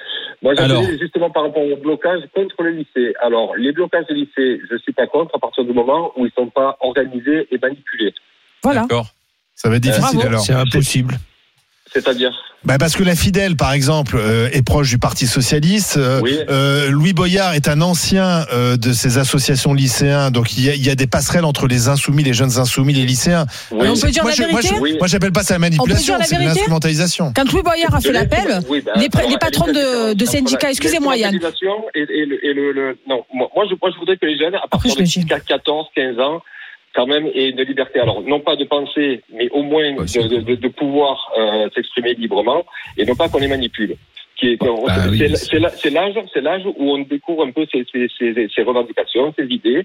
Moi, 0.43 0.53
Alors. 0.57 0.81
j'appelais 0.83 0.99
justement 0.99 1.29
par 1.31 1.43
rapport 1.43 1.63
au 1.63 1.75
blocage 1.77 2.21
contre 2.35 2.61
le 2.61 2.69
lycée. 2.71 3.13
Alors, 3.23 3.55
les 3.57 3.71
blocages 3.71 4.05
de 4.07 4.13
lycée, 4.13 4.61
je 4.69 4.77
suis 4.77 4.93
pas 4.93 5.07
contre 5.07 5.35
à 5.35 5.39
partir 5.39 5.63
du 5.65 5.73
moment 5.73 6.11
où 6.15 6.25
ils 6.25 6.31
sont 6.37 6.47
pas 6.49 6.77
organisés 6.81 7.47
et 7.51 7.57
manipulés. 7.57 8.13
Voilà. 8.63 8.81
D'accord. 8.81 9.07
Ça 9.55 9.69
va 9.69 9.77
être 9.77 9.81
difficile 9.83 10.17
Bravo. 10.17 10.27
alors. 10.27 10.41
C'est 10.41 10.53
impossible. 10.53 11.17
C'est-à-dire 12.01 12.31
Bah 12.63 12.77
parce 12.77 12.95
que 12.95 13.03
la 13.03 13.15
Fidèle, 13.15 13.55
par 13.55 13.71
exemple, 13.73 14.17
euh, 14.19 14.49
est 14.51 14.61
proche 14.61 14.89
du 14.89 14.97
Parti 14.97 15.25
socialiste. 15.27 15.97
Euh, 15.97 16.19
Oui. 16.21 16.37
euh, 16.49 16.89
Louis 16.89 17.13
Boyard 17.13 17.53
est 17.53 17.67
un 17.67 17.81
ancien 17.81 18.45
euh, 18.53 18.77
de 18.77 18.93
ces 18.93 19.17
associations 19.17 19.73
lycéens. 19.73 20.31
Donc 20.31 20.57
il 20.57 20.65
y, 20.65 20.69
a, 20.69 20.75
il 20.75 20.85
y 20.85 20.89
a 20.89 20.95
des 20.95 21.07
passerelles 21.07 21.45
entre 21.45 21.67
les 21.67 21.87
insoumis, 21.87 22.23
les 22.23 22.33
jeunes 22.33 22.57
insoumis, 22.59 22.93
les 22.93 23.05
lycéens. 23.05 23.45
Oui. 23.71 23.87
On 23.89 23.99
peut 23.99 24.09
dire 24.11 24.23
moi, 24.23 24.31
la 24.37 24.47
vérité 24.47 24.67
je- 24.75 24.97
moi, 24.97 25.07
j'appelle 25.07 25.31
pas 25.31 25.43
ça 25.43 25.55
la 25.55 25.59
manipulation, 25.59 26.17
la 26.17 26.25
c'est 26.25 26.37
l'instrumentalisation. 26.39 27.33
Quand 27.35 27.51
Louis 27.51 27.63
Boyard 27.63 27.93
a 27.95 28.01
fait 28.01 28.11
l'appel, 28.11 28.59
oui, 28.69 28.81
bah, 28.85 28.91
les, 28.95 29.09
patrons 29.09 29.67
de, 29.71 30.25
syndicats, 30.25 30.67
la- 30.67 30.71
excusez-moi 30.71 31.17
Yann. 31.17 31.35
Et, 31.95 31.99
et 31.99 32.25
le, 32.25 32.45
et 32.45 32.53
le, 32.53 32.71
le- 32.71 32.97
non, 33.07 33.23
moi, 33.33 33.49
moi, 33.55 33.65
je, 33.69 33.75
moi, 33.81 33.91
je 33.93 33.99
voudrais 33.99 34.17
que 34.17 34.25
les 34.25 34.37
jeunes, 34.37 34.55
à 34.55 34.67
partir 34.69 34.93
de 34.95 34.99
le 34.99 35.05
dis. 35.05 35.25
14, 35.25 35.87
15 35.95 36.19
ans, 36.19 36.41
quand 36.97 37.07
même, 37.13 37.25
aient 37.37 37.49
une 37.53 37.61
liberté. 37.71 37.99
Alors, 38.05 38.19
non 38.33 38.39
pas 38.47 38.55
de 38.61 38.65
penser, 38.65 39.21
mais 39.37 39.47
au 39.51 39.61
moins 39.71 39.89
de, 39.93 40.27
de, 40.33 40.37
de, 40.49 40.55
de 40.55 40.67
pouvoir 40.81 41.15
euh, 41.37 41.69
s'exprimer 41.73 42.13
librement, 42.23 42.61
et 42.97 43.05
non 43.05 43.15
pas 43.15 43.29
qu'on 43.29 43.39
les 43.45 43.47
manipule. 43.55 43.93
Qui 44.37 44.45
est- 44.51 44.57
qu'on- 44.57 44.85
Bah 44.85 44.93
c'est 45.03 45.09
oui, 45.09 45.19
l'âge, 45.93 46.15
c'est 46.33 46.41
l'âge 46.47 46.63
où 46.65 46.83
on 46.93 46.99
découvre 47.15 47.43
un 47.47 47.51
peu 47.57 47.65
ses, 47.71 47.85
ses, 47.91 48.07
ses, 48.17 48.47
ses 48.53 48.63
revendications, 48.69 49.33
ses 49.37 49.47
idées, 49.59 49.83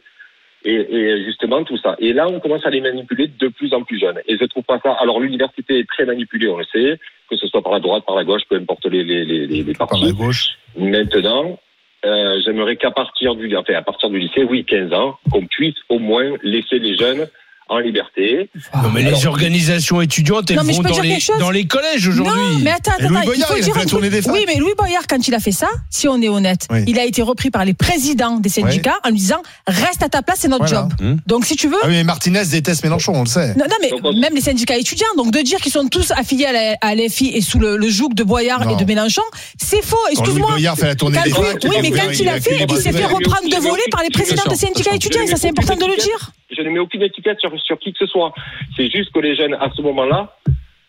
et, 0.65 0.75
et 0.99 1.25
justement 1.25 1.61
tout 1.65 1.79
ça. 1.85 1.97
Et 1.99 2.13
là, 2.19 2.25
on 2.29 2.39
commence 2.41 2.65
à 2.65 2.71
les 2.71 2.81
manipuler 2.81 3.27
de 3.43 3.49
plus 3.49 3.71
en 3.75 3.83
plus 3.83 3.99
jeunes. 4.05 4.21
Et 4.29 4.37
je 4.41 4.45
trouve 4.53 4.65
pas 4.65 4.79
ça. 4.83 4.93
Alors, 5.05 5.21
l'université 5.21 5.73
est 5.81 5.89
très 5.95 6.05
manipulée, 6.07 6.49
on 6.49 6.59
le 6.59 6.65
sait, 6.75 6.99
que 7.29 7.37
ce 7.37 7.47
soit 7.49 7.63
par 7.63 7.73
la 7.73 7.81
droite, 7.81 8.05
par 8.07 8.17
la 8.17 8.25
gauche, 8.25 8.43
peu 8.49 8.57
importe 8.57 8.87
les, 8.87 9.03
les, 9.05 9.25
les, 9.25 9.47
les, 9.47 9.63
les 9.69 9.75
Par 9.75 9.89
partis. 9.89 10.05
la 10.07 10.13
gauche. 10.13 10.45
Maintenant, 10.79 11.59
euh, 12.05 12.41
j'aimerais 12.45 12.77
qu'à 12.77 12.91
partir 12.91 13.35
du, 13.35 13.55
enfin, 13.57 13.75
à 13.75 13.83
partir 13.83 14.11
du 14.11 14.19
lycée, 14.19 14.45
oui, 14.45 14.65
15 14.65 14.93
ans, 14.93 15.19
qu'on 15.31 15.47
puisse 15.47 15.77
au 15.89 15.99
moins 15.99 16.37
laisser 16.43 16.79
les 16.79 16.97
jeunes 16.97 17.29
en 17.69 17.79
liberté. 17.79 18.51
Non, 18.75 18.91
mais 18.91 19.03
les 19.03 19.27
organisations 19.27 20.01
étudiantes, 20.01 20.51
elles 20.51 20.57
Non, 20.57 20.63
vont 20.65 20.83
dans 20.83 21.01
les, 21.01 21.19
dans 21.39 21.51
les 21.51 21.67
collèges 21.67 22.07
aujourd'hui. 22.09 22.35
Non, 22.55 22.59
mais 22.63 22.71
attends, 22.71 22.93
attends, 22.99 23.09
Louis 23.09 23.25
Boyard, 23.25 23.35
il 23.37 23.45
faut 23.45 23.57
il 23.57 23.63
a 23.63 23.65
dire 23.65 23.75
fait 23.75 23.81
un 23.81 23.85
la 23.85 23.89
tournée 23.91 24.09
truc. 24.09 24.21
des 24.21 24.23
facs. 24.23 24.35
Oui, 24.35 24.45
mais 24.47 24.57
Louis 24.57 24.73
Boyard, 24.77 25.03
quand 25.09 25.27
il 25.29 25.35
a 25.35 25.41
fait 25.41 25.53
ça, 25.53 25.69
si 25.91 26.07
on 26.09 26.21
est 26.21 26.29
honnête, 26.29 26.67
Oui. 26.71 26.85
il 26.87 26.99
a 26.99 27.05
été 27.05 27.23
repris 27.23 27.51
par 27.51 27.65
les 27.65 27.75
présidents 27.75 28.39
des 28.39 28.49
syndicats 28.49 28.99
en 29.05 29.09
lui 29.11 29.17
disant 29.19 29.43
reste 29.67 30.03
à 30.03 30.09
ta 30.09 30.23
place, 30.23 30.39
c'est 30.41 30.49
notre 30.49 30.67
Voilà. 30.67 30.89
job. 30.91 30.93
Hum. 31.01 31.19
Donc 31.27 31.45
si 31.47 31.57
tu 31.57 31.69
veux. 31.69 31.77
Ah 31.83 31.87
oui, 31.87 31.93
mais 31.93 32.05
Martinez 32.05 32.45
déteste 32.45 32.83
Mélenchon, 32.85 33.13
on 33.15 33.21
le 33.23 33.27
sait. 33.27 33.55
Non, 33.55 33.65
non, 33.69 33.77
mais 33.81 33.91
Donc, 34.01 34.17
même 34.17 34.35
les 34.35 34.41
syndicats 34.41 34.77
étudiants, 34.77 35.07
donc 35.17 35.31
de 35.33 35.41
dire 35.41 35.59
qu'ils 35.61 35.73
sont 35.73 35.87
tous 35.89 36.11
affiliés 36.13 36.47
à 36.47 36.53
la- 36.53 36.77
à 36.81 36.95
l'FI 36.95 37.33
et 37.35 37.41
sous 37.41 37.59
le, 37.59 37.77
le 37.77 37.89
joug 37.89 38.11
de 38.15 38.23
Boyard 38.25 38.65
Non. 38.67 38.77
et 38.77 38.81
de 38.83 38.87
Mélenchon, 38.87 39.23
c'est 39.57 39.83
faux. 39.85 39.97
Quand 40.03 40.09
Louis 40.11 40.19
Excuse-moi. 40.21 40.51
Boyard 40.51 40.77
fait 40.77 40.87
la 40.87 40.95
tournée 40.95 41.19
des 41.25 41.33
oui, 41.33 41.77
mais 41.83 41.91
quand 41.91 42.11
il 42.19 42.29
a 42.29 42.41
fait, 42.41 42.67
il 42.69 42.77
s'est 42.77 42.93
fait 42.93 43.05
reprendre 43.07 43.49
de 43.49 43.57
voler 43.63 43.83
par 43.91 44.03
les 44.03 44.11
présidents 44.11 44.43
de 44.51 44.55
syndicats 44.55 44.95
étudiants, 44.95 45.23
et 45.23 45.27
ça 45.29 45.37
c'est 45.37 45.49
important 45.49 45.77
de 45.77 45.87
le 45.87 45.97
dire. 45.97 46.33
Je 46.53 46.63
ne 46.63 46.71
mets 46.71 46.79
aucune 46.79 47.03
étiquette 47.03 47.41
sur, 47.41 47.59
sur 47.61 47.79
qui 47.79 47.93
que 47.93 47.99
ce 47.99 48.07
soit. 48.07 48.33
C'est 48.77 48.91
juste 48.91 49.13
que 49.13 49.21
les 49.21 49.35
jeunes, 49.35 49.55
à 49.55 49.71
ce 49.75 49.83
moment-là, 49.83 50.37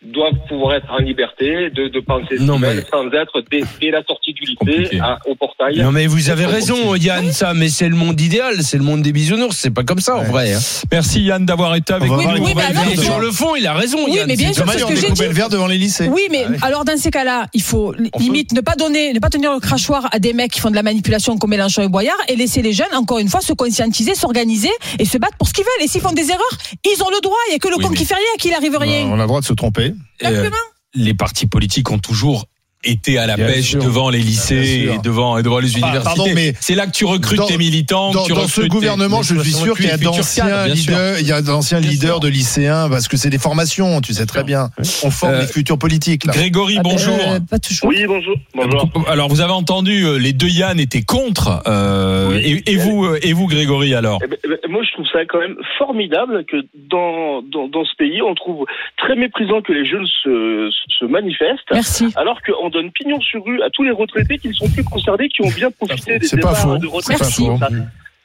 doivent 0.05 0.33
pouvoir 0.49 0.75
être 0.75 0.87
en 0.91 0.97
liberté 0.97 1.69
de, 1.69 1.87
de 1.87 1.99
penser 2.01 2.35
Non, 2.39 2.59
mais- 2.59 2.83
sans 2.91 3.07
être 3.11 3.41
dès, 3.49 3.63
dès 3.79 3.91
la 3.91 4.03
sortie 4.03 4.33
du 4.33 4.43
lycée 4.43 4.99
à- 4.99 5.17
au 5.27 5.35
portail. 5.35 5.79
Non 5.79 5.91
mais 5.91 6.07
vous 6.07 6.29
avez 6.29 6.45
raison 6.45 6.95
Yann 6.95 7.31
ça 7.31 7.53
mais 7.53 7.69
c'est 7.69 7.87
le 7.87 7.95
monde 7.95 8.19
idéal 8.19 8.61
c'est 8.63 8.77
le 8.77 8.83
monde 8.83 9.01
des 9.01 9.11
bisounours 9.13 9.55
c'est 9.55 9.71
pas 9.71 9.83
comme 9.83 9.99
ça 9.99 10.17
en 10.17 10.23
vrai 10.23 10.53
hein. 10.53 10.59
Merci 10.91 11.21
Yann 11.23 11.45
d'avoir 11.45 11.75
été 11.75 11.93
avec 11.93 12.09
nous. 12.09 12.17
oui, 12.17 12.25
alors, 12.25 12.83
faut- 12.83 13.01
sur 13.01 13.19
le 13.19 13.31
fond 13.31 13.55
il 13.55 13.65
a 13.65 13.73
raison 13.73 13.99
Oui, 14.05 14.15
Yann 14.15 14.27
mais 14.27 14.35
bien 14.35 14.51
sûr, 14.53 14.63
dommage. 14.65 14.75
c'est 14.75 14.81
ce 14.81 14.85
on 14.85 14.89
que 14.89 14.93
des 14.95 15.01
j'ai 15.01 15.07
poubelles 15.07 15.29
dit. 15.29 15.35
vertes 15.35 15.51
devant 15.51 15.67
les 15.67 15.77
lycées. 15.77 16.09
Oui, 16.09 16.21
mais 16.31 16.45
alors 16.61 16.83
dans 16.85 16.97
ces 16.97 17.09
cas-là, 17.11 17.47
il 17.53 17.61
faut 17.61 17.93
limite 18.19 18.51
ne 18.53 18.61
pas 18.61 18.75
donner, 18.75 19.13
ne 19.13 19.19
pas 19.19 19.29
tenir 19.29 19.53
le 19.53 19.59
crachoir 19.59 20.09
à 20.11 20.19
des 20.19 20.33
mecs 20.33 20.51
qui 20.51 20.59
font 20.59 20.69
de 20.69 20.75
la 20.75 20.83
manipulation 20.83 21.37
comme 21.37 21.51
Mélenchon 21.51 21.81
et 21.83 21.87
Boyard 21.87 22.17
et 22.27 22.35
laisser 22.35 22.61
les 22.61 22.73
jeunes, 22.73 22.93
encore 22.95 23.19
une 23.19 23.29
fois, 23.29 23.41
se 23.41 23.53
conscientiser, 23.53 24.15
s'organiser 24.15 24.69
et 24.99 25.05
se 25.05 25.17
battre 25.17 25.37
pour 25.37 25.47
ce 25.47 25.53
qu'ils 25.53 25.63
veulent. 25.63 25.83
Et 25.85 25.87
s'ils 25.87 26.01
font 26.01 26.11
des 26.11 26.29
erreurs, 26.29 26.57
ils 26.85 27.01
ont 27.03 27.09
le 27.09 27.21
droit. 27.21 27.37
Il 27.47 27.51
n'y 27.51 27.55
a 27.55 27.59
que 27.59 27.67
le 27.69 27.75
Oui, 27.77 27.83
con 27.83 27.89
mais- 27.91 27.97
qui 27.97 28.05
fait 28.05 28.15
rien, 28.15 28.23
qui 28.39 28.49
n'arrive 28.51 28.75
rien. 28.77 29.07
On 29.07 29.13
a 29.17 29.21
le 29.21 29.27
droit 29.27 29.39
de 29.41 29.45
se 29.45 29.53
tromper. 29.53 29.92
Euh, 30.23 30.49
les 30.93 31.13
partis 31.13 31.47
politiques 31.47 31.91
ont 31.91 31.99
toujours 31.99 32.45
été 32.83 33.17
à 33.17 33.25
la 33.27 33.35
Bien 33.35 33.47
pêche 33.47 33.71
sûr. 33.71 33.83
devant 33.83 34.09
les 34.09 34.19
lycées 34.19 34.55
Bien 34.61 34.83
sûr. 34.83 34.93
et 34.93 34.97
devant, 35.03 35.41
devant 35.41 35.59
les 35.59 35.69
Ah, 35.75 35.77
universités. 35.79 36.03
pardon, 36.03 36.25
mais 36.35 36.53
c'est 36.59 36.75
là 36.75 36.85
que 36.85 36.91
tu 36.91 37.05
recrutes 37.05 37.37
dans- 37.39 37.47
tes 37.47 37.57
militants. 37.57 38.11
Dans, 38.11 38.23
tu 38.25 38.33
dans 38.33 38.47
ce 38.47 38.61
tes- 38.61 38.67
gouvernement, 38.67 39.21
je 39.21 39.39
suis 39.39 39.53
sûr 39.53 39.75
qu'il 39.75 39.87
y 39.87 39.91
a 39.91 39.97
d'anciens 39.97 40.67
leaders, 40.67 41.19
il 41.19 41.27
y 41.27 41.31
a 41.31 41.41
d'anciens 41.41 41.79
leaders 41.79 42.19
de 42.19 42.27
lycéens, 42.27 42.89
parce 42.89 43.07
que 43.07 43.17
c'est 43.17 43.29
des 43.29 43.37
formations, 43.39 44.01
tu 44.01 44.13
sais 44.13 44.25
très 44.25 44.43
bien. 44.43 44.69
On 45.03 45.11
forme 45.11 45.33
Euh, 45.35 45.41
les 45.41 45.47
futurs 45.47 45.77
politiques. 45.77 46.25
Là. 46.25 46.33
Grégory, 46.33 46.79
bonjour. 46.83 47.17
Euh, 47.27 47.39
pas 47.39 47.59
toujours. 47.59 47.89
Oui, 47.89 48.03
bonjour. 48.07 48.35
Bonjour. 48.55 48.89
Alors 49.07 49.29
vous 49.29 49.41
avez 49.41 49.53
entendu, 49.53 50.05
euh, 50.05 50.17
les 50.17 50.33
deux 50.33 50.47
Yann 50.49 50.79
étaient 50.79 51.01
contre. 51.03 51.61
euh, 51.67 52.39
et, 52.41 52.63
et 52.71 52.75
vous, 52.77 53.05
euh, 53.05 53.19
et 53.21 53.33
vous, 53.33 53.47
Grégory, 53.47 53.93
alors 53.95 54.19
Eh 54.23 54.27
ben, 54.27 54.37
eh 54.43 54.47
ben, 54.47 54.57
moi, 54.69 54.81
je 54.83 54.91
trouve 54.93 55.05
ça 55.11 55.19
quand 55.29 55.39
même 55.39 55.55
formidable 55.77 56.45
que 56.45 56.57
dans, 56.89 57.41
dans, 57.43 57.67
dans 57.67 57.85
ce 57.85 57.95
pays, 57.97 58.21
on 58.21 58.33
trouve 58.35 58.65
très 58.97 59.15
méprisant 59.15 59.61
que 59.61 59.71
les 59.73 59.85
jeunes 59.85 60.05
se, 60.23 60.69
se 60.99 61.05
manifestent. 61.05 61.71
Merci. 61.71 62.07
Alors 62.15 62.39
qu'on 62.45 62.69
donne 62.73 62.91
pignon 62.91 63.19
sur 63.21 63.43
rue 63.45 63.61
à 63.61 63.69
tous 63.69 63.83
les 63.83 63.91
retraités 63.91 64.37
qui 64.37 64.49
ne 64.49 64.53
sont 64.53 64.69
plus 64.69 64.83
concernés, 64.83 65.29
qui 65.29 65.41
ont 65.43 65.49
bien 65.49 65.71
profité 65.71 66.19
des 66.19 66.27
C'est 66.27 66.37
pas 66.37 66.49
départs 66.49 66.57
faux. 66.57 66.77
de 66.77 66.87
retraite. 66.87 67.17
C'est 67.23 67.45
pas 67.47 67.55
faux. 67.55 67.57
Ça. 67.57 67.69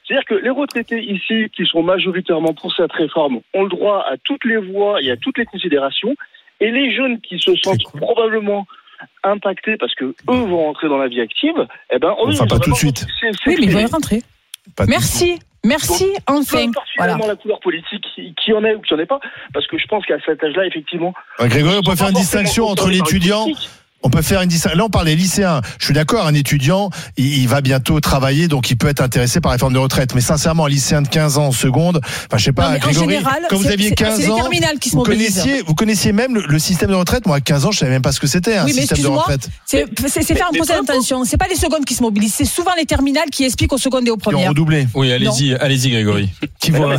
C'est-à-dire 0.05 0.25
que 0.25 0.35
les 0.35 0.49
retraités 0.49 1.01
ici, 1.03 1.49
qui 1.55 1.65
sont 1.65 1.83
majoritairement 1.83 2.53
pour 2.53 2.73
cette 2.73 2.91
réforme, 2.91 3.41
ont 3.53 3.63
le 3.63 3.69
droit 3.69 4.03
à 4.09 4.15
toutes 4.23 4.43
les 4.43 4.57
voix 4.57 5.01
et 5.01 5.11
à 5.11 5.17
toutes 5.17 5.37
les 5.37 5.45
considérations. 5.45 6.15
Et 6.59 6.71
les 6.71 6.93
jeunes 6.95 7.21
qui 7.21 7.39
se 7.39 7.55
sentent 7.63 7.83
probablement 7.95 8.65
impactés 9.23 9.77
parce 9.77 9.93
que 9.95 10.05
eux 10.05 10.15
vont 10.27 10.65
rentrer 10.65 10.89
dans 10.89 10.97
la 10.97 11.07
vie 11.07 11.21
active, 11.21 11.55
eh 11.93 11.99
ben, 11.99 12.09
eux, 12.09 12.13
Enfin, 12.29 12.45
ils 12.45 12.47
pas 12.49 12.59
tout 12.59 12.71
de 12.71 12.75
suite. 12.75 13.05
Oui, 13.45 13.55
mais 13.59 13.65
il 13.65 13.71
va 13.71 13.81
y 13.81 13.85
rentrer. 13.85 14.21
Pas 14.75 14.85
Merci. 14.87 15.39
Merci, 15.65 16.05
Peu 16.25 16.33
enfin. 16.33 16.71
Voilà. 16.97 17.17
la 17.27 17.35
couleur 17.35 17.59
politique, 17.59 18.05
qui 18.15 18.53
en 18.53 18.63
ait 18.63 18.75
ou 18.75 18.81
qui 18.81 18.93
en 18.93 18.99
ait 18.99 19.05
pas, 19.05 19.19
parce 19.53 19.67
que 19.67 19.77
je 19.77 19.85
pense 19.87 20.05
qu'à 20.05 20.17
cet 20.25 20.41
âge-là, 20.41 20.65
effectivement. 20.65 21.13
Euh, 21.41 21.47
Grégory, 21.47 21.75
on 21.77 21.83
peut 21.83 21.91
ils 21.91 21.97
faire 21.97 22.07
une 22.07 22.13
distinction 22.15 22.65
entre 22.65 22.89
l'étudiant. 22.89 23.45
On 24.01 24.09
peut 24.09 24.21
faire 24.21 24.41
une 24.41 24.49
distinction. 24.49 24.77
Là, 24.77 24.85
on 24.85 24.89
parle 24.89 25.05
des 25.07 25.15
lycéens. 25.15 25.61
Je 25.77 25.85
suis 25.85 25.93
d'accord, 25.93 26.25
un 26.25 26.33
étudiant, 26.33 26.89
il, 27.17 27.37
il 27.39 27.47
va 27.47 27.61
bientôt 27.61 27.99
travailler, 27.99 28.47
donc 28.47 28.71
il 28.71 28.77
peut 28.77 28.87
être 28.87 29.01
intéressé 29.01 29.41
par 29.41 29.49
la 29.51 29.53
réforme 29.55 29.73
de 29.73 29.79
retraite. 29.79 30.15
Mais 30.15 30.21
sincèrement, 30.21 30.65
un 30.65 30.69
lycéen 30.69 31.01
de 31.01 31.07
15 31.09 31.37
ans 31.37 31.47
en 31.47 31.51
seconde, 31.51 31.99
enfin, 32.03 32.37
je 32.37 32.43
sais 32.45 32.51
pas, 32.53 32.63
Non, 32.63 32.69
mais 32.71 32.75
en 32.77 32.79
Grégory, 32.79 33.09
général, 33.15 33.39
quand 33.49 33.57
vous 33.57 33.67
aviez 33.67 33.89
c'est- 33.89 33.95
15 33.95 34.15
c'est 34.17 34.21
les 34.23 34.29
ans, 34.31 34.37
terminales 34.37 34.79
qui 34.79 34.89
se 34.89 34.95
vous 34.95 35.03
connaissiez, 35.03 35.61
vous 35.63 35.75
connaissiez 35.75 36.11
même 36.13 36.35
le, 36.35 36.45
le 36.47 36.59
système 36.59 36.89
de 36.91 36.95
retraite. 36.95 37.25
Moi, 37.25 37.35
à 37.37 37.41
15 37.41 37.65
ans, 37.65 37.71
je 37.71 37.79
savais 37.79 37.91
même 37.91 38.01
pas 38.01 38.11
ce 38.13 38.19
que 38.19 38.27
c'était, 38.27 38.55
un 38.57 38.65
Oui, 38.65 38.71
mais 38.75 38.81
système 38.81 39.01
de 39.03 39.07
retraite. 39.07 39.49
c'est 39.65 39.85
faire 40.35 40.49
poser 40.57 40.73
attention. 40.73 41.25
C'est 41.25 41.37
pas 41.37 41.47
les 41.49 41.55
secondes 41.55 41.83
qui 41.85 41.93
se 41.93 42.01
mobilisent, 42.03 42.33
c'est 42.33 42.45
souvent 42.45 42.71
les 42.77 42.85
terminales 42.85 43.29
qui 43.31 43.43
expliquent 43.43 43.73
aux 43.73 43.77
secondes 43.77 44.07
et 44.07 44.11
aux 44.11 44.17
Qui 44.17 44.27
ont 44.29 44.31
premières. 44.31 44.49
redoublé. 44.49 44.87
Oui, 44.93 45.11
allez-y, 45.11 45.55
allez-y, 45.55 45.89
Grégory. 45.91 46.29
Qui 46.59 46.71
voit 46.71 46.95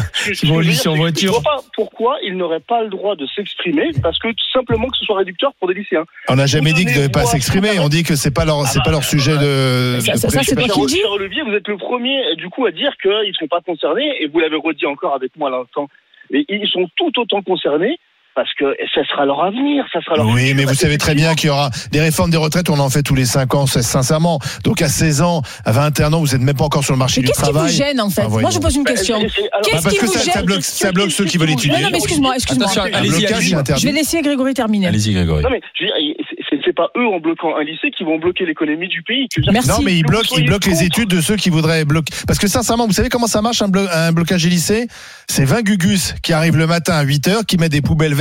au 0.51 0.61
lycée 0.61 0.89
en 0.89 0.93
que 0.93 0.97
Je 0.97 1.01
voiture. 1.03 1.33
vois 1.33 1.43
pas 1.43 1.63
pourquoi 1.75 2.17
ils 2.27 2.37
n'auraient 2.37 2.61
pas 2.67 2.83
le 2.83 2.91
droit 2.91 3.15
de 3.17 3.27
s'exprimer, 3.35 3.91
parce 4.03 4.19
que 4.19 4.29
tout 4.29 4.51
simplement 4.53 4.89
que 4.89 4.97
ce 4.99 5.05
soit 5.05 5.19
réducteur 5.19 5.53
pour 5.59 5.69
des 5.69 5.75
lycéens. 5.75 6.05
On 6.29 6.37
n'a 6.37 6.47
jamais 6.47 6.73
dit 6.73 6.85
donnez 6.95 7.07
devaient 7.07 7.13
pas 7.13 7.25
s'exprimer. 7.27 7.79
On 7.81 7.89
dit 7.89 8.03
que 8.03 8.15
c'est 8.17 8.31
pas 8.31 8.45
leur, 8.45 8.67
c'est 8.67 8.83
pas 8.85 8.91
leur 8.91 9.05
sujet 9.05 9.37
de. 9.39 9.99
Ça- 10.01 10.13
de 10.13 10.17
ça- 10.19 10.29
c'est 10.43 10.55
toi 10.55 10.87
qui 10.87 10.99
dis 11.29 11.41
vous 11.47 11.53
êtes 11.55 11.69
le 11.69 11.77
premier, 11.77 12.35
du 12.37 12.49
coup, 12.49 12.67
à 12.67 12.71
dire 12.71 12.93
qu'ils 13.01 13.11
ne 13.11 13.33
sont 13.35 13.49
pas 13.49 13.61
concernés, 13.61 14.23
et 14.23 14.27
vous 14.29 14.39
l'avez 14.41 14.57
redit 14.57 14.87
encore 14.87 15.15
avec 15.15 15.33
moi 15.37 15.49
à 15.49 15.53
l'instant. 15.53 15.89
Et 16.33 16.45
ils 16.49 16.69
sont 16.69 16.89
tout 16.97 17.11
autant 17.19 17.43
concernés, 17.43 17.99
parce 18.35 18.49
que 18.59 18.65
ça 18.95 19.03
sera 19.05 19.25
leur 19.27 19.43
avenir, 19.43 19.85
ça 19.93 20.01
sera 20.01 20.17
leur 20.17 20.27
Oui, 20.27 20.55
mais 20.55 20.65
vous 20.65 20.75
savez 20.75 20.99
très 20.99 21.15
bien 21.15 21.35
qu'il 21.35 21.49
y 21.49 21.51
aura 21.51 21.71
des 21.93 22.01
réformes 22.01 22.31
des 22.31 22.37
retraites, 22.37 22.71
on 22.71 22.79
en 22.79 22.89
fait 22.91 23.03
tous 23.03 23.15
les 23.15 23.25
5 23.27 23.55
ans, 23.55 23.67
sincèrement. 23.67 24.39
Donc 24.65 24.83
à 24.83 24.89
16 24.89 25.23
ans, 25.23 25.43
à 25.65 25.73
21 25.73 26.13
ans, 26.13 26.21
vous 26.21 26.27
n'êtes 26.29 26.41
même 26.41 26.57
pas 26.57 26.65
encore 26.65 26.85
sur 26.85 26.93
le 26.95 26.99
marché 26.99 27.21
Mais 27.21 27.27
du 27.27 27.33
qu'est-ce 27.33 27.45
qui 27.47 27.51
travail. 27.53 27.71
vous 27.71 27.77
gêne 27.77 28.01
en 28.01 28.11
fait 28.11 28.23
Ah. 28.25 28.29
Moi 28.29 28.51
je 28.51 28.59
pose 28.59 28.77
une 28.77 28.85
question. 28.85 29.19
Bah, 29.21 29.27
Qu'est-ce 29.65 29.89
qui 29.89 29.97
que 29.99 30.07
vous 30.07 30.13
ça, 30.13 30.43
bloque, 30.43 30.63
ça 30.63 30.93
bloque 30.93 31.11
ceux 31.11 31.25
qui 31.25 31.39
veulent 31.39 31.51
étudier. 31.51 31.77
Non, 31.77 31.85
non, 31.85 31.89
mais 31.93 31.99
excuse-moi, 31.99 32.35
excuse-moi. 32.37 32.69
Je 32.73 33.87
vais 33.87 33.93
laisser 33.93 34.23
Grégory 34.23 34.55
terminer. 34.55 34.87
Allez-y, 34.89 35.13
Grégory. 35.13 35.43
Non 35.43 35.51
mais 35.51 35.61
je 35.79 35.85
veux 35.85 35.91
dire, 35.91 36.15
c'est- 36.49 36.61
pas 36.77 36.89
eux 36.97 37.07
en 37.09 37.19
bloquant 37.19 37.57
un 37.57 37.65
lycée 37.65 37.91
qui 37.91 38.05
vont 38.05 38.21
bloquer 38.21 38.47
l'économie 38.47 38.87
du 38.87 39.03
pays. 39.03 39.27
Merci. 39.53 39.69
Non, 39.69 39.81
mais 39.83 39.97
ils 39.97 40.03
que 40.03 40.07
vous 40.07 40.13
bloquent, 40.13 40.37
ils 40.39 40.47
bloquent 40.47 40.71
les 40.71 40.85
études 40.85 41.09
de 41.09 41.21
ceux 41.21 41.35
qui 41.35 41.51
voudraient 41.51 41.85
bloquer. 41.85 42.13
Parce 42.29 42.39
que 42.39 42.47
sincèrement, 42.47 42.87
vous 42.87 42.93
savez 42.93 43.09
comment 43.09 43.27
ça 43.27 43.43
marche 43.43 43.61
un, 43.61 43.67
blo- 43.69 43.89
un 43.93 44.13
blocage 44.13 44.45
des 44.45 44.51
lycées? 44.51 44.87
C'est 45.29 45.45
20 45.45 45.63
gugus 45.63 46.15
qui 46.23 46.33
arrivent 46.33 46.57
le 46.57 46.69
matin 46.69 46.93
à 46.95 47.03
8 47.03 47.27
heures, 47.27 47.45
qui 47.45 47.57
mettent 47.59 47.73
des 47.73 47.83
poubelles 47.83 48.15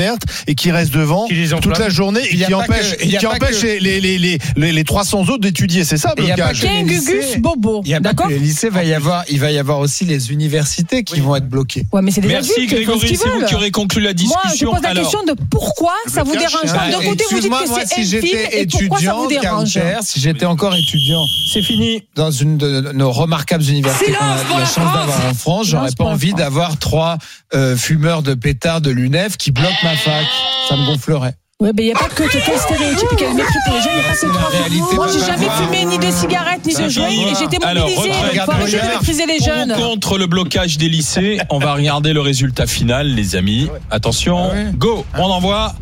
et 0.47 0.55
qui 0.55 0.71
restent 0.71 0.93
devant 0.93 1.27
Qui 1.27 1.35
les 1.35 1.49
toute 1.49 1.77
la 1.77 1.89
journée 1.89 2.21
et 2.21 2.33
Il 2.35 2.45
qui 2.45 2.51
pas 2.51 2.57
empêchent, 2.57 2.97
que- 2.97 3.03
il 3.03 3.17
qui 3.17 3.65
les, 3.79 3.79
les, 3.79 3.99
les, 3.99 4.17
les, 4.17 4.37
les- 4.55 4.71
les 4.71 4.83
300 4.83 5.21
autres 5.29 5.39
d'étudier. 5.39 5.83
C'est 5.83 5.97
ça, 5.97 6.13
il 6.17 6.25
blocage. 6.25 6.61
Gugus 6.61 7.37
Bobo. 7.39 7.81
Il 7.85 7.91
y 7.91 7.93
a 7.93 7.97
pas 7.97 8.09
D'accord 8.09 8.27
que 8.27 8.33
les 8.33 8.39
lycées, 8.39 8.69
va 8.69 8.83
y 8.83 8.93
avoir, 8.93 9.23
il 9.29 9.39
va 9.39 9.51
y 9.51 9.57
avoir 9.57 9.79
aussi 9.79 10.05
les 10.05 10.31
universités 10.31 11.03
qui 11.03 11.19
vont 11.19 11.35
être 11.35 11.47
bloquées. 11.49 11.83
Ouais, 11.91 12.01
mais 12.01 12.11
c'est 12.11 12.21
des 12.21 12.27
Merci 12.27 12.53
adultes, 12.53 12.69
ce 12.69 12.75
Grégory, 12.75 13.15
c'est 13.15 13.29
vous 13.29 13.45
qui 13.45 13.55
aurez 13.55 13.71
conclu 13.71 14.01
la 14.01 14.13
Moi, 14.13 14.17
je 14.17 14.23
discussion. 14.49 14.71
pose 14.71 14.81
la 14.81 14.89
Alors, 14.89 15.03
question 15.03 15.23
de 15.23 15.33
pourquoi 15.49 15.93
ça 16.07 16.23
vous 16.23 16.35
dérange 16.35 16.71
pas. 16.73 16.83
un- 16.83 16.89
D'un 16.91 16.97
côté, 16.97 17.23
vous 17.31 17.39
dites 17.39 17.51
Excuse-moi, 17.51 17.63
que 17.63 17.69
moi, 17.69 17.79
c'est 17.85 18.03
si 18.03 18.15
et 18.27 18.65
pourquoi 18.67 18.97
ça 18.97 19.03
étudiant, 19.03 19.21
vous 19.23 19.27
dérange 19.29 19.73
Kauter, 19.73 19.97
si 20.01 20.19
j'étais 20.19 20.45
encore 20.45 20.75
étudiant 20.75 21.21
c'est 21.53 21.61
fini. 21.61 22.03
dans 22.15 22.31
une 22.31 22.57
de 22.57 22.91
nos 22.93 23.11
remarquables 23.11 23.63
universités 23.63 24.11
qu'on 24.13 24.25
a 24.55 24.59
la 24.59 24.65
chance 24.65 24.93
d'avoir 24.93 25.25
en 25.29 25.33
France, 25.33 25.67
j'aurais 25.67 25.91
pas 25.91 26.03
envie 26.05 26.33
d'avoir 26.33 26.77
trois 26.77 27.17
euh, 27.53 27.75
fumeurs 27.75 28.21
de 28.21 28.33
pétards 28.35 28.81
de 28.81 28.91
l'UNEF 28.91 29.37
qui 29.37 29.51
bloquent 29.51 29.69
ma 29.89 29.95
fac. 29.95 30.25
Ça 30.67 30.75
me 30.75 30.85
gonflerait. 30.85 31.33
Ouais, 31.61 31.71
mais 31.75 31.83
il 31.83 31.85
n'y 31.87 31.91
a 31.91 31.95
pas 31.95 32.07
que 32.07 32.23
quel 32.23 32.57
stéréotype 32.57 33.07
et 33.11 33.15
quel 33.17 33.33
mépris 33.33 33.53
pour 33.65 33.75
les 33.75 33.81
jeunes, 33.81 33.91
il 33.93 33.99
n'y 33.99 34.05
a 34.05 34.07
pas 34.07 34.13
que 34.13 34.19
C'est 34.19 34.27
la 34.27 34.33
trois. 34.33 34.49
réalité 34.49 34.95
Moi, 34.95 35.07
j'ai 35.11 35.19
ma 35.19 35.25
jamais 35.25 35.47
fumé 35.57 35.85
ni 35.85 35.97
de 35.97 36.11
cigarettes, 36.11 36.65
ni 36.65 36.73
de 36.73 36.89
finit. 36.89 37.23
et 37.23 37.35
j'étais 37.37 37.57
retraite. 37.57 37.83
Il 37.89 38.41
faut 38.45 38.51
arrêter 38.51 38.77
de 38.79 38.87
mépriser 38.93 39.25
les 39.25 39.39
jeunes. 39.39 39.73
Contre 39.75 40.17
le 40.17 40.27
blocage 40.27 40.77
des 40.77 40.87
lycées, 40.87 41.39
on 41.49 41.59
va 41.59 41.73
regarder 41.73 42.13
le 42.13 42.21
résultat 42.21 42.65
final, 42.65 43.07
les 43.13 43.35
amis. 43.35 43.67
Attention, 43.91 44.51
go, 44.77 45.05
on 45.17 45.23
envoie. 45.25 45.73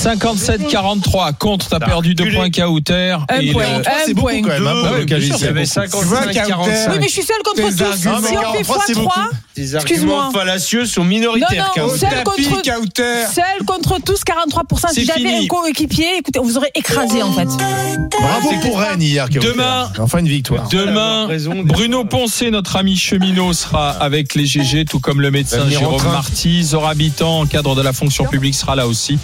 57-43 0.00 1.34
contre, 1.38 1.68
t'as 1.68 1.78
perdu 1.78 2.14
deux 2.14 2.30
points 2.32 2.50
Kauter. 2.50 3.16
Un 3.28 3.40
Et 3.40 3.52
point. 3.52 3.64
le- 3.78 3.84
C'est 3.84 4.10
Un 4.10 4.14
beaucoup 4.14 4.20
point. 4.28 4.42
quand 4.42 4.48
même, 4.48 4.66
hein, 4.66 4.72
pour 4.82 4.96
le 5.16 5.20
sûr, 5.20 5.34
avait 5.34 5.52
beaucoup. 5.52 5.66
55-45. 5.66 6.90
Oui, 6.92 6.96
mais 7.00 7.08
je 7.08 7.12
suis 7.12 7.22
seule 7.22 7.36
contre 7.44 7.60
tous. 7.62 7.96
Si 7.96 8.08
on 8.08 8.16
fait 8.22 8.34
43, 8.34 8.82
c'est 8.86 8.92
x3, 8.94 9.12
Des 9.56 9.74
Excuse-moi. 9.76 10.16
arguments 10.24 10.38
fallacieux 10.40 10.86
sont 10.86 11.04
minoritaires. 11.04 11.72
Non, 11.76 11.86
non, 11.88 11.96
seul 11.96 12.24
contre, 12.24 12.40
seul 13.34 13.66
contre 13.66 13.98
tous, 14.02 14.22
43%. 14.24 14.88
C'est 14.88 15.00
Si 15.00 15.06
j'avais 15.06 15.34
un 15.34 15.46
coéquipier, 15.46 16.16
écoutez, 16.18 16.38
on 16.40 16.44
vous 16.44 16.56
aurait 16.56 16.70
écrasé 16.74 17.22
en 17.22 17.32
fait. 17.32 17.44
Bravo 17.46 18.52
pour 18.62 18.78
Rennes 18.80 19.02
hier. 19.02 19.28
Demain- 19.28 19.90
Enfin 19.98 20.18
une 20.18 20.28
victoire. 20.28 20.68
Demain. 20.70 21.28
Bruno 21.64 22.04
Poncé, 22.04 22.50
notre 22.50 22.76
ami 22.76 22.96
cheminot, 22.96 23.52
sera 23.52 23.90
avec 23.90 24.34
les 24.34 24.46
GG, 24.46 24.86
tout 24.86 25.00
comme 25.00 25.20
le 25.20 25.30
médecin 25.30 25.68
Jérôme. 25.68 26.02
Marty. 26.04 26.62
Zora 26.64 26.90
Habitant, 26.90 27.40
en 27.40 27.46
cadre 27.46 27.74
de 27.74 27.82
la 27.82 27.92
fonction 27.92 28.24
publique, 28.24 28.54
sera 28.54 28.74
là 28.76 28.86
aussi. 28.86 29.18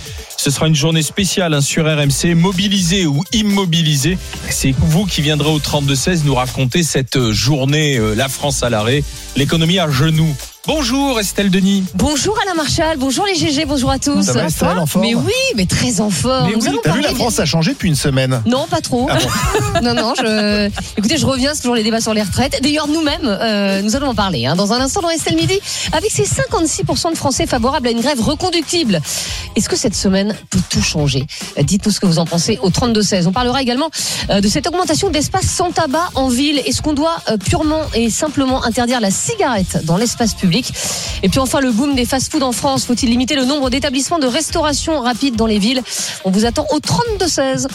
Ce 0.46 0.52
sera 0.52 0.68
une 0.68 0.76
journée 0.76 1.02
spéciale 1.02 1.54
hein, 1.54 1.60
sur 1.60 1.86
RMC, 1.86 2.36
mobilisé 2.36 3.04
ou 3.04 3.24
immobilisé. 3.32 4.16
C'est 4.48 4.72
vous 4.78 5.04
qui 5.04 5.20
viendrez 5.20 5.50
au 5.50 5.58
32-16 5.58 6.24
nous 6.24 6.36
raconter 6.36 6.84
cette 6.84 7.16
euh, 7.16 7.32
journée, 7.32 7.98
euh, 7.98 8.14
la 8.14 8.28
France 8.28 8.62
à 8.62 8.70
l'arrêt, 8.70 9.02
l'économie 9.34 9.80
à 9.80 9.90
genoux. 9.90 10.32
Bonjour 10.66 11.20
Estelle 11.20 11.50
Denis. 11.50 11.84
Bonjour 11.94 12.36
Alain 12.42 12.54
Marchal, 12.54 12.98
bonjour 12.98 13.24
les 13.24 13.36
GG, 13.36 13.66
bonjour 13.66 13.88
à 13.88 14.00
tous. 14.00 14.22
Ça 14.24 14.32
va, 14.32 14.46
Estelle, 14.46 14.76
en 14.78 14.86
forme 14.86 15.04
Mais 15.06 15.14
oui, 15.14 15.32
mais 15.54 15.64
très 15.64 16.00
en 16.00 16.10
forme. 16.10 16.48
Mais 16.48 16.56
Nous 16.56 16.62
oui, 16.62 16.68
allons 16.68 16.80
T'as 16.82 16.90
vu, 16.90 17.02
parler 17.02 17.08
la 17.08 17.14
France 17.14 17.38
a 17.38 17.44
changé 17.44 17.72
depuis 17.72 17.88
une 17.88 17.94
semaine. 17.94 18.42
Non, 18.46 18.66
pas 18.68 18.80
trop. 18.80 19.08
Ah 19.08 19.80
non, 19.80 19.94
non, 19.94 20.14
je... 20.16 20.68
écoutez, 20.96 21.18
je 21.18 21.26
reviens, 21.26 21.52
c'est 21.54 21.60
toujours 21.60 21.76
les 21.76 21.84
débats 21.84 22.00
sur 22.00 22.14
les 22.14 22.22
retraites. 22.22 22.60
D'ailleurs, 22.62 22.88
nous-mêmes, 22.88 23.20
euh, 23.24 23.80
nous 23.82 23.94
allons 23.94 24.08
en 24.08 24.14
parler 24.16 24.46
hein, 24.46 24.56
dans 24.56 24.72
un 24.72 24.80
instant 24.80 25.02
dans 25.02 25.10
Estelle 25.10 25.36
Midi, 25.36 25.60
avec 25.92 26.10
ces 26.10 26.24
56% 26.24 27.12
de 27.12 27.16
Français 27.16 27.46
favorables 27.46 27.86
à 27.86 27.92
une 27.92 28.00
grève 28.00 28.20
reconductible. 28.20 29.00
Est-ce 29.54 29.68
que 29.68 29.76
cette 29.76 29.94
semaine 29.94 30.34
peut 30.50 30.60
tout 30.68 30.82
changer? 30.82 31.26
Euh, 31.58 31.62
Dites-nous 31.62 31.92
ce 31.92 32.00
que 32.00 32.06
vous 32.06 32.18
en 32.18 32.26
pensez 32.26 32.58
au 32.60 32.70
32-16. 32.70 33.28
On 33.28 33.32
parlera 33.32 33.62
également 33.62 33.88
euh, 34.30 34.40
de 34.40 34.48
cette 34.48 34.66
augmentation 34.66 35.10
d'espace 35.10 35.46
sans 35.46 35.70
tabac 35.70 36.10
en 36.16 36.28
ville. 36.28 36.58
Est-ce 36.66 36.82
qu'on 36.82 36.92
doit 36.92 37.18
euh, 37.30 37.36
purement 37.36 37.82
et 37.94 38.10
simplement 38.10 38.64
interdire 38.64 39.00
la 39.00 39.12
cigarette 39.12 39.84
dans 39.84 39.96
l'espace 39.96 40.34
public? 40.34 40.55
Et 41.22 41.28
puis 41.28 41.38
enfin, 41.40 41.60
le 41.60 41.70
boom 41.72 41.94
des 41.94 42.04
fast-foods 42.04 42.42
en 42.42 42.52
France. 42.52 42.84
Faut-il 42.84 43.08
limiter 43.10 43.34
le 43.36 43.44
nombre 43.44 43.70
d'établissements 43.70 44.18
de 44.18 44.26
restauration 44.26 45.00
rapide 45.00 45.36
dans 45.36 45.46
les 45.46 45.58
villes? 45.58 45.82
On 46.24 46.30
vous 46.30 46.44
attend 46.44 46.66
au 46.70 46.78
32-16. 46.78 47.66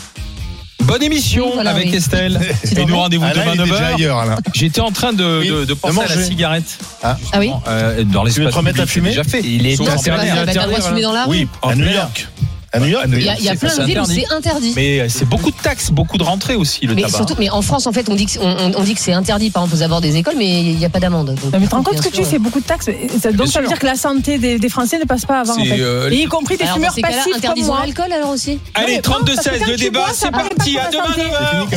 Bonne 0.84 1.04
émission 1.04 1.46
Oui, 1.46 1.52
voilà, 1.54 1.70
avec 1.72 1.86
oui. 1.90 1.96
Estelle. 1.96 2.40
Et 2.76 2.86
nous 2.86 2.96
rendez-vous 2.98 3.24
Alain, 3.24 3.54
demain 3.54 3.54
il 3.54 3.62
est 3.62 3.64
déjà 3.66 3.92
9h. 3.92 3.94
ailleurs, 3.96 4.18
Alain. 4.18 4.38
J'étais 4.54 4.82
en 4.82 4.92
train 4.92 5.14
de, 5.14 5.40
Oui, 5.42 5.48
de, 5.50 5.54
de 5.60 5.66
de 5.66 5.74
penser 5.76 6.00
à 6.02 6.16
la 6.16 6.24
cigarette. 6.24 6.78
Ah. 7.04 7.18
Ah 7.34 7.40
oui 7.40 7.52
Euh, 7.68 8.04
dans 8.04 8.24
l'espace 8.24 8.36
Tu 8.36 8.46
veux 8.46 8.50
te 8.52 8.56
remettre 8.56 8.82
à 8.82 8.88
fumer 8.88 9.10
déjà 9.10 9.24
fait. 9.24 9.42
Il 9.44 9.68
est 9.68 9.76
c'est 9.76 9.86
pas 9.86 9.92
interdit, 9.94 10.28
ça, 10.28 10.34
t'as 10.34 10.40
le 10.46 10.46
droit 10.46 10.46
de 10.46 10.50
interdit, 10.74 10.88
fumer 10.88 11.02
dans 11.04 11.12
la 11.14 11.26
rue. 11.26 11.30
Oui, 11.30 11.48
en 11.62 11.70
À 11.70 11.76
New. 11.76 11.86
York. 11.86 12.28
À 12.74 12.80
New 12.80 12.86
York. 12.88 13.04
À 13.04 13.08
New 13.08 13.18
Il 13.18 13.26
y 13.26 13.30
a, 13.30 13.36
y 13.38 13.58
plein 13.58 13.76
de 13.76 13.84
villes 13.84 14.00
où 14.00 14.06
c'est 14.06 14.32
interdit. 14.32 14.74
Mais 14.76 15.02
euh, 15.02 15.06
c'est 15.10 15.26
beaucoup 15.28 15.52
de 15.52 15.56
taxes, 15.58 15.92
beaucoup 15.92 16.18
de 16.18 16.24
rentrées 16.24 16.56
aussi, 16.56 16.86
le 16.86 16.96
mais 16.96 17.02
tabac. 17.02 17.18
surtout, 17.18 17.36
mais 17.38 17.50
en 17.50 17.62
France, 17.62 17.86
en 17.86 17.92
fait, 17.92 18.08
on 18.10 18.16
dit 18.16 18.26
que, 18.26 18.40
on, 18.40 18.84
dit 18.84 18.94
que 18.94 19.02
c'est 19.02 19.12
interdit, 19.14 19.50
par 19.50 19.64
exemple, 19.64 19.82
aux 19.82 19.84
abords 19.84 20.00
des 20.02 20.16
écoles, 20.16 20.36
mais 20.38 20.62
il 20.64 20.78
n'y 20.78 20.86
a 20.86 20.90
pas 20.90 21.00
d'amende. 21.00 21.36
Mais 21.52 21.60
tu 21.60 21.68
te 21.68 21.76
rends 21.76 21.84
compte 21.84 22.02
que 22.02 22.10
tu 22.10 22.24
fais 22.24 22.40
beaucoup 22.40 22.60
de 22.62 22.66
taxes 22.66 22.90
Donc 23.34 23.48
ça 23.48 23.60
veut 23.62 23.68
dire 23.68 23.80
que 23.80 23.86
la 23.86 23.96
santé 23.96 24.38
des, 24.38 24.58
des 24.58 24.70
Français 24.70 25.00
ne 25.00 25.04
passe 25.06 25.26
pas 25.26 25.42
avant 25.42 25.54
en 25.54 25.64
fait. 25.64 25.80
euh, 25.80 26.10
Et 26.12 26.22
y 26.24 26.26
compris 26.28 26.56
des 26.58 26.64
Alors, 26.64 26.76
fumeurs 26.76 26.96
passifs 27.02 27.24
comme 27.26 27.34
interdisons 27.36 27.76
l'alcool 27.76 28.12
alors 28.14 28.30
aussi 28.30 28.60
Allez, 28.74 29.02
Non, 29.04 29.16
mais 29.16 29.20
non, 29.20 29.26
parce 29.26 29.40
que 29.42 29.50
32-16, 29.50 29.60
quand 29.60 29.68
le 29.72 29.78
débat, 29.78 30.06
c'est 30.14 30.32
parti. 30.32 30.78
À 30.78 30.90
demain, 30.90 31.04
santé. 31.08 31.22
9h. 31.22 31.68